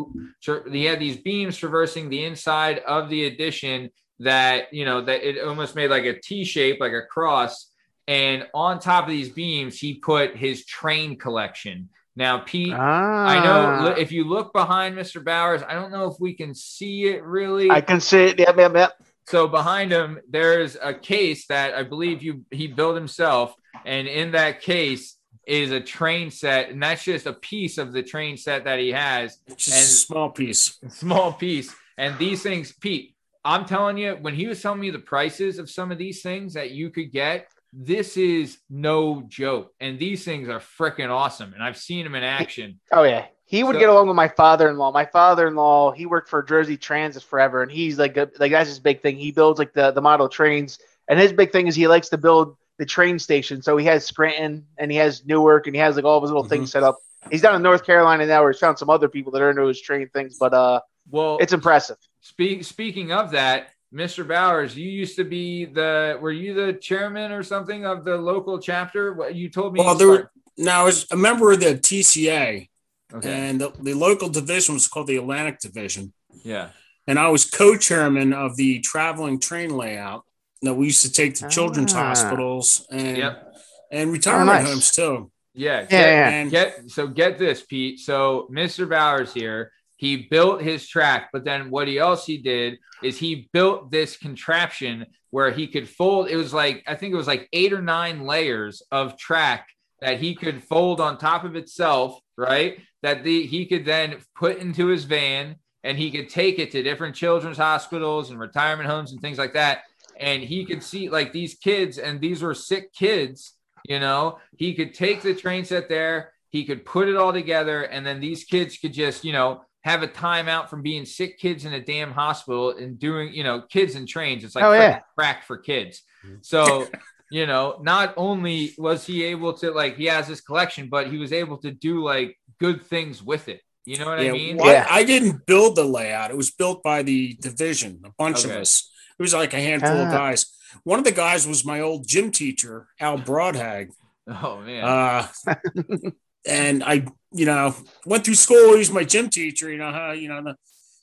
He 0.71 0.85
had 0.85 0.99
these 0.99 1.17
beams 1.17 1.55
traversing 1.55 2.09
the 2.09 2.25
inside 2.25 2.79
of 2.79 3.09
the 3.09 3.25
addition 3.25 3.91
that 4.19 4.73
you 4.73 4.85
know 4.85 5.01
that 5.01 5.23
it 5.23 5.39
almost 5.45 5.75
made 5.75 5.91
like 5.91 6.05
a 6.05 6.19
T 6.19 6.43
shape, 6.43 6.79
like 6.79 6.93
a 6.93 7.03
cross. 7.03 7.71
And 8.07 8.47
on 8.55 8.79
top 8.79 9.03
of 9.03 9.11
these 9.11 9.29
beams, 9.29 9.77
he 9.77 9.93
put 9.93 10.35
his 10.35 10.65
train 10.65 11.15
collection. 11.15 11.89
Now, 12.19 12.39
Pete, 12.39 12.73
I 12.73 13.41
know 13.41 13.91
Ah. 13.91 13.95
if 13.97 14.11
you 14.11 14.25
look 14.25 14.51
behind 14.51 14.93
Mr. 14.93 15.23
Bowers, 15.23 15.63
I 15.65 15.73
don't 15.73 15.89
know 15.89 16.11
if 16.11 16.19
we 16.19 16.33
can 16.33 16.53
see 16.53 17.05
it 17.05 17.23
really. 17.23 17.71
I 17.71 17.79
can 17.79 18.01
see 18.01 18.25
it. 18.25 18.39
Yep, 18.39 18.57
yep, 18.57 18.73
yep. 18.75 18.93
So 19.25 19.47
behind 19.47 19.89
him, 19.93 20.19
there's 20.29 20.75
a 20.83 20.93
case 20.93 21.47
that 21.47 21.73
I 21.75 21.83
believe 21.83 22.21
you 22.21 22.43
he 22.51 22.67
built 22.67 22.95
himself, 22.97 23.55
and 23.85 24.05
in 24.05 24.31
that 24.31 24.59
case 24.61 25.15
is 25.47 25.71
a 25.71 25.79
train 25.79 26.29
set, 26.29 26.69
and 26.69 26.83
that's 26.83 27.05
just 27.05 27.25
a 27.25 27.31
piece 27.33 27.77
of 27.77 27.93
the 27.93 28.03
train 28.03 28.35
set 28.35 28.65
that 28.65 28.79
he 28.79 28.89
has, 28.91 29.37
Just 29.55 29.69
a 29.69 29.71
small 30.05 30.29
piece. 30.29 30.77
small 30.89 31.31
piece. 31.31 31.73
And 31.97 32.17
these 32.19 32.43
things, 32.43 32.73
Pete, 32.73 33.15
I'm 33.45 33.63
telling 33.63 33.97
you, 33.97 34.17
when 34.19 34.33
he 34.35 34.45
was 34.47 34.61
telling 34.61 34.81
me 34.81 34.89
the 34.89 34.99
prices 34.99 35.57
of 35.57 35.69
some 35.69 35.89
of 35.89 35.97
these 35.97 36.21
things 36.21 36.53
that 36.55 36.71
you 36.71 36.89
could 36.89 37.13
get, 37.13 37.47
this 37.73 38.17
is 38.17 38.57
no 38.69 39.23
joke. 39.27 39.73
And 39.79 39.99
these 39.99 40.23
things 40.23 40.49
are 40.49 40.59
freaking 40.59 41.09
awesome, 41.09 41.53
and 41.53 41.63
I've 41.63 41.77
seen 41.77 42.03
them 42.03 42.15
in 42.15 42.23
action. 42.23 42.79
Oh 42.91 43.03
yeah, 43.03 43.25
he 43.45 43.63
would 43.63 43.75
So- 43.75 43.79
get 43.79 43.89
along 43.89 44.07
with 44.07 44.15
my 44.15 44.27
father-in-law. 44.27 44.91
My 44.91 45.05
father-in-law, 45.05 45.91
he 45.91 46.05
worked 46.05 46.29
for 46.29 46.41
Jersey 46.43 46.77
Transit 46.77 47.23
forever, 47.23 47.61
and 47.61 47.71
he's 47.71 47.97
like, 47.99 48.17
a, 48.17 48.29
like 48.39 48.51
that's 48.51 48.69
his 48.69 48.79
big 48.79 49.01
thing. 49.01 49.17
He 49.17 49.31
builds 49.31 49.59
like 49.59 49.73
the 49.73 49.91
the 49.91 50.01
model 50.01 50.29
trains, 50.29 50.79
and 51.07 51.19
his 51.19 51.31
big 51.33 51.51
thing 51.51 51.67
is 51.67 51.75
he 51.75 51.87
likes 51.87 52.09
to 52.09 52.17
build 52.17 52.55
the 52.77 52.85
train 52.85 53.19
station. 53.19 53.61
So 53.61 53.77
he 53.77 53.85
has 53.85 54.05
Scranton, 54.05 54.65
and 54.77 54.89
he 54.91 54.97
has 54.97 55.25
Newark, 55.25 55.67
and 55.67 55.75
he 55.75 55.79
has 55.81 55.95
like 55.95 56.05
all 56.05 56.17
of 56.17 56.23
his 56.23 56.31
little 56.31 56.47
things 56.47 56.71
set 56.71 56.83
up. 56.83 56.97
He's 57.29 57.41
down 57.41 57.55
in 57.55 57.61
North 57.61 57.85
Carolina 57.85 58.25
now, 58.25 58.41
where 58.41 58.51
he's 58.51 58.59
found 58.61 58.79
some 58.79 58.89
other 58.89 59.09
people 59.09 59.31
that 59.33 59.41
are 59.41 59.49
into 59.49 59.65
his 59.65 59.81
train 59.81 60.07
things, 60.13 60.37
but 60.39 60.53
uh, 60.53 60.79
Well, 61.11 61.37
it's 61.41 61.51
impressive. 61.51 61.97
Speak, 62.21 62.63
speaking 62.63 63.11
of 63.11 63.31
that, 63.31 63.71
Mr. 63.93 64.27
Bowers, 64.27 64.77
you 64.77 64.89
used 64.89 65.15
to 65.15 65.23
be 65.23 65.65
the 65.65 66.17
were 66.21 66.31
you 66.31 66.53
the 66.53 66.73
chairman 66.73 67.31
or 67.31 67.41
something 67.43 67.85
of 67.85 68.05
the 68.05 68.15
local 68.17 68.59
chapter? 68.59 69.13
What 69.13 69.35
you 69.35 69.49
told 69.49 69.73
me. 69.73 69.79
Well, 69.79 69.95
there 69.95 70.07
were, 70.07 70.31
now 70.57 70.81
I 70.81 70.83
was 70.85 71.07
a 71.11 71.15
member 71.17 71.51
of 71.51 71.59
the 71.59 71.73
TCA, 71.75 72.69
okay. 73.13 73.31
and 73.49 73.59
the, 73.61 73.71
the 73.81 73.93
local 73.95 74.29
division 74.29 74.75
was 74.75 74.87
called 74.87 75.07
the 75.07 75.17
Atlantic 75.17 75.59
Division. 75.59 76.13
yeah. 76.43 76.69
And 77.07 77.17
I 77.17 77.29
was 77.29 77.45
co-chairman 77.49 78.33
of 78.33 78.55
the 78.55 78.81
traveling 78.81 79.39
train 79.39 79.75
layout 79.75 80.25
that 80.61 80.75
we 80.75 80.85
used 80.87 81.01
to 81.01 81.11
take 81.11 81.33
to 81.35 81.49
children's 81.49 81.91
Ah. 81.95 82.03
hospitals 82.09 82.85
and 82.91 83.17
Yep. 83.17 83.55
and 83.91 84.11
retirement 84.11 84.61
nice. 84.61 84.67
homes 84.67 84.91
too. 84.91 85.31
Yeah. 85.55 85.81
Get, 85.85 85.91
Yeah, 85.91 85.99
yeah. 86.05 86.29
And 86.29 86.51
get 86.51 86.83
so 86.91 87.07
get 87.07 87.39
this, 87.39 87.63
Pete. 87.63 87.99
So 88.01 88.47
Mr. 88.51 88.87
Bowers 88.87 89.33
here, 89.33 89.71
he 89.99 90.27
built 90.31 90.61
his 90.61 90.87
track, 90.87 91.27
but 91.33 91.43
then 91.43 91.69
what 91.69 91.89
he 91.89 91.99
else 91.99 92.25
he 92.25 92.37
did 92.37 92.79
is 93.03 93.17
he 93.17 93.49
built 93.51 93.91
this 93.91 94.15
contraption 94.15 95.05
where 95.29 95.51
he 95.51 95.67
could 95.67 95.89
fold. 95.89 96.29
It 96.29 96.37
was 96.37 96.53
like 96.53 96.85
I 96.87 96.95
think 96.95 97.13
it 97.13 97.17
was 97.17 97.27
like 97.27 97.49
eight 97.51 97.73
or 97.73 97.81
nine 97.81 98.21
layers 98.21 98.81
of 98.91 99.17
track 99.17 99.67
that 99.99 100.21
he 100.21 100.35
could 100.35 100.63
fold 100.63 101.01
on 101.01 101.17
top 101.17 101.43
of 101.43 101.57
itself, 101.57 102.17
right? 102.37 102.79
That 103.03 103.25
the 103.25 103.45
he 103.45 103.65
could 103.65 103.83
then 103.83 104.21
put 104.37 104.59
into 104.59 104.87
his 104.87 105.03
van 105.03 105.57
and 105.83 105.97
he 105.97 106.11
could 106.11 106.29
take 106.29 106.59
it 106.59 106.71
to 106.71 106.81
different 106.81 107.13
children's 107.13 107.57
hospitals 107.57 108.29
and 108.29 108.39
retirement 108.39 108.89
homes 108.89 109.11
and 109.11 109.19
things 109.19 109.37
like 109.37 109.53
that. 109.55 109.81
And 110.17 110.41
he 110.41 110.63
could 110.63 110.81
see 110.81 111.09
like 111.09 111.33
these 111.33 111.55
kids, 111.55 111.97
and 111.97 112.21
these 112.21 112.41
were 112.41 112.53
sick 112.53 112.93
kids, 112.93 113.53
you 113.83 113.99
know, 113.99 114.37
he 114.57 114.73
could 114.75 114.93
take 114.93 115.23
the 115.23 115.35
train 115.35 115.65
set 115.65 115.89
there, 115.89 116.31
he 116.51 116.63
could 116.63 116.85
put 116.85 117.09
it 117.09 117.17
all 117.17 117.33
together, 117.33 117.83
and 117.83 118.05
then 118.05 118.21
these 118.21 118.45
kids 118.45 118.77
could 118.77 118.93
just, 118.93 119.25
you 119.25 119.33
know, 119.33 119.61
have 119.83 120.03
a 120.03 120.07
timeout 120.07 120.69
from 120.69 120.81
being 120.81 121.05
sick 121.05 121.39
kids 121.39 121.65
in 121.65 121.73
a 121.73 121.79
damn 121.79 122.11
hospital 122.11 122.71
and 122.71 122.99
doing, 122.99 123.33
you 123.33 123.43
know, 123.43 123.61
kids 123.61 123.95
and 123.95 124.07
trains. 124.07 124.43
It's 124.43 124.55
like 124.55 124.63
Oh, 124.65 124.73
yeah. 124.73 124.99
crack 125.17 125.45
for 125.45 125.57
kids. 125.57 126.03
So, 126.41 126.87
you 127.31 127.45
know, 127.45 127.79
not 127.81 128.13
only 128.17 128.73
was 128.77 129.05
he 129.05 129.23
able 129.23 129.53
to 129.59 129.71
like 129.71 129.95
he 129.95 130.05
has 130.05 130.27
his 130.27 130.41
collection, 130.41 130.89
but 130.89 131.07
he 131.09 131.17
was 131.17 131.31
able 131.31 131.57
to 131.59 131.71
do 131.71 132.03
like 132.03 132.37
good 132.59 132.83
things 132.83 133.23
with 133.23 133.47
it. 133.47 133.61
You 133.85 133.97
know 133.97 134.05
what 134.07 134.19
I 134.19 134.31
mean? 134.31 134.57
well, 134.57 134.67
I- 134.67 134.73
Yeah. 134.73 134.87
I, 134.89 135.03
didn't 135.03 135.45
build 135.45 135.75
the 135.77 135.85
layout; 135.85 136.29
it 136.29 136.37
was 136.37 136.51
built 136.51 136.83
by 136.83 137.01
the 137.01 137.35
division. 137.41 138.01
A 138.05 138.09
bunch 138.17 138.43
of 138.45 138.51
us. 138.51 138.91
It 139.17 139.21
was 139.21 139.33
like 139.33 139.53
a 139.53 139.59
handful 139.59 139.91
of 139.97 140.09
Ah. 140.09 140.11
guys. 140.11 140.45
One 140.83 140.99
of 140.99 141.05
the 141.05 141.11
guys 141.11 141.47
was 141.47 141.63
my 141.65 141.79
old 141.79 142.05
gym 142.07 142.31
teacher, 142.31 142.87
Al 142.99 143.17
Broadhag. 143.17 143.89
Oh 144.27 144.59
man. 144.61 144.83
Uh, 144.83 145.27
and 146.45 146.83
I, 146.83 147.05
you 147.31 147.45
know, 147.45 147.75
went 148.05 148.25
through 148.25 148.35
school. 148.35 148.73
He 148.73 148.79
was 148.79 148.91
my 148.91 149.03
gym 149.03 149.29
teacher, 149.29 149.71
you 149.71 149.77
know, 149.77 149.91
how, 149.91 150.11
you 150.11 150.27
know, 150.29 150.41
the, 150.43 150.55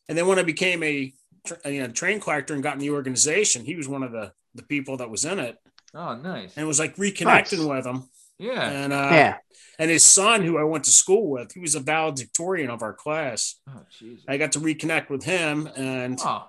and 0.09 0.17
then 0.19 0.27
when 0.27 0.39
I 0.39 0.43
became 0.43 0.83
a, 0.83 1.13
tra- 1.47 1.71
you 1.71 1.81
know, 1.83 1.89
train 1.89 2.21
collector 2.21 2.55
and 2.55 2.63
got 2.63 2.75
in 2.75 2.81
the 2.81 2.91
organization, 2.91 3.65
he 3.65 3.77
was 3.77 3.89
one 3.89 4.03
of 4.03 4.13
the, 4.13 4.33
the 4.55 4.63
people 4.63 4.97
that 4.99 5.11
was 5.11 5.25
in 5.25 5.39
it 5.39 5.57
oh 5.95 6.15
nice. 6.17 6.57
and 6.57 6.65
it 6.65 6.67
was 6.67 6.79
like 6.79 6.97
reconnecting 6.97 7.59
Nice. 7.67 7.69
with 7.69 7.87
him. 7.87 8.09
Yeah. 8.39 8.69
And, 8.71 8.93
uh, 8.93 9.09
yeah, 9.13 9.37
and 9.79 9.91
his 9.91 10.05
son, 10.05 10.43
who 10.43 10.59
I 10.59 10.65
went 10.65 10.85
to 10.85 10.91
school 10.91 11.31
with, 11.31 11.53
he 11.53 11.61
was 11.61 11.75
a 11.75 11.81
valedictorian 11.81 12.71
of 12.71 12.83
our 12.83 12.93
class. 12.93 13.57
Oh 13.69 13.83
Jesus. 13.99 14.25
I 14.29 14.37
got 14.37 14.53
to 14.53 14.61
reconnect 14.61 15.09
with 15.11 15.25
him 15.25 15.69
and, 15.77 16.19
Oh. 16.23 16.49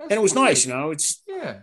and 0.00 0.12
it 0.12 0.20
was 0.20 0.34
nice, 0.34 0.66
you 0.66 0.72
know, 0.72 0.90
it's, 0.90 1.22
Yeah. 1.26 1.60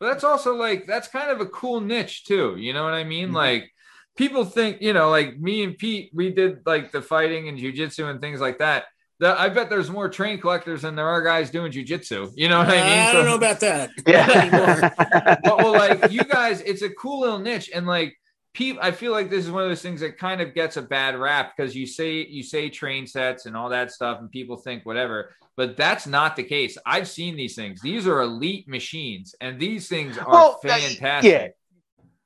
But 0.00 0.08
that's 0.12 0.24
also 0.24 0.54
like 0.54 0.86
that's 0.86 1.08
kind 1.08 1.30
of 1.30 1.40
a 1.40 1.46
cool 1.46 1.80
niche 1.80 2.24
too. 2.24 2.56
You 2.58 2.72
know 2.72 2.84
what 2.84 2.94
I 2.94 3.04
mean? 3.04 3.30
Mhm. 3.30 3.34
Like 3.34 3.70
people 4.16 4.44
think, 4.44 4.80
you 4.80 4.92
know, 4.92 5.10
like 5.10 5.38
me 5.38 5.62
and 5.64 5.76
Pete, 5.76 6.10
we 6.14 6.30
did 6.30 6.60
like 6.66 6.92
the 6.92 7.02
fighting 7.02 7.48
and 7.48 7.58
jujitsu 7.58 8.08
and 8.10 8.20
things 8.20 8.40
like 8.40 8.58
that. 8.58 8.84
the, 9.20 9.38
I 9.40 9.48
bet 9.48 9.70
there's 9.70 9.90
more 9.90 10.08
train 10.08 10.40
collectors 10.40 10.82
than 10.82 10.94
there 10.96 11.08
are 11.08 11.22
guys 11.22 11.50
doing 11.50 11.72
jujitsu. 11.72 12.32
You 12.34 12.48
know 12.48 12.58
what 12.58 12.68
I 12.68 12.72
mean? 12.72 13.08
I 13.08 13.12
don't 13.12 13.24
know 13.26 13.36
about 13.36 13.60
that. 13.60 13.90
Yeah. 14.06 14.90
but 15.44 15.58
well, 15.58 15.72
like 15.72 16.10
you 16.12 16.22
guys, 16.24 16.60
it's 16.60 16.82
a 16.82 16.90
cool 16.90 17.20
little 17.20 17.38
niche, 17.38 17.70
and 17.74 17.86
like 17.86 18.14
people, 18.52 18.80
I 18.82 18.90
feel 18.92 19.12
like 19.12 19.30
this 19.30 19.44
is 19.44 19.50
one 19.50 19.62
of 19.64 19.68
those 19.68 19.82
things 19.82 20.00
that 20.00 20.16
kind 20.18 20.40
of 20.40 20.54
gets 20.54 20.76
a 20.76 20.82
bad 20.82 21.16
rap 21.18 21.52
because 21.56 21.74
you 21.74 21.86
say 21.86 22.24
you 22.26 22.42
say 22.42 22.68
train 22.70 23.06
sets 23.06 23.46
and 23.46 23.56
all 23.56 23.68
that 23.70 23.90
stuff, 23.92 24.20
and 24.20 24.30
people 24.30 24.56
think 24.56 24.84
whatever, 24.86 25.32
but 25.56 25.76
that's 25.76 26.06
not 26.06 26.36
the 26.36 26.44
case. 26.44 26.76
I've 26.86 27.08
seen 27.08 27.34
these 27.36 27.54
things; 27.56 27.80
these 27.80 28.06
are 28.06 28.20
elite 28.20 28.68
machines, 28.68 29.34
and 29.40 29.58
these 29.58 29.88
things 29.88 30.18
are 30.18 30.28
Well, 30.30 30.58
fantastic. 30.62 31.32
yeah. 31.32 31.48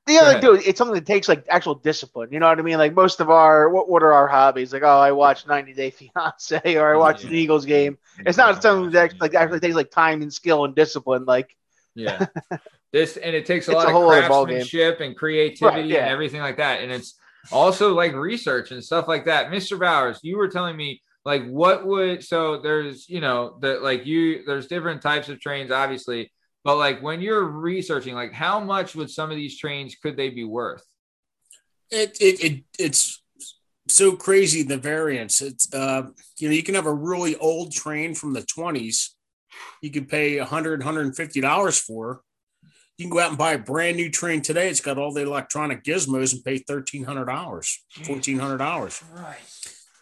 The 0.08 0.18
other 0.18 0.40
dude, 0.40 0.66
it's 0.66 0.78
something 0.78 0.94
that 0.94 1.06
takes 1.06 1.28
like 1.28 1.44
actual 1.48 1.74
discipline. 1.76 2.30
You 2.32 2.40
know 2.40 2.48
what 2.48 2.58
I 2.58 2.62
mean? 2.62 2.78
Like 2.78 2.94
most 2.94 3.20
of 3.20 3.30
our 3.30 3.68
what 3.68 3.88
what 3.88 4.02
are 4.02 4.12
our 4.12 4.26
hobbies? 4.26 4.72
Like 4.72 4.82
oh, 4.82 4.98
I 4.98 5.12
watch 5.12 5.46
90 5.46 5.74
Day 5.74 5.90
Fiance 5.90 6.76
or 6.76 6.94
I 6.94 6.96
watch 6.96 7.22
Yeah. 7.24 7.30
the 7.30 7.36
Eagles 7.36 7.64
game. 7.66 7.98
It's 8.26 8.38
not 8.38 8.60
something 8.62 8.90
that 8.92 9.20
like 9.20 9.34
actually 9.34 9.60
takes 9.60 9.74
like 9.76 9.90
time 9.90 10.22
and 10.22 10.32
skill 10.32 10.64
and 10.64 10.74
discipline. 10.74 11.24
Like 11.26 11.54
Yeah. 11.94 12.26
This 12.90 13.18
and 13.18 13.36
it 13.36 13.44
takes 13.44 13.68
a 13.68 13.72
lot 13.72 13.84
a 13.84 13.88
of 13.88 13.92
whole 13.92 14.10
other 14.10 14.22
ballgame. 14.22 14.46
craftsmanship 14.46 15.00
and 15.00 15.14
creativity 15.14 15.80
Right, 15.80 15.86
yeah. 15.86 15.98
and 16.04 16.08
everything 16.08 16.40
like 16.40 16.56
that. 16.56 16.80
And 16.80 16.90
it's 16.90 17.18
also 17.52 17.92
like 17.92 18.14
research 18.14 18.70
and 18.70 18.82
stuff 18.82 19.06
like 19.06 19.26
that. 19.26 19.50
Mr. 19.50 19.78
Bowers, 19.78 20.18
you 20.22 20.38
were 20.38 20.48
telling 20.48 20.74
me 20.74 21.02
like 21.26 21.46
what 21.48 21.86
would 21.86 22.24
so 22.24 22.56
there's 22.62 23.06
you 23.06 23.20
know 23.20 23.58
that 23.60 23.82
like 23.82 24.06
you 24.06 24.42
there's 24.46 24.68
different 24.68 25.02
types 25.02 25.28
of 25.28 25.38
trains 25.38 25.70
obviously, 25.70 26.32
but 26.68 26.76
like 26.76 27.00
when 27.00 27.22
you're 27.22 27.44
researching, 27.44 28.14
like 28.14 28.34
how 28.34 28.60
much 28.60 28.94
would 28.94 29.08
some 29.08 29.30
of 29.30 29.38
these 29.38 29.56
trains 29.56 29.96
could 30.02 30.18
they 30.18 30.28
be 30.28 30.44
worth? 30.44 30.84
it, 31.90 32.18
it, 32.20 32.44
it 32.44 32.64
it's 32.78 33.22
so 33.88 34.14
crazy 34.14 34.62
the 34.62 34.76
variance. 34.76 35.40
It's 35.40 35.72
uh, 35.72 36.08
you 36.36 36.46
know 36.46 36.54
you 36.54 36.62
can 36.62 36.74
have 36.74 36.84
a 36.84 36.92
really 36.92 37.36
old 37.36 37.72
train 37.72 38.14
from 38.14 38.34
the 38.34 38.42
20s. 38.42 39.12
You 39.80 39.90
can 39.90 40.04
pay 40.04 40.38
100 40.38 40.80
150 40.80 41.40
dollars 41.40 41.78
for. 41.78 42.20
You 42.98 43.06
can 43.06 43.10
go 43.12 43.20
out 43.20 43.30
and 43.30 43.38
buy 43.38 43.52
a 43.52 43.58
brand 43.58 43.96
new 43.96 44.10
train 44.10 44.42
today. 44.42 44.68
It's 44.68 44.82
got 44.82 44.98
all 44.98 45.14
the 45.14 45.22
electronic 45.22 45.84
gizmos 45.84 46.34
and 46.34 46.44
pay 46.44 46.58
thirteen 46.58 47.04
hundred 47.04 47.26
dollars, 47.26 47.82
fourteen 48.02 48.38
hundred 48.38 48.58
dollars. 48.58 49.02
Right. 49.10 49.38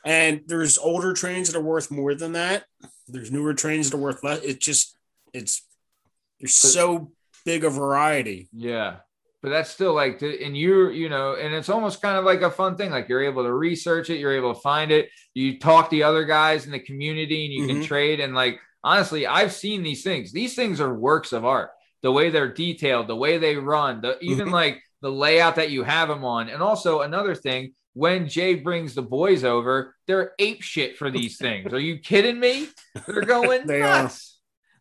And 0.04 0.40
there's 0.48 0.78
older 0.78 1.12
trains 1.12 1.52
that 1.52 1.56
are 1.56 1.62
worth 1.62 1.92
more 1.92 2.16
than 2.16 2.32
that. 2.32 2.64
There's 3.06 3.30
newer 3.30 3.54
trains 3.54 3.88
that 3.88 3.96
are 3.96 4.00
worth 4.00 4.24
less. 4.24 4.42
It 4.42 4.60
just 4.60 4.98
it's 5.32 5.62
there's 6.40 6.54
so 6.54 7.12
big 7.44 7.64
a 7.64 7.70
variety. 7.70 8.48
Yeah. 8.52 8.96
But 9.42 9.50
that's 9.50 9.70
still 9.70 9.94
like, 9.94 10.20
and 10.22 10.56
you're, 10.56 10.90
you 10.90 11.08
know, 11.08 11.34
and 11.34 11.54
it's 11.54 11.68
almost 11.68 12.02
kind 12.02 12.16
of 12.18 12.24
like 12.24 12.42
a 12.42 12.50
fun 12.50 12.76
thing. 12.76 12.90
Like 12.90 13.08
you're 13.08 13.22
able 13.22 13.44
to 13.44 13.52
research 13.52 14.10
it, 14.10 14.18
you're 14.18 14.32
able 14.34 14.54
to 14.54 14.60
find 14.60 14.90
it. 14.90 15.08
You 15.34 15.58
talk 15.58 15.90
to 15.90 16.02
other 16.02 16.24
guys 16.24 16.66
in 16.66 16.72
the 16.72 16.80
community 16.80 17.44
and 17.44 17.54
you 17.54 17.66
can 17.68 17.82
Mhm. 17.82 17.86
trade. 17.86 18.18
And 18.20 18.34
like, 18.34 18.58
honestly, 18.82 19.26
I've 19.26 19.52
seen 19.52 19.82
these 19.82 20.02
things. 20.02 20.32
These 20.32 20.56
things 20.56 20.80
are 20.80 20.92
works 20.92 21.32
of 21.32 21.44
art. 21.44 21.70
The 22.02 22.10
way 22.10 22.30
they're 22.30 22.52
detailed, 22.52 23.06
the 23.08 23.16
way 23.16 23.38
they 23.38 23.56
run, 23.56 24.00
the 24.00 24.18
even 24.20 24.48
Mhm. 24.48 24.52
like 24.52 24.82
the 25.02 25.12
layout 25.12 25.56
that 25.56 25.70
you 25.70 25.84
have 25.84 26.08
them 26.08 26.24
on. 26.24 26.48
And 26.48 26.62
also 26.62 27.02
another 27.02 27.34
thing, 27.34 27.74
when 27.92 28.28
Jay 28.28 28.54
brings 28.56 28.94
the 28.94 29.02
boys 29.02 29.44
over, 29.44 29.94
they're 30.06 30.32
ape 30.38 30.62
shit 30.62 30.96
for 30.98 31.10
these 31.10 31.36
things. 31.38 31.72
Are 31.72 31.78
you 31.80 31.98
kidding 31.98 32.40
me? 32.40 32.68
They're 33.06 33.22
going 33.22 33.66
They 33.66 33.82
are. 33.82 34.10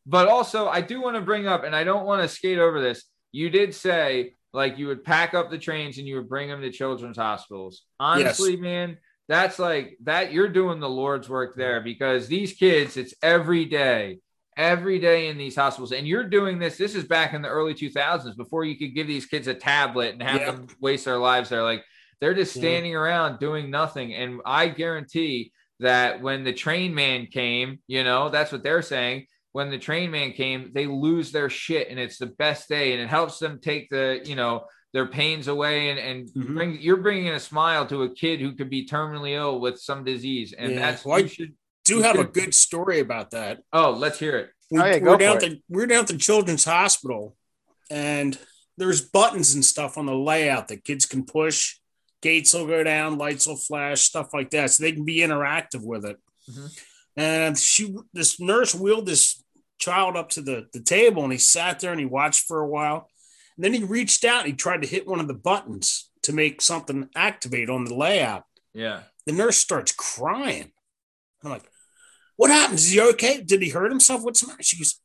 But 0.05 0.27
also, 0.27 0.67
I 0.67 0.81
do 0.81 1.01
want 1.01 1.15
to 1.15 1.21
bring 1.21 1.47
up, 1.47 1.63
and 1.63 1.75
I 1.75 1.83
don't 1.83 2.05
want 2.05 2.21
to 2.21 2.27
skate 2.27 2.59
over 2.59 2.79
this. 2.79 3.03
You 3.31 3.49
did 3.49 3.73
say 3.73 4.33
like 4.53 4.77
you 4.77 4.87
would 4.87 5.03
pack 5.03 5.33
up 5.33 5.49
the 5.49 5.57
trains 5.57 5.97
and 5.97 6.07
you 6.07 6.15
would 6.15 6.29
bring 6.29 6.47
them 6.47 6.61
to 6.61 6.71
children's 6.71 7.17
hospitals. 7.17 7.81
Honestly, 7.99 8.55
man, 8.55 8.97
that's 9.27 9.59
like 9.59 9.97
that. 10.03 10.31
You're 10.31 10.47
doing 10.47 10.79
the 10.79 10.89
Lord's 10.89 11.27
work 11.27 11.55
there 11.57 11.81
because 11.81 12.27
these 12.27 12.53
kids, 12.53 12.95
it's 12.95 13.13
every 13.21 13.65
day, 13.65 14.19
every 14.55 14.99
day 14.99 15.27
in 15.27 15.37
these 15.37 15.55
hospitals, 15.55 15.91
and 15.91 16.07
you're 16.07 16.29
doing 16.29 16.59
this. 16.59 16.77
This 16.77 16.95
is 16.95 17.03
back 17.03 17.33
in 17.33 17.41
the 17.41 17.49
early 17.49 17.73
2000s 17.73 18.37
before 18.37 18.63
you 18.63 18.77
could 18.77 18.95
give 18.95 19.07
these 19.07 19.25
kids 19.25 19.47
a 19.47 19.53
tablet 19.53 20.13
and 20.13 20.23
have 20.23 20.45
them 20.45 20.67
waste 20.79 21.03
their 21.05 21.17
lives 21.17 21.49
there. 21.49 21.63
Like 21.63 21.83
they're 22.21 22.33
just 22.33 22.55
Yeah. 22.55 22.61
standing 22.61 22.95
around 22.95 23.39
doing 23.39 23.69
nothing. 23.69 24.13
And 24.13 24.39
I 24.45 24.69
guarantee 24.69 25.51
that 25.81 26.21
when 26.21 26.45
the 26.45 26.53
train 26.53 26.95
man 26.95 27.25
came, 27.25 27.79
you 27.87 28.05
know, 28.05 28.29
that's 28.29 28.53
what 28.53 28.63
they're 28.63 28.81
saying. 28.81 29.25
When 29.55 29.69
the 29.69 29.77
train 29.77 30.11
man 30.11 30.33
came, 30.33 30.71
they 30.73 30.85
lose 30.85 31.31
their 31.31 31.49
shit 31.49 31.87
and 31.89 31.97
it's 31.97 32.17
the 32.17 32.25
best 32.25 32.67
day 32.67 32.91
and 32.91 33.01
it 33.01 33.07
helps 33.07 33.39
them 33.39 33.57
take 33.61 33.87
the, 33.89 34.19
you 34.25 34.35
know, 34.35 34.65
their 34.91 35.05
pains 35.07 35.47
away 35.47 35.91
and, 35.91 35.97
and 35.97 36.27
Mhm. 36.27 36.53
bring, 36.55 36.81
you're 36.81 36.97
bringing 36.97 37.29
a 37.29 37.39
smile 37.39 37.85
to 37.87 38.03
a 38.03 38.09
kid 38.13 38.41
who 38.41 38.51
could 38.51 38.69
be 38.69 38.85
terminally 38.85 39.31
ill 39.33 39.61
with 39.61 39.79
some 39.79 40.03
disease. 40.03 40.51
And 40.51 40.73
Yeah. 40.73 40.79
that's, 40.81 41.05
Well, 41.05 41.15
I 41.15 41.19
you 41.19 41.27
should, 41.29 41.55
Do 41.85 41.95
You 41.95 42.01
have 42.01 42.19
a 42.19 42.25
good 42.25 42.53
story 42.53 42.99
about 42.99 43.31
that. 43.31 43.61
oh, 43.71 43.91
let's 43.91 44.19
hear 44.19 44.37
it. 44.39 44.49
we, 44.71 44.81
Oh, 44.81 44.85
yeah, 44.87 44.99
we're 44.99 45.15
down 45.17 45.39
for 45.39 45.47
to 45.47 45.57
we're 45.69 45.87
down 45.87 46.05
to 46.07 46.17
Children's 46.17 46.65
Hospital, 46.65 47.37
and 47.89 48.37
there's 48.75 48.99
buttons 48.99 49.53
and 49.55 49.63
stuff 49.63 49.97
on 49.97 50.05
the 50.05 50.15
layout 50.15 50.67
that 50.67 50.83
kids 50.83 51.05
can 51.05 51.23
push. 51.25 51.77
Gates 52.21 52.53
will 52.53 52.67
go 52.67 52.83
down, 52.83 53.17
lights 53.17 53.47
will 53.47 53.55
flash, 53.55 54.01
stuff 54.01 54.33
like 54.33 54.49
that, 54.49 54.71
so 54.71 54.83
they 54.83 54.91
can 54.91 55.05
be 55.05 55.19
interactive 55.19 55.81
with 55.85 56.03
it. 56.03 56.17
Mhm. 56.51 56.81
And 57.15 57.57
she, 57.57 57.95
this 58.11 58.37
nurse, 58.41 58.75
wheeled 58.75 59.05
this 59.05 59.41
child 59.79 60.15
up 60.15 60.29
to 60.31 60.41
the 60.41 60.67
the 60.73 60.81
table, 60.81 61.23
and 61.23 61.31
he 61.31 61.37
sat 61.37 61.79
there 61.79 61.91
and 61.91 61.99
he 61.99 62.05
watched 62.05 62.45
for 62.47 62.59
a 62.61 62.67
while. 62.67 63.09
And 63.55 63.63
then 63.63 63.73
he 63.73 63.83
reached 63.83 64.25
out 64.25 64.39
and 64.39 64.47
he 64.47 64.53
tried 64.53 64.81
to 64.81 64.87
hit 64.87 65.07
one 65.07 65.19
of 65.21 65.27
the 65.27 65.33
buttons 65.33 66.09
to 66.23 66.33
make 66.33 66.61
something 66.61 67.07
activate 67.15 67.69
on 67.69 67.85
the 67.85 67.95
layout. 67.95 68.43
Yeah. 68.73 69.03
The 69.25 69.31
nurse 69.31 69.57
starts 69.57 69.93
crying. 69.93 70.71
I'm 71.43 71.51
like, 71.51 71.63
what 72.35 72.51
happens? 72.51 72.83
Is 72.85 72.91
he 72.91 73.01
okay? 73.01 73.41
Did 73.41 73.61
he 73.61 73.69
hurt 73.69 73.91
himself? 73.91 74.23
What's 74.23 74.41
the 74.41 74.47
matter? 74.47 74.61
She 74.63 74.77
goes, 74.77 74.99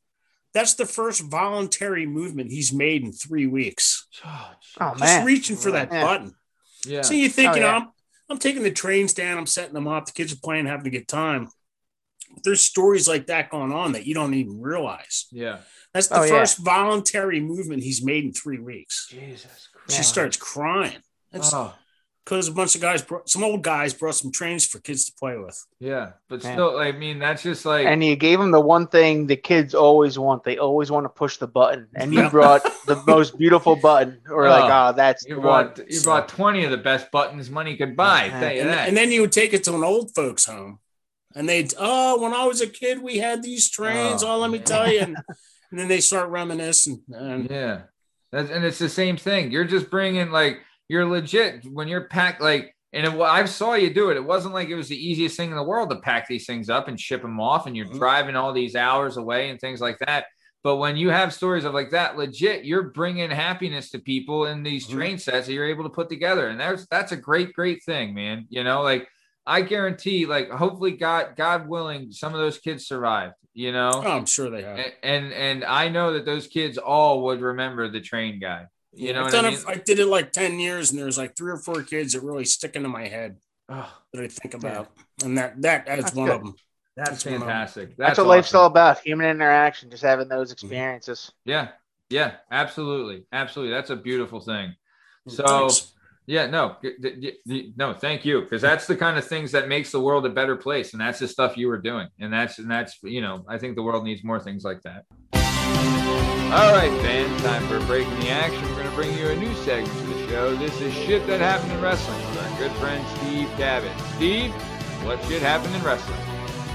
that's 0.53 0.73
the 0.73 0.85
first 0.85 1.21
voluntary 1.21 2.05
movement 2.05 2.51
he's 2.51 2.73
made 2.73 3.03
in 3.03 3.13
three 3.13 3.47
weeks. 3.47 4.05
oh 4.25 4.55
Just 4.91 4.99
man, 4.99 5.25
reaching 5.25 5.55
for 5.55 5.71
that 5.71 5.89
Yeah. 5.91 6.03
button. 6.03 6.33
Yeah. 6.85 7.01
So 7.03 7.13
you 7.13 7.29
think, 7.29 7.51
Oh, 7.51 7.55
you 7.55 7.61
know, 7.61 7.67
yeah. 7.67 7.75
I'm, 7.77 7.87
I'm 8.29 8.37
taking 8.37 8.63
the 8.63 8.71
trains 8.71 9.13
down, 9.13 9.37
I'm 9.37 9.45
setting 9.45 9.73
them 9.73 9.87
up, 9.87 10.07
the 10.07 10.11
kids 10.11 10.33
are 10.33 10.39
playing, 10.43 10.65
having 10.65 10.87
a 10.87 10.89
good 10.89 11.07
time. 11.07 11.47
But 12.33 12.43
there's 12.43 12.61
stories 12.61 13.07
like 13.07 13.27
that 13.27 13.49
going 13.49 13.71
on 13.71 13.93
that 13.93 14.05
you 14.05 14.13
don't 14.13 14.33
even 14.33 14.61
realize. 14.61 15.27
Yeah. 15.31 15.59
That's 15.93 16.07
the 16.07 16.19
Oh, 16.19 16.23
yeah. 16.23 16.29
first 16.29 16.59
voluntary 16.59 17.39
movement 17.41 17.83
he's 17.83 18.03
made 18.03 18.23
in 18.23 18.33
three 18.33 18.59
weeks. 18.59 19.07
Jesus 19.09 19.67
She 19.89 20.03
starts 20.03 20.37
crying. 20.37 21.01
That's 21.31 21.53
Oh. 21.53 21.73
because 22.23 22.47
a 22.47 22.51
bunch 22.51 22.75
of 22.75 22.81
guys, 22.81 23.01
brought, 23.01 23.27
some 23.27 23.43
old 23.43 23.61
guys 23.63 23.93
brought 23.95 24.15
some 24.15 24.31
trains 24.31 24.65
for 24.65 24.79
kids 24.79 25.05
to 25.05 25.11
play 25.19 25.37
with. 25.37 25.65
Yeah. 25.79 26.11
But 26.29 26.43
Yeah. 26.43 26.53
still, 26.53 26.77
I 26.77 26.91
mean, 26.93 27.19
that's 27.19 27.41
just 27.43 27.65
like, 27.65 27.85
and 27.87 28.01
you 28.03 28.15
gave 28.15 28.37
them 28.39 28.51
the 28.51 28.61
one 28.61 28.87
thing 28.87 29.25
the 29.27 29.35
kids 29.35 29.73
always 29.73 30.17
want. 30.19 30.43
They 30.43 30.57
always 30.57 30.91
want 30.91 31.05
to 31.05 31.09
push 31.09 31.37
the 31.37 31.47
button, 31.47 31.87
and 31.95 32.13
you 32.13 32.29
brought 32.29 32.61
the 32.85 32.95
most 33.07 33.37
beautiful 33.37 33.75
button. 33.75 34.21
Or 34.29 34.47
like, 34.47 34.71
Oh, 34.71 34.89
oh, 34.89 34.93
that's 34.95 35.25
you 35.25 35.35
the 35.35 35.41
one. 35.41 35.73
brought, 35.73 35.91
you 35.91 36.01
brought 36.01 36.29
20 36.29 36.63
of 36.63 36.71
the 36.71 36.77
best 36.77 37.09
buttons 37.11 37.49
money 37.49 37.75
could 37.75 37.97
buy. 37.97 38.25
Yeah. 38.25 38.39
And, 38.61 38.69
that. 38.69 38.87
and 38.87 38.95
then 38.95 39.11
you 39.11 39.21
would 39.21 39.31
take 39.33 39.51
it 39.53 39.63
to 39.65 39.73
an 39.75 39.83
old 39.83 40.13
folks 40.15 40.45
home 40.45 40.79
and 41.35 41.47
they'd 41.47 41.73
oh 41.79 42.21
when 42.21 42.33
i 42.33 42.45
was 42.45 42.61
a 42.61 42.67
kid 42.67 43.01
we 43.01 43.17
had 43.17 43.41
these 43.43 43.69
trains 43.69 44.23
Oh, 44.23 44.31
oh, 44.31 44.37
let 44.39 44.51
me 44.51 44.59
tell 44.59 44.91
you 44.91 44.99
and, 45.01 45.17
and 45.71 45.79
then 45.79 45.87
they 45.87 46.01
start 46.01 46.29
reminiscing 46.29 47.01
and 47.11 47.49
Yeah. 47.49 47.81
That's, 48.31 48.49
and 48.49 48.63
it's 48.63 48.79
the 48.79 48.87
same 48.87 49.17
thing. 49.17 49.51
You're 49.51 49.65
just 49.65 49.89
bringing 49.89 50.31
like 50.31 50.61
you're 50.87 51.05
legit 51.05 51.65
when 51.65 51.89
you're 51.89 52.07
packed 52.07 52.39
like 52.41 52.73
and 52.93 53.05
it, 53.05 53.13
I 53.21 53.43
saw 53.45 53.73
you 53.73 53.93
do 53.93 54.09
it. 54.09 54.17
It 54.17 54.23
wasn't 54.23 54.53
like 54.53 54.69
it 54.69 54.75
was 54.75 54.87
the 54.89 54.95
easiest 55.09 55.35
thing 55.37 55.49
in 55.49 55.55
the 55.57 55.63
world 55.63 55.89
to 55.89 55.97
pack 55.97 56.27
these 56.27 56.45
things 56.45 56.69
up 56.69 56.87
and 56.87 56.99
ship 56.99 57.21
them 57.21 57.39
off, 57.39 57.65
and 57.67 57.75
you're 57.75 57.87
Mhm. 57.87 57.97
driving 57.97 58.35
all 58.37 58.51
these 58.53 58.75
hours 58.75 59.17
away 59.17 59.49
and 59.49 59.59
things 59.59 59.79
like 59.81 59.97
that. 60.05 60.25
But 60.63 60.75
when 60.77 60.95
you 60.97 61.09
have 61.09 61.33
stories 61.33 61.63
of 61.65 61.73
like 61.73 61.91
that, 61.91 62.17
legit, 62.17 62.65
you're 62.65 62.83
bringing 62.91 63.31
happiness 63.31 63.89
to 63.91 63.99
people 63.99 64.45
in 64.47 64.61
these 64.63 64.87
Mhm. 64.87 64.93
train 64.93 65.17
sets 65.17 65.47
that 65.47 65.53
you're 65.53 65.69
able 65.69 65.83
to 65.83 65.89
put 65.89 66.07
together, 66.09 66.47
and 66.49 66.59
that's 66.59 66.85
that's 66.87 67.11
a 67.13 67.17
great, 67.17 67.51
great 67.53 67.83
thing, 67.83 68.13
man. 68.13 68.45
You 68.49 68.63
know, 68.63 68.81
like 68.81 69.07
I 69.51 69.61
guarantee, 69.61 70.25
like 70.25 70.49
hopefully, 70.49 70.91
God, 70.91 71.35
God 71.35 71.67
willing, 71.67 72.11
some 72.11 72.33
of 72.33 72.39
those 72.39 72.57
kids 72.57 72.87
survived. 72.87 73.33
You 73.53 73.73
know, 73.73 73.91
oh, 73.93 74.11
i'm 74.11 74.25
sure 74.25 74.49
they 74.49 74.61
have 74.61 74.77
and 74.79 74.93
and, 75.03 75.33
and 75.33 75.65
I 75.65 75.89
know 75.89 76.13
that 76.13 76.23
those 76.23 76.47
kids 76.47 76.77
all 76.77 77.23
would 77.23 77.41
remember 77.41 77.89
the 77.89 77.99
train 77.99 78.39
guy. 78.39 78.67
You 78.93 79.11
know 79.11 79.25
I've 79.25 79.33
what 79.33 79.45
I 79.45 79.49
mean? 79.49 79.59
it- 79.59 79.67
I 79.67 79.75
did 79.75 79.99
it 79.99 80.05
like 80.05 80.31
10 80.31 80.57
years 80.57 80.91
and 80.91 80.99
there's 80.99 81.17
like 81.17 81.35
three 81.35 81.51
or 81.51 81.57
four 81.57 81.83
kids 81.83 82.13
that 82.13 82.23
really 82.23 82.45
stick 82.45 82.77
into 82.77 82.87
my 82.87 83.07
head 83.09 83.35
Oh, 83.67 83.91
that 84.13 84.23
i 84.23 84.27
think 84.27 84.53
about 84.53 84.87
and 85.23 85.37
that 85.37 85.61
that 85.63 85.87
is 85.89 86.05
That's 86.05 86.15
one 86.15 86.27
good. 86.27 86.35
of 86.35 86.43
them 86.43 86.55
that's 86.95 87.09
That's 87.09 87.25
one 87.25 87.35
of 87.35 87.41
'em. 87.41 87.47
fantastic. 87.47 87.87
That's, 87.89 88.09
That's, 88.09 88.17
what 88.19 88.27
life's 88.27 88.53
all 88.53 88.65
about: 88.67 88.99
human 88.99 89.29
interaction, 89.29 89.89
just 89.89 90.03
having 90.03 90.27
those 90.27 90.47
mm-hmm. 90.47 90.65
experiences. 90.67 91.31
Yeah, 91.45 91.69
yeah, 92.09 92.35
absolutely, 92.51 93.25
absolutely. 93.31 93.73
That's 93.73 93.89
a 93.89 93.95
beautiful 93.95 94.39
thing. 94.41 94.75
So 95.27 95.43
Thanks. 95.45 95.93
Yeah, 96.25 96.47
no, 96.47 96.77
no, 97.75 97.93
thank 97.93 98.25
you, 98.25 98.41
because 98.41 98.61
that's 98.61 98.87
the 98.87 98.95
kind 98.95 99.17
of 99.17 99.25
things 99.25 99.51
that 99.51 99.67
makes 99.67 99.91
the 99.91 99.99
world 99.99 100.25
a 100.25 100.29
better 100.29 100.55
place, 100.55 100.93
and 100.93 101.01
that's 101.01 101.19
the 101.19 101.27
stuff 101.27 101.57
you 101.57 101.67
were 101.67 101.79
doing, 101.79 102.07
and 102.19 102.31
that's 102.31 102.59
and 102.59 102.69
that's 102.69 102.97
you 103.03 103.21
know, 103.21 103.43
I 103.47 103.57
think 103.57 103.75
the 103.75 103.83
world 103.83 104.03
needs 104.03 104.23
more 104.23 104.39
things 104.39 104.63
like 104.63 104.81
that. 104.83 105.05
All 106.53 106.73
right, 106.73 106.91
fans, 107.01 107.41
time 107.43 107.65
for 107.67 107.79
breaking 107.85 108.19
the 108.19 108.29
action. 108.29 108.61
We're 108.69 108.83
going 108.83 108.89
to 108.89 108.95
bring 108.95 109.17
you 109.17 109.27
a 109.29 109.35
new 109.37 109.53
segment 109.55 109.97
to 109.99 110.05
the 110.05 110.27
show. 110.27 110.55
This 110.55 110.81
is 110.81 110.93
shit 110.93 111.25
that 111.27 111.39
happened 111.39 111.71
in 111.71 111.81
wrestling 111.81 112.19
with 112.29 112.43
our 112.43 112.59
good 112.59 112.71
friend 112.73 113.05
Steve 113.19 113.47
Cabot. 113.55 113.91
Steve, 114.15 114.51
what 115.05 115.23
shit 115.23 115.41
happened 115.41 115.73
in 115.73 115.81
wrestling? 115.81 116.19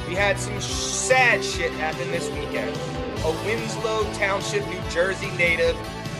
we 0.09 0.15
had 0.15 0.39
some 0.39 0.61
sad 0.61 1.43
shit 1.43 1.73
happen 1.73 2.11
this 2.11 2.31
weekend. 2.31 2.77
A 3.25 3.31
Winslow 3.45 4.05
Township, 4.15 4.67
New 4.69 4.81
Jersey 4.91 5.31
native, 5.33 5.77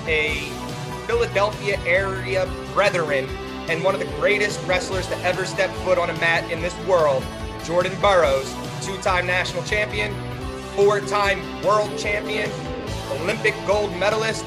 a 0.09 0.49
Philadelphia 1.07 1.79
area 1.87 2.47
brethren, 2.73 3.29
and 3.69 3.83
one 3.83 3.95
of 3.95 4.01
the 4.01 4.07
greatest 4.17 4.65
wrestlers 4.67 5.07
to 5.09 5.17
ever 5.19 5.45
step 5.45 5.71
foot 5.77 5.99
on 5.99 6.11
a 6.11 6.15
mat 6.15 6.51
in 6.51 6.61
this 6.61 6.77
world, 6.87 7.25
Jordan 7.65 7.99
Burroughs, 8.01 8.55
two 8.83 8.97
time 8.99 9.27
national 9.27 9.63
champion, 9.65 10.15
four 10.75 11.01
time 11.01 11.41
world 11.63 11.97
champion, 11.99 12.51
Olympic 13.13 13.55
gold 13.67 13.97
medalist. 13.97 14.45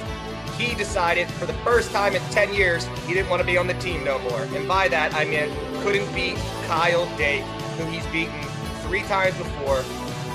He 0.57 0.75
decided 0.75 1.29
for 1.31 1.45
the 1.45 1.53
first 1.53 1.91
time 1.91 2.13
in 2.13 2.21
10 2.31 2.53
years 2.53 2.85
he 3.07 3.13
didn't 3.13 3.29
want 3.29 3.39
to 3.39 3.45
be 3.45 3.57
on 3.57 3.67
the 3.67 3.73
team 3.75 4.03
no 4.03 4.19
more. 4.19 4.41
And 4.41 4.67
by 4.67 4.89
that, 4.89 5.13
I 5.13 5.23
mean 5.23 5.49
couldn't 5.81 6.13
beat 6.13 6.35
Kyle 6.67 7.05
Dake, 7.17 7.43
who 7.77 7.85
he's 7.85 8.05
beaten 8.07 8.43
three 8.83 9.03
times 9.03 9.37
before. 9.37 9.83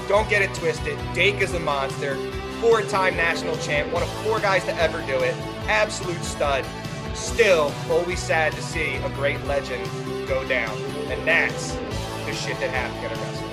Don't 0.08 0.28
get 0.30 0.40
it 0.42 0.54
twisted. 0.54 0.98
Dake 1.14 1.40
is 1.42 1.52
a 1.52 1.60
monster. 1.60 2.16
Four 2.60 2.82
time 2.82 3.16
national 3.16 3.56
champ, 3.58 3.92
one 3.92 4.02
of 4.02 4.08
four 4.24 4.40
guys 4.40 4.64
to 4.64 4.74
ever 4.76 5.00
do 5.02 5.18
it. 5.18 5.53
Absolute 5.68 6.22
stud. 6.22 6.64
Still, 7.14 7.72
always 7.90 8.18
sad 8.18 8.52
to 8.52 8.62
see 8.62 8.96
a 8.96 9.08
great 9.10 9.42
legend 9.46 9.88
go 10.26 10.46
down. 10.48 10.76
And 11.10 11.26
that's 11.26 11.72
the 12.26 12.34
shit 12.34 12.58
that 12.60 12.70
happened 12.70 13.06
a 13.06 13.08
wrestling. 13.20 13.50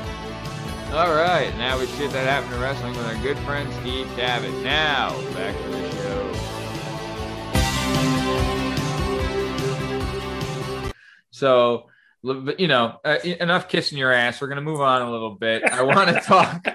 All 0.93 1.13
right, 1.13 1.55
now 1.57 1.79
we 1.79 1.85
shit 1.87 2.11
that 2.11 2.27
happened 2.27 2.53
in 2.53 2.59
wrestling 2.59 2.91
with 2.93 3.05
our 3.05 3.15
good 3.23 3.37
friend 3.39 3.71
Steve 3.79 4.07
Cabot. 4.17 4.51
Now 4.63 5.11
back 5.33 5.55
to 5.55 5.69
the 5.69 5.91
show. 5.91 6.51
So, 11.31 11.87
you 12.57 12.67
know, 12.67 12.99
uh, 13.05 13.17
enough 13.23 13.69
kissing 13.69 13.97
your 13.97 14.11
ass. 14.11 14.41
We're 14.41 14.47
gonna 14.47 14.61
move 14.61 14.81
on 14.81 15.01
a 15.01 15.09
little 15.09 15.35
bit. 15.35 15.63
I 15.63 15.81
want 15.83 16.09
to 16.09 16.15
talk. 16.25 16.67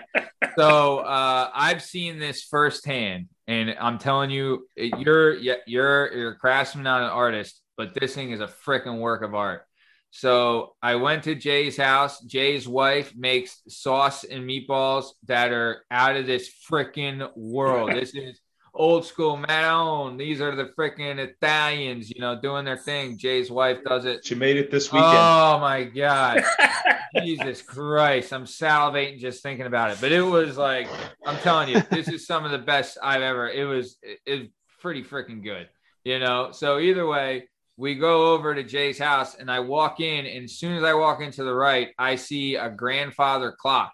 So, 0.58 0.98
uh, 0.98 1.50
I've 1.54 1.82
seen 1.82 2.18
this 2.18 2.42
firsthand, 2.42 3.28
and 3.46 3.76
I'm 3.78 3.98
telling 3.98 4.30
you, 4.30 4.66
you're 4.76 5.34
you're 5.34 5.58
you're 5.66 6.30
a 6.30 6.36
craftsman, 6.36 6.84
not 6.84 7.02
an 7.02 7.10
artist, 7.10 7.60
but 7.76 7.94
this 7.94 8.14
thing 8.14 8.30
is 8.30 8.40
a 8.40 8.46
freaking 8.46 8.98
work 8.98 9.22
of 9.22 9.34
art. 9.34 9.66
So 10.10 10.74
I 10.82 10.94
went 10.94 11.24
to 11.24 11.34
Jay's 11.34 11.76
house. 11.76 12.20
Jay's 12.20 12.66
wife 12.66 13.12
makes 13.14 13.60
sauce 13.68 14.24
and 14.24 14.48
meatballs 14.48 15.08
that 15.26 15.52
are 15.52 15.84
out 15.90 16.16
of 16.16 16.26
this 16.26 16.50
freaking 16.70 17.28
world. 17.36 17.92
This 17.92 18.14
is 18.14 18.40
old 18.76 19.04
school 19.04 19.36
Manon. 19.36 20.16
These 20.16 20.40
are 20.40 20.54
the 20.54 20.70
freaking 20.78 21.18
Italians, 21.18 22.10
you 22.10 22.20
know, 22.20 22.38
doing 22.40 22.64
their 22.64 22.76
thing. 22.76 23.18
Jay's 23.18 23.50
wife 23.50 23.78
does 23.84 24.04
it. 24.04 24.24
She 24.24 24.34
made 24.34 24.56
it 24.56 24.70
this 24.70 24.92
weekend. 24.92 25.16
Oh 25.16 25.58
my 25.60 25.84
god. 25.84 26.44
Jesus 27.22 27.62
Christ. 27.62 28.32
I'm 28.32 28.44
salivating 28.44 29.18
just 29.18 29.42
thinking 29.42 29.66
about 29.66 29.90
it. 29.90 29.98
But 30.00 30.12
it 30.12 30.22
was 30.22 30.56
like, 30.56 30.88
I'm 31.24 31.38
telling 31.38 31.70
you, 31.70 31.82
this 31.90 32.08
is 32.08 32.26
some 32.26 32.44
of 32.44 32.50
the 32.50 32.58
best 32.58 32.98
I've 33.02 33.22
ever. 33.22 33.48
It 33.48 33.64
was 33.64 33.96
it, 34.02 34.18
it 34.26 34.50
pretty 34.80 35.02
freaking 35.02 35.42
good. 35.42 35.68
You 36.04 36.20
know, 36.20 36.50
so 36.52 36.78
either 36.78 37.06
way, 37.06 37.48
we 37.76 37.94
go 37.96 38.32
over 38.32 38.54
to 38.54 38.62
Jay's 38.62 38.98
house 38.98 39.34
and 39.34 39.50
I 39.50 39.60
walk 39.60 40.00
in, 40.00 40.24
and 40.26 40.44
as 40.44 40.52
soon 40.52 40.76
as 40.76 40.84
I 40.84 40.94
walk 40.94 41.20
into 41.20 41.42
the 41.42 41.54
right, 41.54 41.88
I 41.98 42.16
see 42.16 42.54
a 42.54 42.70
grandfather 42.70 43.52
clock, 43.52 43.92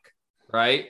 right? 0.52 0.88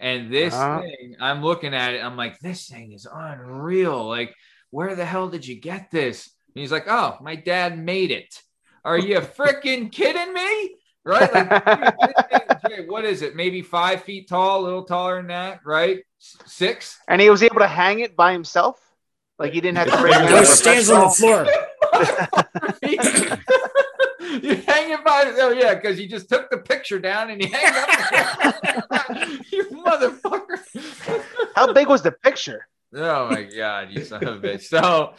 And 0.00 0.32
this 0.32 0.54
Uh-huh. 0.54 0.80
thing, 0.80 1.16
I'm 1.20 1.42
looking 1.42 1.74
at 1.74 1.94
it, 1.94 2.04
I'm 2.04 2.16
like, 2.16 2.38
this 2.40 2.68
thing 2.68 2.92
is 2.92 3.06
unreal. 3.10 4.06
Like, 4.08 4.34
where 4.70 4.94
the 4.96 5.04
hell 5.04 5.28
did 5.28 5.46
you 5.46 5.60
get 5.60 5.90
this? 5.90 6.30
And 6.54 6.60
he's 6.60 6.72
like, 6.72 6.86
oh, 6.88 7.16
my 7.20 7.36
dad 7.36 7.78
made 7.78 8.10
it. 8.10 8.40
Are 8.84 8.98
you 8.98 9.20
freaking 9.20 9.90
kidding 9.90 10.32
me? 10.32 10.76
Right? 11.04 11.32
Like, 11.32 11.48
dude, 12.30 12.58
Jay, 12.68 12.86
what 12.86 13.04
is 13.04 13.22
it? 13.22 13.36
Maybe 13.36 13.62
five 13.62 14.02
feet 14.02 14.28
tall, 14.28 14.60
a 14.60 14.64
little 14.64 14.84
taller 14.84 15.16
than 15.16 15.28
that, 15.28 15.60
right? 15.64 16.00
Six? 16.18 16.98
And 17.08 17.20
he 17.20 17.30
was 17.30 17.42
able 17.42 17.58
to 17.58 17.66
hang 17.68 18.00
it 18.00 18.16
by 18.16 18.32
himself. 18.32 18.80
Like 19.38 19.52
he 19.52 19.60
didn't 19.60 19.78
have 19.78 19.90
to 19.90 19.98
bring 19.98 20.14
it 20.14 20.38
He 20.38 20.44
stands 20.44 20.90
on 20.90 21.08
the 21.08 21.10
floor. 21.10 21.46
you 24.42 24.56
hang 24.56 24.90
it 24.90 25.04
by 25.04 25.32
oh 25.38 25.50
yeah 25.50 25.74
because 25.74 25.98
you 26.00 26.08
just 26.08 26.28
took 26.28 26.50
the 26.50 26.58
picture 26.58 26.98
down 26.98 27.30
and 27.30 27.42
you 27.42 27.48
hang 27.52 27.74
it 27.74 28.84
up 28.90 29.08
you 29.52 29.64
motherfucker 29.66 30.58
How 31.54 31.72
big 31.72 31.88
was 31.88 32.02
the 32.02 32.12
picture? 32.12 32.66
oh 32.96 33.28
my 33.28 33.42
god 33.42 33.90
you 33.90 34.04
son 34.04 34.22
of 34.26 34.42
a 34.44 34.46
bitch 34.46 34.62
so 34.62 35.14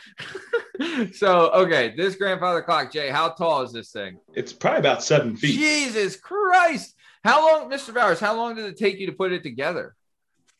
so 1.14 1.52
okay 1.52 1.94
this 1.96 2.16
grandfather 2.16 2.62
clock 2.62 2.92
jay 2.92 3.10
how 3.10 3.30
tall 3.30 3.62
is 3.64 3.74
this 3.74 3.92
thing 3.92 4.18
It's 4.34 4.54
probably 4.54 4.80
about 4.80 5.04
seven 5.04 5.36
feet. 5.36 5.58
jesus 5.60 6.16
christ 6.16 6.96
how 7.24 7.46
long 7.62 7.70
mr 7.70 7.94
bowers 7.94 8.20
how 8.20 8.36
long 8.36 8.56
did 8.56 8.66
it 8.66 8.78
take 8.78 8.98
you 9.00 9.06
to 9.08 9.12
put 9.14 9.32
it 9.34 9.44
together 9.44 9.94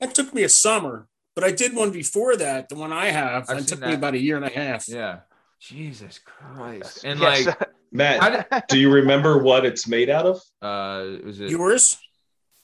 That 0.02 0.14
took 0.14 0.34
me 0.34 0.44
a 0.44 0.50
summer, 0.50 1.08
but 1.36 1.44
I 1.46 1.52
did 1.52 1.74
one 1.74 1.92
before 1.92 2.36
that. 2.36 2.68
The 2.68 2.76
one 2.76 2.92
I 2.92 3.06
have, 3.12 3.50
I've 3.50 3.60
it 3.60 3.68
took 3.68 3.80
that. 3.80 3.88
me 3.90 3.96
about 3.96 4.14
a 4.14 4.20
year 4.20 4.36
and 4.36 4.44
a 4.46 4.50
half. 4.50 4.90
yeah 4.90 5.20
jesus 5.68 6.20
christ 6.20 7.04
and 7.06 7.20
Yes. 7.20 7.46
like 7.48 7.70
Matt, 7.92 8.50
did, 8.52 8.64
do 8.68 8.78
you 8.80 8.92
remember 8.92 9.42
what 9.42 9.66
it's 9.66 9.88
made 9.88 10.10
out 10.10 10.26
of? 10.26 10.42
uh 10.62 11.24
was 11.26 11.40
it 11.40 11.50
Yours? 11.50 11.98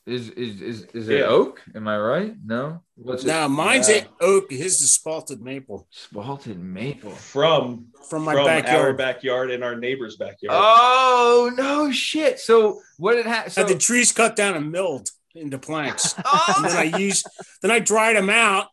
is 0.06 0.30
is 0.30 0.62
is, 0.62 0.84
is 0.94 1.10
it 1.10 1.20
Yeah. 1.20 1.26
oak 1.26 1.62
am 1.76 1.88
i 1.88 1.98
right 1.98 2.36
no 2.46 2.82
what's 2.96 3.24
it 3.24 3.28
No, 3.28 3.48
mine's 3.48 3.88
Yeah. 3.90 4.04
a 4.20 4.24
oak. 4.24 4.52
His 4.52 4.82
is 4.82 4.98
spalted 4.98 5.40
maple 5.42 5.88
Spalted 5.96 6.58
maple. 6.60 7.12
From 7.12 7.88
from 8.10 8.24
my 8.26 8.34
from 8.34 8.42
our 8.42 8.46
backyard. 8.62 8.98
backyard 8.98 9.52
and 9.52 9.64
our 9.64 9.76
neighbor's 9.76 10.18
backyard. 10.18 10.58
Oh 10.60 11.52
no 11.56 11.92
shit! 11.92 12.40
So 12.40 12.82
what 12.98 13.14
did 13.14 13.26
happen? 13.26 13.52
So 13.52 13.62
Had 13.62 13.70
the 13.72 13.78
trees 13.80 14.12
cut 14.12 14.36
down 14.36 14.56
and 14.56 14.72
milled 14.72 15.10
into 15.36 15.58
planks. 15.58 16.14
and 16.18 16.26
oh, 16.26 16.62
then 16.64 16.76
I 16.78 16.84
used, 16.84 17.26
then 17.62 17.72
I 17.72 17.80
dried 17.80 18.16
them 18.18 18.30
out. 18.30 18.68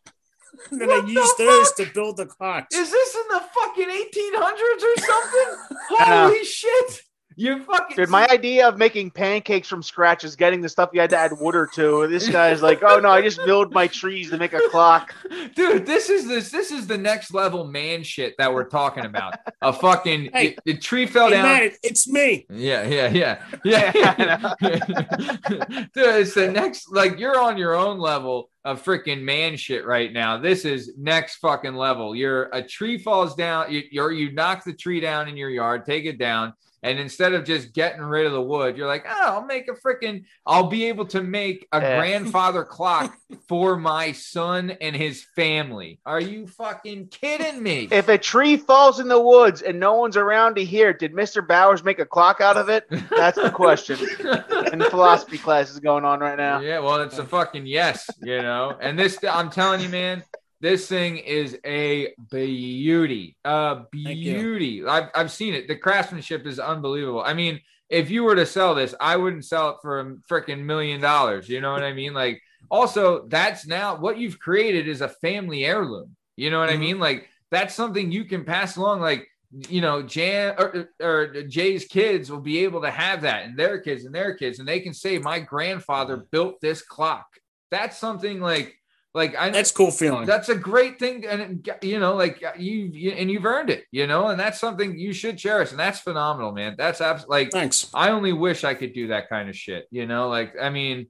And 0.71 0.81
then 0.81 0.87
What 0.89 1.03
I 1.03 1.07
the 1.07 1.11
used 1.13 1.37
those 1.37 1.67
fuck? 1.69 1.75
to 1.87 1.93
build 1.93 2.17
the 2.17 2.25
clocks. 2.25 2.75
is 2.75 2.91
this 2.91 3.15
in 3.15 3.23
the 3.29 3.41
fucking 3.53 3.89
1800s 3.89 4.83
or 4.83 5.01
something? 5.01 5.77
I 5.99 6.05
know. 6.09 6.27
Holy 6.27 6.43
shit! 6.45 7.01
You 7.39 7.63
fucking 7.63 7.95
Dude, 7.95 8.09
my 8.09 8.27
idea 8.27 8.67
of 8.67 8.77
making 8.77 9.11
pancakes 9.11 9.69
from 9.69 9.81
scratch 9.81 10.25
is 10.25 10.35
getting 10.35 10.59
the 10.59 10.67
stuff 10.67 10.89
you 10.91 10.99
had 10.99 11.09
to 11.11 11.17
add 11.17 11.31
water 11.39 11.69
to. 11.75 12.05
This 12.07 12.27
guy's 12.27 12.61
like, 12.61 12.83
oh 12.83 12.99
no, 12.99 13.07
I 13.07 13.21
just 13.21 13.39
milled 13.45 13.73
my 13.73 13.87
trees 13.87 14.29
to 14.31 14.37
make 14.37 14.51
a 14.51 14.59
clock. 14.69 15.15
dude. 15.55 15.85
This 15.85 16.09
is 16.09 16.27
this 16.27 16.51
this 16.51 16.69
is 16.69 16.85
the 16.85 16.97
next 16.97 17.33
level 17.33 17.63
man 17.65 18.03
shit 18.03 18.35
that 18.39 18.53
we're 18.53 18.65
talking 18.67 19.05
about. 19.05 19.35
A 19.61 19.71
fucking 19.71 20.31
Hey. 20.33 20.57
the, 20.65 20.73
the 20.73 20.77
tree 20.79 21.05
fell 21.05 21.27
Hey, 21.29 21.35
down. 21.35 21.43
man, 21.43 21.71
it's 21.81 22.09
me. 22.09 22.45
Yeah, 22.49 22.85
yeah, 22.85 23.07
yeah, 23.07 23.41
yeah. 23.63 24.53
Dude, 24.59 25.89
it's 25.95 26.33
the 26.33 26.51
next, 26.51 26.91
like, 26.91 27.17
you're 27.19 27.39
on 27.39 27.57
your 27.57 27.73
own 27.73 27.99
level 27.99 28.49
of 28.65 28.83
freaking 28.83 29.21
man 29.21 29.55
shit 29.55 29.85
right 29.85 30.11
now. 30.11 30.37
This 30.37 30.65
is 30.65 30.91
next 30.97 31.37
fucking 31.37 31.75
level. 31.75 32.13
You're 32.15 32.49
a 32.51 32.61
tree 32.61 32.97
falls 32.97 33.33
down, 33.35 33.71
you, 33.71 33.83
you're, 33.91 34.11
you 34.11 34.33
knock 34.33 34.65
the 34.65 34.73
tree 34.73 34.99
down 34.99 35.29
in 35.29 35.37
your 35.37 35.49
yard, 35.49 35.85
take 35.85 36.03
it 36.03 36.17
down. 36.19 36.53
And 36.83 36.99
instead 36.99 37.33
of 37.33 37.43
just 37.43 37.73
getting 37.73 38.01
rid 38.01 38.25
of 38.25 38.31
the 38.31 38.41
wood, 38.41 38.77
you're 38.77 38.87
like, 38.87 39.05
oh, 39.07 39.21
I'll 39.33 39.45
make 39.45 39.67
a 39.67 39.73
freaking, 39.73 40.23
I'll 40.45 40.67
be 40.67 40.85
able 40.85 41.05
to 41.07 41.21
make 41.21 41.67
a 41.71 41.81
Yeah. 41.81 41.97
grandfather 41.97 42.63
clock 42.69 43.17
for 43.47 43.75
my 43.77 44.11
son 44.13 44.71
and 44.81 44.95
his 44.95 45.25
family. 45.35 45.99
Are 46.05 46.21
you 46.21 46.47
fucking 46.47 47.07
kidding 47.07 47.61
me? 47.61 47.87
If 47.91 48.07
a 48.07 48.17
tree 48.17 48.57
falls 48.57 48.99
in 48.99 49.07
the 49.07 49.19
woods 49.21 49.61
and 49.61 49.79
no 49.79 49.95
one's 49.95 50.17
around 50.17 50.55
to 50.55 50.63
hear 50.63 50.89
it, 50.91 50.99
did 50.99 51.13
Mr. 51.13 51.45
Bowers 51.45 51.83
make 51.83 51.99
a 51.99 52.05
clock 52.05 52.39
out 52.41 52.57
of 52.57 52.69
it? 52.69 52.85
That's 53.09 53.37
the 53.41 53.49
question. 53.51 53.97
And 54.71 54.79
the 54.79 54.89
philosophy 54.89 55.39
class 55.39 55.71
is 55.71 55.79
going 55.79 56.05
on 56.05 56.19
right 56.19 56.37
now. 56.37 56.59
Yeah, 56.59 56.77
well, 56.79 57.01
it's 57.01 57.17
a 57.17 57.25
fucking 57.25 57.65
yes, 57.65 58.07
you 58.21 58.39
know. 58.41 58.77
And 58.79 58.99
this, 58.99 59.17
I'm 59.27 59.49
telling 59.49 59.81
you, 59.81 59.89
man, 59.89 60.23
this 60.61 60.87
thing 60.87 61.17
is 61.17 61.57
a 61.65 62.13
beauty, 62.31 63.37
a 63.45 63.81
beauty. 63.91 64.85
I've 64.85 65.09
I've 65.15 65.31
seen 65.31 65.53
it. 65.53 65.67
The 65.67 65.75
craftsmanship 65.75 66.45
is 66.45 66.59
unbelievable. 66.59 67.23
I 67.23 67.33
mean, 67.33 67.61
if 67.89 68.09
you 68.09 68.23
were 68.23 68.35
to 68.35 68.45
sell 68.45 68.75
this, 68.75 68.93
I 68.99 69.15
wouldn't 69.15 69.45
sell 69.45 69.69
it 69.71 69.77
for 69.81 69.99
a 69.99 70.15
freaking 70.29 70.63
million 70.63 71.01
dollars. 71.01 71.49
You 71.49 71.61
know 71.61 71.71
what 71.71 71.83
I 71.83 71.93
mean? 71.93 72.13
Like, 72.13 72.41
also, 72.69 73.25
that's 73.27 73.65
now 73.65 73.95
what 73.95 74.17
you've 74.19 74.39
created 74.39 74.87
is 74.87 75.01
a 75.01 75.09
family 75.09 75.65
heirloom. 75.65 76.15
You 76.35 76.51
know 76.51 76.59
what 76.59 76.69
I 76.69 76.75
Mhm. 76.75 76.79
mean? 76.79 76.99
Like, 76.99 77.27
that's 77.51 77.73
something 77.73 78.11
you 78.11 78.25
can 78.25 78.45
pass 78.45 78.77
along. 78.77 79.01
Like, 79.01 79.27
you 79.67 79.81
know, 79.81 80.03
Jan 80.03 80.55
or, 80.59 80.89
or 81.01 81.43
Jay's 81.43 81.85
kids 81.85 82.29
will 82.29 82.41
be 82.41 82.59
able 82.59 82.81
to 82.81 82.91
have 82.91 83.21
that, 83.23 83.45
and 83.45 83.57
their 83.57 83.79
kids 83.79 84.05
and 84.05 84.13
their 84.13 84.35
kids, 84.35 84.59
and 84.59 84.67
they 84.67 84.79
can 84.79 84.93
say, 84.93 85.17
"My 85.17 85.39
grandfather 85.39 86.17
built 86.17 86.61
this 86.61 86.83
clock." 86.83 87.25
That's 87.71 87.97
something 87.97 88.39
like, 88.39 88.78
like 89.13 89.35
I. 89.35 89.49
That's 89.49 89.71
a 89.71 89.73
cool 89.73 89.91
feeling. 89.91 90.25
That's 90.25 90.49
a 90.49 90.55
great 90.55 90.99
thing, 90.99 91.25
and 91.25 91.67
it- 91.67 91.83
you 91.83 91.99
know, 91.99 92.15
like 92.15 92.43
you, 92.57 92.89
you 92.93 93.11
and 93.11 93.29
you've 93.31 93.45
earned 93.45 93.69
it, 93.69 93.85
you 93.91 94.07
know, 94.07 94.27
and 94.27 94.39
that's 94.39 94.59
something 94.59 94.97
you 94.97 95.13
should 95.13 95.37
cherish, 95.37 95.71
and 95.71 95.79
that's 95.79 95.99
phenomenal, 95.99 96.51
man. 96.51 96.75
That's 96.77 97.01
absolutely 97.01 97.37
like 97.45 97.51
Thanks. 97.51 97.89
I 97.93 98.11
only 98.11 98.33
wish 98.33 98.63
I 98.63 98.73
could 98.73 98.93
do 98.93 99.07
that 99.07 99.29
kind 99.29 99.49
of 99.49 99.55
shit, 99.55 99.87
you 99.91 100.05
know, 100.05 100.29
like 100.29 100.53
I 100.61 100.69
mean, 100.69 101.07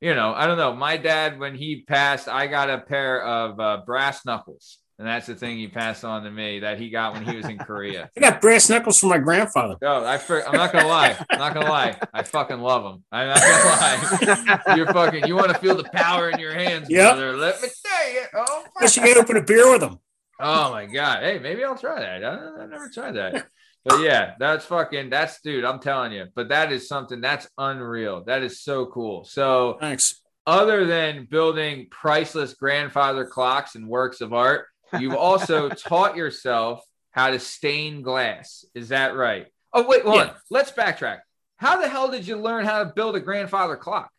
you 0.00 0.14
know, 0.14 0.32
I 0.34 0.46
don't 0.46 0.58
know. 0.58 0.74
My 0.74 0.96
dad, 0.96 1.38
when 1.38 1.54
he 1.54 1.82
passed, 1.82 2.28
I 2.28 2.46
got 2.46 2.70
a 2.70 2.78
pair 2.78 3.22
of 3.24 3.58
uh, 3.58 3.82
brass 3.86 4.24
knuckles, 4.26 4.78
and 4.98 5.06
that's 5.06 5.26
the 5.26 5.34
thing 5.34 5.56
he 5.58 5.68
passed 5.68 6.04
on 6.04 6.24
to 6.24 6.30
me 6.30 6.60
that 6.60 6.78
he 6.78 6.90
got 6.90 7.12
when 7.14 7.24
he 7.24 7.36
was 7.36 7.46
in 7.46 7.56
Korea. 7.58 8.10
I 8.16 8.20
got 8.20 8.40
brass 8.40 8.68
knuckles 8.68 8.98
from 8.98 9.10
my 9.10 9.18
grandfather. 9.18 9.76
No, 9.80 10.04
I, 10.04 10.14
I'm 10.18 10.52
not 10.56 10.72
gonna 10.72 10.88
lie. 10.88 11.16
I'm 11.30 11.38
not 11.38 11.54
gonna 11.54 11.68
lie. 11.70 11.98
I 12.12 12.22
fucking 12.24 12.58
love 12.60 12.84
him. 12.94 13.04
I'm 13.12 13.28
not 13.28 13.40
gonna 13.40 13.64
lie. 13.64 14.60
You're 14.76 14.86
fucking. 14.92 15.26
You 15.26 15.36
want 15.36 15.48
to 15.52 15.58
feel 15.58 15.76
the 15.76 15.88
power 15.94 16.30
in 16.30 16.38
your 16.40 16.52
hands, 16.52 16.88
Yep. 16.90 17.12
brother. 17.14 17.36
Let 17.36 17.62
me 17.62 17.68
tell 17.86 18.12
you. 18.12 18.20
Oh, 18.34 18.64
I 18.80 18.86
should 18.86 19.04
get 19.04 19.16
open 19.16 19.36
a 19.36 19.42
beer 19.42 19.70
with 19.72 19.82
him. 19.82 19.98
oh 20.40 20.70
my 20.72 20.86
god. 20.86 21.22
Hey, 21.22 21.38
maybe 21.38 21.64
I'll 21.64 21.78
try 21.78 22.00
that. 22.00 22.24
I, 22.24 22.62
I've 22.64 22.70
never 22.70 22.88
tried 22.92 23.12
that. 23.12 23.46
But 23.84 24.00
yeah, 24.00 24.34
that's 24.38 24.64
fucking. 24.66 25.10
That's 25.10 25.40
dude. 25.40 25.64
I'm 25.64 25.78
telling 25.78 26.12
you. 26.12 26.26
But 26.34 26.48
that 26.48 26.72
is 26.72 26.88
something 26.88 27.20
that's 27.20 27.48
unreal. 27.56 28.24
That 28.24 28.42
is 28.42 28.60
so 28.60 28.86
cool. 28.86 29.24
So 29.24 29.78
Thanks. 29.80 30.20
other 30.46 30.84
than 30.84 31.26
building 31.30 31.86
priceless 31.90 32.54
grandfather 32.54 33.24
clocks 33.24 33.76
and 33.76 33.86
works 33.88 34.20
of 34.20 34.32
art, 34.32 34.66
you've 34.98 35.14
also 35.14 35.68
taught 35.68 36.16
yourself 36.16 36.82
how 37.10 37.30
to 37.30 37.38
stain 37.38 38.02
glass. 38.02 38.64
Is 38.74 38.88
that 38.88 39.16
right? 39.16 39.46
Oh, 39.72 39.86
wait, 39.86 40.02
hold 40.02 40.20
on. 40.20 40.30
Let's 40.50 40.72
backtrack. 40.72 41.18
How 41.56 41.80
the 41.80 41.88
hell 41.88 42.10
did 42.10 42.26
you 42.26 42.36
learn 42.36 42.64
how 42.64 42.84
to 42.84 42.92
build 42.94 43.16
a 43.16 43.20
grandfather 43.20 43.76
clock? 43.76 44.10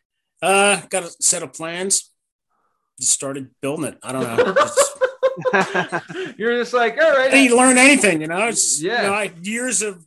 Uh, 0.42 0.80
got 0.90 1.04
a 1.04 1.10
set 1.20 1.42
of 1.42 1.52
plans. 1.52 2.10
Just 2.98 3.12
started 3.12 3.50
building 3.60 3.86
it. 3.86 3.98
I 4.02 4.12
don't 4.12 4.22
know. 4.22 4.54
You're 6.36 6.58
just 6.58 6.74
like, 6.74 6.98
all 7.00 7.16
I 7.16 7.30
didn't 7.30 7.56
learn 7.56 7.78
anything, 7.78 8.20
you 8.20 8.26
know. 8.26 8.48
It's 8.48 8.82
Yeah. 8.82 9.02
You 9.02 9.08
know, 9.08 9.14
I 9.14 9.32
years 9.42 9.82
of 9.82 10.04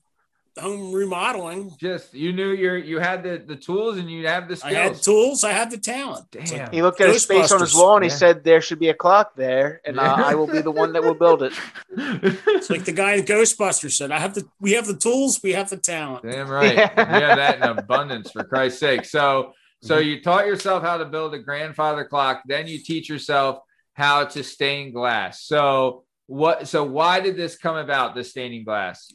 home 0.60 0.92
remodeling. 0.94 1.74
Just 1.80 2.14
you 2.14 2.32
knew 2.34 2.52
you're 2.52 2.78
you 2.78 3.00
had 3.00 3.24
the 3.24 3.44
the 3.46 3.56
tools 3.56 3.98
and 3.98 4.10
you 4.10 4.28
have 4.28 4.48
the 4.48 4.56
skills. 4.56 4.74
I 4.76 4.78
had 4.80 5.02
tools. 5.02 5.44
I 5.44 5.52
had 5.52 5.72
the 5.72 5.78
talent. 5.78 6.26
Damn. 6.32 6.46
like 6.46 6.74
He 6.74 6.82
looked 6.82 7.02
at 7.02 7.10
his 7.10 7.24
space 7.24 7.52
on 7.52 7.60
his 7.60 7.74
Ghostbusters. 7.74 7.76
wall 7.78 7.96
and 7.96 8.04
he 8.04 8.10
said, 8.10 8.44
"There 8.44 8.62
should 8.62 8.80
be 8.80 8.90
a 8.90 8.94
clock 8.94 9.36
there, 9.36 9.82
and 9.86 9.96
Yeah. 9.96 10.14
I 10.14 10.36
will 10.36 10.48
be 10.48 10.62
the 10.62 10.72
one 10.72 10.94
that 10.94 11.04
will 11.04 11.16
build 11.16 11.44
it." 11.44 11.54
It's 11.98 12.70
like 12.70 12.86
the 12.86 12.92
guy 12.92 13.14
in 13.14 13.26
Ghostbusters 13.26 13.94
said, 13.94 14.12
"I 14.12 14.20
have 14.20 14.34
the. 14.36 14.46
We 14.60 14.74
have 14.74 14.88
the 14.88 14.96
tools. 14.98 15.42
We 15.44 15.54
have 15.54 15.70
the 15.70 15.78
talent." 15.78 16.24
Damn 16.24 16.48
right. 16.50 16.76
Yeah. 16.76 16.92
Yeah, 16.98 17.36
that 17.36 17.58
in 17.58 17.64
abundance 17.64 18.32
for 18.32 18.44
Christ's 18.44 18.80
sake. 18.80 19.06
So 19.06 19.54
so 19.82 19.98
Mm-hmm. 19.98 20.08
you 20.08 20.22
taught 20.22 20.46
yourself 20.48 20.82
how 20.84 20.98
to 20.98 21.06
build 21.06 21.34
a 21.34 21.40
grandfather 21.40 22.06
clock, 22.06 22.44
then 22.46 22.68
you 22.68 22.80
teach 22.80 23.10
yourself 23.10 23.60
how 23.96 24.24
to 24.26 24.44
stain 24.44 24.94
glass. 24.94 25.44
So 25.44 26.04
what 26.28 26.68
so 26.68 26.84
why 26.84 27.20
did 27.20 27.36
this 27.36 27.58
come 27.58 27.76
about, 27.76 28.16
the 28.16 28.24
staining 28.24 28.64
glass? 28.64 29.12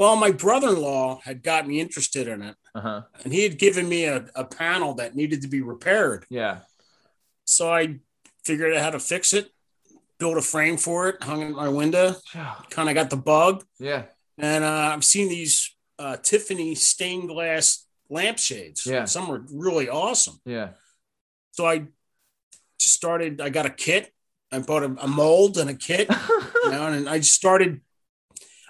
Well, 0.00 0.16
my 0.16 0.30
brother-in-law 0.30 1.20
had 1.24 1.42
got 1.42 1.68
me 1.68 1.78
interested 1.78 2.26
in 2.26 2.40
it, 2.40 2.56
Uh-huh. 2.74 3.02
and 3.22 3.32
he 3.34 3.42
had 3.42 3.58
given 3.58 3.86
me 3.86 4.04
a, 4.06 4.24
a 4.34 4.44
panel 4.46 4.94
that 4.94 5.14
needed 5.14 5.42
to 5.42 5.48
be 5.48 5.60
repaired. 5.60 6.24
Yeah. 6.30 6.60
So 7.44 7.70
I 7.70 7.96
figured 8.42 8.72
out 8.74 8.82
how 8.82 8.90
to 8.90 8.98
fix 8.98 9.34
it, 9.34 9.50
built 10.18 10.38
a 10.38 10.40
frame 10.42 10.78
for 10.78 11.08
it, 11.10 11.22
hung 11.22 11.42
it 11.42 11.46
in 11.48 11.52
my 11.54 11.68
window. 11.68 12.14
Kind 12.70 12.88
of 12.88 12.94
got 12.94 13.10
the 13.10 13.18
bug, 13.18 13.62
Yeah. 13.78 14.04
and 14.38 14.64
uh, 14.64 14.92
I've 14.94 15.04
seen 15.04 15.28
these 15.28 15.76
uh, 15.98 16.16
Tiffany 16.16 16.74
stained 16.74 17.28
glass 17.28 17.84
lampshades. 18.08 18.86
Yeah. 18.86 19.04
some 19.04 19.28
were 19.28 19.44
really 19.52 19.90
awesome. 19.90 20.40
Yeah. 20.46 20.70
So 21.52 21.66
I 21.66 21.88
just 22.78 22.94
started. 22.94 23.42
I 23.42 23.50
got 23.50 23.66
a 23.66 23.70
kit. 23.70 24.10
I 24.50 24.60
bought 24.60 24.82
a, 24.82 24.96
a 25.02 25.06
mold 25.06 25.58
and 25.58 25.68
a 25.68 25.74
kit, 25.74 26.08
you 26.64 26.70
know, 26.70 26.86
and 26.86 27.06
I 27.06 27.18
just 27.18 27.34
started. 27.34 27.82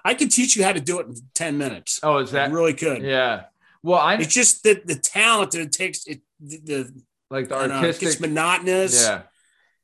I 0.04 0.14
could 0.14 0.30
teach 0.30 0.56
you 0.56 0.64
how 0.64 0.72
to 0.72 0.80
do 0.80 1.00
it 1.00 1.06
in 1.06 1.14
ten 1.34 1.58
minutes. 1.58 2.00
Oh, 2.02 2.18
is 2.18 2.30
I 2.34 2.38
that 2.48 2.52
really 2.52 2.74
could? 2.74 3.02
yeah. 3.02 3.44
Well, 3.82 3.98
I 3.98 4.14
It's 4.14 4.32
just 4.34 4.62
that 4.64 4.86
the 4.86 4.94
talent 4.96 5.52
that 5.52 5.60
it 5.62 5.72
takes. 5.72 6.06
It 6.06 6.20
the, 6.40 6.58
the 6.58 7.02
like 7.30 7.48
the 7.48 7.56
I 7.56 7.60
don't 7.60 7.68
know, 7.70 7.74
it 7.76 7.78
artistic 7.78 8.08
gets 8.08 8.20
monotonous. 8.20 9.02
Yeah. 9.06 9.22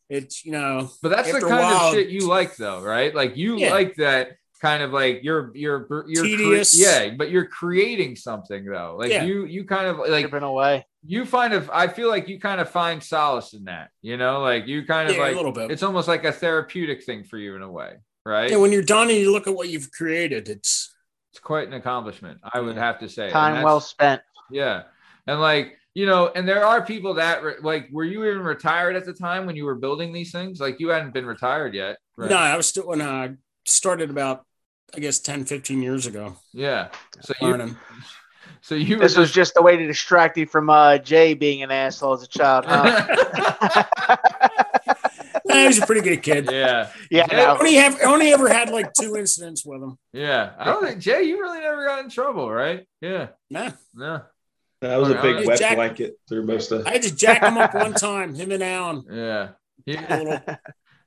It's 0.08 0.44
you 0.44 0.52
know, 0.52 0.90
But 1.02 1.08
that's 1.10 1.32
the 1.32 1.40
kind 1.40 1.50
while- 1.50 1.88
of 1.88 1.94
shit 1.94 2.08
you 2.08 2.28
like 2.28 2.56
though, 2.56 2.80
right? 2.82 3.14
Like 3.14 3.36
you 3.36 3.56
Yeah. 3.56 3.70
like 3.72 3.96
that 3.96 4.36
kind 4.62 4.82
of 4.82 4.92
like 4.92 5.20
you're 5.22 5.50
you're 5.54 5.86
you're 6.08 6.22
cre- 6.22 6.28
Tedious. 6.28 6.78
yeah, 6.78 7.10
but 7.10 7.30
you're 7.30 7.46
creating 7.46 8.16
something 8.16 8.64
though. 8.64 8.96
Like 8.98 9.10
Yeah. 9.10 9.24
you 9.24 9.44
you 9.46 9.64
kind 9.64 9.86
of 9.86 9.98
like 9.98 10.32
in 10.32 10.42
a 10.42 10.52
way 10.52 10.86
you 11.08 11.24
find 11.24 11.52
of 11.52 11.70
I 11.72 11.86
feel 11.88 12.08
like 12.08 12.28
you 12.28 12.38
kind 12.40 12.60
of 12.60 12.68
find 12.70 13.02
solace 13.02 13.52
in 13.52 13.64
that, 13.64 13.90
you 14.02 14.16
know, 14.16 14.40
like 14.42 14.66
you 14.66 14.84
kind 14.84 15.08
of 15.08 15.14
Yeah, 15.16 15.22
a 15.22 15.24
like 15.26 15.36
little 15.36 15.52
bit. 15.52 15.70
it's 15.70 15.82
almost 15.82 16.08
like 16.08 16.24
a 16.24 16.32
therapeutic 16.32 17.04
thing 17.04 17.22
for 17.24 17.38
you 17.38 17.54
in 17.56 17.62
a 17.62 17.70
way, 17.70 17.94
right? 18.26 18.50
Yeah, 18.50 18.56
when 18.56 18.72
you're 18.72 18.82
done 18.82 19.08
and 19.08 19.18
you 19.18 19.32
look 19.32 19.46
at 19.46 19.54
what 19.54 19.68
you've 19.68 19.90
created, 19.92 20.48
it's 20.48 20.94
it's 21.32 21.40
quite 21.40 21.68
an 21.68 21.74
accomplishment, 21.74 22.40
I 22.42 22.60
would 22.60 22.76
have 22.76 22.98
to 23.00 23.08
say. 23.08 23.30
Time 23.30 23.62
well 23.62 23.80
spent. 23.80 24.22
Yeah. 24.50 24.84
And 25.26 25.40
like, 25.40 25.76
you 25.94 26.06
know, 26.06 26.30
and 26.34 26.48
there 26.48 26.64
are 26.64 26.84
people 26.84 27.14
that 27.14 27.42
re- 27.42 27.54
like, 27.62 27.88
were 27.90 28.04
you 28.04 28.24
even 28.24 28.42
retired 28.42 28.96
at 28.96 29.04
the 29.04 29.12
time 29.12 29.46
when 29.46 29.56
you 29.56 29.64
were 29.64 29.74
building 29.74 30.12
these 30.12 30.32
things? 30.32 30.60
Like, 30.60 30.80
you 30.80 30.88
hadn't 30.88 31.12
been 31.12 31.26
retired 31.26 31.74
yet. 31.74 31.98
Right? 32.16 32.30
no, 32.30 32.36
I 32.36 32.56
was 32.56 32.66
still 32.66 32.86
when 32.86 33.02
I 33.02 33.34
started 33.66 34.10
about 34.10 34.46
I 34.94 35.00
guess 35.00 35.18
10, 35.18 35.44
15 35.44 35.82
years 35.82 36.06
ago. 36.06 36.36
Yeah. 36.52 36.88
So 37.20 37.34
you, 37.40 37.76
so 38.60 38.74
you 38.74 38.96
were 38.96 39.02
This 39.02 39.16
was 39.16 39.28
just, 39.28 39.34
just 39.34 39.58
a 39.58 39.62
way 39.62 39.76
to 39.76 39.86
distract 39.86 40.38
you 40.38 40.46
from 40.46 40.70
uh, 40.70 40.98
Jay 40.98 41.34
being 41.34 41.62
an 41.62 41.70
asshole 41.70 42.14
as 42.14 42.22
a 42.22 42.28
child, 42.28 42.64
huh? 42.66 43.84
Eh, 45.56 45.60
he 45.62 45.66
was 45.68 45.78
a 45.82 45.86
pretty 45.86 46.00
good 46.02 46.22
kid. 46.22 46.48
yeah. 46.52 46.90
yeah, 47.10 47.26
I 47.30 47.36
no. 47.36 47.56
only 47.58 47.74
have 47.74 47.98
only 48.02 48.32
ever 48.32 48.48
had 48.48 48.70
like 48.70 48.92
two 48.92 49.16
incidents 49.16 49.64
with 49.64 49.82
him. 49.82 49.98
Yeah. 50.12 50.52
I 50.58 50.64
don't 50.66 50.84
think, 50.84 51.00
Jay, 51.00 51.22
you 51.24 51.40
really 51.40 51.60
never 51.60 51.84
got 51.84 52.04
in 52.04 52.10
trouble, 52.10 52.50
right? 52.50 52.86
Yeah. 53.00 53.28
Nah. 53.50 53.70
No. 53.94 54.22
That 54.82 54.96
was 54.98 55.10
a 55.10 55.20
big 55.22 55.46
wet 55.46 55.58
Jack- 55.58 55.76
blanket 55.76 56.16
through 56.28 56.44
most 56.46 56.70
of. 56.70 56.86
I 56.86 56.90
had 56.92 57.02
to 57.02 57.14
jack 57.14 57.42
him 57.42 57.56
up 57.56 57.74
one 57.74 57.94
time, 57.94 58.34
him 58.34 58.52
and 58.52 58.62
Alan. 58.62 59.04
Yeah. 59.10 59.48
A 59.48 59.52
Yeah. 59.86 60.56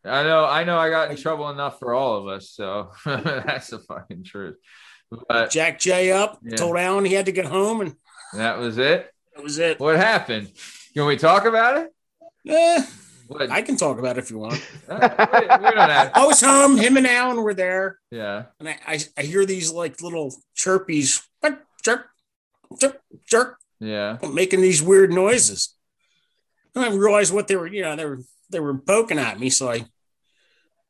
I 0.06 0.24
know. 0.24 0.46
I 0.46 0.64
know. 0.64 0.78
I 0.78 0.90
got 0.90 1.12
in 1.12 1.18
trouble 1.18 1.50
enough 1.50 1.78
for 1.78 1.94
all 1.94 2.18
of 2.18 2.28
us. 2.28 2.50
So 2.52 2.92
that's 3.06 3.68
the 3.68 3.80
fucking 3.80 4.24
truth. 4.24 4.56
But 5.28 5.50
jack 5.52 5.80
Jay 5.80 6.12
up, 6.12 6.40
Yeah. 6.44 6.56
told 6.56 6.78
Alan 6.78 7.04
he 7.06 7.14
had 7.14 7.26
to 7.26 7.32
get 7.32 7.46
home, 7.46 7.82
and 7.82 7.96
that 8.34 8.58
was 8.60 8.78
it. 8.78 9.12
that 9.36 9.44
was 9.44 9.60
it. 9.60 9.80
What 9.80 9.98
happened? 9.98 10.52
Can 10.94 11.06
we 11.06 11.18
talk 11.18 11.46
about 11.46 11.78
it? 11.78 11.90
Eh, 12.48 12.84
What? 13.30 13.52
I 13.52 13.62
can 13.62 13.78
talk 13.78 14.00
about 14.00 14.18
it 14.18 14.24
if 14.24 14.32
you 14.32 14.40
want. 14.40 14.54
We, 14.90 14.96
we 14.96 15.02
don't 15.02 15.78
have. 15.78 16.12
I 16.16 16.26
was 16.26 16.42
home, 16.42 16.78
him 16.78 16.98
and 16.98 17.06
Alan 17.06 17.44
were 17.44 17.54
there, 17.54 18.00
Yeah. 18.10 18.46
and 18.60 18.68
I, 18.70 18.78
I, 18.88 19.00
I 19.18 19.22
hear 19.22 19.46
these 19.46 19.72
like 19.72 20.02
little 20.02 20.34
chirpies, 20.58 21.22
chirp, 21.84 22.08
chirp, 22.80 23.00
chirp, 23.28 23.58
Yeah. 23.80 24.18
making 24.34 24.62
these 24.62 24.82
weird 24.82 25.12
noises. 25.14 25.76
And 26.74 26.84
I 26.84 26.90
realized 26.90 27.32
what 27.32 27.48
they 27.48 27.56
were, 27.56 27.68
you 27.68 27.84
know, 27.84 27.96
they 27.96 28.06
were 28.06 28.20
they 28.50 28.60
were 28.60 28.76
poking 28.80 29.20
at 29.20 29.40
me. 29.40 29.52
So 29.52 29.70
I 29.70 29.86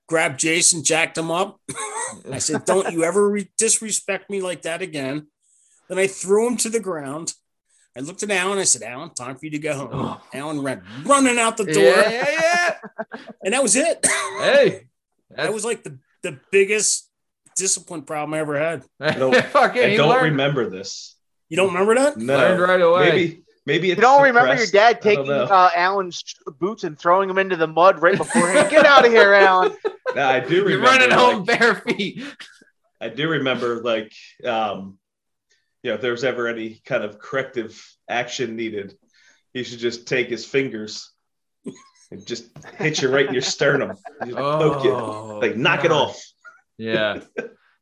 grabbed 0.08 0.40
Jason, 0.40 0.82
jacked 0.84 1.18
him 1.18 1.32
up. 1.32 1.60
I 2.32 2.40
said, 2.40 2.64
"Don't 2.64 2.92
you 2.94 3.04
ever 3.04 3.30
re- 3.30 3.52
disrespect 3.58 4.30
me 4.30 4.42
like 4.42 4.62
that 4.62 4.82
again." 4.82 5.28
Then 5.90 6.00
I 6.00 6.08
threw 6.08 6.48
him 6.48 6.56
to 6.58 6.70
the 6.70 6.80
ground. 6.80 7.34
I 7.98 8.02
looked 8.02 8.24
at 8.24 8.32
Alan. 8.32 8.60
I 8.60 8.64
said, 8.64 8.84
"Alan, 8.84 9.14
time 9.14 9.36
for 9.36 9.46
you 9.46 9.52
to 9.52 9.60
go 9.60 9.74
home." 9.74 9.90
Oh. 9.92 10.22
Alan 10.34 10.62
ran 10.62 10.84
running 11.06 11.38
out 11.40 11.58
the 11.58 11.66
door, 11.66 11.84
Yeah, 11.84 12.10
yeah, 12.12 12.42
yeah. 12.42 13.20
and 13.44 13.54
that 13.54 13.64
was 13.64 13.76
it. 13.76 14.06
Hey, 14.40 14.88
that 15.32 15.54
was 15.54 15.66
like 15.66 15.84
the 15.84 15.98
the 16.22 16.40
biggest 16.52 17.10
discipline 17.56 18.04
problem 18.04 18.34
I 18.36 18.40
ever 18.40 18.58
had. 18.60 18.84
don't- 19.18 19.36
fucking. 19.46 19.84
I 19.84 19.96
don't 19.96 20.10
learned, 20.10 20.24
remember 20.32 20.70
this. 20.70 21.16
You 21.50 21.58
don't 21.58 21.74
remember 21.74 21.96
that? 21.96 22.16
No, 22.18 22.38
learned 22.38 22.62
right 22.62 22.82
away. 22.82 23.10
maybe 23.10 23.44
maybe 23.66 23.88
You 23.88 23.96
don't 23.96 24.22
remember 24.22 24.54
your 24.56 24.68
dad 24.68 25.02
taking 25.02 25.30
uh, 25.32 25.70
Alan's 25.76 26.24
boots 26.60 26.84
and 26.84 26.98
throwing 26.98 27.28
them 27.28 27.40
into 27.40 27.56
the 27.56 27.66
mud 27.68 28.02
right 28.04 28.16
before 28.18 28.50
him? 28.52 28.70
Get 28.70 28.86
out 28.86 29.04
of 29.06 29.12
here, 29.12 29.34
Alan. 29.34 29.76
No, 30.16 30.26
I 30.28 30.40
do 30.40 30.56
You're 30.56 30.66
remember. 30.66 30.88
running 30.88 31.10
like, 31.10 31.20
home 31.20 31.44
bare 31.44 31.76
feet. 31.76 32.24
I 33.02 33.10
do 33.10 33.30
remember 33.30 33.82
like 33.84 34.14
um 34.46 34.98
you 35.84 35.92
know 35.92 35.96
if 35.96 36.02
there 36.02 36.12
was 36.12 36.24
ever 36.24 36.48
any 36.48 36.82
kind 36.86 37.04
of 37.04 37.20
corrective 37.20 37.82
action 38.10 38.56
needed, 38.56 38.96
he 39.54 39.64
should 39.64 39.80
just 39.80 40.08
take 40.08 40.30
his 40.30 40.46
fingers 40.46 41.12
and 42.12 42.26
just 42.26 42.46
hit 42.78 43.02
you 43.02 43.10
right 43.10 43.28
in 43.28 43.34
your 43.34 43.42
sternum. 43.42 43.96
Just 44.26 44.38
poke 44.38 44.84
you. 44.84 44.92
Oh, 44.94 45.40
Like 45.42 45.56
knock 45.56 45.86
it 45.86 45.92
off. 45.92 46.20
Yeah. 46.78 47.22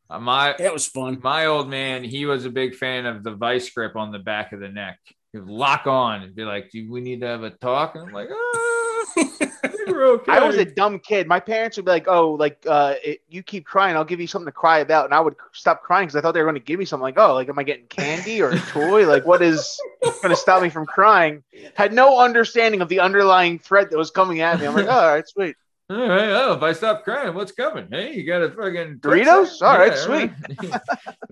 Uh, 0.10 0.20
my 0.20 0.56
That 0.58 0.74
was 0.74 0.88
fun. 0.88 1.20
my 1.24 1.46
old 1.48 1.70
man, 1.70 2.04
he 2.04 2.26
was 2.26 2.46
a 2.46 2.50
big 2.50 2.76
fan 2.76 3.06
of 3.06 3.24
the 3.24 3.36
vice 3.36 3.70
grip 3.70 3.96
on 3.96 4.12
the 4.12 4.20
back 4.20 4.54
of 4.54 4.60
the 4.60 4.70
neck. 4.70 5.00
He 5.34 5.40
would 5.40 5.50
lock 5.50 5.86
on 5.88 6.24
and 6.24 6.34
be 6.36 6.44
like, 6.46 6.72
"Do 6.72 6.90
we 6.90 7.02
need 7.02 7.20
to 7.22 7.28
have 7.28 7.44
a 7.44 7.50
talk?" 7.50 7.96
And 7.96 8.08
I'm 8.08 8.14
like, 8.14 8.30
"Ah, 8.32 8.36
I 8.36 8.38
think 8.38 8.64
we're 8.64 8.87
okay." 9.90 10.32
I 10.32 10.40
was 10.46 10.58
a 10.58 10.66
dumb 10.66 11.00
kid. 11.00 11.28
My 11.28 11.40
parents 11.40 11.78
would 11.78 11.86
be 11.86 11.92
like, 11.92 12.08
"Oh, 12.08 12.32
like 12.32 12.64
uh, 12.68 12.96
it, 13.04 13.22
you 13.30 13.44
keep 13.44 13.66
crying, 13.66 13.96
I'll 13.96 14.04
give 14.06 14.20
you 14.20 14.28
something 14.28 14.48
to 14.48 14.52
cry 14.52 14.80
about," 14.80 15.06
and 15.06 15.14
I 15.14 15.20
would 15.20 15.36
stop 15.54 15.84
crying 15.84 16.08
because 16.08 16.16
I 16.16 16.22
thought 16.22 16.34
they 16.34 16.42
were 16.42 16.46
going 16.46 16.62
to 16.62 16.66
give 16.66 16.80
me 16.80 16.86
something. 16.86 17.04
Like, 17.04 17.18
"Oh, 17.18 17.34
like 17.34 17.50
am 17.50 17.60
I 17.60 17.64
getting 17.64 17.88
candy 17.88 18.42
or 18.42 18.52
a 18.52 18.60
toy? 18.60 19.08
Like, 19.08 19.26
what 19.26 19.42
is 19.42 19.80
going 20.22 20.34
to 20.34 20.36
stop 20.36 20.62
me 20.62 20.70
from 20.70 20.86
crying?" 20.86 21.44
Had 21.76 21.94
no 21.94 22.20
understanding 22.20 22.82
of 22.82 22.90
the 22.90 23.00
underlying 23.00 23.60
threat 23.60 23.90
that 23.92 23.98
was 23.98 24.12
coming 24.12 24.42
at 24.42 24.60
me. 24.60 24.66
I'm 24.68 24.74
like, 24.74 24.86
oh, 24.88 24.90
"All 25.00 25.14
right, 25.14 25.28
sweet." 25.28 25.56
All 25.90 25.98
right. 25.98 26.30
Oh, 26.32 26.54
if 26.54 26.62
I 26.64 26.74
stop 26.74 27.06
crying, 27.06 27.34
what's 27.34 27.54
coming? 27.54 27.88
Hey, 27.90 28.14
you 28.14 28.28
got 28.28 28.42
a 28.42 28.52
fucking 28.52 29.00
Doritos? 29.00 29.62
All 29.62 29.78
right, 29.78 29.98
sweet. 29.98 30.32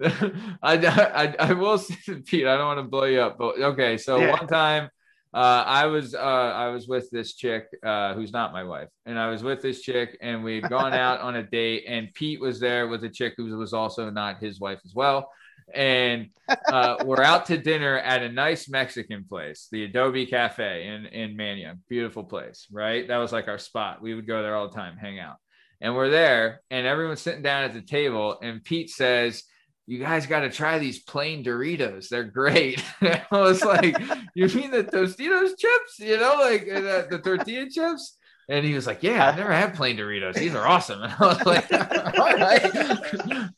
I, 0.64 0.78
I 0.78 1.36
I 1.40 1.54
will 1.54 1.78
say, 1.78 1.96
Pete. 2.26 2.48
I 2.48 2.56
don't 2.56 2.68
want 2.68 2.80
to 2.80 2.84
blow 2.84 3.04
you 3.04 3.20
up, 3.20 3.38
but 3.38 3.60
okay. 3.60 3.98
So 3.98 4.22
Yeah. 4.22 4.32
one 4.32 4.48
time, 4.48 4.90
Uh, 5.36 5.66
I 5.68 5.88
was 5.88 6.16
uh, 6.16 6.18
I 6.18 6.70
was 6.70 6.88
with 6.88 7.10
this 7.10 7.34
chick 7.34 7.68
uh, 7.86 8.14
who's 8.14 8.32
not 8.32 8.54
my 8.54 8.64
wife, 8.64 8.88
and 9.06 9.20
I 9.20 9.28
was 9.28 9.44
with 9.44 9.62
this 9.62 9.82
chick, 9.82 10.18
and 10.22 10.46
we 10.46 10.62
had 10.62 10.70
gone 10.70 10.94
out 10.94 11.20
on 11.20 11.36
a 11.36 11.44
date, 11.44 11.84
and 11.90 12.14
Pete 12.14 12.40
was 12.40 12.58
there 12.58 12.88
with 12.88 13.04
a 13.04 13.10
chick 13.10 13.34
who 13.36 13.58
was 13.58 13.74
also 13.74 14.10
not 14.10 14.40
his 14.40 14.62
wife 14.62 14.80
as 14.86 14.96
well, 14.96 15.30
and 15.74 16.30
uh, 16.72 17.04
we're 17.04 17.22
out 17.22 17.48
to 17.48 17.58
dinner 17.58 17.98
at 17.98 18.24
a 18.24 18.32
nice 18.32 18.70
Mexican 18.70 19.26
place, 19.26 19.68
the 19.74 19.84
Adobe 19.84 20.26
Cafe 20.26 20.88
in 20.88 21.06
in 21.08 21.36
Mania, 21.36 21.78
beautiful 21.90 22.24
place, 22.24 22.66
right? 22.72 23.06
That 23.06 23.18
was 23.18 23.34
like 23.34 23.50
our 23.50 23.60
spot. 23.60 24.02
We 24.02 24.14
would 24.14 24.28
go 24.28 24.42
there 24.42 24.56
all 24.56 24.70
the 24.70 24.76
time, 24.76 24.96
hang 24.96 25.20
out, 25.20 25.36
and 25.82 25.96
we're 25.96 26.10
there, 26.10 26.62
and 26.72 26.88
everyone's 26.88 27.20
sitting 27.20 27.42
down 27.42 27.66
at 27.66 27.74
the 27.74 27.82
table, 27.82 28.40
and 28.42 28.64
Pete 28.64 28.90
says 28.90 29.44
you 29.88 30.00
guys 30.00 30.26
got 30.26 30.42
to 30.42 30.50
try 30.50 30.80
these 30.80 31.00
plain 31.00 31.44
Doritos. 31.44 32.10
They're 32.10 32.24
great. 32.24 32.84
I 33.02 33.26
was 33.32 33.64
like, 33.64 33.98
you 34.34 34.48
mean 34.48 34.72
the 34.72 34.84
Tostitos 34.84 35.58
chips? 35.58 36.00
You 36.00 36.18
know, 36.18 36.38
like 36.40 36.64
uh, 36.64 36.82
the, 36.82 37.08
the 37.12 37.20
tortilla 37.20 37.70
chips? 37.70 38.18
And 38.50 38.66
he 38.66 38.74
was 38.74 38.86
like, 38.86 39.02
yeah, 39.02 39.28
I've 39.28 39.38
never 39.38 39.52
had 39.52 39.76
plain 39.76 39.98
Doritos. 39.98 40.36
These 40.36 40.56
are 40.56 40.68
awesome. 40.68 41.02
And 41.04 41.14
I 41.20 41.28
was 41.28 41.46
like, 41.46 41.72
all 42.20 42.36
right. 42.36 43.50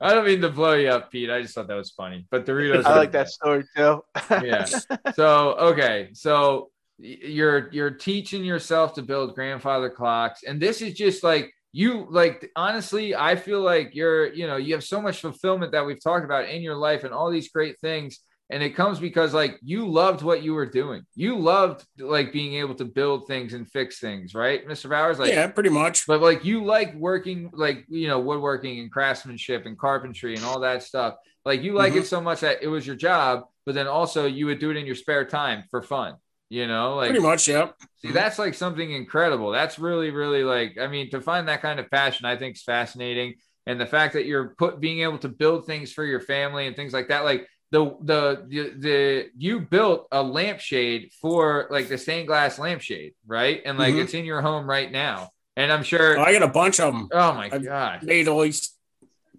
I 0.00 0.14
don't 0.14 0.24
mean 0.24 0.40
to 0.42 0.48
blow 0.48 0.74
you 0.74 0.88
up, 0.88 1.10
Pete. 1.10 1.30
I 1.30 1.42
just 1.42 1.54
thought 1.54 1.68
that 1.68 1.74
was 1.74 1.90
funny. 1.90 2.26
But 2.30 2.46
Doritos. 2.46 2.84
I 2.84 2.96
like 2.96 3.12
that 3.12 3.28
story 3.28 3.64
too. 3.76 4.02
yeah. 4.30 4.64
So, 5.14 5.54
okay. 5.54 6.10
So 6.12 6.70
you're 6.98 7.70
you're 7.72 7.92
teaching 7.92 8.44
yourself 8.44 8.94
to 8.94 9.02
build 9.02 9.34
grandfather 9.34 9.90
clocks. 9.90 10.42
And 10.42 10.60
this 10.60 10.82
is 10.82 10.94
just 10.94 11.22
like 11.22 11.52
you 11.72 12.06
like 12.10 12.50
honestly 12.56 13.14
i 13.14 13.36
feel 13.36 13.60
like 13.60 13.94
you're 13.94 14.32
you 14.32 14.46
know 14.46 14.56
you 14.56 14.72
have 14.74 14.82
so 14.84 15.02
much 15.02 15.20
fulfillment 15.20 15.72
that 15.72 15.84
we've 15.84 16.02
talked 16.02 16.24
about 16.24 16.48
in 16.48 16.62
your 16.62 16.74
life 16.76 17.04
and 17.04 17.12
all 17.12 17.30
these 17.30 17.50
great 17.50 17.78
things. 17.80 18.20
And 18.50 18.62
it 18.62 18.70
comes 18.70 18.98
because 18.98 19.34
like 19.34 19.58
you 19.62 19.86
loved 19.86 20.22
what 20.22 20.42
you 20.42 20.54
were 20.54 20.64
doing. 20.64 21.02
You 21.14 21.36
loved 21.38 21.84
like 21.98 22.32
being 22.32 22.54
able 22.54 22.74
to 22.76 22.86
build 22.86 23.26
things 23.26 23.52
and 23.52 23.70
fix 23.70 23.98
things 24.00 24.34
right 24.34 24.66
mr 24.66 24.88
bowers? 24.88 25.18
Like 25.18 25.32
yeah 25.34 25.48
pretty 25.48 25.68
much. 25.68 26.06
but 26.06 26.22
like 26.22 26.46
you 26.46 26.64
like 26.64 26.94
working 26.94 27.50
like 27.52 27.84
you 27.90 28.08
know 28.08 28.18
woodworking 28.20 28.78
and 28.80 28.90
craftsmanship 28.90 29.66
and 29.66 29.78
carpentry 29.78 30.34
and 30.34 30.44
all 30.46 30.60
that 30.60 30.82
stuff. 30.82 31.16
Like 31.44 31.62
you 31.62 31.74
like 31.74 31.92
Mhm. 31.92 31.98
it 32.00 32.06
so 32.06 32.22
much 32.22 32.40
that 32.40 32.62
it 32.62 32.68
was 32.68 32.86
your 32.86 32.96
job 32.96 33.42
but 33.66 33.74
then 33.74 33.86
also 33.86 34.24
you 34.24 34.46
would 34.46 34.58
do 34.60 34.70
it 34.70 34.78
in 34.78 34.86
your 34.86 34.94
spare 34.94 35.26
time 35.26 35.64
for 35.70 35.82
fun 35.82 36.14
you 36.50 36.66
know 36.66 36.96
like 36.96 37.10
pretty 37.10 37.22
much 37.24 37.48
yeah 37.48 37.70
See, 38.00 38.12
that's 38.12 38.38
like 38.38 38.54
something 38.54 38.92
incredible. 38.92 39.50
That's 39.50 39.76
really, 39.76 40.10
really 40.10 40.44
like, 40.44 40.78
I 40.80 40.86
mean, 40.86 41.10
to 41.10 41.20
find 41.20 41.48
that 41.48 41.62
kind 41.62 41.80
of 41.80 41.90
passion, 41.90 42.26
I 42.26 42.36
think 42.36 42.54
is 42.54 42.62
fascinating. 42.62 43.34
And 43.66 43.80
the 43.80 43.86
fact 43.86 44.12
that 44.14 44.24
you're 44.24 44.54
put 44.56 44.78
being 44.78 45.00
able 45.00 45.18
to 45.18 45.28
build 45.28 45.66
things 45.66 45.92
for 45.92 46.04
your 46.04 46.20
family 46.20 46.68
and 46.68 46.76
things 46.76 46.92
like 46.92 47.08
that, 47.08 47.24
like 47.24 47.48
the 47.72 47.96
the 48.02 48.44
the, 48.46 48.70
the 48.78 49.26
you 49.36 49.58
built 49.60 50.06
a 50.12 50.22
lampshade 50.22 51.10
for 51.20 51.66
like 51.70 51.88
the 51.88 51.98
stained 51.98 52.28
glass 52.28 52.56
lampshade, 52.56 53.14
right? 53.26 53.60
And 53.66 53.78
like 53.78 53.94
Mhm. 53.94 54.02
it's 54.04 54.14
in 54.14 54.24
your 54.24 54.42
home 54.42 54.70
right 54.70 54.90
now. 54.92 55.30
And 55.56 55.72
I'm 55.72 55.82
sure 55.82 56.16
Oh, 56.16 56.22
I 56.22 56.32
got 56.32 56.44
a 56.44 56.48
bunch 56.48 56.78
of 56.78 56.92
them. 56.94 57.08
Oh 57.12 57.32
my 57.32 57.50
I've 57.52 57.64
god. 57.64 58.04
Made 58.04 58.28
at 58.28 58.34
least 58.34 58.76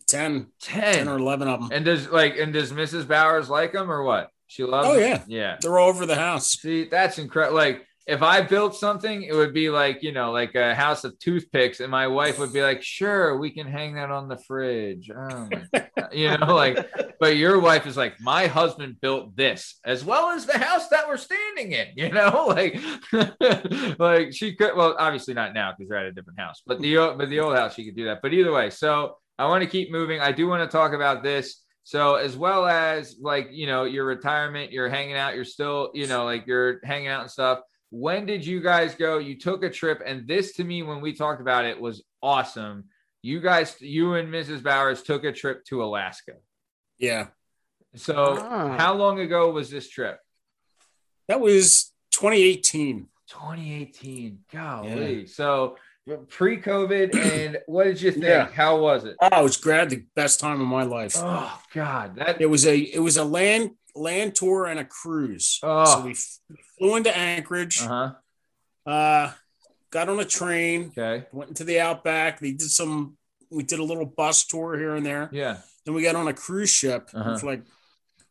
10, 0.07 0.47
10. 0.61 0.93
10 1.05 1.07
or 1.07 1.17
11 1.17 1.47
of 1.47 1.61
them. 1.61 1.69
And 1.71 1.85
does 1.85 2.09
like 2.09 2.37
and 2.37 2.51
does 2.51 2.73
Mrs. 2.73 3.07
Bowers 3.07 3.49
like 3.49 3.71
them 3.71 3.89
or 3.89 4.03
what? 4.03 4.29
She 4.49 4.63
loves 4.63 4.87
Oh, 4.87 4.95
them? 4.99 5.01
yeah. 5.09 5.23
Yeah. 5.27 5.57
They're 5.61 5.77
all 5.79 5.89
over 5.89 6.05
the 6.05 6.15
house. 6.15 6.59
See, 6.59 6.85
that's 6.89 7.17
incredible. 7.19 7.55
Like 7.57 7.85
if 8.07 8.23
I 8.23 8.41
built 8.41 8.75
something, 8.75 9.21
it 9.21 9.33
would 9.35 9.53
be 9.53 9.69
like, 9.69 10.01
you 10.01 10.11
know, 10.11 10.31
like 10.31 10.55
a 10.55 10.73
house 10.73 11.03
of 11.03 11.17
toothpicks, 11.19 11.79
and 11.79 11.91
my 11.91 12.07
wife 12.07 12.39
would 12.39 12.51
be 12.51 12.63
like, 12.63 12.81
sure, 12.81 13.37
we 13.37 13.51
can 13.51 13.67
hang 13.67 13.93
that 13.93 14.09
on 14.09 14.27
the 14.27 14.37
fridge. 14.37 15.11
Oh 15.15 15.47
my 15.51 15.61
God. 15.71 16.09
you 16.11 16.35
know, 16.35 16.55
like, 16.55 16.89
but 17.19 17.37
your 17.37 17.59
wife 17.59 17.85
is 17.85 17.95
like, 17.95 18.19
my 18.19 18.47
husband 18.47 18.99
built 18.99 19.35
this 19.35 19.77
as 19.85 20.03
well 20.03 20.29
as 20.29 20.47
the 20.47 20.57
house 20.57 20.87
that 20.89 21.07
we're 21.07 21.17
standing 21.17 21.71
in, 21.73 21.87
you 21.95 22.09
know, 22.09 22.47
like, 22.49 22.81
like 23.99 24.33
she 24.33 24.55
could, 24.55 24.75
well, 24.75 24.95
obviously 24.97 25.35
not 25.35 25.53
now 25.53 25.71
because 25.77 25.89
they're 25.89 25.99
at 25.99 26.05
a 26.07 26.11
different 26.11 26.39
house, 26.39 26.63
but 26.65 26.79
the, 26.81 26.95
but 27.17 27.29
the 27.29 27.39
old 27.39 27.55
house, 27.55 27.75
she 27.75 27.85
could 27.85 27.95
do 27.95 28.05
that. 28.05 28.23
But 28.23 28.33
either 28.33 28.51
way, 28.51 28.71
so 28.71 29.17
I 29.37 29.45
want 29.45 29.63
to 29.63 29.69
keep 29.69 29.91
moving. 29.91 30.19
I 30.19 30.31
do 30.31 30.47
want 30.47 30.69
to 30.69 30.75
talk 30.75 30.93
about 30.93 31.21
this. 31.23 31.61
So 31.89 32.17
as 32.17 32.37
well 32.37 32.67
as 32.67 33.15
like, 33.19 33.47
you 33.49 33.65
know, 33.65 33.85
your 33.85 34.05
retirement, 34.05 34.71
you're 34.71 34.89
hanging 34.89 35.15
out, 35.15 35.33
you're 35.33 35.43
still, 35.43 35.89
you 35.95 36.05
know, 36.05 36.23
like 36.23 36.45
you're 36.45 36.79
hanging 36.83 37.07
out 37.07 37.21
and 37.21 37.31
stuff. 37.31 37.61
When 37.89 38.27
did 38.27 38.45
you 38.45 38.61
guys 38.61 38.93
go? 38.93 39.17
You 39.17 39.39
took 39.39 39.63
a 39.63 39.71
trip, 39.71 39.99
and 40.05 40.27
this 40.27 40.53
to 40.57 40.63
me, 40.63 40.83
when 40.83 41.01
we 41.01 41.13
talked 41.13 41.41
about 41.41 41.65
it, 41.65 41.81
was 41.81 42.03
awesome. 42.21 42.83
You 43.23 43.39
guys, 43.41 43.75
you 43.81 44.13
and 44.13 44.31
Mrs. 44.31 44.61
Bowers 44.61 45.01
took 45.01 45.23
a 45.23 45.31
trip 45.31 45.65
to 45.65 45.83
Alaska. 45.83 46.33
Yeah. 46.99 47.29
So 47.95 48.37
Ah. 48.39 48.77
how 48.77 48.93
long 48.93 49.19
ago 49.19 49.49
was 49.49 49.71
this 49.71 49.89
trip? 49.89 50.19
That 51.27 51.39
was 51.39 51.91
2018. 52.11 53.07
2018. 53.27 54.43
Golly. 54.51 55.25
So 55.25 55.75
pre-COVID, 56.17 57.15
and 57.15 57.57
what 57.67 57.85
did 57.85 58.01
you 58.01 58.11
think? 58.11 58.23
Yeah. 58.25 58.49
How 58.51 58.79
was 58.79 59.03
it? 59.05 59.15
Oh, 59.21 59.39
it 59.39 59.43
was 59.43 59.57
grad 59.57 59.89
the 59.89 60.03
best 60.15 60.39
time 60.39 60.59
of 60.61 60.67
my 60.67 60.83
life. 60.83 61.13
Oh 61.17 61.61
God, 61.73 62.15
that 62.17 62.41
It 62.41 62.47
was 62.47 62.65
a 62.65 62.77
it 62.77 62.99
was 62.99 63.17
a 63.17 63.23
land 63.23 63.71
land 63.95 64.35
tour 64.35 64.65
and 64.65 64.79
a 64.79 64.85
cruise. 64.85 65.59
Oh. 65.63 65.85
So 65.85 66.01
we 66.01 66.15
flew 66.77 66.95
into 66.95 67.15
Anchorage. 67.15 67.81
uh-huh. 67.81 68.13
Uh, 68.85 69.31
got 69.91 70.09
on 70.09 70.19
a 70.19 70.25
train. 70.25 70.91
Okay. 70.97 71.25
Went 71.31 71.49
into 71.49 71.63
the 71.63 71.79
outback. 71.79 72.39
They 72.39 72.51
did 72.51 72.71
some. 72.71 73.17
We 73.51 73.63
did 73.63 73.79
a 73.79 73.83
little 73.83 74.05
bus 74.05 74.45
tour 74.45 74.77
here 74.77 74.95
and 74.95 75.05
there. 75.05 75.29
Yeah. 75.31 75.57
Then 75.85 75.95
we 75.95 76.03
got 76.03 76.15
on 76.15 76.27
a 76.27 76.33
cruise 76.33 76.69
ship 76.69 77.09
Uh-huh. 77.13 77.37
for 77.37 77.45
like 77.47 77.63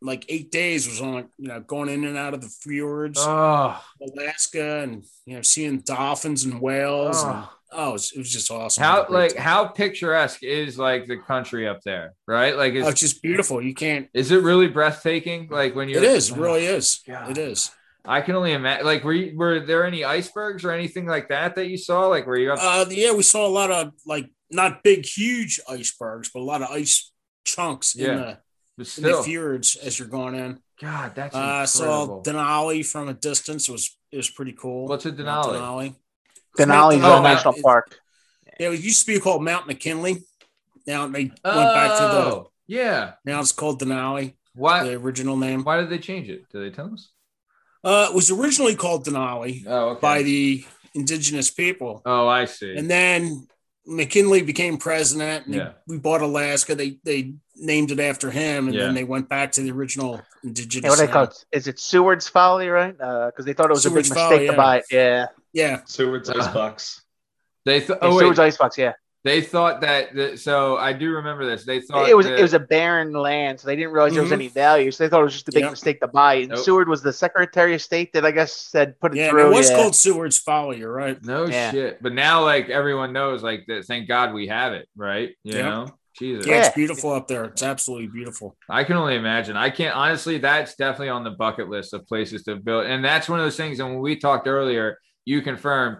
like 0.00 0.24
eight 0.28 0.50
days. 0.52 0.86
Was 0.88 1.00
on 1.00 1.12
like 1.14 1.26
you 1.38 1.48
know 1.48 1.60
going 1.60 1.88
in 1.88 2.04
and 2.04 2.16
out 2.16 2.34
of 2.34 2.40
the 2.40 2.48
fjords, 2.48 3.18
Oh, 3.20 3.80
Alaska, 4.00 4.80
and 4.82 5.04
you 5.26 5.34
know 5.36 5.42
seeing 5.42 5.80
dolphins 5.80 6.44
and 6.44 6.60
whales. 6.60 7.22
and- 7.22 7.44
Oh. 7.70 7.86
oh, 7.86 7.88
it 7.90 7.92
was, 7.92 8.12
it 8.12 8.18
was 8.18 8.30
just 8.32 8.50
awesome. 8.50 8.82
how 8.82 8.96
Had 8.96 9.02
a 9.02 9.06
great 9.06 9.18
like 9.20 9.32
time. 9.34 9.42
how 9.42 9.64
picturesque 9.66 10.42
is 10.42 10.78
like 10.78 11.06
the 11.06 11.16
country 11.18 11.68
up 11.68 11.82
there, 11.82 12.14
right? 12.26 12.56
Like, 12.56 12.74
is, 12.74 12.86
Oh, 12.86 12.88
it's 12.88 13.00
just 13.00 13.22
beautiful. 13.22 13.60
You 13.62 13.74
can't. 13.74 14.08
is 14.14 14.30
it 14.30 14.42
really 14.42 14.68
breathtaking? 14.68 15.48
Like 15.50 15.74
when 15.74 15.88
you're 15.88 16.02
It 16.02 16.08
is. 16.08 16.30
It 16.30 16.36
really 16.38 16.64
is. 16.66 17.00
God. 17.06 17.30
It 17.30 17.38
is. 17.38 17.70
I 18.04 18.22
can 18.22 18.36
only 18.36 18.52
imagine. 18.52 18.86
Like, 18.86 19.04
were 19.04 19.12
you, 19.12 19.36
were 19.36 19.60
there 19.60 19.84
any 19.84 20.02
icebergs 20.04 20.64
or 20.64 20.70
anything 20.72 21.06
like 21.06 21.28
that 21.28 21.56
that 21.56 21.66
you 21.68 21.76
saw? 21.76 22.06
Like, 22.06 22.26
were 22.26 22.38
you 22.38 22.52
up? 22.52 22.58
Uh, 22.62 22.86
yeah, 22.90 23.12
we 23.12 23.22
saw 23.22 23.46
a 23.46 23.48
lot 23.52 23.70
of 23.70 23.92
like 24.06 24.30
not 24.50 24.82
big, 24.82 25.04
huge 25.04 25.60
icebergs, 25.68 26.30
but 26.32 26.40
a 26.40 26.44
lot 26.44 26.62
of 26.62 26.70
ice 26.70 27.12
chunks 27.44 27.94
Yeah, 27.94 28.06
in, 28.12 28.16
the, 28.78 28.94
in 28.96 29.02
the 29.02 29.22
fjords 29.22 29.76
as 29.76 29.98
you're 29.98 30.08
going 30.08 30.34
in. 30.36 30.58
God, 30.80 31.14
that's 31.16 31.34
Uh, 31.34 31.38
I 31.38 31.60
incredible. 31.64 32.24
saw 32.24 32.32
Denali 32.32 32.86
from 32.86 33.08
a 33.08 33.14
distance. 33.14 33.68
It 33.68 33.72
was 33.72 33.94
it 34.10 34.16
was 34.16 34.30
pretty 34.30 34.52
cool. 34.52 34.86
What's 34.86 35.04
a 35.04 35.12
Mount 35.12 35.48
Denali? 35.48 35.94
Denali. 36.58 36.94
Denali's 36.96 37.02
Mount 37.02 37.26
a 37.26 37.28
national 37.28 37.54
It- 37.54 37.62
park. 37.62 37.98
Yeah, 38.60 38.70
it 38.70 38.80
used 38.80 39.06
to 39.06 39.12
be 39.12 39.20
called 39.20 39.42
Mount 39.44 39.66
McKinley. 39.66 40.24
Now 40.86 41.06
they 41.06 41.24
went 41.24 41.42
back 41.42 41.98
to 41.98 42.02
the. 42.04 42.24
Oh, 42.34 42.50
yeah. 42.66 43.12
Now 43.24 43.40
it's 43.40 43.52
called 43.52 43.80
Denali, 43.80 44.34
Why? 44.54 44.84
the 44.84 44.94
original 44.94 45.36
name. 45.36 45.62
Why 45.64 45.76
did 45.76 45.90
they 45.90 45.98
change 45.98 46.28
it? 46.28 46.48
Did 46.50 46.62
they 46.62 46.74
tell 46.74 46.92
us? 46.92 47.10
Uh, 47.84 48.08
it 48.10 48.14
was 48.14 48.30
originally 48.30 48.74
called 48.74 49.06
Denali 49.06 49.64
Oh, 49.66 49.90
okay. 49.90 50.00
by 50.00 50.22
the 50.22 50.64
indigenous 50.94 51.50
people, 51.50 52.02
oh, 52.04 52.26
I 52.26 52.46
see. 52.46 52.74
and 52.76 52.90
then 52.90 53.46
McKinley 53.86 54.42
became 54.42 54.76
president. 54.78 55.46
And 55.46 55.54
Yeah. 55.54 55.64
they- 55.64 55.74
we 55.86 55.98
bought 55.98 56.20
Alaska. 56.22 56.74
They 56.74 56.98
they 57.04 57.34
named 57.54 57.90
it 57.92 58.00
after 58.00 58.30
him, 58.30 58.66
and 58.66 58.74
Yeah. 58.74 58.84
then 58.86 58.94
they 58.94 59.04
went 59.04 59.28
back 59.28 59.52
to 59.52 59.62
the 59.62 59.70
original 59.70 60.20
indigenous. 60.42 60.84
Hey, 60.84 60.88
what 60.90 60.96
do 60.96 61.00
they 61.00 61.06
name. 61.06 61.12
call 61.12 61.24
it? 61.24 61.44
Is 61.52 61.68
it 61.68 61.78
Seward's 61.78 62.28
Folly, 62.28 62.68
right? 62.68 62.96
Because 62.96 63.44
they 63.44 63.52
thought 63.52 63.66
it 63.66 63.74
was 63.74 63.86
a 63.86 63.90
Seward's 63.90 64.08
big 64.08 64.18
Folly, 64.18 64.30
mistake 64.30 64.48
to 64.48 64.52
yeah. 64.52 64.56
buy 64.56 64.76
it. 64.78 64.84
Yeah. 64.90 65.26
Yeah, 65.52 65.80
Seward's 65.86 66.28
Uh, 66.30 66.34
Icebox. 66.38 67.02
they 67.64 67.80
thought. 67.80 67.98
Oh 68.02 68.18
Seward's 68.18 68.38
wait. 68.38 68.46
Icebox, 68.46 68.78
yeah. 68.78 68.92
They 69.24 69.40
thought 69.42 69.80
that. 69.80 70.14
The, 70.14 70.36
so 70.36 70.76
I 70.76 70.92
do 70.92 71.10
remember 71.10 71.44
this. 71.44 71.64
They 71.64 71.80
thought 71.80 72.08
It 72.08 72.16
was 72.16 72.26
that- 72.26 72.38
it 72.38 72.42
was 72.42 72.54
a 72.54 72.60
barren 72.60 73.12
land, 73.12 73.58
so 73.58 73.66
they 73.66 73.74
didn't 73.76 73.90
realize 73.92 74.12
there 74.12 74.22
was 74.22 74.30
Mhm. 74.30 74.34
any 74.34 74.48
value. 74.48 74.90
So 74.92 75.04
they 75.04 75.08
thought 75.10 75.20
it 75.20 75.24
was 75.24 75.32
just 75.34 75.48
a 75.48 75.52
big 75.52 75.64
Yeah. 75.64 75.70
mistake 75.70 76.00
to 76.00 76.06
buy. 76.08 76.34
And 76.34 76.50
Nope. 76.50 76.58
Seward 76.60 76.88
was 76.88 77.02
the 77.02 77.12
Secretary 77.12 77.74
of 77.74 77.82
State 77.82 78.12
that 78.12 78.24
I 78.24 78.30
guess 78.30 78.52
said 78.54 78.98
put 79.00 79.12
it 79.12 79.18
yeah. 79.18 79.30
through. 79.30 79.48
It 79.52 79.54
was 79.56 79.70
yeah. 79.70 79.76
called 79.76 79.96
Seward's 79.96 80.38
Folly. 80.38 80.78
You're 80.78 80.92
right. 80.92 81.22
No 81.24 81.46
Yeah. 81.46 81.72
shit. 81.72 82.02
But 82.02 82.12
now, 82.12 82.44
like 82.44 82.70
everyone 82.70 83.12
knows, 83.12 83.42
like 83.42 83.64
that. 83.66 83.84
Thank 83.86 84.06
God 84.08 84.32
we 84.32 84.46
have 84.46 84.72
it, 84.72 84.88
right? 84.96 85.34
You 85.42 85.56
Yeah. 85.58 85.62
know, 85.68 85.86
Jesus. 86.16 86.46
Yeah, 86.46 86.54
Yeah. 86.54 86.66
it's 86.66 86.74
beautiful 86.76 87.12
up 87.12 87.26
there. 87.26 87.44
It's 87.44 87.62
absolutely 87.62 88.06
beautiful. 88.06 88.56
I 88.70 88.84
can 88.84 88.96
only 88.96 89.16
imagine. 89.16 89.56
I 89.56 89.70
can't 89.70 89.96
honestly. 89.96 90.38
That's 90.38 90.76
definitely 90.76 91.10
on 91.10 91.24
the 91.24 91.32
bucket 91.32 91.68
list 91.68 91.92
of 91.92 92.06
places 92.06 92.44
to 92.44 92.54
build, 92.54 92.86
and 92.86 93.04
that's 93.04 93.28
one 93.28 93.40
of 93.40 93.44
those 93.44 93.56
things. 93.56 93.80
And 93.80 93.90
when 93.90 93.98
we 94.00 94.14
talked 94.16 94.46
earlier, 94.46 94.96
you 95.28 95.42
confirmed 95.42 95.98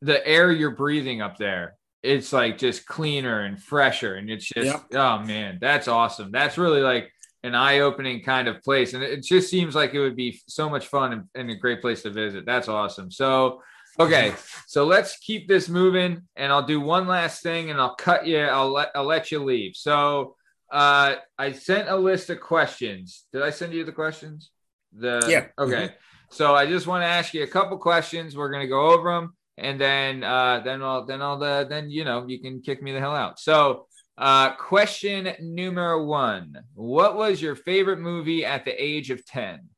the 0.00 0.26
air 0.26 0.50
you're 0.50 0.70
breathing 0.70 1.20
up 1.20 1.36
there. 1.36 1.76
It's 2.02 2.32
like 2.32 2.56
just 2.56 2.86
cleaner 2.86 3.40
and 3.40 3.62
fresher, 3.62 4.14
and 4.14 4.30
it's 4.30 4.46
just 4.46 4.66
Yep. 4.66 4.94
oh 4.94 5.18
man, 5.18 5.58
that's 5.60 5.86
awesome. 5.86 6.30
That's 6.32 6.56
really 6.56 6.80
like 6.80 7.12
an 7.42 7.54
eye-opening 7.54 8.22
kind 8.22 8.48
of 8.48 8.62
place, 8.62 8.94
and 8.94 9.02
it 9.02 9.22
just 9.22 9.50
seems 9.50 9.74
like 9.74 9.92
it 9.92 10.00
would 10.00 10.16
be 10.16 10.40
so 10.48 10.70
much 10.70 10.86
fun 10.86 11.12
and, 11.12 11.24
and 11.34 11.50
a 11.50 11.56
great 11.56 11.82
place 11.82 12.02
to 12.04 12.10
visit. 12.10 12.46
That's 12.46 12.68
awesome. 12.68 13.10
So. 13.10 13.62
Okay, 13.98 14.32
so 14.66 14.86
let's 14.86 15.18
keep 15.18 15.46
this 15.46 15.68
moving, 15.68 16.22
and 16.36 16.50
I'll 16.50 16.62
do 16.62 16.80
one 16.80 17.06
last 17.06 17.42
thing, 17.42 17.70
and 17.70 17.78
I'll 17.78 17.96
cut 17.96 18.26
you. 18.26 18.38
I'll 18.38 18.70
let 18.70 18.90
I'll 18.94 19.04
let 19.04 19.30
you 19.30 19.40
leave. 19.40 19.76
So, 19.76 20.36
uh, 20.72 21.16
I 21.36 21.52
sent 21.52 21.90
a 21.90 21.96
list 21.96 22.30
of 22.30 22.40
questions. 22.40 23.26
Did 23.32 23.42
I 23.42 23.50
send 23.50 23.74
you 23.74 23.84
the 23.84 23.92
questions? 23.92 24.52
The 24.92 25.20
Yeah. 25.28 25.46
Okay. 25.58 25.92
So 26.30 26.54
I 26.54 26.66
just 26.66 26.86
want 26.86 27.02
to 27.02 27.06
ask 27.06 27.34
you 27.34 27.42
a 27.42 27.46
couple 27.46 27.76
questions. 27.78 28.36
We're 28.36 28.50
gonna 28.50 28.66
go 28.68 28.90
over 28.92 29.12
them, 29.12 29.34
and 29.58 29.80
then 29.80 30.22
uh, 30.22 30.60
then 30.64 30.82
I'll 30.82 31.04
then 31.04 31.20
I'll 31.22 31.42
uh, 31.42 31.64
then 31.64 31.90
you 31.90 32.04
know 32.04 32.26
you 32.26 32.40
can 32.40 32.60
kick 32.62 32.82
me 32.82 32.92
the 32.92 33.00
hell 33.00 33.14
out. 33.16 33.40
So 33.40 33.86
uh, 34.16 34.52
question 34.54 35.32
numero 35.40 36.04
one: 36.04 36.54
What 36.74 37.16
was 37.16 37.42
your 37.42 37.56
favorite 37.56 37.98
movie 37.98 38.44
at 38.44 38.64
the 38.64 38.72
age 38.72 39.10
of 39.10 39.24
ten? 39.26 39.68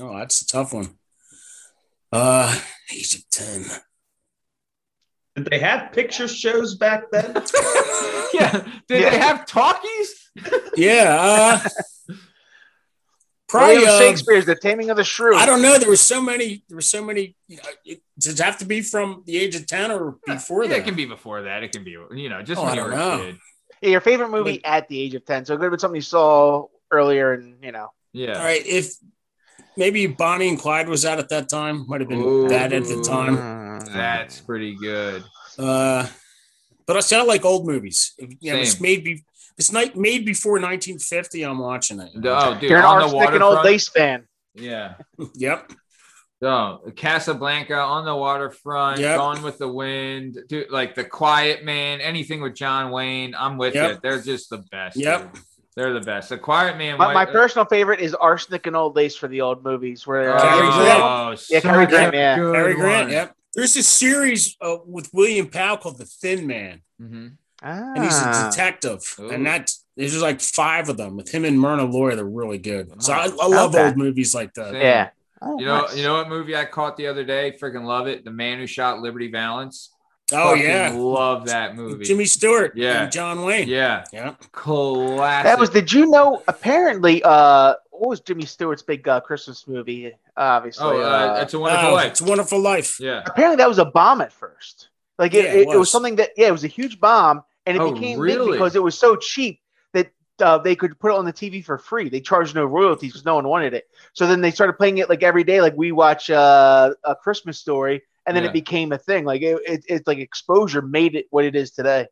Oh, 0.00 0.16
that's 0.16 0.40
a 0.42 0.46
tough 0.46 0.72
one. 0.72 0.96
Uh, 2.12 2.58
age 2.94 3.14
of 3.16 3.28
ten. 3.30 3.64
Did 5.36 5.46
they 5.50 5.58
have 5.58 5.92
picture 5.92 6.26
shows 6.26 6.76
back 6.76 7.04
then? 7.12 7.26
yeah. 8.34 8.64
Did 8.88 9.02
Yeah. 9.02 9.10
they 9.10 9.18
have 9.18 9.46
talkies? 9.46 10.30
Yeah. 10.76 11.60
Uh, 11.62 12.14
probably. 13.48 13.76
William 13.78 13.90
uh, 13.94 13.98
Shakespeare's 13.98 14.46
The 14.46 14.54
Taming 14.54 14.90
of 14.90 14.96
the 14.96 15.04
Shrew. 15.04 15.36
I 15.36 15.46
don't 15.46 15.62
know. 15.62 15.78
There 15.78 15.88
were 15.88 15.96
so 15.96 16.20
many. 16.20 16.62
There 16.68 16.76
were 16.76 16.82
so 16.82 17.04
many. 17.04 17.34
You 17.46 17.56
know, 17.56 17.62
it, 17.84 18.00
does 18.18 18.38
it 18.38 18.44
have 18.44 18.58
to 18.58 18.64
be 18.64 18.80
from 18.82 19.22
the 19.26 19.38
age 19.38 19.54
of 19.56 19.66
ten 19.66 19.90
or 19.90 20.16
before 20.26 20.64
Yeah, 20.64 20.70
that? 20.70 20.78
it 20.80 20.84
can 20.84 20.94
be 20.94 21.04
before 21.06 21.42
that. 21.42 21.62
It 21.62 21.72
can 21.72 21.84
be 21.84 21.92
you 22.12 22.28
know 22.28 22.42
just 22.42 22.60
Oh, 22.60 22.64
when 22.64 22.76
you 22.76 22.82
were 22.82 22.90
know. 22.90 23.14
a 23.14 23.24
kid. 23.26 23.38
Yeah, 23.80 23.90
your 23.90 24.00
favorite 24.00 24.30
movie 24.30 24.64
at 24.64 24.88
the 24.88 25.00
age 25.00 25.14
of 25.14 25.24
ten. 25.24 25.44
So 25.44 25.54
it 25.54 25.58
could 25.58 25.64
have 25.64 25.72
been 25.72 25.78
something 25.80 25.96
you 25.96 26.02
saw 26.02 26.66
earlier, 26.90 27.32
and 27.34 27.56
you 27.62 27.72
know. 27.72 27.88
Yeah. 28.12 28.38
All 28.38 28.44
right. 28.44 28.64
If 28.66 28.94
maybe 29.76 30.06
Bonnie 30.06 30.48
and 30.48 30.58
Clyde 30.58 30.88
was 30.88 31.04
out 31.04 31.18
at 31.18 31.28
that 31.28 31.48
time, 31.48 31.86
might 31.88 32.00
have 32.00 32.08
been 32.08 32.22
Ooh. 32.22 32.48
that 32.48 32.72
at 32.72 32.84
the 32.84 33.02
time. 33.02 33.80
That's 33.86 34.40
pretty 34.40 34.74
good. 34.74 35.22
Uh, 35.58 36.06
but 36.86 36.96
I 36.96 37.00
sound 37.00 37.28
like 37.28 37.44
old 37.44 37.66
movies. 37.66 38.14
If, 38.18 38.30
you 38.40 38.52
know, 38.52 38.58
it's 38.58 38.72
Same. 38.72 38.82
made 38.82 39.04
be 39.04 39.24
it's 39.58 39.72
night 39.72 39.96
made 39.96 40.24
before 40.24 40.52
1950. 40.54 41.42
I'm 41.42 41.58
watching 41.58 42.00
it. 42.00 42.10
Oh, 42.24 42.54
dude, 42.58 42.70
You're 42.70 42.78
an 42.78 42.84
on 42.84 42.98
the 42.98 43.04
arsenic 43.16 43.34
and 43.34 43.42
old 43.42 43.56
waterfront. 43.56 43.64
lace 43.64 43.88
fan. 43.88 44.28
Yeah. 44.54 44.94
Yep. 45.34 45.72
Oh, 46.40 46.80
Casablanca 46.94 47.74
on 47.74 48.04
the 48.04 48.14
waterfront, 48.14 49.00
Yep. 49.00 49.16
Gone 49.16 49.42
with 49.42 49.58
the 49.58 49.66
Wind, 49.68 50.38
dude, 50.48 50.70
like 50.70 50.94
The 50.94 51.02
Quiet 51.02 51.64
Man, 51.64 52.00
anything 52.00 52.40
with 52.40 52.54
John 52.54 52.92
Wayne. 52.92 53.34
I'm 53.36 53.58
with 53.58 53.74
Yep. 53.74 53.90
you. 53.90 53.98
They're 54.02 54.20
just 54.22 54.48
the 54.48 54.58
best. 54.70 54.96
Yep. 54.96 55.32
dude. 55.34 55.42
They're 55.74 55.92
the 55.92 56.00
best. 56.00 56.28
The 56.28 56.38
Quiet 56.38 56.76
Man. 56.78 56.96
My, 56.98 57.06
White- 57.06 57.14
my 57.14 57.24
personal 57.24 57.64
favorite 57.64 57.98
is 57.98 58.14
arsenic 58.14 58.68
and 58.68 58.76
old 58.76 58.94
lace 58.94 59.16
for 59.16 59.26
the 59.26 59.40
old 59.40 59.64
movies. 59.64 60.06
Where 60.06 60.36
Oh, 60.36 60.40
Cary 60.40 60.60
Grant. 60.70 61.02
oh, 61.02 61.36
Yeah, 61.50 61.60
Cary 61.60 61.86
Grant, 61.86 62.14
a 62.14 62.18
yeah. 62.18 62.34
Cary 62.36 62.74
Grant. 62.74 63.10
Yep. 63.10 63.34
There's 63.54 63.76
a 63.76 63.82
series 63.82 64.56
uh, 64.60 64.76
with 64.86 65.10
William 65.12 65.48
Powell 65.48 65.76
called 65.78 65.98
The 65.98 66.04
Thin 66.04 66.46
Man, 66.46 66.82
Mhm. 67.62 67.94
and 67.96 68.04
he's 68.04 68.18
a 68.18 68.22
Ah. 68.26 68.48
detective. 68.50 69.00
Ooh. 69.20 69.30
And 69.30 69.46
that 69.46 69.72
there's 69.96 70.12
just 70.12 70.22
like 70.22 70.40
five 70.40 70.88
of 70.88 70.96
them 70.96 71.16
with 71.16 71.28
him 71.32 71.44
and 71.44 71.58
Myrna 71.60 71.84
Loy. 71.84 72.14
They're 72.14 72.24
really 72.24 72.58
good. 72.58 73.02
So 73.02 73.12
I, 73.12 73.24
I 73.26 73.30
Oh, 73.40 73.48
love 73.48 73.74
Okay. 73.74 73.86
old 73.86 73.96
movies 73.96 74.34
like 74.34 74.54
that. 74.54 74.72
Same. 74.72 74.80
Yeah. 74.80 75.08
Oh, 75.42 75.58
You 75.58 75.66
know, 75.66 75.80
nice. 75.82 75.96
you 75.96 76.02
know 76.02 76.14
what 76.14 76.28
movie 76.28 76.56
I 76.56 76.64
caught 76.64 76.96
the 76.96 77.06
other 77.08 77.24
day? 77.24 77.56
Freaking 77.60 77.84
love 77.84 78.06
it. 78.06 78.24
The 78.24 78.30
Man 78.30 78.58
Who 78.58 78.66
Shot 78.66 79.00
Liberty 79.00 79.30
Valance. 79.30 79.90
Oh 80.30 80.50
Fucking 80.50 80.62
yeah, 80.64 80.92
love 80.94 81.46
that 81.46 81.74
movie. 81.74 82.04
Jimmy 82.04 82.26
Stewart. 82.26 82.72
Yeah. 82.76 83.04
and 83.04 83.12
John 83.12 83.44
Wayne. 83.44 83.66
Yeah, 83.66 84.04
Yeah. 84.12 84.34
classic. 84.52 85.44
That 85.44 85.58
was. 85.58 85.70
Did 85.70 85.90
you 85.92 86.06
know? 86.06 86.42
Apparently, 86.48 87.22
uh, 87.24 87.74
what 87.90 88.10
was 88.10 88.20
Jimmy 88.20 88.44
Stewart's 88.44 88.82
big 88.82 89.08
uh, 89.08 89.20
Christmas 89.20 89.66
movie? 89.66 90.12
Obviously, 90.36 90.84
Oh, 90.84 91.00
uh, 91.00 91.36
uh, 91.38 91.40
it's 91.42 91.54
a 91.54 91.58
wonderful 91.58 91.88
Oh, 91.88 91.94
life. 91.94 92.10
It's 92.10 92.20
a 92.20 92.24
Wonderful 92.24 92.60
Life. 92.60 93.00
Yeah. 93.00 93.22
apparently 93.26 93.56
that 93.56 93.68
was 93.68 93.78
a 93.78 93.84
bomb 93.86 94.20
at 94.20 94.32
first. 94.32 94.88
Like 95.18 95.34
it, 95.34 95.44
Yeah, 95.44 95.52
it, 95.52 95.54
it 95.54 95.60
it 95.60 95.66
was 95.66 95.78
was. 95.78 95.90
something 95.90 96.16
that 96.16 96.30
yeah, 96.36 96.48
it 96.48 96.52
was 96.52 96.64
a 96.64 96.68
huge 96.68 97.00
bomb, 97.00 97.42
and 97.66 97.76
it 97.76 97.82
Oh, 97.82 97.90
became 97.92 98.18
really? 98.20 98.38
big 98.46 98.52
because 98.52 98.76
it 98.76 98.82
was 98.82 98.98
so 98.98 99.16
cheap 99.16 99.60
that 99.92 100.10
uh, 100.40 100.58
they 100.58 100.76
could 100.76 100.98
put 100.98 101.10
it 101.12 101.18
on 101.18 101.24
the 101.24 101.32
TV 101.32 101.62
for 101.62 101.78
free. 101.78 102.08
They 102.08 102.20
charged 102.20 102.54
no 102.54 102.64
royalties 102.64 103.12
because 103.12 103.24
no 103.24 103.34
one 103.34 103.48
wanted 103.48 103.74
it. 103.74 103.84
So 104.12 104.26
then 104.26 104.40
they 104.40 104.50
started 104.50 104.74
playing 104.74 104.98
it 104.98 105.08
like 105.08 105.22
every 105.22 105.44
day, 105.44 105.60
like 105.60 105.76
we 105.76 105.92
watch 105.92 106.30
uh, 106.30 106.94
a 107.04 107.16
Christmas 107.16 107.58
story, 107.58 108.02
and 108.26 108.36
then 108.36 108.44
Yeah. 108.44 108.50
it 108.50 108.52
became 108.52 108.92
a 108.92 108.98
thing. 108.98 109.24
Like 109.24 109.42
it, 109.42 109.58
it, 109.66 109.84
it's 109.88 110.06
like 110.06 110.18
exposure 110.18 110.82
made 110.82 111.14
it 111.14 111.26
what 111.30 111.44
it 111.44 111.56
is 111.56 111.72
today. 111.72 112.06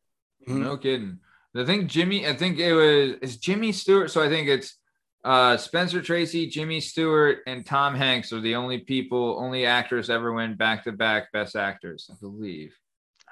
No 0.47 0.77
kidding. 0.77 1.19
I 1.55 1.65
think 1.65 1.91
Jimmy, 1.91 2.27
I 2.27 2.35
think 2.35 2.59
it 2.59 2.73
was 2.75 3.15
is 3.23 3.39
Jimmy 3.39 3.73
Stewart. 3.73 4.11
So 4.11 4.23
I 4.23 4.29
think 4.29 4.49
it's 4.49 4.77
uh 5.25 5.57
Spencer 5.57 6.03
Tracy, 6.03 6.49
Jimmy 6.49 6.81
Stewart, 6.81 7.39
and 7.47 7.65
Tom 7.65 7.95
Hanks 7.95 8.33
are 8.33 8.41
the 8.41 8.57
only 8.57 8.79
people, 8.79 9.39
only 9.41 9.65
actors 9.67 10.11
ever 10.11 10.33
win 10.33 10.57
back 10.57 10.85
to 10.85 10.93
back 10.93 11.33
best 11.33 11.57
actors, 11.57 12.09
I 12.11 12.15
believe. 12.21 12.75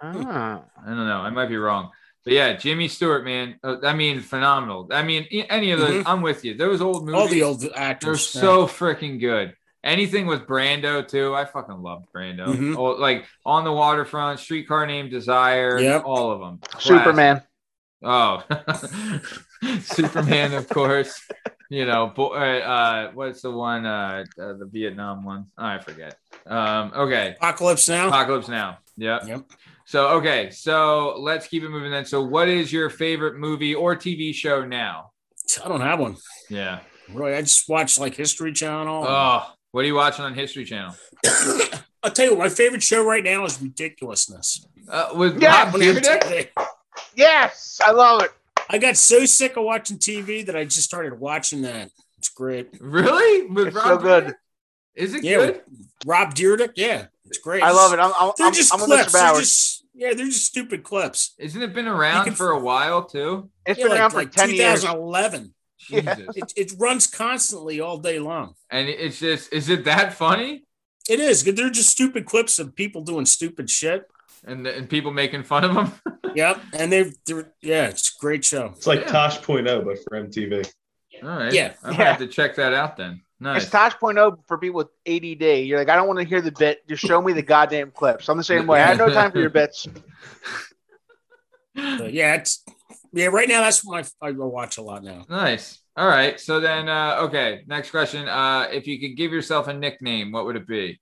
Ah. 0.05 0.62
I 0.83 0.86
don't 0.89 1.07
know. 1.07 1.18
I 1.20 1.31
might 1.31 1.49
be 1.49 1.57
wrong. 1.57 1.91
But 2.24 2.33
yeah, 2.33 2.52
Jimmy 2.55 2.89
Stewart, 2.89 3.24
man. 3.24 3.58
uh, 3.62 3.76
I 3.83 3.94
mean, 3.94 4.20
phenomenal. 4.20 4.89
I 4.91 5.02
mean, 5.02 5.24
any 5.50 5.73
of 5.73 5.81
those, 5.81 6.02
Mhm. 6.02 6.07
I'm 6.07 6.23
with 6.23 6.44
you. 6.44 6.55
Those 6.57 6.81
old 6.81 7.05
movies, 7.05 7.20
All 7.20 7.28
the 7.28 7.42
old 7.42 7.65
actors. 7.74 7.74
they're 7.74 7.83
actors. 7.84 8.26
so 8.26 8.66
freaking 8.66 9.20
good. 9.20 9.55
Anything 9.83 10.26
with 10.26 10.47
Brando 10.47 11.07
too, 11.07 11.34
I 11.34 11.44
fucking 11.44 11.83
love 11.83 12.05
Brando. 12.15 12.47
Mhm. 12.47 12.76
Oh, 12.78 12.92
like 12.92 13.26
on 13.44 13.65
the 13.65 13.73
waterfront, 13.73 14.41
Streetcar 14.41 14.86
Named 14.86 15.10
Desire, 15.10 15.78
Yep. 15.78 16.05
all 16.07 16.31
of 16.33 16.41
them. 16.41 16.60
Superman. 16.78 17.42
Oh, 18.02 18.42
Superman, 19.81 20.55
of 20.55 20.68
course. 20.68 21.20
You 21.70 21.86
know, 21.86 22.12
bo- 22.15 22.34
uh, 22.34 22.58
uh, 22.60 23.10
what's 23.12 23.42
the 23.42 23.50
one? 23.50 23.86
Uh, 23.86 24.24
uh, 24.39 24.52
the 24.55 24.68
Vietnam 24.70 25.24
one. 25.24 25.47
Oh, 25.58 25.65
I 25.65 25.78
forget. 25.78 26.16
Um, 26.47 26.92
okay, 26.94 27.34
Apocalypse 27.39 27.89
Now. 27.89 28.08
Apocalypse 28.08 28.49
Now. 28.49 28.78
Yep. 28.97 29.23
Yep. 29.28 29.41
So 29.86 30.08
okay, 30.18 30.50
so 30.50 31.16
let's 31.18 31.46
keep 31.46 31.62
it 31.62 31.68
moving 31.68 31.90
then. 31.90 32.04
So, 32.04 32.22
what 32.22 32.48
is 32.48 32.72
your 32.72 32.88
favorite 32.90 33.36
movie 33.36 33.74
or 33.74 33.94
TV 33.94 34.34
show 34.34 34.64
now? 34.64 35.10
I 35.62 35.68
don't 35.68 35.82
have 35.82 36.00
one. 36.00 36.16
Yeah. 36.48 36.80
Really, 37.12 37.34
I 37.34 37.42
just 37.42 37.68
watch 37.68 37.98
like 37.98 38.14
History 38.14 38.52
Channel. 38.52 39.04
Oh, 39.06 39.52
what 39.72 39.84
are 39.84 39.86
you 39.86 39.94
watching 39.94 40.24
on 40.24 40.34
History 40.34 40.64
Channel? 40.64 40.94
I'll 42.02 42.10
tell 42.10 42.26
you 42.26 42.30
what, 42.34 42.38
my 42.44 42.48
favorite 42.48 42.82
show 42.82 43.04
right 43.04 43.22
now 43.24 43.44
is 43.44 43.60
Ridiculousness. 43.60 44.66
Uh, 44.88 45.10
with 45.14 45.40
Yeah, 45.40 45.64
Rob 45.64 45.74
On 45.74 46.44
Yes, 47.14 47.78
I 47.84 47.92
love 47.92 48.22
it. 48.22 48.30
I 48.68 48.78
got 48.78 48.96
so 48.96 49.24
sick 49.24 49.56
of 49.56 49.64
watching 49.64 49.98
TV 49.98 50.44
that 50.46 50.56
I 50.56 50.64
just 50.64 50.82
started 50.82 51.18
watching 51.18 51.62
that. 51.62 51.90
It's 52.18 52.28
great. 52.28 52.68
Really? 52.80 53.46
With 53.46 53.68
It's 53.68 53.76
Rob 53.76 53.84
so 53.86 53.98
good. 53.98 54.24
Dyrdek? 54.24 54.34
Is 54.96 55.14
it 55.14 55.24
Yeah, 55.24 55.36
good? 55.36 55.60
Rob 56.06 56.34
Dyrdek. 56.34 56.72
Yeah, 56.76 57.06
it's 57.26 57.38
great. 57.38 57.62
I 57.62 57.70
love 57.72 57.92
it. 57.92 57.98
I'm, 57.98 58.12
I'm, 58.18 58.32
They're 58.36 58.46
I'm, 58.48 58.52
just 58.52 58.72
I'm 58.72 58.80
clips. 58.80 59.12
They're 59.12 59.34
just 59.34 59.73
yeah, 59.94 60.12
they're 60.14 60.26
just 60.26 60.44
stupid 60.47 60.82
clips. 60.82 61.34
Isn't 61.39 61.62
it 61.62 61.73
been 61.74 61.86
around 61.89 62.24
can- 62.24 62.34
for 62.34 62.50
a 62.50 62.58
while 62.58 63.05
too? 63.05 63.50
It's 63.66 63.78
Yeah, 63.78 63.84
been 63.84 63.90
like, 63.92 64.00
around 64.00 64.10
for 64.10 64.16
like 64.18 64.32
10 64.32 64.50
years. 64.50 64.81
2011. 64.82 65.55
Yeah. 65.90 66.14
Jesus. 66.14 66.26
It, 66.36 66.52
it 66.56 66.73
runs 66.78 67.06
constantly 67.06 67.81
all 67.81 67.98
day 67.98 68.18
long. 68.18 68.55
And 68.70 68.89
it's 68.89 69.18
just, 69.20 69.52
is 69.52 69.68
it 69.68 69.84
that 69.84 70.14
funny? 70.14 70.64
It 71.08 71.20
is. 71.20 71.44
They're 71.44 71.70
just 71.70 71.90
stupid 71.90 72.24
clips 72.26 72.58
of 72.58 72.74
people 72.74 73.02
doing 73.02 73.26
stupid 73.26 73.68
shit. 73.68 74.06
And, 74.47 74.66
and 74.66 74.89
people 74.89 75.10
making 75.10 75.44
fun 75.44 75.64
of 75.64 75.74
them? 75.74 75.92
Yep, 76.34 76.60
and 76.76 76.90
they're, 76.92 77.10
they're 77.26 77.52
yeah, 77.62 77.86
it's 77.86 78.12
a 78.12 78.18
great 78.20 78.44
show. 78.44 78.73
It's 78.74 78.89
like 78.89 79.02
Yeah. 79.02 79.12
Tosh 79.12 79.40
Point 79.40 79.68
oh, 79.68 79.82
but 79.82 79.98
for 80.02 80.20
MTV. 80.20 80.68
All 81.23 81.28
right. 81.28 81.52
Yeah. 81.52 81.74
I 81.84 81.90
might 81.90 81.98
Yeah. 82.00 82.05
have 82.06 82.18
to 82.18 82.26
check 82.26 82.56
that 82.56 82.73
out 82.74 82.97
then. 82.97 83.20
Nice. 83.44 83.64
It's 83.64 83.70
Tosh.0 83.70 84.39
for 84.47 84.56
people 84.56 84.78
with 84.78 84.89
ADD. 85.06 85.66
You're 85.66 85.78
like, 85.78 85.90
I 85.90 85.97
don't 85.97 86.06
want 86.06 86.18
to 86.18 86.24
hear 86.24 86.40
the 86.40 86.50
bit. 86.50 86.89
Just 86.89 87.02
show 87.02 87.20
me 87.20 87.34
the 87.34 87.42
goddamn 87.42 87.90
clips. 87.90 88.31
I'm 88.31 88.39
the 88.39 88.42
same 88.42 88.66
way. 88.66 88.82
I 88.82 88.86
have 88.86 88.97
no 88.97 89.10
time 89.10 89.31
for 89.31 89.39
your 89.39 89.50
bits. 89.50 89.86
But 91.76 92.12
yeah, 92.12 92.34
it's 92.34 92.62
yeah. 93.12 93.26
Right 93.26 93.48
now, 93.48 93.60
that's 93.62 93.84
what 93.84 94.08
I, 94.23 94.28
I 94.28 94.31
watch 94.31 94.78
a 94.78 94.81
lot 94.81 95.02
now. 95.02 95.24
Nice. 95.28 95.81
All 95.97 96.06
right. 96.06 96.39
So 96.39 96.60
then, 96.60 96.89
uh, 96.89 97.16
okay. 97.23 97.64
Next 97.66 97.90
question. 97.90 98.28
Uh, 98.28 98.68
if 98.70 98.86
you 98.86 99.00
could 99.00 99.16
give 99.16 99.32
yourself 99.32 99.66
a 99.66 99.74
nickname, 99.74 100.31
what 100.31 100.47
would 100.47 100.55
it 100.55 100.68
be? 100.68 101.00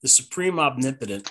The 0.00 0.08
Supreme 0.08 0.58
Omnipotent. 0.58 1.30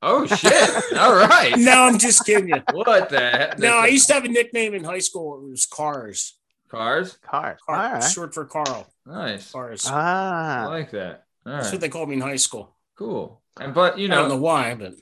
Oh 0.00 0.24
shit! 0.24 0.52
All 0.98 1.14
right. 1.14 1.58
No, 1.58 1.82
I'm 1.82 1.98
just 1.98 2.24
kidding 2.24 2.48
you. 2.48 2.62
What 2.72 3.10
the 3.10 3.20
heck? 3.20 3.58
No, 3.58 3.76
I 3.76 3.88
used 3.88 4.06
to 4.06 4.14
have 4.14 4.24
a 4.24 4.28
nickname 4.28 4.72
in 4.72 4.82
high 4.82 5.00
school. 5.00 5.44
It 5.44 5.50
was 5.50 5.66
Cars. 5.66 6.38
Cars. 6.68 7.18
Cars. 7.22 7.58
All 7.68 7.74
Car, 7.74 7.92
right. 7.94 8.02
Short 8.02 8.34
for 8.34 8.44
Carl. 8.44 8.86
Nice. 9.04 9.50
Cars. 9.52 9.86
I 9.86 9.92
Ah. 9.92 10.66
like 10.68 10.90
that. 10.92 11.24
All 11.46 11.52
That's 11.52 11.72
what 11.72 11.80
they 11.80 11.88
called 11.88 12.08
me 12.08 12.16
in 12.16 12.20
high 12.20 12.36
school. 12.36 12.74
Cool. 12.96 13.40
And 13.60 13.72
but 13.74 13.98
you 13.98 14.06
I 14.06 14.14
don't 14.16 14.28
know 14.28 14.34
know, 14.36 14.40
why, 14.42 14.74
but 14.74 14.94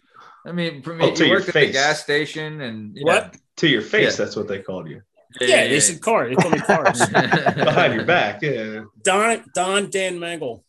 I 0.47 0.53
mean, 0.53 0.83
for 0.83 0.95
me, 0.95 1.07
Well, 1.07 1.15
to 1.17 1.23
you 1.25 1.31
your 1.31 1.39
worked 1.39 1.49
at 1.49 1.55
the 1.55 1.61
face. 1.61 1.73
gas 1.73 2.03
station, 2.03 2.61
and 2.61 2.95
yeah. 2.97 3.03
what? 3.05 3.37
To 3.57 3.69
your 3.69 3.83
face, 3.83 4.19
Yeah. 4.19 4.25
that's 4.25 4.37
what 4.37 4.47
they 4.49 4.61
called 4.61 4.89
you. 4.89 5.03
Yeah, 5.41 5.67
they 5.67 5.81
said 5.81 6.01
car. 6.01 6.29
They 6.29 6.37
called 6.37 6.53
me 6.53 6.61
Cars. 6.61 7.01
Behind 7.09 7.95
your 7.95 8.05
back, 8.05 8.41
yeah. 8.43 8.85
Don 9.03 9.43
Don 9.55 9.91
Dan 9.91 10.19
Mangle 10.21 10.65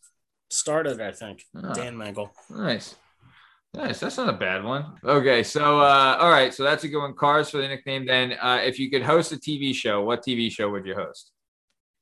started, 0.50 1.00
I 1.00 1.12
think. 1.12 1.44
Ah. 1.54 1.72
Dan 1.72 1.96
Mangle. 1.96 2.32
Nice. 2.50 2.96
Nice. 3.76 4.00
That's 4.00 4.16
not 4.16 4.30
a 4.30 4.32
bad 4.32 4.64
one. 4.64 4.94
Okay. 5.04 5.42
So, 5.42 5.80
uh, 5.80 6.16
all 6.18 6.30
right. 6.30 6.52
So 6.52 6.62
that's 6.62 6.84
a 6.84 6.88
good 6.88 6.98
one. 6.98 7.14
Cars 7.14 7.50
for 7.50 7.58
the 7.58 7.68
nickname. 7.68 8.06
Then, 8.06 8.32
uh, 8.40 8.60
if 8.64 8.78
you 8.78 8.90
could 8.90 9.02
host 9.02 9.32
a 9.32 9.36
TV 9.36 9.74
show, 9.74 10.02
what 10.02 10.24
TV 10.24 10.50
show 10.50 10.70
would 10.70 10.86
you 10.86 10.94
host? 10.94 11.30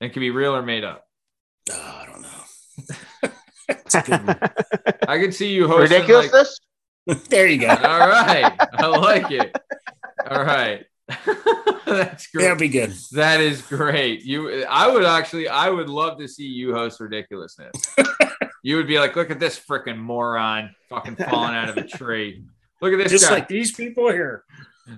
It 0.00 0.12
could 0.12 0.20
be 0.20 0.30
real 0.30 0.54
or 0.54 0.62
made 0.62 0.84
up. 0.84 1.04
Oh, 1.72 2.00
I 2.02 2.06
don't 2.06 2.22
know. 2.22 3.30
It's 3.66 3.94
a 3.94 4.02
good 4.02 4.26
one. 4.26 4.38
I 5.08 5.18
could 5.18 5.34
see 5.34 5.54
you 5.54 5.66
hosting. 5.66 6.00
Like, 6.00 6.06
Ridiculousness? 6.06 6.60
there 7.30 7.46
you 7.46 7.58
go. 7.58 7.68
all 7.68 8.08
right. 8.08 8.52
I 8.74 8.86
like 8.88 9.30
it. 9.30 9.56
All 10.30 10.44
right. 10.44 10.84
That's 11.86 12.26
great. 12.26 12.42
That'd 12.42 12.58
be 12.58 12.68
good. 12.68 12.92
That 13.12 13.40
is 13.40 13.62
great. 13.62 14.22
You, 14.22 14.64
I 14.64 14.92
would 14.92 15.04
actually, 15.04 15.48
I 15.48 15.70
would 15.70 15.88
love 15.88 16.18
to 16.18 16.28
see 16.28 16.46
you 16.46 16.74
host 16.74 17.00
ridiculousness. 17.00 17.72
You 18.64 18.76
would 18.76 18.86
be 18.86 18.98
like, 18.98 19.14
look 19.14 19.30
at 19.30 19.38
this 19.38 19.60
freaking 19.60 19.98
moron, 19.98 20.74
fucking 20.88 21.16
falling 21.16 21.54
out 21.54 21.68
of 21.68 21.76
a 21.76 21.82
tree. 21.86 22.46
Look 22.80 22.94
at 22.94 22.98
this 22.98 23.12
Just 23.12 23.28
guy. 23.28 23.34
like 23.34 23.46
these 23.46 23.72
people 23.72 24.10
here. 24.10 24.42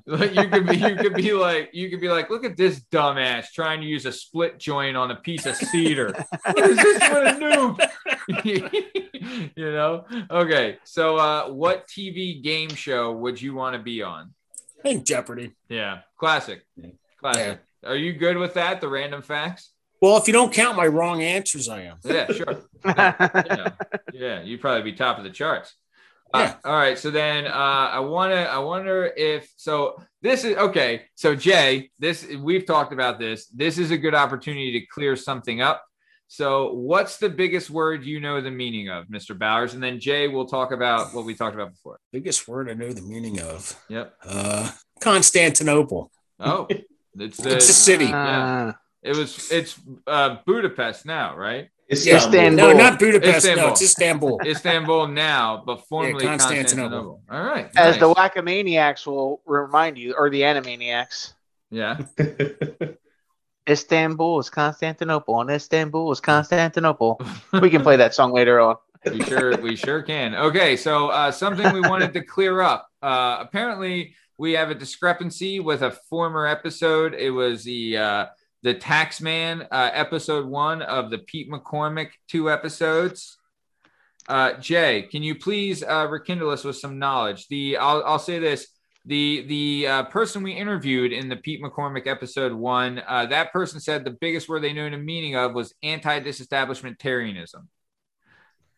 Like, 0.06 0.36
you 0.36 0.48
could 0.48 0.68
be, 0.68 0.76
you 0.76 0.94
could 0.94 1.14
be 1.14 1.32
like, 1.32 1.70
you 1.72 1.90
could 1.90 2.00
be 2.00 2.08
like, 2.08 2.30
look 2.30 2.44
at 2.44 2.56
this 2.56 2.80
dumbass 2.92 3.46
trying 3.52 3.80
to 3.80 3.86
use 3.86 4.06
a 4.06 4.12
split 4.12 4.60
joint 4.60 4.96
on 4.96 5.10
a 5.10 5.16
piece 5.16 5.46
of 5.46 5.56
cedar. 5.56 6.12
what 6.44 6.70
is 6.70 6.76
this 6.76 7.02
for 7.02 7.24
a 7.24 7.32
noob? 7.34 7.84
you 9.56 9.72
know? 9.72 10.04
Okay. 10.30 10.78
So, 10.84 11.16
uh, 11.16 11.48
what 11.48 11.88
TV 11.88 12.40
game 12.40 12.70
show 12.70 13.10
would 13.12 13.42
you 13.42 13.52
want 13.54 13.74
to 13.74 13.82
be 13.82 14.00
on? 14.00 14.32
I 14.78 14.82
think 14.82 15.04
Jeopardy. 15.04 15.54
Yeah, 15.68 16.02
classic, 16.18 16.62
classic. 17.18 17.58
Are 17.84 17.96
you 17.96 18.12
good 18.12 18.36
with 18.36 18.54
that? 18.54 18.80
The 18.80 18.88
random 18.88 19.22
facts? 19.22 19.72
Well, 20.00 20.16
if 20.16 20.26
you 20.26 20.32
don't 20.32 20.52
count 20.52 20.76
my 20.76 20.86
wrong 20.86 21.22
answers, 21.22 21.68
I 21.68 21.82
am. 21.82 21.96
Yeah, 22.04 22.26
sure. 22.32 22.56
yeah, 22.84 23.70
yeah, 24.12 24.42
you'd 24.42 24.60
probably 24.60 24.90
be 24.90 24.96
top 24.96 25.18
of 25.18 25.24
the 25.24 25.30
charts. 25.30 25.74
Uh, 26.34 26.52
all 26.64 26.76
right, 26.76 26.98
so 26.98 27.10
then 27.10 27.46
uh, 27.46 27.50
I 27.50 28.00
want 28.00 28.32
to. 28.32 28.38
I 28.38 28.58
wonder 28.58 29.10
if 29.16 29.48
so. 29.56 30.02
This 30.22 30.44
is 30.44 30.56
okay. 30.56 31.02
So 31.14 31.34
Jay, 31.34 31.90
this 31.98 32.26
we've 32.40 32.66
talked 32.66 32.92
about 32.92 33.18
this. 33.18 33.46
This 33.46 33.78
is 33.78 33.90
a 33.90 33.96
good 33.96 34.14
opportunity 34.14 34.80
to 34.80 34.86
clear 34.86 35.16
something 35.16 35.60
up. 35.60 35.84
So, 36.28 36.72
what's 36.72 37.18
the 37.18 37.28
biggest 37.28 37.70
word 37.70 38.04
you 38.04 38.18
know 38.18 38.40
the 38.40 38.50
meaning 38.50 38.88
of, 38.88 39.06
Mr. 39.06 39.38
Bowers? 39.38 39.74
And 39.74 39.82
then 39.82 40.00
Jay 40.00 40.26
will 40.26 40.46
talk 40.46 40.72
about 40.72 41.14
what 41.14 41.24
we 41.24 41.34
talked 41.34 41.54
about 41.54 41.70
before. 41.70 42.00
Biggest 42.12 42.48
word 42.48 42.68
I 42.68 42.74
know 42.74 42.92
the 42.92 43.02
meaning 43.02 43.40
of. 43.40 43.80
Yep. 43.88 44.14
Uh, 44.24 44.70
Constantinople. 45.00 46.10
Oh, 46.40 46.66
it's 47.14 47.36
the 47.38 47.54
It's 47.54 47.68
a 47.68 47.72
city. 47.72 48.06
Yeah. 48.06 48.72
It 49.06 49.16
was. 49.16 49.50
It's 49.50 49.78
uh, 50.06 50.38
Budapest 50.44 51.06
now, 51.06 51.36
right? 51.36 51.68
Istanbul. 51.90 52.50
No, 52.50 52.72
not 52.72 52.98
Budapest. 52.98 53.46
No, 53.56 53.68
it's 53.68 53.82
Istanbul. 53.82 54.40
Istanbul 54.44 55.06
now, 55.08 55.62
but 55.64 55.86
formerly 55.86 56.24
Yeah, 56.24 56.30
Constantinople. 56.30 57.20
Constantinople. 57.20 57.22
All 57.30 57.44
right. 57.44 57.70
As 57.76 57.98
the 57.98 58.08
nice. 58.08 58.16
Wackomaniacs 58.16 59.06
will 59.06 59.40
remind 59.46 59.96
you, 59.96 60.14
or 60.18 60.28
the 60.28 60.42
Animaniacs. 60.42 61.34
Yeah. 61.70 61.98
Istanbul 63.68 64.40
is 64.40 64.50
Constantinople, 64.50 65.40
and 65.40 65.50
Istanbul 65.50 66.10
is 66.12 66.20
Constantinople. 66.20 67.20
we 67.60 67.70
can 67.70 67.82
play 67.82 67.96
that 67.96 68.14
song 68.14 68.32
later 68.32 68.60
on. 68.60 68.76
we 69.10 69.22
sure 69.22 69.56
we 69.58 69.76
sure 69.76 70.02
can. 70.02 70.34
Okay, 70.34 70.76
so 70.76 71.08
uh, 71.08 71.30
something 71.30 71.72
we 71.72 71.80
wanted 71.80 72.12
to 72.14 72.22
clear 72.22 72.60
up. 72.60 72.88
Uh, 73.02 73.38
apparently, 73.40 74.14
we 74.38 74.52
have 74.52 74.70
a 74.70 74.74
discrepancy 74.74 75.60
with 75.60 75.82
a 75.82 75.92
former 75.92 76.46
episode. 76.46 77.14
It 77.14 77.30
was 77.30 77.64
the 77.64 77.96
uh, 77.96 78.26
the 78.66 78.74
Taxman 78.74 79.64
uh, 79.70 79.90
episode 79.92 80.44
one 80.44 80.82
of 80.82 81.08
the 81.08 81.18
Pete 81.18 81.48
McCormick 81.48 82.08
two 82.26 82.50
episodes. 82.50 83.38
Uh, 84.28 84.54
Jay, 84.54 85.02
can 85.02 85.22
you 85.22 85.36
please 85.36 85.84
uh, 85.84 86.08
rekindle 86.10 86.50
us 86.50 86.64
with 86.64 86.74
some 86.74 86.98
knowledge? 86.98 87.46
The 87.46 87.76
I'll, 87.76 88.02
I'll 88.04 88.18
say 88.18 88.40
this: 88.40 88.66
the 89.04 89.46
the 89.46 89.86
uh, 89.86 90.02
person 90.06 90.42
we 90.42 90.50
interviewed 90.50 91.12
in 91.12 91.28
the 91.28 91.36
Pete 91.36 91.62
McCormick 91.62 92.08
episode 92.08 92.52
one, 92.52 93.00
uh, 93.06 93.26
that 93.26 93.52
person 93.52 93.78
said 93.78 94.04
the 94.04 94.10
biggest 94.20 94.48
word 94.48 94.64
they 94.64 94.72
knew 94.72 94.90
the 94.90 94.98
meaning 94.98 95.36
of 95.36 95.54
was 95.54 95.72
anti-disestablishmentarianism. 95.84 97.68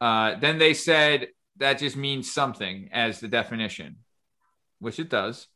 Uh, 0.03 0.35
then 0.39 0.59
they 0.59 0.75
said 0.75 1.29
that 1.57 1.79
just 1.79 1.97
means 1.97 2.31
something 2.31 2.91
as 2.93 3.21
the 3.21 3.29
definition, 3.29 3.97
which 4.81 4.99
it 4.99 5.09
does. 5.09 5.47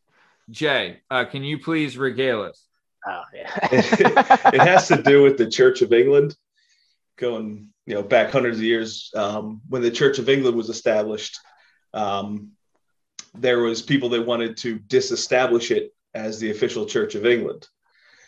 Jay, 0.48 1.02
uh, 1.10 1.26
can 1.26 1.44
you 1.44 1.58
please 1.58 1.98
regale 1.98 2.40
us? 2.40 2.66
Oh 3.06 3.22
yeah. 3.34 3.50
it 3.72 4.60
has 4.60 4.88
to 4.88 5.02
do 5.02 5.22
with 5.22 5.36
the 5.36 5.48
Church 5.48 5.82
of 5.82 5.92
England, 5.92 6.36
going 7.16 7.70
you 7.86 7.94
know 7.94 8.02
back 8.02 8.30
hundreds 8.30 8.58
of 8.58 8.64
years. 8.64 9.10
Um, 9.14 9.60
when 9.68 9.82
the 9.82 9.90
Church 9.90 10.18
of 10.18 10.28
England 10.28 10.56
was 10.56 10.68
established, 10.68 11.38
um, 11.94 12.52
there 13.34 13.60
was 13.60 13.82
people 13.82 14.10
that 14.10 14.26
wanted 14.26 14.56
to 14.58 14.78
disestablish 14.78 15.70
it 15.70 15.94
as 16.14 16.38
the 16.38 16.50
official 16.50 16.86
Church 16.86 17.14
of 17.14 17.26
England. 17.26 17.66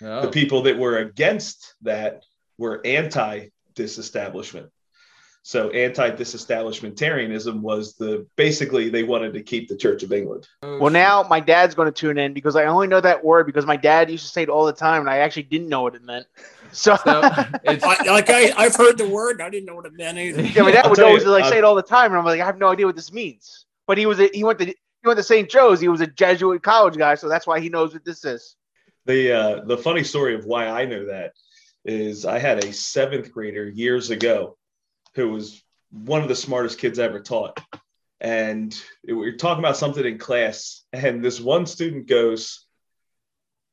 Oh. 0.03 0.23
The 0.23 0.31
people 0.31 0.63
that 0.63 0.79
were 0.79 0.99
against 0.99 1.75
that 1.83 2.25
were 2.59 2.81
anti 2.85 3.49
disestablishment. 3.75 4.71
So 5.47 5.69
anti 5.69 6.11
disestablishmentarianism 6.11 7.61
was 7.61 7.97
the 7.97 8.27
basically 8.35 8.89
they 8.89 9.03
wanted 9.03 9.35
to 9.35 9.43
keep 9.43 9.69
the 9.69 9.77
Church 9.77 10.03
of 10.03 10.11
England. 10.11 10.49
Well, 10.63 10.89
now 10.89 11.23
my 11.25 11.39
dad's 11.39 11.75
going 11.75 11.85
to 11.85 11.93
tune 11.93 12.17
in 12.17 12.33
because 12.33 12.57
I 12.57 12.65
only 12.65 12.87
know 12.87 13.03
that 13.03 13.23
word 13.23 13.45
because 13.45 13.67
my 13.67 13.77
dad 13.77 14.11
used 14.11 14.25
to 14.25 14.31
say 14.31 14.43
it 14.43 14.49
all 14.49 14.65
the 14.65 14.73
time, 14.73 15.03
and 15.03 15.11
I 15.11 15.19
actually 15.19 15.43
didn't 15.43 15.69
know 15.69 15.83
what 15.83 15.95
it 15.95 16.03
meant. 16.03 16.27
So, 16.73 16.99
I, 17.05 17.47
like 18.09 18.31
I, 18.31 18.53
I've 18.57 18.75
heard 18.75 18.99
the 18.99 19.09
word. 19.09 19.41
I 19.41 19.49
didn't 19.49 19.67
know 19.67 19.77
what 19.77 19.87
it 19.87 19.93
meant 19.93 20.19
either. 20.19 20.43
yeah, 20.43 20.63
my 20.63 20.73
dad 20.73 20.87
I'll 20.87 20.91
would 20.91 20.99
always 20.99 21.23
you, 21.23 21.31
like 21.31 21.45
uh, 21.45 21.51
say 21.51 21.59
it 21.59 21.63
all 21.63 21.77
the 21.77 21.85
time, 21.85 22.11
and 22.11 22.19
I'm 22.19 22.25
like, 22.25 22.41
I 22.41 22.45
have 22.45 22.59
no 22.59 22.69
idea 22.69 22.85
what 22.85 22.97
this 22.97 23.13
means. 23.13 23.67
But 23.87 23.97
he 23.97 24.07
was 24.07 24.19
a, 24.19 24.29
he 24.35 24.43
went 24.43 24.59
to 24.59 24.65
he 24.65 24.75
went 25.05 25.17
to 25.19 25.23
St. 25.23 25.49
Joe's. 25.49 25.81
He 25.81 25.87
was 25.87 26.01
a 26.01 26.09
Jesuit 26.09 26.65
college 26.65 26.97
guy, 26.97 27.15
so 27.15 27.29
that's 27.29 27.47
why 27.47 27.61
he 27.61 27.69
knows 27.69 27.93
what 27.93 28.05
this 28.05 28.25
is. 28.25 28.57
The 29.07 29.33
uh, 29.33 29.65
the 29.67 29.79
funny 29.79 30.03
story 30.03 30.35
of 30.35 30.47
why 30.47 30.67
I 30.67 30.85
know 30.85 31.07
that 31.07 31.35
is 31.85 32.25
I 32.25 32.41
had 32.41 32.65
a 32.65 32.73
seventh 32.73 33.31
grader 33.31 33.69
years 33.69 34.11
ago 34.11 34.57
who 35.15 35.31
was 35.31 35.63
one 35.91 36.23
of 36.23 36.29
the 36.29 36.35
smartest 36.37 36.79
kids 36.79 36.99
I 36.99 37.05
ever 37.05 37.21
taught, 37.21 37.61
and 38.21 38.75
we 39.07 39.13
were 39.13 39.33
talking 39.33 39.63
about 39.63 39.77
something 39.77 40.05
in 40.05 40.19
class, 40.19 40.85
and 40.93 41.25
this 41.25 41.41
one 41.41 41.67
student 41.67 42.09
goes, 42.09 42.67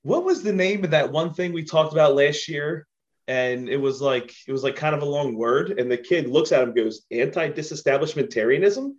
"What 0.04 0.24
was 0.24 0.44
the 0.44 0.54
name 0.54 0.84
of 0.84 0.92
that 0.92 1.12
one 1.12 1.34
thing 1.34 1.54
we 1.54 1.64
talked 1.64 1.94
about 1.94 2.16
last 2.16 2.48
year?" 2.48 2.88
And 3.28 3.70
it 3.70 3.78
was 3.78 4.02
like 4.02 4.34
it 4.48 4.52
was 4.52 4.64
like 4.64 4.76
kind 4.76 4.96
of 4.96 5.02
a 5.02 5.06
long 5.06 5.36
word, 5.36 5.80
and 5.80 5.90
the 5.90 5.98
kid 5.98 6.28
looks 6.28 6.52
at 6.52 6.62
him, 6.62 6.70
and 6.70 6.76
goes, 6.78 7.06
"Anti-disestablishmentarianism," 7.12 8.96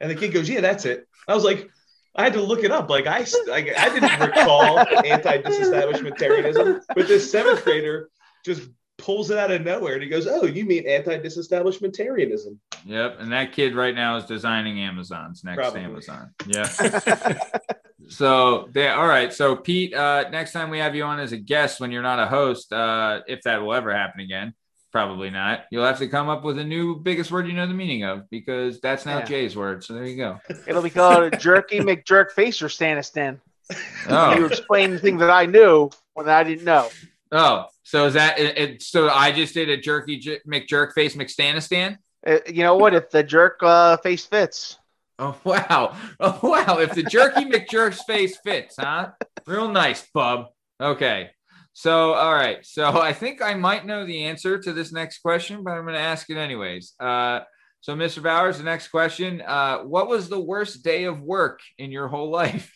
and 0.00 0.10
the 0.10 0.14
kid 0.14 0.32
goes, 0.32 0.48
"Yeah, 0.48 0.60
that's 0.60 0.84
it." 0.84 1.06
I 1.28 1.34
was 1.34 1.44
like. 1.44 1.70
I 2.18 2.24
had 2.24 2.32
to 2.32 2.40
look 2.40 2.64
it 2.64 2.70
up. 2.70 2.88
Like 2.88 3.06
I, 3.06 3.26
like, 3.46 3.78
I 3.78 3.90
didn't 3.90 4.18
recall 4.18 4.78
anti-disestablishmentarianism, 5.04 6.80
but 6.94 7.06
this 7.06 7.30
seventh 7.30 7.62
grader 7.62 8.08
just 8.42 8.70
pulls 9.06 9.30
it 9.30 9.38
out 9.38 9.52
of 9.52 9.62
nowhere 9.62 9.94
and 9.94 10.02
he 10.02 10.08
goes, 10.08 10.26
"Oh, 10.26 10.44
you 10.44 10.64
mean 10.64 10.86
anti-disestablishmentarianism?" 10.86 12.58
Yep, 12.84 13.20
and 13.20 13.32
that 13.32 13.52
kid 13.52 13.76
right 13.76 13.94
now 13.94 14.16
is 14.16 14.24
designing 14.24 14.80
Amazon's 14.80 15.44
next 15.44 15.58
Probably. 15.58 15.82
Amazon. 15.82 16.32
Yeah. 16.44 16.68
so 18.08 18.68
they 18.72 18.88
all 18.88 19.06
right. 19.06 19.32
So 19.32 19.54
Pete, 19.54 19.94
uh, 19.94 20.28
next 20.30 20.52
time 20.52 20.70
we 20.70 20.78
have 20.80 20.96
you 20.96 21.04
on 21.04 21.20
as 21.20 21.30
a 21.30 21.36
guest 21.36 21.80
when 21.80 21.92
you're 21.92 22.02
not 22.02 22.18
a 22.18 22.26
host, 22.26 22.72
uh, 22.72 23.20
if 23.28 23.42
that 23.42 23.62
will 23.62 23.74
ever 23.74 23.94
happen 23.94 24.20
again, 24.20 24.54
probably 24.90 25.30
not. 25.30 25.66
You'll 25.70 25.86
have 25.86 25.98
to 26.00 26.08
come 26.08 26.28
up 26.28 26.42
with 26.42 26.58
a 26.58 26.64
new 26.64 26.96
biggest 26.96 27.30
word 27.30 27.46
you 27.46 27.52
know 27.52 27.68
the 27.68 27.74
meaning 27.74 28.02
of 28.02 28.28
because 28.28 28.80
that's 28.80 29.06
now 29.06 29.18
Yeah. 29.18 29.24
Jay's 29.24 29.54
word. 29.56 29.84
So 29.84 29.94
there 29.94 30.04
you 30.04 30.16
go. 30.16 30.40
It'll 30.66 30.82
be 30.82 30.90
called 30.90 31.32
a 31.32 31.36
jerky 31.36 31.78
McJerk 31.78 32.32
face 32.32 32.60
or 32.60 32.66
Stanistan. 32.66 33.38
You 33.70 33.76
Oh, 34.08 34.44
explain 34.46 34.98
things 34.98 35.20
that 35.20 35.30
I 35.30 35.46
knew 35.46 35.90
when 36.14 36.28
I 36.28 36.42
didn't 36.42 36.64
know. 36.64 36.88
Oh. 37.32 37.66
So 37.82 38.06
is 38.06 38.14
that 38.14 38.38
it, 38.38 38.58
it? 38.58 38.82
So 38.82 39.08
I 39.08 39.32
just 39.32 39.54
did 39.54 39.68
a 39.68 39.76
jerky 39.76 40.18
j- 40.18 40.40
McJerk 40.46 40.92
face 40.92 41.14
McStanistan. 41.14 41.98
Uh, 42.26 42.38
you 42.46 42.64
know 42.64 42.76
what? 42.76 42.94
If 42.94 43.10
the 43.10 43.22
jerk 43.22 43.60
uh, 43.62 43.96
face 43.98 44.26
fits, 44.26 44.78
Oh 45.18 45.36
wow! 45.44 45.96
Oh 46.20 46.38
wow! 46.42 46.78
If 46.78 46.94
the 46.94 47.02
jerky 47.02 47.44
McJerk's 47.44 48.02
face 48.04 48.38
fits, 48.44 48.76
huh? 48.78 49.10
Real 49.46 49.68
nice, 49.68 50.06
bub. 50.12 50.46
Okay. 50.80 51.30
So 51.72 52.14
all 52.14 52.34
right. 52.34 52.64
So 52.64 53.00
I 53.00 53.12
think 53.12 53.42
I 53.42 53.54
might 53.54 53.86
know 53.86 54.06
the 54.06 54.24
answer 54.24 54.58
to 54.58 54.72
this 54.72 54.92
next 54.92 55.18
question, 55.18 55.62
but 55.62 55.72
I'm 55.72 55.82
going 55.82 55.94
to 55.94 56.00
ask 56.00 56.28
it 56.30 56.36
anyways. 56.36 56.94
Uh, 56.98 57.40
so 57.80 57.94
Mr. 57.94 58.22
Bowers, 58.22 58.58
the 58.58 58.64
next 58.64 58.88
question: 58.88 59.42
uh, 59.46 59.78
What 59.78 60.08
was 60.08 60.28
the 60.28 60.40
worst 60.40 60.82
day 60.82 61.04
of 61.04 61.20
work 61.20 61.60
in 61.78 61.90
your 61.90 62.08
whole 62.08 62.30
life? 62.42 62.75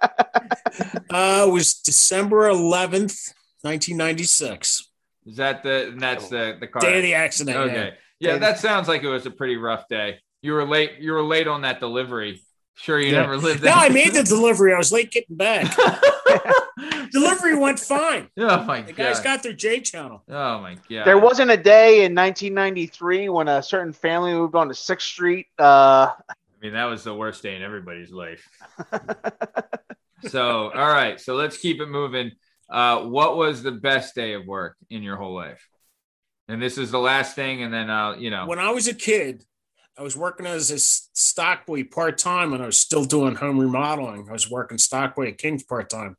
Uh, 1.08 1.44
it 1.48 1.50
was 1.52 1.74
December 1.74 2.48
11th, 2.50 3.32
1996. 3.62 4.90
Is 5.26 5.36
that 5.36 5.62
the? 5.62 5.94
That's 5.96 6.28
the 6.28 6.56
the 6.60 6.66
car. 6.66 6.82
Day 6.82 6.96
of 6.98 7.02
the 7.02 7.14
accident. 7.14 7.56
Okay. 7.56 7.94
Yeah, 8.20 8.36
that 8.38 8.58
sounds 8.58 8.86
like 8.88 9.02
it 9.02 9.08
was 9.08 9.24
a 9.24 9.30
pretty 9.30 9.56
rough 9.56 9.88
day. 9.88 10.18
You 10.42 10.52
were 10.52 10.66
late. 10.66 10.92
You 11.00 11.12
were 11.12 11.22
late 11.22 11.48
on 11.48 11.62
that 11.62 11.80
delivery. 11.80 12.42
Sure, 12.74 13.00
you 13.00 13.12
Yeah. 13.14 13.22
never 13.22 13.36
lived. 13.38 13.64
No, 13.64 13.72
I 13.72 13.88
made 13.88 14.12
the 14.12 14.22
delivery. 14.34 14.74
I 14.74 14.76
was 14.78 14.92
late 14.92 15.10
getting 15.10 15.36
back. 15.36 15.74
delivery 17.12 17.56
went 17.56 17.78
fine. 17.80 18.28
Oh 18.36 18.62
my 18.64 18.82
The 18.82 18.82
god! 18.82 18.86
The 18.88 18.92
guys 18.92 19.20
got 19.20 19.42
their 19.42 19.54
J 19.54 19.80
channel. 19.80 20.22
oh 20.28 20.60
my 20.60 20.74
god! 20.90 21.06
there 21.06 21.18
wasn't 21.18 21.50
a 21.50 21.56
day 21.56 22.04
in 22.04 22.14
1993 22.14 23.30
when 23.30 23.48
a 23.48 23.62
certain 23.62 23.92
family 23.94 24.32
moved 24.32 24.54
on 24.54 24.68
to 24.68 24.74
Sixth 24.74 25.06
Street. 25.06 25.46
Uh, 25.58 26.10
I 26.56 26.64
mean, 26.64 26.72
that 26.74 26.86
was 26.86 27.04
the 27.04 27.14
worst 27.14 27.42
day 27.42 27.54
in 27.54 27.62
everybody's 27.62 28.10
life. 28.10 28.48
so, 30.28 30.70
all 30.72 30.88
right. 30.88 31.20
So 31.20 31.34
let's 31.34 31.58
keep 31.58 31.80
it 31.80 31.86
moving. 31.88 32.32
Uh, 32.70 33.02
what 33.02 33.36
was 33.36 33.62
the 33.62 33.72
best 33.72 34.14
day 34.14 34.32
of 34.32 34.46
work 34.46 34.76
in 34.90 35.02
your 35.02 35.16
whole 35.16 35.34
life? 35.34 35.68
And 36.48 36.62
this 36.62 36.78
is 36.78 36.90
the 36.90 36.98
last 36.98 37.34
thing, 37.34 37.62
and 37.62 37.72
then 37.74 37.90
I'll, 37.90 38.16
you 38.18 38.30
know, 38.30 38.46
When 38.46 38.58
I 38.60 38.70
was 38.70 38.86
a 38.88 38.94
kid, 38.94 39.44
I 39.98 40.02
was 40.02 40.16
working 40.16 40.46
as 40.46 40.70
a 40.70 40.78
stock 40.78 41.66
boy 41.66 41.84
part 41.84 42.18
time, 42.18 42.52
and 42.52 42.62
I 42.62 42.66
was 42.66 42.78
still 42.78 43.04
doing 43.04 43.34
home 43.34 43.58
remodeling. 43.58 44.26
I 44.28 44.32
was 44.32 44.50
working 44.50 44.78
stock 44.78 45.16
boy 45.16 45.28
at 45.28 45.38
King's 45.38 45.64
part 45.64 45.90
time, 45.90 46.16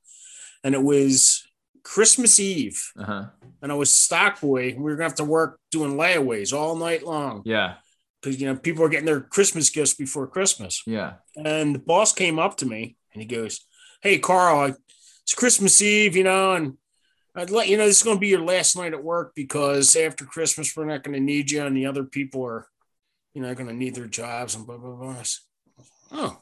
and 0.63 0.75
it 0.75 0.83
was 0.83 1.43
Christmas 1.83 2.39
Eve, 2.39 2.91
Uh-huh. 2.99 3.27
and 3.61 3.71
I 3.71 3.75
was 3.75 3.89
stock 3.89 4.41
boy. 4.41 4.73
We 4.75 4.83
were 4.83 4.95
gonna 4.95 5.03
have 5.09 5.15
to 5.15 5.23
work 5.23 5.59
doing 5.71 5.93
layaways 5.95 6.51
all 6.57 6.75
night 6.75 7.03
long 7.03 7.41
Yeah. 7.45 7.75
Because 8.21 8.39
you 8.39 8.47
know 8.47 8.55
people 8.55 8.83
are 8.83 8.89
getting 8.89 9.05
their 9.05 9.21
Christmas 9.21 9.69
gifts 9.69 9.93
before 9.93 10.27
Christmas. 10.27 10.83
Yeah. 10.85 11.13
And 11.35 11.75
the 11.75 11.79
boss 11.79 12.13
came 12.13 12.39
up 12.39 12.57
to 12.57 12.65
me 12.65 12.97
and 13.13 13.21
he 13.21 13.27
goes, 13.27 13.65
Hey, 14.01 14.19
Carl, 14.19 14.75
it's 15.23 15.33
Christmas 15.33 15.81
Eve, 15.81 16.15
you 16.15 16.23
know, 16.23 16.53
and 16.53 16.77
I'd 17.37 17.51
let 17.51 17.67
you 17.67 17.77
know 17.77 17.85
this 17.85 17.97
is 17.97 18.03
going 18.03 18.17
to 18.17 18.21
be 18.21 18.29
your 18.29 18.41
last 18.41 18.75
night 18.75 18.93
at 18.93 19.03
work 19.03 19.33
because 19.35 19.95
after 19.95 20.25
Christmas, 20.25 20.75
we're 20.75 20.85
not 20.85 21.03
going 21.03 21.13
to 21.13 21.23
need 21.23 21.51
you. 21.51 21.63
And 21.63 21.77
the 21.77 21.85
other 21.85 22.03
people 22.03 22.43
are, 22.43 22.67
you 23.35 23.43
know, 23.43 23.53
going 23.53 23.67
to 23.67 23.75
need 23.75 23.93
their 23.93 24.07
jobs 24.07 24.55
and 24.55 24.65
blah, 24.65 24.77
blah, 24.77 24.95
blah. 24.95 25.11
I 25.19 25.23
said, 25.23 25.41
oh, 26.11 26.41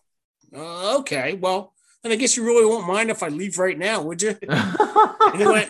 uh, 0.56 1.00
okay. 1.00 1.34
Well, 1.34 1.74
then 2.06 2.12
I 2.12 2.16
guess 2.16 2.38
you 2.38 2.46
really 2.46 2.66
won't 2.66 2.88
mind 2.88 3.10
if 3.10 3.24
I 3.24 3.30
leave 3.30 3.58
right 3.58 3.78
now, 3.78 4.02
would 4.04 4.22
you? 4.22 4.38
And 5.26 5.42
he 5.42 5.48
went, 5.48 5.70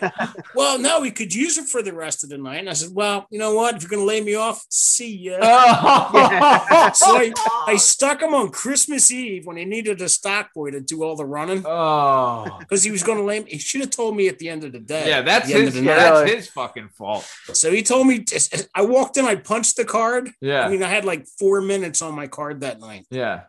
Well, 0.54 0.78
no, 0.78 1.00
we 1.00 1.10
could 1.10 1.34
use 1.34 1.56
it 1.58 1.66
for 1.66 1.82
the 1.82 1.92
rest 1.92 2.22
of 2.22 2.30
the 2.30 2.38
night. 2.38 2.58
And 2.60 2.70
I 2.70 2.74
said, 2.74 2.90
Well, 2.92 3.26
you 3.30 3.38
know 3.38 3.54
what? 3.54 3.74
If 3.74 3.82
you're 3.82 3.88
going 3.90 4.02
to 4.02 4.06
lay 4.06 4.20
me 4.20 4.34
off, 4.34 4.64
see 4.70 5.16
ya. 5.16 5.38
Oh. 5.42 6.90
so 6.94 7.06
I, 7.16 7.32
I 7.66 7.76
stuck 7.76 8.22
him 8.22 8.34
on 8.34 8.50
Christmas 8.50 9.10
Eve 9.10 9.46
when 9.46 9.56
he 9.56 9.64
needed 9.64 10.00
a 10.02 10.08
stock 10.08 10.52
boy 10.54 10.70
to 10.70 10.80
do 10.80 11.02
all 11.02 11.16
the 11.16 11.24
running 11.24 11.64
Oh. 11.66 12.56
because 12.60 12.84
he 12.84 12.90
was 12.90 13.02
going 13.02 13.18
to 13.18 13.24
lay 13.24 13.40
me. 13.40 13.50
He 13.50 13.58
should 13.58 13.80
have 13.80 13.90
told 13.90 14.14
me 14.14 14.28
at 14.28 14.38
the 14.38 14.48
end 14.48 14.62
of 14.62 14.72
the 14.72 14.78
day. 14.78 15.08
Yeah, 15.08 15.22
that's 15.22 15.46
At 15.46 15.48
the 15.48 15.54
end 15.54 15.64
his. 15.64 15.76
Yeah, 15.76 15.96
night. 15.96 15.96
that's 15.96 16.30
his 16.32 16.48
fucking 16.48 16.90
fault. 16.90 17.24
So 17.52 17.72
he 17.72 17.82
told 17.82 18.06
me. 18.06 18.24
I 18.74 18.82
walked 18.82 19.16
in. 19.16 19.24
I 19.24 19.36
punched 19.36 19.76
the 19.76 19.84
card. 19.84 20.30
Yeah. 20.40 20.66
I 20.66 20.68
mean, 20.68 20.82
I 20.82 20.88
had 20.88 21.04
like 21.04 21.26
four 21.38 21.60
minutes 21.60 22.02
on 22.02 22.14
my 22.14 22.26
card 22.26 22.60
that 22.60 22.78
night. 22.78 23.06
Yeah. 23.10 23.44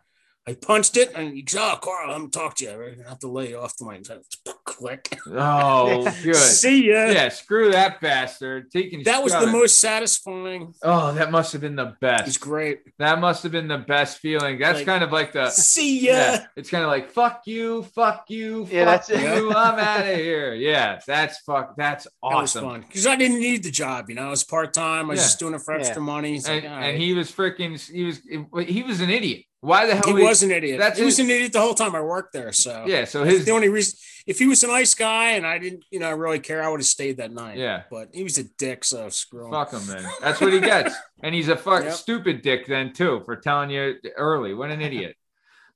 I 0.48 0.54
punched 0.54 0.96
it, 0.96 1.12
and 1.14 1.34
he 1.34 1.42
goes, 1.42 1.56
"Oh, 1.60 1.78
Carl, 1.82 2.10
I'm 2.12 2.20
gonna 2.20 2.30
talk 2.30 2.54
to 2.56 2.64
you. 2.64 2.70
I'm 2.70 2.96
gonna 2.96 3.08
have 3.10 3.18
to 3.18 3.28
lay 3.28 3.50
you 3.50 3.58
off 3.58 3.76
tonight." 3.76 4.08
Click. 4.64 5.18
Oh, 5.26 6.04
good. 6.22 6.36
See 6.36 6.88
ya. 6.88 7.06
Yeah, 7.06 7.28
screw 7.30 7.70
that 7.72 8.00
bastard. 8.00 8.70
Taking 8.70 9.02
That 9.02 9.22
was 9.24 9.32
the 9.32 9.42
it. 9.44 9.52
most 9.52 9.78
satisfying. 9.78 10.74
Oh, 10.82 11.12
that 11.14 11.30
must 11.30 11.52
have 11.52 11.60
been 11.62 11.76
the 11.76 11.96
best. 12.00 12.28
It's 12.28 12.36
great. 12.36 12.80
That 12.98 13.18
must 13.18 13.42
have 13.42 13.52
been 13.52 13.68
the 13.68 13.78
best 13.78 14.18
feeling. 14.18 14.58
That's 14.58 14.78
Like, 14.78 14.86
kind 14.86 15.02
of 15.04 15.10
like 15.12 15.32
the 15.32 15.50
See 15.50 16.06
ya. 16.06 16.38
It's 16.56 16.70
kind 16.70 16.84
of 16.84 16.90
like 16.90 17.10
fuck 17.10 17.42
you, 17.46 17.82
fuck 17.94 18.24
you, 18.28 18.66
Yeah, 18.70 18.84
fuck 18.84 19.06
that's 19.06 19.10
it. 19.10 19.20
you. 19.36 19.50
I'm 19.52 19.78
out 19.78 20.00
of 20.00 20.16
here. 20.16 20.54
Yeah, 20.54 21.00
that's 21.06 21.38
fuck. 21.40 21.74
That's 21.76 22.04
That 22.04 22.10
was 22.22 22.54
awesome. 22.56 22.64
fun 22.64 22.80
because 22.86 23.06
I 23.06 23.16
didn't 23.16 23.40
need 23.40 23.62
the 23.64 23.70
job. 23.70 24.08
You 24.08 24.14
know, 24.16 24.28
I 24.28 24.30
was 24.30 24.44
part 24.44 24.72
time. 24.74 25.06
I 25.06 25.08
was 25.10 25.18
Yeah. 25.20 25.24
just 25.24 25.38
doing 25.38 25.54
it 25.54 25.62
for 25.62 25.74
extra 25.74 25.96
Yeah. 26.02 26.02
money. 26.06 26.36
It's 26.36 26.48
And, 26.48 26.62
like, 26.62 26.70
all 26.70 26.78
and 26.78 26.98
he 26.98 27.12
was 27.14 27.30
freaking. 27.32 27.78
He 27.90 28.04
was. 28.04 28.20
He 28.68 28.82
was 28.82 29.00
an 29.00 29.10
idiot. 29.10 29.44
Why 29.60 29.86
the 29.86 29.96
hell? 29.96 30.16
he 30.16 30.22
was 30.22 30.42
an 30.42 30.50
idiot. 30.52 30.78
That's 30.78 30.98
he 30.98 31.04
was 31.04 31.18
an 31.18 31.28
idiot 31.30 31.52
the 31.52 31.60
whole 31.60 31.74
time 31.74 31.94
I 31.94 32.00
worked 32.00 32.32
there. 32.32 32.52
So 32.52 32.84
Yeah. 32.86 33.04
So 33.04 33.24
his. 33.24 33.44
the 33.44 33.50
only 33.52 33.68
reason. 33.68 33.98
If 34.26 34.38
he 34.38 34.46
was 34.46 34.62
a 34.62 34.66
nice 34.66 34.94
guy 34.94 35.30
and 35.32 35.46
I 35.46 35.56
didn't, 35.58 35.86
you 35.90 35.98
know, 36.00 36.12
really 36.12 36.38
care, 36.38 36.62
I 36.62 36.68
would 36.68 36.80
have 36.80 36.86
stayed 36.86 37.16
that 37.16 37.32
night. 37.32 37.56
Yeah. 37.56 37.84
But 37.90 38.10
he 38.12 38.22
was 38.22 38.36
a 38.36 38.44
dick, 38.44 38.84
so 38.84 39.08
screw 39.08 39.46
him. 39.46 39.52
Fuck 39.52 39.72
him, 39.72 39.86
man. 39.86 40.06
That's 40.20 40.40
what 40.40 40.52
he 40.52 40.60
gets. 40.60 40.94
And 41.22 41.34
he's 41.34 41.48
a 41.48 41.56
fuck 41.56 41.82
Yep. 41.82 41.94
stupid 41.94 42.42
dick 42.42 42.66
then 42.68 42.92
too 42.92 43.22
for 43.24 43.34
telling 43.36 43.70
you 43.70 43.94
early. 44.16 44.54
What 44.54 44.70
an 44.70 44.80
idiot. 44.80 45.16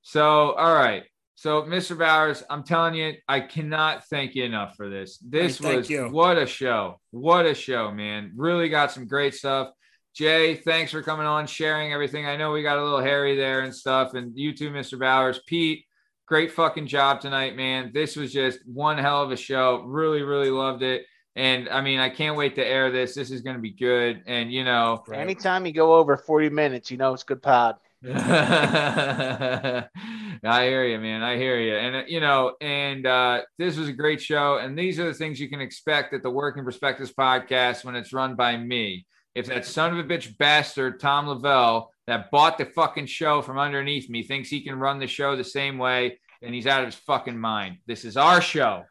So 0.02 0.52
all 0.52 0.74
right. 0.74 1.02
So 1.34 1.62
Mr. 1.62 1.98
Bowers, 1.98 2.44
I'm 2.48 2.62
telling 2.62 2.94
you, 2.94 3.14
I 3.26 3.40
cannot 3.40 4.04
thank 4.06 4.36
you 4.36 4.44
enough 4.44 4.76
for 4.76 4.88
this. 4.88 5.18
This 5.18 5.58
Hey, 5.58 5.76
was 5.78 5.90
you. 5.90 6.08
what 6.10 6.38
a 6.38 6.46
show. 6.46 7.00
What 7.10 7.46
a 7.46 7.54
show, 7.54 7.90
man. 7.90 8.32
Really 8.36 8.68
got 8.68 8.92
some 8.92 9.08
great 9.08 9.34
stuff. 9.34 9.70
Jay, 10.14 10.56
thanks 10.56 10.92
for 10.92 11.02
coming 11.02 11.26
on, 11.26 11.46
sharing 11.46 11.92
everything. 11.92 12.26
I 12.26 12.36
know 12.36 12.52
we 12.52 12.62
got 12.62 12.78
a 12.78 12.84
little 12.84 13.00
hairy 13.00 13.36
there 13.36 13.60
and 13.60 13.74
stuff. 13.74 14.14
And 14.14 14.36
you 14.36 14.54
too, 14.54 14.70
Mr. 14.70 14.98
Bowers. 14.98 15.40
Pete, 15.46 15.86
great 16.26 16.52
fucking 16.52 16.86
job 16.86 17.20
tonight, 17.20 17.56
man. 17.56 17.92
This 17.94 18.16
was 18.16 18.32
just 18.32 18.58
one 18.66 18.98
hell 18.98 19.22
of 19.22 19.30
a 19.30 19.36
show. 19.36 19.82
Really, 19.86 20.22
really 20.22 20.50
loved 20.50 20.82
it. 20.82 21.06
And 21.34 21.68
I 21.70 21.80
mean, 21.80 21.98
I 21.98 22.10
can't 22.10 22.36
wait 22.36 22.56
to 22.56 22.66
air 22.66 22.90
this. 22.90 23.14
This 23.14 23.30
is 23.30 23.40
going 23.40 23.56
to 23.56 23.62
be 23.62 23.70
good. 23.70 24.22
And 24.26 24.52
you 24.52 24.64
know, 24.64 25.02
Anytime 25.12 25.64
you 25.64 25.72
go 25.72 25.94
over 25.94 26.18
40 26.18 26.50
minutes, 26.50 26.90
you 26.90 26.98
know 26.98 27.14
it's 27.14 27.22
good 27.22 27.42
pod. 27.42 27.76
I 28.04 29.86
hear 30.42 30.84
you, 30.84 30.98
man. 30.98 31.22
I 31.22 31.36
hear 31.36 31.58
you. 31.58 31.74
And 31.76 31.96
uh, 31.96 32.02
you 32.06 32.20
know, 32.20 32.54
and 32.60 33.06
uh, 33.06 33.42
this 33.58 33.76
was 33.78 33.88
a 33.88 33.92
great 33.92 34.20
show. 34.20 34.58
And 34.58 34.76
these 34.76 34.98
are 34.98 35.04
the 35.04 35.14
things 35.14 35.40
you 35.40 35.48
can 35.48 35.60
expect 35.60 36.12
at 36.12 36.22
the 36.22 36.30
Working 36.30 36.64
Perspectives 36.64 37.12
podcast 37.12 37.84
when 37.84 37.94
it's 37.94 38.12
run 38.12 38.34
by 38.34 38.58
me. 38.58 39.06
If 39.34 39.46
that 39.46 39.64
son 39.64 39.96
of 39.96 39.98
a 39.98 40.08
bitch 40.08 40.36
bastard 40.36 41.00
Tom 41.00 41.26
Lavelle 41.26 41.90
that 42.06 42.30
bought 42.30 42.58
the 42.58 42.66
fucking 42.66 43.06
show 43.06 43.42
from 43.42 43.58
underneath 43.58 44.10
me 44.10 44.22
thinks 44.22 44.48
he 44.48 44.62
can 44.62 44.78
run 44.78 44.98
the 44.98 45.06
show 45.06 45.36
the 45.36 45.44
same 45.44 45.78
way, 45.78 46.18
then 46.42 46.52
he's 46.52 46.66
out 46.66 46.80
of 46.80 46.86
his 46.86 46.96
fucking 46.96 47.38
mind. 47.38 47.78
This 47.86 48.04
is 48.04 48.16
our 48.16 48.40
show. 48.42 48.84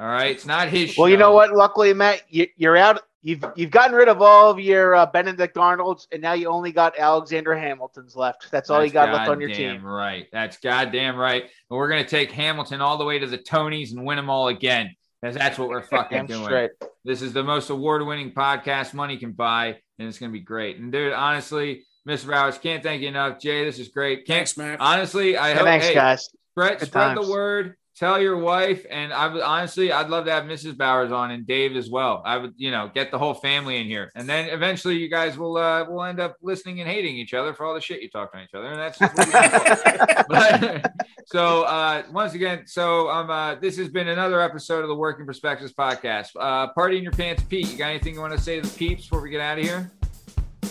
All 0.00 0.08
right, 0.08 0.32
it's 0.32 0.46
not 0.46 0.68
his. 0.68 0.98
Well, 0.98 1.08
you 1.08 1.16
know 1.16 1.32
what? 1.32 1.54
Luckily, 1.54 1.94
Matt, 1.94 2.22
you, 2.28 2.48
you're 2.56 2.76
out. 2.76 3.02
You've 3.22 3.44
you've 3.54 3.70
gotten 3.70 3.94
rid 3.94 4.08
of 4.08 4.20
all 4.20 4.50
of 4.50 4.58
your 4.58 4.96
uh, 4.96 5.06
Benedict 5.06 5.56
Arnolds, 5.56 6.08
and 6.12 6.20
now 6.20 6.32
you 6.32 6.48
only 6.48 6.72
got 6.72 6.98
Alexander 6.98 7.54
Hamilton's 7.54 8.16
left. 8.16 8.50
That's 8.50 8.70
all 8.70 8.84
you 8.84 8.90
got 8.90 9.12
left 9.12 9.30
on 9.30 9.40
your 9.40 9.50
team. 9.50 9.84
Right. 9.84 10.26
That's 10.32 10.58
goddamn 10.58 11.16
right. 11.16 11.42
And 11.44 11.78
we're 11.78 11.88
gonna 11.88 12.04
take 12.04 12.32
Hamilton 12.32 12.80
all 12.80 12.98
the 12.98 13.04
way 13.04 13.18
to 13.18 13.26
the 13.26 13.38
Tonys 13.38 13.92
and 13.92 14.04
win 14.04 14.16
them 14.16 14.28
all 14.28 14.48
again. 14.48 14.94
That's 15.22 15.58
what 15.58 15.68
we're 15.68 15.82
fucking 15.86 16.26
doing. 16.26 16.44
straight. 16.44 16.70
This 17.04 17.22
is 17.22 17.32
the 17.32 17.44
most 17.44 17.70
award-winning 17.70 18.32
podcast 18.32 18.94
money 18.94 19.16
can 19.16 19.32
buy, 19.32 19.78
and 19.98 20.08
it's 20.08 20.18
gonna 20.18 20.32
be 20.32 20.40
great. 20.40 20.78
And 20.78 20.90
dude, 20.92 21.12
honestly, 21.12 21.84
Mr. 22.08 22.28
Bowers, 22.28 22.58
can't 22.58 22.82
thank 22.82 23.02
you 23.02 23.08
enough. 23.08 23.38
Jay, 23.40 23.64
this 23.64 23.78
is 23.78 23.88
great. 23.88 24.26
Can't 24.26 24.46
Thanks, 24.46 24.56
Matt. 24.56 24.80
honestly, 24.80 25.36
I 25.36 25.50
Yeah, 25.50 25.54
hope 25.56 25.64
thanks, 25.64 25.86
hey, 25.86 25.94
guys. 25.94 26.28
Spread, 26.52 26.78
Good 26.78 26.88
spread 26.88 27.14
times. 27.14 27.26
the 27.26 27.32
word. 27.32 27.76
Tell 27.96 28.20
your 28.20 28.36
wife, 28.38 28.84
and 28.90 29.12
I 29.12 29.28
would 29.28 29.40
honestly, 29.40 29.92
I'd 29.92 30.08
love 30.10 30.24
to 30.24 30.32
have 30.32 30.44
Mrs. 30.44 30.76
Bowers 30.76 31.12
on 31.12 31.30
and 31.30 31.46
Dave 31.46 31.76
as 31.76 31.88
well. 31.88 32.22
I 32.26 32.38
would, 32.38 32.52
you 32.56 32.72
know, 32.72 32.90
get 32.92 33.12
the 33.12 33.18
whole 33.18 33.34
family 33.34 33.76
in 33.80 33.86
here, 33.86 34.10
and 34.16 34.28
then 34.28 34.48
eventually 34.48 34.96
you 34.96 35.08
guys 35.08 35.38
will 35.38 35.56
uh, 35.56 35.84
will 35.84 36.02
end 36.02 36.18
up 36.18 36.36
listening 36.42 36.80
and 36.80 36.90
hating 36.90 37.16
each 37.16 37.34
other 37.34 37.54
for 37.54 37.64
all 37.64 37.72
the 37.72 37.80
shit 37.80 38.02
you 38.02 38.10
talk 38.10 38.32
to 38.32 38.42
each 38.42 38.52
other, 38.52 38.66
and 38.66 38.80
that's 38.80 38.98
just 38.98 39.16
what 39.16 39.26
we 39.26 40.66
do. 40.68 40.80
But- 40.90 40.92
so 41.26 41.62
uh, 41.62 42.02
once 42.12 42.34
again, 42.34 42.64
so 42.66 43.08
um, 43.08 43.30
uh, 43.30 43.54
this 43.54 43.76
has 43.78 43.88
been 43.88 44.08
another 44.08 44.40
episode 44.40 44.82
of 44.82 44.88
the 44.88 44.94
Working 44.94 45.24
Perspectives 45.24 45.72
podcast. 45.72 46.30
Uh, 46.38 46.68
Party 46.72 46.96
in 46.98 47.02
your 47.02 47.12
pants, 47.12 47.44
Pete. 47.44 47.70
You 47.70 47.78
got 47.78 47.90
anything 47.90 48.14
you 48.14 48.20
want 48.20 48.32
to 48.32 48.40
say 48.40 48.60
to 48.60 48.68
the 48.68 48.76
peeps 48.76 49.04
before 49.04 49.22
we 49.22 49.30
get 49.30 49.40
out 49.40 49.58
of 49.58 49.64
here? 49.64 49.90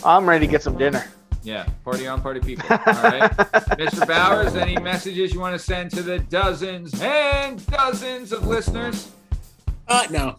I'm 0.04 0.28
ready 0.28 0.46
to 0.46 0.50
get 0.50 0.62
some 0.62 0.76
dinner. 0.76 1.04
Yeah, 1.44 1.66
party 1.84 2.06
on, 2.06 2.22
party 2.22 2.40
people. 2.40 2.66
All 2.70 2.78
right. 2.78 3.30
Mr. 3.76 4.08
Bowers, 4.08 4.56
any 4.56 4.78
messages 4.78 5.34
you 5.34 5.40
want 5.40 5.52
to 5.54 5.58
send 5.58 5.90
to 5.90 6.02
the 6.02 6.18
dozens 6.18 6.98
and 7.02 7.64
dozens 7.66 8.32
of 8.32 8.46
listeners? 8.46 9.12
Uh, 9.86 10.06
no. 10.10 10.36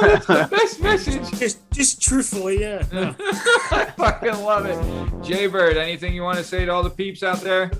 That's 0.00 0.26
the 0.26 0.48
best 0.50 0.80
message. 0.80 1.38
Just, 1.38 1.70
just 1.70 2.00
truthfully, 2.00 2.60
yeah. 2.60 2.82
No. 2.90 3.14
I 3.18 3.92
fucking 3.96 4.42
love 4.42 4.64
it. 4.64 5.22
Jay 5.22 5.46
Bird, 5.46 5.76
anything 5.76 6.14
you 6.14 6.22
want 6.22 6.38
to 6.38 6.44
say 6.44 6.64
to 6.64 6.72
all 6.72 6.82
the 6.82 6.88
peeps 6.88 7.22
out 7.22 7.42
there? 7.42 7.70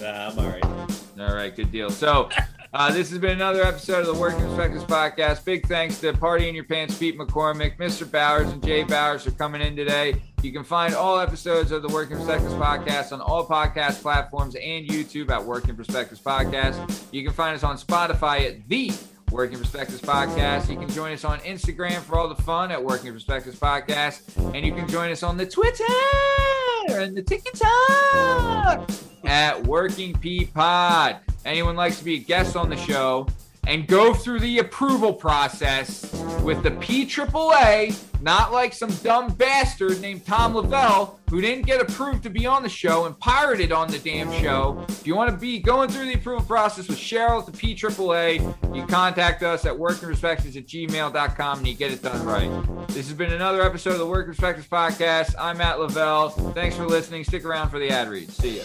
Nah, 0.00 0.28
I'm 0.28 0.38
all 0.38 0.46
right. 0.46 0.64
All 1.18 1.34
right, 1.34 1.54
good 1.54 1.72
deal. 1.72 1.90
So, 1.90 2.28
uh, 2.72 2.92
this 2.92 3.10
has 3.10 3.18
been 3.18 3.32
another 3.32 3.64
episode 3.64 4.00
of 4.00 4.06
the 4.06 4.20
Working 4.20 4.40
Perspectives 4.40 4.84
podcast. 4.84 5.44
Big 5.44 5.66
thanks 5.66 6.00
to 6.00 6.12
Party 6.12 6.48
in 6.48 6.54
Your 6.54 6.64
Pants, 6.64 6.96
Pete 6.96 7.18
McCormick, 7.18 7.76
Mr. 7.78 8.08
Bowers, 8.08 8.48
and 8.52 8.64
Jay 8.64 8.84
Bowers 8.84 9.24
for 9.24 9.32
coming 9.32 9.60
in 9.60 9.74
today. 9.74 10.22
You 10.42 10.52
can 10.52 10.62
find 10.62 10.94
all 10.94 11.18
episodes 11.18 11.72
of 11.72 11.82
the 11.82 11.88
Working 11.88 12.16
Perspectives 12.16 12.54
podcast 12.54 13.12
on 13.12 13.20
all 13.20 13.46
podcast 13.46 14.02
platforms 14.02 14.54
and 14.54 14.86
YouTube 14.86 15.30
at 15.30 15.44
Working 15.44 15.74
Perspectives 15.74 16.20
Podcast. 16.20 17.04
You 17.10 17.24
can 17.24 17.32
find 17.32 17.56
us 17.56 17.64
on 17.64 17.76
Spotify 17.76 18.46
at 18.48 18.68
the 18.68 18.92
Working 19.30 19.58
Perspectives 19.58 20.00
Podcast. 20.00 20.68
You 20.68 20.76
can 20.76 20.88
join 20.88 21.12
us 21.12 21.24
on 21.24 21.38
Instagram 21.40 22.00
for 22.00 22.18
all 22.18 22.28
the 22.28 22.40
fun 22.42 22.70
at 22.70 22.82
Working 22.82 23.12
Perspectives 23.12 23.58
Podcast. 23.58 24.36
And 24.54 24.64
you 24.66 24.72
can 24.72 24.88
join 24.88 25.10
us 25.10 25.22
on 25.22 25.36
the 25.36 25.46
Twitter 25.46 25.84
and 26.90 27.16
the 27.16 27.22
TikTok 27.22 28.90
at 29.24 29.66
Working 29.66 30.14
P 30.18 30.46
Pod. 30.46 31.18
Anyone 31.44 31.76
likes 31.76 31.98
to 31.98 32.04
be 32.04 32.16
a 32.16 32.18
guest 32.18 32.56
on 32.56 32.68
the 32.68 32.76
show 32.76 33.26
and 33.70 33.86
go 33.86 34.12
through 34.12 34.40
the 34.40 34.58
approval 34.58 35.12
process 35.12 36.12
with 36.42 36.60
the 36.64 36.72
P 36.72 37.06
AAA, 37.06 37.96
not 38.20 38.52
like 38.52 38.72
some 38.72 38.90
dumb 38.96 39.32
bastard 39.34 40.00
named 40.00 40.26
Tom 40.26 40.56
Lavelle 40.56 41.20
who 41.30 41.40
didn't 41.40 41.66
get 41.66 41.80
approved 41.80 42.24
to 42.24 42.30
be 42.30 42.46
on 42.46 42.64
the 42.64 42.68
show 42.68 43.06
and 43.06 43.16
pirated 43.20 43.70
on 43.70 43.88
the 43.88 44.00
damn 44.00 44.32
show. 44.32 44.84
If 44.88 45.06
you 45.06 45.14
want 45.14 45.30
to 45.30 45.36
be 45.36 45.60
going 45.60 45.88
through 45.88 46.06
the 46.06 46.14
approval 46.14 46.44
process 46.44 46.88
with 46.88 46.98
Cheryl 46.98 47.38
at 47.38 47.46
the 47.46 47.52
P 47.52 47.76
AAA, 47.76 48.74
you 48.74 48.84
contact 48.86 49.44
us 49.44 49.64
at 49.64 49.72
workingperspectives 49.74 50.56
at 50.56 50.66
gmail.com 50.66 51.58
and 51.58 51.68
you 51.68 51.74
get 51.74 51.92
it 51.92 52.02
done 52.02 52.26
right. 52.26 52.50
This 52.88 53.06
has 53.06 53.12
been 53.12 53.32
another 53.32 53.62
episode 53.62 53.92
of 53.92 53.98
the 53.98 54.06
Working 54.06 54.32
Perspectives 54.32 54.66
Podcast. 54.66 55.36
I'm 55.38 55.58
Matt 55.58 55.78
Lavelle. 55.78 56.30
Thanks 56.30 56.74
for 56.74 56.86
listening. 56.86 57.22
Stick 57.22 57.44
around 57.44 57.70
for 57.70 57.78
the 57.78 57.90
ad 57.90 58.08
read. 58.08 58.30
See 58.30 58.58
ya. 58.58 58.64